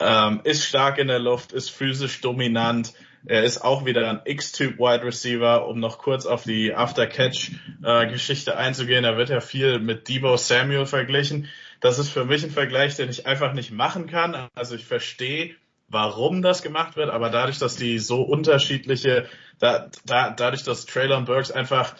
ähm, 0.00 0.40
ist 0.44 0.64
stark 0.64 0.98
in 0.98 1.08
der 1.08 1.18
Luft, 1.18 1.52
ist 1.52 1.70
physisch 1.70 2.20
dominant. 2.20 2.94
Er 3.26 3.44
ist 3.44 3.62
auch 3.62 3.84
wieder 3.84 4.08
ein 4.08 4.20
X-Typ 4.24 4.78
Wide 4.78 5.04
Receiver, 5.04 5.66
um 5.66 5.78
noch 5.78 5.98
kurz 5.98 6.26
auf 6.26 6.44
die 6.44 6.74
After-Catch-Geschichte 6.74 8.56
einzugehen. 8.56 9.02
Da 9.02 9.16
wird 9.16 9.28
ja 9.28 9.40
viel 9.40 9.78
mit 9.78 10.08
Debo 10.08 10.36
Samuel 10.36 10.86
verglichen. 10.86 11.48
Das 11.80 11.98
ist 11.98 12.10
für 12.10 12.24
mich 12.24 12.44
ein 12.44 12.50
Vergleich, 12.50 12.96
den 12.96 13.10
ich 13.10 13.26
einfach 13.26 13.52
nicht 13.52 13.72
machen 13.72 14.06
kann. 14.06 14.48
Also 14.54 14.74
ich 14.74 14.84
verstehe, 14.84 15.54
warum 15.88 16.40
das 16.40 16.62
gemacht 16.62 16.96
wird, 16.96 17.10
aber 17.10 17.30
dadurch, 17.30 17.58
dass 17.58 17.76
die 17.76 17.98
so 17.98 18.22
unterschiedliche, 18.22 19.28
da, 19.58 19.90
da, 20.06 20.30
dadurch, 20.30 20.62
dass 20.62 20.86
Traylon 20.86 21.24
Burks 21.24 21.50
einfach 21.50 21.94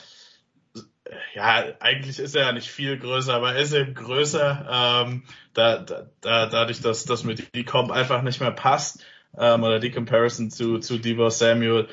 ja, 1.34 1.64
eigentlich 1.80 2.18
ist 2.18 2.36
er 2.36 2.46
ja 2.46 2.52
nicht 2.52 2.70
viel 2.70 2.98
größer, 2.98 3.34
aber 3.34 3.54
er 3.54 3.60
ist 3.60 3.72
eben 3.72 3.94
größer, 3.94 5.06
ähm, 5.06 5.24
da, 5.54 5.78
da, 5.78 6.06
da, 6.20 6.46
dadurch, 6.46 6.80
dass 6.80 7.04
das 7.04 7.24
mit 7.24 7.54
die 7.54 7.64
Comp 7.64 7.90
einfach 7.90 8.22
nicht 8.22 8.40
mehr 8.40 8.52
passt, 8.52 9.04
ähm, 9.38 9.62
oder 9.62 9.78
die 9.78 9.90
Comparison 9.90 10.50
zu, 10.50 10.78
zu 10.78 10.98
Debo 10.98 11.30
Samuel. 11.30 11.88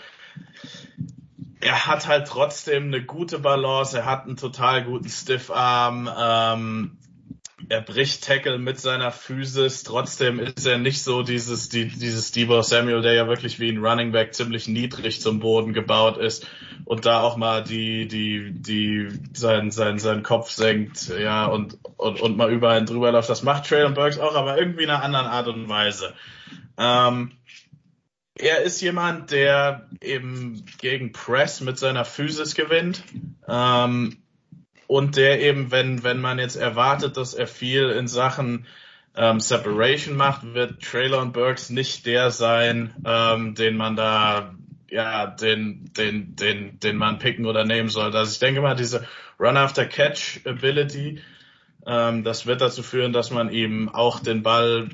Er 1.59 1.88
hat 1.88 2.07
halt 2.07 2.27
trotzdem 2.27 2.85
eine 2.85 3.03
gute 3.03 3.39
Balance, 3.39 3.97
er 3.97 4.05
hat 4.05 4.26
einen 4.26 4.38
total 4.38 4.84
guten 4.84 5.09
Stiffarm, 5.09 6.09
ähm, 6.15 6.97
er 7.69 7.81
bricht 7.81 8.23
Tackle 8.23 8.59
mit 8.59 8.80
seiner 8.80 9.11
Physis, 9.11 9.84
trotzdem 9.84 10.39
ist 10.39 10.65
er 10.68 10.77
nicht 10.77 11.01
so 11.03 11.23
dieses, 11.23 11.69
die, 11.69 11.88
dieses 11.88 12.31
Debo 12.31 12.61
Samuel, 12.61 13.01
der 13.01 13.14
ja 13.14 13.27
wirklich 13.27 13.59
wie 13.59 13.69
ein 13.69 13.84
Running 13.84 14.11
Back 14.11 14.35
ziemlich 14.35 14.68
niedrig 14.68 15.19
zum 15.19 15.39
Boden 15.39 15.73
gebaut 15.73 16.18
ist 16.18 16.47
und 16.85 17.05
da 17.05 17.22
auch 17.22 17.35
mal 17.35 17.64
die, 17.64 18.07
die, 18.07 18.51
die, 18.51 19.09
sein, 19.34 19.72
sein, 19.72 19.99
sein 19.99 20.23
Kopf 20.23 20.51
senkt, 20.51 21.09
ja, 21.09 21.47
und, 21.47 21.77
und, 21.97 22.22
und 22.22 22.38
mal 22.38 22.51
überall 22.51 22.85
drüber 22.85 23.11
läuft. 23.11 23.30
Das 23.30 23.43
macht 23.43 23.68
Traylon 23.68 23.95
Burks 23.95 24.19
auch, 24.19 24.35
aber 24.35 24.57
irgendwie 24.57 24.84
in 24.84 24.89
einer 24.89 25.03
anderen 25.03 25.26
Art 25.26 25.47
und 25.47 25.68
Weise. 25.68 26.14
Ähm, 26.78 27.32
er 28.36 28.62
ist 28.62 28.82
jemand, 28.82 29.32
der 29.32 29.90
eben 30.02 30.64
gegen 30.78 31.12
Press 31.12 31.62
mit 31.62 31.78
seiner 31.80 32.06
Physis 32.06 32.56
gewinnt. 32.56 33.04
Ähm, 33.48 34.18
und 34.88 35.18
der 35.18 35.41
eben, 35.41 35.72
wenn, 35.72 36.04
wenn 36.04 36.22
man 36.22 36.40
jetzt 36.40 36.56
erwartet, 36.56 37.18
dass 37.18 37.34
er 37.34 37.48
viel 37.48 37.90
in 37.90 38.08
Sachen 38.08 38.66
ähm, 39.16 39.40
Separation 39.40 40.16
macht, 40.16 40.54
wird 40.54 40.82
Traylon 40.82 41.34
Burks 41.34 41.70
nicht 41.70 42.06
der 42.06 42.32
sein, 42.32 42.94
ähm, 43.06 43.56
den 43.56 43.76
man 43.76 43.95
da, 43.95 44.56
ja, 44.90 45.28
den, 45.28 45.91
den, 45.98 46.36
den, 46.36 46.80
den 46.80 46.95
man 46.95 47.20
picken 47.20 47.45
oder 47.45 47.66
nehmen 47.66 47.90
sollte. 47.90 48.18
Also 48.18 48.32
ich 48.32 48.40
denke 48.40 48.62
mal, 48.62 48.76
diese 48.76 49.06
Run-After-Catch-Ability, 49.40 51.22
ähm, 51.86 52.24
das 52.24 52.45
wird 52.45 52.62
dazu 52.62 52.84
führen, 52.84 53.12
dass 53.12 53.32
man 53.32 53.52
ihm 53.52 53.90
auch 53.90 54.20
den 54.20 54.44
Ball 54.44 54.90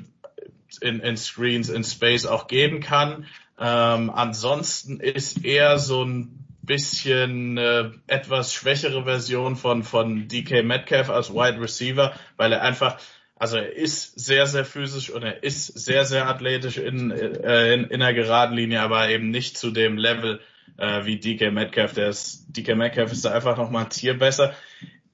in, 0.78 1.00
in 1.00 1.16
Screens, 1.16 1.68
in 1.68 1.84
Space 1.84 2.26
auch 2.26 2.46
geben 2.46 2.80
kann. 2.80 3.26
Ähm, 3.58 4.10
ansonsten 4.10 5.00
ist 5.00 5.44
er 5.44 5.78
so 5.78 6.04
ein 6.04 6.44
bisschen 6.62 7.58
äh, 7.58 7.90
etwas 8.06 8.52
schwächere 8.52 9.04
Version 9.04 9.56
von, 9.56 9.82
von 9.82 10.28
DK 10.28 10.64
Metcalf 10.64 11.10
als 11.10 11.32
Wide 11.32 11.60
Receiver, 11.60 12.14
weil 12.36 12.52
er 12.52 12.62
einfach, 12.62 12.98
also 13.36 13.58
er 13.58 13.74
ist 13.74 14.18
sehr, 14.18 14.46
sehr 14.46 14.64
physisch 14.64 15.10
und 15.10 15.22
er 15.22 15.42
ist 15.42 15.66
sehr, 15.66 16.04
sehr 16.04 16.28
athletisch 16.28 16.78
in, 16.78 17.10
äh, 17.10 17.74
in, 17.74 17.84
in 17.84 18.02
einer 18.02 18.14
geraden 18.14 18.56
Linie, 18.56 18.80
aber 18.80 19.08
eben 19.08 19.30
nicht 19.30 19.58
zu 19.58 19.70
dem 19.70 19.98
Level 19.98 20.40
äh, 20.78 21.04
wie 21.04 21.18
DK 21.18 21.52
Metcalf. 21.52 21.94
Der 21.94 22.08
ist, 22.08 22.46
DK 22.48 22.76
Metcalf 22.76 23.12
ist 23.12 23.24
da 23.24 23.32
einfach 23.32 23.56
nochmal 23.56 23.84
ein 23.84 23.90
Tier 23.90 24.18
besser. 24.18 24.54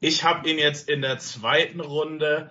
Ich 0.00 0.24
habe 0.24 0.48
ihn 0.48 0.58
jetzt 0.58 0.88
in 0.88 1.02
der 1.02 1.18
zweiten 1.18 1.80
Runde 1.80 2.50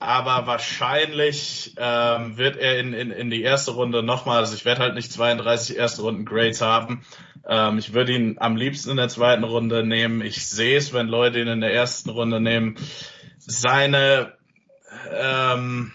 aber 0.00 0.46
wahrscheinlich 0.46 1.74
ähm, 1.76 2.36
wird 2.36 2.56
er 2.56 2.78
in, 2.78 2.92
in, 2.92 3.10
in 3.10 3.30
die 3.30 3.42
erste 3.42 3.72
Runde 3.72 4.02
nochmal, 4.02 4.38
also 4.38 4.54
ich 4.54 4.64
werde 4.64 4.82
halt 4.82 4.94
nicht 4.94 5.12
32 5.12 5.76
erste 5.76 6.02
Runden 6.02 6.24
Grades 6.24 6.60
haben. 6.60 7.04
Ähm, 7.46 7.78
ich 7.78 7.94
würde 7.94 8.12
ihn 8.12 8.36
am 8.38 8.56
liebsten 8.56 8.90
in 8.90 8.96
der 8.96 9.08
zweiten 9.08 9.42
Runde 9.42 9.84
nehmen. 9.84 10.22
Ich 10.22 10.46
sehe 10.46 10.78
es, 10.78 10.92
wenn 10.92 11.08
Leute 11.08 11.40
ihn 11.40 11.48
in 11.48 11.60
der 11.60 11.74
ersten 11.74 12.10
Runde 12.10 12.40
nehmen. 12.40 12.76
Seine 13.38 14.34
ähm, 15.12 15.92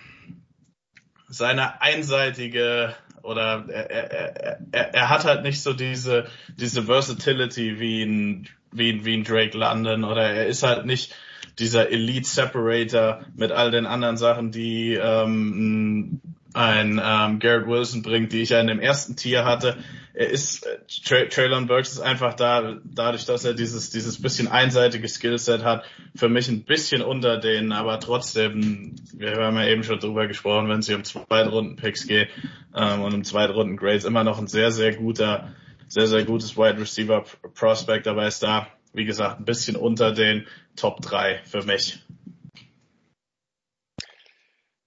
seine 1.30 1.82
einseitige 1.82 2.96
oder 3.22 3.66
er, 3.68 3.90
er, 3.90 4.60
er, 4.72 4.94
er 4.94 5.10
hat 5.10 5.26
halt 5.26 5.44
nicht 5.44 5.64
so 5.64 5.74
diese 5.74 6.28
diese 6.50 6.84
Versatility 6.84 7.80
wie 7.80 8.04
ein 8.04 8.50
wie, 8.72 9.06
wie 9.06 9.16
ein 9.16 9.24
Drake 9.24 9.58
London 9.58 10.04
oder 10.04 10.30
er 10.30 10.48
ist 10.48 10.64
halt 10.64 10.86
nicht 10.86 11.14
dieser 11.60 11.90
Elite 11.90 12.28
Separator 12.28 13.22
mit 13.36 13.52
all 13.52 13.72
den 13.72 13.86
anderen 13.86 14.18
Sachen, 14.18 14.52
die 14.52 14.94
ähm, 14.94 16.22
ein 16.54 17.02
ähm, 17.04 17.40
Garrett 17.40 17.68
Wilson 17.68 18.04
bringt, 18.04 18.32
die 18.32 18.42
ich 18.42 18.50
ja 18.50 18.60
in 18.60 18.68
dem 18.68 18.80
ersten 18.80 19.16
Tier 19.16 19.44
hatte. 19.44 19.78
Er 20.14 20.30
ist, 20.30 20.66
äh, 20.66 20.78
Tra 21.04 21.26
Traylon 21.26 21.66
Burks 21.66 21.94
ist 21.94 22.00
einfach 22.00 22.36
da, 22.36 22.78
dadurch, 22.84 23.26
dass 23.26 23.44
er 23.44 23.56
dieses, 23.56 23.90
dieses 23.90 24.22
bisschen 24.22 24.48
einseitige 24.48 25.08
Skillset 25.08 25.64
hat, 25.64 25.84
für 26.16 26.30
mich 26.30 26.48
ein 26.50 26.64
bisschen 26.64 27.02
unter 27.02 27.38
denen, 27.38 27.72
aber 27.72 28.00
trotzdem, 28.00 28.96
wir 29.14 29.36
haben 29.38 29.58
ja 29.58 29.66
eben 29.66 29.84
schon 29.84 30.00
drüber 30.00 30.28
gesprochen, 30.28 30.70
wenn 30.70 30.80
es 30.80 30.88
hier 30.88 30.96
um 30.96 31.04
Zweitrunden-Picks 31.04 32.08
geht 32.08 32.30
ähm, 32.76 33.02
und 33.02 33.14
um 33.16 33.24
Zweitrunden-Grades, 33.24 34.06
immer 34.06 34.24
noch 34.24 34.38
ein 34.38 34.48
sehr, 34.48 34.72
sehr 34.72 34.96
guter, 34.96 35.54
sehr, 35.88 36.08
sehr 36.08 36.24
gutes 36.24 36.56
Wide 36.56 36.80
Receiver 36.80 37.26
Prospect, 37.56 38.08
aber 38.08 38.22
er 38.24 38.28
ist 38.28 38.44
da 38.44 38.68
wie 38.94 39.06
gesagt, 39.06 39.40
ein 39.40 39.46
bisschen 39.46 39.76
unter 39.76 40.12
den 40.12 40.46
Top 40.76 41.02
3 41.02 41.42
für 41.46 41.64
mich. 41.64 42.04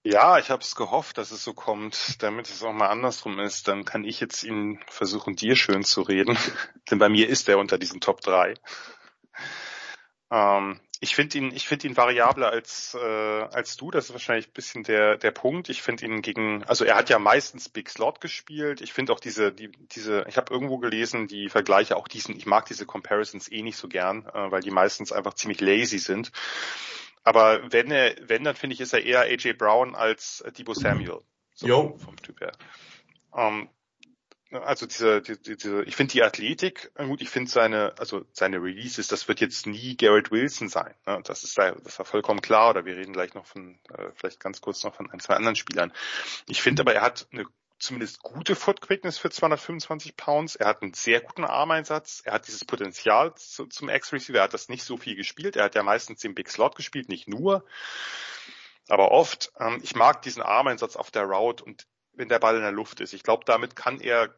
Ja, 0.09 0.39
ich 0.39 0.49
habe 0.49 0.61
es 0.61 0.75
gehofft, 0.75 1.17
dass 1.17 1.31
es 1.31 1.43
so 1.43 1.53
kommt, 1.53 2.23
damit 2.23 2.47
es 2.47 2.63
auch 2.63 2.71
mal 2.71 2.87
andersrum 2.87 3.39
ist. 3.39 3.67
Dann 3.67 3.83
kann 3.83 4.05
ich 4.05 4.21
jetzt 4.21 4.41
ihn 4.43 4.79
versuchen, 4.87 5.35
dir 5.35 5.57
schön 5.57 5.83
zu 5.83 6.01
reden. 6.01 6.37
Denn 6.89 6.97
bei 6.97 7.09
mir 7.09 7.27
ist 7.27 7.49
er 7.49 7.57
unter 7.57 7.77
diesen 7.77 7.99
Top 7.99 8.21
3. 8.21 8.53
Ähm, 10.31 10.79
ich 10.99 11.15
finde 11.15 11.37
ihn, 11.37 11.51
ich 11.53 11.67
finde 11.67 11.87
ihn 11.87 11.97
variabler 11.97 12.49
als 12.49 12.95
äh, 12.95 12.97
als 12.97 13.77
du. 13.77 13.91
Das 13.91 14.05
ist 14.05 14.11
wahrscheinlich 14.11 14.47
ein 14.47 14.53
bisschen 14.53 14.83
der 14.83 15.17
der 15.17 15.31
Punkt. 15.31 15.69
Ich 15.69 15.81
finde 15.81 16.05
ihn 16.05 16.21
gegen, 16.21 16.63
also 16.63 16.85
er 16.85 16.95
hat 16.95 17.09
ja 17.09 17.19
meistens 17.19 17.69
Big 17.69 17.89
Slot 17.89 18.19
gespielt. 18.19 18.81
Ich 18.81 18.93
finde 18.93 19.13
auch 19.13 19.19
diese 19.19 19.51
die 19.51 19.71
diese, 19.71 20.25
ich 20.27 20.37
habe 20.37 20.51
irgendwo 20.51 20.79
gelesen, 20.79 21.27
die 21.27 21.49
Vergleiche 21.49 21.97
auch 21.97 22.07
diesen. 22.07 22.35
Ich 22.35 22.45
mag 22.45 22.65
diese 22.65 22.85
Comparisons 22.85 23.51
eh 23.51 23.61
nicht 23.61 23.77
so 23.77 23.87
gern, 23.87 24.25
äh, 24.25 24.51
weil 24.51 24.61
die 24.61 24.71
meistens 24.71 25.11
einfach 25.11 25.35
ziemlich 25.35 25.61
lazy 25.61 25.99
sind. 25.99 26.31
Aber 27.23 27.71
wenn 27.71 27.91
er, 27.91 28.15
wenn 28.21 28.43
dann 28.43 28.55
finde 28.55 28.73
ich, 28.73 28.81
ist 28.81 28.93
er 28.93 29.03
eher 29.03 29.21
AJ 29.21 29.53
Brown 29.53 29.95
als 29.95 30.43
Debo 30.57 30.73
Samuel. 30.73 31.21
So 31.53 31.67
jo. 31.67 31.97
vom 31.97 32.15
Typ 32.17 32.39
her. 32.39 32.53
Ähm, 33.35 33.69
also 34.51 34.85
diese, 34.85 35.21
diese, 35.21 35.39
diese 35.39 35.83
ich 35.83 35.95
finde 35.95 36.13
die 36.13 36.23
Athletik, 36.23 36.91
gut, 36.95 37.21
ich 37.21 37.29
finde 37.29 37.51
seine, 37.51 37.93
also 37.97 38.25
seine 38.31 38.61
Releases, 38.61 39.07
das 39.07 39.27
wird 39.27 39.41
jetzt 39.41 39.67
nie 39.67 39.97
Garrett 39.97 40.31
Wilson 40.31 40.69
sein. 40.69 40.93
Ne? 41.05 41.21
Das 41.23 41.43
ist 41.43 41.57
da, 41.57 41.71
das 41.71 41.99
war 41.99 42.05
vollkommen 42.05 42.41
klar, 42.41 42.69
oder 42.69 42.85
wir 42.85 42.95
reden 42.95 43.13
gleich 43.13 43.33
noch 43.33 43.45
von, 43.45 43.79
äh, 43.89 44.11
vielleicht 44.15 44.39
ganz 44.39 44.61
kurz 44.61 44.83
noch 44.83 44.95
von 44.95 45.11
ein, 45.11 45.19
zwei 45.19 45.35
anderen 45.35 45.55
Spielern. 45.55 45.91
Ich 46.47 46.61
finde 46.61 46.81
aber, 46.81 46.93
er 46.93 47.01
hat 47.01 47.27
eine 47.31 47.45
zumindest 47.79 48.23
gute 48.23 48.55
Foot 48.55 48.81
Quickness 48.81 49.17
für 49.17 49.29
225 49.29 50.17
Pounds. 50.17 50.55
Er 50.55 50.67
hat 50.67 50.81
einen 50.81 50.93
sehr 50.93 51.21
guten 51.21 51.43
Armeinsatz. 51.43 52.21
Er 52.25 52.33
hat 52.33 52.47
dieses 52.47 52.65
Potenzial 52.65 53.35
zu, 53.35 53.67
zum 53.67 53.89
X-Receiver. 53.89 54.39
Er 54.39 54.45
hat 54.45 54.53
das 54.53 54.69
nicht 54.69 54.83
so 54.83 54.97
viel 54.97 55.15
gespielt. 55.15 55.55
Er 55.55 55.65
hat 55.65 55.75
ja 55.75 55.83
meistens 55.83 56.21
den 56.21 56.33
Big 56.33 56.49
Slot 56.49 56.75
gespielt, 56.75 57.09
nicht 57.09 57.27
nur, 57.27 57.65
aber 58.87 59.11
oft. 59.11 59.51
Ähm, 59.59 59.79
ich 59.83 59.95
mag 59.95 60.21
diesen 60.21 60.41
Armeinsatz 60.41 60.95
auf 60.95 61.11
der 61.11 61.23
Route 61.23 61.63
und 61.63 61.85
wenn 62.17 62.29
der 62.29 62.39
Ball 62.39 62.55
in 62.55 62.61
der 62.61 62.71
Luft 62.71 62.99
ist. 62.99 63.13
Ich 63.13 63.23
glaube, 63.23 63.45
damit 63.45 63.75
kann 63.75 63.99
er 63.99 64.33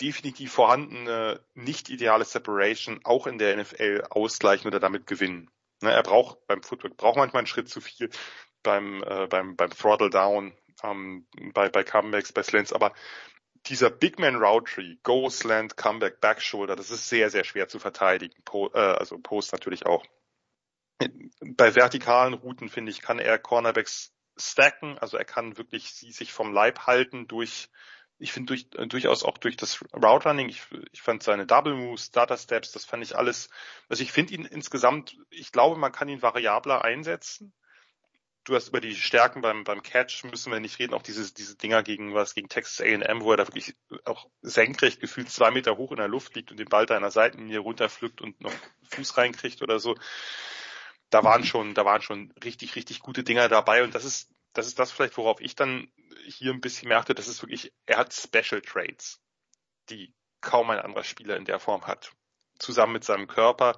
definitiv 0.00 0.52
vorhandene 0.52 1.40
nicht 1.54 1.88
ideale 1.88 2.24
Separation 2.24 3.00
auch 3.04 3.26
in 3.26 3.38
der 3.38 3.56
NFL 3.56 4.04
ausgleichen 4.10 4.66
oder 4.66 4.80
damit 4.80 5.06
gewinnen. 5.06 5.50
Ne, 5.82 5.92
er 5.92 6.02
braucht 6.02 6.46
beim 6.46 6.62
Footwork 6.62 6.96
braucht 6.96 7.16
manchmal 7.16 7.40
einen 7.40 7.46
Schritt 7.46 7.68
zu 7.68 7.80
viel 7.80 8.10
beim 8.62 9.02
äh, 9.02 9.26
beim 9.26 9.56
beim 9.56 9.70
Throttle 9.70 10.10
Down, 10.10 10.52
ähm, 10.82 11.26
bei 11.52 11.68
bei 11.68 11.84
Comebacks, 11.84 12.32
bei 12.32 12.42
Slants, 12.42 12.72
aber 12.72 12.92
dieser 13.66 13.90
Big 13.90 14.18
Man 14.18 14.36
Route 14.36 14.72
Tree, 14.72 14.96
Go 15.02 15.28
Slant, 15.28 15.76
Comeback, 15.76 16.20
Back 16.20 16.40
Shoulder, 16.40 16.76
das 16.76 16.90
ist 16.90 17.08
sehr 17.08 17.30
sehr 17.30 17.44
schwer 17.44 17.68
zu 17.68 17.78
verteidigen. 17.78 18.34
Po, 18.44 18.70
äh, 18.72 18.78
also 18.78 19.18
Post 19.18 19.52
natürlich 19.52 19.86
auch. 19.86 20.04
Bei 21.40 21.74
vertikalen 21.74 22.34
Routen 22.34 22.70
finde 22.70 22.90
ich 22.90 23.02
kann 23.02 23.18
er 23.18 23.38
Cornerbacks 23.38 24.15
stacken, 24.36 24.98
also 24.98 25.16
er 25.16 25.24
kann 25.24 25.56
wirklich 25.56 25.92
sie 25.92 26.12
sich 26.12 26.32
vom 26.32 26.52
Leib 26.52 26.80
halten 26.86 27.26
durch, 27.26 27.68
ich 28.18 28.32
finde 28.32 28.48
durch, 28.48 28.66
äh, 28.76 28.86
durchaus 28.86 29.24
auch 29.24 29.38
durch 29.38 29.56
das 29.56 29.82
Route 29.94 30.28
Running, 30.28 30.48
ich, 30.48 30.62
ich 30.92 31.02
fand 31.02 31.22
seine 31.22 31.46
Double 31.46 31.74
Moves, 31.74 32.10
Data 32.10 32.36
Steps, 32.36 32.72
das 32.72 32.84
fand 32.84 33.02
ich 33.02 33.16
alles, 33.16 33.48
also 33.88 34.02
ich 34.02 34.12
finde 34.12 34.34
ihn 34.34 34.44
insgesamt, 34.44 35.16
ich 35.30 35.52
glaube, 35.52 35.76
man 35.78 35.92
kann 35.92 36.08
ihn 36.08 36.22
variabler 36.22 36.84
einsetzen. 36.84 37.52
Du 38.44 38.54
hast 38.54 38.68
über 38.68 38.80
die 38.80 38.94
Stärken 38.94 39.40
beim, 39.40 39.64
beim 39.64 39.82
Catch 39.82 40.22
müssen 40.22 40.52
wir 40.52 40.60
nicht 40.60 40.78
reden, 40.78 40.94
auch 40.94 41.02
diese, 41.02 41.34
diese 41.34 41.56
Dinger 41.56 41.82
gegen 41.82 42.14
was, 42.14 42.32
gegen 42.32 42.48
Texas 42.48 42.80
A&M, 42.80 43.22
wo 43.22 43.32
er 43.32 43.38
da 43.38 43.48
wirklich 43.48 43.74
auch 44.04 44.28
senkrecht 44.40 45.00
gefühlt 45.00 45.28
zwei 45.30 45.50
Meter 45.50 45.76
hoch 45.76 45.90
in 45.90 45.96
der 45.96 46.06
Luft 46.06 46.36
liegt 46.36 46.52
und 46.52 46.60
den 46.60 46.68
Ball 46.68 46.86
da 46.86 46.96
einer 46.96 47.10
Seitenlinie 47.10 47.58
runterpflückt 47.58 48.20
und 48.20 48.40
noch 48.40 48.52
Fuß 48.90 49.16
reinkriegt 49.16 49.62
oder 49.62 49.80
so 49.80 49.96
da 51.10 51.24
waren 51.24 51.44
schon, 51.44 51.74
da 51.74 51.84
waren 51.84 52.02
schon 52.02 52.32
richtig, 52.42 52.76
richtig 52.76 53.00
gute 53.00 53.22
Dinger 53.22 53.48
dabei 53.48 53.84
und 53.84 53.94
das 53.94 54.04
ist, 54.04 54.30
das 54.52 54.66
ist 54.66 54.78
das 54.78 54.90
vielleicht, 54.90 55.16
worauf 55.16 55.40
ich 55.40 55.54
dann 55.54 55.88
hier 56.24 56.52
ein 56.52 56.60
bisschen 56.60 56.88
merkte, 56.88 57.14
das 57.14 57.28
ist 57.28 57.42
wirklich, 57.42 57.72
er 57.86 57.98
hat 57.98 58.12
Special 58.12 58.60
Traits, 58.60 59.20
die 59.88 60.12
kaum 60.40 60.70
ein 60.70 60.80
anderer 60.80 61.04
Spieler 61.04 61.36
in 61.36 61.44
der 61.44 61.58
Form 61.58 61.86
hat. 61.86 62.12
Zusammen 62.58 62.94
mit 62.94 63.04
seinem 63.04 63.26
Körper, 63.26 63.76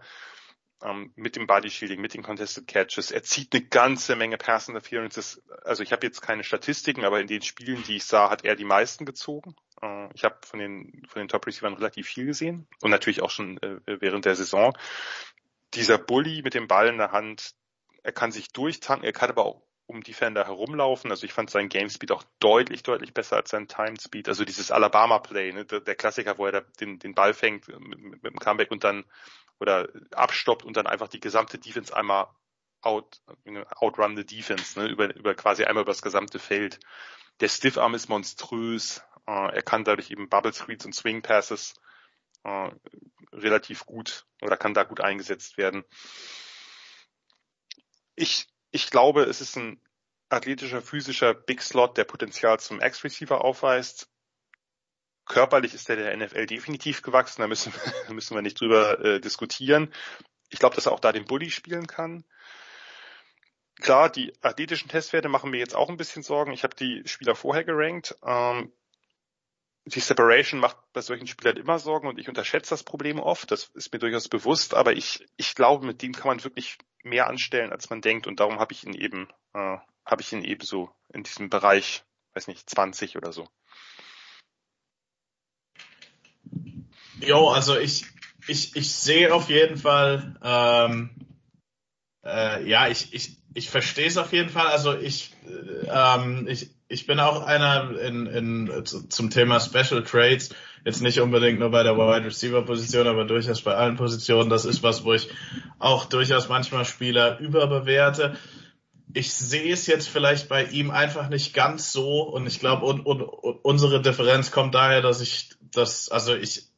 ähm, 0.83 1.13
mit 1.17 1.37
dem 1.37 1.47
Body 1.47 1.71
Shielding, 1.71 2.01
mit 2.01 2.15
den 2.15 2.23
Contested 2.23 2.67
Catches. 2.67 3.11
Er 3.11 3.23
zieht 3.23 3.53
eine 3.55 3.65
ganze 3.65 4.17
Menge 4.17 4.39
Pass 4.39 4.69
Interferences. 4.69 5.43
Also 5.65 5.83
ich 5.83 5.93
habe 5.93 6.07
jetzt 6.07 6.21
keine 6.21 6.45
Statistiken, 6.45 7.05
aber 7.05 7.21
in 7.21 7.27
den 7.27 7.43
Spielen, 7.43 7.83
die 7.83 7.97
ich 7.97 8.05
sah, 8.05 8.31
hat 8.31 8.45
er 8.45 8.55
die 8.55 8.65
meisten 8.65 9.05
gezogen. 9.05 9.57
Äh, 9.83 10.09
ich 10.15 10.25
habe 10.25 10.37
von 10.43 10.61
den, 10.61 11.03
von 11.09 11.21
den 11.21 11.29
Top 11.29 11.47
Receivern 11.47 11.75
relativ 11.75 12.07
viel 12.07 12.27
gesehen 12.27 12.69
und 12.81 12.91
natürlich 12.91 13.23
auch 13.23 13.31
schon 13.31 13.59
äh, 13.63 13.81
während 13.87 14.25
der 14.25 14.37
Saison. 14.37 14.77
Dieser 15.75 15.99
Bully 15.99 16.43
mit 16.43 16.55
dem 16.55 16.69
Ball 16.69 16.89
in 16.89 16.99
der 16.99 17.13
Hand, 17.13 17.55
er 18.03 18.13
kann 18.13 18.33
sich 18.33 18.49
durchtanken, 18.53 19.05
er 19.05 19.13
kann 19.13 19.31
aber 19.31 19.45
auch 19.45 19.63
um 19.87 20.03
Defender 20.03 20.45
herumlaufen. 20.45 21.11
Also 21.11 21.25
ich 21.25 21.33
fand 21.33 21.51
sein 21.51 21.69
Game 21.69 21.89
Speed 21.89 22.13
auch 22.13 22.23
deutlich, 22.41 22.83
deutlich 22.83 23.15
besser 23.15 23.37
als 23.37 23.51
sein 23.51 23.69
Time 23.69 23.99
Speed. 23.99 24.29
Also 24.29 24.45
dieses 24.45 24.71
Alabama 24.71 25.19
Play, 25.19 25.53
ne, 25.53 25.65
der, 25.65 25.95
Klassiker, 25.95 26.37
wo 26.37 26.47
er 26.47 26.61
den, 26.81 26.99
den 26.99 27.15
Ball 27.15 27.33
fängt 27.33 27.69
mit, 27.69 27.81
mit, 27.81 28.23
mit 28.23 28.33
dem 28.33 28.39
Comeback 28.39 28.71
und 28.71 28.85
dann 28.85 29.05
oder 29.59 29.89
abstoppt 30.13 30.65
und 30.65 30.77
dann 30.77 30.87
einfach 30.87 31.09
die 31.09 31.21
gesamte 31.21 31.59
Defense 31.59 31.97
einmal 31.97 32.29
out, 32.83 33.21
outrun 33.77 34.17
the 34.17 34.25
Defense, 34.25 34.79
ne, 34.79 34.89
über, 34.89 35.15
über 35.15 35.35
quasi 35.35 35.65
einmal 35.65 35.83
über 35.83 35.93
das 35.93 36.03
gesamte 36.03 36.39
Feld. 36.39 36.79
Der 37.41 37.49
Stiffarm 37.49 37.95
ist 37.95 38.09
monströs. 38.09 39.03
Äh, 39.27 39.55
er 39.55 39.63
kann 39.63 39.85
dadurch 39.85 40.11
eben 40.11 40.29
Bubble 40.29 40.53
Screens 40.53 40.85
und 40.85 40.95
Swing 40.95 41.23
Passes 41.23 41.75
äh, 42.45 42.71
relativ 43.33 43.87
gut 43.87 44.27
oder 44.43 44.57
kann 44.57 44.75
da 44.75 44.85
gut 44.85 45.01
eingesetzt 45.01 45.59
werden. 45.59 45.85
Ich 48.15 48.49
ich 48.71 48.91
glaube, 48.91 49.23
es 49.23 49.41
ist 49.41 49.57
ein 49.57 49.81
athletischer, 50.29 50.83
physischer 50.83 51.35
Big 51.35 51.63
Slot, 51.63 51.97
der 51.97 52.05
Potenzial 52.05 52.61
zum 52.61 52.81
X-Receiver 52.81 53.43
aufweist. 53.43 54.11
Körperlich 55.25 55.75
ist 55.75 55.89
er 55.89 55.97
der 55.97 56.17
NFL 56.17 56.47
definitiv 56.47 57.03
gewachsen, 57.03 57.43
da 57.43 57.49
müssen, 57.49 57.73
müssen 58.11 58.35
wir 58.35 58.43
nicht 58.43 58.61
drüber 58.61 59.03
äh, 59.05 59.21
diskutieren. 59.21 59.93
Ich 60.51 60.59
glaube, 60.59 60.75
dass 60.75 60.87
er 60.87 60.93
auch 60.93 61.01
da 61.01 61.13
den 61.13 61.27
Bully 61.27 61.51
spielen 61.51 61.87
kann. 61.87 62.25
Klar, 63.81 64.11
die 64.11 64.33
athletischen 64.43 64.89
Testwerte 64.89 65.29
machen 65.29 65.51
mir 65.51 65.59
jetzt 65.59 65.77
auch 65.77 65.89
ein 65.89 65.97
bisschen 65.97 66.23
Sorgen. 66.23 66.53
Ich 66.53 66.65
habe 66.65 66.75
die 66.75 67.03
Spieler 67.07 67.37
vorher 67.37 67.65
gerankt. 67.65 68.17
Ähm, 68.25 68.73
die 69.89 70.01
Separation 70.01 70.61
macht 70.61 70.77
bei 70.93 71.01
solchen 71.01 71.27
Spielern 71.27 71.57
immer 71.57 71.79
Sorgen 71.79 72.09
und 72.09 72.19
ich 72.19 72.29
unterschätze 72.29 72.71
das 72.71 72.85
Problem 72.85 73.19
oft. 73.19 73.51
Das 73.51 73.71
ist 73.75 73.93
mir 73.93 73.99
durchaus 73.99 74.29
bewusst, 74.29 74.75
aber 74.75 74.93
ich, 74.93 75.27
ich 75.37 75.55
glaube, 75.55 75.87
mit 75.87 76.03
dem 76.03 76.13
kann 76.13 76.29
man 76.29 76.45
wirklich 76.45 76.79
mehr 77.03 77.27
anstellen, 77.27 77.73
als 77.73 77.91
man 77.91 78.01
denkt 78.01 78.27
und 78.27 78.41
darum 78.41 78.59
habe 78.59 78.73
ich 78.73 78.85
ihn 78.85 78.95
eben, 78.95 79.29
äh, 79.55 79.79
habe 80.05 80.23
ich 80.23 80.33
ihn 80.33 80.45
eben 80.45 80.65
so 80.65 80.91
in 81.13 81.23
diesem 81.23 81.51
Bereich, 81.51 82.05
weiß 82.35 82.49
nicht, 82.49 82.69
20 82.69 83.17
oder 83.17 83.33
so. 83.33 83.49
Jo, 87.21 87.49
also 87.49 87.77
ich, 87.79 88.07
ich, 88.47 88.77
ich 88.77 88.95
sehe 88.95 89.35
auf 89.35 89.49
jeden 89.49 89.77
Fall, 89.77 90.39
ähm, 90.43 91.11
äh, 92.25 92.69
ja, 92.69 92.89
ich, 92.89 93.13
ich, 93.13 93.39
ich 93.55 93.71
verstehe 93.71 94.07
es 94.07 94.17
auf 94.17 94.33
jeden 94.33 94.51
Fall. 94.51 94.69
Also 94.69 94.97
ich, 94.97 95.35
äh, 95.45 95.87
ähm, 95.89 96.47
ich, 96.49 96.71
ich 96.89 97.07
bin 97.07 97.21
auch 97.21 97.43
einer 97.43 97.99
in, 98.01 98.27
in, 98.27 98.85
zum 98.85 99.31
Thema 99.31 99.61
Special 99.61 100.03
Trades, 100.03 100.51
jetzt 100.85 101.03
nicht 101.03 101.21
unbedingt 101.21 101.59
nur 101.59 101.71
bei 101.71 101.83
der 101.83 101.97
Wide 101.97 102.25
Receiver 102.27 102.63
Position, 102.63 103.07
aber 103.07 103.25
durchaus 103.27 103.61
bei 103.61 103.75
allen 103.75 103.97
Positionen. 103.97 104.49
Das 104.49 104.65
ist 104.65 104.83
was, 104.83 105.05
wo 105.05 105.13
ich 105.13 105.29
auch 105.79 106.07
durchaus 106.07 106.49
manchmal 106.49 106.87
Spieler 106.87 107.39
überbewerte. 107.41 108.37
Ich 109.13 109.33
sehe 109.33 109.73
es 109.73 109.87
jetzt 109.87 110.09
vielleicht 110.09 110.49
bei 110.49 110.65
ihm 110.65 110.91
einfach 110.91 111.29
nicht 111.29 111.53
ganz 111.53 111.93
so 111.93 112.23
und 112.23 112.47
ich 112.47 112.59
glaube, 112.59 112.87
und, 112.87 113.05
und, 113.05 113.21
und 113.21 113.59
unsere 113.63 114.01
Differenz 114.01 114.51
kommt 114.51 114.75
daher, 114.75 115.03
dass 115.03 115.21
ich 115.21 115.51
das, 115.61 116.09
also 116.09 116.35
ich, 116.35 116.69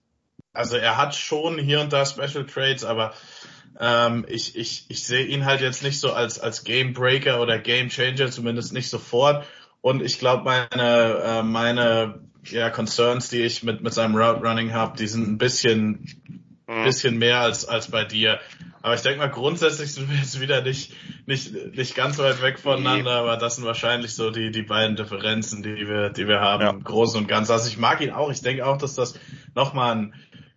also 0.52 0.76
er 0.76 0.96
hat 0.96 1.14
schon 1.14 1.58
hier 1.58 1.80
und 1.80 1.92
da 1.92 2.04
Special 2.04 2.46
Trades, 2.46 2.84
aber 2.84 3.14
ähm, 3.78 4.26
ich, 4.28 4.56
ich, 4.56 4.86
ich 4.88 5.04
sehe 5.04 5.24
ihn 5.24 5.44
halt 5.44 5.60
jetzt 5.60 5.82
nicht 5.82 6.00
so 6.00 6.12
als, 6.12 6.38
als 6.40 6.64
Game 6.64 6.92
Breaker 6.92 7.40
oder 7.40 7.58
Game 7.58 7.88
Changer, 7.88 8.30
zumindest 8.30 8.72
nicht 8.72 8.90
sofort. 8.90 9.46
Und 9.80 10.02
ich 10.02 10.18
glaube, 10.18 10.44
meine, 10.44 11.22
äh, 11.24 11.42
meine 11.42 12.20
ja, 12.44 12.70
Concerns, 12.70 13.28
die 13.28 13.42
ich 13.42 13.62
mit, 13.62 13.82
mit 13.82 13.92
seinem 13.92 14.16
Route 14.16 14.40
Running 14.46 14.72
habe, 14.72 14.96
die 14.96 15.06
sind 15.06 15.28
ein 15.28 15.38
bisschen, 15.38 16.06
mhm. 16.66 16.84
bisschen 16.84 17.18
mehr 17.18 17.40
als, 17.40 17.66
als 17.66 17.90
bei 17.90 18.04
dir. 18.04 18.40
Aber 18.82 18.94
ich 18.94 19.02
denke 19.02 19.18
mal, 19.18 19.28
grundsätzlich 19.28 19.92
sind 19.92 20.10
wir 20.10 20.16
jetzt 20.16 20.40
wieder 20.40 20.62
nicht, 20.62 20.94
nicht, 21.26 21.52
nicht 21.76 21.94
ganz 21.94 22.18
weit 22.18 22.40
weg 22.40 22.58
voneinander, 22.58 23.12
aber 23.12 23.36
das 23.36 23.56
sind 23.56 23.66
wahrscheinlich 23.66 24.14
so 24.14 24.30
die, 24.30 24.50
die 24.50 24.62
beiden 24.62 24.96
Differenzen, 24.96 25.62
die 25.62 25.86
wir, 25.86 26.08
die 26.08 26.26
wir 26.26 26.40
haben, 26.40 26.62
ja. 26.62 26.70
im 26.70 26.82
Großen 26.82 27.20
und 27.20 27.28
Ganzen. 27.28 27.52
Also 27.52 27.68
ich 27.68 27.76
mag 27.76 28.00
ihn 28.00 28.10
auch. 28.10 28.30
Ich 28.30 28.40
denke 28.40 28.66
auch, 28.66 28.78
dass 28.78 28.94
das 28.94 29.18
nochmal 29.54 29.96
ein 29.96 30.14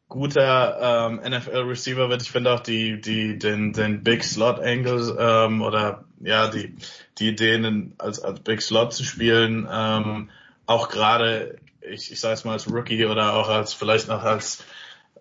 guter 0.08 1.10
ähm, 1.12 1.22
NFL-Receiver 1.32 2.10
wird. 2.10 2.22
Ich 2.22 2.32
finde 2.32 2.54
auch 2.54 2.62
die, 2.62 3.02
die, 3.02 3.38
den, 3.38 3.74
den 3.74 4.04
Big 4.04 4.24
Slot 4.24 4.60
Angle 4.60 5.18
ähm, 5.20 5.62
oder 5.62 6.06
ja, 6.24 6.48
die, 6.48 6.76
die 7.18 7.30
Ideen 7.30 7.94
als, 7.98 8.20
als 8.20 8.40
Big 8.41 8.62
Slot 8.62 8.94
zu 8.94 9.04
spielen, 9.04 9.68
ähm, 9.72 10.30
auch 10.66 10.90
gerade, 10.90 11.58
ich, 11.82 12.12
ich 12.12 12.20
sage 12.20 12.34
es 12.34 12.45
mal 12.45 12.54
als 12.54 12.72
Rookie 12.72 13.06
oder 13.06 13.34
auch 13.34 13.50
als 13.50 13.74
vielleicht 13.74 14.08
noch 14.08 14.24
als 14.24 14.64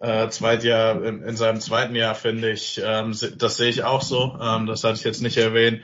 äh, 0.00 0.28
Zweitjahr 0.28 1.02
in, 1.04 1.22
in 1.22 1.36
seinem 1.36 1.60
zweiten 1.60 1.94
Jahr 1.94 2.14
finde 2.14 2.50
ich, 2.50 2.80
ähm, 2.84 3.16
das 3.36 3.56
sehe 3.56 3.68
ich 3.68 3.84
auch 3.84 4.02
so. 4.02 4.38
Ähm, 4.40 4.66
das 4.66 4.84
hatte 4.84 4.98
ich 4.98 5.04
jetzt 5.04 5.22
nicht 5.22 5.36
erwähnt. 5.36 5.82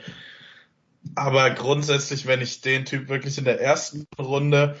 Aber 1.15 1.49
grundsätzlich, 1.51 2.27
wenn 2.27 2.41
ich 2.41 2.61
den 2.61 2.85
Typ 2.85 3.07
wirklich 3.07 3.37
in 3.37 3.45
der 3.45 3.61
ersten 3.61 4.05
Runde 4.19 4.75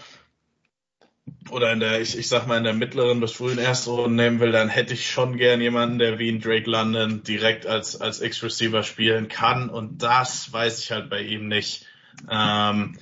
oder 1.49 1.71
in 1.71 1.79
der, 1.79 2.01
ich, 2.01 2.17
ich 2.17 2.27
sag 2.27 2.47
mal, 2.47 2.57
in 2.57 2.63
der 2.63 2.73
mittleren 2.73 3.19
bis 3.19 3.31
frühen 3.31 3.57
ersten 3.57 3.91
Runde 3.91 4.15
nehmen 4.23 4.39
will, 4.39 4.51
dann 4.51 4.69
hätte 4.69 4.93
ich 4.93 5.09
schon 5.09 5.37
gern 5.37 5.61
jemanden, 5.61 5.99
der 5.99 6.19
wie 6.19 6.29
ein 6.29 6.41
Drake 6.41 6.69
London 6.69 7.23
direkt 7.23 7.65
als, 7.65 7.99
als 7.99 8.21
X-Receiver 8.21 8.83
spielen 8.83 9.27
kann. 9.27 9.69
Und 9.69 10.03
das 10.03 10.51
weiß 10.51 10.79
ich 10.79 10.91
halt 10.91 11.09
bei 11.09 11.21
ihm 11.21 11.47
nicht. 11.47 11.85
Ähm, 12.29 12.97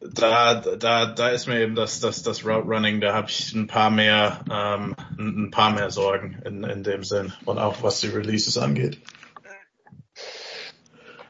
da, 0.00 0.54
da, 0.54 1.06
da 1.06 1.28
ist 1.28 1.46
mir 1.46 1.60
eben 1.60 1.74
das, 1.74 2.00
das, 2.00 2.22
das 2.22 2.44
Route 2.44 2.66
Running, 2.68 3.00
da 3.00 3.14
habe 3.14 3.30
ich 3.30 3.52
ein 3.52 3.66
paar 3.66 3.90
mehr, 3.90 4.44
ähm, 4.50 4.94
ein 5.18 5.50
paar 5.50 5.70
mehr 5.70 5.90
Sorgen 5.90 6.40
in, 6.44 6.64
in 6.64 6.82
dem 6.82 7.02
Sinn 7.02 7.32
und 7.44 7.58
auch 7.58 7.82
was 7.82 8.00
die 8.00 8.08
Releases 8.08 8.58
angeht. 8.58 9.00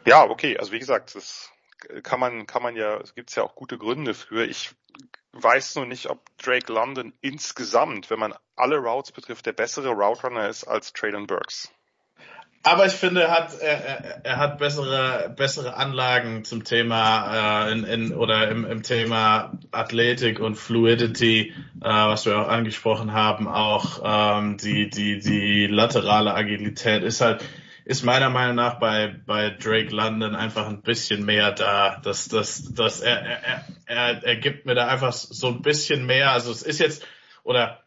Ja, 0.04 0.24
okay, 0.24 0.56
also 0.58 0.72
wie 0.72 0.78
gesagt, 0.78 1.14
das 1.14 1.50
kann 2.02 2.20
man, 2.20 2.46
kann 2.46 2.62
man 2.62 2.76
ja, 2.76 2.98
es 2.98 3.14
gibt 3.14 3.34
ja 3.34 3.42
auch 3.42 3.54
gute 3.54 3.78
Gründe 3.78 4.14
für. 4.14 4.44
Ich 4.44 4.70
weiß 5.32 5.76
nur 5.76 5.86
nicht, 5.86 6.06
ob 6.06 6.20
Drake 6.38 6.72
London 6.72 7.12
insgesamt, 7.20 8.10
wenn 8.10 8.18
man 8.18 8.34
alle 8.56 8.76
Routes 8.76 9.12
betrifft, 9.12 9.46
der 9.46 9.52
bessere 9.52 9.90
Route 9.90 10.22
Runner 10.22 10.48
ist 10.48 10.64
als 10.64 10.92
Traylon 10.92 11.26
Burks. 11.26 11.70
Aber 12.66 12.84
ich 12.84 12.94
finde, 12.94 13.22
er 13.22 13.30
hat, 13.30 13.60
er, 13.60 14.24
er 14.24 14.36
hat 14.38 14.58
bessere, 14.58 15.32
bessere 15.36 15.76
Anlagen 15.76 16.44
zum 16.44 16.64
Thema 16.64 17.68
äh, 17.68 17.72
in, 17.72 17.84
in, 17.84 18.12
oder 18.12 18.48
im, 18.48 18.64
im 18.64 18.82
Thema 18.82 19.52
Athletik 19.70 20.40
und 20.40 20.56
Fluidity, 20.56 21.54
äh, 21.80 21.84
was 21.84 22.26
wir 22.26 22.40
auch 22.40 22.48
angesprochen 22.48 23.12
haben, 23.12 23.46
auch 23.46 24.02
ähm, 24.04 24.56
die, 24.56 24.90
die, 24.90 25.20
die 25.20 25.68
laterale 25.68 26.34
Agilität 26.34 27.04
ist 27.04 27.20
halt 27.20 27.44
ist 27.86 28.02
meiner 28.02 28.30
Meinung 28.30 28.56
nach 28.56 28.80
bei, 28.80 29.14
bei 29.26 29.50
Drake 29.50 29.94
London 29.94 30.34
einfach 30.34 30.66
ein 30.66 30.82
bisschen 30.82 31.24
mehr 31.24 31.52
da. 31.52 32.00
Das, 32.02 32.26
das, 32.26 32.74
das, 32.74 32.98
er, 33.00 33.22
er, 33.22 33.64
er, 33.86 34.24
er 34.24 34.36
gibt 34.36 34.66
mir 34.66 34.74
da 34.74 34.88
einfach 34.88 35.12
so 35.12 35.46
ein 35.46 35.62
bisschen 35.62 36.04
mehr. 36.04 36.32
Also 36.32 36.50
es 36.50 36.62
ist 36.62 36.80
jetzt, 36.80 37.06
oder 37.44 37.84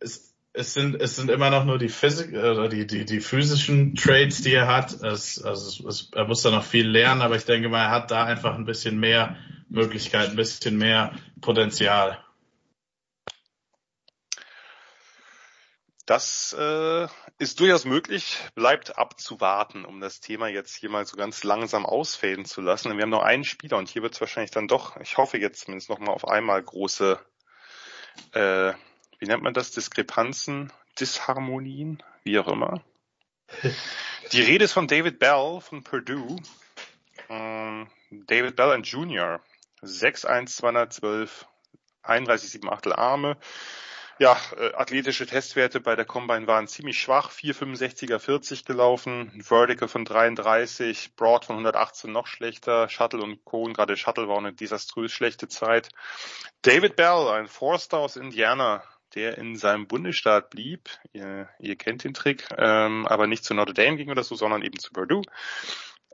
es, 0.00 0.34
es 0.54 0.72
sind, 0.72 0.98
es 0.98 1.16
sind 1.16 1.30
immer 1.30 1.50
noch 1.50 1.66
nur 1.66 1.76
die 1.76 1.90
Physik, 1.90 2.32
oder 2.32 2.70
die, 2.70 2.86
die, 2.86 3.04
die 3.04 3.20
physischen 3.20 3.94
Trades, 3.96 4.40
die 4.40 4.54
er 4.54 4.66
hat. 4.66 4.94
Es, 5.02 5.42
also 5.42 5.88
es, 5.88 6.10
er 6.14 6.24
muss 6.24 6.40
da 6.40 6.50
noch 6.50 6.64
viel 6.64 6.88
lernen, 6.88 7.20
aber 7.20 7.36
ich 7.36 7.44
denke 7.44 7.68
mal, 7.68 7.82
er 7.84 7.90
hat 7.90 8.10
da 8.10 8.24
einfach 8.24 8.54
ein 8.54 8.64
bisschen 8.64 8.98
mehr 8.98 9.36
Möglichkeiten, 9.68 10.30
ein 10.30 10.36
bisschen 10.36 10.78
mehr 10.78 11.12
Potenzial. 11.42 12.18
Das 16.06 16.54
äh, 16.58 17.08
ist 17.38 17.58
durchaus 17.60 17.84
möglich, 17.84 18.38
bleibt 18.54 18.96
abzuwarten, 18.96 19.84
um 19.84 20.00
das 20.00 20.20
Thema 20.20 20.48
jetzt 20.48 20.76
hier 20.76 20.88
mal 20.88 21.04
so 21.04 21.16
ganz 21.16 21.42
langsam 21.42 21.84
ausfäden 21.84 22.44
zu 22.44 22.60
lassen. 22.60 22.96
Wir 22.96 23.02
haben 23.02 23.10
noch 23.10 23.22
einen 23.22 23.44
Spieler 23.44 23.76
und 23.76 23.88
hier 23.88 24.02
wird 24.02 24.14
es 24.14 24.20
wahrscheinlich 24.20 24.52
dann 24.52 24.68
doch, 24.68 24.96
ich 25.00 25.16
hoffe 25.16 25.38
jetzt 25.38 25.64
zumindest 25.64 25.90
noch 25.90 25.98
mal 25.98 26.12
auf 26.12 26.28
einmal 26.28 26.62
große, 26.62 27.18
äh, 28.32 28.72
wie 29.18 29.26
nennt 29.26 29.42
man 29.42 29.54
das, 29.54 29.72
Diskrepanzen, 29.72 30.72
Disharmonien, 30.98 32.02
wie 32.22 32.38
auch 32.38 32.48
immer. 32.48 32.82
Die 34.32 34.40
Rede 34.40 34.64
ist 34.64 34.72
von 34.72 34.86
David 34.86 35.18
Bell 35.18 35.60
von 35.60 35.82
Purdue. 35.82 36.40
Ähm, 37.28 37.88
David 38.10 38.56
Bell 38.56 38.72
and 38.72 38.86
Jr. 38.86 39.40
6'1, 39.82 40.46
212, 40.46 41.46
31,7 42.04 42.68
Achtel 42.68 42.92
Arme. 42.92 43.36
Ja, 44.20 44.36
äh, 44.56 44.72
athletische 44.74 45.26
Testwerte 45.26 45.80
bei 45.80 45.96
der 45.96 46.04
Combine 46.04 46.46
waren 46.46 46.68
ziemlich 46.68 47.00
schwach. 47.00 47.32
4,65er 47.32 48.20
40 48.20 48.64
gelaufen, 48.64 49.42
Vertical 49.42 49.88
von 49.88 50.04
33, 50.04 51.16
Broad 51.16 51.44
von 51.44 51.56
118 51.56 52.12
noch 52.12 52.28
schlechter, 52.28 52.88
Shuttle 52.88 53.22
und 53.22 53.44
Cone, 53.44 53.72
gerade 53.72 53.96
Shuttle 53.96 54.28
war 54.28 54.38
eine 54.38 54.52
desaströs 54.52 55.10
schlechte 55.10 55.48
Zeit. 55.48 55.88
David 56.62 56.94
Bell, 56.94 57.28
ein 57.28 57.48
Forster 57.48 57.98
aus 57.98 58.14
Indiana, 58.16 58.84
der 59.16 59.36
in 59.36 59.56
seinem 59.56 59.88
Bundesstaat 59.88 60.50
blieb. 60.50 60.90
Ihr, 61.12 61.48
ihr 61.58 61.76
kennt 61.76 62.04
den 62.04 62.14
Trick, 62.14 62.46
ähm, 62.56 63.06
aber 63.06 63.26
nicht 63.26 63.44
zu 63.44 63.54
Notre 63.54 63.74
Dame 63.74 63.96
ging 63.96 64.10
oder 64.10 64.22
so, 64.22 64.36
sondern 64.36 64.62
eben 64.62 64.78
zu 64.78 64.92
Purdue. 64.92 65.22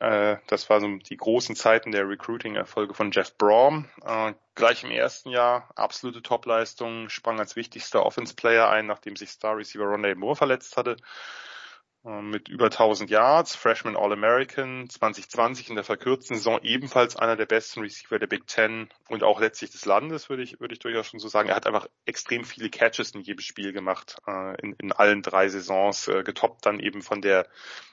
Äh, 0.00 0.38
das 0.46 0.70
war 0.70 0.80
so 0.80 0.88
die 0.96 1.16
großen 1.16 1.54
Zeiten 1.54 1.92
der 1.92 2.08
Recruiting-Erfolge 2.08 2.94
von 2.94 3.10
Jeff 3.12 3.36
Brom. 3.36 3.86
Äh, 4.02 4.32
gleich 4.54 4.82
im 4.82 4.90
ersten 4.90 5.28
Jahr 5.28 5.70
absolute 5.76 6.22
Topleistung, 6.22 7.10
sprang 7.10 7.38
als 7.38 7.54
wichtigster 7.54 8.04
Offense-Player 8.04 8.68
ein, 8.68 8.86
nachdem 8.86 9.16
sich 9.16 9.28
Star 9.30 9.58
Receiver 9.58 9.84
Rondé 9.84 10.14
Moore 10.14 10.36
verletzt 10.36 10.78
hatte. 10.78 10.96
Äh, 12.02 12.22
mit 12.22 12.48
über 12.48 12.66
1000 12.66 13.10
Yards, 13.10 13.54
Freshman 13.54 13.94
All-American, 13.94 14.88
2020 14.88 15.68
in 15.68 15.74
der 15.74 15.84
verkürzten 15.84 16.36
Saison 16.36 16.58
ebenfalls 16.62 17.14
einer 17.14 17.36
der 17.36 17.44
besten 17.44 17.80
Receiver 17.80 18.18
der 18.18 18.26
Big 18.26 18.46
Ten 18.46 18.88
und 19.08 19.22
auch 19.22 19.38
letztlich 19.38 19.70
des 19.70 19.84
Landes, 19.84 20.30
würde 20.30 20.42
ich, 20.42 20.60
würde 20.60 20.72
ich 20.72 20.78
durchaus 20.78 21.08
schon 21.08 21.20
so 21.20 21.28
sagen. 21.28 21.50
Er 21.50 21.56
hat 21.56 21.66
einfach 21.66 21.88
extrem 22.06 22.44
viele 22.44 22.70
Catches 22.70 23.10
in 23.10 23.20
jedem 23.20 23.42
Spiel 23.42 23.74
gemacht, 23.74 24.16
äh, 24.26 24.58
in, 24.62 24.72
in 24.78 24.92
allen 24.92 25.20
drei 25.20 25.50
Saisons, 25.50 26.08
äh, 26.08 26.22
getoppt 26.22 26.64
dann 26.64 26.80
eben 26.80 27.02
von 27.02 27.20
der 27.20 27.46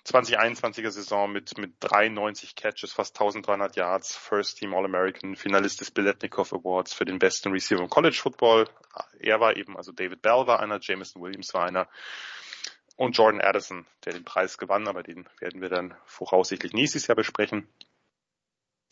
2021er 0.05 0.91
Saison 0.91 1.29
mit, 1.29 1.57
mit 1.57 1.73
93 1.81 2.55
Catches, 2.55 2.93
fast 2.93 3.13
1300 3.19 3.75
Yards, 3.75 4.15
First 4.15 4.59
Team 4.59 4.73
All-American, 4.73 5.35
Finalist 5.35 5.81
des 5.81 5.91
Biletnikoff 5.91 6.53
Awards 6.53 6.93
für 6.93 7.03
den 7.03 7.19
besten 7.19 7.51
Receiver 7.51 7.81
im 7.81 7.89
College 7.89 8.17
Football. 8.21 8.69
Er 9.19 9.41
war 9.41 9.57
eben, 9.57 9.75
also 9.75 9.91
David 9.91 10.21
Bell 10.21 10.47
war 10.47 10.61
einer, 10.61 10.79
Jameson 10.81 11.21
Williams 11.21 11.53
war 11.53 11.65
einer 11.65 11.89
und 12.97 13.15
Jordan 13.15 13.41
Addison, 13.41 13.85
der 14.03 14.13
den 14.13 14.25
Preis 14.25 14.57
gewann, 14.57 14.87
aber 14.87 15.03
den 15.03 15.29
werden 15.39 15.61
wir 15.61 15.69
dann 15.69 15.95
voraussichtlich 16.05 16.73
nächstes 16.73 17.07
Jahr 17.07 17.15
besprechen. 17.15 17.69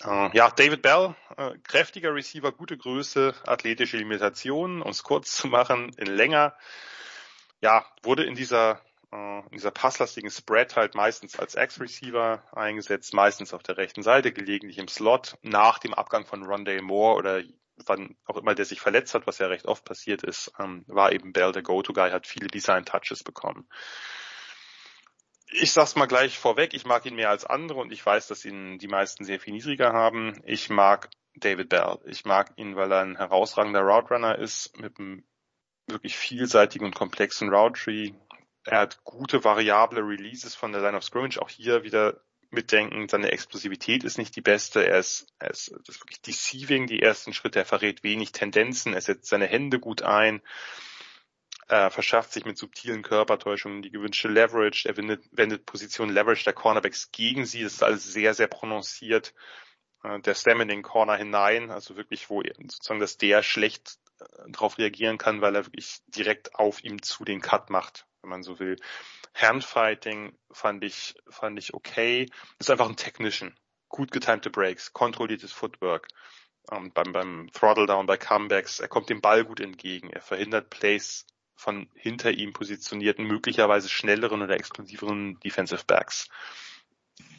Uh, 0.04 0.30
ja, 0.34 0.50
David 0.52 0.82
Bell, 0.82 1.16
äh, 1.38 1.58
kräftiger 1.64 2.14
Receiver, 2.14 2.52
gute 2.52 2.78
Größe, 2.78 3.34
athletische 3.46 3.98
Limitationen, 3.98 4.82
um 4.82 4.92
es 4.92 5.04
kurz 5.04 5.36
zu 5.36 5.48
machen, 5.48 5.92
in 5.98 6.08
länger. 6.08 6.56
Ja, 7.62 7.86
wurde 8.04 8.26
in 8.26 8.36
dieser 8.36 8.82
äh, 9.12 9.40
in 9.40 9.52
dieser 9.52 9.72
passlastigen 9.72 10.30
Spread 10.30 10.76
halt 10.76 10.96
meistens 10.96 11.40
als 11.40 11.56
X-Receiver 11.56 12.44
eingesetzt, 12.52 13.14
meistens 13.14 13.54
auf 13.54 13.64
der 13.64 13.78
rechten 13.78 14.04
Seite, 14.04 14.32
gelegentlich 14.32 14.78
im 14.78 14.88
Slot, 14.88 15.38
nach 15.42 15.80
dem 15.80 15.94
Abgang 15.94 16.26
von 16.26 16.44
Rondé 16.44 16.82
Moore 16.82 17.16
oder 17.16 17.42
wann 17.86 18.16
auch 18.26 18.38
immer 18.38 18.56
der 18.56 18.66
sich 18.66 18.82
verletzt 18.82 19.14
hat, 19.14 19.28
was 19.28 19.40
ja 19.40 19.48
recht 19.48 19.66
oft 19.66 19.86
passiert 19.86 20.24
ist, 20.24 20.52
ähm, 20.60 20.84
war 20.88 21.12
eben 21.12 21.34
Bell 21.34 21.52
der 21.52 21.64
Go-To-Guy, 21.64 22.12
hat 22.12 22.28
viele 22.28 22.48
Design-Touches 22.48 23.24
bekommen. 23.24 23.68
Ich 25.48 25.72
sag's 25.72 25.96
mal 25.96 26.08
gleich 26.08 26.38
vorweg, 26.38 26.74
ich 26.74 26.86
mag 26.86 27.06
ihn 27.06 27.16
mehr 27.16 27.30
als 27.30 27.46
andere 27.46 27.80
und 27.80 27.92
ich 27.92 28.06
weiß, 28.06 28.28
dass 28.28 28.46
ihn 28.46 28.78
die 28.78 28.88
meisten 28.88 29.24
sehr 29.24 29.40
viel 29.40 29.54
niedriger 29.54 29.94
haben. 29.94 30.42
Ich 30.46 30.70
mag 30.70 31.10
David 31.36 31.70
Bell. 31.70 32.00
Ich 32.06 32.26
mag 32.26 32.52
ihn, 32.56 32.76
weil 32.76 32.92
er 32.92 33.02
ein 33.02 33.18
herausragender 33.18 33.82
Route 33.82 34.14
Runner 34.14 34.38
ist, 34.38 34.78
mit 34.78 34.98
einem 35.00 35.24
wirklich 35.88 36.18
vielseitigen 36.18 36.86
und 36.86 36.96
komplexen 36.96 37.54
Route 37.54 37.80
Tree. 37.80 38.12
Er 38.66 38.80
hat 38.80 39.04
gute 39.04 39.44
variable 39.44 40.02
Releases 40.02 40.56
von 40.56 40.72
der 40.72 40.82
Line 40.82 40.98
of 40.98 41.04
Scrimmage. 41.04 41.40
Auch 41.40 41.50
hier 41.50 41.84
wieder 41.84 42.22
mitdenken. 42.56 43.08
Seine 43.08 43.32
Explosivität 43.32 44.04
ist 44.04 44.18
nicht 44.18 44.36
die 44.36 44.42
beste. 44.42 44.86
Er 44.86 45.00
ist, 45.00 45.28
er 45.40 45.52
ist, 45.52 45.72
das 45.72 45.96
ist 45.96 46.02
wirklich 46.02 46.22
deceiving, 46.22 46.88
die 46.88 47.02
ersten 47.02 47.34
Schritte. 47.34 47.60
Er 47.60 47.66
verrät 47.66 48.04
wenig 48.04 48.32
Tendenzen. 48.32 48.94
Er 48.94 49.02
setzt 49.02 49.28
seine 49.28 49.46
Hände 49.46 49.80
gut 49.80 50.02
ein. 50.02 50.42
Er 51.68 51.90
verschafft 51.90 52.32
sich 52.32 52.46
mit 52.46 52.58
subtilen 52.58 53.02
Körpertäuschungen 53.02 53.82
die 53.82 53.92
gewünschte 53.92 54.28
Leverage. 54.28 54.88
Er 54.88 54.98
wendet, 54.98 55.26
wendet 55.32 55.66
Position 55.66 56.10
Leverage 56.10 56.44
der 56.44 56.54
Cornerbacks 56.54 57.12
gegen 57.12 57.46
sie. 57.46 57.64
Das 57.64 57.74
ist 57.74 57.84
alles 57.84 58.04
sehr, 58.04 58.34
sehr 58.34 58.48
prononciert. 58.48 59.34
Äh, 60.04 60.20
der 60.22 60.36
Slam 60.36 60.62
in 60.62 60.68
den 60.68 60.84
Corner 60.84 61.16
hinein, 61.16 61.72
also 61.72 61.96
wirklich, 61.98 62.30
wo 62.30 62.44
sozusagen 62.44 63.00
das 63.00 63.18
der 63.18 63.44
schlecht 63.44 63.98
äh, 64.20 64.26
darauf 64.50 64.78
reagieren 64.78 65.18
kann, 65.18 65.42
weil 65.42 65.56
er 65.56 65.66
wirklich 65.66 66.02
direkt 66.08 66.56
auf 66.56 66.84
ihm 66.84 67.02
zu 67.02 67.26
den 67.26 67.42
Cut 67.42 67.70
macht, 67.70 68.06
wenn 68.26 68.30
man 68.30 68.44
so 68.44 68.60
will. 68.60 68.76
Handfighting 69.36 70.36
fand 70.52 70.84
ich, 70.84 71.16
fand 71.30 71.60
ich 71.60 71.74
okay. 71.74 72.28
Ist 72.60 72.72
einfach 72.72 72.90
ein 72.90 72.98
Technician. 72.98 73.54
Gut 73.88 74.12
getimte 74.12 74.50
Breaks, 74.50 74.94
kontrolliertes 74.94 75.52
Footwork. 75.52 76.08
Ähm, 76.72 76.92
beim, 76.94 77.12
beim 77.12 77.50
Throttle 77.54 77.86
Down, 77.86 78.08
bei 78.08 78.18
Comebacks, 78.18 78.80
er 78.80 78.88
kommt 78.88 79.10
dem 79.10 79.22
Ball 79.22 79.46
gut 79.46 79.60
entgegen. 79.60 80.10
Er 80.10 80.22
verhindert 80.22 80.72
Plays 80.72 81.28
von 81.56 81.88
hinter 81.94 82.32
ihm 82.32 82.52
positionierten, 82.52 83.26
möglicherweise 83.26 83.88
schnelleren 83.88 84.42
oder 84.42 84.56
explosiveren 84.56 85.40
Defensive 85.42 85.84
Backs. 85.86 86.28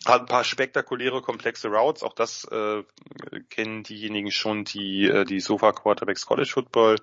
Hat 0.06 0.20
ein 0.20 0.26
paar 0.26 0.44
spektakuläre, 0.44 1.20
komplexe 1.20 1.68
Routes, 1.68 2.04
auch 2.04 2.14
das 2.14 2.44
äh, 2.44 2.84
kennen 3.50 3.82
diejenigen 3.82 4.30
schon, 4.30 4.64
die 4.64 5.08
äh, 5.08 5.24
die 5.24 5.40
Sofa 5.40 5.72
Quarterbacks 5.72 6.24
College 6.24 6.48
Football 6.48 6.96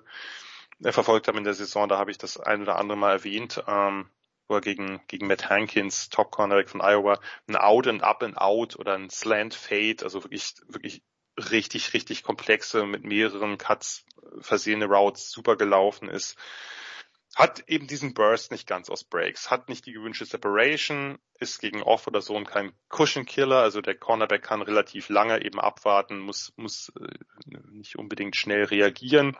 verfolgt 0.80 1.28
haben 1.28 1.38
in 1.38 1.44
der 1.44 1.54
Saison. 1.54 1.88
Da 1.88 1.98
habe 1.98 2.10
ich 2.10 2.18
das 2.18 2.38
ein 2.38 2.62
oder 2.62 2.76
andere 2.76 2.98
Mal 2.98 3.12
erwähnt. 3.12 3.62
Ähm, 3.66 4.08
wo 4.46 4.56
er 4.56 4.60
gegen, 4.60 5.00
gegen 5.08 5.26
Matt 5.26 5.48
Hankins, 5.48 6.10
Top 6.10 6.30
Cornerback 6.30 6.68
von 6.68 6.82
Iowa, 6.82 7.18
ein 7.48 7.56
Out 7.56 7.86
and 7.86 8.02
Up 8.02 8.22
and 8.22 8.36
Out 8.36 8.76
oder 8.76 8.94
ein 8.94 9.10
Slant 9.10 9.54
Fade, 9.54 10.04
also 10.04 10.22
wirklich, 10.22 10.54
wirklich 10.68 11.02
richtig, 11.38 11.94
richtig 11.94 12.22
komplexe, 12.22 12.84
mit 12.86 13.04
mehreren 13.04 13.58
Cuts 13.58 14.04
versehene 14.40 14.86
Routes 14.86 15.30
super 15.30 15.56
gelaufen 15.56 16.08
ist. 16.08 16.36
Hat 17.34 17.64
eben 17.68 17.88
diesen 17.88 18.14
Burst 18.14 18.52
nicht 18.52 18.68
ganz 18.68 18.88
aus 18.88 19.02
Breaks, 19.02 19.50
hat 19.50 19.68
nicht 19.68 19.86
die 19.86 19.92
gewünschte 19.92 20.24
Separation, 20.24 21.18
ist 21.40 21.60
gegen 21.60 21.82
Off 21.82 22.06
oder 22.06 22.22
so 22.22 22.36
und 22.36 22.46
kein 22.46 22.72
Cushion 22.88 23.26
Killer, 23.26 23.56
also 23.58 23.80
der 23.80 23.96
Cornerback 23.96 24.42
kann 24.42 24.62
relativ 24.62 25.08
lange 25.08 25.44
eben 25.44 25.58
abwarten, 25.58 26.20
muss, 26.20 26.52
muss 26.56 26.92
äh, 27.00 27.58
nicht 27.72 27.96
unbedingt 27.96 28.36
schnell 28.36 28.64
reagieren. 28.64 29.36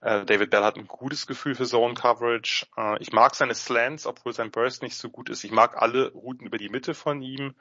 Äh, 0.00 0.24
David 0.24 0.50
Bell 0.50 0.62
hat 0.64 0.76
ein 0.76 0.86
gutes 0.86 1.26
Gefühl 1.26 1.54
für 1.54 1.66
Zone 1.66 1.94
Coverage. 1.94 2.66
Äh, 2.76 3.00
ich 3.02 3.12
mag 3.12 3.34
seine 3.34 3.54
Slants, 3.54 4.06
obwohl 4.06 4.32
sein 4.32 4.50
Burst 4.50 4.82
nicht 4.82 4.96
so 4.96 5.10
gut 5.10 5.28
ist. 5.28 5.44
Ich 5.44 5.50
mag 5.50 5.76
alle 5.80 6.12
Routen 6.12 6.46
über 6.46 6.58
die 6.58 6.68
Mitte 6.68 6.94
von 6.94 7.20
ihm. 7.20 7.54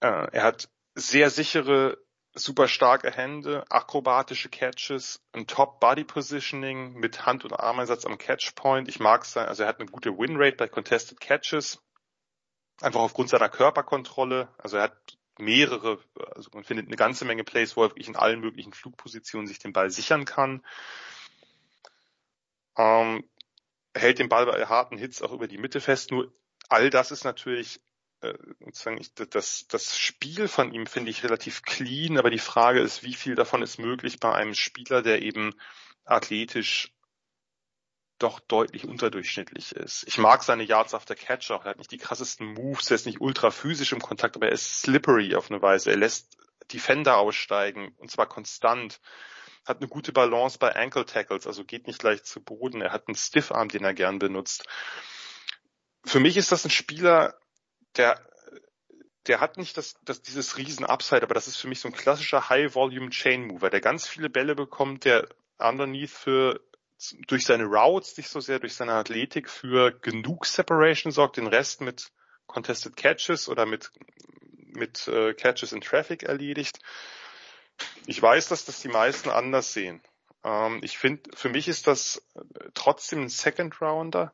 Äh, 0.00 0.28
er 0.32 0.42
hat 0.42 0.68
sehr 0.94 1.30
sichere, 1.30 1.98
super 2.34 2.68
starke 2.68 3.10
Hände, 3.10 3.64
akrobatische 3.70 4.50
Catches, 4.50 5.22
ein 5.32 5.46
Top 5.46 5.80
Body 5.80 6.04
Positioning 6.04 6.94
mit 6.94 7.24
Hand- 7.24 7.44
und 7.44 7.54
Armeinsatz 7.54 8.04
am 8.04 8.18
Catchpoint. 8.18 8.88
Ich 8.88 9.00
mag 9.00 9.24
sein, 9.24 9.48
also 9.48 9.62
er 9.62 9.70
hat 9.70 9.80
eine 9.80 9.90
gute 9.90 10.18
Winrate 10.18 10.56
bei 10.56 10.68
Contested 10.68 11.18
Catches. 11.18 11.82
Einfach 12.82 13.00
aufgrund 13.00 13.30
seiner 13.30 13.48
Körperkontrolle. 13.48 14.48
Also 14.58 14.76
er 14.76 14.84
hat 14.84 15.16
mehrere, 15.38 15.98
also 16.34 16.50
man 16.54 16.64
findet 16.64 16.86
eine 16.86 16.96
ganze 16.96 17.24
Menge 17.24 17.44
Plays, 17.44 17.76
wo 17.76 17.82
er 17.84 17.90
wirklich 17.90 18.08
in 18.08 18.16
allen 18.16 18.40
möglichen 18.40 18.72
Flugpositionen 18.72 19.46
sich 19.46 19.58
den 19.58 19.72
Ball 19.72 19.90
sichern 19.90 20.24
kann. 20.24 20.64
Ähm, 22.76 23.28
hält 23.94 24.18
den 24.18 24.28
Ball 24.28 24.46
bei 24.46 24.66
harten 24.66 24.98
Hits 24.98 25.22
auch 25.22 25.32
über 25.32 25.48
die 25.48 25.58
Mitte 25.58 25.80
fest. 25.80 26.10
Nur 26.10 26.32
all 26.68 26.90
das 26.90 27.10
ist 27.10 27.24
natürlich 27.24 27.80
äh, 28.20 28.34
sozusagen 28.60 28.98
ich, 28.98 29.14
das, 29.14 29.66
das 29.68 29.98
Spiel 29.98 30.48
von 30.48 30.72
ihm 30.72 30.86
finde 30.86 31.10
ich 31.10 31.22
relativ 31.22 31.62
clean, 31.62 32.18
aber 32.18 32.30
die 32.30 32.38
Frage 32.38 32.80
ist, 32.80 33.02
wie 33.02 33.14
viel 33.14 33.34
davon 33.34 33.62
ist 33.62 33.78
möglich 33.78 34.20
bei 34.20 34.32
einem 34.32 34.54
Spieler, 34.54 35.02
der 35.02 35.22
eben 35.22 35.54
athletisch 36.04 36.95
doch 38.18 38.40
deutlich 38.40 38.86
unterdurchschnittlich 38.86 39.72
ist. 39.72 40.04
Ich 40.06 40.18
mag 40.18 40.42
seine 40.42 40.62
Yards 40.62 40.94
after 40.94 41.14
Catch 41.14 41.50
auch. 41.50 41.64
Er 41.64 41.70
hat 41.70 41.78
nicht 41.78 41.90
die 41.90 41.98
krassesten 41.98 42.46
Moves, 42.46 42.90
er 42.90 42.94
ist 42.94 43.06
nicht 43.06 43.20
ultra 43.20 43.50
physisch 43.50 43.92
im 43.92 44.00
Kontakt, 44.00 44.36
aber 44.36 44.46
er 44.46 44.52
ist 44.52 44.80
slippery 44.80 45.34
auf 45.34 45.50
eine 45.50 45.60
Weise. 45.60 45.90
Er 45.90 45.96
lässt 45.96 46.36
Defender 46.72 47.18
aussteigen 47.18 47.94
und 47.98 48.10
zwar 48.10 48.26
konstant. 48.26 49.00
Hat 49.66 49.78
eine 49.78 49.88
gute 49.88 50.12
Balance 50.12 50.58
bei 50.58 50.74
Ankle 50.74 51.04
Tackles, 51.04 51.46
also 51.46 51.64
geht 51.64 51.86
nicht 51.86 52.02
leicht 52.02 52.26
zu 52.26 52.40
Boden. 52.40 52.80
Er 52.80 52.92
hat 52.92 53.08
einen 53.08 53.16
Stiffarm, 53.16 53.68
den 53.68 53.84
er 53.84 53.94
gern 53.94 54.18
benutzt. 54.18 54.64
Für 56.04 56.20
mich 56.20 56.36
ist 56.36 56.52
das 56.52 56.64
ein 56.64 56.70
Spieler, 56.70 57.36
der 57.96 58.20
der 59.26 59.40
hat 59.40 59.56
nicht 59.56 59.76
das, 59.76 59.96
das, 60.04 60.22
dieses 60.22 60.56
riesen 60.56 60.86
Upside, 60.86 61.22
aber 61.22 61.34
das 61.34 61.48
ist 61.48 61.56
für 61.56 61.68
mich 61.68 61.80
so 61.80 61.88
ein 61.88 61.94
klassischer 61.94 62.48
High-Volume-Chain-Mover, 62.48 63.70
der 63.70 63.80
ganz 63.80 64.06
viele 64.06 64.30
Bälle 64.30 64.54
bekommt, 64.54 65.04
der 65.04 65.28
underneath 65.58 66.10
für 66.10 66.60
durch 67.26 67.44
seine 67.44 67.64
Routes, 67.64 68.16
nicht 68.16 68.28
so 68.28 68.40
sehr 68.40 68.58
durch 68.58 68.74
seine 68.74 68.94
Athletik 68.94 69.50
für 69.50 69.92
genug 69.92 70.46
Separation 70.46 71.12
sorgt, 71.12 71.36
den 71.36 71.46
Rest 71.46 71.80
mit 71.80 72.10
Contested 72.46 72.96
Catches 72.96 73.48
oder 73.48 73.66
mit, 73.66 73.92
mit 74.68 75.06
äh, 75.08 75.34
Catches 75.34 75.72
in 75.72 75.80
Traffic 75.80 76.22
erledigt. 76.22 76.78
Ich 78.06 78.20
weiß, 78.20 78.48
dass 78.48 78.64
das 78.64 78.80
die 78.80 78.88
meisten 78.88 79.28
anders 79.28 79.72
sehen. 79.72 80.00
Ähm, 80.42 80.80
ich 80.82 80.96
finde, 80.96 81.30
für 81.36 81.48
mich 81.48 81.68
ist 81.68 81.86
das 81.86 82.22
äh, 82.34 82.40
trotzdem 82.72 83.22
ein 83.22 83.28
Second 83.28 83.80
Rounder, 83.82 84.32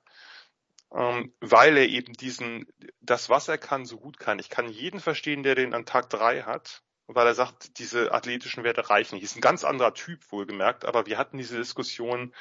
ähm, 0.94 1.34
weil 1.40 1.76
er 1.76 1.88
eben 1.88 2.12
diesen, 2.12 2.66
das 3.00 3.28
was 3.28 3.48
er 3.48 3.58
kann, 3.58 3.86
so 3.86 3.98
gut 3.98 4.18
kann. 4.18 4.38
Ich 4.38 4.50
kann 4.50 4.68
jeden 4.68 5.00
verstehen, 5.00 5.42
der 5.42 5.56
den 5.56 5.74
an 5.74 5.86
Tag 5.86 6.10
drei 6.10 6.42
hat 6.42 6.82
weil 7.14 7.26
er 7.26 7.34
sagt, 7.34 7.78
diese 7.78 8.12
athletischen 8.12 8.64
Werte 8.64 8.88
reichen 8.90 9.14
nicht. 9.14 9.24
Ist 9.24 9.36
ein 9.36 9.40
ganz 9.40 9.64
anderer 9.64 9.94
Typ, 9.94 10.30
wohlgemerkt, 10.30 10.84
aber 10.84 11.06
wir 11.06 11.18
hatten 11.18 11.38
diese 11.38 11.56
Diskussion 11.56 12.34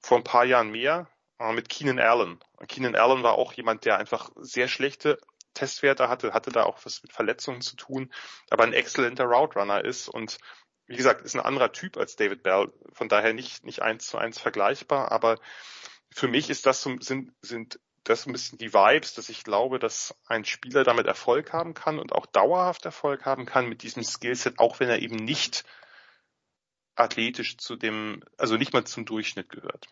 vor 0.00 0.18
ein 0.18 0.24
paar 0.24 0.44
Jahren 0.44 0.70
mehr 0.70 1.08
äh, 1.38 1.52
mit 1.52 1.68
Keenan 1.68 1.98
Allen. 1.98 2.40
Keenan 2.68 2.96
Allen 2.96 3.22
war 3.22 3.34
auch 3.34 3.52
jemand, 3.52 3.84
der 3.84 3.98
einfach 3.98 4.30
sehr 4.36 4.68
schlechte 4.68 5.18
Testwerte 5.54 6.08
hatte, 6.08 6.34
hatte 6.34 6.50
da 6.50 6.64
auch 6.64 6.78
was 6.84 7.02
mit 7.02 7.12
Verletzungen 7.12 7.60
zu 7.60 7.76
tun, 7.76 8.12
aber 8.50 8.64
ein 8.64 8.72
exzellenter 8.72 9.24
Route 9.24 9.58
Runner 9.58 9.84
ist 9.84 10.08
und 10.08 10.38
wie 10.86 10.96
gesagt, 10.96 11.22
ist 11.22 11.34
ein 11.34 11.40
anderer 11.40 11.72
Typ 11.72 11.96
als 11.96 12.16
David 12.16 12.42
Bell, 12.42 12.72
von 12.92 13.08
daher 13.08 13.32
nicht, 13.32 13.64
nicht 13.64 13.80
eins 13.80 14.06
zu 14.06 14.18
eins 14.18 14.38
vergleichbar, 14.38 15.12
aber 15.12 15.38
für 16.10 16.28
mich 16.28 16.50
ist 16.50 16.66
das 16.66 16.82
sind, 16.82 17.32
sind 17.40 17.80
das 18.04 18.26
ein 18.26 18.32
bisschen 18.32 18.58
die 18.58 18.72
Vibes, 18.72 19.14
dass 19.14 19.28
ich 19.28 19.44
glaube, 19.44 19.78
dass 19.78 20.14
ein 20.26 20.44
Spieler 20.44 20.84
damit 20.84 21.06
Erfolg 21.06 21.52
haben 21.52 21.74
kann 21.74 21.98
und 21.98 22.12
auch 22.12 22.26
dauerhaft 22.26 22.84
Erfolg 22.84 23.24
haben 23.24 23.46
kann 23.46 23.68
mit 23.68 23.82
diesem 23.82 24.02
Skillset, 24.02 24.58
auch 24.58 24.78
wenn 24.80 24.88
er 24.88 25.00
eben 25.00 25.16
nicht 25.16 25.64
athletisch 26.94 27.56
zu 27.56 27.76
dem, 27.76 28.22
also 28.36 28.56
nicht 28.56 28.72
mal 28.72 28.84
zum 28.84 29.04
Durchschnitt 29.04 29.48
gehört. 29.48 29.88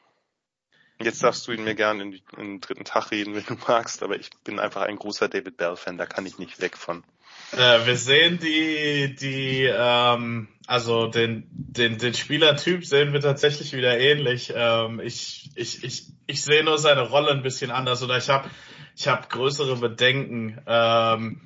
Jetzt 1.00 1.22
darfst 1.22 1.48
du 1.48 1.52
ihn 1.52 1.64
mir 1.64 1.74
gerne 1.74 2.02
in, 2.02 2.12
in 2.12 2.22
den 2.36 2.60
dritten 2.60 2.84
Tag 2.84 3.10
reden, 3.10 3.34
wenn 3.34 3.44
du 3.44 3.54
magst, 3.66 4.02
aber 4.02 4.16
ich 4.16 4.30
bin 4.44 4.60
einfach 4.60 4.82
ein 4.82 4.96
großer 4.96 5.28
David 5.28 5.56
Bell-Fan, 5.56 5.98
da 5.98 6.06
kann 6.06 6.26
ich 6.26 6.38
nicht 6.38 6.60
weg 6.60 6.76
von. 6.76 7.02
Äh, 7.52 7.86
wir 7.86 7.96
sehen 7.96 8.38
die, 8.38 9.14
die, 9.14 9.64
ähm, 9.64 10.48
also 10.66 11.06
den, 11.06 11.46
den, 11.50 11.98
den 11.98 12.14
Spielertyp 12.14 12.84
sehen 12.84 13.12
wir 13.12 13.20
tatsächlich 13.20 13.74
wieder 13.74 13.98
ähnlich. 13.98 14.52
Ähm, 14.56 15.00
ich, 15.00 15.50
ich, 15.54 15.84
ich, 15.84 16.06
ich 16.26 16.42
sehe 16.42 16.64
nur 16.64 16.78
seine 16.78 17.02
Rolle 17.02 17.30
ein 17.30 17.42
bisschen 17.42 17.70
anders 17.70 18.02
oder 18.02 18.16
ich 18.16 18.30
habe 18.30 18.48
ich 18.96 19.08
hab 19.08 19.28
größere 19.30 19.76
Bedenken 19.76 20.60
ähm, 20.66 21.40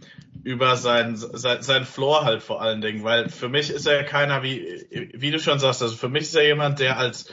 über 0.45 0.77
sein, 0.77 1.17
sein, 1.17 1.63
sein 1.63 1.85
Floor 1.85 2.25
halt 2.25 2.43
vor 2.43 2.61
allen 2.63 2.81
Dingen, 2.81 3.03
weil 3.03 3.29
für 3.29 3.49
mich 3.49 3.71
ist 3.71 3.87
er 3.87 4.05
keiner, 4.05 4.43
wie, 4.43 4.87
wie 5.15 5.31
du 5.31 5.39
schon 5.39 5.59
sagst, 5.59 5.83
also 5.83 5.97
für 5.97 6.09
mich 6.09 6.23
ist 6.23 6.37
er 6.37 6.47
jemand, 6.47 6.79
der 6.79 6.99
als 6.99 7.33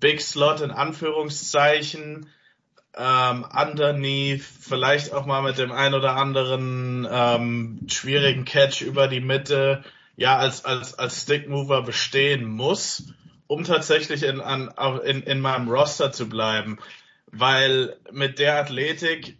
Big 0.00 0.20
Slot 0.20 0.60
in 0.60 0.70
Anführungszeichen 0.70 2.26
ähm, 2.96 3.44
underneath, 3.44 4.42
vielleicht 4.42 5.12
auch 5.12 5.26
mal 5.26 5.42
mit 5.42 5.58
dem 5.58 5.72
ein 5.72 5.94
oder 5.94 6.16
anderen 6.16 7.06
ähm, 7.10 7.80
schwierigen 7.88 8.44
Catch 8.44 8.82
über 8.82 9.08
die 9.08 9.20
Mitte, 9.20 9.84
ja, 10.16 10.36
als, 10.36 10.64
als, 10.64 10.98
als 10.98 11.22
Stick 11.22 11.48
Mover 11.48 11.82
bestehen 11.82 12.44
muss, 12.44 13.12
um 13.46 13.64
tatsächlich 13.64 14.22
in, 14.22 14.40
an, 14.40 14.70
in, 15.04 15.22
in 15.22 15.40
meinem 15.40 15.68
Roster 15.68 16.12
zu 16.12 16.28
bleiben. 16.28 16.78
Weil 17.32 17.96
mit 18.10 18.38
der 18.38 18.58
Athletik 18.58 19.38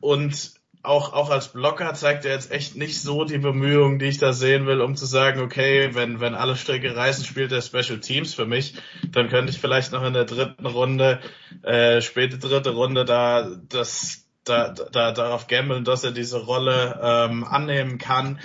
und 0.00 0.59
auch, 0.82 1.12
auch 1.12 1.30
als 1.30 1.48
Blocker 1.48 1.92
zeigt 1.94 2.24
er 2.24 2.32
jetzt 2.32 2.50
echt 2.50 2.74
nicht 2.74 3.00
so 3.00 3.24
die 3.24 3.38
Bemühungen, 3.38 3.98
die 3.98 4.06
ich 4.06 4.18
da 4.18 4.32
sehen 4.32 4.66
will, 4.66 4.80
um 4.80 4.96
zu 4.96 5.04
sagen, 5.04 5.40
okay, 5.40 5.90
wenn, 5.94 6.20
wenn 6.20 6.34
alle 6.34 6.56
Strecke 6.56 6.96
reißen, 6.96 7.24
spielt 7.24 7.52
er 7.52 7.60
Special 7.60 8.00
Teams 8.00 8.34
für 8.34 8.46
mich, 8.46 8.74
dann 9.10 9.28
könnte 9.28 9.52
ich 9.52 9.58
vielleicht 9.58 9.92
noch 9.92 10.04
in 10.04 10.14
der 10.14 10.24
dritten 10.24 10.66
Runde, 10.66 11.20
äh, 11.62 12.00
späte 12.00 12.38
dritte 12.38 12.70
Runde 12.70 13.04
da, 13.04 13.50
das, 13.68 14.24
da, 14.44 14.68
da, 14.68 15.12
darauf 15.12 15.48
gambeln, 15.48 15.84
dass 15.84 16.02
er 16.02 16.12
diese 16.12 16.38
Rolle 16.38 16.98
ähm, 17.02 17.44
annehmen 17.44 17.98
kann. 17.98 18.40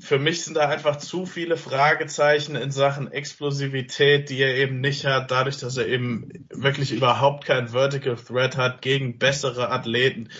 Für 0.00 0.18
mich 0.18 0.42
sind 0.42 0.56
da 0.56 0.68
einfach 0.68 0.96
zu 0.96 1.26
viele 1.26 1.56
Fragezeichen 1.56 2.56
in 2.56 2.70
Sachen 2.70 3.12
Explosivität, 3.12 4.30
die 4.30 4.38
er 4.38 4.56
eben 4.56 4.80
nicht 4.80 5.04
hat, 5.04 5.30
dadurch, 5.30 5.58
dass 5.58 5.76
er 5.76 5.86
eben 5.86 6.46
wirklich 6.48 6.90
überhaupt 6.90 7.44
kein 7.44 7.68
Vertical 7.68 8.16
Threat 8.16 8.56
hat 8.56 8.82
gegen 8.82 9.18
bessere 9.18 9.70
Athleten 9.70 10.30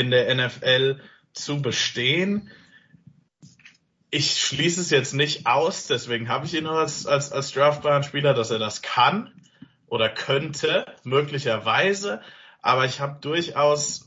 in 0.00 0.10
der 0.10 0.34
NFL 0.34 1.00
zu 1.32 1.62
bestehen. 1.62 2.50
Ich 4.10 4.40
schließe 4.40 4.80
es 4.80 4.90
jetzt 4.90 5.14
nicht 5.14 5.46
aus, 5.46 5.86
deswegen 5.86 6.28
habe 6.28 6.46
ich 6.46 6.54
ihn 6.54 6.64
nur 6.64 6.78
als, 6.78 7.06
als, 7.06 7.30
als 7.30 7.52
draftbaren 7.52 8.02
Spieler, 8.02 8.34
dass 8.34 8.50
er 8.50 8.58
das 8.58 8.82
kann 8.82 9.32
oder 9.86 10.08
könnte, 10.08 10.86
möglicherweise. 11.04 12.20
Aber 12.62 12.84
ich 12.84 13.00
habe 13.00 13.18
durchaus 13.20 14.06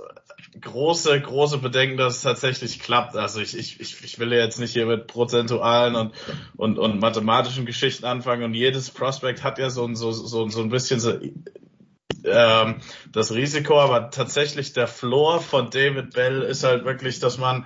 große, 0.59 1.19
große 1.21 1.57
Bedenken, 1.57 1.97
dass 1.97 2.17
es 2.17 2.21
tatsächlich 2.21 2.79
klappt. 2.79 3.15
Also 3.15 3.39
ich, 3.39 3.57
ich, 3.57 3.79
ich 3.79 4.19
will 4.19 4.31
jetzt 4.33 4.59
nicht 4.59 4.73
hier 4.73 4.85
mit 4.85 5.07
prozentualen 5.07 5.95
und, 5.95 6.13
und, 6.57 6.77
und 6.77 6.99
mathematischen 6.99 7.65
Geschichten 7.65 8.05
anfangen 8.05 8.43
und 8.43 8.53
jedes 8.53 8.91
Prospect 8.91 9.43
hat 9.43 9.57
ja 9.57 9.69
so, 9.69 9.91
so, 9.93 10.11
so, 10.11 10.47
so 10.49 10.61
ein 10.61 10.69
bisschen 10.69 10.99
so 10.99 11.17
ähm, 12.25 12.75
das 13.11 13.33
Risiko, 13.33 13.79
aber 13.79 14.09
tatsächlich 14.09 14.73
der 14.73 14.87
Floor 14.87 15.41
von 15.41 15.69
David 15.69 16.13
Bell 16.13 16.41
ist 16.41 16.63
halt 16.63 16.85
wirklich, 16.85 17.19
dass 17.19 17.37
man 17.37 17.65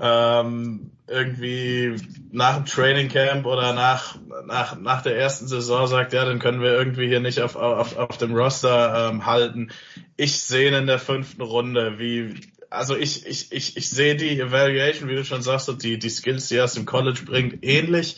ähm, 0.00 0.92
irgendwie 1.06 1.96
nach 2.32 2.56
dem 2.56 2.64
Training 2.64 3.08
Camp 3.08 3.44
oder 3.44 3.74
nach, 3.74 4.16
nach, 4.46 4.78
nach 4.78 5.02
der 5.02 5.16
ersten 5.16 5.46
Saison 5.46 5.86
sagt, 5.86 6.12
ja, 6.12 6.24
dann 6.24 6.38
können 6.38 6.62
wir 6.62 6.72
irgendwie 6.72 7.06
hier 7.06 7.20
nicht 7.20 7.40
auf, 7.40 7.56
auf, 7.56 7.96
auf 7.96 8.16
dem 8.16 8.34
Roster 8.34 9.10
ähm, 9.10 9.26
halten. 9.26 9.70
Ich 10.16 10.40
sehe 10.40 10.76
in 10.76 10.86
der 10.86 10.98
fünften 10.98 11.42
Runde, 11.42 11.98
wie, 11.98 12.34
also 12.70 12.96
ich, 12.96 13.26
ich, 13.26 13.52
ich, 13.52 13.76
ich 13.76 13.90
sehe 13.90 14.16
die 14.16 14.40
Evaluation, 14.40 15.08
wie 15.08 15.16
du 15.16 15.24
schon 15.24 15.42
sagst, 15.42 15.68
und 15.68 15.82
die, 15.82 15.98
die 15.98 16.08
Skills, 16.08 16.48
die 16.48 16.56
er 16.56 16.64
aus 16.64 16.74
dem 16.74 16.86
College 16.86 17.20
bringt, 17.26 17.62
ähnlich. 17.62 18.16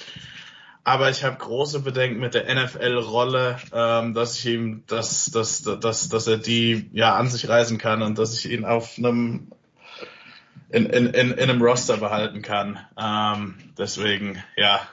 Aber 0.84 1.10
ich 1.10 1.22
habe 1.22 1.36
große 1.36 1.80
Bedenken 1.80 2.18
mit 2.18 2.34
der 2.34 2.52
NFL-Rolle, 2.52 3.60
ähm, 3.72 4.14
dass 4.14 4.36
ich 4.36 4.46
ihm, 4.46 4.82
dass, 4.88 5.26
dass, 5.26 5.62
dass, 5.62 6.08
dass 6.08 6.26
er 6.26 6.38
die 6.38 6.90
ja 6.92 7.14
an 7.16 7.28
sich 7.28 7.48
reisen 7.48 7.78
kann 7.78 8.02
und 8.02 8.18
dass 8.18 8.36
ich 8.36 8.50
ihn 8.50 8.64
auf 8.64 8.98
einem 8.98 9.52
in, 10.70 10.86
in, 10.86 11.06
in, 11.06 11.32
in 11.32 11.50
einem 11.50 11.62
Roster 11.62 11.98
behalten 11.98 12.42
kann. 12.42 12.78
Ähm, 12.98 13.72
deswegen, 13.78 14.42
ja, 14.56 14.88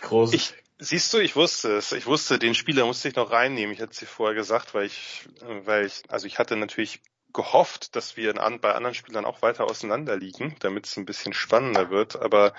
groß. 0.00 0.32
Ich, 0.32 0.54
siehst 0.78 1.12
du, 1.12 1.18
ich 1.18 1.36
wusste 1.36 1.76
es. 1.76 1.92
Ich 1.92 2.06
wusste, 2.06 2.38
den 2.38 2.54
Spieler 2.54 2.86
musste 2.86 3.08
ich 3.08 3.16
noch 3.16 3.32
reinnehmen. 3.32 3.74
Ich 3.74 3.82
hatte 3.82 3.94
sie 3.94 4.06
vorher 4.06 4.34
gesagt, 4.34 4.72
weil 4.72 4.86
ich, 4.86 5.28
weil 5.64 5.86
ich, 5.86 6.02
also 6.08 6.26
ich 6.26 6.38
hatte 6.38 6.56
natürlich 6.56 7.00
gehofft, 7.34 7.96
dass 7.96 8.16
wir 8.16 8.32
bei 8.32 8.72
anderen 8.72 8.94
Spielern 8.94 9.26
auch 9.26 9.42
weiter 9.42 9.64
auseinander 9.64 10.16
liegen, 10.16 10.56
damit 10.60 10.86
es 10.86 10.96
ein 10.96 11.04
bisschen 11.04 11.34
spannender 11.34 11.90
wird. 11.90 12.16
Aber 12.16 12.54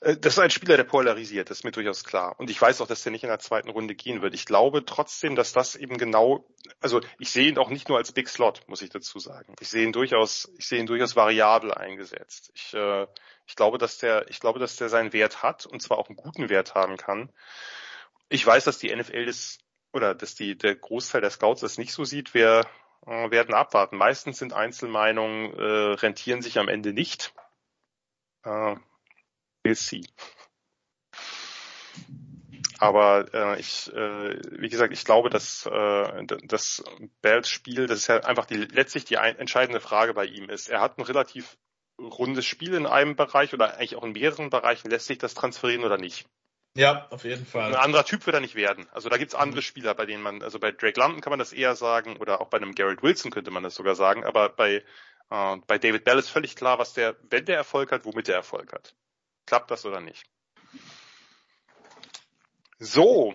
äh, 0.00 0.16
das 0.16 0.34
ist 0.34 0.38
ein 0.38 0.50
Spieler, 0.50 0.76
der 0.76 0.84
polarisiert, 0.84 1.50
das 1.50 1.58
ist 1.58 1.64
mir 1.64 1.72
durchaus 1.72 2.04
klar. 2.04 2.38
Und 2.38 2.50
ich 2.50 2.60
weiß 2.60 2.80
auch, 2.80 2.86
dass 2.86 3.02
der 3.02 3.10
nicht 3.10 3.24
in 3.24 3.30
der 3.30 3.40
zweiten 3.40 3.70
Runde 3.70 3.94
gehen 3.96 4.22
wird. 4.22 4.34
Ich 4.34 4.44
glaube 4.44 4.84
trotzdem, 4.84 5.34
dass 5.34 5.52
das 5.52 5.74
eben 5.74 5.98
genau, 5.98 6.46
also 6.80 7.00
ich 7.18 7.30
sehe 7.30 7.48
ihn 7.48 7.58
auch 7.58 7.70
nicht 7.70 7.88
nur 7.88 7.98
als 7.98 8.12
Big 8.12 8.28
Slot, 8.28 8.62
muss 8.68 8.82
ich 8.82 8.90
dazu 8.90 9.18
sagen. 9.18 9.56
Ich 9.60 9.70
sehe 9.70 9.84
ihn 9.84 9.92
durchaus, 9.92 10.52
ich 10.58 10.68
sehe 10.68 10.78
ihn 10.78 10.86
durchaus 10.86 11.16
variabel 11.16 11.72
eingesetzt. 11.72 12.52
Ich, 12.54 12.74
äh, 12.74 13.06
ich 13.46 13.56
glaube, 13.56 13.78
dass 13.78 13.98
der, 13.98 14.28
ich 14.28 14.38
glaube, 14.38 14.60
dass 14.60 14.76
der 14.76 14.90
seinen 14.90 15.12
Wert 15.14 15.42
hat 15.42 15.64
und 15.66 15.80
zwar 15.80 15.98
auch 15.98 16.08
einen 16.08 16.16
guten 16.16 16.50
Wert 16.50 16.74
haben 16.74 16.98
kann. 16.98 17.32
Ich 18.28 18.46
weiß, 18.46 18.64
dass 18.64 18.78
die 18.78 18.94
NFL 18.94 19.24
das 19.24 19.58
oder 19.90 20.14
dass 20.14 20.34
die, 20.34 20.56
der 20.56 20.76
Großteil 20.76 21.22
der 21.22 21.30
Scouts 21.30 21.62
das 21.62 21.78
nicht 21.78 21.92
so 21.92 22.04
sieht. 22.04 22.34
Wer 22.34 22.66
äh, 23.08 23.30
werden 23.30 23.54
abwarten. 23.54 23.96
Meistens 23.96 24.38
sind 24.38 24.52
Einzelmeinungen, 24.52 25.54
äh, 25.54 25.92
rentieren 25.94 26.42
sich 26.42 26.58
am 26.58 26.68
Ende 26.68 26.92
nicht. 26.92 27.32
Äh, 28.44 28.76
we'll 29.64 29.74
see. 29.74 30.04
Aber 32.78 33.26
äh, 33.34 33.58
ich, 33.58 33.92
äh, 33.92 34.38
wie 34.60 34.68
gesagt, 34.68 34.92
ich 34.92 35.04
glaube, 35.04 35.30
dass 35.30 35.66
äh, 35.66 36.24
das 36.44 36.84
Bells 37.22 37.48
Spiel, 37.48 37.86
das 37.86 38.00
ist 38.00 38.06
ja 38.06 38.18
einfach 38.20 38.46
die 38.46 38.56
letztlich 38.56 39.04
die 39.04 39.14
entscheidende 39.14 39.80
Frage 39.80 40.14
bei 40.14 40.26
ihm 40.26 40.48
ist. 40.48 40.68
Er 40.68 40.80
hat 40.80 40.98
ein 40.98 41.02
relativ 41.02 41.58
rundes 42.00 42.46
Spiel 42.46 42.74
in 42.74 42.86
einem 42.86 43.16
Bereich 43.16 43.52
oder 43.52 43.74
eigentlich 43.74 43.96
auch 43.96 44.04
in 44.04 44.12
mehreren 44.12 44.50
Bereichen. 44.50 44.90
Lässt 44.90 45.06
sich 45.06 45.18
das 45.18 45.34
transferieren 45.34 45.84
oder 45.84 45.98
nicht? 45.98 46.28
Ja, 46.74 47.08
auf 47.10 47.24
jeden 47.24 47.44
Fall. 47.44 47.74
Ein 47.74 47.80
anderer 47.80 48.04
Typ 48.04 48.24
wird 48.26 48.34
er 48.34 48.40
nicht 48.40 48.54
werden. 48.54 48.86
Also 48.92 49.08
da 49.08 49.16
gibt's 49.16 49.34
andere 49.34 49.62
Spieler, 49.62 49.94
bei 49.94 50.06
denen 50.06 50.22
man, 50.22 50.42
also 50.42 50.58
bei 50.58 50.70
Drake 50.70 50.98
London 51.00 51.20
kann 51.20 51.30
man 51.30 51.38
das 51.38 51.52
eher 51.52 51.74
sagen 51.74 52.16
oder 52.18 52.40
auch 52.40 52.48
bei 52.48 52.58
einem 52.58 52.74
Garrett 52.74 53.02
Wilson 53.02 53.30
könnte 53.30 53.50
man 53.50 53.62
das 53.62 53.74
sogar 53.74 53.96
sagen, 53.96 54.24
aber 54.24 54.48
bei, 54.48 54.84
äh, 55.30 55.56
bei 55.66 55.78
David 55.78 56.04
Bell 56.04 56.18
ist 56.18 56.28
völlig 56.28 56.54
klar, 56.54 56.78
was 56.78 56.92
der, 56.92 57.16
wenn 57.30 57.46
der 57.46 57.56
Erfolg 57.56 57.90
hat, 57.90 58.04
womit 58.04 58.28
der 58.28 58.36
Erfolg 58.36 58.72
hat. 58.72 58.94
Klappt 59.46 59.70
das 59.70 59.84
oder 59.86 60.00
nicht? 60.00 60.24
So. 62.78 63.34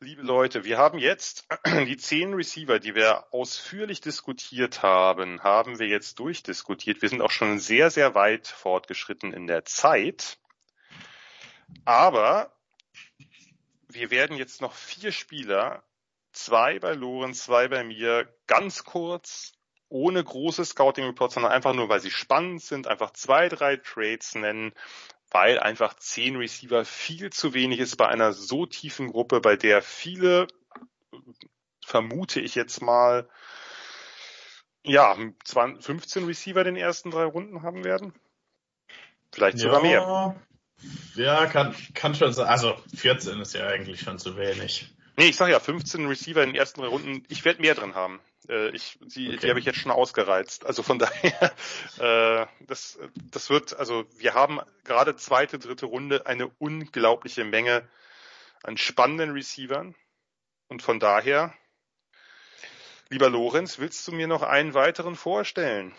Liebe 0.00 0.22
Leute, 0.22 0.64
wir 0.64 0.78
haben 0.78 0.98
jetzt 0.98 1.46
die 1.86 1.96
zehn 1.96 2.32
Receiver, 2.32 2.78
die 2.78 2.94
wir 2.94 3.32
ausführlich 3.32 4.00
diskutiert 4.00 4.82
haben, 4.82 5.42
haben 5.42 5.78
wir 5.78 5.86
jetzt 5.86 6.18
durchdiskutiert. 6.18 7.02
Wir 7.02 7.08
sind 7.10 7.20
auch 7.20 7.30
schon 7.30 7.58
sehr, 7.58 7.90
sehr 7.90 8.14
weit 8.14 8.48
fortgeschritten 8.48 9.32
in 9.32 9.46
der 9.46 9.64
Zeit. 9.64 10.38
Aber 11.84 12.52
wir 13.88 14.10
werden 14.10 14.36
jetzt 14.36 14.60
noch 14.60 14.74
vier 14.74 15.12
Spieler, 15.12 15.82
zwei 16.32 16.78
bei 16.78 16.92
Loren, 16.94 17.34
zwei 17.34 17.68
bei 17.68 17.84
mir, 17.84 18.28
ganz 18.46 18.84
kurz, 18.84 19.52
ohne 19.88 20.24
große 20.24 20.64
Scouting 20.64 21.04
Reports, 21.04 21.34
sondern 21.34 21.52
einfach 21.52 21.74
nur, 21.74 21.88
weil 21.88 22.00
sie 22.00 22.10
spannend 22.10 22.62
sind, 22.62 22.86
einfach 22.86 23.12
zwei, 23.12 23.48
drei 23.48 23.76
Trades 23.76 24.34
nennen, 24.34 24.72
weil 25.30 25.58
einfach 25.58 25.94
zehn 25.94 26.36
Receiver 26.36 26.84
viel 26.84 27.30
zu 27.30 27.54
wenig 27.54 27.78
ist 27.78 27.96
bei 27.96 28.08
einer 28.08 28.32
so 28.32 28.66
tiefen 28.66 29.08
Gruppe, 29.08 29.40
bei 29.40 29.56
der 29.56 29.82
viele, 29.82 30.46
vermute 31.84 32.40
ich 32.40 32.54
jetzt 32.54 32.80
mal, 32.80 33.28
ja, 34.84 35.16
15 35.44 36.24
Receiver 36.24 36.64
den 36.64 36.76
ersten 36.76 37.10
drei 37.10 37.24
Runden 37.24 37.62
haben 37.62 37.84
werden. 37.84 38.14
Vielleicht 39.30 39.58
sogar 39.58 39.84
ja, 39.84 39.88
mehr. 39.88 40.42
Ja, 41.14 41.46
kann, 41.46 41.74
kann 41.94 42.14
schon 42.14 42.32
sein. 42.32 42.46
Also 42.46 42.76
14 42.96 43.40
ist 43.40 43.54
ja 43.54 43.66
eigentlich 43.66 44.00
schon 44.00 44.18
zu 44.18 44.36
wenig. 44.36 44.88
Nee, 45.16 45.26
ich 45.28 45.36
sag 45.36 45.50
ja, 45.50 45.60
15 45.60 46.06
Receiver 46.06 46.42
in 46.42 46.50
den 46.50 46.56
ersten 46.56 46.80
drei 46.80 46.88
Runden. 46.88 47.24
Ich 47.28 47.44
werde 47.44 47.60
mehr 47.60 47.74
drin 47.74 47.94
haben. 47.94 48.20
Äh, 48.48 48.70
ich, 48.70 48.98
die, 49.02 49.28
Okay. 49.28 49.38
die 49.38 49.50
habe 49.50 49.60
ich 49.60 49.66
jetzt 49.66 49.78
schon 49.78 49.92
ausgereizt. 49.92 50.64
Also 50.64 50.82
von 50.82 50.98
daher, 50.98 51.52
äh, 51.98 52.46
das, 52.66 52.98
das 53.30 53.50
wird, 53.50 53.76
also 53.78 54.04
wir 54.16 54.34
haben 54.34 54.60
gerade 54.84 55.14
zweite, 55.16 55.58
dritte 55.58 55.86
Runde 55.86 56.26
eine 56.26 56.48
unglaubliche 56.58 57.44
Menge 57.44 57.86
an 58.62 58.76
spannenden 58.78 59.32
Receivern. 59.32 59.94
Und 60.68 60.80
von 60.82 60.98
daher, 60.98 61.52
lieber 63.10 63.28
Lorenz, 63.28 63.78
willst 63.78 64.08
du 64.08 64.12
mir 64.12 64.26
noch 64.26 64.42
einen 64.42 64.72
weiteren 64.72 65.16
vorstellen? 65.16 65.92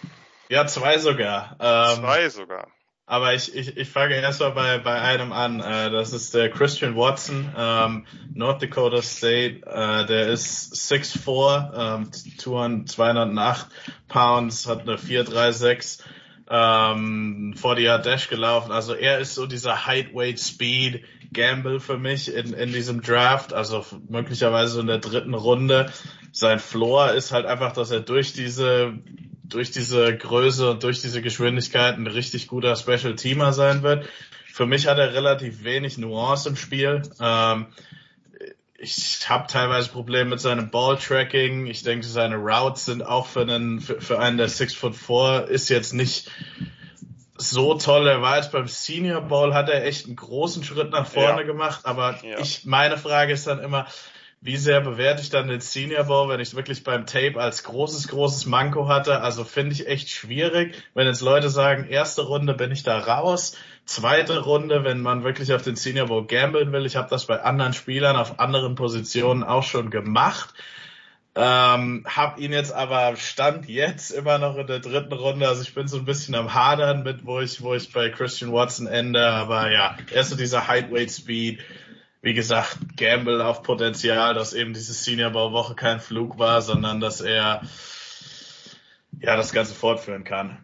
Ja, 0.50 0.66
zwei 0.66 0.98
sogar. 0.98 1.56
Ähm, 1.60 2.00
Zwei 2.00 2.30
sogar. 2.30 2.72
Aber 3.06 3.34
ich, 3.34 3.54
ich, 3.54 3.76
ich 3.76 3.90
fange 3.90 4.16
erstmal 4.16 4.52
bei, 4.52 4.78
bei 4.78 5.02
einem 5.02 5.34
an. 5.34 5.60
Äh, 5.60 5.92
das 5.92 6.14
ist 6.14 6.34
der 6.34 6.50
Christian 6.50 6.96
Watson, 6.96 7.54
ähm, 7.58 8.06
North 8.34 8.62
Dakota 8.62 9.02
State. 9.02 9.62
Äh, 9.66 10.06
der 10.06 10.28
ist 10.30 10.74
6'4, 10.74 11.98
ähm, 11.98 12.12
200, 12.14 12.90
208 12.90 13.68
Pounds, 14.08 14.68
hat 14.68 14.82
eine 14.82 14.98
436 14.98 16.06
ähm, 16.50 17.54
40 17.58 17.84
Yard 17.84 18.06
Dash 18.06 18.30
gelaufen. 18.30 18.72
Also 18.72 18.94
er 18.94 19.20
ist 19.20 19.36
so 19.36 19.48
dieser 19.48 19.86
Height, 19.86 20.14
Weight, 20.14 20.40
Speed 20.40 21.04
Gamble 21.34 21.80
für 21.80 21.98
mich 21.98 22.34
in, 22.34 22.54
in 22.54 22.72
diesem 22.72 23.02
Draft. 23.02 23.54
Also 23.54 23.86
möglicherweise 24.08 24.80
in 24.80 24.88
der 24.88 25.00
dritten 25.00 25.34
Runde. 25.34 25.92
Sein 26.32 26.60
Floor 26.60 27.12
ist 27.12 27.32
halt 27.32 27.46
einfach, 27.46 27.74
dass 27.74 27.92
er 27.92 28.00
durch 28.00 28.34
diese 28.34 28.94
durch 29.44 29.72
diese 29.72 30.16
Größe 30.16 30.72
und 30.72 30.84
durch 30.84 31.02
diese 31.02 31.22
Geschwindigkeit 31.22 31.98
ein 31.98 32.08
richtig 32.08 32.48
guter 32.48 32.76
Special 32.76 33.16
Teamer 33.16 33.54
sein 33.54 33.84
wird. 33.84 34.08
Für 34.52 34.66
mich 34.66 34.88
hat 34.88 34.98
er 35.00 35.14
relativ 35.14 35.64
wenig 35.64 35.98
Nuance 35.98 36.48
im 36.48 36.56
Spiel. 36.56 37.02
Ähm, 37.20 37.68
ich 38.78 39.30
habe 39.30 39.48
teilweise 39.48 39.90
Probleme 39.90 40.32
mit 40.32 40.42
seinem 40.42 40.70
Ball-Tracking. 40.70 41.68
Ich 41.68 41.84
denke, 41.84 42.06
seine 42.06 42.36
Routes 42.36 42.86
sind 42.86 43.06
auch 43.06 43.28
für 43.28 43.42
einen, 43.42 43.80
für, 43.80 44.02
für 44.02 44.20
einen, 44.20 44.38
der 44.38 44.50
six 44.50 44.74
foot 44.74 44.96
four 44.96 45.48
ist 45.48 45.70
jetzt 45.70 45.94
nicht 45.94 46.30
so 47.38 47.76
toll. 47.76 48.08
Er 48.08 48.22
war 48.22 48.38
jetzt 48.38 48.52
beim 48.52 48.68
Senior 48.68 49.22
Bowl, 49.22 49.54
hat 49.54 49.70
er 49.70 49.86
echt 49.86 50.06
einen 50.06 50.16
großen 50.16 50.64
Schritt 50.64 50.92
nach 50.92 51.08
vorne 51.08 51.42
Ja. 51.42 51.48
gemacht. 51.48 51.82
Aber 51.86 52.20
Ja. 52.24 52.40
ich, 52.40 52.66
meine 52.66 52.98
Frage 52.98 53.34
ist 53.34 53.48
dann 53.48 53.60
immer, 53.60 53.88
wie 54.44 54.58
sehr 54.58 54.82
bewerte 54.82 55.22
ich 55.22 55.30
dann 55.30 55.48
den 55.48 55.62
Senior 55.62 56.04
Bowl, 56.04 56.28
wenn 56.28 56.42
ich 56.42 56.50
es 56.50 56.56
wirklich 56.56 56.84
beim 56.84 57.06
Tape 57.06 57.40
als 57.40 57.64
großes, 57.64 58.10
großes 58.10 58.46
Manko 58.46 58.90
hatte? 58.90 59.22
Also 59.22 59.46
finde 59.46 59.74
ich 59.74 59.88
echt 59.88 60.10
schwierig, 60.10 60.76
wenn 60.94 61.08
jetzt 61.08 61.22
Leute 61.22 61.50
sagen, 61.50 61.88
erste 61.88 62.24
Runde 62.24 62.54
bin 62.54 62.70
ich 62.70 62.84
da 62.84 63.00
raus, 63.00 63.56
zweite 63.86 64.40
Runde, 64.40 64.84
wenn 64.84 65.00
man 65.00 65.24
wirklich 65.24 65.54
auf 65.54 65.62
den 65.62 65.78
Senior 65.78 66.08
Bowl 66.08 66.28
gamblen 66.28 66.74
will. 66.74 66.86
Ich 66.86 66.98
habe 66.98 67.10
das 67.10 67.26
bei 67.26 67.42
anderen 67.42 67.72
Spielern 67.72 68.18
auf 68.18 68.42
anderen 68.42 68.76
Positionen 68.76 69.44
auch 69.44 69.64
schon 69.64 69.90
gemacht. 69.90 70.54
Ähm, 71.36 72.06
hab 72.06 72.38
ihn 72.38 72.52
jetzt 72.52 72.74
aber 72.74 73.16
stand 73.16 73.70
jetzt 73.70 74.12
immer 74.12 74.40
noch 74.40 74.58
in 74.58 74.68
der 74.68 74.80
dritten 74.80 75.14
Runde. 75.14 75.48
Also 75.48 75.62
ich 75.62 75.74
bin 75.74 75.88
so 75.88 75.98
ein 75.98 76.06
bisschen 76.06 76.36
am 76.36 76.54
Hadern 76.54 77.04
mit, 77.04 77.26
wo 77.26 77.40
ich, 77.40 77.62
wo 77.62 77.74
ich 77.74 77.94
bei 77.94 78.10
Christian 78.10 78.52
Watson 78.52 78.88
ende. 78.88 79.26
Aber 79.26 79.72
ja, 79.72 79.98
er 80.12 80.22
ist 80.22 80.30
so 80.30 80.36
dieser 80.36 80.68
Height 80.68 80.92
Weight 80.92 81.12
Speed. 81.12 81.62
Wie 82.24 82.34
gesagt, 82.34 82.78
Gamble 82.96 83.46
auf 83.46 83.64
Potenzial, 83.64 84.34
dass 84.34 84.54
eben 84.54 84.74
diese 84.74 84.94
Senior 84.94 85.32
Bowl 85.32 85.52
Woche 85.52 85.76
kein 85.76 86.00
Flug 86.00 86.40
war, 86.40 86.62
sondern 86.62 87.02
dass 87.02 87.20
er 87.20 87.62
ja 89.20 89.36
das 89.36 89.52
Ganze 89.52 89.76
fortführen 89.76 90.24
kann. 90.24 90.64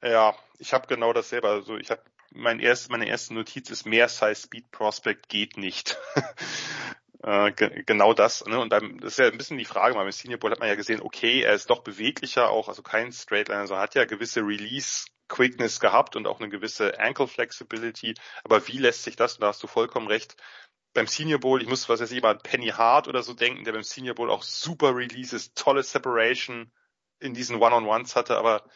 Ja, 0.00 0.36
ich 0.60 0.72
habe 0.72 0.86
genau 0.86 1.12
dasselbe. 1.12 1.48
Also 1.48 1.76
ich 1.76 1.90
habe 1.90 2.02
mein 2.32 2.60
erst, 2.60 2.88
meine 2.88 3.08
erste 3.08 3.34
Notiz 3.34 3.68
ist 3.70 3.84
mehr 3.84 4.08
Size 4.08 4.36
Speed 4.36 4.70
Prospect 4.70 5.28
geht 5.28 5.56
nicht. 5.56 5.98
äh, 7.24 7.50
ge 7.50 7.82
genau 7.84 8.14
das. 8.14 8.44
Ne? 8.46 8.60
Und 8.60 8.68
beim, 8.68 9.00
das 9.00 9.14
ist 9.14 9.18
ja 9.18 9.26
ein 9.26 9.38
bisschen 9.38 9.58
die 9.58 9.64
Frage, 9.64 9.96
weil 9.96 10.04
beim 10.04 10.12
Senior 10.12 10.38
Bowl 10.38 10.52
hat 10.52 10.60
man 10.60 10.68
ja 10.68 10.76
gesehen, 10.76 11.02
okay, 11.02 11.42
er 11.42 11.54
ist 11.54 11.68
doch 11.68 11.82
beweglicher 11.82 12.48
auch, 12.48 12.68
also 12.68 12.82
kein 12.82 13.10
Straightliner, 13.10 13.66
sondern 13.66 13.82
hat 13.82 13.96
ja 13.96 14.04
gewisse 14.04 14.42
Release 14.42 15.06
Quickness 15.30 15.80
gehabt 15.80 16.16
und 16.16 16.26
auch 16.26 16.40
eine 16.40 16.50
gewisse 16.50 16.98
Ankle 16.98 17.26
Flexibility. 17.26 18.14
Aber 18.44 18.66
wie 18.68 18.78
lässt 18.78 19.04
sich 19.04 19.16
das, 19.16 19.38
da 19.38 19.46
hast 19.46 19.62
du 19.62 19.66
vollkommen 19.66 20.08
recht, 20.08 20.36
beim 20.92 21.06
Senior 21.06 21.40
Bowl, 21.40 21.62
ich 21.62 21.68
muss 21.68 21.88
was 21.88 22.00
jetzt 22.00 22.12
jemand 22.12 22.42
Penny 22.42 22.68
Hart 22.68 23.08
oder 23.08 23.22
so 23.22 23.32
denken, 23.32 23.64
der 23.64 23.72
beim 23.72 23.84
Senior 23.84 24.16
Bowl 24.16 24.28
auch 24.28 24.42
super 24.42 24.94
Releases, 24.94 25.54
tolle 25.54 25.84
Separation 25.84 26.72
in 27.20 27.32
diesen 27.32 27.56
One-on-Ones 27.56 28.16
hatte, 28.16 28.36
aber 28.36 28.68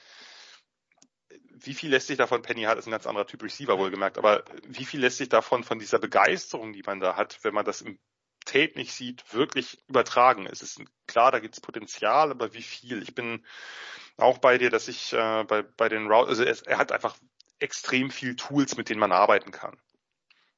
wie 1.51 1.75
viel 1.75 1.91
lässt 1.91 2.07
sich 2.07 2.17
davon, 2.17 2.43
Penny 2.43 2.63
Hart 2.63 2.79
ist 2.79 2.87
ein 2.87 2.93
ganz 2.93 3.07
anderer 3.07 3.27
Typ 3.27 3.43
Receiver 3.43 3.79
wohlgemerkt, 3.79 4.19
aber 4.19 4.45
wie 4.67 4.85
viel 4.85 5.01
lässt 5.01 5.19
sich 5.19 5.29
davon, 5.29 5.65
von 5.65 5.79
dieser 5.79 5.99
Begeisterung, 5.99 6.73
die 6.73 6.83
man 6.83 7.01
da 7.01 7.17
hat, 7.17 7.39
wenn 7.43 7.55
man 7.55 7.65
das 7.65 7.81
im 7.81 7.99
Tape 8.45 8.73
nicht 8.77 8.93
sieht, 8.93 9.33
wirklich 9.33 9.79
übertragen? 9.89 10.47
Es 10.47 10.63
ist 10.63 10.81
klar, 11.07 11.33
da 11.33 11.39
gibt 11.39 11.55
es 11.55 11.61
Potenzial, 11.61 12.31
aber 12.31 12.55
wie 12.55 12.63
viel? 12.63 13.03
Ich 13.03 13.15
bin 13.15 13.45
auch 14.17 14.39
bei 14.39 14.59
dir, 14.59 14.71
dass 14.71 14.89
ich 14.89 15.13
äh, 15.13 15.45
bei, 15.45 15.63
bei 15.63 15.89
den 15.89 16.07
Routes, 16.07 16.29
also 16.29 16.45
es, 16.45 16.63
er 16.63 16.79
hat 16.79 16.93
einfach 16.93 17.17
extrem 17.59 18.11
viel 18.11 18.37
Tools, 18.37 18.77
mit 18.77 18.89
denen 18.89 19.01
man 19.01 19.13
arbeiten 19.13 19.51
kann. 19.51 19.77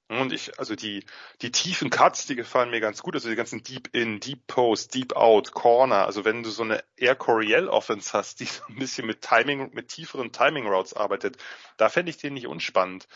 Und 0.09 0.33
ich, 0.33 0.57
also 0.59 0.77
die, 0.77 1.05
die 1.43 1.51
tiefen 1.51 1.91
Cuts, 1.91 2.27
die 2.27 2.37
gefallen 2.37 2.71
mir 2.71 2.81
ganz 2.81 3.03
gut. 3.03 3.17
Also 3.17 3.29
die 3.29 3.35
ganzen 3.35 3.65
Deep 3.65 3.89
In, 3.93 4.21
Deep 4.21 4.47
Post, 4.47 4.95
Deep 4.95 5.17
Out, 5.17 5.53
Corner. 5.53 6.07
Also 6.07 6.25
wenn 6.25 6.45
du 6.45 6.51
so 6.51 6.63
eine 6.63 6.85
Air 6.97 7.17
Coryell 7.17 7.69
Offense 7.69 8.13
hast, 8.13 8.39
die 8.39 8.45
so 8.45 8.63
ein 8.69 8.77
bisschen 8.77 9.07
mit 9.07 9.23
Timing, 9.23 9.75
mit 9.75 9.89
tieferen 9.89 10.31
Timing 10.31 10.69
Routes 10.69 10.95
arbeitet, 10.95 11.39
da 11.77 11.89
fände 11.89 12.11
ich 12.11 12.19
den 12.19 12.35
nicht 12.35 12.47
unspannend. 12.47 13.09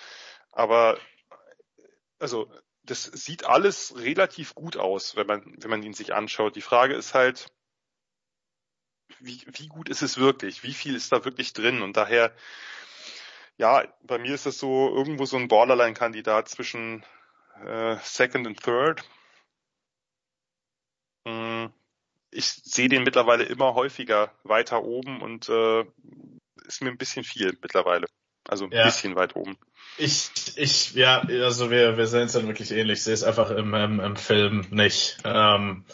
Aber, 0.51 0.99
also, 2.19 2.51
das 2.91 3.05
sieht 3.05 3.45
alles 3.47 3.95
relativ 3.97 4.55
gut 4.55 4.77
aus, 4.77 5.17
wenn 5.17 5.27
man, 5.27 5.55
wenn 5.59 5.71
man 5.71 5.83
ihn 5.83 5.95
sich 5.95 6.13
anschaut. 6.15 6.57
Die 6.57 6.61
Frage 6.63 6.95
ist 6.95 7.15
halt, 7.15 7.53
wie, 9.21 9.43
wie 9.47 9.69
gut 9.69 9.89
ist 9.89 10.03
es 10.03 10.19
wirklich? 10.19 10.63
Wie 10.63 10.75
viel 10.75 10.95
ist 10.97 11.13
da 11.13 11.25
wirklich 11.25 11.53
drin? 11.53 11.83
Und 11.83 11.97
daher, 11.97 12.35
ja, 13.59 13.85
bei 14.03 14.19
mir 14.19 14.35
ist 14.35 14.47
das 14.47 14.59
so 14.59 14.89
irgendwo 14.95 15.25
so 15.27 15.37
ein 15.37 15.49
Borderline-Kandidat 15.49 16.49
zwischen 16.49 17.05
äh, 17.65 17.97
Second 18.03 18.47
und 18.47 18.63
Third. 18.63 19.05
Mm, 21.25 21.67
Ich 22.33 22.47
sehe 22.49 22.89
den 22.89 23.05
mittlerweile 23.05 23.45
immer 23.45 23.75
häufiger 23.75 24.35
weiter 24.45 24.85
oben 24.85 25.23
und 25.23 25.49
äh, 25.49 25.85
ist 26.67 26.83
mir 26.83 26.91
ein 26.91 26.99
bisschen 26.99 27.25
viel 27.25 27.59
mittlerweile. 27.63 28.07
Also 28.49 28.67
ein 28.67 28.73
Ja. 28.73 28.85
bisschen 28.85 29.17
weit 29.17 29.37
oben. 29.37 29.57
Ich, 29.99 30.31
ich, 30.57 30.95
ja, 30.95 31.21
also 31.21 31.71
wir, 31.71 31.99
wir 31.99 32.07
sehen 32.07 32.23
es 32.27 32.33
dann 32.33 32.47
wirklich 32.47 32.71
ähnlich. 32.71 32.99
Ich 32.99 33.05
sehe 33.05 33.15
es 33.15 33.23
einfach 33.23 33.51
im, 33.51 33.75
im, 33.75 34.01
im 34.01 34.17
Film 34.17 34.67
nicht, 34.71 35.19
ähm, 35.25 35.85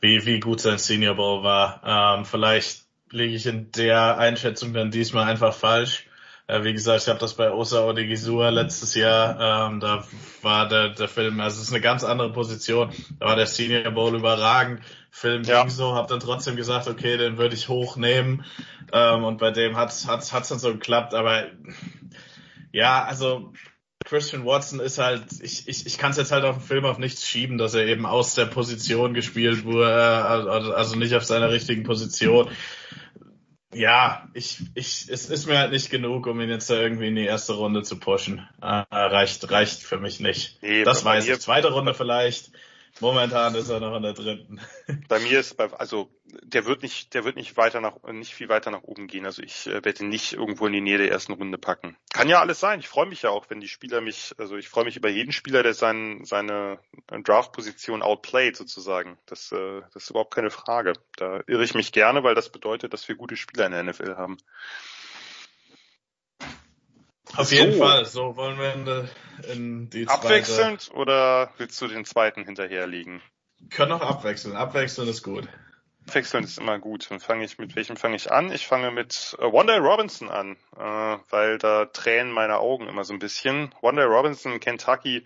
wie, 0.00 0.24
wie 0.24 0.40
gut 0.40 0.60
sein 0.60 0.78
Senior 0.78 1.16
Bowl 1.16 1.42
war. 1.42 2.18
Ähm, 2.18 2.24
vielleicht 2.24 2.84
liege 3.10 3.34
ich 3.34 3.46
in 3.46 3.72
der 3.72 4.18
Einschätzung 4.18 4.72
dann 4.72 4.90
diesmal 4.90 5.24
einfach 5.28 5.52
falsch. 5.54 6.06
Äh, 6.50 6.64
wie 6.64 6.72
gesagt, 6.72 7.02
ich 7.02 7.08
habe 7.08 7.20
das 7.20 7.34
bei 7.34 7.52
Osa 7.52 7.84
Odigizua 7.86 8.48
letztes 8.48 8.94
Jahr, 8.94 9.68
ähm, 9.70 9.80
da 9.80 10.04
war 10.42 10.68
der, 10.68 10.90
der 10.90 11.08
Film, 11.08 11.40
also 11.40 11.58
es 11.58 11.68
ist 11.68 11.72
eine 11.72 11.80
ganz 11.80 12.02
andere 12.02 12.32
Position. 12.32 12.90
Da 13.18 13.26
war 13.26 13.36
der 13.36 13.46
Senior 13.46 13.92
Bowl 13.92 14.14
überragend. 14.14 14.80
Film 15.10 15.42
Ja. 15.44 15.62
ging 15.62 15.70
so, 15.70 15.94
habe 15.94 16.08
dann 16.08 16.20
trotzdem 16.20 16.56
gesagt, 16.56 16.88
okay, 16.88 17.16
den 17.16 17.36
würde 17.38 17.54
ich 17.54 17.68
hochnehmen. 17.68 18.44
Ähm, 18.92 19.24
und 19.24 19.38
bei 19.38 19.50
dem 19.50 19.76
hat's 19.76 20.06
hat's 20.06 20.32
hat's 20.32 20.48
dann 20.48 20.58
so 20.58 20.72
geklappt, 20.72 21.14
aber 21.14 21.46
ja, 22.72 23.04
also 23.04 23.52
Christian 24.04 24.44
Watson 24.44 24.80
ist 24.80 24.98
halt, 24.98 25.24
ich, 25.42 25.68
ich, 25.68 25.86
ich 25.86 25.98
kann 25.98 26.12
es 26.12 26.16
jetzt 26.16 26.32
halt 26.32 26.44
auf 26.44 26.58
den 26.58 26.64
Film 26.64 26.84
auf 26.84 26.98
nichts 26.98 27.26
schieben, 27.26 27.58
dass 27.58 27.74
er 27.74 27.86
eben 27.86 28.06
aus 28.06 28.34
der 28.34 28.46
Position 28.46 29.14
gespielt 29.14 29.64
wurde, 29.64 29.94
also 29.94 30.72
also 30.72 30.96
nicht 30.96 31.14
auf 31.14 31.24
seiner 31.24 31.50
richtigen 31.50 31.84
Position. 31.84 32.48
Ja, 33.72 34.28
ich, 34.34 34.62
ich, 34.74 35.08
es 35.08 35.30
ist 35.30 35.46
mir 35.46 35.58
halt 35.58 35.70
nicht 35.70 35.90
genug, 35.90 36.26
um 36.26 36.40
ihn 36.40 36.48
jetzt 36.48 36.68
da 36.70 36.74
irgendwie 36.74 37.06
in 37.06 37.14
die 37.14 37.24
erste 37.24 37.52
Runde 37.52 37.82
zu 37.82 37.98
pushen. 37.98 38.48
Äh, 38.60 38.84
reicht, 38.90 39.48
reicht 39.50 39.82
für 39.82 39.98
mich 39.98 40.18
nicht. 40.18 40.60
Nee, 40.62 40.82
das 40.82 41.04
weiß 41.04 41.28
ich. 41.28 41.38
Zweite 41.38 41.72
Runde 41.72 41.94
vielleicht. 41.94 42.50
Momentan 42.98 43.54
ist 43.54 43.68
er 43.68 43.78
noch 43.80 43.96
in 43.96 44.02
der 44.02 44.14
dritten. 44.14 44.60
Bei 45.08 45.20
mir 45.20 45.38
ist 45.40 45.56
bei, 45.56 45.72
also 45.72 46.10
der 46.42 46.66
wird 46.66 46.82
nicht, 46.82 47.14
der 47.14 47.24
wird 47.24 47.36
nicht 47.36 47.56
weiter 47.56 47.80
nach, 47.80 48.02
nicht 48.12 48.34
viel 48.34 48.48
weiter 48.48 48.70
nach 48.70 48.82
oben 48.82 49.06
gehen. 49.06 49.24
Also 49.26 49.42
ich 49.42 49.66
äh, 49.66 49.84
werde 49.84 50.02
ihn 50.02 50.08
nicht 50.08 50.32
irgendwo 50.32 50.66
in 50.66 50.72
die 50.72 50.80
Nähe 50.80 50.98
der 50.98 51.10
ersten 51.10 51.32
Runde 51.32 51.58
packen. 51.58 51.96
Kann 52.12 52.28
ja 52.28 52.40
alles 52.40 52.60
sein. 52.60 52.80
Ich 52.80 52.88
freue 52.88 53.06
mich 53.06 53.22
ja 53.22 53.30
auch, 53.30 53.46
wenn 53.48 53.60
die 53.60 53.68
Spieler 53.68 54.00
mich, 54.00 54.34
also 54.38 54.56
ich 54.56 54.68
freue 54.68 54.84
mich 54.84 54.96
über 54.96 55.08
jeden 55.08 55.32
Spieler, 55.32 55.62
der 55.62 55.74
sein, 55.74 56.24
seine 56.24 56.78
Draft-Position 57.08 58.02
outplayt 58.02 58.56
sozusagen. 58.56 59.18
Das, 59.26 59.52
äh, 59.52 59.80
das 59.92 60.04
ist 60.04 60.10
überhaupt 60.10 60.34
keine 60.34 60.50
Frage. 60.50 60.92
Da 61.16 61.40
irre 61.46 61.64
ich 61.64 61.74
mich 61.74 61.92
gerne, 61.92 62.22
weil 62.24 62.34
das 62.34 62.50
bedeutet, 62.50 62.92
dass 62.92 63.08
wir 63.08 63.14
gute 63.16 63.36
Spieler 63.36 63.66
in 63.66 63.72
der 63.72 63.82
NFL 63.84 64.16
haben. 64.16 64.36
Auf 67.36 67.48
So. 67.48 67.54
jeden 67.56 67.78
Fall. 67.78 68.04
So 68.06 68.36
wollen 68.36 68.58
wir 68.58 68.72
in, 68.74 68.84
die- 68.84 69.52
in 69.52 69.90
die 69.90 70.06
zweite. 70.06 70.18
Abwechselnd 70.20 70.90
oder 70.94 71.52
willst 71.58 71.80
du 71.80 71.86
den 71.86 72.04
zweiten 72.04 72.44
hinterherlegen? 72.44 73.22
Können 73.70 73.92
auch 73.92 74.00
abwechseln. 74.00 74.56
Abwechseln 74.56 75.08
ist 75.08 75.22
gut. 75.22 75.46
Abwechselnd 76.10 76.44
ist 76.44 76.58
immer 76.58 76.80
gut. 76.80 77.08
Dann 77.10 77.20
fange 77.20 77.44
ich 77.44 77.58
mit 77.58 77.76
welchem 77.76 77.96
fange 77.96 78.16
ich 78.16 78.32
an? 78.32 78.50
Ich 78.50 78.66
fange 78.66 78.90
mit 78.90 79.36
äh, 79.38 79.44
Wanda 79.44 79.76
Robinson 79.76 80.28
an, 80.28 80.56
äh, 80.76 81.18
weil 81.30 81.58
da 81.58 81.86
tränen 81.86 82.32
meine 82.32 82.58
Augen 82.58 82.88
immer 82.88 83.04
so 83.04 83.12
ein 83.12 83.20
bisschen. 83.20 83.72
Wanda 83.80 84.04
Robinson, 84.04 84.58
Kentucky, 84.58 85.24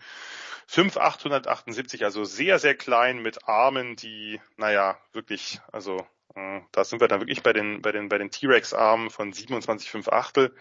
5,878, 0.66 2.04
also 2.04 2.24
sehr, 2.24 2.58
sehr 2.58 2.74
klein 2.74 3.22
mit 3.22 3.48
Armen, 3.48 3.96
die, 3.96 4.40
naja, 4.56 4.98
wirklich, 5.12 5.58
also 5.72 6.06
äh, 6.34 6.60
da 6.72 6.84
sind 6.84 7.00
wir 7.00 7.08
dann 7.08 7.20
wirklich 7.20 7.42
bei 7.42 7.54
den, 7.54 7.80
bei 7.80 7.90
den, 7.90 8.10
bei 8.10 8.18
den 8.18 8.30
T-Rex-Armen 8.30 9.08
von 9.08 9.32
27,5 9.32 10.10
Achtel. 10.10 10.54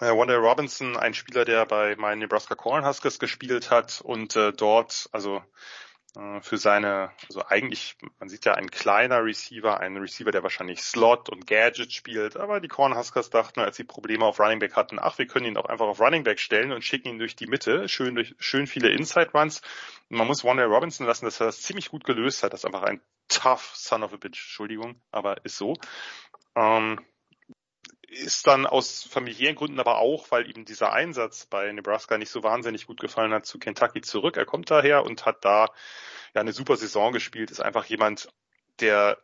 Äh, 0.00 0.06
Wanda 0.06 0.36
Robinson, 0.36 0.96
ein 0.96 1.14
Spieler, 1.14 1.44
der 1.44 1.66
bei 1.66 1.96
meinen 1.96 2.20
Nebraska 2.20 2.54
Cornhuskers 2.54 3.18
gespielt 3.18 3.72
hat 3.72 4.00
und 4.02 4.36
äh, 4.36 4.52
dort, 4.52 5.08
also 5.10 5.42
für 6.42 6.58
seine, 6.58 7.10
also 7.26 7.44
eigentlich, 7.46 7.96
man 8.20 8.28
sieht 8.28 8.44
ja 8.44 8.54
ein 8.54 8.70
kleiner 8.70 9.24
Receiver, 9.24 9.80
ein 9.80 9.96
Receiver, 9.96 10.30
der 10.30 10.44
wahrscheinlich 10.44 10.80
Slot 10.80 11.28
und 11.28 11.44
Gadget 11.44 11.92
spielt, 11.92 12.36
aber 12.36 12.60
die 12.60 12.68
Cornhuskers 12.68 13.30
dachten, 13.30 13.58
als 13.60 13.76
sie 13.76 13.82
Probleme 13.82 14.24
auf 14.24 14.38
Running 14.38 14.60
Back 14.60 14.76
hatten, 14.76 15.00
ach, 15.00 15.18
wir 15.18 15.26
können 15.26 15.46
ihn 15.46 15.56
auch 15.56 15.64
einfach 15.64 15.86
auf 15.86 16.00
Running 16.00 16.22
Back 16.22 16.38
stellen 16.38 16.70
und 16.70 16.84
schicken 16.84 17.08
ihn 17.08 17.18
durch 17.18 17.34
die 17.34 17.48
Mitte, 17.48 17.88
schön 17.88 18.14
durch, 18.14 18.36
schön 18.38 18.68
viele 18.68 18.90
Inside 18.90 19.32
Runs. 19.34 19.60
man 20.08 20.28
muss 20.28 20.44
Wanda 20.44 20.64
Robinson 20.64 21.04
lassen, 21.04 21.24
dass 21.24 21.40
er 21.40 21.46
das 21.46 21.62
ziemlich 21.62 21.90
gut 21.90 22.04
gelöst 22.04 22.44
hat. 22.44 22.52
Das 22.52 22.60
ist 22.60 22.66
einfach 22.66 22.84
ein 22.84 23.00
tough 23.28 23.72
son 23.74 24.04
of 24.04 24.12
a 24.12 24.16
bitch, 24.16 24.40
Entschuldigung, 24.40 25.00
aber 25.10 25.44
ist 25.44 25.56
so. 25.56 25.74
Ähm, 26.54 27.00
ist 28.08 28.46
dann 28.46 28.66
aus 28.66 29.04
familiären 29.04 29.56
Gründen 29.56 29.80
aber 29.80 29.98
auch, 29.98 30.30
weil 30.30 30.50
ihm 30.50 30.64
dieser 30.64 30.92
Einsatz 30.92 31.46
bei 31.46 31.70
Nebraska 31.72 32.18
nicht 32.18 32.30
so 32.30 32.42
wahnsinnig 32.42 32.86
gut 32.86 33.00
gefallen 33.00 33.32
hat, 33.32 33.46
zu 33.46 33.58
Kentucky 33.58 34.00
zurück. 34.00 34.36
Er 34.36 34.46
kommt 34.46 34.70
daher 34.70 35.04
und 35.04 35.26
hat 35.26 35.44
da 35.44 35.66
ja 36.34 36.40
eine 36.40 36.52
super 36.52 36.76
Saison 36.76 37.12
gespielt, 37.12 37.50
ist 37.50 37.60
einfach 37.60 37.84
jemand, 37.86 38.28
der 38.80 39.18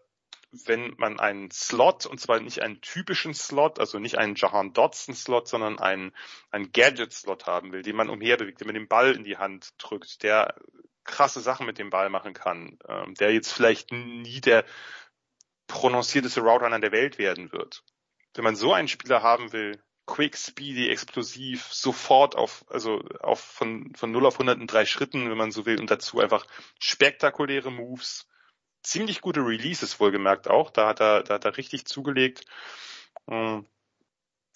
wenn 0.53 0.95
man 0.99 1.21
einen 1.21 1.51
Slot, 1.53 2.07
und 2.07 2.21
zwar 2.21 2.41
nicht 2.41 2.61
einen 2.61 2.81
typischen 2.81 3.35
Slot, 3.35 3.79
also 3.79 4.01
nicht 4.01 4.19
einen 4.19 4.35
Jahan 4.35 4.73
Dodson 4.73 5.15
Slot, 5.15 5.47
sondern 5.47 5.79
einen, 5.79 6.13
einen 6.51 6.73
Gadget 6.73 7.13
Slot 7.13 7.47
haben 7.47 7.71
will, 7.73 7.83
den 7.83 7.95
man 7.95 8.11
umherbewegt, 8.11 8.59
der 8.61 8.67
mit 8.67 8.75
dem 8.75 8.89
Ball 8.89 9.15
in 9.15 9.23
die 9.23 9.37
Hand 9.37 9.75
drückt, 9.79 10.25
der 10.25 10.57
krasse 11.05 11.41
Sachen 11.41 11.67
mit 11.67 11.79
dem 11.79 11.91
Ball 11.91 12.11
machen 12.11 12.35
kann, 12.35 12.79
ähm, 12.89 13.15
der 13.15 13.33
jetzt 13.33 13.53
vielleicht 13.53 13.93
nie 13.93 14.41
der 14.41 14.65
prononcierteste 15.69 16.41
Route 16.41 16.65
Runner 16.65 16.81
der 16.81 16.93
Welt 16.93 17.19
werden 17.19 17.53
wird 17.53 17.85
wenn 18.35 18.45
man 18.45 18.57
so 18.57 18.73
einen 18.73 18.89
Spieler 18.89 19.23
haben 19.23 19.53
will, 19.53 19.83
quick, 20.07 20.37
speedy, 20.37 20.89
explosiv, 20.89 21.73
sofort 21.73 22.37
auf, 22.37 22.65
also 22.69 23.01
auf 23.21 23.41
von, 23.41 23.93
von 23.95 24.11
0 24.11 24.27
auf 24.27 24.35
100 24.35 24.59
in 24.59 24.67
drei 24.67 24.85
Schritten, 24.85 25.31
wenn 25.31 25.39
man 25.39 25.53
so 25.53 25.67
will, 25.67 25.79
und 25.79 25.91
dazu 25.91 26.21
einfach 26.21 26.47
spektakuläre 26.81 27.71
Moves, 27.71 28.29
ziemlich 28.83 29.21
gute 29.21 29.41
Releases 29.41 30.01
wohlgemerkt 30.01 30.49
auch, 30.49 30.71
da 30.71 30.89
hat 30.89 31.01
er, 31.01 31.23
da 31.23 31.35
hat 31.35 31.45
er 31.45 31.57
richtig 31.57 31.85
zugelegt. 31.85 32.45
Ähm, 33.29 33.67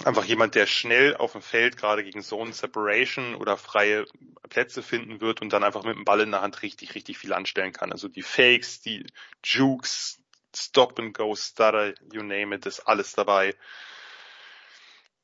einfach 0.05 0.25
jemand, 0.25 0.55
der 0.55 0.67
schnell 0.67 1.17
auf 1.17 1.33
dem 1.33 1.43
Feld 1.43 1.77
gerade 1.77 2.03
gegen 2.03 2.23
Zone 2.23 2.53
Separation 2.53 3.35
oder 3.37 3.57
freie 3.57 4.07
Plätze 4.49 4.83
finden 4.83 5.21
wird 5.21 5.41
und 5.41 5.53
dann 5.53 5.63
einfach 5.63 5.85
mit 5.85 5.97
dem 5.97 6.05
Ball 6.05 6.21
in 6.21 6.31
der 6.33 6.41
Hand 6.41 6.63
richtig, 6.63 6.95
richtig 6.95 7.19
viel 7.19 7.33
anstellen 7.33 7.73
kann. 7.73 7.93
Also 7.93 8.09
die 8.09 8.23
Fakes, 8.23 8.81
die 8.81 9.07
Jukes, 9.45 10.19
Stop 10.57 10.99
and 10.99 11.15
Go, 11.15 11.35
Stutter, 11.35 11.95
you 12.13 12.23
name 12.23 12.55
it, 12.55 12.67
ist 12.67 12.81
alles 12.81 13.13
dabei. 13.13 13.55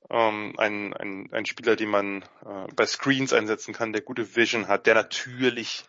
Ähm, 0.08 0.54
ein, 0.58 0.94
ein, 0.94 1.32
ein 1.32 1.46
Spieler, 1.46 1.76
den 1.76 1.90
man 1.90 2.22
äh, 2.44 2.66
bei 2.74 2.86
Screens 2.86 3.32
einsetzen 3.32 3.74
kann, 3.74 3.92
der 3.92 4.02
gute 4.02 4.34
Vision 4.34 4.66
hat, 4.68 4.86
der 4.86 4.94
natürlich 4.94 5.84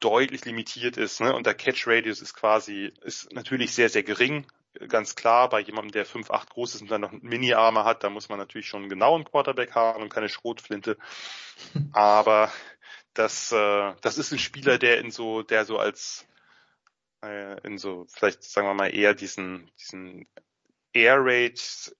deutlich 0.00 0.44
limitiert 0.44 0.96
ist, 0.96 1.20
ne? 1.20 1.34
Und 1.34 1.46
der 1.46 1.54
Catch 1.54 1.86
Radius 1.86 2.20
ist 2.20 2.34
quasi, 2.34 2.92
ist 3.02 3.32
natürlich 3.32 3.74
sehr, 3.74 3.88
sehr 3.88 4.02
gering. 4.02 4.46
Ganz 4.88 5.14
klar, 5.14 5.48
bei 5.48 5.60
jemandem, 5.60 5.92
der 5.92 6.06
5'8 6.06 6.48
groß 6.48 6.74
ist 6.74 6.82
und 6.82 6.90
dann 6.90 7.02
noch 7.02 7.12
Mini-Arme 7.12 7.84
hat, 7.84 8.02
da 8.02 8.10
muss 8.10 8.28
man 8.28 8.38
natürlich 8.38 8.66
schon 8.66 8.88
genau 8.88 9.14
einen 9.14 9.24
Quarterback 9.24 9.74
haben 9.74 10.02
und 10.02 10.08
keine 10.08 10.28
Schrotflinte. 10.28 10.96
Aber 11.92 12.50
das, 13.14 13.52
äh, 13.52 13.92
das 14.00 14.18
ist 14.18 14.32
ein 14.32 14.38
Spieler, 14.38 14.78
der 14.78 14.98
in 14.98 15.10
so, 15.10 15.42
der 15.42 15.64
so 15.64 15.78
als 15.78 16.26
äh, 17.22 17.60
in 17.66 17.78
so 17.78 18.06
vielleicht 18.08 18.42
sagen 18.42 18.66
wir 18.66 18.74
mal 18.74 18.94
eher 18.94 19.14
diesen 19.14 19.70
diesen 19.78 20.26
Air 20.92 21.18
Raid 21.18 21.94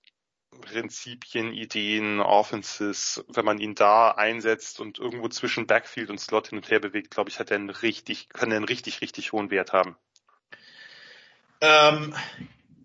Prinzipien, 0.61 1.53
Ideen, 1.53 2.19
Offenses, 2.19 3.23
wenn 3.27 3.45
man 3.45 3.59
ihn 3.59 3.75
da 3.75 4.11
einsetzt 4.11 4.79
und 4.79 4.99
irgendwo 4.99 5.27
zwischen 5.29 5.67
Backfield 5.67 6.09
und 6.09 6.19
Slot 6.19 6.49
hin 6.49 6.57
und 6.57 6.69
her 6.69 6.79
bewegt, 6.79 7.11
glaube 7.11 7.29
ich, 7.29 7.39
hat 7.39 7.51
er 7.51 7.57
einen 7.57 7.69
richtig, 7.69 8.29
kann 8.29 8.51
er 8.51 8.57
einen 8.57 8.65
richtig, 8.65 9.01
richtig 9.01 9.31
hohen 9.31 9.49
Wert 9.49 9.73
haben. 9.73 9.95
Ähm, 11.61 12.13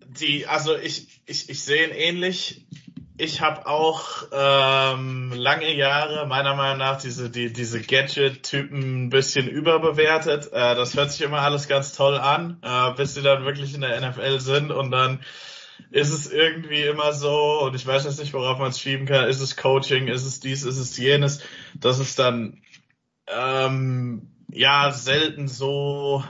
die, 0.05 0.47
also 0.47 0.75
ich, 0.77 1.21
ich, 1.25 1.49
ich 1.49 1.63
sehe 1.63 1.87
ihn 1.87 1.93
ähnlich 1.93 2.65
ich 3.19 3.41
habe 3.41 3.67
auch 3.67 4.23
ähm, 4.31 5.33
lange 5.33 5.73
Jahre 5.73 6.25
meiner 6.25 6.55
Meinung 6.55 6.77
nach 6.77 7.01
diese 7.01 7.29
die, 7.29 7.51
diese 7.51 7.81
Gadget-Typen 7.81 9.05
ein 9.05 9.09
bisschen 9.09 9.47
überbewertet. 9.47 10.51
Äh, 10.53 10.75
das 10.75 10.95
hört 10.95 11.11
sich 11.11 11.21
immer 11.21 11.41
alles 11.41 11.67
ganz 11.67 11.93
toll 11.93 12.17
an, 12.17 12.59
äh, 12.61 12.93
bis 12.95 13.15
sie 13.15 13.21
dann 13.21 13.43
wirklich 13.43 13.75
in 13.75 13.81
der 13.81 13.99
NFL 13.99 14.39
sind 14.39 14.71
und 14.71 14.91
dann 14.91 15.19
ist 15.91 16.11
es 16.11 16.31
irgendwie 16.31 16.83
immer 16.83 17.13
so 17.13 17.61
und 17.63 17.75
ich 17.75 17.85
weiß 17.85 18.05
jetzt 18.05 18.19
nicht, 18.19 18.33
worauf 18.33 18.57
man 18.57 18.69
es 18.69 18.79
schieben 18.79 19.05
kann. 19.05 19.27
Ist 19.27 19.41
es 19.41 19.57
Coaching? 19.57 20.07
Ist 20.07 20.25
es 20.25 20.39
dies? 20.39 20.63
Ist 20.63 20.77
es 20.77 20.97
jenes? 20.97 21.41
Das 21.75 21.99
ist 21.99 22.19
dann 22.19 22.61
ähm, 23.27 24.31
ja 24.49 24.91
selten 24.91 25.47
so 25.49 26.23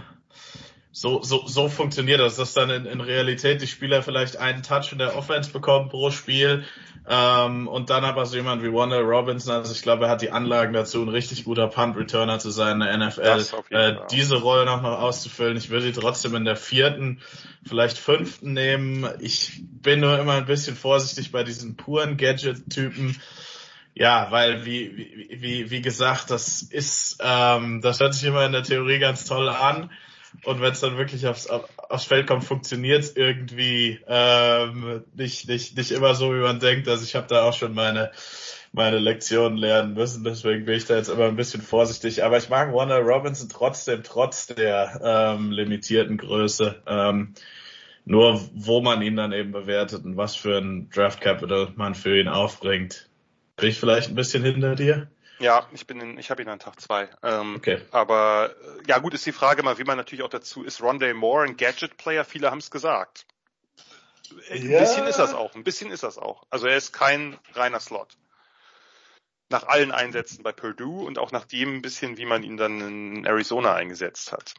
so, 0.99 1.23
so, 1.23 1.47
so 1.47 1.69
funktioniert 1.69 2.19
das, 2.19 2.35
dass 2.35 2.53
dann 2.53 2.69
in, 2.69 2.85
in 2.85 2.99
Realität 2.99 3.61
die 3.61 3.67
Spieler 3.67 4.03
vielleicht 4.03 4.35
einen 4.35 4.63
Touch 4.63 4.91
in 4.91 4.97
der 4.97 5.15
Offense 5.15 5.49
bekommen 5.49 5.87
pro 5.87 6.11
Spiel 6.11 6.65
ähm, 7.07 7.69
und 7.69 7.89
dann 7.89 8.03
aber 8.03 8.25
so 8.25 8.35
jemand 8.35 8.63
wie 8.63 8.73
Wanda 8.73 8.97
Robinson, 8.97 9.53
also 9.53 9.71
ich 9.71 9.81
glaube, 9.81 10.07
er 10.07 10.11
hat 10.11 10.21
die 10.21 10.31
Anlagen 10.31 10.73
dazu, 10.73 11.01
ein 11.01 11.07
richtig 11.07 11.45
guter 11.45 11.67
Punt-Returner 11.67 12.39
zu 12.39 12.49
sein 12.49 12.81
in 12.81 12.99
der 12.99 13.07
NFL, 13.07 13.45
äh, 13.69 13.95
diese 14.11 14.41
Rolle 14.41 14.65
noch, 14.65 14.81
noch 14.81 14.99
auszufüllen. 14.99 15.55
Ich 15.55 15.69
würde 15.69 15.85
sie 15.85 15.93
trotzdem 15.93 16.35
in 16.35 16.43
der 16.43 16.57
vierten, 16.57 17.21
vielleicht 17.65 17.97
fünften 17.97 18.51
nehmen. 18.51 19.07
Ich 19.21 19.63
bin 19.81 20.01
nur 20.01 20.19
immer 20.19 20.33
ein 20.33 20.47
bisschen 20.47 20.75
vorsichtig 20.75 21.31
bei 21.31 21.45
diesen 21.45 21.77
puren 21.77 22.17
Gadget-Typen. 22.17 23.15
Ja, 23.93 24.27
weil 24.31 24.65
wie, 24.65 24.97
wie, 24.97 25.41
wie, 25.41 25.71
wie 25.71 25.81
gesagt, 25.81 26.29
das 26.29 26.61
ist, 26.61 27.19
ähm, 27.21 27.79
das 27.79 28.01
hört 28.01 28.13
sich 28.13 28.25
immer 28.25 28.45
in 28.45 28.51
der 28.51 28.63
Theorie 28.63 28.99
ganz 28.99 29.23
toll 29.23 29.47
an. 29.47 29.89
Und 30.43 30.61
wenn 30.61 30.71
es 30.71 30.79
dann 30.79 30.97
wirklich 30.97 31.27
aufs, 31.27 31.47
aufs 31.47 32.05
Feld 32.05 32.27
kommt, 32.27 32.43
funktioniert 32.43 33.03
es 33.03 33.15
irgendwie 33.15 33.99
ähm, 34.07 35.03
nicht, 35.15 35.47
nicht, 35.47 35.75
nicht 35.75 35.91
immer 35.91 36.15
so, 36.15 36.33
wie 36.33 36.39
man 36.39 36.59
denkt. 36.59 36.87
Also 36.87 37.03
ich 37.03 37.15
habe 37.15 37.27
da 37.27 37.43
auch 37.43 37.53
schon 37.53 37.73
meine, 37.73 38.11
meine 38.71 38.99
Lektionen 38.99 39.57
lernen 39.57 39.93
müssen. 39.93 40.23
Deswegen 40.23 40.65
bin 40.65 40.75
ich 40.75 40.85
da 40.85 40.95
jetzt 40.95 41.09
immer 41.09 41.25
ein 41.25 41.35
bisschen 41.35 41.61
vorsichtig. 41.61 42.23
Aber 42.23 42.37
ich 42.37 42.49
mag 42.49 42.73
Warner 42.73 42.99
Robinson 42.99 43.49
trotzdem, 43.49 44.03
trotz 44.03 44.47
der 44.47 45.01
ähm, 45.03 45.51
limitierten 45.51 46.17
Größe. 46.17 46.83
Ähm, 46.85 47.33
nur 48.05 48.41
wo 48.53 48.81
man 48.81 49.01
ihn 49.01 49.15
dann 49.15 49.33
eben 49.33 49.51
bewertet 49.51 50.03
und 50.03 50.17
was 50.17 50.35
für 50.35 50.57
ein 50.57 50.89
Draft 50.89 51.21
Capital 51.21 51.73
man 51.75 51.93
für 51.95 52.19
ihn 52.19 52.27
aufbringt. 52.27 53.07
Bin 53.57 53.69
ich 53.69 53.79
vielleicht 53.79 54.09
ein 54.09 54.15
bisschen 54.15 54.43
hinter 54.43 54.75
dir? 54.75 55.09
Ja, 55.39 55.67
ich 55.71 55.87
bin 55.87 56.01
in, 56.01 56.17
ich 56.17 56.29
habe 56.29 56.41
ihn 56.41 56.49
an 56.49 56.59
Tag 56.59 56.79
zwei. 56.79 57.09
Ähm, 57.23 57.55
okay. 57.55 57.81
Aber 57.91 58.53
ja 58.87 58.99
gut, 58.99 59.13
ist 59.13 59.25
die 59.25 59.31
Frage 59.31 59.63
mal, 59.63 59.77
wie 59.77 59.85
man 59.85 59.97
natürlich 59.97 60.23
auch 60.23 60.29
dazu 60.29 60.63
ist. 60.63 60.81
Rondé 60.81 61.13
Moore 61.13 61.45
ein 61.45 61.57
Gadget-Player, 61.57 62.25
viele 62.25 62.51
haben 62.51 62.59
es 62.59 62.71
gesagt. 62.71 63.25
Ein 64.51 64.69
ja. 64.69 64.79
bisschen 64.79 65.07
ist 65.07 65.17
das 65.17 65.33
auch, 65.33 65.55
ein 65.55 65.63
bisschen 65.63 65.91
ist 65.91 66.03
das 66.03 66.17
auch. 66.17 66.43
Also 66.49 66.67
er 66.67 66.77
ist 66.77 66.91
kein 66.91 67.37
reiner 67.53 67.79
Slot. 67.79 68.17
Nach 69.49 69.63
allen 69.63 69.91
Einsätzen 69.91 70.43
bei 70.43 70.51
Purdue 70.51 71.05
und 71.05 71.17
auch 71.17 71.31
nach 71.31 71.45
dem 71.45 71.77
ein 71.77 71.81
bisschen, 71.81 72.17
wie 72.17 72.25
man 72.25 72.43
ihn 72.43 72.57
dann 72.57 72.81
in 72.81 73.25
Arizona 73.25 73.73
eingesetzt 73.73 74.31
hat. 74.31 74.53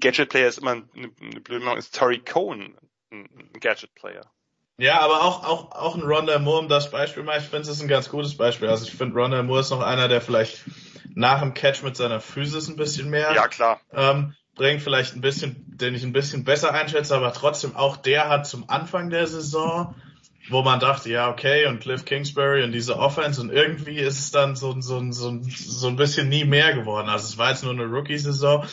Gadget-Player 0.00 0.48
ist 0.48 0.58
immer 0.58 0.72
eine, 0.72 1.12
eine 1.20 1.40
blöde 1.40 1.64
Meinung, 1.64 1.78
ist 1.78 1.94
Terry 1.94 2.18
Cohen 2.20 2.76
ein 3.10 3.50
Gadget-Player. 3.60 4.30
Ja, 4.78 5.00
aber 5.00 5.24
auch, 5.24 5.44
auch, 5.44 5.72
auch 5.72 5.96
ein 5.96 6.02
Ronda 6.02 6.38
Moore, 6.38 6.60
um 6.60 6.68
das 6.68 6.90
Beispiel 6.90 7.24
mal, 7.24 7.38
ich 7.38 7.44
finde, 7.44 7.62
es 7.62 7.68
ist 7.68 7.82
ein 7.82 7.88
ganz 7.88 8.08
gutes 8.08 8.36
Beispiel. 8.36 8.68
Also 8.68 8.84
ich 8.84 8.92
finde, 8.92 9.16
Ronda 9.16 9.42
Moore 9.42 9.60
ist 9.60 9.70
noch 9.70 9.82
einer, 9.82 10.06
der 10.06 10.20
vielleicht 10.20 10.64
nach 11.14 11.40
dem 11.40 11.52
Catch 11.52 11.82
mit 11.82 11.96
seiner 11.96 12.20
Physis 12.20 12.68
ein 12.68 12.76
bisschen 12.76 13.10
mehr 13.10 13.34
ja, 13.34 13.48
klar. 13.48 13.80
Ähm, 13.92 14.36
bringt, 14.54 14.80
vielleicht 14.80 15.16
ein 15.16 15.20
bisschen, 15.20 15.64
den 15.66 15.96
ich 15.96 16.04
ein 16.04 16.12
bisschen 16.12 16.44
besser 16.44 16.72
einschätze, 16.72 17.16
aber 17.16 17.32
trotzdem 17.32 17.74
auch 17.74 17.96
der 17.96 18.28
hat 18.28 18.46
zum 18.46 18.70
Anfang 18.70 19.10
der 19.10 19.26
Saison, 19.26 19.96
wo 20.48 20.62
man 20.62 20.78
dachte, 20.78 21.10
ja, 21.10 21.28
okay, 21.28 21.66
und 21.66 21.80
Cliff 21.80 22.04
Kingsbury 22.04 22.62
und 22.62 22.70
diese 22.70 22.98
Offense 22.98 23.40
und 23.40 23.50
irgendwie 23.50 23.98
ist 23.98 24.18
es 24.20 24.30
dann 24.30 24.54
so, 24.54 24.80
so, 24.80 25.10
so, 25.10 25.40
so 25.42 25.88
ein 25.88 25.96
bisschen 25.96 26.28
nie 26.28 26.44
mehr 26.44 26.72
geworden. 26.74 27.08
Also 27.08 27.26
es 27.26 27.36
war 27.36 27.50
jetzt 27.50 27.64
nur 27.64 27.72
eine 27.72 27.86
Rookie-Saison. 27.86 28.64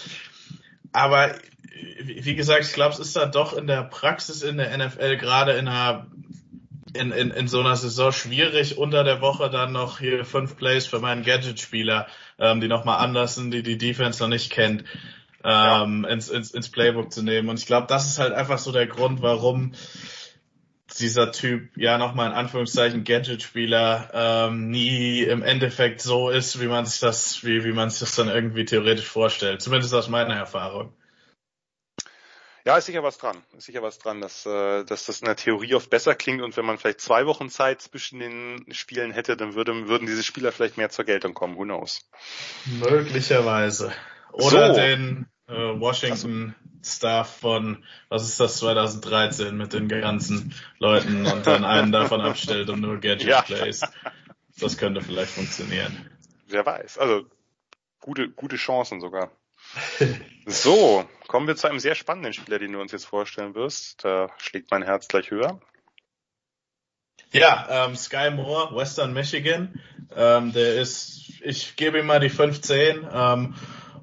Aber 0.91 1.33
wie 2.01 2.35
gesagt, 2.35 2.65
ich 2.65 2.73
glaube, 2.73 2.93
es 2.93 2.99
ist 2.99 3.15
da 3.15 3.25
doch 3.25 3.53
in 3.53 3.67
der 3.67 3.83
Praxis 3.83 4.41
in 4.41 4.57
der 4.57 4.75
NFL 4.77 5.17
gerade 5.17 5.53
in 5.53 5.67
einer 5.67 6.07
in, 6.93 7.11
in, 7.11 7.31
in 7.31 7.47
so 7.47 7.59
einer 7.59 7.75
Saison 7.75 8.13
schwierig, 8.13 8.77
unter 8.77 9.03
der 9.03 9.19
Woche 9.19 9.49
dann 9.49 9.73
noch 9.73 9.99
hier 9.99 10.23
fünf 10.23 10.55
Plays 10.55 10.85
für 10.85 10.99
meinen 10.99 11.23
Gadget-Spieler, 11.23 12.07
ähm, 12.39 12.61
die 12.61 12.69
nochmal 12.69 13.03
anders 13.03 13.35
sind, 13.35 13.51
die 13.51 13.63
die 13.63 13.77
Defense 13.77 14.23
noch 14.23 14.29
nicht 14.29 14.49
kennt. 14.49 14.85
ähm, 15.43 16.05
ins, 16.05 16.29
ins, 16.29 16.51
ins 16.51 16.69
Playbook 16.69 17.11
zu 17.11 17.21
nehmen. 17.21 17.49
Und 17.49 17.59
ich 17.59 17.67
glaube, 17.67 17.87
das 17.87 18.07
ist 18.07 18.17
halt 18.17 18.33
einfach 18.33 18.57
so 18.57 18.71
der 18.71 18.87
Grund, 18.87 19.21
warum 19.21 19.73
dieser 20.99 21.31
Typ, 21.31 21.75
ja 21.77 21.97
nochmal 21.97 22.29
in 22.29 22.35
Anführungszeichen 22.35 23.03
Gadget-Spieler, 23.03 24.09
ähm, 24.13 24.69
nie 24.69 25.21
im 25.21 25.43
Endeffekt 25.43 26.01
so 26.01 26.29
ist, 26.29 26.61
wie 26.61 26.67
man 26.67 26.85
sich 26.85 26.99
das, 26.99 27.43
wie, 27.43 27.63
wie 27.63 27.73
man 27.73 27.89
sich 27.89 27.99
das 27.99 28.15
dann 28.15 28.29
irgendwie 28.29 28.65
theoretisch 28.65 29.05
vorstellt. 29.05 29.61
Zumindest 29.61 29.93
aus 29.93 30.09
meiner 30.09 30.35
Erfahrung. 30.35 30.93
Ja, 32.65 32.77
ist 32.77 32.87
sicher 32.87 33.03
was 33.03 33.19
dran. 33.19 33.37
Ist 33.55 33.65
sicher 33.65 33.83
was 33.83 33.99
dran, 33.99 34.21
dass, 34.21 34.43
äh, 34.47 34.83
dass 34.83 35.05
das 35.05 35.21
in 35.21 35.25
der 35.25 35.35
Theorie 35.35 35.75
oft 35.75 35.91
besser 35.91 36.15
klingt 36.15 36.41
und 36.41 36.57
wenn 36.57 36.65
man 36.65 36.79
vielleicht 36.79 36.99
zwei 36.99 37.27
Wochen 37.27 37.51
Zeit 37.51 37.79
zwischen 37.81 38.19
den 38.19 38.65
Spielen 38.73 39.11
hätte, 39.11 39.37
dann 39.37 39.53
würde, 39.53 39.87
würden 39.87 40.07
diese 40.07 40.23
Spieler 40.23 40.51
vielleicht 40.51 40.75
mehr 40.75 40.89
zur 40.89 41.05
Geltung 41.05 41.35
kommen. 41.35 41.57
Who 41.57 41.63
knows? 41.63 42.09
Möglicherweise. 42.65 43.93
Oder 44.31 44.73
so. 44.73 44.79
den 44.81 45.27
äh, 45.47 45.53
Washington 45.53 46.55
Staff 46.83 47.37
von, 47.39 47.83
was 48.09 48.23
ist 48.23 48.39
das, 48.39 48.57
2013 48.57 49.55
mit 49.55 49.73
den 49.73 49.87
ganzen 49.87 50.55
Leuten 50.79 51.27
und 51.27 51.45
dann 51.45 51.65
einen 51.65 51.91
davon 51.91 52.21
abstellt 52.21 52.71
und 52.71 52.81
nur 52.81 52.99
Gadget 52.99 53.27
ja. 53.27 53.41
Plays. 53.43 53.81
Das 54.59 54.77
könnte 54.77 55.01
vielleicht 55.01 55.31
funktionieren. 55.31 56.09
Wer 56.47 56.65
weiß. 56.65 56.97
Also 56.97 57.25
gute, 57.99 58.29
gute 58.29 58.55
Chancen 58.55 59.01
sogar. 59.01 59.29
So, 60.47 61.03
kommen 61.27 61.47
wir 61.47 61.55
zu 61.55 61.67
einem 61.67 61.79
sehr 61.79 61.95
spannenden 61.95 62.33
Spieler, 62.33 62.59
den 62.59 62.71
du 62.71 62.79
uns 62.79 62.91
jetzt 62.91 63.05
vorstellen 63.05 63.55
wirst. 63.55 64.05
Da 64.05 64.29
schlägt 64.37 64.69
mein 64.69 64.83
Herz 64.83 65.07
gleich 65.07 65.31
höher. 65.31 65.59
Ja, 67.31 67.85
ähm, 67.87 67.95
Sky 67.95 68.29
Moore, 68.29 68.75
Western 68.75 69.13
Michigan. 69.13 69.81
Ähm, 70.15 70.53
der 70.53 70.75
ist, 70.75 71.41
ich 71.41 71.75
gebe 71.75 71.99
ihm 71.99 72.05
mal 72.05 72.19
die 72.19 72.29
15. 72.29 73.07
Ähm, 73.11 73.55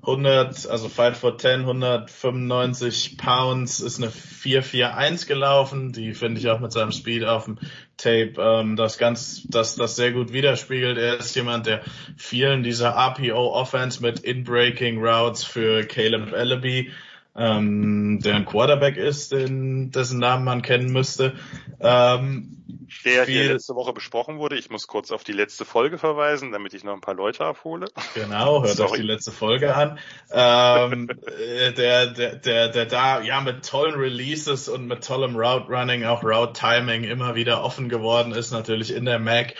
100, 0.02 0.66
also 0.66 0.88
5 0.88 1.16
for 1.16 1.38
10, 1.38 1.60
195 1.60 3.18
Pounds, 3.18 3.78
ist 3.80 3.98
eine 3.98 4.10
441 4.10 5.28
gelaufen, 5.28 5.92
die 5.92 6.12
finde 6.12 6.40
ich 6.40 6.48
auch 6.48 6.58
mit 6.58 6.72
seinem 6.72 6.90
Speed 6.90 7.24
auf 7.24 7.44
dem 7.44 7.58
Tape 7.96 8.34
ähm, 8.36 8.74
das 8.74 8.98
ganz, 8.98 9.44
das, 9.48 9.76
das 9.76 9.94
sehr 9.94 10.10
gut 10.10 10.32
widerspiegelt. 10.32 10.98
Er 10.98 11.18
ist 11.18 11.36
jemand, 11.36 11.66
der 11.66 11.82
vielen 12.16 12.64
dieser 12.64 12.96
RPO 12.96 13.54
Offense 13.54 14.02
mit 14.02 14.20
In-Breaking 14.20 14.98
Routes 14.98 15.44
für 15.44 15.84
Caleb 15.84 16.32
Ellaby 16.32 16.90
ähm, 17.34 18.20
der 18.20 18.36
ein 18.36 18.44
Quarterback 18.44 18.96
ist, 18.96 19.32
den, 19.32 19.90
dessen 19.90 20.18
Namen 20.18 20.44
man 20.44 20.60
kennen 20.60 20.92
müsste. 20.92 21.34
Ähm, 21.80 22.58
der 23.04 23.24
hier 23.24 23.52
letzte 23.52 23.74
Woche 23.74 23.92
besprochen 23.94 24.38
wurde. 24.38 24.56
Ich 24.56 24.68
muss 24.68 24.86
kurz 24.86 25.10
auf 25.10 25.24
die 25.24 25.32
letzte 25.32 25.64
Folge 25.64 25.96
verweisen, 25.96 26.52
damit 26.52 26.74
ich 26.74 26.84
noch 26.84 26.92
ein 26.92 27.00
paar 27.00 27.14
Leute 27.14 27.44
abhole. 27.44 27.86
Genau, 28.14 28.62
hört 28.62 28.78
euch 28.80 28.92
die 28.92 29.02
letzte 29.02 29.32
Folge 29.32 29.74
an. 29.74 29.98
Ähm, 30.30 31.08
äh, 31.08 31.72
der, 31.72 32.08
der, 32.08 32.36
der, 32.36 32.68
der 32.68 32.86
da 32.86 33.22
ja 33.22 33.40
mit 33.40 33.66
tollen 33.66 33.94
Releases 33.94 34.68
und 34.68 34.86
mit 34.86 35.04
tollem 35.04 35.34
Route 35.34 35.68
Running, 35.68 36.04
auch 36.04 36.22
Route 36.22 36.52
Timing 36.52 37.04
immer 37.04 37.34
wieder 37.34 37.64
offen 37.64 37.88
geworden 37.88 38.32
ist, 38.32 38.50
natürlich 38.50 38.94
in 38.94 39.06
der 39.06 39.18
Mac 39.18 39.54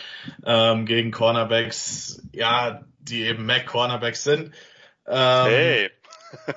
ähm, 0.44 0.84
gegen 0.84 1.10
Cornerbacks, 1.10 2.23
ja, 2.33 2.83
die 2.99 3.23
eben 3.23 3.47
Mac 3.47 3.67
Cornerbacks 3.67 4.25
sind. 4.25 4.52
Ähm, 5.07 5.47
hey 5.47 5.91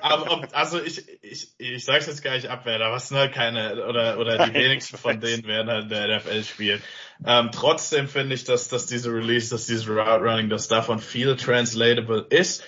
aber 0.00 0.48
also 0.52 0.80
ich, 0.80 1.04
ich, 1.22 1.48
ich 1.58 1.84
sag's 1.84 2.06
jetzt 2.06 2.22
gar 2.22 2.34
nicht 2.34 2.48
abwehr, 2.48 2.78
da 2.78 2.92
was 2.92 3.10
halt 3.10 3.32
keine, 3.32 3.86
oder, 3.86 4.18
oder 4.18 4.46
die 4.46 4.54
wenigsten 4.54 4.96
von 4.96 5.20
denen 5.20 5.44
werden 5.46 5.70
halt 5.70 5.84
in 5.84 5.88
der 5.90 6.18
NFL 6.18 6.44
spielen. 6.44 6.82
Ähm, 7.24 7.50
trotzdem 7.52 8.08
finde 8.08 8.34
ich, 8.34 8.44
dass, 8.44 8.68
dass 8.68 8.86
diese 8.86 9.10
Release, 9.12 9.50
dass 9.50 9.66
dieses 9.66 9.88
Route 9.88 10.22
Running, 10.22 10.48
dass 10.48 10.68
davon 10.68 10.98
viel 10.98 11.36
translatable 11.36 12.26
ist. 12.30 12.62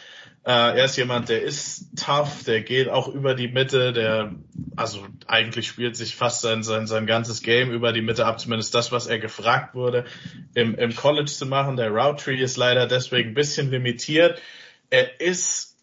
Äh, 0.44 0.78
er 0.78 0.84
ist 0.84 0.96
jemand, 0.96 1.28
der 1.28 1.42
ist 1.42 1.90
tough, 1.96 2.44
der 2.44 2.62
geht 2.62 2.88
auch 2.88 3.08
über 3.08 3.34
die 3.34 3.48
Mitte, 3.48 3.92
der, 3.92 4.34
also 4.76 5.04
eigentlich 5.26 5.68
spielt 5.68 5.96
sich 5.96 6.16
fast 6.16 6.40
sein, 6.40 6.62
sein, 6.62 6.86
sein 6.86 7.06
ganzes 7.06 7.42
Game 7.42 7.70
über 7.70 7.92
die 7.92 8.02
Mitte 8.02 8.24
ab, 8.24 8.40
zumindest 8.40 8.74
das, 8.74 8.92
was 8.92 9.06
er 9.06 9.18
gefragt 9.18 9.74
wurde, 9.74 10.04
im, 10.54 10.74
im 10.76 10.94
College 10.94 11.30
zu 11.30 11.46
machen. 11.46 11.76
Der 11.76 11.90
Route 11.90 12.24
Tree 12.24 12.40
ist 12.40 12.56
leider 12.56 12.86
deswegen 12.86 13.30
ein 13.30 13.34
bisschen 13.34 13.70
limitiert. 13.70 14.40
Er 14.90 15.20
ist 15.20 15.77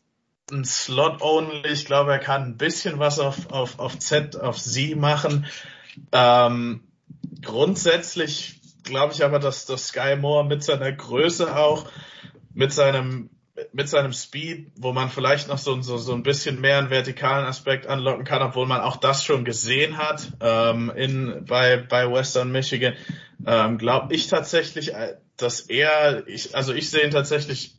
ein 0.52 0.66
Slot-Only. 0.66 1.68
Ich 1.70 1.86
glaube, 1.86 2.12
er 2.12 2.20
kann 2.20 2.44
ein 2.44 2.58
bisschen 2.58 3.00
was 3.00 3.20
auf, 3.20 3.52
auf, 3.52 3.80
auf 3.80 3.98
Z, 4.00 4.40
auf 4.40 4.58
Z 4.58 4.96
machen. 4.96 5.46
Ähm, 6.12 6.84
grundsätzlich 7.42 8.62
glaube 8.84 9.14
ich 9.14 9.24
aber, 9.24 9.40
dass, 9.40 9.66
dass 9.66 9.88
Sky 9.88 10.16
Moore 10.16 10.46
mit 10.46 10.64
seiner 10.64 10.92
Größe 10.92 11.56
auch, 11.58 11.90
mit 12.54 12.72
seinem, 12.72 13.30
mit 13.74 13.90
seinem 13.90 14.14
Speed, 14.14 14.72
wo 14.76 14.94
man 14.94 15.10
vielleicht 15.10 15.48
noch 15.48 15.58
so, 15.58 15.82
so, 15.82 15.98
so 15.98 16.14
ein 16.14 16.24
bisschen 16.24 16.62
mehr 16.62 16.78
einen 16.78 16.90
vertikalen 16.90 17.46
Aspekt 17.46 17.88
anlocken 17.88 18.26
kann, 18.26 18.42
obwohl 18.42 18.68
man 18.68 18.82
auch 18.82 18.98
das 18.98 19.24
schon 19.24 19.46
gesehen 19.46 19.98
hat 19.98 20.28
ähm, 20.42 20.92
in, 20.96 21.46
bei, 21.46 21.78
bei 21.78 22.12
Western 22.12 22.52
Michigan, 22.52 22.94
ähm, 23.46 23.78
glaube 23.78 24.14
ich 24.14 24.28
tatsächlich, 24.28 24.94
äh, 24.94 25.16
dass 25.38 25.62
er, 25.62 26.28
ich, 26.28 26.56
also 26.56 26.74
ich 26.74 26.90
sehe 26.90 27.04
ihn 27.04 27.12
tatsächlich 27.12 27.76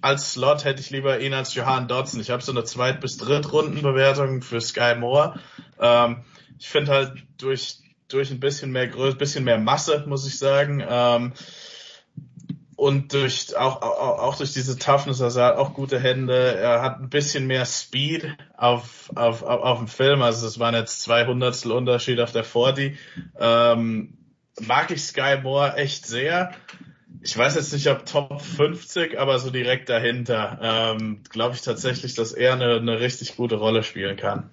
als 0.00 0.32
Slot 0.32 0.64
hätte 0.64 0.80
ich 0.80 0.90
lieber 0.90 1.20
ihn 1.20 1.34
als 1.34 1.54
Johan 1.54 1.88
Dodson. 1.88 2.20
Ich 2.20 2.30
habe 2.30 2.42
so 2.42 2.52
eine 2.52 2.64
Zweit- 2.64 3.00
bis 3.00 3.16
Drittrundenbewertung 3.16 4.42
für 4.42 4.60
Sky 4.60 4.94
Moore. 4.96 5.40
Ähm, 5.80 6.24
ich 6.58 6.68
finde 6.68 6.92
halt 6.92 7.12
durch 7.38 7.78
durch 8.08 8.30
ein 8.30 8.40
bisschen 8.40 8.72
mehr 8.72 8.88
Größe, 8.88 9.16
bisschen 9.16 9.44
mehr 9.44 9.58
Masse, 9.58 10.04
muss 10.06 10.26
ich 10.26 10.38
sagen. 10.38 10.84
Ähm, 10.86 11.32
und 12.76 13.12
durch 13.12 13.56
auch, 13.56 13.82
auch, 13.82 14.18
auch 14.20 14.36
durch 14.36 14.54
diese 14.54 14.78
Toughness, 14.78 15.20
also 15.20 15.40
er 15.40 15.46
hat 15.48 15.56
auch 15.56 15.74
gute 15.74 16.00
Hände, 16.00 16.56
er 16.56 16.80
hat 16.80 16.98
ein 16.98 17.10
bisschen 17.10 17.46
mehr 17.46 17.66
Speed 17.66 18.34
auf, 18.56 19.10
auf, 19.14 19.42
auf, 19.42 19.60
auf 19.60 19.78
dem 19.78 19.88
Film, 19.88 20.22
also 20.22 20.46
es 20.46 20.58
waren 20.58 20.74
jetzt 20.74 21.02
zwei 21.02 21.26
Hundertstel 21.26 21.72
Unterschied 21.72 22.20
auf 22.20 22.32
der 22.32 22.42
40. 22.42 22.98
Ähm, 23.38 24.16
mag 24.60 24.90
ich 24.90 25.04
Sky 25.04 25.38
Moore 25.42 25.76
echt 25.76 26.06
sehr 26.06 26.52
ich 27.22 27.36
weiß 27.36 27.54
jetzt 27.56 27.72
nicht, 27.72 27.88
ob 27.88 28.06
Top 28.06 28.40
50, 28.40 29.18
aber 29.18 29.38
so 29.38 29.50
direkt 29.50 29.88
dahinter, 29.88 30.58
ähm, 30.62 31.22
glaube 31.28 31.54
ich 31.54 31.62
tatsächlich, 31.62 32.14
dass 32.14 32.32
er 32.32 32.54
eine, 32.54 32.76
eine 32.76 33.00
richtig 33.00 33.36
gute 33.36 33.56
Rolle 33.56 33.82
spielen 33.82 34.16
kann. 34.16 34.50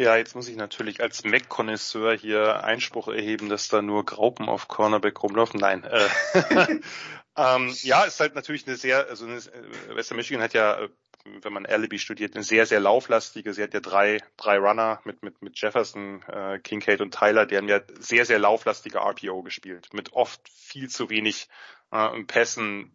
Ja, 0.00 0.16
jetzt 0.16 0.34
muss 0.34 0.48
ich 0.48 0.56
natürlich 0.56 1.02
als 1.02 1.24
Mac-Konnoisseur 1.24 2.16
hier 2.16 2.64
Einspruch 2.64 3.08
erheben, 3.08 3.50
dass 3.50 3.68
da 3.68 3.82
nur 3.82 4.04
Graupen 4.06 4.48
auf 4.48 4.66
Cornerback 4.66 5.22
rumlaufen. 5.22 5.60
Nein. 5.60 5.84
Äh, 5.84 6.08
ähm, 7.36 7.74
ja, 7.82 8.04
ist 8.04 8.18
halt 8.18 8.34
natürlich 8.34 8.66
eine 8.66 8.76
sehr, 8.76 9.08
also 9.08 9.26
eine, 9.26 9.36
äh, 9.36 9.94
Western 9.94 10.16
Michigan 10.16 10.42
hat 10.42 10.54
ja 10.54 10.84
äh, 10.84 10.88
wenn 11.24 11.52
man 11.52 11.66
Alibi 11.66 11.98
studiert, 11.98 12.34
eine 12.34 12.44
sehr, 12.44 12.66
sehr 12.66 12.80
lauflastige. 12.80 13.52
Sie 13.52 13.62
hat 13.62 13.74
ja 13.74 13.80
drei, 13.80 14.18
drei 14.36 14.58
Runner 14.58 15.00
mit, 15.04 15.22
mit, 15.22 15.42
mit 15.42 15.60
Jefferson, 15.60 16.22
äh, 16.28 16.58
Kincaid 16.58 17.00
und 17.00 17.14
Tyler, 17.14 17.46
die 17.46 17.56
haben 17.56 17.68
ja 17.68 17.80
sehr, 17.98 18.24
sehr 18.24 18.38
lauflastige 18.38 18.98
RPO 18.98 19.42
gespielt, 19.42 19.92
mit 19.92 20.12
oft 20.12 20.48
viel 20.48 20.88
zu 20.88 21.10
wenig 21.10 21.48
äh, 21.90 22.22
Pässen, 22.24 22.92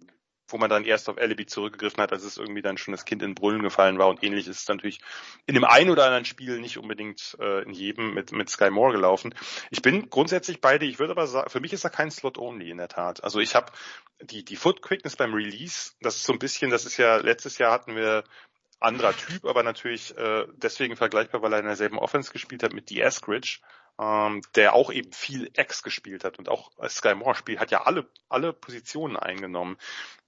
wo 0.47 0.57
man 0.57 0.69
dann 0.69 0.85
erst 0.85 1.09
auf 1.09 1.17
Alibi 1.17 1.45
zurückgegriffen 1.45 2.01
hat, 2.01 2.11
als 2.11 2.23
es 2.23 2.37
irgendwie 2.37 2.61
dann 2.61 2.77
schon 2.77 2.91
das 2.91 3.05
Kind 3.05 3.23
in 3.23 3.35
Brüllen 3.35 3.63
gefallen 3.63 3.97
war 3.97 4.07
und 4.07 4.23
ähnlich 4.23 4.47
ist 4.47 4.61
es 4.61 4.67
natürlich 4.67 4.99
in 5.45 5.55
dem 5.55 5.63
einen 5.63 5.89
oder 5.89 6.05
anderen 6.05 6.25
Spiel 6.25 6.59
nicht 6.59 6.77
unbedingt 6.77 7.35
äh, 7.39 7.63
in 7.63 7.71
jedem 7.71 8.13
mit, 8.13 8.31
mit 8.31 8.49
Sky 8.49 8.69
Moore 8.69 8.93
gelaufen. 8.93 9.33
Ich 9.71 9.81
bin 9.81 10.09
grundsätzlich 10.09 10.61
beide, 10.61 10.85
ich 10.85 10.99
würde 10.99 11.11
aber 11.11 11.27
sagen, 11.27 11.49
für 11.49 11.59
mich 11.59 11.73
ist 11.73 11.83
da 11.83 11.89
kein 11.89 12.11
Slot-Only 12.11 12.69
in 12.69 12.77
der 12.77 12.87
Tat. 12.87 13.23
Also 13.23 13.39
ich 13.39 13.55
habe 13.55 13.71
die, 14.21 14.45
die 14.45 14.55
Foot 14.55 14.81
Quickness 14.81 15.15
beim 15.15 15.33
Release, 15.33 15.93
das 16.01 16.17
ist 16.17 16.25
so 16.25 16.33
ein 16.33 16.39
bisschen, 16.39 16.69
das 16.69 16.85
ist 16.85 16.97
ja, 16.97 17.17
letztes 17.17 17.57
Jahr 17.57 17.71
hatten 17.71 17.95
wir 17.95 18.23
anderer 18.79 19.15
Typ, 19.15 19.45
aber 19.45 19.63
natürlich 19.63 20.15
äh, 20.17 20.45
deswegen 20.53 20.95
vergleichbar, 20.95 21.41
weil 21.41 21.53
er 21.53 21.59
in 21.59 21.65
derselben 21.65 21.97
Offense 21.97 22.31
gespielt 22.31 22.61
hat 22.61 22.73
mit 22.73 22.89
D. 22.89 22.99
Eskridge, 22.99 23.59
ähm, 23.99 24.41
der 24.55 24.73
auch 24.73 24.91
eben 24.91 25.11
viel 25.11 25.49
X 25.55 25.81
gespielt 25.81 26.23
hat 26.23 26.37
und 26.37 26.49
auch 26.49 26.71
Sky 26.89 27.15
Moore 27.15 27.35
spielt, 27.35 27.59
hat 27.59 27.71
ja 27.71 27.83
alle, 27.83 28.07
alle 28.29 28.53
Positionen 28.53 29.17
eingenommen 29.17 29.77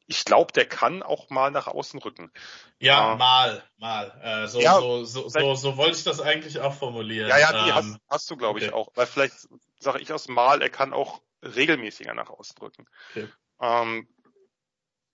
ich 0.07 0.23
glaube, 0.23 0.53
der 0.53 0.65
kann 0.65 1.03
auch 1.03 1.29
mal 1.29 1.51
nach 1.51 1.67
außen 1.67 1.99
rücken. 1.99 2.31
Ja, 2.79 3.13
äh, 3.13 3.17
mal, 3.17 3.63
mal. 3.77 4.19
Äh, 4.23 4.47
so, 4.47 4.59
ja, 4.59 4.79
so, 4.79 5.03
so, 5.03 5.27
so, 5.27 5.55
so 5.55 5.77
wollte 5.77 5.97
ich 5.97 6.03
das 6.03 6.21
eigentlich 6.21 6.59
auch 6.59 6.73
formulieren. 6.73 7.29
Ja, 7.29 7.37
ja, 7.37 7.51
die 7.51 7.69
ähm, 7.69 7.75
hast, 7.75 7.99
hast 8.09 8.31
du, 8.31 8.37
glaube 8.37 8.59
ich, 8.59 8.67
okay. 8.67 8.73
auch. 8.73 8.89
Weil 8.95 9.05
vielleicht 9.05 9.47
sage 9.79 9.99
ich 9.99 10.11
aus 10.11 10.27
mal, 10.29 10.61
er 10.61 10.69
kann 10.69 10.93
auch 10.93 11.21
regelmäßiger 11.43 12.13
nach 12.13 12.29
außen 12.29 12.57
rücken. 12.59 12.87
Okay. 13.11 13.27
Ähm, 13.61 14.07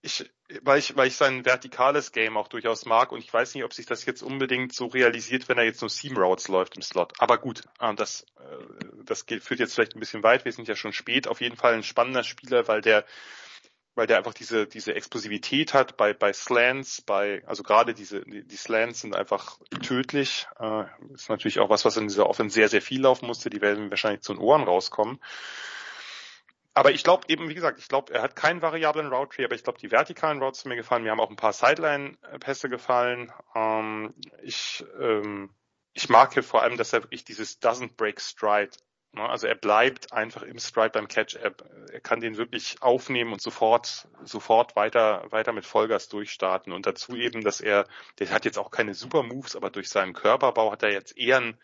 ich, 0.02 0.30
weil 0.62 0.80
ich, 0.80 0.96
weil 0.98 1.08
ich 1.08 1.16
sein 1.16 1.46
vertikales 1.46 2.12
Game 2.12 2.36
auch 2.36 2.50
durchaus 2.50 2.86
mag 2.86 3.14
und 3.14 3.20
ich 3.20 3.34
weiß 3.34 3.56
nicht, 3.56 3.64
ob 3.64 3.74
sich 3.74 3.86
das 3.86 4.06
jetzt 4.06 4.22
unbedingt 4.22 4.74
so 4.74 4.88
realisiert, 4.88 5.48
wenn 5.48 5.58
er 5.58 5.64
jetzt 5.64 5.82
nur 5.82 5.90
Seam 5.90 6.18
Routes 6.18 6.50
läuft 6.50 6.76
im 6.76 6.82
Slot. 6.82 7.14
Aber 7.20 7.38
gut, 7.38 7.64
äh, 7.80 7.96
das, 7.96 8.26
äh, 8.38 8.86
das 9.06 9.26
geht, 9.26 9.44
führt 9.44 9.62
jetzt 9.62 9.74
vielleicht 9.74 9.96
ein 9.96 10.02
bisschen 10.02 10.22
weit. 10.22 10.46
Wir 10.46 10.52
sind 10.52 10.68
ja 10.68 10.76
schon 10.76 10.94
spät. 10.94 11.28
Auf 11.28 11.42
jeden 11.42 11.56
Fall 11.56 11.74
ein 11.74 11.84
spannender 11.84 12.24
Spieler, 12.24 12.68
weil 12.68 12.82
der 12.82 13.06
weil 13.96 14.08
der 14.08 14.18
einfach 14.18 14.34
diese, 14.34 14.66
diese 14.66 14.96
Explosivität 14.96 15.74
hat 15.74 15.98
bei, 15.98 16.14
bei 16.14 16.34
Slants, 16.34 17.02
bei, 17.02 17.44
also 17.46 17.64
gerade 17.64 17.94
diese, 17.94 18.22
die, 18.22 18.56
Slants 18.56 19.02
sind 19.02 19.16
einfach 19.16 19.60
tödlich. 19.82 20.48
Äh, 20.60 20.86
ist 21.14 21.30
natürlich 21.30 21.60
auch 21.60 21.70
was, 21.70 21.86
was 21.86 21.98
in 21.98 22.08
dieser 22.08 22.28
Offense 22.28 22.56
sehr, 22.56 22.70
sehr 22.70 22.82
viel 22.82 23.02
laufen 23.02 23.28
musste. 23.28 23.50
Die 23.50 23.62
werden 23.62 23.90
wahrscheinlich 23.92 24.22
zu 24.22 24.34
den 24.34 24.42
Ohren 24.42 24.64
rauskommen. 24.64 25.20
aber 26.74 26.92
ich 26.92 27.04
glaube 27.04 27.26
eben, 27.28 27.50
wie 27.50 27.54
gesagt, 27.54 27.80
ich 27.80 27.88
glaube, 27.88 28.14
er 28.14 28.24
hat 28.24 28.36
keinen 28.36 28.64
variablen 28.64 29.08
Route 29.14 29.36
Tree, 29.36 29.46
aber 29.46 29.56
ich 29.56 29.64
glaube, 29.64 29.80
die 29.80 29.92
vertikalen 29.92 30.42
Routes 30.42 30.62
sind 30.62 30.70
mir 30.70 30.76
gefallen. 30.76 31.04
Mir 31.04 31.12
haben 31.12 31.20
auch 31.20 31.30
ein 31.30 31.36
paar 31.36 31.54
Sideline-Pässe 31.54 32.70
gefallen. 32.70 33.32
Ähm, 33.54 34.16
ich, 34.42 34.84
ähm, 35.00 35.54
ich 35.94 36.10
mag 36.10 36.34
hier 36.34 36.44
vor 36.44 36.64
allem, 36.64 36.78
dass 36.78 36.94
er 36.94 37.04
wirklich 37.04 37.26
dieses 37.26 37.62
doesn't 37.62 37.96
break 37.96 38.20
stride. 38.20 38.72
Ne? 39.14 39.28
Also 39.28 39.48
er 39.48 39.56
bleibt 39.56 40.12
einfach 40.12 40.42
im 40.44 40.60
Stride 40.60 40.90
beim 40.90 41.08
Catch. 41.08 41.36
Er, 41.36 41.54
er 41.92 42.00
kann 42.00 42.20
den 42.20 42.38
wirklich 42.38 42.82
aufnehmen 42.82 43.34
und 43.34 43.42
sofort, 43.42 44.08
sofort 44.24 44.76
weiter, 44.76 45.26
weiter 45.32 45.54
mit 45.54 45.66
Vollgas 45.66 46.10
durchstarten. 46.10 46.74
Und 46.74 46.86
dazu 46.86 47.16
eben, 47.16 47.44
dass 47.44 47.62
er, 47.62 47.88
der 48.20 48.30
hat 48.32 48.46
jetzt 48.46 48.58
auch 48.58 48.72
keine 48.72 48.94
Super 48.94 49.24
Moves, 49.24 49.56
aber 49.56 49.70
durch 49.70 49.90
seinen 49.90 50.14
Körperbau 50.14 50.72
hat 50.72 50.84
er 50.84 50.92
jetzt 50.92 51.18
eher 51.18 51.38
ein 51.38 51.58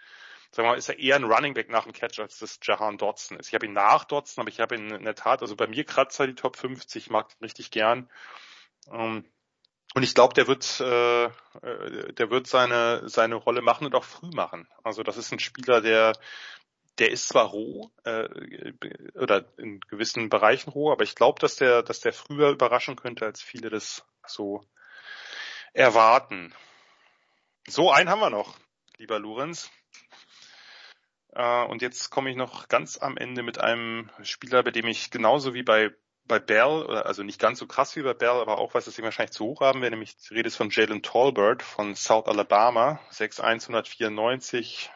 sagen 0.51 0.67
wir 0.67 0.71
mal, 0.71 0.77
ist 0.77 0.89
er 0.89 0.97
eher 0.97 1.15
ein 1.15 1.25
Running 1.25 1.53
Back 1.53 1.69
nach 1.69 1.83
dem 1.83 1.93
Catch, 1.93 2.19
als 2.19 2.39
das 2.39 2.59
Jahan 2.63 2.97
Dotson 2.97 3.37
ist. 3.37 3.49
Ich 3.49 3.53
habe 3.53 3.67
ihn 3.67 3.73
nach 3.73 4.03
Dotson, 4.05 4.41
aber 4.41 4.49
ich 4.49 4.59
habe 4.59 4.75
ihn 4.75 4.89
in 4.89 5.03
der 5.03 5.13
Tat, 5.13 5.43
also 5.43 5.55
bei 5.55 5.67
mir 5.67 5.83
kratzt 5.83 6.19
er 6.19 6.25
die 6.25 6.33
Top 6.33 6.55
50, 6.55 7.03
ich 7.03 7.09
mag 7.11 7.27
ihn 7.29 7.43
richtig 7.43 7.69
gern. 7.69 8.09
Ähm, 8.91 9.25
und 9.95 10.03
ich 10.03 10.13
glaube, 10.13 10.33
der 10.35 10.47
wird, 10.47 10.79
äh, 10.79 11.25
äh, 11.25 12.13
der 12.13 12.29
wird 12.29 12.47
seine 12.47 13.09
seine 13.09 13.35
Rolle 13.35 13.61
machen 13.61 13.85
und 13.85 13.95
auch 13.95 14.03
früh 14.03 14.29
machen. 14.33 14.67
Also 14.83 15.01
das 15.01 15.17
ist 15.17 15.31
ein 15.31 15.39
Spieler, 15.39 15.81
der 15.81 16.13
der 16.99 17.11
ist 17.11 17.27
zwar 17.27 17.45
roh 17.45 17.91
äh, 18.03 18.27
oder 19.15 19.45
in 19.57 19.79
gewissen 19.81 20.29
Bereichen 20.29 20.69
roh, 20.69 20.91
aber 20.91 21.03
ich 21.03 21.15
glaube, 21.15 21.39
dass 21.39 21.55
der 21.55 21.83
dass 21.83 22.01
der 22.01 22.13
früher 22.13 22.49
überraschen 22.49 22.95
könnte, 22.95 23.25
als 23.25 23.41
viele 23.41 23.69
das 23.69 24.05
so 24.27 24.63
erwarten. 25.73 26.53
So 27.67 27.91
einen 27.91 28.09
haben 28.09 28.19
wir 28.21 28.29
noch, 28.29 28.57
lieber 28.97 29.19
Lorenz. 29.19 29.71
Äh, 31.33 31.63
und 31.65 31.81
jetzt 31.81 32.09
komme 32.09 32.29
ich 32.29 32.35
noch 32.35 32.67
ganz 32.67 32.97
am 32.97 33.17
Ende 33.17 33.43
mit 33.43 33.59
einem 33.59 34.09
Spieler, 34.23 34.63
bei 34.63 34.71
dem 34.71 34.87
ich 34.87 35.11
genauso 35.11 35.53
wie 35.53 35.63
bei 35.63 35.91
bei 36.29 36.39
Bell, 36.39 36.85
also 36.87 37.23
nicht 37.23 37.41
ganz 37.41 37.57
so 37.57 37.65
krass 37.65 37.95
wie 37.95 38.03
bei 38.03 38.13
Bell, 38.13 38.29
aber 38.29 38.59
auch 38.59 38.75
weiß, 38.75 38.85
dass 38.85 38.97
ich 38.97 39.03
wahrscheinlich 39.03 39.31
zu 39.31 39.45
hoch 39.45 39.61
haben 39.61 39.81
werde, 39.81 39.95
nämlich 39.95 40.15
die 40.15 40.35
Rede 40.35 40.47
ist 40.47 40.57
von 40.57 40.69
Jalen 40.69 41.01
Tolbert 41.01 41.63
von 41.63 41.95
South 41.95 42.27
Alabama, 42.27 42.99
6'194, 43.11 44.89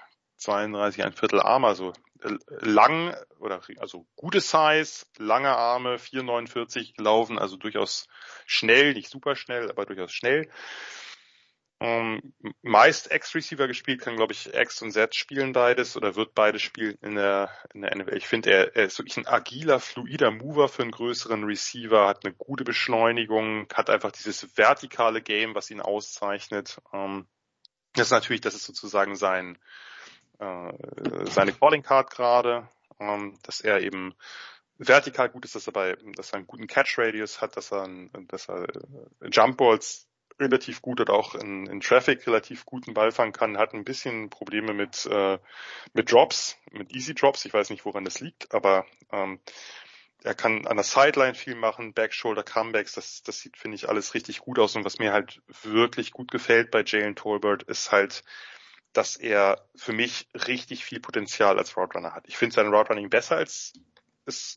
32 0.44 1.04
ein 1.04 1.14
Viertel 1.14 1.40
Arm, 1.40 1.66
also 1.66 1.94
äh, 2.22 2.38
lang 2.62 3.16
oder 3.40 3.62
also 3.78 4.06
gute 4.16 4.40
Size, 4.40 5.06
lange 5.18 5.50
Arme, 5.50 5.98
4,49 5.98 6.96
gelaufen, 6.96 7.40
also 7.40 7.58
durchaus 7.58 8.08
schnell, 8.46 8.94
nicht 8.94 9.10
super 9.10 9.36
schnell, 9.36 9.70
aber 9.70 9.86
durchaus 9.86 10.12
schnell. 10.12 10.50
Ähm, 11.80 12.34
meist 12.62 13.12
X-Receiver 13.12 13.68
gespielt, 13.68 14.00
kann 14.00 14.16
glaube 14.16 14.32
ich 14.32 14.54
X 14.54 14.82
und 14.82 14.92
Z 14.92 15.16
spielen 15.16 15.52
beides 15.52 15.98
oder 15.98 16.16
wird 16.16 16.34
beides 16.34 16.62
spielen 16.62 16.98
in 17.02 17.16
der, 17.16 17.50
in 17.74 17.82
der 17.82 17.94
NFL. 17.94 18.16
Ich 18.16 18.28
finde, 18.28 18.52
er, 18.52 18.76
er 18.76 18.86
ist 18.86 18.98
wirklich 19.00 19.18
ein 19.18 19.28
agiler, 19.28 19.82
fluider 19.82 20.32
Mover 20.32 20.70
für 20.70 20.84
einen 20.84 20.92
größeren 20.92 21.44
Receiver, 21.44 22.08
hat 22.08 22.24
eine 22.24 22.34
gute 22.36 22.64
Beschleunigung, 22.64 23.68
hat 23.74 23.90
einfach 23.90 24.14
dieses 24.14 24.58
vertikale 24.58 25.22
Game, 25.22 25.56
was 25.56 25.72
ihn 25.72 25.82
auszeichnet. 25.82 26.80
Ähm, 26.94 27.28
das 27.96 28.08
ist 28.08 28.12
natürlich, 28.12 28.42
das 28.42 28.56
ist 28.56 28.64
sozusagen 28.64 29.18
sein, 29.18 29.58
äh, 30.44 31.26
seine 31.30 31.54
Calling 31.54 31.84
Card 31.84 32.12
gerade, 32.12 32.68
ähm, 33.00 33.38
dass 33.44 33.62
er 33.62 33.82
eben 33.82 34.14
vertikal 34.78 35.30
gut 35.30 35.46
ist, 35.46 35.56
dass 35.56 35.68
er 35.68 35.74
bei, 35.74 35.96
dass 36.16 36.32
er 36.32 36.38
einen 36.38 36.48
guten 36.48 36.68
Catch 36.68 36.98
Radius 36.98 37.42
hat, 37.42 37.58
dass 37.58 37.72
er, 37.72 37.88
dass 38.28 38.50
er 38.50 38.64
äh, 38.64 39.30
Jump 39.30 39.58
Balls 39.58 40.08
relativ 40.40 40.82
gut 40.82 41.00
oder 41.00 41.14
auch 41.14 41.36
in, 41.36 41.68
in 41.68 41.80
Traffic 41.80 42.26
relativ 42.26 42.66
guten 42.66 42.94
Ball 42.94 43.12
fangen 43.12 43.34
kann, 43.34 43.58
hat 43.58 43.74
ein 43.74 43.84
bisschen 43.84 44.30
Probleme 44.30 44.74
mit, 44.74 45.06
äh, 45.06 45.38
mit 45.94 46.12
Drops, 46.12 46.58
mit 46.72 46.92
Easy 46.94 47.14
Drops. 47.14 47.46
Ich 47.46 47.54
weiß 47.54 47.70
nicht, 47.70 47.86
woran 47.86 48.04
das 48.04 48.20
liegt, 48.20 48.54
aber 48.54 48.86
ähm, 49.12 49.40
er 50.24 50.36
kann 50.36 50.66
an 50.68 50.78
der 50.78 50.86
Sideline 50.86 51.36
viel 51.36 51.56
machen, 51.56 51.94
Backshoulder 51.94 52.44
Comebacks, 52.44 52.94
das, 52.94 53.24
das 53.24 53.40
sieht, 53.40 53.58
finde 53.58 53.76
ich, 53.76 53.90
alles 53.90 54.14
richtig 54.14 54.40
gut 54.40 54.58
aus. 54.58 54.76
Und 54.76 54.86
was 54.86 54.98
mir 54.98 55.12
halt 55.12 55.42
wirklich 55.64 56.12
gut 56.12 56.32
gefällt 56.32 56.72
bei 56.72 56.84
Jalen 56.86 57.16
Tolbert 57.16 57.64
ist 57.64 57.92
halt, 57.92 58.24
dass 58.94 59.16
er 59.16 59.68
für 59.76 59.92
mich 59.92 60.28
richtig 60.34 60.86
viel 60.86 61.00
Potenzial 61.00 61.58
als 61.58 61.76
Route 61.76 61.96
Runner 61.96 62.14
hat. 62.14 62.26
Ich 62.28 62.38
finde 62.38 62.56
sein 62.56 62.68
Route 62.68 62.90
Running 62.90 63.10
besser 63.10 63.36
als 63.36 63.74
es 64.26 64.56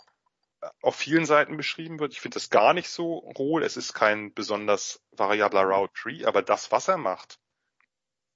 auf 0.82 0.96
vielen 0.96 1.26
Seiten 1.26 1.56
beschrieben 1.56 1.98
wird. 1.98 2.12
Ich 2.12 2.20
finde 2.20 2.34
das 2.34 2.50
gar 2.50 2.72
nicht 2.74 2.88
so 2.88 3.18
roh. 3.38 3.58
Es 3.58 3.76
ist 3.76 3.94
kein 3.94 4.32
besonders 4.34 5.00
variabler 5.12 5.62
Route 5.62 5.92
Tree, 5.94 6.24
aber 6.24 6.42
das, 6.42 6.70
was 6.70 6.88
er 6.88 6.96
macht, 6.96 7.38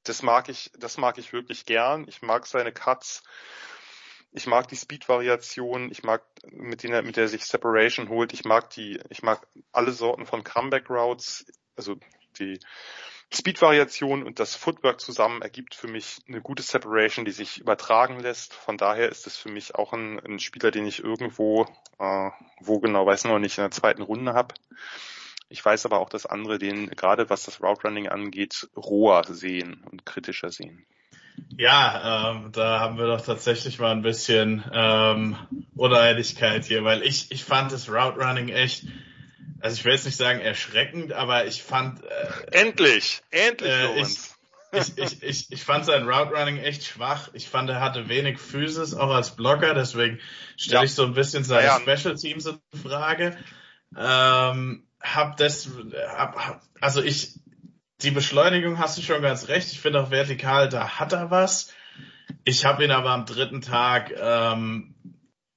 das 0.05 0.23
mag 0.23 0.49
ich, 0.49 0.71
das 0.79 0.97
mag 0.97 1.19
ich 1.19 1.33
wirklich 1.33 1.67
gern. 1.67 2.07
Ich 2.09 2.23
mag 2.23 2.47
seine 2.47 2.73
Cuts. 2.73 3.23
Ich 4.33 4.47
mag 4.47 4.69
die 4.69 4.77
Speed-Variation. 4.77 5.91
Ich 5.91 6.03
mag, 6.03 6.23
mit 6.45 6.83
denen 6.83 6.95
er, 6.95 7.03
mit 7.03 7.17
der 7.17 7.25
er 7.25 7.29
sich 7.29 7.45
Separation 7.45 8.09
holt. 8.09 8.33
Ich 8.33 8.45
mag 8.45 8.71
die, 8.71 9.01
ich 9.11 9.23
mag 9.23 9.47
alle 9.73 9.93
Sorten 9.93 10.25
von 10.25 10.45
Comeback 10.45 10.89
Routes. 10.89 11.45
Also 11.77 11.97
die, 12.39 12.59
Speed-Variation 13.33 14.25
und 14.25 14.41
das 14.41 14.57
Footwork 14.57 15.01
zusammen 15.01 15.41
ergibt 15.41 15.77
für 15.77 15.87
mich 15.87 16.19
eine 16.27 16.41
gute 16.41 16.63
Separation, 16.63 17.25
die 17.25 17.31
sich 17.31 17.59
übertragen 17.59 18.19
lässt. 18.19 18.55
Von 18.55 18.77
daher 18.77 19.09
ist 19.09 19.27
es 19.27 19.37
für 19.37 19.51
mich 19.51 19.77
auch 19.77 19.93
ein, 19.93 20.19
ein 20.21 20.41
Spieler, 20.41 20.73
den 20.73 20.87
ich 20.87 21.03
irgendwo, 21.03 21.67
äh, 21.99 22.31
wo 22.61 22.81
genau, 22.81 23.07
weiß 23.07 23.25
noch 23.25 23.39
nicht, 23.39 23.59
in 23.59 23.65
der 23.65 23.71
zweiten 23.71 24.03
Runde 24.03 24.35
habe. 24.35 24.55
Ich 25.49 25.65
weiß 25.65 25.87
aber 25.87 26.01
auch, 26.01 26.09
dass 26.09 26.27
andere 26.27 26.59
den, 26.59 26.91
gerade 26.91 27.31
was 27.31 27.45
das 27.45 27.61
Route 27.63 27.83
Running 27.83 28.09
angeht, 28.09 28.69
roher 28.77 29.25
sehen 29.25 29.85
und 29.91 30.07
kritischer 30.07 30.51
sehen. 30.51 30.85
Ja, 31.57 32.33
ähm, 32.33 32.53
da 32.53 32.81
haben 32.81 32.99
wir 32.99 33.07
doch 33.07 33.21
tatsächlich 33.21 33.79
mal 33.79 33.93
ein 33.93 34.03
bisschen 34.03 34.65
ähm, 34.73 35.37
Uneinigkeit 35.77 36.65
hier, 36.65 36.85
weil 36.85 37.03
ich, 37.03 37.31
ich 37.31 37.45
fand 37.45 37.73
das 37.73 37.89
Route 37.89 38.19
Running 38.21 38.49
echt 38.49 38.87
also 39.61 39.77
ich 39.77 39.85
will 39.85 39.93
jetzt 39.93 40.07
nicht 40.07 40.17
sagen 40.17 40.41
erschreckend, 40.41 41.13
aber 41.13 41.47
ich 41.47 41.63
fand 41.63 42.03
äh, 42.03 42.07
endlich, 42.53 43.23
endlich 43.31 43.71
äh, 43.71 44.01
ich, 44.01 44.19
ich, 44.73 44.99
ich, 44.99 45.23
ich, 45.23 45.53
ich 45.53 45.65
fand 45.65 45.85
sein 45.85 46.09
Route 46.09 46.35
Running 46.35 46.59
echt 46.59 46.85
schwach. 46.85 47.31
Ich 47.33 47.49
fand, 47.49 47.69
er 47.71 47.81
hatte 47.81 48.09
wenig 48.09 48.39
Physis, 48.39 48.95
auch 48.95 49.11
als 49.11 49.37
Blocker, 49.37 49.75
deswegen 49.75 50.21
stelle 50.57 50.81
ja. 50.81 50.85
ich 50.85 50.95
so 50.95 51.05
ein 51.05 51.15
bisschen 51.15 51.45
seine 51.45 51.67
ja, 51.67 51.79
ja. 51.79 51.97
Special 51.97 52.15
Teams 52.17 52.47
in 52.47 52.59
Frage. 52.81 53.37
Ähm, 53.97 54.87
hab 55.01 55.37
das, 55.37 55.69
hab, 56.17 56.37
hab, 56.37 56.63
also 56.81 57.03
ich, 57.03 57.41
die 58.03 58.11
Beschleunigung 58.11 58.79
hast 58.79 58.97
du 58.99 59.03
schon 59.03 59.23
ganz 59.23 59.49
recht. 59.49 59.73
Ich 59.73 59.81
finde 59.81 60.03
auch 60.03 60.11
vertikal, 60.11 60.69
da 60.69 61.01
hat 61.01 61.13
er 61.13 61.31
was. 61.31 61.73
Ich 62.45 62.65
habe 62.65 62.85
ihn 62.85 62.91
aber 62.93 63.11
am 63.11 63.27
dritten 63.27 63.61
Tag 63.61 64.13
ähm, 64.17 64.95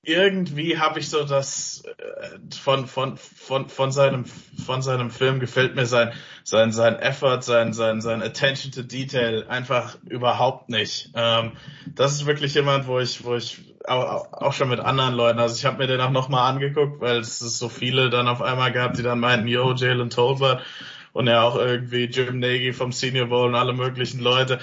irgendwie 0.04 0.78
habe 0.78 1.00
ich 1.00 1.10
so 1.10 1.24
das 1.24 1.84
äh, 1.86 2.56
von 2.56 2.88
von 2.88 3.16
von 3.18 3.70
von 3.70 3.92
seinem 3.94 4.26
von 4.26 4.82
seinem 4.82 5.10
Film 5.10 5.40
gefällt 5.40 5.76
mir 5.76 5.86
sein 5.86 6.12
sein 6.44 6.74
sein 6.74 7.00
Effort 7.00 7.42
sein 7.42 7.72
sein 7.72 8.02
sein 8.02 8.22
Attention 8.22 8.74
to 8.74 8.84
Detail 8.84 9.46
einfach 9.48 9.98
überhaupt 10.04 10.70
nicht. 10.70 11.12
Ähm, 11.16 11.54
das 11.88 12.14
ist 12.14 12.26
wirklich 12.26 12.54
jemand, 12.54 12.86
wo 12.88 13.00
ich 13.00 13.24
wo 13.24 13.36
ich 13.36 13.62
auch, 13.86 14.34
auch 14.34 14.54
schon 14.54 14.70
mit 14.70 14.82
anderen 14.82 15.14
Leuten, 15.14 15.40
also 15.40 15.56
ich 15.56 15.66
habe 15.66 15.78
mir 15.78 15.88
den 15.88 16.02
auch 16.02 16.12
nochmal 16.12 16.52
angeguckt, 16.52 17.02
weil 17.02 17.18
es 17.18 17.42
ist 17.42 17.60
so 17.60 17.70
viele 17.70 18.10
dann 18.10 18.28
auf 18.28 18.42
einmal 18.42 18.72
gab, 18.72 18.94
die 18.94 19.04
dann 19.04 19.20
meinten, 19.20 19.48
yo 19.48 19.74
Jalen 19.74 20.10
Tolbert 20.10 20.64
und 21.14 21.28
ja 21.28 21.44
auch 21.44 21.56
irgendwie 21.56 22.06
Jim 22.06 22.40
Nagy 22.40 22.74
vom 22.74 22.92
Senior 22.92 23.28
Bowl 23.28 23.48
und 23.48 23.56
alle 23.56 23.74
möglichen 23.74 24.20
Leute 24.20 24.60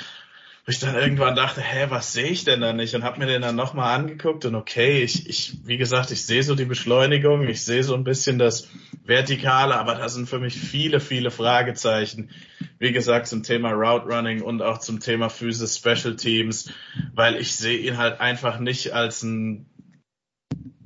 wo 0.66 0.70
ich 0.70 0.78
dann 0.78 0.94
irgendwann 0.94 1.34
dachte, 1.34 1.62
hä, 1.62 1.86
was 1.88 2.12
sehe 2.12 2.28
ich 2.28 2.44
denn 2.44 2.60
da 2.60 2.72
nicht? 2.72 2.94
Und 2.94 3.02
habe 3.02 3.18
mir 3.18 3.26
den 3.26 3.42
dann 3.42 3.56
nochmal 3.56 3.98
angeguckt 3.98 4.44
und 4.44 4.54
okay, 4.54 5.02
ich, 5.02 5.28
ich, 5.28 5.56
wie 5.64 5.78
gesagt, 5.78 6.10
ich 6.10 6.26
sehe 6.26 6.42
so 6.42 6.54
die 6.54 6.66
Beschleunigung, 6.66 7.48
ich 7.48 7.64
sehe 7.64 7.82
so 7.82 7.94
ein 7.94 8.04
bisschen 8.04 8.38
das 8.38 8.68
Vertikale, 9.04 9.76
aber 9.76 9.94
da 9.94 10.08
sind 10.08 10.28
für 10.28 10.38
mich 10.38 10.54
viele, 10.54 11.00
viele 11.00 11.30
Fragezeichen. 11.30 12.30
Wie 12.78 12.92
gesagt, 12.92 13.26
zum 13.26 13.42
Thema 13.42 13.70
Route 13.72 14.06
Running 14.06 14.42
und 14.42 14.62
auch 14.62 14.78
zum 14.78 15.00
Thema 15.00 15.28
Physis 15.28 15.76
Special 15.76 16.16
Teams, 16.16 16.70
weil 17.14 17.36
ich 17.36 17.54
sehe 17.54 17.78
ihn 17.78 17.96
halt 17.96 18.20
einfach 18.20 18.58
nicht 18.58 18.92
als 18.92 19.22
ein 19.22 19.69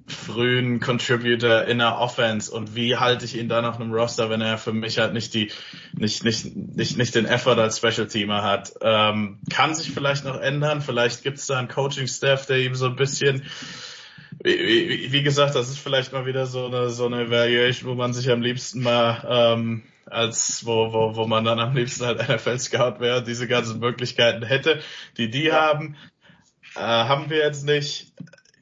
frühen 0.07 0.81
Contributor 0.81 1.65
in 1.65 1.79
der 1.79 1.99
Offense 1.99 2.53
und 2.53 2.75
wie 2.77 2.97
halte 2.97 3.25
ich 3.25 3.39
ihn 3.39 3.49
dann 3.49 3.65
auf 3.65 3.81
einem 3.81 3.93
Roster, 3.93 4.29
wenn 4.29 4.43
er 4.43 4.59
für 4.59 4.73
mich 4.73 4.99
halt 4.99 5.15
nicht 5.15 5.33
die, 5.33 5.51
nicht, 5.95 6.25
nicht, 6.25 6.55
nicht, 6.55 6.99
nicht 6.99 7.15
den 7.15 7.25
Effort 7.25 7.59
als 7.59 7.79
Special 7.79 8.07
Teamer 8.07 8.43
hat. 8.43 8.75
Ähm, 8.83 9.39
kann 9.51 9.75
sich 9.75 9.93
vielleicht 9.93 10.25
noch 10.25 10.39
ändern, 10.39 10.83
vielleicht 10.83 11.23
gibt 11.23 11.39
es 11.39 11.47
da 11.47 11.59
einen 11.59 11.69
Coaching-Staff, 11.69 12.47
der 12.47 12.59
ihm 12.59 12.75
so 12.75 12.87
ein 12.87 12.97
bisschen 12.97 13.45
wie, 14.43 15.13
wie, 15.13 15.23
gesagt, 15.23 15.55
das 15.55 15.69
ist 15.69 15.79
vielleicht 15.79 16.13
mal 16.13 16.27
wieder 16.27 16.47
so 16.47 16.67
eine, 16.67 16.91
so 16.91 17.07
eine 17.07 17.23
Evaluation, 17.23 17.91
wo 17.91 17.95
man 17.95 18.13
sich 18.13 18.31
am 18.31 18.43
liebsten 18.43 18.83
mal 18.83 19.25
ähm, 19.29 19.85
als 20.07 20.67
wo, 20.67 20.93
wo, 20.93 21.17
wo 21.17 21.27
man 21.27 21.45
dann 21.45 21.59
am 21.59 21.75
liebsten 21.75 22.05
halt 22.05 22.29
NFL 22.29 22.59
Scout 22.59 23.01
wäre, 23.01 23.23
diese 23.23 23.49
ganzen 23.49 23.81
Möglichkeiten 23.81 24.45
hätte, 24.45 24.81
die 25.17 25.31
die 25.31 25.53
haben. 25.53 25.97
Äh, 26.77 26.81
haben 26.81 27.31
wir 27.31 27.39
jetzt 27.39 27.65
nicht. 27.65 28.13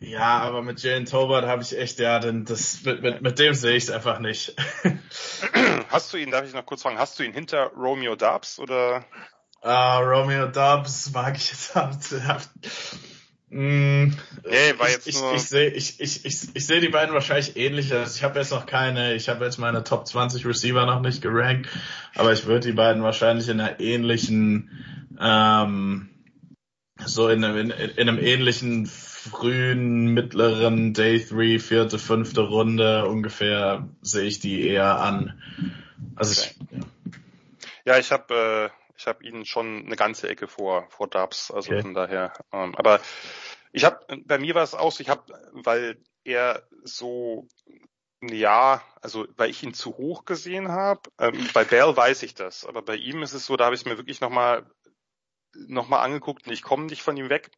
Ja, 0.03 0.41
aber 0.41 0.63
mit 0.63 0.83
Jalen 0.83 1.07
Tobert 1.07 1.47
habe 1.47 1.63
ich 1.63 1.79
echt, 1.79 2.01
ja, 2.01 2.19
denn 2.19 2.45
das 2.45 2.83
mit, 2.83 3.03
mit, 3.03 3.23
mit 3.23 3.39
dem 3.39 3.55
sehe 3.55 3.77
ich 3.77 3.85
es 3.85 3.91
einfach 3.91 4.19
nicht. 4.19 4.55
Hast 5.89 6.13
du 6.13 6.17
ihn, 6.17 6.31
darf 6.33 6.45
ich 6.45 6.55
noch 6.55 6.67
kurz 6.67 6.83
fragen, 6.83 6.99
hast 6.99 7.19
du 7.19 7.23
ihn 7.23 7.33
hinter 7.33 7.67
Romeo 7.77 8.17
Dubs 8.17 8.59
oder? 8.59 9.05
Uh, 9.63 9.69
Romeo 10.03 10.47
Dubs 10.49 11.11
mag 11.13 11.37
ich 11.37 11.51
jetzt. 11.51 11.75
Mm, 13.49 14.15
Nee, 14.45 14.73
war 14.79 14.87
ich, 14.89 14.95
jetzt 14.95 15.07
ich, 15.07 15.21
nur- 15.21 15.35
ich 15.35 15.43
sehe 15.43 15.69
ich, 15.69 16.01
ich, 16.01 16.25
ich, 16.25 16.49
ich 16.57 16.67
seh 16.67 16.81
die 16.81 16.89
beiden 16.89 17.15
wahrscheinlich 17.15 17.57
ähnlich. 17.57 17.93
Also 17.93 18.17
ich 18.17 18.25
habe 18.25 18.39
jetzt 18.39 18.51
noch 18.51 18.65
keine, 18.65 19.15
ich 19.15 19.29
habe 19.29 19.45
jetzt 19.45 19.59
meine 19.59 19.85
Top 19.85 20.07
20 20.07 20.47
Receiver 20.47 20.87
noch 20.87 21.01
nicht 21.01 21.21
gerankt, 21.21 21.69
aber 22.15 22.33
ich 22.33 22.47
würde 22.47 22.67
die 22.69 22.73
beiden 22.73 23.03
wahrscheinlich 23.03 23.49
in 23.51 23.61
einer 23.61 23.79
ähnlichen, 23.79 24.71
ähm, 25.21 26.09
so 27.05 27.29
in 27.29 27.45
einem, 27.45 27.57
in, 27.57 27.71
in 27.71 28.09
einem 28.09 28.19
ähnlichen 28.19 28.87
frühen, 29.31 30.07
mittleren 30.07 30.95
Day 30.95 31.25
3, 31.25 31.59
vierte, 31.59 31.99
fünfte 31.99 32.41
Runde 32.43 33.07
ungefähr 33.07 33.89
sehe 34.01 34.25
ich 34.25 34.41
die 34.41 34.67
eher 34.67 35.01
an. 35.01 35.41
Also 36.17 36.43
ich, 36.43 36.57
Ja, 37.85 37.99
ich 37.99 38.11
habe 38.11 38.71
äh, 38.73 38.97
ich 38.97 39.07
habe 39.07 39.25
ihn 39.25 39.45
schon 39.45 39.87
eine 39.87 39.97
ganze 39.97 40.29
Ecke 40.29 40.49
vor 40.49 40.87
vor 40.91 41.09
Dubs, 41.09 41.51
also 41.51 41.71
Okay. 41.71 41.83
von 41.83 41.95
daher. 41.95 42.33
Ähm, 42.53 42.75
aber 42.75 43.01
ich 43.73 43.85
habe 43.85 44.05
bei 44.25 44.39
mir 44.39 44.55
war 44.55 44.63
es 44.63 44.75
auch 44.75 44.93
so, 44.93 45.01
ich 45.01 45.09
habe, 45.09 45.23
weil 45.53 46.03
er 46.25 46.63
so 46.85 47.49
ja, 48.23 48.83
also 49.01 49.27
weil 49.37 49.51
ich 49.51 49.63
ihn 49.63 49.75
zu 49.75 49.97
hoch 49.97 50.25
gesehen 50.25 50.69
habe. 50.69 51.11
Ähm, 51.19 51.49
bei 51.55 51.65
Bell 51.65 51.97
weiß 51.97 52.23
ich 52.23 52.35
das, 52.35 52.65
aber 52.65 52.83
bei 52.83 52.97
ihm 52.97 53.23
ist 53.23 53.35
es 53.35 53.47
so, 53.47 53.57
da 53.57 53.67
habe 53.67 53.75
ich 53.75 53.83
es 53.83 53.87
mir 53.87 53.99
wirklich 53.99 54.21
nochmal 54.21 54.67
noch 55.55 55.89
mal 55.89 56.03
angeguckt 56.03 56.47
und 56.47 56.53
ich 56.53 56.63
komme 56.63 56.87
nicht 56.87 57.03
von 57.03 57.17
ihm 57.17 57.29
weg. 57.29 57.51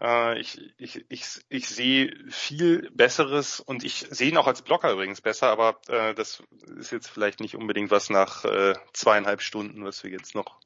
Äh, 0.00 0.38
ich, 0.38 0.74
ich, 0.78 1.04
ich, 1.08 1.24
ich 1.48 1.68
sehe 1.68 2.14
viel 2.30 2.90
Besseres 2.92 3.60
und 3.60 3.84
ich 3.84 4.06
sehe 4.10 4.30
ihn 4.30 4.36
auch 4.36 4.46
als 4.46 4.62
Blocker 4.62 4.92
übrigens 4.92 5.20
besser, 5.20 5.48
aber 5.48 5.80
äh, 5.88 6.14
das 6.14 6.42
ist 6.78 6.92
jetzt 6.92 7.08
vielleicht 7.08 7.40
nicht 7.40 7.56
unbedingt 7.56 7.90
was 7.90 8.10
nach 8.10 8.44
äh, 8.44 8.74
zweieinhalb 8.92 9.40
Stunden, 9.40 9.84
was 9.84 10.04
wir 10.04 10.10
jetzt 10.10 10.34
noch 10.34 10.60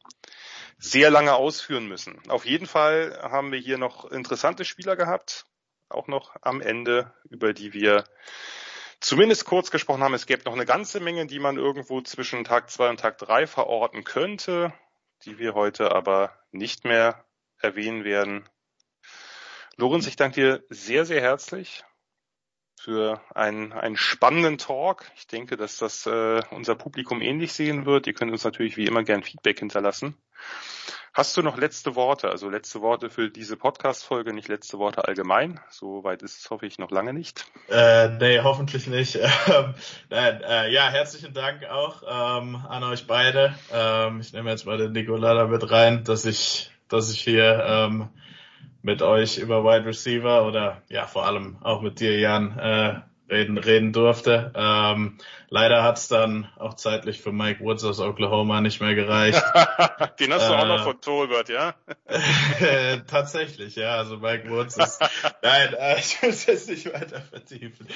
sehr 0.78 1.10
lange 1.10 1.34
ausführen 1.34 1.86
müssen. 1.86 2.18
Auf 2.28 2.46
jeden 2.46 2.66
Fall 2.66 3.18
haben 3.22 3.52
wir 3.52 3.58
hier 3.58 3.78
noch 3.78 4.10
interessante 4.10 4.64
Spieler 4.64 4.96
gehabt, 4.96 5.46
auch 5.88 6.08
noch 6.08 6.34
am 6.40 6.60
Ende, 6.60 7.12
über 7.28 7.52
die 7.52 7.72
wir 7.72 8.04
zumindest 9.00 9.44
kurz 9.44 9.70
gesprochen 9.70 10.02
haben. 10.02 10.14
Es 10.14 10.26
gäbe 10.26 10.44
noch 10.44 10.54
eine 10.54 10.66
ganze 10.66 11.00
Menge, 11.00 11.26
die 11.26 11.38
man 11.38 11.56
irgendwo 11.56 12.00
zwischen 12.00 12.44
Tag 12.44 12.70
zwei 12.70 12.88
und 12.88 13.00
Tag 13.00 13.18
drei 13.18 13.46
verorten 13.46 14.04
könnte, 14.04 14.72
die 15.24 15.38
wir 15.38 15.54
heute 15.54 15.92
aber 15.92 16.38
nicht 16.50 16.84
mehr 16.84 17.24
erwähnen 17.58 18.04
werden. 18.04 18.48
Lorenz, 19.76 20.06
ich 20.06 20.16
danke 20.16 20.40
dir 20.40 20.64
sehr, 20.68 21.06
sehr 21.06 21.20
herzlich 21.20 21.84
für 22.80 23.20
einen, 23.34 23.72
einen 23.72 23.96
spannenden 23.96 24.58
Talk. 24.58 25.10
Ich 25.16 25.26
denke, 25.26 25.56
dass 25.56 25.76
das 25.76 26.06
äh, 26.06 26.42
unser 26.50 26.74
Publikum 26.74 27.20
ähnlich 27.20 27.52
sehen 27.52 27.84
wird. 27.84 28.06
Ihr 28.06 28.14
könnt 28.14 28.32
uns 28.32 28.44
natürlich 28.44 28.76
wie 28.76 28.86
immer 28.86 29.04
gern 29.04 29.22
Feedback 29.22 29.58
hinterlassen. 29.58 30.16
Hast 31.12 31.36
du 31.36 31.42
noch 31.42 31.58
letzte 31.58 31.96
Worte? 31.96 32.30
Also 32.30 32.48
letzte 32.48 32.80
Worte 32.82 33.10
für 33.10 33.30
diese 33.30 33.56
Podcast-Folge, 33.56 34.32
nicht 34.32 34.48
letzte 34.48 34.78
Worte 34.78 35.06
allgemein. 35.08 35.58
So 35.68 36.04
weit 36.04 36.22
ist 36.22 36.38
es, 36.38 36.50
hoffe 36.50 36.66
ich, 36.66 36.78
noch 36.78 36.92
lange 36.92 37.12
nicht. 37.12 37.46
Äh, 37.68 38.10
nee, 38.10 38.40
hoffentlich 38.40 38.86
nicht. 38.86 39.18
Ähm, 39.48 39.74
nein, 40.10 40.42
äh, 40.42 40.72
ja, 40.72 40.88
herzlichen 40.88 41.34
Dank 41.34 41.64
auch 41.64 42.02
ähm, 42.06 42.56
an 42.56 42.84
euch 42.84 43.06
beide. 43.06 43.54
Ähm, 43.72 44.20
ich 44.20 44.32
nehme 44.32 44.50
jetzt 44.50 44.64
mal 44.64 44.78
den 44.78 44.92
Nikola 44.92 45.34
da 45.34 45.46
mit 45.46 45.68
rein, 45.70 46.04
dass 46.04 46.24
ich, 46.24 46.70
dass 46.88 47.12
ich 47.12 47.20
hier 47.20 47.64
ähm, 47.66 48.08
mit 48.82 49.02
euch 49.02 49.38
über 49.38 49.64
Wide 49.64 49.86
Receiver 49.86 50.46
oder 50.46 50.82
ja 50.88 51.06
vor 51.06 51.26
allem 51.26 51.58
auch 51.62 51.82
mit 51.82 52.00
dir, 52.00 52.18
Jan, 52.18 52.58
äh, 52.58 53.00
reden, 53.30 53.58
reden 53.58 53.92
durfte. 53.92 54.52
Ähm, 54.54 55.18
leider 55.48 55.82
hat's 55.82 56.08
dann 56.08 56.48
auch 56.58 56.74
zeitlich 56.74 57.20
für 57.20 57.32
Mike 57.32 57.60
Woods 57.62 57.84
aus 57.84 58.00
Oklahoma 58.00 58.60
nicht 58.60 58.80
mehr 58.80 58.94
gereicht. 58.94 59.42
Den 60.20 60.32
hast 60.32 60.48
du 60.48 60.54
auch 60.54 60.64
Äh, 60.64 60.68
noch 60.68 60.84
von 60.84 61.00
Tolbert, 61.00 61.48
ja? 61.48 61.74
Äh, 62.06 62.98
Tatsächlich, 63.06 63.76
ja. 63.76 63.96
Also 63.96 64.18
Mike 64.18 64.50
Woods 64.50 64.76
ist. 64.76 65.00
Nein, 65.42 65.74
äh, 65.74 65.98
ich 65.98 66.20
will 66.22 66.30
es 66.30 66.46
jetzt 66.46 66.68
nicht 66.68 66.92
weiter 66.92 67.20
vertiefen. 67.20 67.86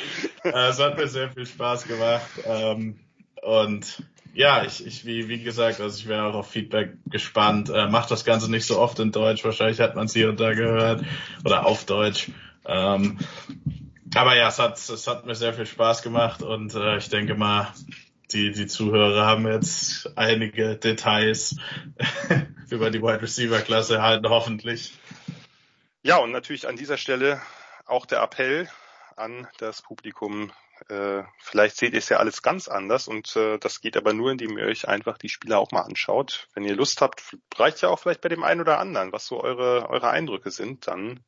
Äh, 0.44 0.68
es 0.68 0.78
hat 0.78 0.96
mir 0.96 1.08
sehr 1.08 1.30
viel 1.30 1.46
Spaß 1.46 1.84
gemacht. 1.88 2.30
Ähm, 2.46 3.00
und 3.42 4.02
ja, 4.34 4.64
ich, 4.64 4.84
ich 4.86 5.04
wie, 5.04 5.28
wie 5.28 5.42
gesagt, 5.42 5.80
also 5.80 5.98
ich 5.98 6.08
wäre 6.08 6.24
auch 6.24 6.34
auf 6.34 6.50
Feedback 6.50 6.94
gespannt. 7.06 7.70
Äh, 7.70 7.88
macht 7.88 8.10
das 8.10 8.24
Ganze 8.24 8.50
nicht 8.50 8.66
so 8.66 8.78
oft 8.78 8.98
in 8.98 9.12
Deutsch, 9.12 9.44
wahrscheinlich 9.44 9.80
hat 9.80 9.94
man 9.94 10.06
es 10.06 10.12
hier 10.12 10.28
und 10.28 10.40
da 10.40 10.54
gehört. 10.54 11.04
Oder 11.44 11.66
auf 11.66 11.84
Deutsch. 11.84 12.30
Ähm, 12.66 13.18
aber 14.14 14.36
ja, 14.36 14.48
es 14.48 14.58
hat, 14.58 14.76
es 14.76 15.06
hat 15.06 15.26
mir 15.26 15.34
sehr 15.34 15.54
viel 15.54 15.66
Spaß 15.66 16.02
gemacht 16.02 16.42
und 16.42 16.74
äh, 16.74 16.98
ich 16.98 17.08
denke 17.08 17.34
mal, 17.34 17.72
die, 18.32 18.52
die 18.52 18.66
Zuhörer 18.66 19.26
haben 19.26 19.46
jetzt 19.46 20.16
einige 20.16 20.76
Details 20.76 21.56
über 22.70 22.90
die 22.90 23.02
Wide 23.02 23.22
Receiver 23.22 23.60
Klasse 23.60 23.96
erhalten, 23.96 24.28
hoffentlich. 24.28 24.94
Ja, 26.02 26.18
und 26.18 26.32
natürlich 26.32 26.66
an 26.68 26.76
dieser 26.76 26.96
Stelle 26.96 27.40
auch 27.86 28.06
der 28.06 28.22
Appell 28.22 28.68
an 29.16 29.46
das 29.58 29.82
Publikum. 29.82 30.50
Äh, 30.88 31.22
vielleicht 31.38 31.76
seht 31.76 31.92
ihr 31.92 31.98
es 31.98 32.08
ja 32.08 32.18
alles 32.18 32.42
ganz 32.42 32.68
anders 32.68 33.08
und 33.08 33.34
äh, 33.36 33.58
das 33.58 33.80
geht 33.80 33.96
aber 33.96 34.12
nur, 34.12 34.30
indem 34.30 34.58
ihr 34.58 34.66
euch 34.66 34.86
einfach 34.86 35.18
die 35.18 35.28
Spieler 35.28 35.58
auch 35.58 35.70
mal 35.70 35.82
anschaut. 35.82 36.48
Wenn 36.54 36.64
ihr 36.64 36.76
Lust 36.76 37.00
habt, 37.00 37.36
reicht 37.56 37.80
ja 37.80 37.88
auch 37.88 37.98
vielleicht 37.98 38.20
bei 38.20 38.28
dem 38.28 38.44
einen 38.44 38.60
oder 38.60 38.78
anderen, 38.78 39.12
was 39.12 39.26
so 39.26 39.42
eure, 39.42 39.88
eure 39.88 40.10
Eindrücke 40.10 40.50
sind, 40.50 40.86
dann 40.86 41.24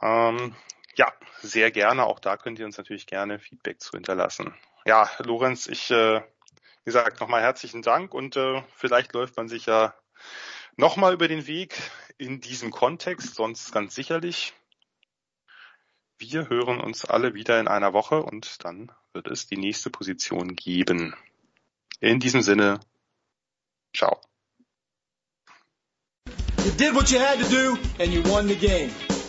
ähm, 0.00 0.54
ja, 0.96 1.12
sehr 1.40 1.70
gerne. 1.70 2.04
Auch 2.06 2.18
da 2.18 2.36
könnt 2.36 2.58
ihr 2.58 2.66
uns 2.66 2.78
natürlich 2.78 3.06
gerne 3.06 3.38
Feedback 3.38 3.80
zu 3.80 3.92
hinterlassen. 3.92 4.54
Ja, 4.84 5.08
Lorenz, 5.18 5.66
ich, 5.66 5.90
äh, 5.90 6.20
wie 6.20 6.84
gesagt, 6.84 7.20
nochmal 7.20 7.42
herzlichen 7.42 7.82
Dank 7.82 8.12
und 8.14 8.36
äh, 8.36 8.62
vielleicht 8.74 9.12
läuft 9.12 9.36
man 9.36 9.48
sich 9.48 9.66
ja 9.66 9.94
nochmal 10.76 11.14
über 11.14 11.28
den 11.28 11.46
Weg 11.46 11.78
in 12.18 12.40
diesem 12.40 12.70
Kontext, 12.70 13.34
sonst 13.34 13.72
ganz 13.72 13.94
sicherlich. 13.94 14.54
Wir 16.24 16.48
hören 16.48 16.80
uns 16.80 17.04
alle 17.04 17.34
wieder 17.34 17.58
in 17.58 17.66
einer 17.66 17.92
Woche 17.92 18.22
und 18.22 18.64
dann 18.64 18.92
wird 19.12 19.26
es 19.26 19.48
die 19.48 19.56
nächste 19.56 19.90
Position 19.90 20.54
geben. 20.54 21.16
In 21.98 22.20
diesem 22.20 22.42
Sinne, 22.42 22.78
ciao. 23.92 24.20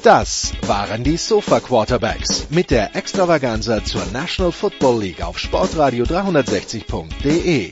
Das 0.03 0.53
waren 0.67 1.03
die 1.03 1.17
Sofa 1.17 1.59
Quarterbacks 1.61 2.51
mit 2.51 2.69
der 2.69 2.95
Extravaganza 2.95 3.83
zur 3.83 4.05
National 4.11 4.51
Football 4.51 5.01
League 5.01 5.23
auf 5.23 5.39
Sportradio 5.39 6.05
360.de. 6.05 7.71